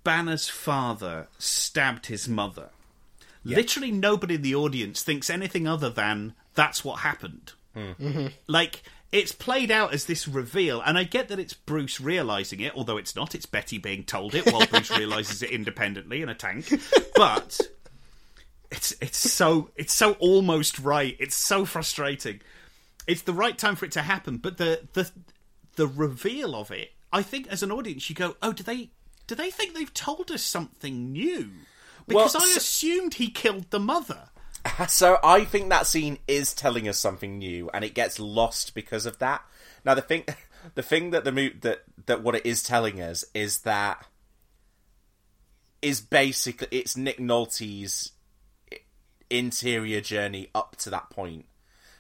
Banner's 0.05 0.49
father 0.49 1.29
stabbed 1.39 2.07
his 2.07 2.29
mother. 2.29 2.71
Literally 3.43 3.91
nobody 3.91 4.35
in 4.35 4.43
the 4.43 4.55
audience 4.55 5.03
thinks 5.03 5.31
anything 5.31 5.67
other 5.67 5.89
than 5.89 6.35
that's 6.55 6.85
what 6.85 7.01
happened. 7.01 7.53
Mm-hmm. 7.75 8.27
Like 8.47 8.83
it's 9.13 9.33
played 9.33 9.71
out 9.71 9.93
as 9.93 10.05
this 10.05 10.29
reveal, 10.29 10.81
and 10.81 10.97
I 10.97 11.05
get 11.05 11.29
that 11.29 11.39
it's 11.39 11.55
Bruce 11.55 12.01
realizing 12.01 12.61
it, 12.61 12.75
although 12.77 12.97
it's 12.97 13.17
not. 13.17 13.35
It's 13.35 13.47
Betty 13.47 13.79
being 13.79 14.05
told 14.05 14.35
it 14.35 14.47
while 14.53 14.67
Bruce 14.67 14.91
realizes 14.91 15.43
it 15.43 15.51
independently 15.51 16.23
in 16.23 16.29
a 16.29 16.35
tank. 16.35 16.73
But 17.17 17.61
it's 18.71 18.95
it's 19.01 19.19
so 19.19 19.71
it's 19.77 19.93
so 19.93 20.13
almost 20.15 20.79
right. 20.79 21.17
It's 21.19 21.35
so 21.37 21.65
frustrating. 21.65 22.41
It's 23.07 23.23
the 23.23 23.33
right 23.33 23.59
time 23.59 23.77
for 23.77 23.85
it 23.85 23.93
to 23.93 24.03
happen, 24.03 24.37
but 24.37 24.59
the 24.59 24.89
the 24.93 25.11
the 25.75 25.89
reveal 25.89 26.55
of 26.55 26.71
it, 26.71 26.93
I 27.13 27.23
think, 27.23 27.49
as 27.49 27.63
an 27.63 27.73
audience, 27.73 28.09
you 28.09 28.15
go, 28.15 28.37
"Oh, 28.43 28.53
do 28.53 28.63
they 28.63 28.91
do 29.27 29.35
they 29.35 29.51
think 29.51 29.75
they've 29.75 29.93
told 29.93 30.31
us 30.31 30.43
something 30.43 31.13
new?" 31.13 31.51
Because 32.07 32.35
Well, 32.35 32.45
I 32.45 32.55
assumed 32.57 33.15
he 33.15 33.29
killed 33.29 33.71
the 33.71 33.81
mother. 33.81 34.30
So 34.89 35.19
I 35.23 35.45
think 35.45 35.69
that 35.69 35.87
scene 35.87 36.19
is 36.27 36.55
telling 36.55 36.89
us 36.89 36.99
something 36.99 37.39
new, 37.39 37.71
and 37.75 37.85
it 37.85 37.95
gets 37.95 38.19
lost 38.19 38.75
because 38.75 39.07
of 39.07 39.19
that. 39.19 39.43
Now 39.85 39.95
the 39.95 40.03
thing, 40.03 40.25
the 40.75 40.83
thing 40.83 41.11
that 41.11 41.25
the 41.25 41.33
mo- 41.33 41.51
that 41.61 41.83
that 42.07 42.23
what 42.23 42.35
it 42.35 42.47
is 42.47 42.63
telling 42.63 43.01
us 43.01 43.25
is 43.35 43.59
that 43.61 44.07
is 45.83 46.01
basically 46.01 46.69
it's 46.71 46.97
Nick 46.97 47.19
Nolte's 47.19 48.13
interior 49.29 50.01
journey 50.01 50.49
up 50.55 50.77
to 50.77 50.91
that 50.91 51.11
point. 51.11 51.47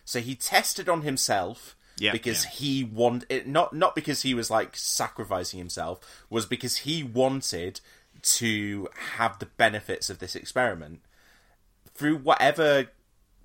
So 0.05 0.21
he 0.21 0.35
tested 0.35 0.89
on 0.89 1.03
himself 1.03 1.77
Yeah, 1.99 2.13
because 2.13 2.45
yeah. 2.45 2.51
he 2.51 2.85
wanted 2.85 3.27
it 3.31 3.47
not 3.47 3.73
not 3.73 3.95
because 3.95 4.23
he 4.23 4.35
was 4.35 4.51
like 4.51 4.77
sacrificing 4.77 5.59
himself, 5.59 6.01
was 6.29 6.47
because 6.47 6.79
he 6.79 7.03
wanted 7.03 7.81
to 8.23 8.89
have 9.17 9.39
the 9.39 9.47
benefits 9.47 10.11
of 10.11 10.19
this 10.19 10.35
experiment 10.37 11.01
through 12.01 12.17
whatever 12.17 12.87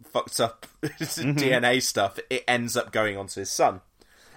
fucked 0.02 0.40
up 0.40 0.65
DNA 0.82 1.82
stuff, 1.82 2.18
it 2.30 2.45
ends 2.48 2.77
up 2.77 2.94
going 2.94 3.18
onto 3.18 3.41
his 3.41 3.49
son. 3.49 3.82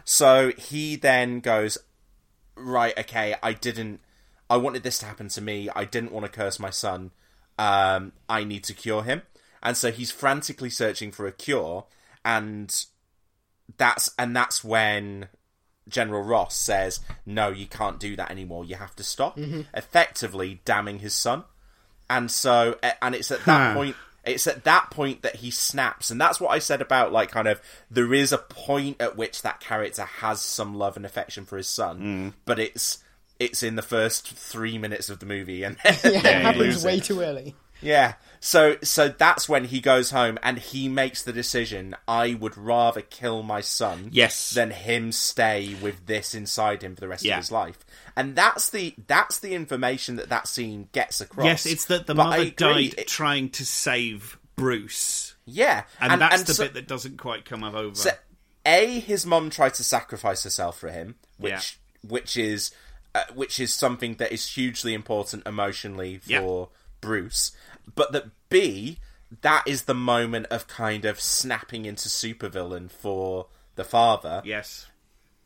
So 0.04 0.50
he 0.58 0.96
then 0.96 1.38
goes, 1.38 1.78
right, 2.56 2.98
okay, 2.98 3.36
I 3.42 3.52
didn't, 3.52 4.00
I 4.50 4.56
wanted 4.56 4.82
this 4.82 4.98
to 4.98 5.06
happen 5.06 5.28
to 5.28 5.40
me. 5.40 5.68
I 5.76 5.84
didn't 5.84 6.10
want 6.10 6.26
to 6.26 6.32
curse 6.32 6.58
my 6.58 6.70
son. 6.70 7.12
Um, 7.58 8.12
I 8.28 8.42
need 8.42 8.64
to 8.64 8.74
cure 8.74 9.04
him. 9.04 9.22
And 9.62 9.76
so 9.76 9.92
he's 9.92 10.10
frantically 10.10 10.70
searching 10.70 11.12
for 11.12 11.26
a 11.28 11.32
cure. 11.32 11.84
And 12.24 12.74
that's, 13.76 14.10
and 14.18 14.34
that's 14.34 14.64
when 14.64 15.28
General 15.88 16.22
Ross 16.22 16.56
says, 16.56 16.98
no, 17.24 17.50
you 17.50 17.66
can't 17.66 18.00
do 18.00 18.16
that 18.16 18.30
anymore. 18.32 18.64
You 18.64 18.76
have 18.76 18.96
to 18.96 19.04
stop. 19.04 19.36
Mhm. 19.36 19.66
Effectively 19.74 20.60
damning 20.64 20.98
his 20.98 21.14
son. 21.14 21.44
And 22.10 22.30
so, 22.30 22.78
and 23.02 23.14
it's 23.14 23.30
at 23.30 23.44
that 23.44 23.68
Huh. 23.68 23.74
point, 23.74 23.96
it's 24.28 24.46
at 24.46 24.64
that 24.64 24.90
point 24.90 25.22
that 25.22 25.36
he 25.36 25.50
snaps. 25.50 26.10
And 26.10 26.20
that's 26.20 26.40
what 26.40 26.50
I 26.50 26.58
said 26.58 26.80
about, 26.80 27.12
like, 27.12 27.30
kind 27.30 27.48
of, 27.48 27.60
there 27.90 28.12
is 28.12 28.32
a 28.32 28.38
point 28.38 29.00
at 29.00 29.16
which 29.16 29.42
that 29.42 29.60
character 29.60 30.04
has 30.04 30.40
some 30.40 30.74
love 30.74 30.96
and 30.96 31.06
affection 31.06 31.44
for 31.44 31.56
his 31.56 31.68
son, 31.68 32.00
mm. 32.00 32.32
but 32.44 32.58
it's, 32.58 33.02
it's 33.38 33.62
in 33.62 33.76
the 33.76 33.82
first 33.82 34.28
three 34.28 34.78
minutes 34.78 35.10
of 35.10 35.20
the 35.20 35.26
movie, 35.26 35.62
and 35.62 35.76
yeah, 35.84 35.92
then 36.02 36.14
it 36.24 36.42
happens 36.42 36.84
way 36.84 36.96
it. 36.96 37.04
too 37.04 37.20
early. 37.20 37.54
Yeah. 37.80 38.14
So 38.40 38.76
so 38.82 39.08
that's 39.08 39.48
when 39.48 39.64
he 39.64 39.80
goes 39.80 40.10
home 40.10 40.38
and 40.42 40.58
he 40.58 40.88
makes 40.88 41.22
the 41.22 41.32
decision 41.32 41.96
I 42.06 42.34
would 42.34 42.56
rather 42.56 43.00
kill 43.02 43.42
my 43.42 43.60
son 43.60 44.10
Yes. 44.12 44.50
than 44.50 44.70
him 44.70 45.10
stay 45.12 45.74
with 45.80 46.06
this 46.06 46.34
inside 46.34 46.82
him 46.82 46.94
for 46.94 47.00
the 47.00 47.08
rest 47.08 47.24
Yeah. 47.24 47.34
of 47.34 47.42
his 47.44 47.50
life. 47.52 47.78
And 48.16 48.36
that's 48.36 48.70
the 48.70 48.94
that's 49.08 49.40
the 49.40 49.54
information 49.54 50.16
that 50.16 50.28
that 50.28 50.46
scene 50.48 50.88
gets 50.92 51.20
across. 51.20 51.44
Yes, 51.46 51.66
it's 51.66 51.84
that 51.86 52.06
the 52.06 52.14
But 52.14 52.24
mother 52.24 52.50
died 52.50 52.94
it- 52.98 53.08
trying 53.08 53.50
to 53.50 53.66
save 53.66 54.38
Bruce. 54.56 55.34
yeah. 55.44 55.84
And, 56.00 56.20
that's 56.20 56.38
and 56.40 56.46
the 56.46 56.54
so- 56.54 56.64
bit 56.64 56.74
that 56.74 56.86
doesn't 56.88 57.16
quite 57.18 57.44
come 57.44 57.64
over. 57.64 57.94
So, 57.96 58.10
a 58.66 59.00
his 59.00 59.24
mom 59.26 59.50
tried 59.50 59.74
to 59.74 59.84
sacrifice 59.84 60.44
herself 60.44 60.78
for 60.78 60.90
him, 60.90 61.16
which 61.38 61.52
Yeah. 61.52 62.10
which 62.10 62.36
is 62.36 62.70
uh, 63.14 63.24
which 63.34 63.58
is 63.58 63.74
something 63.74 64.14
that 64.16 64.30
is 64.30 64.46
hugely 64.54 64.94
important 64.94 65.44
emotionally 65.46 66.18
for 66.18 66.68
Bruce. 67.00 67.52
But 67.94 68.12
that 68.12 68.26
B 68.48 68.98
that 69.42 69.62
is 69.68 69.82
the 69.82 69.94
moment 69.94 70.46
of 70.46 70.66
kind 70.68 71.04
of 71.04 71.20
snapping 71.20 71.84
into 71.84 72.08
supervillain 72.08 72.90
for 72.90 73.46
the 73.74 73.84
father. 73.84 74.40
yes. 74.44 74.86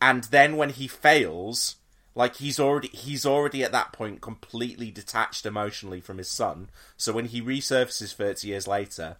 And 0.00 0.24
then 0.24 0.56
when 0.56 0.70
he 0.70 0.88
fails, 0.88 1.76
like 2.14 2.36
he's 2.36 2.58
already 2.60 2.88
he's 2.88 3.24
already 3.26 3.62
at 3.64 3.72
that 3.72 3.92
point 3.92 4.20
completely 4.20 4.90
detached 4.90 5.46
emotionally 5.46 6.00
from 6.00 6.18
his 6.18 6.28
son. 6.28 6.70
So 6.96 7.12
when 7.12 7.26
he 7.26 7.40
resurfaces 7.42 8.14
30 8.14 8.48
years 8.48 8.66
later, 8.68 9.16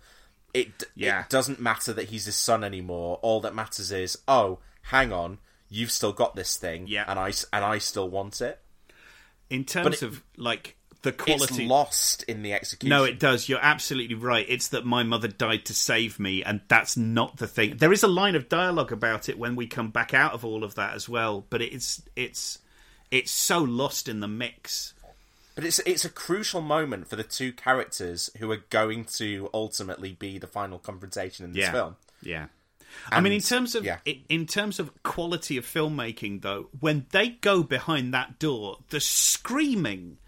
it 0.55 0.85
Yeah. 0.95 1.23
it 1.23 1.29
doesn't 1.31 1.61
matter 1.61 1.93
that 1.93 2.09
he's 2.11 2.27
his 2.27 2.37
son 2.37 2.63
anymore. 2.65 3.19
All 3.23 3.41
that 3.41 3.55
matters 3.55 3.91
is, 3.93 4.19
oh, 4.29 4.59
hang 4.83 5.13
on, 5.13 5.39
you've 5.69 5.91
still 5.93 6.13
got 6.13 6.35
this 6.37 6.57
thing, 6.57 6.87
Yeah. 6.87 7.05
and 7.09 7.19
I 7.19 7.33
and 7.53 7.65
I 7.65 7.79
still 7.79 8.09
want 8.11 8.41
it. 8.41 8.61
In 9.51 9.65
terms 9.65 10.03
it- 10.03 10.07
of 10.07 10.23
like 10.37 10.77
the 11.03 11.13
quality 11.13 11.65
It's 11.65 11.71
lost 11.71 12.23
in 12.25 12.43
the 12.43 12.53
execution. 12.53 12.91
No, 12.91 13.05
it 13.05 13.19
does. 13.19 13.49
You're 13.49 13.59
absolutely 13.61 14.15
right. 14.15 14.47
It's 14.49 14.69
that 14.69 14.87
my 14.87 15.03
mother 15.03 15.29
died 15.29 15.65
to 15.67 15.75
save 15.75 16.19
me, 16.21 16.43
and 16.45 16.61
that's 16.69 16.97
not 16.97 17.37
the 17.39 17.49
thing. 17.49 17.77
There 17.77 17.93
is 17.93 18.03
a 18.03 18.09
line 18.09 18.37
of 18.37 18.49
dialogue 18.49 18.93
about 18.93 19.29
it 19.29 19.39
when 19.39 19.57
we 19.57 19.67
come 19.67 19.91
back 19.91 20.15
out 20.15 20.33
of 20.33 20.45
all 20.45 20.63
of 20.65 20.77
that 20.77 20.95
as 20.95 21.09
well, 21.09 21.45
but 21.51 21.61
it's 21.61 22.03
it's 22.15 22.59
it's 23.11 23.31
so 23.33 23.59
lost 23.59 24.09
in 24.09 24.21
the 24.21 24.29
mix. 24.29 24.95
But 25.55 25.65
it's 25.65 25.81
it's 25.81 26.05
a 26.05 26.09
crucial 26.09 26.61
moment 26.63 27.09
for 27.09 27.17
the 27.17 27.25
two 27.25 27.53
characters 27.53 28.31
who 28.39 28.51
are 28.53 28.63
going 28.71 29.05
to 29.17 29.51
ultimately 29.53 30.13
be 30.13 30.39
the 30.39 30.47
final 30.47 30.79
confrontation 30.79 31.45
in 31.45 31.53
this 31.53 31.63
Yeah. 31.63 31.73
film. 31.73 31.97
Yeah. 32.23 32.47
I 33.11 33.21
mean, 33.21 33.33
in 33.33 33.41
terms 33.41 33.75
of 33.75 33.85
yeah. 33.85 33.99
in 34.29 34.47
terms 34.47 34.79
of 34.79 35.03
quality 35.03 35.57
of 35.57 35.65
filmmaking, 35.67 36.43
though, 36.43 36.69
when 36.81 37.07
they 37.11 37.31
go 37.31 37.63
behind 37.63 38.13
that 38.15 38.39
door, 38.39 38.79
the 38.91 39.01
screaming 39.01 40.19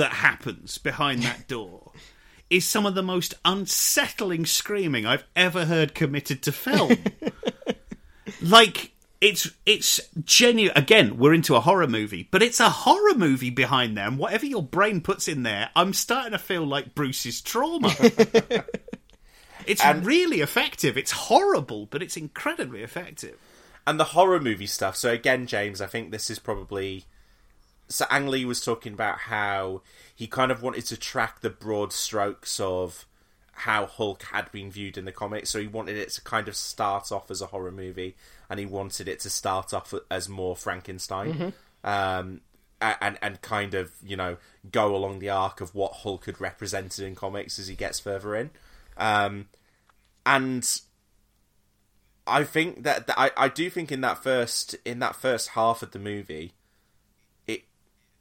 that 0.00 0.12
happens 0.12 0.76
behind 0.78 1.22
that 1.22 1.46
door 1.48 1.92
is 2.50 2.66
some 2.66 2.84
of 2.84 2.94
the 2.96 3.02
most 3.02 3.32
unsettling 3.44 4.44
screaming 4.44 5.06
I've 5.06 5.24
ever 5.36 5.64
heard 5.66 5.94
committed 5.94 6.42
to 6.42 6.52
film. 6.52 6.96
like 8.42 8.90
it's 9.20 9.50
it's 9.66 10.00
genuine. 10.24 10.76
Again, 10.76 11.18
we're 11.18 11.34
into 11.34 11.54
a 11.54 11.60
horror 11.60 11.86
movie, 11.86 12.26
but 12.30 12.42
it's 12.42 12.58
a 12.60 12.70
horror 12.70 13.14
movie 13.14 13.50
behind 13.50 13.96
there. 13.96 14.06
And 14.08 14.18
whatever 14.18 14.46
your 14.46 14.62
brain 14.62 15.00
puts 15.00 15.28
in 15.28 15.42
there, 15.42 15.70
I'm 15.76 15.92
starting 15.92 16.32
to 16.32 16.38
feel 16.38 16.64
like 16.66 16.94
Bruce's 16.94 17.40
trauma. 17.40 17.94
it's 19.66 19.84
And- 19.84 20.04
really 20.06 20.40
effective. 20.40 20.96
It's 20.96 21.10
horrible, 21.12 21.86
but 21.86 22.02
it's 22.02 22.16
incredibly 22.16 22.82
effective. 22.82 23.36
and 23.86 24.00
the 24.00 24.04
horror 24.04 24.40
movie 24.40 24.66
stuff. 24.66 24.96
So 24.96 25.12
again, 25.12 25.46
James, 25.46 25.80
I 25.80 25.86
think 25.86 26.10
this 26.10 26.30
is 26.30 26.38
probably. 26.38 27.04
So 27.90 28.06
Ang 28.08 28.28
Lee 28.28 28.44
was 28.44 28.64
talking 28.64 28.92
about 28.92 29.18
how 29.18 29.82
he 30.14 30.26
kind 30.26 30.52
of 30.52 30.62
wanted 30.62 30.86
to 30.86 30.96
track 30.96 31.40
the 31.40 31.50
broad 31.50 31.92
strokes 31.92 32.60
of 32.60 33.04
how 33.52 33.84
Hulk 33.84 34.22
had 34.22 34.50
been 34.52 34.70
viewed 34.70 34.96
in 34.96 35.04
the 35.04 35.12
comics. 35.12 35.50
So 35.50 35.60
he 35.60 35.66
wanted 35.66 35.96
it 35.96 36.10
to 36.10 36.22
kind 36.22 36.48
of 36.48 36.56
start 36.56 37.12
off 37.12 37.30
as 37.30 37.42
a 37.42 37.46
horror 37.46 37.72
movie, 37.72 38.16
and 38.48 38.60
he 38.60 38.64
wanted 38.64 39.08
it 39.08 39.20
to 39.20 39.30
start 39.30 39.74
off 39.74 39.92
as 40.10 40.28
more 40.28 40.56
Frankenstein, 40.56 41.52
um, 41.84 42.40
and 42.80 43.18
and 43.20 43.42
kind 43.42 43.74
of 43.74 43.92
you 44.04 44.16
know 44.16 44.36
go 44.70 44.94
along 44.94 45.18
the 45.18 45.30
arc 45.30 45.60
of 45.60 45.74
what 45.74 45.92
Hulk 45.92 46.26
had 46.26 46.40
represented 46.40 47.04
in 47.04 47.14
comics 47.14 47.58
as 47.58 47.66
he 47.66 47.74
gets 47.74 47.98
further 47.98 48.36
in, 48.36 48.50
um, 48.96 49.48
and 50.24 50.80
I 52.26 52.44
think 52.44 52.84
that, 52.84 53.08
that 53.08 53.18
I, 53.18 53.32
I 53.36 53.48
do 53.48 53.68
think 53.68 53.90
in 53.90 54.00
that 54.02 54.22
first 54.22 54.76
in 54.84 55.00
that 55.00 55.16
first 55.16 55.50
half 55.50 55.82
of 55.82 55.90
the 55.90 55.98
movie, 55.98 56.54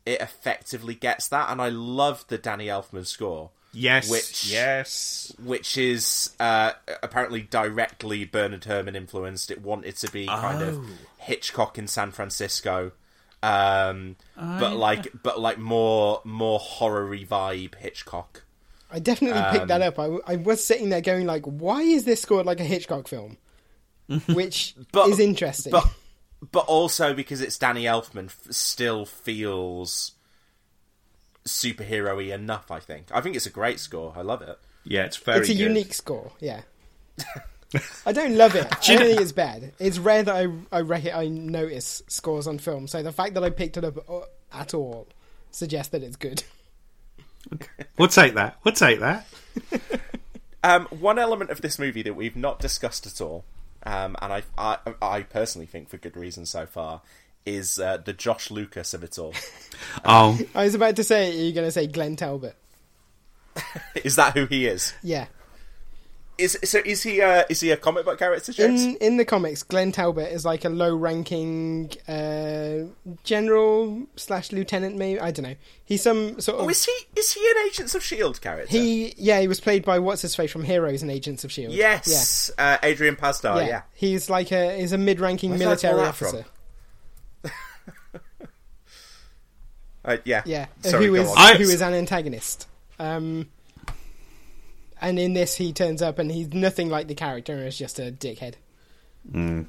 it 0.10 0.22
effectively 0.22 0.96
gets 0.96 1.28
that, 1.30 1.50
and 1.52 1.62
I 1.62 1.70
love 1.70 2.26
the 2.28 2.38
Danny 2.38 2.68
Elfman 2.68 3.06
score. 3.06 3.52
Yes, 3.72 4.10
which 4.10 4.52
yes. 4.52 5.32
which 5.44 5.78
is 5.78 6.32
uh, 6.40 6.72
apparently 7.04 7.42
directly 7.44 8.26
Bernard 8.26 8.66
Herrmann 8.66 8.96
influenced. 8.96 9.52
It 9.52 9.62
wanted 9.62 9.96
to 9.98 10.12
be 10.12 10.26
kind 10.26 10.64
Oh. 10.64 10.68
of 10.70 10.86
Hitchcock 11.20 11.78
in 11.78 11.88
San 11.88 12.10
Francisco, 12.12 12.92
um, 13.44 14.16
but 14.36 14.74
Oh. 14.74 14.78
like 14.78 15.10
but 15.22 15.40
like 15.40 15.60
more 15.60 16.22
more 16.24 16.58
horror-y 16.60 17.26
vibe 17.30 17.76
Hitchcock. 17.76 18.44
I 18.92 18.98
definitely 18.98 19.44
picked 19.52 19.68
that 19.68 19.84
up. 19.84 20.00
I 20.00 20.36
was 20.38 20.64
sitting 20.66 20.90
there 20.90 21.02
going 21.02 21.28
like, 21.28 21.46
why 21.46 21.82
is 21.84 22.06
this 22.06 22.24
scored 22.24 22.48
like 22.48 22.60
a 22.60 22.64
Hitchcock 22.64 23.08
film? 23.08 23.38
Which 24.34 24.74
But- 24.92 25.10
is 25.10 25.20
interesting. 25.20 25.72
but 25.72 25.88
but 26.52 26.66
also 26.66 27.14
because 27.14 27.42
it's 27.42 27.58
Danny 27.58 27.84
Elfman, 27.84 28.26
f- 28.28 28.40
still 28.52 29.06
feels 29.06 30.14
superhero-y 31.46 32.34
enough. 32.34 32.72
I 32.72 32.80
think. 32.80 33.08
I 33.14 33.22
think 33.22 33.36
it's 33.36 33.46
a 33.46 33.50
great 33.52 33.80
score. 33.80 34.14
I 34.16 34.22
love 34.22 34.42
it. 34.42 34.58
Yeah, 34.84 35.04
it's 35.06 35.18
very. 35.18 35.40
it's 35.40 35.50
a 35.50 35.54
good. 35.54 35.60
unique 35.60 35.94
score, 35.94 36.32
yeah. 36.40 36.62
I 38.06 38.14
don't 38.14 38.36
love 38.36 38.56
it. 38.56 38.66
I 38.66 38.78
you 38.92 38.98
don't 38.98 39.00
know- 39.00 39.06
think 39.12 39.22
it's 39.22 39.32
bad. 39.32 39.74
It's 39.80 40.00
rare 40.00 40.24
that 40.24 40.36
I 40.36 40.48
I, 40.76 40.82
rec- 40.82 41.14
I 41.14 41.28
notice 41.28 42.02
scores 42.08 42.48
on 42.48 42.58
film, 42.58 42.88
so 42.88 43.04
the 43.04 43.12
fact 43.12 43.34
that 43.36 43.44
I 43.44 43.50
picked 43.52 43.78
it 43.78 43.84
up 43.84 44.10
uh, 44.10 44.22
at 44.52 44.74
all 44.74 45.08
suggests 45.52 45.92
that 45.92 46.02
it's 46.04 46.16
good. 46.16 46.44
We'll 47.98 48.08
take 48.10 48.34
that. 48.36 48.58
We'll 48.64 48.74
take 48.74 49.00
that. 49.00 49.26
Um, 50.64 50.88
one 50.88 51.18
element 51.18 51.52
of 51.52 51.62
this 51.62 51.80
movie 51.80 52.02
that 52.02 52.16
we've 52.16 52.36
not 52.36 52.60
discussed 52.60 53.08
at 53.08 53.22
all, 53.22 53.46
um, 53.84 54.16
and 54.22 54.34
I, 54.34 54.44
I, 54.58 54.78
I 55.02 55.22
personally 55.24 55.66
think 55.66 55.90
for 55.90 55.98
good 55.98 56.18
reason 56.18 56.46
so 56.46 56.66
far, 56.66 57.02
is 57.46 57.80
uh, 57.80 57.98
the 57.98 58.14
Josh 58.14 58.52
Lucas 58.52 58.94
of 58.94 59.04
it 59.04 59.18
all. 59.18 59.34
Oh, 60.04 60.38
I 60.54 60.66
was 60.66 60.76
about 60.76 60.98
to 60.98 61.06
say, 61.06 61.30
are 61.32 61.42
you 61.42 61.54
going 61.54 61.66
to 61.66 61.72
say 61.72 61.88
Glenn 61.88 62.18
Talbot? 62.18 62.56
is 64.04 64.18
that 64.18 64.34
who 64.34 64.46
he 64.46 64.66
is? 64.66 64.94
Yeah. 65.02 65.28
Is 66.40 66.58
so? 66.64 66.80
Is 66.86 67.04
he? 67.04 67.22
Uh, 67.22 67.44
is 67.50 67.60
he 67.60 67.72
a 67.72 67.78
comic 67.78 68.06
book 68.06 68.18
character? 68.18 68.54
James? 68.54 68.84
In 68.84 68.96
in 68.98 69.18
the 69.18 69.26
comics, 69.26 69.62
Glenn 69.64 69.92
Talbot 69.92 70.32
is 70.32 70.46
like 70.46 70.64
a 70.64 70.70
low-ranking 70.70 71.92
uh, 72.08 73.14
general 73.24 74.08
slash 74.16 74.52
lieutenant. 74.52 74.96
Maybe 74.96 75.20
I 75.20 75.32
don't 75.32 75.44
know. 75.44 75.56
He's 75.84 76.02
some 76.02 76.40
sort 76.40 76.60
of. 76.60 76.66
Oh, 76.66 76.70
is 76.70 76.86
he? 76.86 76.92
Is 77.18 77.34
he 77.34 77.42
an 77.42 77.66
Agents 77.68 77.94
of 77.94 78.04
Shield 78.04 78.40
character? 78.42 78.72
He 78.78 79.14
yeah, 79.18 79.42
he 79.42 79.48
was 79.48 79.60
played 79.60 79.84
by 79.84 80.00
what's 80.00 80.22
his 80.22 80.36
face 80.36 80.52
from 80.52 80.64
Heroes 80.64 81.02
and 81.02 81.12
Agents 81.12 81.44
of 81.44 81.52
Shield. 81.52 81.74
Yes, 81.74 82.50
uh, 82.58 82.78
Adrian 82.84 83.16
Pasdar. 83.18 83.62
yeah. 83.62 83.68
Yeah. 83.68 83.82
He's 83.94 84.30
like 84.30 84.52
a 84.52 84.78
he's 84.80 84.94
a 84.94 84.98
mid-ranking 84.98 85.50
Where's 85.52 85.60
that 85.60 85.66
military 85.94 86.14
from? 86.14 86.36
officer. 86.36 86.46
Uh, 90.06 90.18
yeah. 90.24 90.42
Yeah, 90.46 90.68
Sorry, 90.82 91.06
who 91.08 91.16
go 91.16 91.22
is 91.22 91.30
on. 91.30 91.56
who 91.58 91.64
is 91.64 91.82
an 91.82 91.94
antagonist. 91.94 92.68
Um, 93.00 93.50
and 95.02 95.20
in 95.20 95.34
this, 95.34 95.56
he 95.56 95.74
turns 95.74 96.02
up 96.02 96.20
and 96.20 96.32
he's 96.32 96.54
nothing 96.54 96.90
like 96.90 97.08
the 97.08 97.16
character. 97.16 97.54
and 97.54 97.64
is 97.68 97.78
just 97.78 98.00
a 98.00 98.12
dickhead. 98.12 98.56
Mm. 99.32 99.66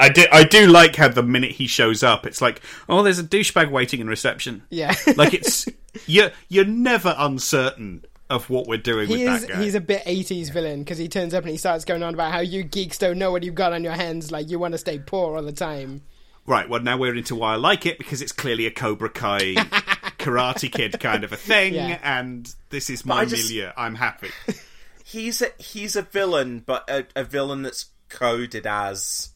I 0.00 0.08
do. 0.08 0.24
I 0.30 0.44
do 0.44 0.66
like 0.66 0.96
how 0.96 1.08
the 1.08 1.22
minute 1.22 1.52
he 1.52 1.66
shows 1.66 2.02
up, 2.02 2.26
it's 2.26 2.40
like, 2.40 2.60
oh, 2.88 3.02
there's 3.02 3.18
a 3.18 3.24
douchebag 3.24 3.70
waiting 3.70 4.00
in 4.00 4.06
reception. 4.08 4.62
Yeah. 4.70 4.94
like 5.16 5.34
it's 5.34 5.66
you're 6.06 6.30
you're 6.48 6.64
never 6.64 7.14
uncertain 7.18 8.04
of 8.30 8.48
what 8.50 8.66
we're 8.66 8.76
doing 8.76 9.08
He 9.08 9.24
with 9.24 9.34
is 9.34 9.40
that 9.46 9.48
guy. 9.54 9.62
he's 9.62 9.74
a 9.74 9.80
bit 9.80 10.04
80s 10.04 10.52
villain 10.52 10.80
because 10.80 10.98
he 10.98 11.08
turns 11.08 11.32
up 11.32 11.44
and 11.44 11.50
he 11.50 11.56
starts 11.56 11.86
going 11.86 12.02
on 12.02 12.12
about 12.12 12.30
how 12.30 12.40
you 12.40 12.62
geeks 12.62 12.98
don't 12.98 13.18
know 13.18 13.32
what 13.32 13.42
you've 13.42 13.54
got 13.54 13.72
on 13.72 13.82
your 13.82 13.94
hands, 13.94 14.30
like 14.30 14.50
you 14.50 14.58
want 14.58 14.72
to 14.72 14.78
stay 14.78 14.98
poor 14.98 15.36
all 15.36 15.42
the 15.42 15.50
time. 15.50 16.02
Right. 16.48 16.68
Well, 16.68 16.80
now 16.80 16.96
we're 16.96 17.14
into 17.14 17.34
why 17.34 17.52
I 17.52 17.56
like 17.56 17.84
it 17.84 17.98
because 17.98 18.22
it's 18.22 18.32
clearly 18.32 18.64
a 18.66 18.70
Cobra 18.70 19.10
Kai 19.10 19.54
Karate 20.18 20.72
Kid 20.72 20.98
kind 20.98 21.22
of 21.22 21.32
a 21.32 21.36
thing, 21.36 21.74
Yeah. 21.74 21.98
and 22.02 22.52
this 22.70 22.88
is 22.90 23.04
my 23.04 23.24
just- 23.26 23.50
milieu. 23.50 23.70
I'm 23.76 23.94
happy. 23.94 24.30
He's 25.04 25.40
a 25.40 25.48
he's 25.58 25.96
a 25.96 26.02
villain, 26.02 26.62
but 26.66 26.84
a, 26.90 27.06
a 27.16 27.24
villain 27.24 27.62
that's 27.62 27.86
coded 28.10 28.66
as 28.66 29.30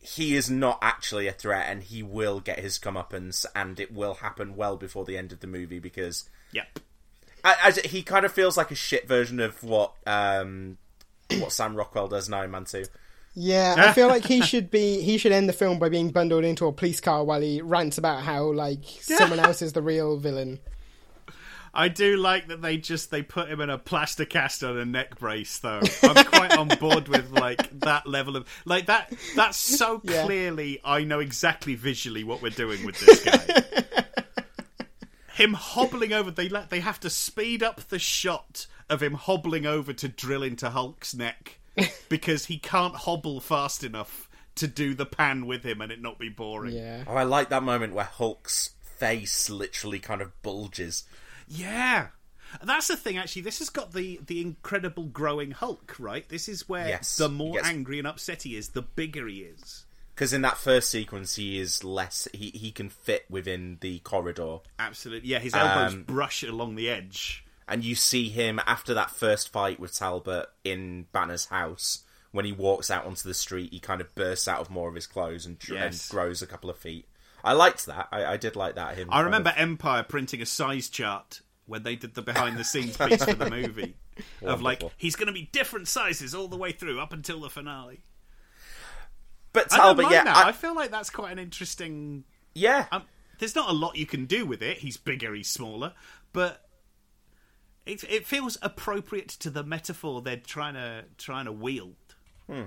he 0.00 0.34
is 0.34 0.50
not 0.50 0.78
actually 0.82 1.26
a 1.28 1.32
threat, 1.32 1.66
and 1.68 1.82
he 1.82 2.02
will 2.02 2.40
get 2.40 2.58
his 2.58 2.78
comeuppance, 2.78 3.44
and 3.54 3.78
it 3.78 3.92
will 3.92 4.14
happen 4.14 4.56
well 4.56 4.76
before 4.76 5.04
the 5.04 5.16
end 5.18 5.32
of 5.32 5.40
the 5.40 5.46
movie 5.46 5.78
because 5.78 6.28
Yep. 6.52 6.78
I, 7.44 7.54
I- 7.76 7.86
he 7.88 8.02
kind 8.02 8.24
of 8.24 8.32
feels 8.32 8.56
like 8.56 8.70
a 8.70 8.74
shit 8.74 9.06
version 9.06 9.38
of 9.40 9.62
what 9.62 9.92
um 10.06 10.78
what 11.38 11.52
Sam 11.52 11.74
Rockwell 11.76 12.08
does 12.08 12.26
in 12.28 12.34
Iron 12.34 12.50
Man 12.52 12.64
Two. 12.64 12.84
Yeah, 13.34 13.74
I 13.78 13.92
feel 13.92 14.08
like 14.08 14.24
he 14.24 14.42
should 14.42 14.70
be 14.70 15.00
he 15.02 15.16
should 15.18 15.32
end 15.32 15.48
the 15.48 15.52
film 15.54 15.78
by 15.78 15.88
being 15.88 16.10
bundled 16.10 16.44
into 16.44 16.66
a 16.66 16.72
police 16.72 17.00
car 17.00 17.24
while 17.24 17.40
he 17.40 17.62
rants 17.62 17.98
about 17.98 18.22
how 18.22 18.52
like 18.52 18.80
someone 19.00 19.40
else 19.40 19.62
is 19.62 19.72
the 19.72 19.82
real 19.82 20.18
villain. 20.18 20.60
I 21.74 21.88
do 21.88 22.18
like 22.18 22.48
that 22.48 22.60
they 22.60 22.76
just 22.76 23.10
they 23.10 23.22
put 23.22 23.48
him 23.48 23.62
in 23.62 23.70
a 23.70 23.78
plaster 23.78 24.26
cast 24.26 24.62
on 24.62 24.76
a 24.76 24.84
neck 24.84 25.18
brace 25.18 25.58
though. 25.58 25.80
I'm 26.02 26.24
quite 26.26 26.54
on 26.58 26.68
board 26.68 27.08
with 27.08 27.30
like 27.30 27.80
that 27.80 28.06
level 28.06 28.36
of 28.36 28.46
like 28.66 28.86
that 28.86 29.10
that's 29.34 29.56
so 29.56 30.02
Yeah. 30.04 30.24
clearly 30.26 30.80
I 30.84 31.04
know 31.04 31.20
exactly 31.20 31.74
visually 31.74 32.24
what 32.24 32.42
we're 32.42 32.50
doing 32.50 32.84
with 32.84 33.00
this 33.00 33.24
guy. 33.24 34.04
him 35.34 35.54
hobbling 35.54 36.12
over 36.12 36.30
they 36.30 36.50
let 36.50 36.68
they 36.68 36.80
have 36.80 37.00
to 37.00 37.08
speed 37.08 37.62
up 37.62 37.80
the 37.88 37.98
shot 37.98 38.66
of 38.90 39.02
him 39.02 39.14
hobbling 39.14 39.64
over 39.64 39.94
to 39.94 40.08
drill 40.08 40.42
into 40.42 40.68
Hulk's 40.68 41.14
neck 41.14 41.58
because 42.08 42.46
he 42.46 42.58
can't 42.58 42.94
hobble 42.94 43.40
fast 43.40 43.84
enough 43.84 44.28
to 44.56 44.66
do 44.66 44.94
the 44.94 45.06
pan 45.06 45.46
with 45.46 45.64
him 45.64 45.80
and 45.80 45.90
it 45.90 46.00
not 46.02 46.18
be 46.18 46.28
boring. 46.28 46.74
Yeah. 46.74 47.04
Oh, 47.06 47.14
I 47.14 47.22
like 47.22 47.48
that 47.50 47.62
moment 47.62 47.94
where 47.94 48.04
Hulk's 48.04 48.70
face 48.82 49.48
literally 49.48 49.98
kind 49.98 50.20
of 50.20 50.30
bulges. 50.42 51.04
Yeah. 51.48 52.08
That's 52.62 52.88
the 52.88 52.96
thing, 52.98 53.16
actually. 53.16 53.42
This 53.42 53.60
has 53.60 53.70
got 53.70 53.92
the, 53.94 54.20
the 54.26 54.42
incredible 54.42 55.04
growing 55.04 55.52
Hulk, 55.52 55.96
right? 55.98 56.28
This 56.28 56.48
is 56.48 56.68
where 56.68 56.86
Yes, 56.88 57.16
the 57.16 57.30
more 57.30 57.54
gets- 57.54 57.68
angry 57.68 57.98
and 57.98 58.06
upset 58.06 58.42
he 58.42 58.56
is, 58.56 58.68
the 58.70 58.82
bigger 58.82 59.26
he 59.26 59.38
is. 59.38 59.86
Because 60.14 60.34
in 60.34 60.42
that 60.42 60.58
first 60.58 60.90
sequence, 60.90 61.36
he 61.36 61.58
is 61.58 61.82
less. 61.82 62.28
He 62.34 62.50
he 62.50 62.70
can 62.70 62.90
fit 62.90 63.24
within 63.30 63.78
the 63.80 64.00
corridor. 64.00 64.58
Absolutely. 64.78 65.30
Yeah, 65.30 65.38
his 65.38 65.54
elbows 65.54 65.94
Um, 65.94 66.02
brush 66.02 66.42
along 66.42 66.74
the 66.74 66.90
edge. 66.90 67.41
And 67.68 67.84
you 67.84 67.94
see 67.94 68.28
him 68.28 68.60
after 68.66 68.94
that 68.94 69.10
first 69.10 69.50
fight 69.52 69.78
with 69.80 69.94
Talbot 69.94 70.46
in 70.64 71.06
Banner's 71.12 71.46
house. 71.46 72.04
When 72.32 72.44
he 72.46 72.52
walks 72.52 72.90
out 72.90 73.04
onto 73.04 73.28
the 73.28 73.34
street, 73.34 73.72
he 73.72 73.78
kind 73.78 74.00
of 74.00 74.14
bursts 74.14 74.48
out 74.48 74.60
of 74.60 74.70
more 74.70 74.88
of 74.88 74.94
his 74.94 75.06
clothes 75.06 75.44
and, 75.44 75.58
dr- 75.58 75.80
and 75.82 76.04
grows 76.08 76.40
a 76.40 76.46
couple 76.46 76.70
of 76.70 76.78
feet. 76.78 77.06
I 77.44 77.52
liked 77.52 77.84
that. 77.86 78.08
I, 78.10 78.24
I 78.24 78.36
did 78.38 78.56
like 78.56 78.76
that. 78.76 78.96
Him. 78.96 79.10
I 79.10 79.16
kind 79.16 79.24
remember 79.26 79.50
of- 79.50 79.58
Empire 79.58 80.02
printing 80.02 80.40
a 80.40 80.46
size 80.46 80.88
chart 80.88 81.42
when 81.66 81.82
they 81.82 81.94
did 81.94 82.14
the 82.14 82.22
behind 82.22 82.56
the 82.56 82.64
scenes 82.64 82.96
piece 82.96 83.22
for 83.22 83.34
the 83.34 83.50
movie. 83.50 83.96
of 84.42 84.62
like, 84.62 84.80
Wonderful. 84.80 84.92
he's 84.96 85.14
going 85.14 85.26
to 85.26 85.32
be 85.34 85.50
different 85.52 85.88
sizes 85.88 86.34
all 86.34 86.48
the 86.48 86.56
way 86.56 86.72
through 86.72 87.00
up 87.00 87.12
until 87.12 87.40
the 87.40 87.50
finale. 87.50 88.00
but 89.52 89.72
I 89.72 89.76
don't 89.76 89.86
Talbot, 89.86 90.02
mind 90.04 90.14
yeah, 90.14 90.24
that. 90.24 90.36
I- 90.36 90.48
I 90.48 90.52
feel 90.52 90.74
like 90.74 90.90
that's 90.90 91.10
quite 91.10 91.32
an 91.32 91.38
interesting 91.38 92.24
yeah. 92.54 92.86
Um, 92.92 93.02
there's 93.38 93.54
not 93.54 93.68
a 93.68 93.72
lot 93.72 93.96
you 93.96 94.06
can 94.06 94.26
do 94.26 94.46
with 94.46 94.62
it. 94.62 94.78
He's 94.78 94.96
bigger, 94.96 95.34
he's 95.34 95.48
smaller, 95.48 95.92
but 96.32 96.64
it 97.86 98.04
it 98.04 98.26
feels 98.26 98.56
appropriate 98.62 99.28
to 99.28 99.50
the 99.50 99.62
metaphor 99.64 100.22
they're 100.22 100.36
trying 100.36 100.74
to 100.74 101.04
trying 101.18 101.46
to 101.46 101.52
wield. 101.52 101.96
Hmm. 102.48 102.64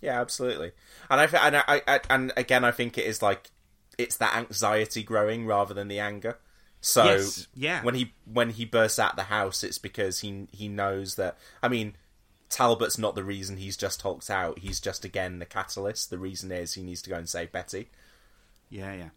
Yeah, 0.00 0.20
absolutely. 0.20 0.72
And 1.08 1.20
I, 1.20 1.24
and 1.24 1.56
I, 1.56 1.82
I, 1.86 2.00
and 2.10 2.32
again, 2.36 2.62
I 2.64 2.72
think 2.72 2.98
it 2.98 3.06
is 3.06 3.22
like 3.22 3.50
it's 3.96 4.16
that 4.18 4.36
anxiety 4.36 5.02
growing 5.02 5.46
rather 5.46 5.72
than 5.72 5.88
the 5.88 5.98
anger. 5.98 6.38
So 6.80 7.04
Yes, 7.04 7.48
yeah. 7.54 7.82
when 7.82 7.94
he 7.94 8.12
when 8.30 8.50
he 8.50 8.66
bursts 8.66 8.98
out 8.98 9.16
the 9.16 9.24
house, 9.24 9.64
it's 9.64 9.78
because 9.78 10.20
he 10.20 10.46
he 10.52 10.68
knows 10.68 11.14
that. 11.14 11.38
I 11.62 11.68
mean, 11.68 11.96
Talbot's 12.50 12.98
not 12.98 13.14
the 13.14 13.24
reason 13.24 13.56
he's 13.56 13.76
just 13.78 14.02
hulked 14.02 14.28
out. 14.28 14.58
He's 14.58 14.80
just 14.80 15.04
again 15.04 15.38
the 15.38 15.46
catalyst. 15.46 16.10
The 16.10 16.18
reason 16.18 16.52
is 16.52 16.74
he 16.74 16.82
needs 16.82 17.00
to 17.02 17.10
go 17.10 17.16
and 17.16 17.28
save 17.28 17.52
Betty, 17.52 17.88
Yeah, 18.68 18.92
yeah. 18.92 19.08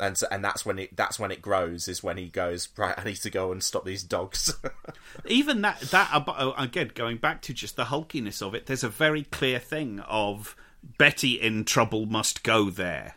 And 0.00 0.16
so, 0.16 0.26
and 0.30 0.44
that's 0.44 0.64
when 0.64 0.78
it 0.78 0.96
that's 0.96 1.18
when 1.18 1.30
it 1.30 1.42
grows. 1.42 1.88
Is 1.88 2.02
when 2.02 2.16
he 2.16 2.28
goes 2.28 2.68
right. 2.76 2.98
I 2.98 3.04
need 3.04 3.16
to 3.16 3.30
go 3.30 3.52
and 3.52 3.62
stop 3.62 3.84
these 3.84 4.02
dogs. 4.02 4.54
Even 5.26 5.62
that 5.62 5.80
that 5.80 6.10
oh, 6.26 6.54
again 6.58 6.90
going 6.94 7.18
back 7.18 7.42
to 7.42 7.54
just 7.54 7.76
the 7.76 7.86
hulkiness 7.86 8.42
of 8.42 8.54
it. 8.54 8.66
There's 8.66 8.84
a 8.84 8.88
very 8.88 9.24
clear 9.24 9.58
thing 9.58 10.00
of 10.00 10.56
Betty 10.98 11.40
in 11.40 11.64
trouble 11.64 12.06
must 12.06 12.42
go 12.42 12.70
there. 12.70 13.16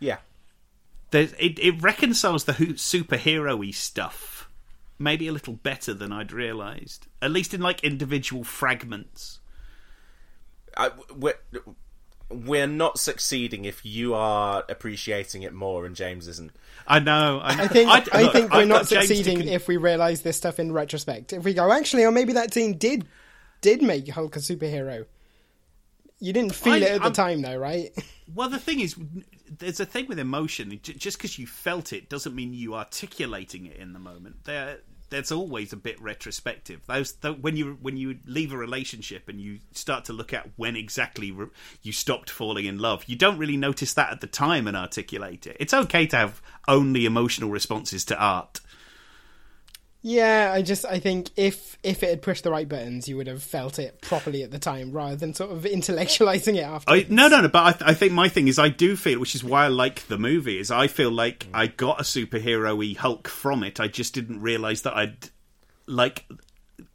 yeah. 0.00 0.18
There's, 1.12 1.32
it, 1.40 1.58
it 1.58 1.82
reconciles 1.82 2.44
the 2.44 2.52
superhero-y 2.52 3.72
stuff 3.72 4.40
maybe 5.00 5.26
a 5.26 5.32
little 5.32 5.54
better 5.54 5.94
than 5.94 6.12
I'd 6.12 6.30
realised. 6.30 7.08
At 7.20 7.32
least 7.32 7.54
in 7.54 7.60
like 7.60 7.82
individual 7.82 8.44
fragments. 8.44 9.40
I, 10.76 10.90
we're, 12.30 12.46
we're 12.46 12.66
not 12.66 12.98
succeeding 12.98 13.64
if 13.64 13.84
you 13.84 14.14
are 14.14 14.64
appreciating 14.68 15.42
it 15.42 15.52
more 15.52 15.86
and 15.86 15.94
James 15.96 16.28
isn't. 16.28 16.52
I 16.86 16.98
know. 16.98 17.40
I, 17.42 17.54
know. 17.54 17.62
I 17.64 17.66
think 17.68 17.88
I, 17.88 18.22
look, 18.22 18.32
think 18.32 18.52
we're 18.52 18.60
I've 18.60 18.68
not 18.68 18.82
got 18.82 18.88
James 18.88 19.08
to 19.08 19.14
succeeding 19.16 19.38
con- 19.38 19.48
if 19.48 19.68
we 19.68 19.76
realise 19.76 20.20
this 20.22 20.36
stuff 20.36 20.58
in 20.58 20.72
retrospect. 20.72 21.32
If 21.32 21.44
we 21.44 21.54
go, 21.54 21.70
actually, 21.72 22.04
or 22.04 22.10
maybe 22.10 22.32
that 22.34 22.52
scene 22.54 22.78
did 22.78 23.06
did 23.60 23.82
make 23.82 24.08
Hulk 24.08 24.36
a 24.36 24.38
superhero. 24.38 25.06
You 26.18 26.32
didn't 26.32 26.54
feel 26.54 26.74
I- 26.74 26.78
it 26.78 26.82
at 26.92 26.98
the 26.98 27.04
I'm- 27.04 27.12
time, 27.12 27.42
though, 27.42 27.56
right? 27.56 27.90
Well, 28.32 28.48
the 28.48 28.60
thing 28.60 28.78
is, 28.78 28.94
there's 29.58 29.80
a 29.80 29.84
thing 29.84 30.06
with 30.06 30.20
emotion. 30.20 30.78
Just 30.84 31.18
because 31.18 31.36
you 31.36 31.48
felt 31.48 31.92
it 31.92 32.08
doesn't 32.08 32.32
mean 32.32 32.54
you 32.54 32.76
articulating 32.76 33.66
it 33.66 33.76
in 33.78 33.92
the 33.92 33.98
moment. 33.98 34.44
There, 34.44 34.78
there's 35.10 35.32
always 35.32 35.72
a 35.72 35.76
bit 35.76 36.00
retrospective. 36.00 36.80
Those 36.86 37.12
th- 37.12 37.38
when 37.38 37.56
you 37.56 37.78
when 37.80 37.96
you 37.96 38.18
leave 38.24 38.52
a 38.52 38.56
relationship 38.56 39.28
and 39.28 39.40
you 39.40 39.58
start 39.72 40.04
to 40.06 40.12
look 40.12 40.32
at 40.32 40.48
when 40.56 40.76
exactly 40.76 41.30
re- 41.30 41.48
you 41.82 41.92
stopped 41.92 42.30
falling 42.30 42.64
in 42.64 42.78
love, 42.78 43.04
you 43.06 43.16
don't 43.16 43.38
really 43.38 43.56
notice 43.56 43.92
that 43.94 44.10
at 44.10 44.20
the 44.20 44.26
time 44.26 44.66
and 44.66 44.76
articulate 44.76 45.46
it. 45.46 45.56
It's 45.60 45.74
okay 45.74 46.06
to 46.06 46.16
have 46.16 46.42
only 46.66 47.04
emotional 47.04 47.50
responses 47.50 48.04
to 48.06 48.18
art. 48.18 48.60
Yeah, 50.02 50.50
I 50.54 50.62
just 50.62 50.86
I 50.86 50.98
think 50.98 51.30
if 51.36 51.76
if 51.82 52.02
it 52.02 52.08
had 52.08 52.22
pushed 52.22 52.44
the 52.44 52.50
right 52.50 52.68
buttons, 52.68 53.06
you 53.06 53.18
would 53.18 53.26
have 53.26 53.42
felt 53.42 53.78
it 53.78 54.00
properly 54.00 54.42
at 54.42 54.50
the 54.50 54.58
time, 54.58 54.92
rather 54.92 55.16
than 55.16 55.34
sort 55.34 55.50
of 55.50 55.62
intellectualizing 55.64 56.56
it 56.56 56.64
after. 56.64 56.90
No, 57.10 57.28
no, 57.28 57.42
no. 57.42 57.48
But 57.48 57.66
I, 57.66 57.72
th- 57.72 57.90
I 57.90 57.94
think 57.94 58.12
my 58.12 58.28
thing 58.28 58.48
is 58.48 58.58
I 58.58 58.70
do 58.70 58.96
feel, 58.96 59.20
which 59.20 59.34
is 59.34 59.44
why 59.44 59.66
I 59.66 59.68
like 59.68 60.06
the 60.06 60.18
movie, 60.18 60.58
is 60.58 60.70
I 60.70 60.86
feel 60.86 61.10
like 61.10 61.46
I 61.52 61.66
got 61.66 62.00
a 62.00 62.04
superhero-y 62.04 62.94
Hulk 62.98 63.28
from 63.28 63.62
it. 63.62 63.78
I 63.78 63.88
just 63.88 64.14
didn't 64.14 64.40
realize 64.40 64.82
that 64.82 64.96
I'd 64.96 65.28
like 65.86 66.24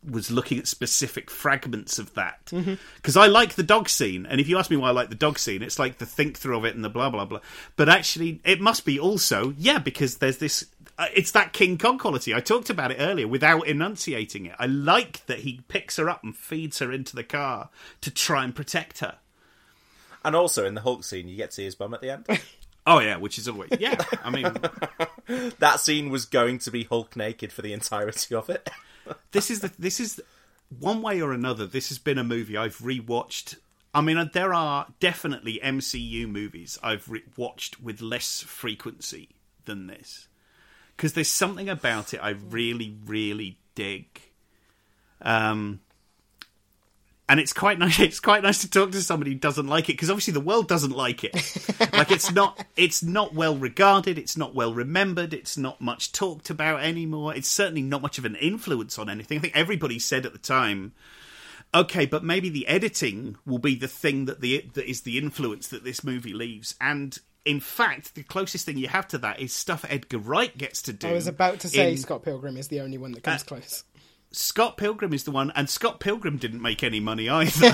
was 0.10 0.32
looking 0.32 0.60
at 0.60 0.68
specific 0.68 1.30
fragments 1.30 2.00
of 2.00 2.14
that 2.14 2.46
mm-hmm. 2.48 2.76
because 2.96 3.18
I 3.18 3.28
like 3.28 3.56
the 3.56 3.64
dog 3.64 3.90
scene. 3.90 4.26
And 4.26 4.40
if 4.40 4.48
you 4.48 4.58
ask 4.58 4.70
me 4.70 4.78
why 4.78 4.90
I 4.90 4.92
like 4.92 5.10
the 5.10 5.16
dog 5.16 5.40
scene, 5.40 5.62
it's 5.62 5.80
like 5.80 5.98
the 5.98 6.06
think 6.06 6.38
through 6.38 6.58
of 6.58 6.66
it 6.66 6.76
and 6.76 6.84
the 6.84 6.90
blah 6.90 7.10
blah 7.10 7.26
blah. 7.26 7.40
But 7.76 7.90
actually, 7.90 8.42
it 8.44 8.62
must 8.62 8.86
be 8.86 9.00
also 9.00 9.54
yeah 9.58 9.80
because 9.80 10.18
there's 10.18 10.38
this. 10.38 10.66
Uh, 10.98 11.08
it's 11.14 11.32
that 11.32 11.54
King 11.54 11.78
Kong 11.78 11.98
quality. 11.98 12.34
I 12.34 12.40
talked 12.40 12.70
about 12.70 12.92
it 12.92 12.98
earlier 13.00 13.28
without 13.28 13.68
enunciating 13.68 14.46
it. 14.46 14.56
I 14.58 14.66
like 14.66 15.26
that 15.26 15.40
he 15.40 15.62
picks 15.68 15.98
her 15.98 16.10
up 16.10 16.24
and 16.24 16.36
feeds 16.36 16.80
her 16.80 16.92
into 16.92 17.16
the 17.16 17.24
car 17.24 17.70
to 18.02 18.12
try 18.12 18.44
and 18.44 18.56
protect 18.56 19.00
her. 19.00 19.18
And 20.24 20.36
also 20.36 20.66
in 20.66 20.74
the 20.74 20.82
Hulk 20.82 21.04
scene, 21.04 21.28
you 21.28 21.36
get 21.36 21.52
to 21.52 21.56
see 21.56 21.66
his 21.66 21.76
bum 21.76 21.94
at 21.94 22.02
the 22.02 22.12
end. 22.12 22.26
Oh 22.88 23.00
yeah, 23.00 23.18
which 23.18 23.40
is 23.40 23.48
always 23.48 23.72
yeah. 23.80 24.00
I 24.24 24.30
mean, 24.30 24.54
that 25.60 25.80
scene 25.80 26.12
was 26.12 26.26
going 26.26 26.60
to 26.60 26.70
be 26.70 26.84
Hulk 26.84 27.16
naked 27.16 27.52
for 27.52 27.64
the 27.64 27.74
entirety 27.74 28.36
of 28.36 28.48
it. 28.48 28.70
this 29.32 29.50
is 29.50 29.62
the 29.62 29.72
this 29.80 30.00
is 30.00 30.22
one 30.78 31.02
way 31.02 31.20
or 31.20 31.34
another. 31.34 31.66
This 31.66 31.90
has 31.90 31.98
been 31.98 32.20
a 32.20 32.24
movie 32.24 32.56
I've 32.56 32.78
rewatched. 32.78 33.58
I 33.92 34.02
mean, 34.02 34.30
there 34.34 34.54
are 34.54 34.86
definitely 35.00 35.60
MCU 35.64 36.30
movies 36.30 36.78
I've 36.84 37.10
re- 37.10 37.24
watched 37.38 37.82
with 37.82 38.02
less 38.02 38.44
frequency 38.44 39.30
than 39.66 39.88
this 39.88 40.28
because 40.96 41.14
there's 41.14 41.30
something 41.30 41.70
about 41.70 42.14
it 42.14 42.20
I 42.22 42.32
really, 42.32 42.96
really 43.06 43.58
dig. 43.76 44.22
Um, 45.22 45.82
and 47.28 47.40
it's 47.40 47.54
quite 47.54 47.80
nice. 47.80 48.00
It's 48.06 48.20
quite 48.20 48.44
nice 48.44 48.62
to 48.62 48.70
talk 48.70 48.92
to 48.92 49.02
somebody 49.02 49.32
who 49.32 49.40
doesn't 49.40 49.68
like 49.68 49.90
it 49.90 49.94
because 49.94 50.10
obviously 50.10 50.34
the 50.34 50.40
world 50.40 50.68
doesn't 50.68 50.92
like 50.92 51.24
it. 51.24 51.34
like 51.94 52.12
it's 52.12 52.32
not. 52.32 52.64
It's 52.76 53.02
not 53.02 53.34
well 53.34 53.56
regarded. 53.56 54.18
It's 54.18 54.38
not 54.38 54.54
well 54.54 54.74
remembered. 54.74 55.34
It's 55.34 55.58
not 55.58 55.82
much 55.82 56.12
talked 56.12 56.50
about 56.50 56.84
anymore. 56.84 57.36
It's 57.36 57.50
certainly 57.50 57.82
not 57.82 58.02
much 58.02 58.18
of 58.18 58.26
an 58.26 58.36
influence 58.36 59.00
on 59.00 59.10
anything. 59.10 59.40
I 59.40 59.42
think 59.42 59.56
everybody 59.56 59.98
said 59.98 60.26
at 60.26 60.34
the 60.34 60.40
time, 60.40 60.94
okay, 61.74 62.06
but 62.06 62.24
maybe 62.24 62.50
the 62.50 62.68
editing 62.68 63.38
will 63.46 63.60
be 63.60 63.76
the 63.76 63.88
thing 63.88 64.26
that 64.26 64.42
the 64.42 64.70
that 64.74 64.88
is 64.88 65.02
the 65.02 65.18
influence 65.18 65.68
that 65.70 65.84
this 65.84 66.04
movie 66.04 66.34
leaves. 66.34 66.76
And 66.80 67.18
in 67.46 67.60
fact, 67.60 68.16
the 68.16 68.24
closest 68.24 68.66
thing 68.66 68.78
you 68.78 68.88
have 68.88 69.08
to 69.10 69.20
that 69.20 69.40
is 69.40 69.54
stuff 69.54 69.86
Edgar 69.88 70.18
Wright 70.18 70.56
gets 70.58 70.82
to 70.84 70.94
do. 70.94 71.08
I 71.08 71.14
was 71.14 71.28
about 71.28 71.60
to 71.62 71.70
say 71.70 71.92
in- 71.92 71.98
Scott 71.98 72.24
Pilgrim 72.24 72.58
is 72.58 72.68
the 72.68 72.82
only 72.82 72.98
one 72.98 73.12
that 73.14 73.24
comes 73.24 73.44
close. 73.44 73.84
Scott 74.32 74.76
Pilgrim 74.76 75.14
is 75.14 75.24
the 75.24 75.32
one, 75.32 75.52
and 75.56 75.70
Scott 75.70 76.02
Pilgrim 76.02 76.38
didn't 76.38 76.62
make 76.62 76.84
any 76.84 77.00
money 77.00 77.30
either. 77.30 77.74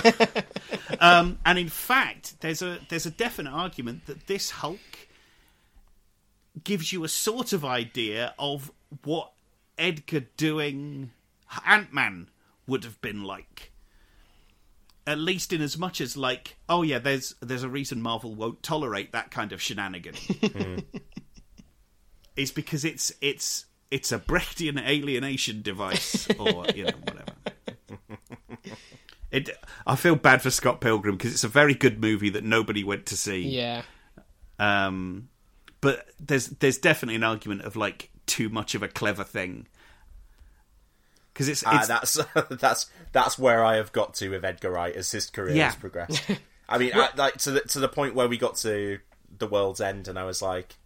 um, 1.00 1.40
and 1.44 1.58
in 1.58 1.70
fact, 1.70 2.40
there's 2.42 2.62
a 2.62 2.80
there's 2.90 3.08
a 3.08 3.12
definite 3.12 3.52
argument 3.52 4.06
that 4.06 4.28
this 4.28 4.52
Hulk 4.52 4.80
gives 6.64 6.94
you 6.94 7.04
a 7.04 7.08
sort 7.08 7.54
of 7.54 7.66
idea 7.66 8.36
of 8.38 8.72
what 9.04 9.32
Edgar 9.78 10.26
doing 10.38 11.12
Ant 11.66 11.94
Man 11.94 12.30
would 12.68 12.84
have 12.84 13.02
been 13.02 13.24
like. 13.24 13.71
At 15.12 15.20
least 15.20 15.52
in 15.52 15.62
as 15.62 15.78
much 15.78 16.00
as 16.00 16.16
like, 16.16 16.56
oh 16.70 16.84
yeah, 16.84 17.00
there's 17.00 17.36
there's 17.42 17.64
a 17.64 17.70
reason 17.70 18.02
Marvel 18.02 18.34
won't 18.34 18.64
tolerate 18.64 19.12
that 19.12 19.30
kind 19.30 19.52
of 19.52 19.62
shenanigan. 19.62 20.16
Is 22.38 22.52
because 22.52 22.86
it's 22.86 23.12
it's 23.20 23.66
it's 23.92 24.14
a 24.14 24.20
Brechtian 24.20 24.82
alienation 24.82 25.62
device, 25.62 26.30
or 26.40 26.66
you 26.74 26.86
know 26.86 26.94
whatever. 27.04 27.34
It. 29.32 29.50
I 29.86 29.98
feel 29.98 30.16
bad 30.16 30.42
for 30.42 30.50
Scott 30.50 30.80
Pilgrim 30.80 31.18
because 31.18 31.34
it's 31.34 31.44
a 31.44 31.50
very 31.50 31.74
good 31.74 32.00
movie 32.00 32.30
that 32.30 32.46
nobody 32.46 32.86
went 32.86 33.06
to 33.08 33.18
see. 33.18 33.42
Yeah. 33.42 33.82
Um, 34.60 35.28
but 35.82 36.08
there's 36.20 36.48
there's 36.48 36.78
definitely 36.78 37.16
an 37.16 37.24
argument 37.24 37.64
of 37.64 37.76
like 37.76 38.12
too 38.28 38.48
much 38.48 38.76
of 38.76 38.84
a 38.84 38.88
clever 38.88 39.26
thing 39.26 39.68
because 41.48 41.50
it's, 41.50 41.64
Ah, 41.66 41.80
it's 41.80 41.88
that's 41.88 42.20
that's 42.62 42.90
that's 43.12 43.38
where 43.40 43.64
I 43.64 43.76
have 43.76 43.92
got 43.92 44.14
to 44.16 44.30
with 44.30 44.46
Edgar 44.46 44.72
Wright 44.72 44.96
as 44.96 45.12
his 45.12 45.30
career 45.30 45.56
Yeah. 45.56 45.66
has 45.66 45.76
progressed. 45.76 46.24
I 46.70 46.78
mean, 46.78 46.92
I, 46.96 47.10
like 47.18 47.38
to 47.40 47.52
the 47.52 47.62
to 47.62 47.80
the 47.80 47.90
point 47.90 48.16
where 48.16 48.28
we 48.28 48.38
got 48.38 48.56
to 48.58 49.00
the 49.38 49.48
world's 49.48 49.82
end, 49.82 50.08
and 50.08 50.18
I 50.18 50.24
was 50.24 50.42
like, 50.42 50.78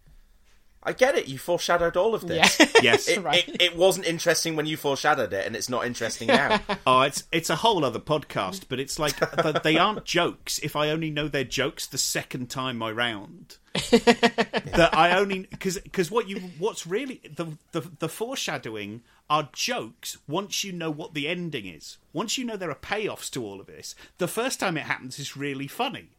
I 0.82 0.92
get 0.92 1.16
it. 1.16 1.26
You 1.28 1.38
foreshadowed 1.38 1.96
all 1.96 2.14
of 2.14 2.26
this. 2.26 2.58
Yeah. 2.60 2.66
Yes. 2.82 3.08
it, 3.08 3.22
Right. 3.22 3.48
it, 3.48 3.60
it 3.62 3.76
wasn't 3.76 4.06
interesting 4.06 4.54
when 4.54 4.66
you 4.66 4.76
foreshadowed 4.76 5.32
it, 5.32 5.46
and 5.46 5.56
it's 5.56 5.68
not 5.68 5.86
interesting 5.86 6.28
now. 6.28 6.60
Oh, 6.86 7.00
it's 7.02 7.24
it's 7.32 7.50
a 7.50 7.56
whole 7.56 7.84
other 7.84 7.98
podcast, 7.98 8.64
but 8.68 8.78
it's 8.80 8.98
like 8.98 9.16
th- 9.42 9.62
they 9.62 9.76
aren't 9.78 10.04
jokes. 10.04 10.58
If 10.60 10.76
I 10.76 10.90
only 10.90 11.10
know 11.10 11.26
they're 11.28 11.42
jokes 11.44 11.86
the 11.86 11.98
second 11.98 12.50
time 12.50 12.82
I 12.82 12.90
round, 12.92 13.56
that 13.90 14.90
I 14.92 15.16
only 15.18 15.40
because 15.40 15.78
because 15.78 16.10
what 16.10 16.28
you 16.28 16.40
what's 16.58 16.86
really 16.86 17.20
the, 17.34 17.46
the 17.72 17.82
the 17.98 18.08
foreshadowing 18.08 19.02
are 19.28 19.48
jokes. 19.52 20.18
Once 20.28 20.64
you 20.64 20.72
know 20.72 20.90
what 20.90 21.14
the 21.14 21.28
ending 21.28 21.66
is, 21.66 21.98
once 22.12 22.38
you 22.38 22.44
know 22.44 22.56
there 22.56 22.70
are 22.70 22.76
payoffs 22.76 23.30
to 23.30 23.44
all 23.44 23.60
of 23.60 23.66
this, 23.66 23.94
the 24.18 24.28
first 24.28 24.60
time 24.60 24.76
it 24.76 24.84
happens 24.84 25.18
is 25.18 25.36
really 25.36 25.66
funny. 25.66 26.10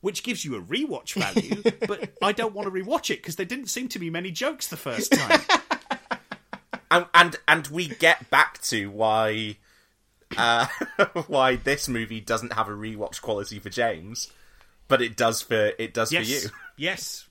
Which 0.00 0.22
gives 0.22 0.44
you 0.44 0.54
a 0.54 0.60
rewatch 0.60 1.14
value, 1.14 1.62
but 1.88 2.12
I 2.20 2.32
don't 2.32 2.54
want 2.54 2.66
to 2.66 2.70
rewatch 2.70 3.10
it 3.10 3.22
because 3.22 3.36
there 3.36 3.46
didn't 3.46 3.68
seem 3.68 3.88
to 3.88 3.98
be 3.98 4.10
many 4.10 4.30
jokes 4.30 4.66
the 4.66 4.76
first 4.76 5.12
time. 5.12 5.40
and 6.90 7.06
and 7.14 7.36
and 7.48 7.66
we 7.68 7.88
get 7.88 8.28
back 8.28 8.60
to 8.62 8.90
why 8.90 9.56
uh, 10.36 10.66
why 11.26 11.56
this 11.56 11.88
movie 11.88 12.20
doesn't 12.20 12.52
have 12.52 12.68
a 12.68 12.72
rewatch 12.72 13.20
quality 13.20 13.58
for 13.58 13.70
James, 13.70 14.30
but 14.88 15.02
it 15.02 15.16
does 15.16 15.42
for 15.42 15.72
it 15.78 15.94
does 15.94 16.12
yes, 16.12 16.26
for 16.26 16.32
you. 16.32 16.50
yes, 16.76 17.26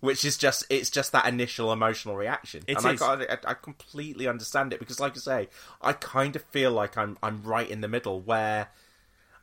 Which 0.00 0.24
is 0.24 0.36
just 0.36 0.64
it's 0.70 0.90
just 0.90 1.12
that 1.12 1.26
initial 1.26 1.72
emotional 1.72 2.16
reaction, 2.16 2.62
It 2.66 2.76
and 2.78 2.86
I, 2.86 2.94
got- 2.94 3.30
I 3.30 3.50
I 3.50 3.54
completely 3.54 4.28
understand 4.28 4.72
it 4.72 4.78
because, 4.78 5.00
like 5.00 5.12
I 5.16 5.20
say, 5.20 5.48
I 5.80 5.92
kind 5.92 6.36
of 6.36 6.42
feel 6.44 6.70
like 6.72 6.96
I'm 6.96 7.16
I'm 7.22 7.42
right 7.42 7.68
in 7.68 7.80
the 7.80 7.88
middle 7.88 8.20
where 8.20 8.68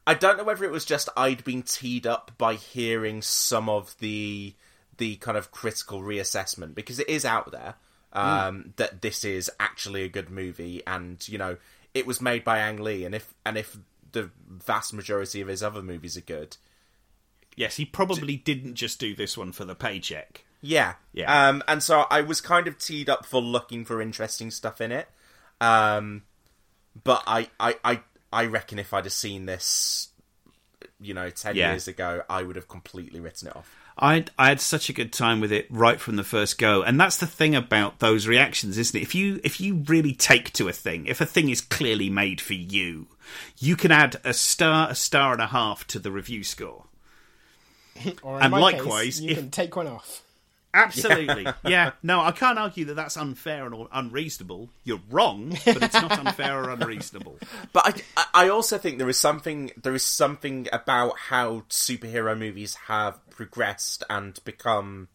I 0.07 0.13
don't 0.13 0.37
know 0.37 0.43
whether 0.43 0.63
it 0.65 0.71
was 0.71 0.85
just 0.85 1.09
I'd 1.15 1.43
been 1.43 1.63
teed 1.63 2.07
up 2.07 2.31
by 2.37 2.55
hearing 2.55 3.21
some 3.21 3.69
of 3.69 3.95
the 3.99 4.55
the 4.97 5.15
kind 5.17 5.37
of 5.37 5.51
critical 5.51 6.01
reassessment 6.01 6.75
because 6.75 6.99
it 6.99 7.09
is 7.09 7.25
out 7.25 7.51
there 7.51 7.75
um, 8.13 8.73
that 8.75 9.01
this 9.01 9.23
is 9.23 9.49
actually 9.59 10.03
a 10.03 10.09
good 10.09 10.29
movie, 10.29 10.81
and 10.85 11.25
you 11.27 11.37
know 11.37 11.57
it 11.93 12.05
was 12.05 12.21
made 12.21 12.43
by 12.43 12.59
Ang 12.59 12.77
Lee, 12.77 13.05
and 13.05 13.15
if 13.15 13.33
and 13.45 13.57
if 13.57 13.77
the 14.11 14.29
vast 14.49 14.93
majority 14.93 15.39
of 15.41 15.47
his 15.47 15.63
other 15.63 15.81
movies 15.81 16.17
are 16.17 16.21
good, 16.21 16.57
yes, 17.55 17.75
he 17.77 17.85
probably 17.85 18.37
didn't 18.37 18.75
just 18.75 18.99
do 18.99 19.15
this 19.15 19.37
one 19.37 19.51
for 19.51 19.65
the 19.65 19.75
paycheck. 19.75 20.45
Yeah. 20.61 20.93
Yeah. 21.13 21.47
Um, 21.49 21.63
and 21.67 21.81
so 21.81 22.05
I 22.11 22.21
was 22.21 22.39
kind 22.41 22.67
of 22.67 22.77
teed 22.77 23.09
up 23.09 23.25
for 23.25 23.41
looking 23.41 23.83
for 23.85 24.01
interesting 24.01 24.51
stuff 24.51 24.79
in 24.81 24.91
it. 24.91 25.07
Um, 25.59 26.23
but 27.03 27.23
I, 27.25 27.49
I, 27.59 27.75
I, 27.83 27.99
I 28.31 28.45
reckon 28.45 28.77
if 28.79 28.93
I'd 28.93 29.05
have 29.05 29.13
seen 29.13 29.45
this, 29.45 30.09
you 30.99 31.13
know, 31.13 31.29
10 31.29 31.55
Yeah. 31.55 31.71
years 31.71 31.87
ago, 31.87 32.21
I 32.29 32.43
would 32.43 32.55
have 32.55 32.67
completely 32.67 33.19
written 33.19 33.47
it 33.47 33.55
off. 33.55 33.75
I 33.97 34.23
I 34.39 34.47
had 34.47 34.61
such 34.61 34.89
a 34.89 34.93
good 34.93 35.11
time 35.11 35.41
with 35.41 35.51
it 35.51 35.67
right 35.69 35.99
from 35.99 36.15
the 36.15 36.23
first 36.23 36.57
go, 36.57 36.81
and 36.81 36.99
that's 36.99 37.17
the 37.17 37.27
thing 37.27 37.53
about 37.55 37.99
those 37.99 38.25
reactions, 38.25 38.77
isn't 38.77 38.97
it? 38.97 39.03
If 39.03 39.13
you 39.13 39.41
if 39.43 39.59
you 39.59 39.83
really 39.85 40.13
take 40.13 40.53
to 40.53 40.69
a 40.69 40.73
thing, 40.73 41.07
if 41.07 41.19
a 41.19 41.25
thing 41.25 41.49
is 41.49 41.59
clearly 41.59 42.09
made 42.09 42.39
for 42.39 42.53
you, 42.53 43.07
you 43.59 43.75
can 43.75 43.91
add 43.91 44.15
a 44.23 44.33
star, 44.33 44.89
a 44.89 44.95
star 44.95 45.33
and 45.33 45.41
a 45.41 45.47
half 45.47 45.85
to 45.87 45.99
the 45.99 46.09
review 46.09 46.43
score. 46.43 46.85
Or 48.23 48.37
in 48.37 48.43
And 48.43 48.51
my 48.51 48.59
likewise, 48.59 49.19
case, 49.19 49.21
you 49.21 49.31
if- 49.31 49.37
can 49.37 49.51
take 49.51 49.75
one 49.75 49.87
off. 49.87 50.23
Absolutely, 50.73 51.47
yeah. 51.65 51.91
No, 52.01 52.21
I 52.21 52.31
can't 52.31 52.57
argue 52.57 52.85
that 52.85 52.93
that's 52.95 53.17
unfair 53.17 53.65
and 53.65 53.87
unreasonable. 53.91 54.69
You're 54.83 55.01
wrong, 55.09 55.49
but 55.65 55.83
it's 55.83 55.93
not 55.93 56.17
unfair 56.17 56.63
or 56.63 56.69
unreasonable. 56.69 57.37
But 57.73 58.03
I, 58.15 58.45
I 58.45 58.49
also 58.49 58.77
think 58.77 58.97
there 58.97 59.09
is 59.09 59.19
something 59.19 59.71
there 59.81 59.93
is 59.93 60.05
something 60.05 60.67
about 60.71 61.17
how 61.17 61.65
superhero 61.69 62.37
movies 62.37 62.75
have 62.87 63.19
progressed 63.29 64.03
and 64.09 64.39
become 64.45 65.09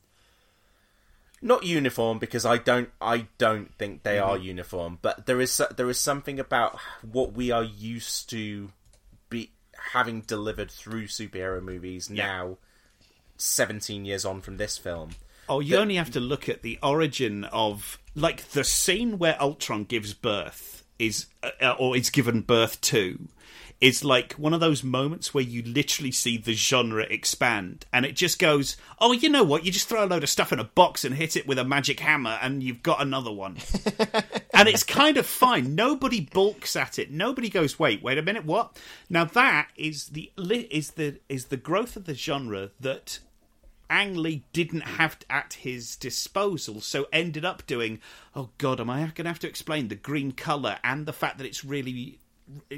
not 1.43 1.65
uniform 1.65 2.19
because 2.19 2.45
I 2.45 2.59
don't 2.59 2.91
I 3.01 3.29
don't 3.39 3.75
think 3.75 4.03
they 4.03 4.19
are 4.19 4.37
mm-hmm. 4.37 4.47
uniform, 4.47 4.99
but 5.01 5.27
there 5.27 5.41
is 5.41 5.61
there 5.77 5.89
is 5.89 5.99
something 5.99 6.39
about 6.39 6.79
what 7.03 7.33
we 7.33 7.51
are 7.51 7.65
used 7.65 8.29
to 8.31 8.71
be 9.31 9.53
having 9.93 10.21
delivered 10.23 10.71
through 10.71 11.07
superhero 11.07 11.63
movies 11.63 12.11
now 12.11 12.59
17 13.37 14.05
years 14.05 14.25
on 14.25 14.41
from 14.41 14.57
this 14.57 14.79
film. 14.79 15.11
Oh, 15.49 15.61
you 15.61 15.77
only 15.77 15.97
have 15.97 16.11
to 16.13 16.21
look 16.21 16.49
at 16.49 16.63
the 16.63 16.79
origin 16.83 17.45
of 17.45 17.99
like 18.15 18.51
the 18.51 18.65
scene 18.65 19.19
where 19.19 19.41
Ultron 19.41 19.85
gives 19.85 20.13
birth 20.15 20.83
is 20.99 21.27
uh, 21.43 21.75
or 21.79 21.97
is 21.97 22.11
given 22.11 22.41
birth 22.41 22.81
to 22.81 23.29
is 23.81 24.03
like 24.03 24.33
one 24.35 24.55
of 24.55 24.61
those 24.61 24.83
moments 24.83 25.35
where 25.35 25.45
you 25.45 25.63
literally 25.63 26.11
see 26.11 26.39
the 26.39 26.55
genre 26.55 27.05
expand 27.11 27.85
and 27.93 28.07
it 28.07 28.17
just 28.17 28.39
goes, 28.39 28.77
"Oh, 28.99 29.13
you 29.13 29.29
know 29.29 29.45
what? 29.45 29.65
You 29.65 29.73
just 29.73 29.89
throw 29.89 30.05
a 30.05 30.07
load 30.07 30.23
of 30.23 30.31
stuff 30.31 30.53
in 30.53 30.59
a 30.59 30.65
box 30.65 31.05
and 31.05 31.15
hit 31.15 31.37
it 31.37 31.47
with 31.47 31.59
a 31.59 31.65
magic 31.65 32.01
hammer 32.01 32.39
and 32.41 32.63
you've 32.63 32.83
got 32.83 33.03
another 33.03 33.33
one." 33.33 33.59
and 34.55 34.69
it's 34.69 34.83
kind 34.83 35.17
of 35.19 35.27
fine. 35.27 35.75
Nobody 35.75 36.21
balks 36.21 36.75
at 36.75 36.99
it. 36.99 37.11
Nobody 37.11 37.49
goes, 37.49 37.79
"Wait, 37.79 38.03
wait 38.03 38.19
a 38.19 38.23
minute, 38.23 38.47
what?" 38.47 38.79
Now 39.11 39.25
that 39.25 39.69
is 39.77 40.07
the 40.07 40.33
is 40.39 40.93
the 40.93 41.21
is 41.29 41.47
the 41.47 41.57
growth 41.59 41.97
of 41.97 42.05
the 42.05 42.15
genre 42.15 42.71
that 42.81 43.19
Ang 43.89 44.17
Lee 44.17 44.45
didn't 44.53 44.81
have 44.81 45.19
at 45.31 45.55
his 45.55 45.97
disposal, 45.97 46.81
so 46.81 47.07
ended 47.13 47.45
up 47.45 47.67
doing. 47.67 48.01
Oh 48.35 48.51
God, 48.59 48.81
am 48.81 48.91
I 48.91 49.01
going 49.01 49.25
to 49.25 49.29
have 49.29 49.39
to 49.41 49.49
explain 49.49 49.89
the 49.89 49.95
green 49.95 50.33
color 50.33 50.79
and 50.83 51.07
the 51.07 51.13
fact 51.13 51.39
that 51.39 51.47
it's 51.47 51.65
really 51.65 52.19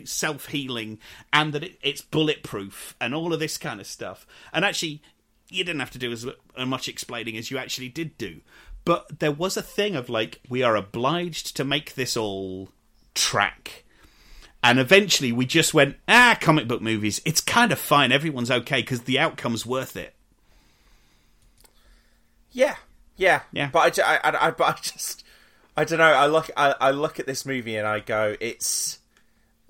self 0.05 0.47
healing 0.47 0.99
and 1.33 1.53
that 1.53 1.63
it, 1.65 1.79
it's 1.83 2.01
bulletproof 2.01 2.95
and 3.01 3.15
all 3.15 3.33
of 3.33 3.41
this 3.41 3.59
kind 3.59 3.81
of 3.81 3.87
stuff? 3.87 4.27
And 4.53 4.65
actually, 4.65 5.03
you 5.51 5.65
didn't 5.65 5.81
have 5.81 5.91
to 5.93 5.99
do 5.99 6.13
as 6.13 6.27
much 6.67 6.89
explaining 6.89 7.37
as 7.37 7.51
you 7.51 7.59
actually 7.59 7.89
did 7.89 8.17
do. 8.19 8.41
but 8.85 9.19
there 9.19 9.33
was 9.33 9.57
a 9.57 9.63
thing 9.63 9.95
of 9.97 10.09
like 10.09 10.41
we 10.49 10.63
are 10.63 10.77
obliged 10.77 11.57
to 11.57 11.65
make 11.65 11.95
this 11.95 12.17
all 12.17 12.69
track. 13.15 13.85
And 14.65 14.79
eventually 14.81 15.31
we 15.31 15.47
just 15.47 15.73
went, 15.75 15.97
ah, 16.09 16.37
comic 16.41 16.67
book 16.67 16.83
movies. 16.83 17.21
It's 17.25 17.41
kind 17.41 17.71
of 17.71 17.79
fine. 17.79 18.11
Everyone's 18.13 18.51
okay 18.51 18.81
because 18.81 19.03
the 19.03 19.19
outcome's 19.19 19.65
worth 19.67 19.97
it. 19.97 20.15
Yeah, 22.51 22.77
yeah, 23.17 23.43
Yeah. 23.53 23.71
But 23.73 23.99
I, 23.99 24.17
I, 24.17 24.31
I, 24.31 24.47
I- 24.49 24.51
but 24.51 24.65
I 24.65 24.81
just, 24.81 25.25
I 25.77 25.85
don't 25.85 25.99
know. 25.99 26.05
I 26.05 26.27
look, 26.27 26.51
I, 26.57 26.75
I 26.81 26.91
look 26.91 27.21
at 27.21 27.27
this 27.27 27.45
movie 27.47 27.77
and 27.77 27.87
I 27.87 28.01
go, 28.01 28.37
it's 28.41 28.99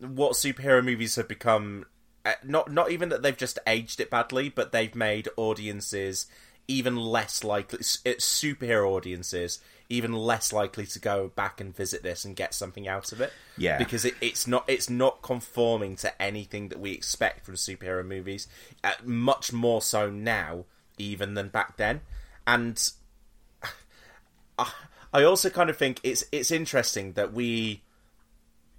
what 0.01 0.33
superhero 0.33 0.85
movies 0.85 1.17
have 1.17 1.29
become. 1.29 1.87
uh, 2.25 2.33
Not, 2.45 2.71
not 2.73 2.91
even 2.91 3.09
that 3.11 3.23
they've 3.23 3.37
just 3.37 3.59
aged 3.67 4.01
it 4.01 4.11
badly, 4.11 4.49
but 4.49 4.73
they've 4.73 4.95
made 4.95 5.29
audiences 5.37 6.27
even 6.67 6.97
less 6.97 7.43
likely. 7.45 7.79
It's 7.79 8.27
superhero 8.27 8.91
audiences 8.91 9.61
even 9.91 10.13
less 10.13 10.53
likely 10.53 10.85
to 10.85 10.99
go 10.99 11.29
back 11.35 11.63
and 11.63 11.75
visit 11.75 12.03
this 12.03 12.23
and 12.25 12.37
get 12.37 12.53
something 12.53 12.87
out 12.87 13.11
of 13.11 13.23
it. 13.23 13.33
Yeah. 13.57 13.79
because 13.79 14.05
it, 14.05 14.15
it's 14.21 14.47
not, 14.47 14.65
it's 14.69 14.91
not 14.91 15.23
conforming 15.23 15.97
to 15.97 16.23
anything 16.23 16.69
that 16.69 16.79
we 16.79 16.93
expect 16.93 17.47
from 17.47 17.55
superhero 17.55 18.07
movies. 18.07 18.49
Uh, 18.85 18.93
much 19.03 19.51
more 19.53 19.81
so 19.81 20.11
now, 20.11 20.65
even 20.99 21.35
than 21.35 21.49
back 21.49 21.77
then, 21.77 22.03
and. 22.47 22.91
I 25.13 25.25
also 25.25 25.49
kind 25.49 25.71
of 25.71 25.77
think 25.77 26.01
it's 26.03 26.25
it's 26.33 26.51
interesting 26.51 27.13
that 27.13 27.33
we 27.33 27.83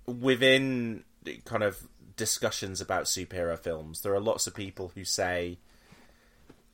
within 0.05 1.03
kind 1.45 1.63
of 1.63 1.87
discussions 2.15 2.81
about 2.81 3.05
superhero 3.05 3.57
films, 3.57 4.01
there 4.01 4.13
are 4.13 4.19
lots 4.19 4.47
of 4.47 4.53
people 4.53 4.91
who 4.95 5.03
say, 5.05 5.57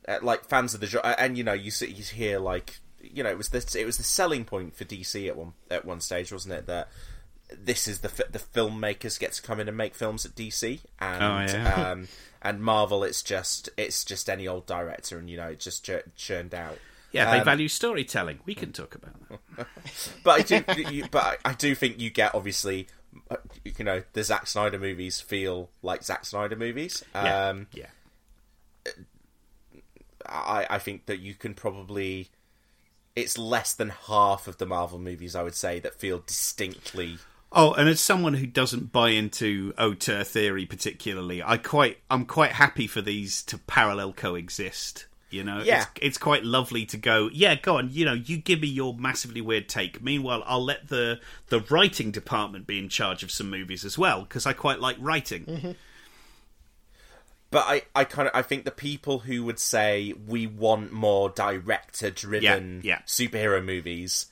uh, 0.08 0.18
like 0.22 0.44
fans 0.44 0.74
of 0.74 0.80
the 0.80 0.86
genre, 0.86 1.14
and 1.18 1.36
you 1.36 1.44
know, 1.44 1.52
you 1.52 1.70
see, 1.70 1.86
you 1.90 2.02
hear 2.02 2.38
like, 2.38 2.78
you 3.00 3.22
know, 3.22 3.30
it 3.30 3.38
was 3.38 3.48
this, 3.50 3.74
it 3.74 3.84
was 3.86 3.96
the 3.96 4.02
selling 4.04 4.44
point 4.44 4.76
for 4.76 4.84
DC 4.84 5.26
at 5.28 5.36
one 5.36 5.52
at 5.70 5.84
one 5.84 6.00
stage, 6.00 6.32
wasn't 6.32 6.54
it? 6.54 6.66
That 6.66 6.88
this 7.56 7.86
is 7.86 8.00
the 8.00 8.08
the 8.30 8.38
filmmakers 8.38 9.18
get 9.18 9.32
to 9.32 9.42
come 9.42 9.60
in 9.60 9.68
and 9.68 9.76
make 9.76 9.94
films 9.94 10.24
at 10.26 10.34
DC, 10.34 10.80
and 11.00 11.22
Oh, 11.22 11.56
yeah. 11.58 11.74
um, 11.92 12.08
and 12.42 12.60
Marvel, 12.60 13.02
it's 13.04 13.22
just 13.22 13.68
it's 13.76 14.04
just 14.04 14.28
any 14.30 14.46
old 14.46 14.66
director, 14.66 15.18
and 15.18 15.28
you 15.28 15.36
know, 15.36 15.48
it's 15.48 15.64
just 15.64 15.84
chur- 15.84 16.04
churned 16.16 16.54
out. 16.54 16.78
Yeah, 17.12 17.30
they 17.30 17.38
Um, 17.38 17.44
value 17.44 17.68
storytelling. 17.68 18.40
We 18.44 18.54
can 18.54 18.72
talk 18.72 18.94
about 18.94 19.14
that. 19.56 19.66
but 20.24 20.52
I 20.52 20.60
do, 20.74 20.82
you, 20.92 21.06
but 21.10 21.38
I- 21.44 21.54
do 21.54 21.74
think 21.74 21.98
you 22.00 22.10
get 22.10 22.34
obviously, 22.34 22.88
you 23.64 23.84
know, 23.84 24.02
the 24.12 24.24
Zack 24.24 24.46
Snyder 24.46 24.78
movies 24.78 25.20
feel 25.20 25.70
like 25.82 26.02
Zack 26.02 26.24
Snyder 26.24 26.56
movies. 26.56 27.04
Yeah, 27.14 27.48
Um, 27.48 27.66
yeah. 27.72 27.86
I, 30.28 30.66
I 30.70 30.78
think 30.78 31.06
that 31.06 31.20
you 31.20 31.34
can 31.34 31.54
probably, 31.54 32.30
it's 33.14 33.38
less 33.38 33.74
than 33.74 33.90
half 33.90 34.48
of 34.48 34.58
the 34.58 34.66
Marvel 34.66 34.98
movies 34.98 35.36
I 35.36 35.42
would 35.42 35.54
say 35.54 35.78
that 35.80 35.94
feel 35.94 36.22
distinctly. 36.26 37.18
Oh, 37.52 37.72
and 37.72 37.88
as 37.88 38.00
someone 38.00 38.34
who 38.34 38.46
doesn't 38.46 38.92
buy 38.92 39.10
into 39.10 39.72
auteur 39.78 40.24
theory 40.24 40.66
particularly, 40.66 41.42
I 41.42 41.56
quite 41.58 41.98
I'm 42.10 42.26
quite 42.26 42.52
happy 42.52 42.86
for 42.86 43.00
these 43.00 43.42
to 43.44 43.58
parallel 43.58 44.12
coexist. 44.12 45.06
You 45.30 45.42
know, 45.42 45.60
Yeah. 45.62 45.82
it's, 45.82 45.90
it's 46.00 46.18
quite 46.18 46.44
lovely 46.44 46.86
to 46.86 46.96
go. 46.96 47.28
Yeah, 47.32 47.56
go 47.56 47.78
on. 47.78 47.88
You 47.92 48.04
know, 48.04 48.12
you 48.12 48.36
give 48.36 48.60
me 48.60 48.68
your 48.68 48.94
massively 48.94 49.40
weird 49.40 49.68
take. 49.68 50.00
Meanwhile, 50.02 50.42
I'll 50.46 50.64
let 50.64 50.88
the 50.88 51.20
the 51.48 51.60
writing 51.60 52.10
department 52.12 52.66
be 52.66 52.78
in 52.78 52.88
charge 52.88 53.22
of 53.22 53.30
some 53.30 53.50
movies 53.50 53.84
as 53.84 53.98
well 53.98 54.22
because 54.22 54.46
I 54.46 54.52
quite 54.52 54.78
like 54.80 54.96
writing. 55.00 55.44
Mm-hmm. 55.44 55.70
But 57.50 57.64
I, 57.66 57.82
I 57.94 58.04
kind 58.04 58.28
of, 58.28 58.34
I 58.34 58.42
think 58.42 58.64
the 58.64 58.70
people 58.72 59.20
who 59.20 59.44
would 59.44 59.58
say 59.60 60.12
we 60.26 60.46
want 60.46 60.92
more 60.92 61.28
director-driven 61.30 62.80
Yeah, 62.82 62.96
yeah. 62.96 63.02
superhero 63.06 63.64
movies, 63.64 64.26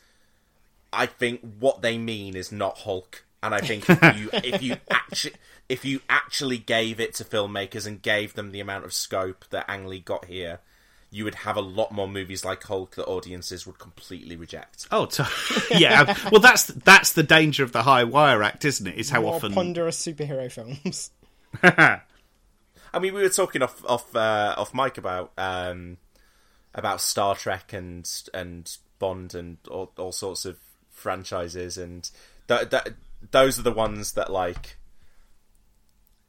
I 0.93 1.07
think 1.07 1.41
what 1.61 1.81
they 1.81 1.97
mean 1.97 2.35
is 2.37 2.51
not 2.51 2.79
Hulk. 2.79 3.25
And 3.43 3.55
I 3.55 3.61
think 3.61 3.85
if 3.89 4.17
you 4.19 4.31
if 4.43 4.63
you 4.63 4.77
actually 4.91 5.35
if 5.69 5.85
you 5.85 6.01
actually 6.09 6.59
gave 6.59 6.99
it 7.01 7.15
to 7.15 7.25
filmmakers 7.25 7.87
and 7.87 8.01
gave 8.03 8.35
them 8.35 8.53
the 8.53 8.61
amount 8.61 8.85
of 8.85 8.93
scope 8.93 9.45
that 9.51 9.65
Ang 9.71 9.87
Lee 9.87 10.01
got 10.01 10.25
here, 10.27 10.61
you 11.15 11.23
would 11.23 11.36
have 11.36 11.57
a 11.57 11.60
lot 11.60 11.93
more 11.93 12.09
movies 12.09 12.44
like 12.44 12.65
Hulk 12.65 12.97
that 12.97 13.07
audiences 13.07 13.65
would 13.67 13.78
completely 13.78 14.34
reject. 14.34 14.89
Oh, 14.91 15.07
t- 15.07 15.23
yeah. 15.70 16.12
Well, 16.33 16.41
that's 16.41 16.65
that's 16.65 17.12
the 17.12 17.23
danger 17.23 17.62
of 17.62 17.70
the 17.70 17.84
High 17.84 18.02
Wire 18.02 18.43
Act, 18.43 18.65
isn't 18.65 18.84
it? 18.84 18.97
Is 18.97 19.10
how 19.10 19.20
More 19.20 19.34
often 19.34 19.55
ponderous 19.55 20.05
superhero 20.05 20.51
films. 20.51 21.12
I 21.62 22.01
mean, 23.01 23.15
we 23.15 23.23
were 23.23 23.28
talking 23.28 23.62
off 23.62 23.84
off 23.86 24.15
uh, 24.17 24.57
off 24.59 24.75
mic 24.75 24.99
about 24.99 25.31
um, 25.39 25.99
about 26.75 27.01
Star 27.01 27.36
Trek 27.36 27.73
and 27.73 28.10
and 28.34 28.76
Bond 28.99 29.36
and 29.36 29.59
all, 29.70 29.93
all 29.97 30.12
sorts 30.12 30.44
of 30.44 30.59
franchises, 30.91 31.78
and 31.78 32.10
th- 32.49 32.70
th- 32.70 32.94
those 33.31 33.57
are 33.59 33.62
the 33.62 33.73
ones 33.73 34.12
that 34.12 34.33
like. 34.33 34.78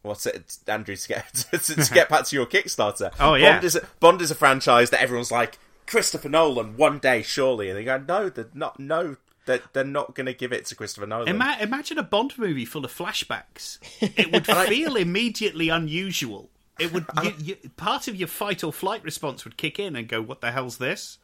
What's 0.06 0.26
it, 0.26 0.58
Andrew? 0.68 0.96
To 0.96 1.08
get 1.08 1.34
to, 1.52 1.58
to 1.58 1.76
get 1.94 2.10
back 2.10 2.26
to 2.26 2.36
your 2.36 2.46
Kickstarter. 2.46 3.14
Oh, 3.20 3.36
yeah. 3.36 3.54
Bond 3.54 3.64
is 3.64 3.76
a, 3.76 3.88
Bond 4.00 4.22
is 4.22 4.32
a 4.32 4.36
franchise 4.36 4.90
that 4.92 5.02
everyone's 5.02 5.32
like 5.32 5.58
Christopher 5.88 6.30
Nolan 6.30 6.78
one 6.78 7.00
day 7.00 7.22
surely, 7.22 7.70
and 7.70 7.78
they 7.78 7.84
go 7.84 7.98
no, 7.98 8.30
they're 8.30 8.48
not. 8.54 8.80
No, 8.80 9.18
they're, 9.46 9.62
they're 9.74 9.84
not 9.84 10.16
going 10.16 10.26
to 10.26 10.34
give 10.34 10.52
it 10.54 10.66
to 10.68 10.76
Christopher 10.76 11.08
Nolan. 11.08 11.28
Ima- 11.28 11.58
imagine 11.60 11.98
a 11.98 12.04
Bond 12.04 12.38
movie 12.38 12.66
full 12.66 12.86
of 12.86 12.94
flashbacks. 12.94 13.80
It 14.02 14.32
would 14.32 14.46
feel 14.68 14.96
immediately 14.96 15.70
unusual. 15.70 16.50
It 16.80 16.92
would 16.92 17.06
you, 17.24 17.34
you, 17.40 17.56
part 17.78 18.08
of 18.10 18.18
your 18.18 18.28
fight 18.28 18.64
or 18.64 18.74
flight 18.74 19.04
response 19.04 19.46
would 19.46 19.56
kick 19.56 19.80
in 19.80 19.96
and 19.96 20.08
go, 20.08 20.22
"What 20.22 20.42
the 20.42 20.52
hell's 20.52 20.78
this?" 20.78 21.20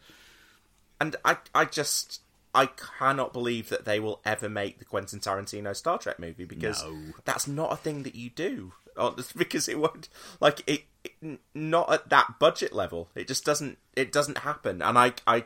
and 1.02 1.16
I, 1.26 1.38
I 1.56 1.66
just, 1.66 2.22
I 2.54 2.66
cannot 2.68 3.32
believe 3.34 3.70
that 3.70 3.86
they 3.86 4.00
will 4.00 4.20
ever 4.26 4.50
make 4.50 4.80
the 4.80 4.86
Quentin 4.86 5.20
Tarantino 5.20 5.76
Star 5.76 5.98
Trek 5.98 6.20
movie 6.20 6.46
because 6.46 6.84
No. 6.84 7.14
that's 7.24 7.48
not 7.48 7.72
a 7.72 7.78
thing 7.78 8.04
that 8.04 8.16
you 8.16 8.30
do. 8.30 8.74
Because 9.36 9.70
it 9.70 9.80
won't, 9.80 10.10
like 10.42 10.62
it, 10.68 10.84
it, 11.04 11.40
not 11.56 11.92
at 11.92 12.10
that 12.10 12.40
budget 12.40 12.74
level. 12.74 13.10
It 13.16 13.28
just 13.28 13.46
doesn't, 13.46 13.78
it 13.96 14.12
doesn't 14.12 14.40
happen. 14.40 14.82
And 14.82 14.98
I, 15.00 15.14
I, 15.26 15.46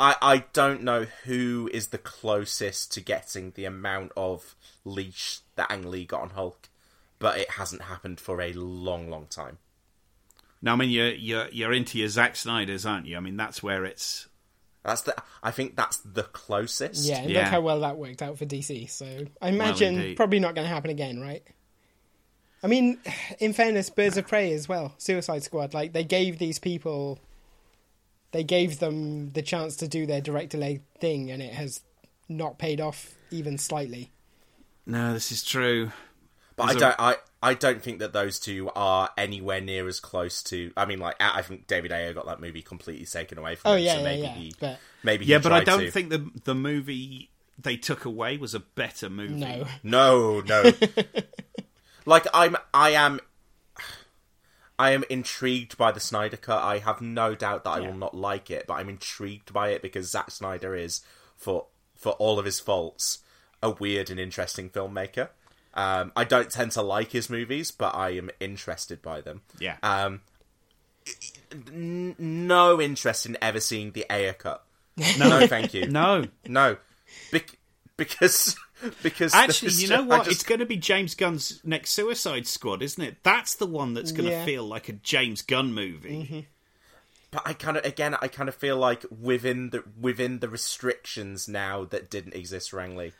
I, 0.00 0.16
I 0.20 0.44
don't 0.52 0.82
know 0.82 1.06
who 1.24 1.70
is 1.72 1.88
the 1.88 1.98
closest 1.98 2.92
to 2.94 3.00
getting 3.00 3.52
the 3.52 3.64
amount 3.64 4.10
of 4.16 4.56
leash 4.84 5.38
that 5.54 5.70
Ang 5.70 5.88
Lee 5.88 6.04
got 6.04 6.22
on 6.22 6.30
Hulk, 6.30 6.68
but 7.20 7.38
it 7.38 7.52
hasn't 7.52 7.82
happened 7.82 8.18
for 8.18 8.40
a 8.42 8.52
long, 8.52 9.08
long 9.08 9.26
time. 9.26 9.58
Now, 10.60 10.72
I 10.72 10.76
mean, 10.76 10.90
you're 10.90 11.12
you're 11.12 11.48
you're 11.50 11.72
into 11.72 11.98
your 11.98 12.08
Zack 12.08 12.34
Snyder's, 12.36 12.84
aren't 12.84 13.06
you? 13.06 13.16
I 13.16 13.20
mean, 13.20 13.36
that's 13.36 13.62
where 13.62 13.84
it's. 13.84 14.26
That's 14.84 15.02
the. 15.02 15.14
I 15.42 15.50
think 15.52 15.76
that's 15.76 15.98
the 15.98 16.24
closest. 16.24 17.04
Yeah, 17.04 17.22
Yeah. 17.24 17.40
look 17.40 17.48
how 17.50 17.60
well 17.60 17.80
that 17.80 17.96
worked 17.96 18.20
out 18.22 18.36
for 18.38 18.44
DC. 18.46 18.90
So 18.90 19.26
I 19.40 19.48
imagine 19.50 19.94
indeed. 19.96 20.16
probably 20.16 20.40
not 20.40 20.54
going 20.54 20.64
to 20.66 20.72
happen 20.74 20.90
again, 20.90 21.20
right? 21.20 21.42
I 22.62 22.66
mean, 22.66 22.98
in 23.38 23.52
fairness, 23.52 23.90
Birds 23.90 24.16
of 24.16 24.26
Prey 24.26 24.52
as 24.52 24.68
well, 24.68 24.94
Suicide 24.98 25.42
Squad. 25.44 25.72
Like 25.74 25.92
they 25.92 26.04
gave 26.04 26.38
these 26.38 26.58
people, 26.58 27.18
they 28.32 28.42
gave 28.44 28.78
them 28.80 29.30
the 29.32 29.42
chance 29.42 29.76
to 29.76 29.88
do 29.88 30.04
their 30.06 30.20
direct 30.20 30.50
delay 30.50 30.80
thing, 31.00 31.30
and 31.30 31.40
it 31.42 31.52
has 31.52 31.80
not 32.28 32.58
paid 32.58 32.80
off 32.80 33.14
even 33.30 33.58
slightly. 33.58 34.10
No, 34.86 35.12
this 35.12 35.30
is 35.30 35.44
true. 35.44 35.92
But 36.56 36.62
I 36.64 36.66
There's 36.66 36.76
a- 36.76 36.80
don't. 36.86 37.00
I, 37.00 37.16
I 37.42 37.54
don't 37.54 37.82
think 37.82 37.98
that 37.98 38.12
those 38.12 38.38
two 38.38 38.70
are 38.76 39.10
anywhere 39.18 39.60
near 39.60 39.88
as 39.88 39.98
close 39.98 40.42
to. 40.44 40.72
I 40.76 40.84
mean, 40.86 41.00
like 41.00 41.16
I 41.20 41.38
I 41.40 41.42
think 41.42 41.66
David 41.66 41.90
Ayer 41.92 42.12
got 42.14 42.26
that 42.26 42.40
movie 42.40 42.62
completely 42.62 43.04
taken 43.06 43.36
away 43.38 43.56
from 43.56 43.72
Oh, 43.72 43.74
him. 43.74 43.82
yeah, 43.84 43.92
so 43.94 43.98
yeah, 43.98 44.04
maybe 44.04 44.22
yeah, 44.22 44.34
he, 44.34 44.54
but- 44.60 44.78
maybe 45.02 45.24
Yeah, 45.26 45.38
but 45.38 45.52
I 45.52 45.64
don't 45.64 45.80
to. 45.80 45.90
think 45.90 46.10
the 46.10 46.30
the 46.44 46.54
movie 46.54 47.30
they 47.58 47.76
took 47.76 48.04
away 48.04 48.36
was 48.38 48.54
a 48.54 48.60
better 48.60 49.10
movie. 49.10 49.34
No, 49.34 49.66
No, 49.82 50.40
no. 50.40 50.72
like 52.06 52.26
I'm. 52.32 52.56
I 52.72 52.90
am. 52.90 53.20
I 54.78 54.90
am 54.92 55.04
intrigued 55.10 55.76
by 55.76 55.92
the 55.92 56.00
Snyder 56.00 56.36
cut. 56.36 56.62
I 56.62 56.78
have 56.78 57.00
no 57.00 57.34
doubt 57.34 57.64
that 57.64 57.70
I 57.70 57.80
will 57.80 57.94
not 57.94 58.14
like 58.16 58.50
it, 58.50 58.66
but 58.66 58.74
I'm 58.74 58.88
intrigued 58.88 59.52
by 59.52 59.68
it 59.68 59.82
because 59.82 60.10
Zack 60.10 60.30
Snyder 60.30 60.74
is, 60.74 61.02
for 61.36 61.66
for 61.94 62.12
all 62.12 62.38
of 62.38 62.44
his 62.46 62.58
faults, 62.58 63.18
a 63.62 63.70
weird 63.70 64.10
and 64.10 64.18
interesting 64.18 64.70
filmmaker. 64.70 65.28
Um, 65.74 66.12
I 66.14 66.24
don't 66.24 66.50
tend 66.50 66.72
to 66.72 66.82
like 66.82 67.12
his 67.12 67.30
movies, 67.30 67.70
but 67.70 67.94
I 67.94 68.10
am 68.10 68.30
interested 68.40 69.00
by 69.02 69.20
them. 69.22 69.42
Yeah. 69.58 69.76
Um, 69.82 70.20
n- 71.52 72.14
no 72.18 72.80
interest 72.80 73.26
in 73.26 73.36
ever 73.40 73.60
seeing 73.60 73.92
the 73.92 74.06
Ayer 74.10 74.34
cut. 74.34 74.64
No. 75.18 75.40
No, 75.40 75.46
thank 75.46 75.72
you. 75.74 75.86
No. 75.86 76.26
no, 76.46 76.76
Bec- 77.30 77.56
because 77.96 78.56
because 79.02 79.32
Actually, 79.34 79.72
you 79.74 79.88
know 79.88 80.02
what? 80.02 80.24
just- 80.24 80.30
It's 80.36 80.42
going 80.42 80.58
to 80.60 80.66
be 80.66 80.76
James 80.76 81.14
Gunn's 81.14 81.60
next 81.64 81.90
Suicide 81.92 82.46
Squad, 82.46 82.82
isn't 82.82 83.02
it? 83.02 83.16
That's 83.22 83.54
the 83.54 83.66
one 83.66 83.94
that's 83.94 84.12
going 84.12 84.26
to 84.26 84.32
Yeah. 84.32 84.44
feel 84.44 84.64
like 84.64 84.88
a 84.88 84.92
James 84.92 85.40
Gunn 85.40 85.72
movie. 85.72 86.48
but 87.30 87.42
I 87.46 87.54
kind 87.54 87.78
of 87.78 87.84
again 87.86 88.14
I 88.20 88.28
kind 88.28 88.48
of 88.50 88.54
feel 88.54 88.76
like 88.76 89.04
within 89.10 89.70
the 89.70 89.82
within 89.98 90.40
the 90.40 90.48
restrictions 90.50 91.48
now 91.48 91.84
that 91.86 92.10
didn't 92.10 92.34
exist 92.34 92.68
for 92.70 92.80
Ang 92.80 92.96
Lee. 92.96 93.12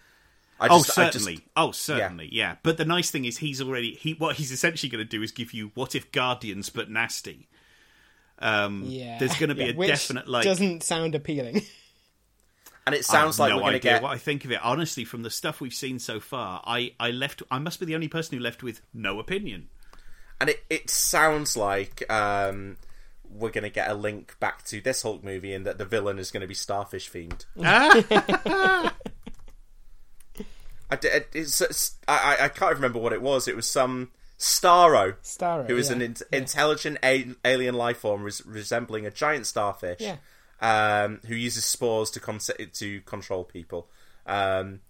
I 0.62 0.68
oh, 0.70 0.78
just- 0.78 0.99
I 0.99 1.05
just- 1.10 1.24
certainly. 1.24 1.44
oh, 1.57 1.73
certainly. 1.73 2.28
Yeah. 2.32 2.57
But 2.62 2.76
the 2.78 2.84
nice 2.84 3.10
thing 3.10 3.24
is, 3.24 3.39
he's 3.39 3.60
already 3.60 3.94
he. 3.94 4.15
What 4.15 4.36
he's 4.36 4.50
essentially 4.52 4.89
going 4.91 5.05
to 5.05 5.08
do 5.08 5.23
is 5.23 5.32
give 5.32 5.52
you 5.52 5.70
what 5.74 5.94
if 5.94 6.10
Guardians 6.12 6.70
but 6.70 6.91
nasty. 6.91 7.49
Um, 8.39 8.84
yeah, 8.86 9.18
There's 9.18 9.36
going 9.36 9.50
to 9.50 9.55
be 9.55 9.65
Yeah, 9.66 9.70
a 9.73 9.74
which 9.76 9.89
definite 9.89 10.26
like. 10.26 10.44
doesn't 10.44 10.82
sound 10.82 11.15
appealing. 11.15 11.62
And 12.84 12.97
it 12.97 13.05
sounds 13.05 13.39
I 13.39 13.44
like 13.44 13.50
have 13.52 13.57
we're 13.58 13.60
no 13.60 13.65
going 13.70 13.73
to 13.81 13.89
idea 13.89 13.92
get 13.92 14.02
what 14.02 14.10
I 14.12 14.18
think 14.18 14.44
of 14.44 14.50
it. 14.50 14.58
Honestly, 14.60 15.05
from 15.05 15.23
the 15.23 15.31
stuff 15.31 15.60
we've 15.60 15.73
seen 15.73 16.00
so 16.00 16.18
far, 16.18 16.60
I, 16.66 16.92
I 16.99 17.12
left. 17.12 17.41
I 17.49 17.60
must 17.60 17.78
be 17.78 17.86
the 17.86 17.94
only 17.94 18.08
person 18.08 18.36
who 18.36 18.42
left 18.42 18.65
with 18.65 18.81
no 18.92 19.20
opinion. 19.20 19.68
and 20.41 20.50
it, 20.50 20.65
it 20.68 20.91
sounds 20.91 21.57
like 21.57 22.02
um, 22.12 22.76
we're 23.31 23.52
going 23.52 23.62
to 23.62 23.70
get 23.70 23.89
a 23.89 23.94
link 23.94 24.34
back 24.41 24.65
to 24.65 24.81
this 24.81 25.02
Hulk 25.02 25.23
movie 25.23 25.55
and 25.55 25.65
that 25.65 25.78
the 25.78 25.84
villain 25.84 26.18
is 26.18 26.32
going 26.32 26.41
to 26.41 26.49
be 26.49 26.55
starfish 26.55 27.08
themed. 27.08 27.44
I, 30.92 30.96
d- 30.96 31.08
it's, 31.34 31.60
it's- 31.60 31.96
I, 32.08 32.36
I- 32.40 32.44
I 32.44 32.48
can't 32.48 32.74
remember 32.74 32.98
what 32.98 33.12
it 33.12 33.22
was. 33.22 33.48
It 33.48 33.56
was 33.56 33.70
some 33.70 34.10
Starro, 34.38 35.14
Starro, 35.22 35.66
who 35.68 35.76
is 35.76 35.88
yeah, 35.88 35.96
an 35.96 36.02
in- 36.02 36.16
intelligent 36.32 36.98
a- 37.04 37.28
alien 37.44 37.74
life 37.74 37.98
form 37.98 38.24
res- 38.24 38.44
resembling 38.44 39.06
a 39.06 39.10
giant 39.10 39.46
starfish, 39.46 40.00
Yeah. 40.00 40.16
um, 40.60 41.20
who 41.26 41.34
uses 41.34 41.64
spores 41.64 42.10
to 42.10 42.20
con- 42.20 42.38
to 42.38 43.00
control 43.02 43.44
people. 43.44 43.88
Um, 44.26 44.80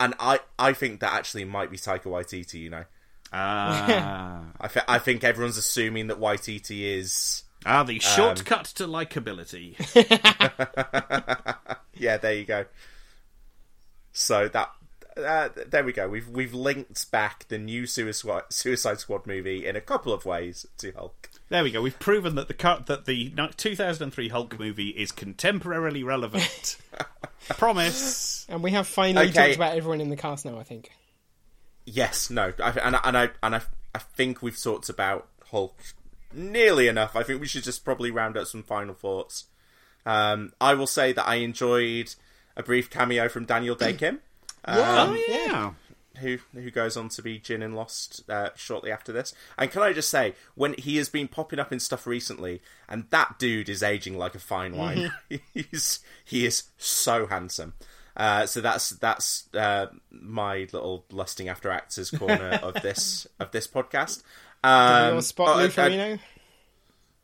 and 0.00 0.14
I, 0.20 0.40
I 0.58 0.72
think 0.72 1.00
that 1.00 1.12
actually 1.12 1.44
might 1.44 1.70
be 1.70 1.76
Taika 1.76 2.04
Waititi. 2.04 2.54
You 2.60 2.70
know, 2.70 2.84
Ah. 3.32 4.42
I, 4.60 4.68
th- 4.68 4.84
I 4.88 4.98
think 4.98 5.24
everyone's 5.24 5.56
assuming 5.58 6.06
that 6.06 6.18
Waititi 6.20 6.82
is 6.96 7.42
Ah, 7.66 7.82
the 7.82 7.94
um, 7.94 8.00
shortcut 8.00 8.66
to 8.76 8.86
likability. 8.86 9.74
yeah, 11.94 12.16
there 12.16 12.34
you 12.34 12.44
go. 12.44 12.64
So 14.12 14.48
that 14.48 14.70
uh, 15.18 15.48
there 15.68 15.84
we 15.84 15.92
go. 15.92 16.08
We've 16.08 16.28
we've 16.28 16.54
linked 16.54 17.10
back 17.10 17.46
the 17.48 17.58
new 17.58 17.86
Suicide 17.86 18.44
Suicide 18.50 19.00
Squad 19.00 19.26
movie 19.26 19.66
in 19.66 19.76
a 19.76 19.80
couple 19.80 20.12
of 20.12 20.24
ways 20.24 20.66
to 20.78 20.92
Hulk. 20.92 21.28
There 21.48 21.62
we 21.62 21.70
go. 21.70 21.80
We've 21.82 21.98
proven 21.98 22.34
that 22.36 22.48
the 22.48 22.54
cut 22.54 22.86
that 22.86 23.06
the 23.06 23.32
2003 23.56 24.28
Hulk 24.28 24.58
movie 24.58 24.88
is 24.90 25.12
contemporarily 25.12 26.04
relevant. 26.04 26.76
Promise. 27.48 28.46
And 28.48 28.62
we 28.62 28.72
have 28.72 28.86
finally 28.86 29.28
Okay. 29.28 29.32
talked 29.48 29.56
about 29.56 29.76
everyone 29.76 30.00
in 30.00 30.10
the 30.10 30.16
cast 30.16 30.44
now. 30.44 30.58
I 30.58 30.62
think. 30.62 30.90
Yes, 31.84 32.28
no, 32.30 32.52
I, 32.62 32.70
and 32.72 32.96
I- 32.96 33.00
and 33.04 33.16
I 33.18 33.30
and 33.42 33.54
I, 33.56 33.60
I 33.94 33.98
think 33.98 34.42
we've 34.42 34.60
talked 34.60 34.88
about 34.90 35.28
Hulk 35.50 35.78
nearly 36.34 36.88
enough. 36.88 37.16
I 37.16 37.22
think 37.22 37.40
we 37.40 37.46
should 37.46 37.64
just 37.64 37.84
probably 37.84 38.10
round 38.10 38.36
up 38.36 38.46
some 38.46 38.62
final 38.62 38.94
thoughts. 38.94 39.46
Um, 40.04 40.52
I 40.60 40.74
will 40.74 40.86
say 40.86 41.12
that 41.12 41.26
I 41.26 41.36
enjoyed 41.36 42.14
a 42.56 42.62
brief 42.62 42.90
cameo 42.90 43.28
from 43.28 43.46
Daniel 43.46 43.74
Dae 43.74 43.94
Kim. 43.94 44.20
Yeah, 44.66 45.02
um, 45.02 45.18
yeah. 45.28 45.70
who 46.20 46.38
who 46.52 46.70
goes 46.70 46.96
on 46.96 47.08
to 47.10 47.22
be 47.22 47.38
Jin 47.38 47.62
in 47.62 47.74
Lost 47.74 48.28
uh, 48.28 48.50
shortly 48.56 48.90
after 48.90 49.12
this. 49.12 49.34
And 49.56 49.70
can 49.70 49.82
I 49.82 49.92
just 49.92 50.08
say, 50.08 50.34
when 50.54 50.74
he 50.74 50.96
has 50.96 51.08
been 51.08 51.28
popping 51.28 51.58
up 51.58 51.72
in 51.72 51.80
stuff 51.80 52.06
recently, 52.06 52.60
and 52.88 53.04
that 53.10 53.38
dude 53.38 53.68
is 53.68 53.82
aging 53.82 54.16
like 54.18 54.34
a 54.34 54.38
fine 54.40 54.76
wine. 54.76 55.12
He's 55.54 56.00
he 56.24 56.46
is 56.46 56.64
so 56.76 57.26
handsome. 57.26 57.74
Uh, 58.16 58.46
so 58.46 58.60
that's 58.60 58.90
that's 58.90 59.48
uh, 59.54 59.86
my 60.10 60.66
little 60.72 61.04
lusting 61.12 61.48
after 61.48 61.70
actors 61.70 62.10
corner 62.10 62.50
of 62.62 62.74
this 62.82 63.26
of 63.38 63.52
this 63.52 63.68
podcast. 63.68 64.22
Did 64.64 64.68
Um, 64.70 65.16
we 65.16 65.20
spot 65.22 65.48
oh, 65.50 65.58
Lou 65.58 65.66
uh, 65.66 65.68
Ferrigno 65.68 66.18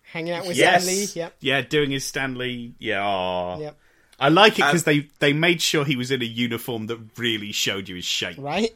hanging 0.03 0.33
out 0.35 0.47
with 0.47 0.57
yes. 0.57 0.85
Stan 0.85 0.95
Lee? 0.97 1.09
Yep. 1.15 1.37
Yeah, 1.41 1.61
doing 1.63 1.91
his 1.91 2.07
Stan 2.07 2.37
Lee. 2.37 2.75
Yeah. 2.79 3.05
aw. 3.05 3.59
Yep. 3.59 3.77
I 4.19 4.29
like 4.29 4.55
it 4.55 4.57
because 4.65 4.87
Um, 4.87 4.93
they, 4.95 5.09
they 5.19 5.33
made 5.33 5.61
sure 5.61 5.85
he 5.85 5.97
was 5.97 6.11
in 6.11 6.23
a 6.23 6.27
uniform 6.27 6.87
that 6.87 6.99
really 7.19 7.53
showed 7.53 7.89
you 7.89 7.97
his 7.97 8.05
shape. 8.05 8.37
Right. 8.39 8.71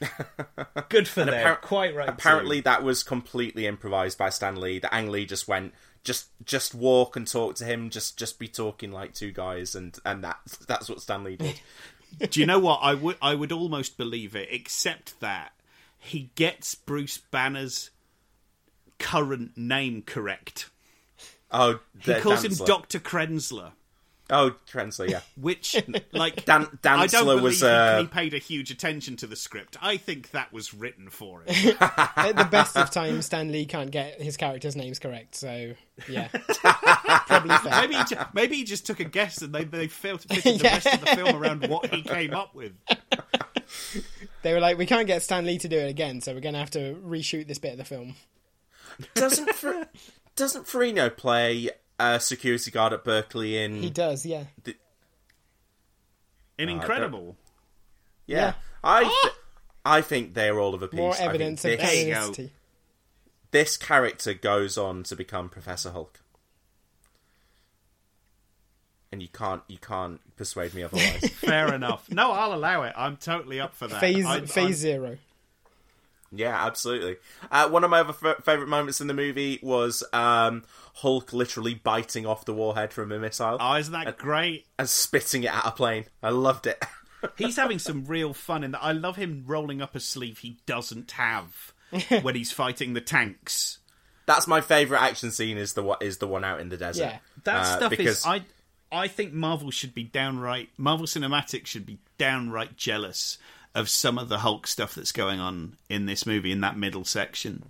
Good 0.88 1.06
for 1.08 1.20
And 1.22 1.30
them. 1.30 1.46
appar- 1.46 1.60
Quite 1.62 1.94
right. 1.94 2.08
Apparently, 2.08 2.58
too. 2.58 2.62
that 2.64 2.82
was 2.82 3.02
completely 3.02 3.66
improvised 3.66 4.18
by 4.18 4.28
Stan 4.30 4.60
Lee. 4.60 4.78
That 4.80 4.92
Ang 4.94 5.10
Lee 5.10 5.24
just 5.24 5.46
went, 5.48 5.72
just 6.04 6.26
just 6.44 6.74
walk 6.74 7.14
and 7.16 7.26
talk 7.26 7.54
to 7.56 7.64
him, 7.64 7.88
just 7.88 8.18
just 8.18 8.38
be 8.38 8.48
talking 8.48 8.90
like 8.90 9.14
two 9.14 9.30
guys, 9.32 9.74
and 9.74 9.96
and 10.04 10.24
that 10.24 10.38
that's 10.66 10.88
what 10.88 11.00
Stan 11.00 11.22
Lee 11.24 11.36
did. 11.36 11.60
Do 12.30 12.40
you 12.40 12.46
know 12.46 12.58
what? 12.58 12.80
I 12.82 12.94
would 12.94 13.16
I 13.22 13.34
would 13.34 13.52
almost 13.52 13.96
believe 13.96 14.34
it, 14.36 14.48
except 14.50 15.18
that 15.20 15.52
he 15.98 16.30
gets 16.34 16.74
Bruce 16.74 17.18
Banner's 17.18 17.90
current 18.98 19.56
name 19.56 20.02
correct. 20.02 20.68
Oh, 21.50 21.80
He 22.00 22.12
the 22.12 22.20
calls 22.20 22.44
him 22.44 22.54
Doctor 22.66 22.98
Krenzler. 22.98 23.72
Oh, 24.34 24.54
Krenzler, 24.72 25.10
yeah. 25.10 25.20
Which, 25.36 25.76
like, 26.12 26.44
Dan- 26.46 26.66
I 26.84 27.06
don't 27.06 27.26
believe 27.26 27.42
was, 27.42 27.60
he- 27.60 27.66
uh, 27.66 28.00
he 28.00 28.06
paid 28.06 28.32
a 28.32 28.38
huge 28.38 28.70
attention 28.70 29.14
to 29.16 29.26
the 29.26 29.36
script. 29.36 29.76
I 29.82 29.98
think 29.98 30.30
that 30.30 30.52
was 30.52 30.72
written 30.72 31.10
for 31.10 31.42
him. 31.42 31.76
At 31.80 32.32
the 32.36 32.48
best 32.50 32.76
of 32.76 32.90
times, 32.90 33.26
Stan 33.26 33.52
Lee 33.52 33.66
can't 33.66 33.90
get 33.90 34.20
his 34.22 34.36
characters' 34.38 34.74
names 34.74 34.98
correct. 34.98 35.34
So 35.34 35.74
yeah, 36.08 36.28
probably 37.26 37.56
fair. 37.58 37.80
maybe, 37.82 37.94
he 37.94 38.04
ju- 38.04 38.16
maybe 38.32 38.56
he 38.56 38.64
just 38.64 38.86
took 38.86 39.00
a 39.00 39.04
guess 39.04 39.42
and 39.42 39.54
they 39.54 39.64
they 39.64 39.86
failed 39.88 40.20
to 40.20 40.28
fit 40.28 40.46
in 40.46 40.58
the 40.58 40.64
rest 40.64 40.86
of 40.86 41.00
the 41.00 41.06
film 41.08 41.36
around 41.36 41.66
what 41.68 41.92
he 41.92 42.02
came 42.02 42.32
up 42.32 42.54
with. 42.54 42.72
They 44.42 44.52
were 44.54 44.60
like, 44.60 44.78
we 44.78 44.86
can't 44.86 45.06
get 45.06 45.22
Stan 45.22 45.44
Lee 45.46 45.58
to 45.58 45.68
do 45.68 45.76
it 45.78 45.88
again, 45.88 46.20
so 46.20 46.32
we're 46.34 46.40
going 46.40 46.54
to 46.54 46.58
have 46.60 46.70
to 46.72 46.94
reshoot 47.04 47.46
this 47.46 47.58
bit 47.58 47.72
of 47.72 47.78
the 47.78 47.84
film. 47.84 48.14
Doesn't 49.14 49.54
Fr- 49.54 49.84
doesn't 50.36 50.66
Ferrigno 50.66 51.14
play 51.16 51.70
a 52.02 52.20
security 52.20 52.70
guard 52.70 52.92
at 52.92 53.04
Berkeley 53.04 53.58
in? 53.58 53.82
He 53.82 53.90
does, 53.90 54.24
yeah. 54.26 54.44
In 56.58 56.68
Oh, 56.68 56.72
I 56.72 56.74
Incredible. 56.74 57.36
Yeah, 58.26 58.38
Yeah. 58.38 58.52
I 58.84 59.04
ah! 59.04 59.20
th- 59.22 59.34
I 59.84 60.00
think 60.00 60.34
they're 60.34 60.58
all 60.60 60.74
of 60.74 60.82
a 60.82 60.88
piece. 60.88 60.98
More 60.98 61.12
I 61.12 61.16
think 61.16 61.28
evidence 61.28 61.64
of 61.64 61.70
this, 61.78 61.80
canonicity. 62.04 62.50
this 63.50 63.76
character 63.76 64.32
goes 64.34 64.78
on 64.78 65.02
to 65.04 65.16
become 65.16 65.48
Professor 65.48 65.90
Hulk, 65.90 66.20
and 69.10 69.20
you 69.22 69.28
can't 69.28 69.62
you 69.68 69.78
can't 69.78 70.20
persuade 70.36 70.74
me 70.74 70.82
otherwise. 70.82 71.28
Fair 71.34 71.74
enough. 71.74 72.08
No, 72.10 72.32
I'll 72.32 72.54
allow 72.54 72.82
it. 72.84 72.92
I'm 72.96 73.16
totally 73.16 73.60
up 73.60 73.74
for 73.74 73.88
that. 73.88 74.00
Phase 74.00 74.24
I'm- 74.24 74.46
phase 74.46 74.64
I'm- 74.64 74.72
zero. 74.74 75.18
Yeah, 76.34 76.64
absolutely. 76.66 77.16
Uh, 77.50 77.68
one 77.68 77.84
of 77.84 77.90
my 77.90 78.00
other 78.00 78.14
f- 78.22 78.44
favorite 78.44 78.68
moments 78.68 79.00
in 79.00 79.06
the 79.06 79.14
movie 79.14 79.58
was 79.62 80.02
um, 80.14 80.64
Hulk 80.94 81.32
literally 81.32 81.74
biting 81.74 82.24
off 82.26 82.44
the 82.46 82.54
warhead 82.54 82.92
from 82.92 83.12
a 83.12 83.18
missile. 83.18 83.58
Oh, 83.60 83.74
isn't 83.74 83.92
that 83.92 84.16
great? 84.16 84.66
And 84.78 84.88
spitting 84.88 85.42
it 85.44 85.54
at 85.54 85.66
a 85.66 85.70
plane. 85.72 86.06
I 86.22 86.30
loved 86.30 86.66
it. 86.66 86.82
He's 87.38 87.56
having 87.56 87.78
some 87.78 88.04
real 88.06 88.32
fun 88.34 88.64
in 88.64 88.70
that. 88.72 88.82
I 88.82 88.92
love 88.92 89.16
him 89.16 89.44
rolling 89.46 89.80
up 89.82 89.94
a 89.94 90.00
sleeve 90.00 90.38
he 90.38 90.58
doesn't 90.66 91.12
have 91.12 91.72
when 92.22 92.34
he's 92.34 92.50
fighting 92.50 92.94
the 92.94 93.00
tanks. 93.00 93.78
That's 94.26 94.48
my 94.48 94.60
favorite 94.60 95.00
action 95.02 95.30
scene. 95.30 95.56
Is 95.56 95.74
the 95.74 95.82
what 95.84 96.02
is 96.02 96.18
the 96.18 96.26
one 96.26 96.42
out 96.44 96.60
in 96.60 96.68
the 96.68 96.76
desert? 96.76 97.02
Yeah, 97.04 97.18
that 97.44 97.56
Uh, 97.56 97.76
stuff 97.76 97.90
because 97.90 98.18
is. 98.18 98.26
I 98.26 98.42
I 98.90 99.06
think 99.08 99.32
Marvel 99.32 99.70
should 99.70 99.94
be 99.94 100.02
downright. 100.02 100.70
Marvel 100.76 101.06
Cinematic 101.06 101.66
should 101.66 101.86
be 101.86 101.98
downright 102.18 102.76
jealous 102.76 103.38
of 103.74 103.88
some 103.88 104.18
of 104.18 104.28
the 104.28 104.38
Hulk 104.38 104.66
stuff 104.66 104.94
that's 104.94 105.12
going 105.12 105.40
on 105.40 105.76
in 105.88 106.06
this 106.06 106.26
movie 106.26 106.52
in 106.52 106.60
that 106.60 106.76
middle 106.76 107.04
section. 107.04 107.64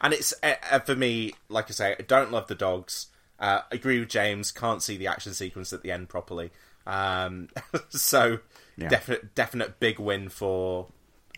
And 0.00 0.12
it's 0.14 0.32
uh, 0.42 0.54
uh, 0.70 0.78
for 0.80 0.96
me, 0.96 1.34
like 1.48 1.66
I 1.70 1.72
say, 1.72 1.96
I 1.98 2.02
don't 2.02 2.32
love 2.32 2.46
the 2.48 2.54
dogs. 2.54 3.06
Uh, 3.38 3.60
I 3.70 3.74
agree 3.74 4.00
with 4.00 4.08
James. 4.08 4.50
Can't 4.50 4.82
see 4.82 4.96
the 4.96 5.06
action 5.06 5.34
sequence 5.34 5.72
at 5.72 5.82
the 5.82 5.92
end 5.92 6.08
properly. 6.08 6.50
Um, 6.86 7.48
so 7.90 8.38
Yeah. 8.76 8.88
definite, 8.88 9.34
definite 9.34 9.78
big 9.80 9.98
win 9.98 10.28
for 10.30 10.88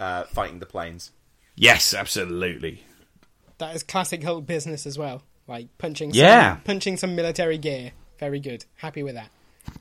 uh, 0.01 0.25
fighting 0.25 0.59
the 0.61 0.67
planes. 0.67 1.11
Yes, 1.57 1.93
absolutely. 1.93 2.85
That 3.59 3.75
is 3.77 3.83
classic 3.83 4.23
Hulk 4.23 4.47
business 4.47 4.87
as 4.87 4.97
well. 4.99 5.23
Like 5.47 5.67
punching, 5.79 6.13
Yeah. 6.15 6.55
some, 6.55 6.63
punching 6.63 6.97
some 6.97 7.15
military 7.15 7.59
gear. 7.59 7.93
Very 8.19 8.41
good. 8.41 8.65
Happy 8.77 9.03
with 9.03 9.17
that. 9.17 9.29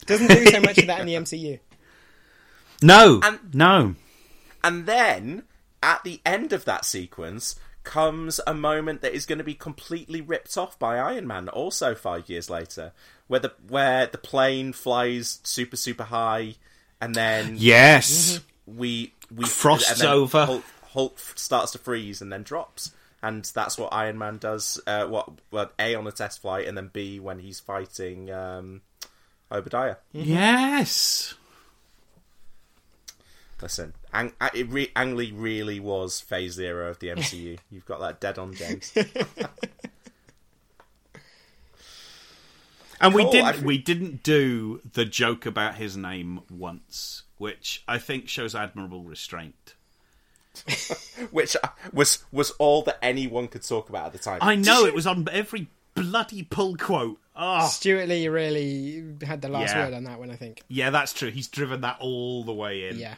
Doesn't 0.06 0.28
do 0.28 0.46
so 0.48 0.60
much 0.62 0.78
of 0.80 0.88
that 0.88 1.00
in 1.00 1.06
the 1.08 1.14
MCU. 1.16 1.60
No, 2.82 3.20
And- 3.24 3.54
no. 3.54 3.96
And 4.64 4.86
then 4.86 5.44
at 5.84 6.04
the 6.04 6.22
end 6.26 6.54
of 6.54 6.66
that 6.66 6.86
sequence 6.86 7.56
comes 7.84 8.40
a 8.46 8.54
moment 8.54 9.02
that 9.02 9.14
is 9.14 9.26
going 9.26 9.40
to 9.40 9.44
be 9.44 9.56
completely 9.56 10.22
ripped 10.22 10.56
off 10.58 10.78
by 10.78 10.98
Iron 10.98 11.26
Man. 11.28 11.50
Also, 11.50 11.96
five 11.96 12.30
years 12.30 12.50
later, 12.50 12.92
where 13.28 13.40
the 13.40 13.54
where 13.68 14.06
the 14.08 14.18
plane 14.20 14.74
flies 14.74 15.40
super 15.44 15.78
super 15.78 16.04
high, 16.04 16.56
and 17.00 17.16
then 17.16 17.56
Yes. 17.58 18.40
we 18.68 19.14
we 19.36 19.46
Frosts 19.46 20.04
over. 20.04 20.46
Hulk, 20.46 20.64
Hulk 20.90 21.20
starts 21.36 21.72
to 21.72 21.78
freeze 21.80 22.22
and 22.22 22.32
then 22.32 22.44
drops. 22.44 22.92
And 23.24 23.46
that's 23.46 23.78
what 23.78 23.94
Iron 23.94 24.18
Man 24.18 24.40
does. 24.40 24.82
Uh, 24.88 25.06
what, 25.06 25.30
well, 25.52 25.72
A 25.78 25.94
on 25.94 26.08
a 26.08 26.12
test 26.12 26.42
flight, 26.42 26.68
and 26.68 26.76
then 26.76 26.90
B 26.92 27.20
when 27.20 27.38
he's 27.38 27.60
fighting 27.60 28.32
um, 28.32 28.82
Obadiah. 29.52 29.98
Yes. 30.12 31.36
Listen, 33.62 33.94
Ang, 34.14 34.34
it 34.54 34.70
re- 34.70 34.92
Ang 34.96 35.16
Lee 35.16 35.32
really 35.32 35.80
was 35.80 36.20
phase 36.20 36.54
zero 36.54 36.90
of 36.90 37.00
the 37.00 37.08
MCU. 37.10 37.58
You've 37.72 37.86
got 37.86 38.00
that 38.00 38.20
dead 38.20 38.38
on, 38.40 38.54
James. 38.56 38.92
And 43.00 43.16
we 43.16 43.24
didn't 43.32 43.46
I 43.48 43.52
think- 43.54 43.66
we 43.66 43.78
didn't 43.80 44.22
do 44.24 44.80
the 44.94 45.06
joke 45.06 45.46
about 45.48 45.76
his 45.76 45.98
name 45.98 46.42
once, 46.52 47.24
which 47.40 47.84
I 47.88 47.98
think 47.98 48.28
shows 48.30 48.54
admirable 48.54 49.04
restraint. 49.04 49.74
Which 51.32 51.56
uh, 51.64 51.70
was 51.94 52.26
was 52.32 52.52
all 52.60 52.82
that 52.84 52.98
anyone 53.02 53.48
could 53.48 53.64
talk 53.64 53.88
about 53.88 54.08
at 54.08 54.12
the 54.12 54.20
time. 54.20 54.40
I 54.42 54.56
know 54.56 54.86
it 54.86 54.94
was 54.94 55.08
on 55.08 55.26
every 55.32 55.68
bloody 55.96 56.44
pull 56.44 56.76
quote. 56.76 57.20
Oh. 57.38 57.68
Stewart 57.70 58.10
Lee 58.10 58.28
really 58.28 59.02
had 59.26 59.42
the 59.42 59.48
last 59.48 59.74
Yeah. 59.74 59.86
word 59.86 59.94
on 59.94 60.04
that 60.04 60.20
one, 60.20 60.30
I 60.30 60.36
think. 60.36 60.62
Yeah, 60.68 60.90
that's 60.90 61.14
true. 61.14 61.32
He's 61.32 61.48
driven 61.48 61.80
that 61.82 61.98
all 62.02 62.44
the 62.44 62.52
way 62.54 62.90
in. 62.90 63.00
Yeah. 63.00 63.16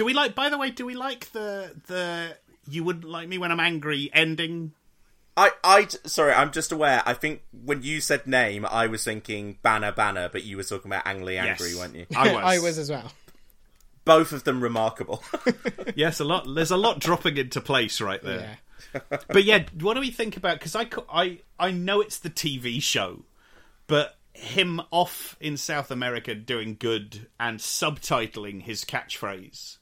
Do 0.00 0.06
we 0.06 0.14
like? 0.14 0.34
By 0.34 0.48
the 0.48 0.56
way, 0.56 0.70
do 0.70 0.86
we 0.86 0.94
like 0.94 1.30
the 1.32 1.74
the 1.86 2.34
"You 2.66 2.84
wouldn't 2.84 3.04
like 3.04 3.28
me 3.28 3.36
when 3.36 3.52
I'm 3.52 3.60
angry" 3.60 4.08
ending? 4.14 4.72
I, 5.36 5.50
I, 5.62 5.88
sorry, 6.06 6.32
I'm 6.32 6.52
just 6.52 6.72
aware. 6.72 7.02
I 7.04 7.12
think 7.12 7.42
when 7.52 7.82
you 7.82 8.00
said 8.00 8.26
name, 8.26 8.64
I 8.64 8.86
was 8.86 9.04
thinking 9.04 9.58
Banner 9.62 9.92
Banner, 9.92 10.30
but 10.32 10.42
you 10.42 10.56
were 10.56 10.62
talking 10.62 10.90
about 10.90 11.06
Ang 11.06 11.22
Lee 11.22 11.36
Angry, 11.36 11.68
Yes. 11.72 11.78
weren't 11.78 11.96
you? 11.96 12.06
I 12.16 12.32
was. 12.32 12.42
I 12.44 12.58
was 12.60 12.78
as 12.78 12.88
well. 12.90 13.12
Both 14.06 14.32
of 14.32 14.44
them 14.44 14.62
remarkable. 14.62 15.22
yes, 15.94 16.18
a 16.18 16.24
lot. 16.24 16.46
There's 16.54 16.70
a 16.70 16.78
lot 16.78 16.98
dropping 16.98 17.36
into 17.36 17.60
place 17.60 18.00
right 18.00 18.22
there. 18.22 18.56
Yeah. 18.94 19.00
But 19.28 19.44
yeah, 19.44 19.64
what 19.80 19.92
do 19.92 20.00
we 20.00 20.10
think 20.10 20.38
about? 20.38 20.58
Because 20.60 20.74
I, 20.74 20.86
co- 20.86 21.04
I, 21.12 21.40
I 21.58 21.72
know 21.72 22.00
it's 22.00 22.16
the 22.18 22.30
TV 22.30 22.80
show, 22.82 23.26
but 23.86 24.16
him 24.32 24.80
off 24.90 25.36
in 25.40 25.58
South 25.58 25.90
America 25.90 26.34
doing 26.34 26.78
good 26.80 27.26
and 27.38 27.58
subtitling 27.58 28.62
his 28.62 28.86
catchphrase 28.86 29.76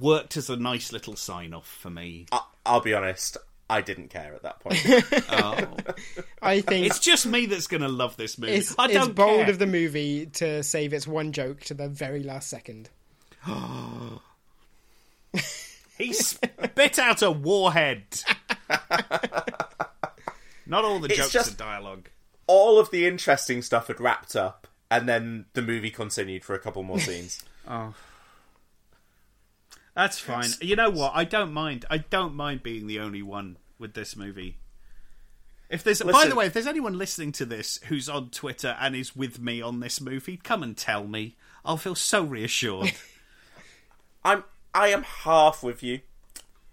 worked 0.00 0.36
as 0.36 0.48
a 0.50 0.56
nice 0.56 0.92
little 0.92 1.16
sign 1.16 1.52
off 1.54 1.66
for 1.66 1.90
me. 1.90 2.26
I, 2.32 2.40
I'll 2.66 2.80
be 2.80 2.94
honest, 2.94 3.36
I 3.70 3.80
didn't 3.80 4.08
care 4.08 4.34
at 4.34 4.42
that 4.42 4.60
point. 4.60 4.78
Oh. 5.30 5.76
I 6.42 6.60
think 6.60 6.86
It's 6.86 6.98
just 6.98 7.24
me 7.26 7.46
that's 7.46 7.66
going 7.68 7.80
to 7.82 7.88
love 7.88 8.16
this 8.16 8.36
movie. 8.38 8.52
it's, 8.54 8.74
I 8.78 8.86
it's 8.86 8.94
don't 8.94 9.14
bold 9.14 9.42
care. 9.42 9.50
of 9.50 9.58
the 9.58 9.66
movie 9.66 10.26
to 10.26 10.62
save 10.62 10.92
its 10.92 11.06
one 11.06 11.32
joke 11.32 11.60
to 11.62 11.74
the 11.74 11.88
very 11.88 12.22
last 12.22 12.48
second. 12.50 12.90
He 15.98 16.12
spit 16.12 16.98
out 16.98 17.22
a 17.22 17.30
warhead. 17.30 18.02
Not 20.66 20.84
all 20.84 20.98
the 21.00 21.08
It's 21.08 21.16
jokes 21.18 21.32
just- 21.32 21.52
are 21.54 21.56
dialogue. 21.56 22.08
All 22.48 22.78
of 22.80 22.90
the 22.90 23.06
interesting 23.06 23.62
stuff 23.62 23.86
had 23.86 24.00
wrapped 24.00 24.34
up, 24.34 24.66
and 24.90 25.08
then 25.08 25.44
the 25.54 25.62
movie 25.62 25.90
continued 25.90 26.44
for 26.44 26.54
a 26.54 26.58
couple 26.58 26.82
more 26.82 26.98
scenes. 27.00 27.42
Oh. 27.68 27.94
That's 29.94 30.18
fine. 30.18 30.48
You 30.60 30.76
know 30.76 30.90
what? 30.90 31.12
I 31.14 31.24
don't 31.24 31.52
mind. 31.52 31.84
I 31.90 31.98
don't 31.98 32.34
mind 32.34 32.62
being 32.62 32.86
the 32.86 32.98
only 32.98 33.22
one 33.22 33.58
with 33.78 33.94
this 33.94 34.16
movie. 34.16 34.58
If 35.68 35.84
there's, 35.84 36.02
by 36.02 36.26
the 36.26 36.34
way, 36.34 36.46
if 36.46 36.52
there's 36.52 36.66
anyone 36.66 36.98
listening 36.98 37.32
to 37.32 37.46
this 37.46 37.80
who's 37.84 38.08
on 38.08 38.28
Twitter 38.28 38.76
and 38.78 38.94
is 38.94 39.16
with 39.16 39.40
me 39.40 39.62
on 39.62 39.80
this 39.80 40.02
movie, 40.02 40.36
come 40.36 40.62
and 40.62 40.76
tell 40.76 41.06
me. 41.06 41.36
I'll 41.64 41.78
feel 41.78 41.94
so 41.94 42.22
reassured. 42.22 42.92
I'm, 44.24 44.44
I 44.74 44.88
am 44.88 45.02
half 45.02 45.62
with 45.62 45.82
you. 45.82 46.00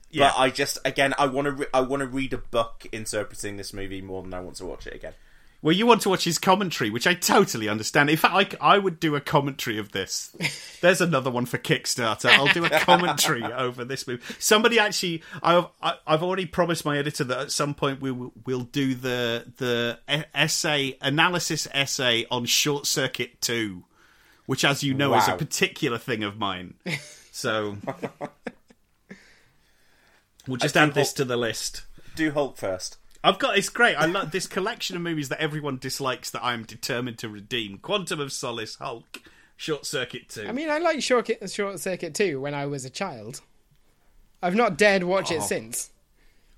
Yeah. 0.09 0.31
But 0.31 0.39
I 0.39 0.49
just, 0.49 0.79
again, 0.83 1.13
I 1.17 1.27
want 1.27 1.45
to, 1.45 1.51
re- 1.51 1.67
I 1.73 1.81
want 1.81 2.01
to 2.01 2.07
read 2.07 2.33
a 2.33 2.39
book 2.39 2.85
interpreting 2.91 3.57
this 3.57 3.73
movie 3.73 4.01
more 4.01 4.21
than 4.21 4.33
I 4.33 4.41
want 4.41 4.57
to 4.57 4.65
watch 4.65 4.87
it 4.87 4.95
again. 4.95 5.13
Well, 5.61 5.75
you 5.75 5.85
want 5.85 6.01
to 6.03 6.09
watch 6.09 6.23
his 6.23 6.37
commentary, 6.39 6.89
which 6.89 7.05
I 7.05 7.13
totally 7.13 7.67
understand. 7.67 8.09
In 8.09 8.15
fact, 8.17 8.55
I, 8.61 8.75
I 8.75 8.77
would 8.77 8.99
do 8.99 9.15
a 9.15 9.21
commentary 9.21 9.77
of 9.77 9.91
this. 9.91 10.33
There's 10.81 11.01
another 11.01 11.29
one 11.29 11.45
for 11.45 11.57
Kickstarter. 11.57 12.29
I'll 12.29 12.53
do 12.53 12.63
a 12.65 12.69
commentary 12.69 13.43
over 13.53 13.83
this 13.83 14.07
movie. 14.07 14.23
Somebody 14.39 14.79
actually, 14.79 15.21
I've 15.43 15.65
I- 15.81 15.97
I've 16.07 16.23
already 16.23 16.45
promised 16.45 16.85
my 16.85 16.97
editor 16.97 17.23
that 17.25 17.39
at 17.39 17.51
some 17.51 17.73
point 17.73 17.99
we 18.01 18.11
will 18.11 18.31
we'll 18.45 18.61
do 18.61 18.95
the 18.95 19.45
the 19.57 19.99
essay 20.33 20.97
analysis 21.01 21.67
essay 21.73 22.25
on 22.31 22.45
Short 22.45 22.85
Circuit 22.85 23.41
Two, 23.41 23.83
which, 24.45 24.63
as 24.63 24.83
you 24.83 24.93
know, 24.93 25.13
is 25.15 25.27
a 25.27 25.35
particular 25.35 25.97
thing 25.97 26.23
of 26.23 26.37
mine. 26.37 26.75
So 27.31 27.77
we'll 30.47 30.57
just 30.57 30.75
add 30.75 30.93
this 30.93 31.13
to 31.13 31.23
the 31.25 31.37
list. 31.37 31.83
Do 32.15 32.31
Hulk 32.31 32.57
first. 32.57 32.97
I've 33.23 33.39
got 33.39 33.57
it's 33.57 33.69
great. 33.69 33.95
I 33.95 34.05
love 34.05 34.31
this 34.31 34.47
collection 34.47 34.95
of 34.95 35.01
movies 35.01 35.29
that 35.29 35.39
everyone 35.41 35.77
dislikes 35.77 36.29
that 36.31 36.43
I'm 36.43 36.63
determined 36.63 37.17
to 37.19 37.29
redeem. 37.29 37.77
Quantum 37.79 38.19
of 38.19 38.31
Solace, 38.31 38.75
Hulk, 38.75 39.21
Short 39.57 39.85
Circuit 39.85 40.29
2. 40.29 40.47
I 40.47 40.51
mean, 40.53 40.69
I 40.69 40.77
like 40.77 41.01
Short, 41.01 41.29
Short 41.51 41.79
Circuit 41.79 42.13
2 42.15 42.39
when 42.39 42.53
I 42.53 42.65
was 42.65 42.85
a 42.85 42.89
child. 42.89 43.41
I've 44.41 44.55
not 44.55 44.77
dared 44.77 45.03
watch 45.03 45.31
it 45.31 45.41
Oh. 45.41 45.45
since. 45.45 45.89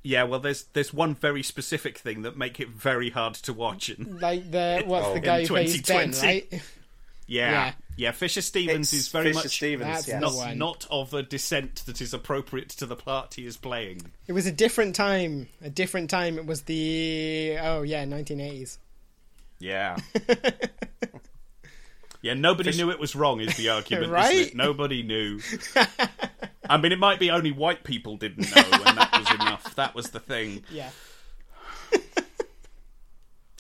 yeah, 0.04 0.24
well 0.24 0.40
there's 0.40 0.64
there's 0.74 0.94
one 0.94 1.16
very 1.16 1.42
specific 1.44 1.98
thing 1.98 2.22
that 2.24 2.38
make 2.38 2.60
it 2.60 2.70
very 2.70 3.10
hard 3.12 3.34
to 3.36 3.54
watch 3.54 3.90
and 3.90 4.22
Like 4.22 4.52
the 4.52 4.84
what's 4.86 5.08
Oh. 5.08 5.14
the 5.16 5.20
guy 5.20 5.38
In 5.40 5.42
who 5.48 5.54
plays 5.54 5.74
Ben, 5.82 6.12
2020. 6.12 6.28
right? 6.28 6.62
yeah. 7.28 7.52
Yeah. 7.52 7.74
Yeah, 7.98 8.12
Fisher 8.12 8.42
Stevens 8.42 8.94
It's 8.94 9.04
is 9.04 9.08
very 9.10 9.26
Fisher 9.26 9.36
much 9.46 9.56
Stevens, 9.58 10.06
That's 10.06 10.08
yes. 10.08 10.22
not, 10.22 10.58
not 10.58 10.88
of 10.90 11.14
a 11.14 11.22
descent 11.22 11.84
that 11.86 12.02
is 12.02 12.14
appropriate 12.14 12.70
to 12.70 12.86
the 12.86 12.96
part 12.96 13.34
he 13.36 13.46
is 13.46 13.58
playing. 13.58 14.12
It 14.28 14.34
was 14.34 14.46
a 14.46 14.52
different 14.52 14.96
time. 14.96 15.48
A 15.62 15.70
different 15.70 16.10
time. 16.10 16.38
It 16.38 16.46
was 16.46 16.64
the 16.64 17.58
oh 17.62 17.82
yeah, 17.84 18.06
1980s. 18.06 18.78
Yeah. 19.60 19.98
yeah, 22.22 22.34
nobody 22.34 22.72
knew 22.76 22.90
it 22.90 23.00
was 23.00 23.16
wrong 23.16 23.40
is 23.42 23.56
the 23.58 23.70
argument, 23.70 24.12
Right? 24.12 24.34
isn't 24.34 24.48
it? 24.54 24.56
Nobody 24.56 25.04
knew. 25.04 25.40
I 26.70 26.78
mean, 26.78 26.92
it 26.92 27.00
might 27.00 27.20
be 27.20 27.30
only 27.30 27.52
white 27.52 27.84
people 27.84 28.18
didn't 28.18 28.56
know, 28.56 28.64
and 28.86 28.98
that 28.98 29.20
was 29.20 29.32
enough. 29.36 29.76
That 29.76 29.94
was 29.94 30.10
the 30.12 30.20
thing. 30.20 30.64
Yeah. 30.72 30.90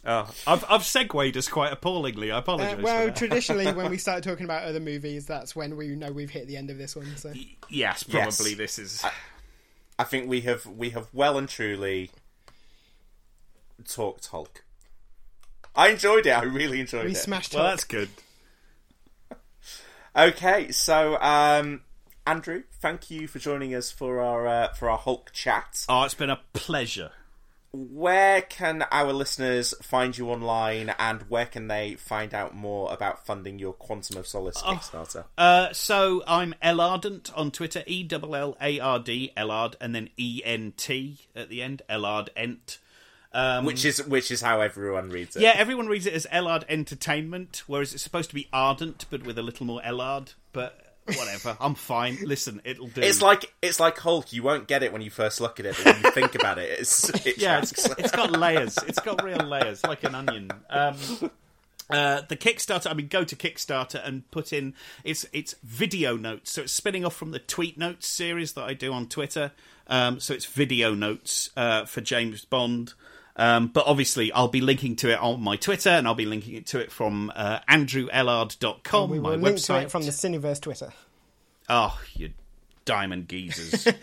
Oh, 0.03 0.27
I've 0.47 0.65
I've 0.67 0.83
segued 0.83 1.37
us 1.37 1.47
quite 1.47 1.71
appallingly. 1.71 2.31
I 2.31 2.37
Uh, 2.37 2.39
apologise. 2.39 2.75
for 2.77 2.81
well, 2.83 3.11
traditionally, 3.11 3.71
when 3.71 3.91
we 3.91 3.97
start 3.99 4.23
talking 4.23 4.45
about 4.45 4.63
other 4.63 4.79
movies, 4.79 5.27
that's 5.27 5.55
when 5.55 5.77
we 5.77 5.89
know 5.89 6.11
we've 6.11 6.29
hit 6.31 6.47
the 6.47 6.57
end 6.57 6.69
of 6.71 6.77
this 6.79 6.95
one. 6.95 7.15
So 7.17 7.31
yes, 7.69 8.03
Yes. 8.07 8.35
probably 8.37 8.55
this 8.55 8.79
is. 8.79 9.03
I 9.99 10.03
think 10.03 10.27
we 10.27 10.41
have, 10.41 10.65
we 10.65 10.89
have 10.91 11.07
well 11.13 11.37
and 11.37 11.47
truly 11.47 12.09
talked 13.87 14.25
Hulk. 14.27 14.63
I 15.75 15.89
enjoyed 15.89 16.25
it. 16.25 16.31
I 16.31 16.41
really 16.43 16.79
enjoyed 16.79 17.05
we 17.05 17.11
it. 17.11 17.17
smashed. 17.17 17.53
Well, 17.53 17.63
Hulk. 17.63 17.73
that's 17.73 17.83
good. 17.83 18.09
Okay, 20.13 20.71
so 20.73 21.17
um, 21.21 21.83
Andrew, 22.27 22.63
thank 22.81 23.09
you 23.09 23.29
for 23.29 23.39
joining 23.39 23.73
us 23.73 23.91
for 23.91 24.19
our 24.19 24.45
uh, 24.45 24.73
for 24.73 24.89
our 24.89 24.97
Hulk 24.97 25.31
chat. 25.31 25.85
Oh, 25.87 26.03
it's 26.03 26.13
been 26.13 26.29
a 26.29 26.41
pleasure. 26.51 27.11
Where 27.73 28.41
can 28.41 28.83
our 28.91 29.13
listeners 29.13 29.73
find 29.81 30.17
you 30.17 30.29
online, 30.29 30.93
and 30.99 31.21
where 31.29 31.45
can 31.45 31.69
they 31.69 31.95
find 31.95 32.33
out 32.33 32.53
more 32.53 32.91
about 32.91 33.25
funding 33.25 33.59
your 33.59 33.71
Quantum 33.71 34.17
of 34.17 34.27
Solace 34.27 34.61
Kickstarter? 34.61 35.23
Uh, 35.37 35.71
so 35.71 36.21
I'm 36.27 36.53
L 36.61 36.81
Ardent 36.81 37.31
on 37.33 37.49
Twitter, 37.49 37.83
E 37.87 38.05
L 38.11 38.35
L 38.35 38.57
A 38.59 38.79
R 38.79 38.99
D 38.99 39.31
Ellard, 39.37 39.75
and 39.79 39.95
then 39.95 40.09
E 40.17 40.41
N 40.43 40.73
T 40.75 41.19
at 41.33 41.47
the 41.47 41.61
end, 41.61 41.81
Ellard 41.89 42.27
Ent. 42.35 42.79
Um, 43.33 43.63
which 43.63 43.85
is 43.85 44.05
which 44.05 44.31
is 44.31 44.41
how 44.41 44.59
everyone 44.59 45.09
reads 45.09 45.37
it. 45.37 45.41
yeah, 45.41 45.53
everyone 45.55 45.87
reads 45.87 46.05
it 46.05 46.13
as 46.13 46.27
Ellard 46.29 46.65
Entertainment, 46.67 47.63
whereas 47.67 47.93
it's 47.93 48.03
supposed 48.03 48.27
to 48.31 48.35
be 48.35 48.49
Ardent, 48.51 49.05
but 49.09 49.25
with 49.25 49.37
a 49.37 49.41
little 49.41 49.65
more 49.65 49.81
Ellard. 49.81 50.33
But 50.51 50.90
whatever, 51.15 51.57
I'm 51.59 51.75
fine. 51.75 52.17
Listen, 52.23 52.61
it'll 52.63 52.87
do. 52.87 53.01
It's 53.01 53.21
like 53.21 53.53
it's 53.61 53.79
like 53.79 53.97
Hulk. 53.97 54.33
You 54.33 54.43
won't 54.43 54.67
get 54.67 54.83
it 54.83 54.91
when 54.93 55.01
you 55.01 55.09
first 55.09 55.41
look 55.41 55.59
at 55.59 55.65
it, 55.65 55.75
but 55.77 55.95
when 55.95 56.03
you 56.03 56.11
think 56.11 56.35
about 56.35 56.57
it, 56.57 56.79
it's 56.79 57.09
it 57.25 57.37
yeah, 57.37 57.59
it's, 57.59 57.71
it's 57.91 58.11
got 58.11 58.31
layers. 58.37 58.77
It's 58.87 58.99
got 58.99 59.23
real 59.23 59.37
layers, 59.37 59.83
like 59.83 60.03
an 60.03 60.15
onion. 60.15 60.51
Um, 60.69 60.95
uh, 61.89 62.21
the 62.27 62.37
Kickstarter. 62.37 62.89
I 62.89 62.93
mean, 62.93 63.07
go 63.07 63.23
to 63.23 63.35
Kickstarter 63.35 64.05
and 64.05 64.29
put 64.31 64.53
in 64.53 64.73
it's 65.03 65.25
it's 65.33 65.55
video 65.63 66.15
notes. 66.17 66.51
So 66.51 66.63
it's 66.63 66.73
spinning 66.73 67.05
off 67.05 67.15
from 67.15 67.31
the 67.31 67.39
tweet 67.39 67.77
notes 67.77 68.07
series 68.07 68.53
that 68.53 68.63
I 68.63 68.73
do 68.73 68.93
on 68.93 69.07
Twitter. 69.07 69.51
Um, 69.87 70.19
so 70.19 70.33
it's 70.33 70.45
video 70.45 70.93
notes 70.93 71.49
uh, 71.57 71.85
for 71.85 72.01
James 72.01 72.45
Bond. 72.45 72.93
Um, 73.41 73.69
but 73.69 73.87
obviously, 73.87 74.31
I'll 74.31 74.49
be 74.49 74.61
linking 74.61 74.95
to 74.97 75.11
it 75.11 75.19
on 75.19 75.41
my 75.41 75.55
Twitter, 75.55 75.89
and 75.89 76.07
I'll 76.07 76.13
be 76.13 76.27
linking 76.27 76.53
it 76.53 76.67
to 76.67 76.79
it 76.79 76.91
from 76.91 77.31
uh, 77.35 77.59
andrewellard.com, 77.67 79.09
we 79.09 79.19
my 79.19 79.31
will 79.31 79.37
link 79.37 79.57
to 79.61 79.77
it 79.77 79.89
from 79.89 80.03
the 80.03 80.11
Cineverse 80.11 80.61
Twitter. 80.61 80.93
Oh, 81.67 81.99
you 82.13 82.33
diamond 82.85 83.27
geezers. 83.27 83.87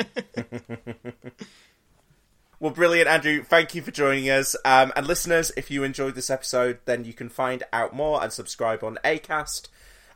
Well, 2.60 2.72
brilliant, 2.72 3.08
Andrew. 3.08 3.44
Thank 3.44 3.76
you 3.76 3.82
for 3.82 3.92
joining 3.92 4.28
us. 4.28 4.56
Um, 4.64 4.92
and 4.96 5.06
listeners, 5.06 5.52
if 5.56 5.70
you 5.70 5.84
enjoyed 5.84 6.16
this 6.16 6.28
episode, 6.28 6.80
then 6.86 7.04
you 7.04 7.12
can 7.12 7.28
find 7.28 7.62
out 7.72 7.94
more 7.94 8.20
and 8.20 8.32
subscribe 8.32 8.82
on 8.82 8.98
Acast, 9.04 9.68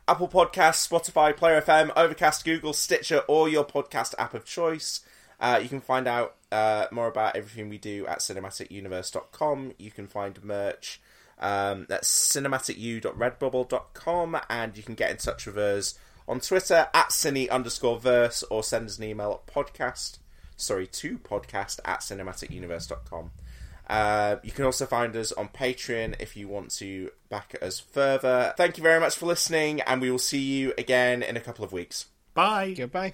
Apple 0.09 0.27
Podcasts, 0.27 0.85
Spotify, 0.85 1.33
Player 1.33 1.61
FM, 1.61 1.93
Overcast, 1.95 2.43
Google, 2.43 2.73
Stitcher, 2.73 3.19
or 3.29 3.47
your 3.47 3.63
podcast 3.63 4.13
app 4.19 4.33
of 4.33 4.43
choice. 4.43 4.99
Uh, 5.39 5.57
you 5.63 5.69
can 5.69 5.79
find 5.79 6.05
out 6.05 6.35
uh, 6.53 6.87
more 6.91 7.07
about 7.07 7.35
everything 7.35 7.69
we 7.69 7.77
do 7.77 8.07
at 8.07 8.19
cinematicuniverse.com. 8.19 9.73
You 9.77 9.91
can 9.91 10.07
find 10.07 10.41
merch 10.43 10.99
um, 11.39 11.87
at 11.89 12.03
cinematicu.redbubble.com, 12.03 14.37
and 14.49 14.77
you 14.77 14.83
can 14.83 14.95
get 14.95 15.11
in 15.11 15.17
touch 15.17 15.45
with 15.45 15.57
us 15.57 15.99
on 16.27 16.39
Twitter 16.39 16.87
at 16.93 17.09
cine 17.09 17.49
underscore 17.49 17.99
verse 17.99 18.43
or 18.43 18.63
send 18.63 18.87
us 18.87 18.97
an 18.97 19.03
email 19.03 19.43
at 19.45 19.53
podcast 19.53 20.19
sorry, 20.63 20.87
to 20.87 21.17
podcast 21.19 21.79
at 21.85 21.99
cinematicuniverse.com. 21.99 23.31
Uh, 23.87 24.37
you 24.43 24.51
can 24.51 24.65
also 24.65 24.85
find 24.85 25.15
us 25.15 25.31
on 25.33 25.49
Patreon 25.49 26.15
if 26.19 26.37
you 26.37 26.47
want 26.47 26.71
to 26.71 27.11
back 27.29 27.55
us 27.61 27.79
further. 27.79 28.53
Thank 28.57 28.77
you 28.77 28.83
very 28.83 28.99
much 28.99 29.15
for 29.15 29.25
listening, 29.25 29.81
and 29.81 30.01
we 30.01 30.09
will 30.09 30.19
see 30.19 30.39
you 30.39 30.73
again 30.77 31.21
in 31.21 31.35
a 31.35 31.41
couple 31.41 31.65
of 31.65 31.73
weeks. 31.73 32.07
Bye. 32.33 32.73
Goodbye. 32.75 33.13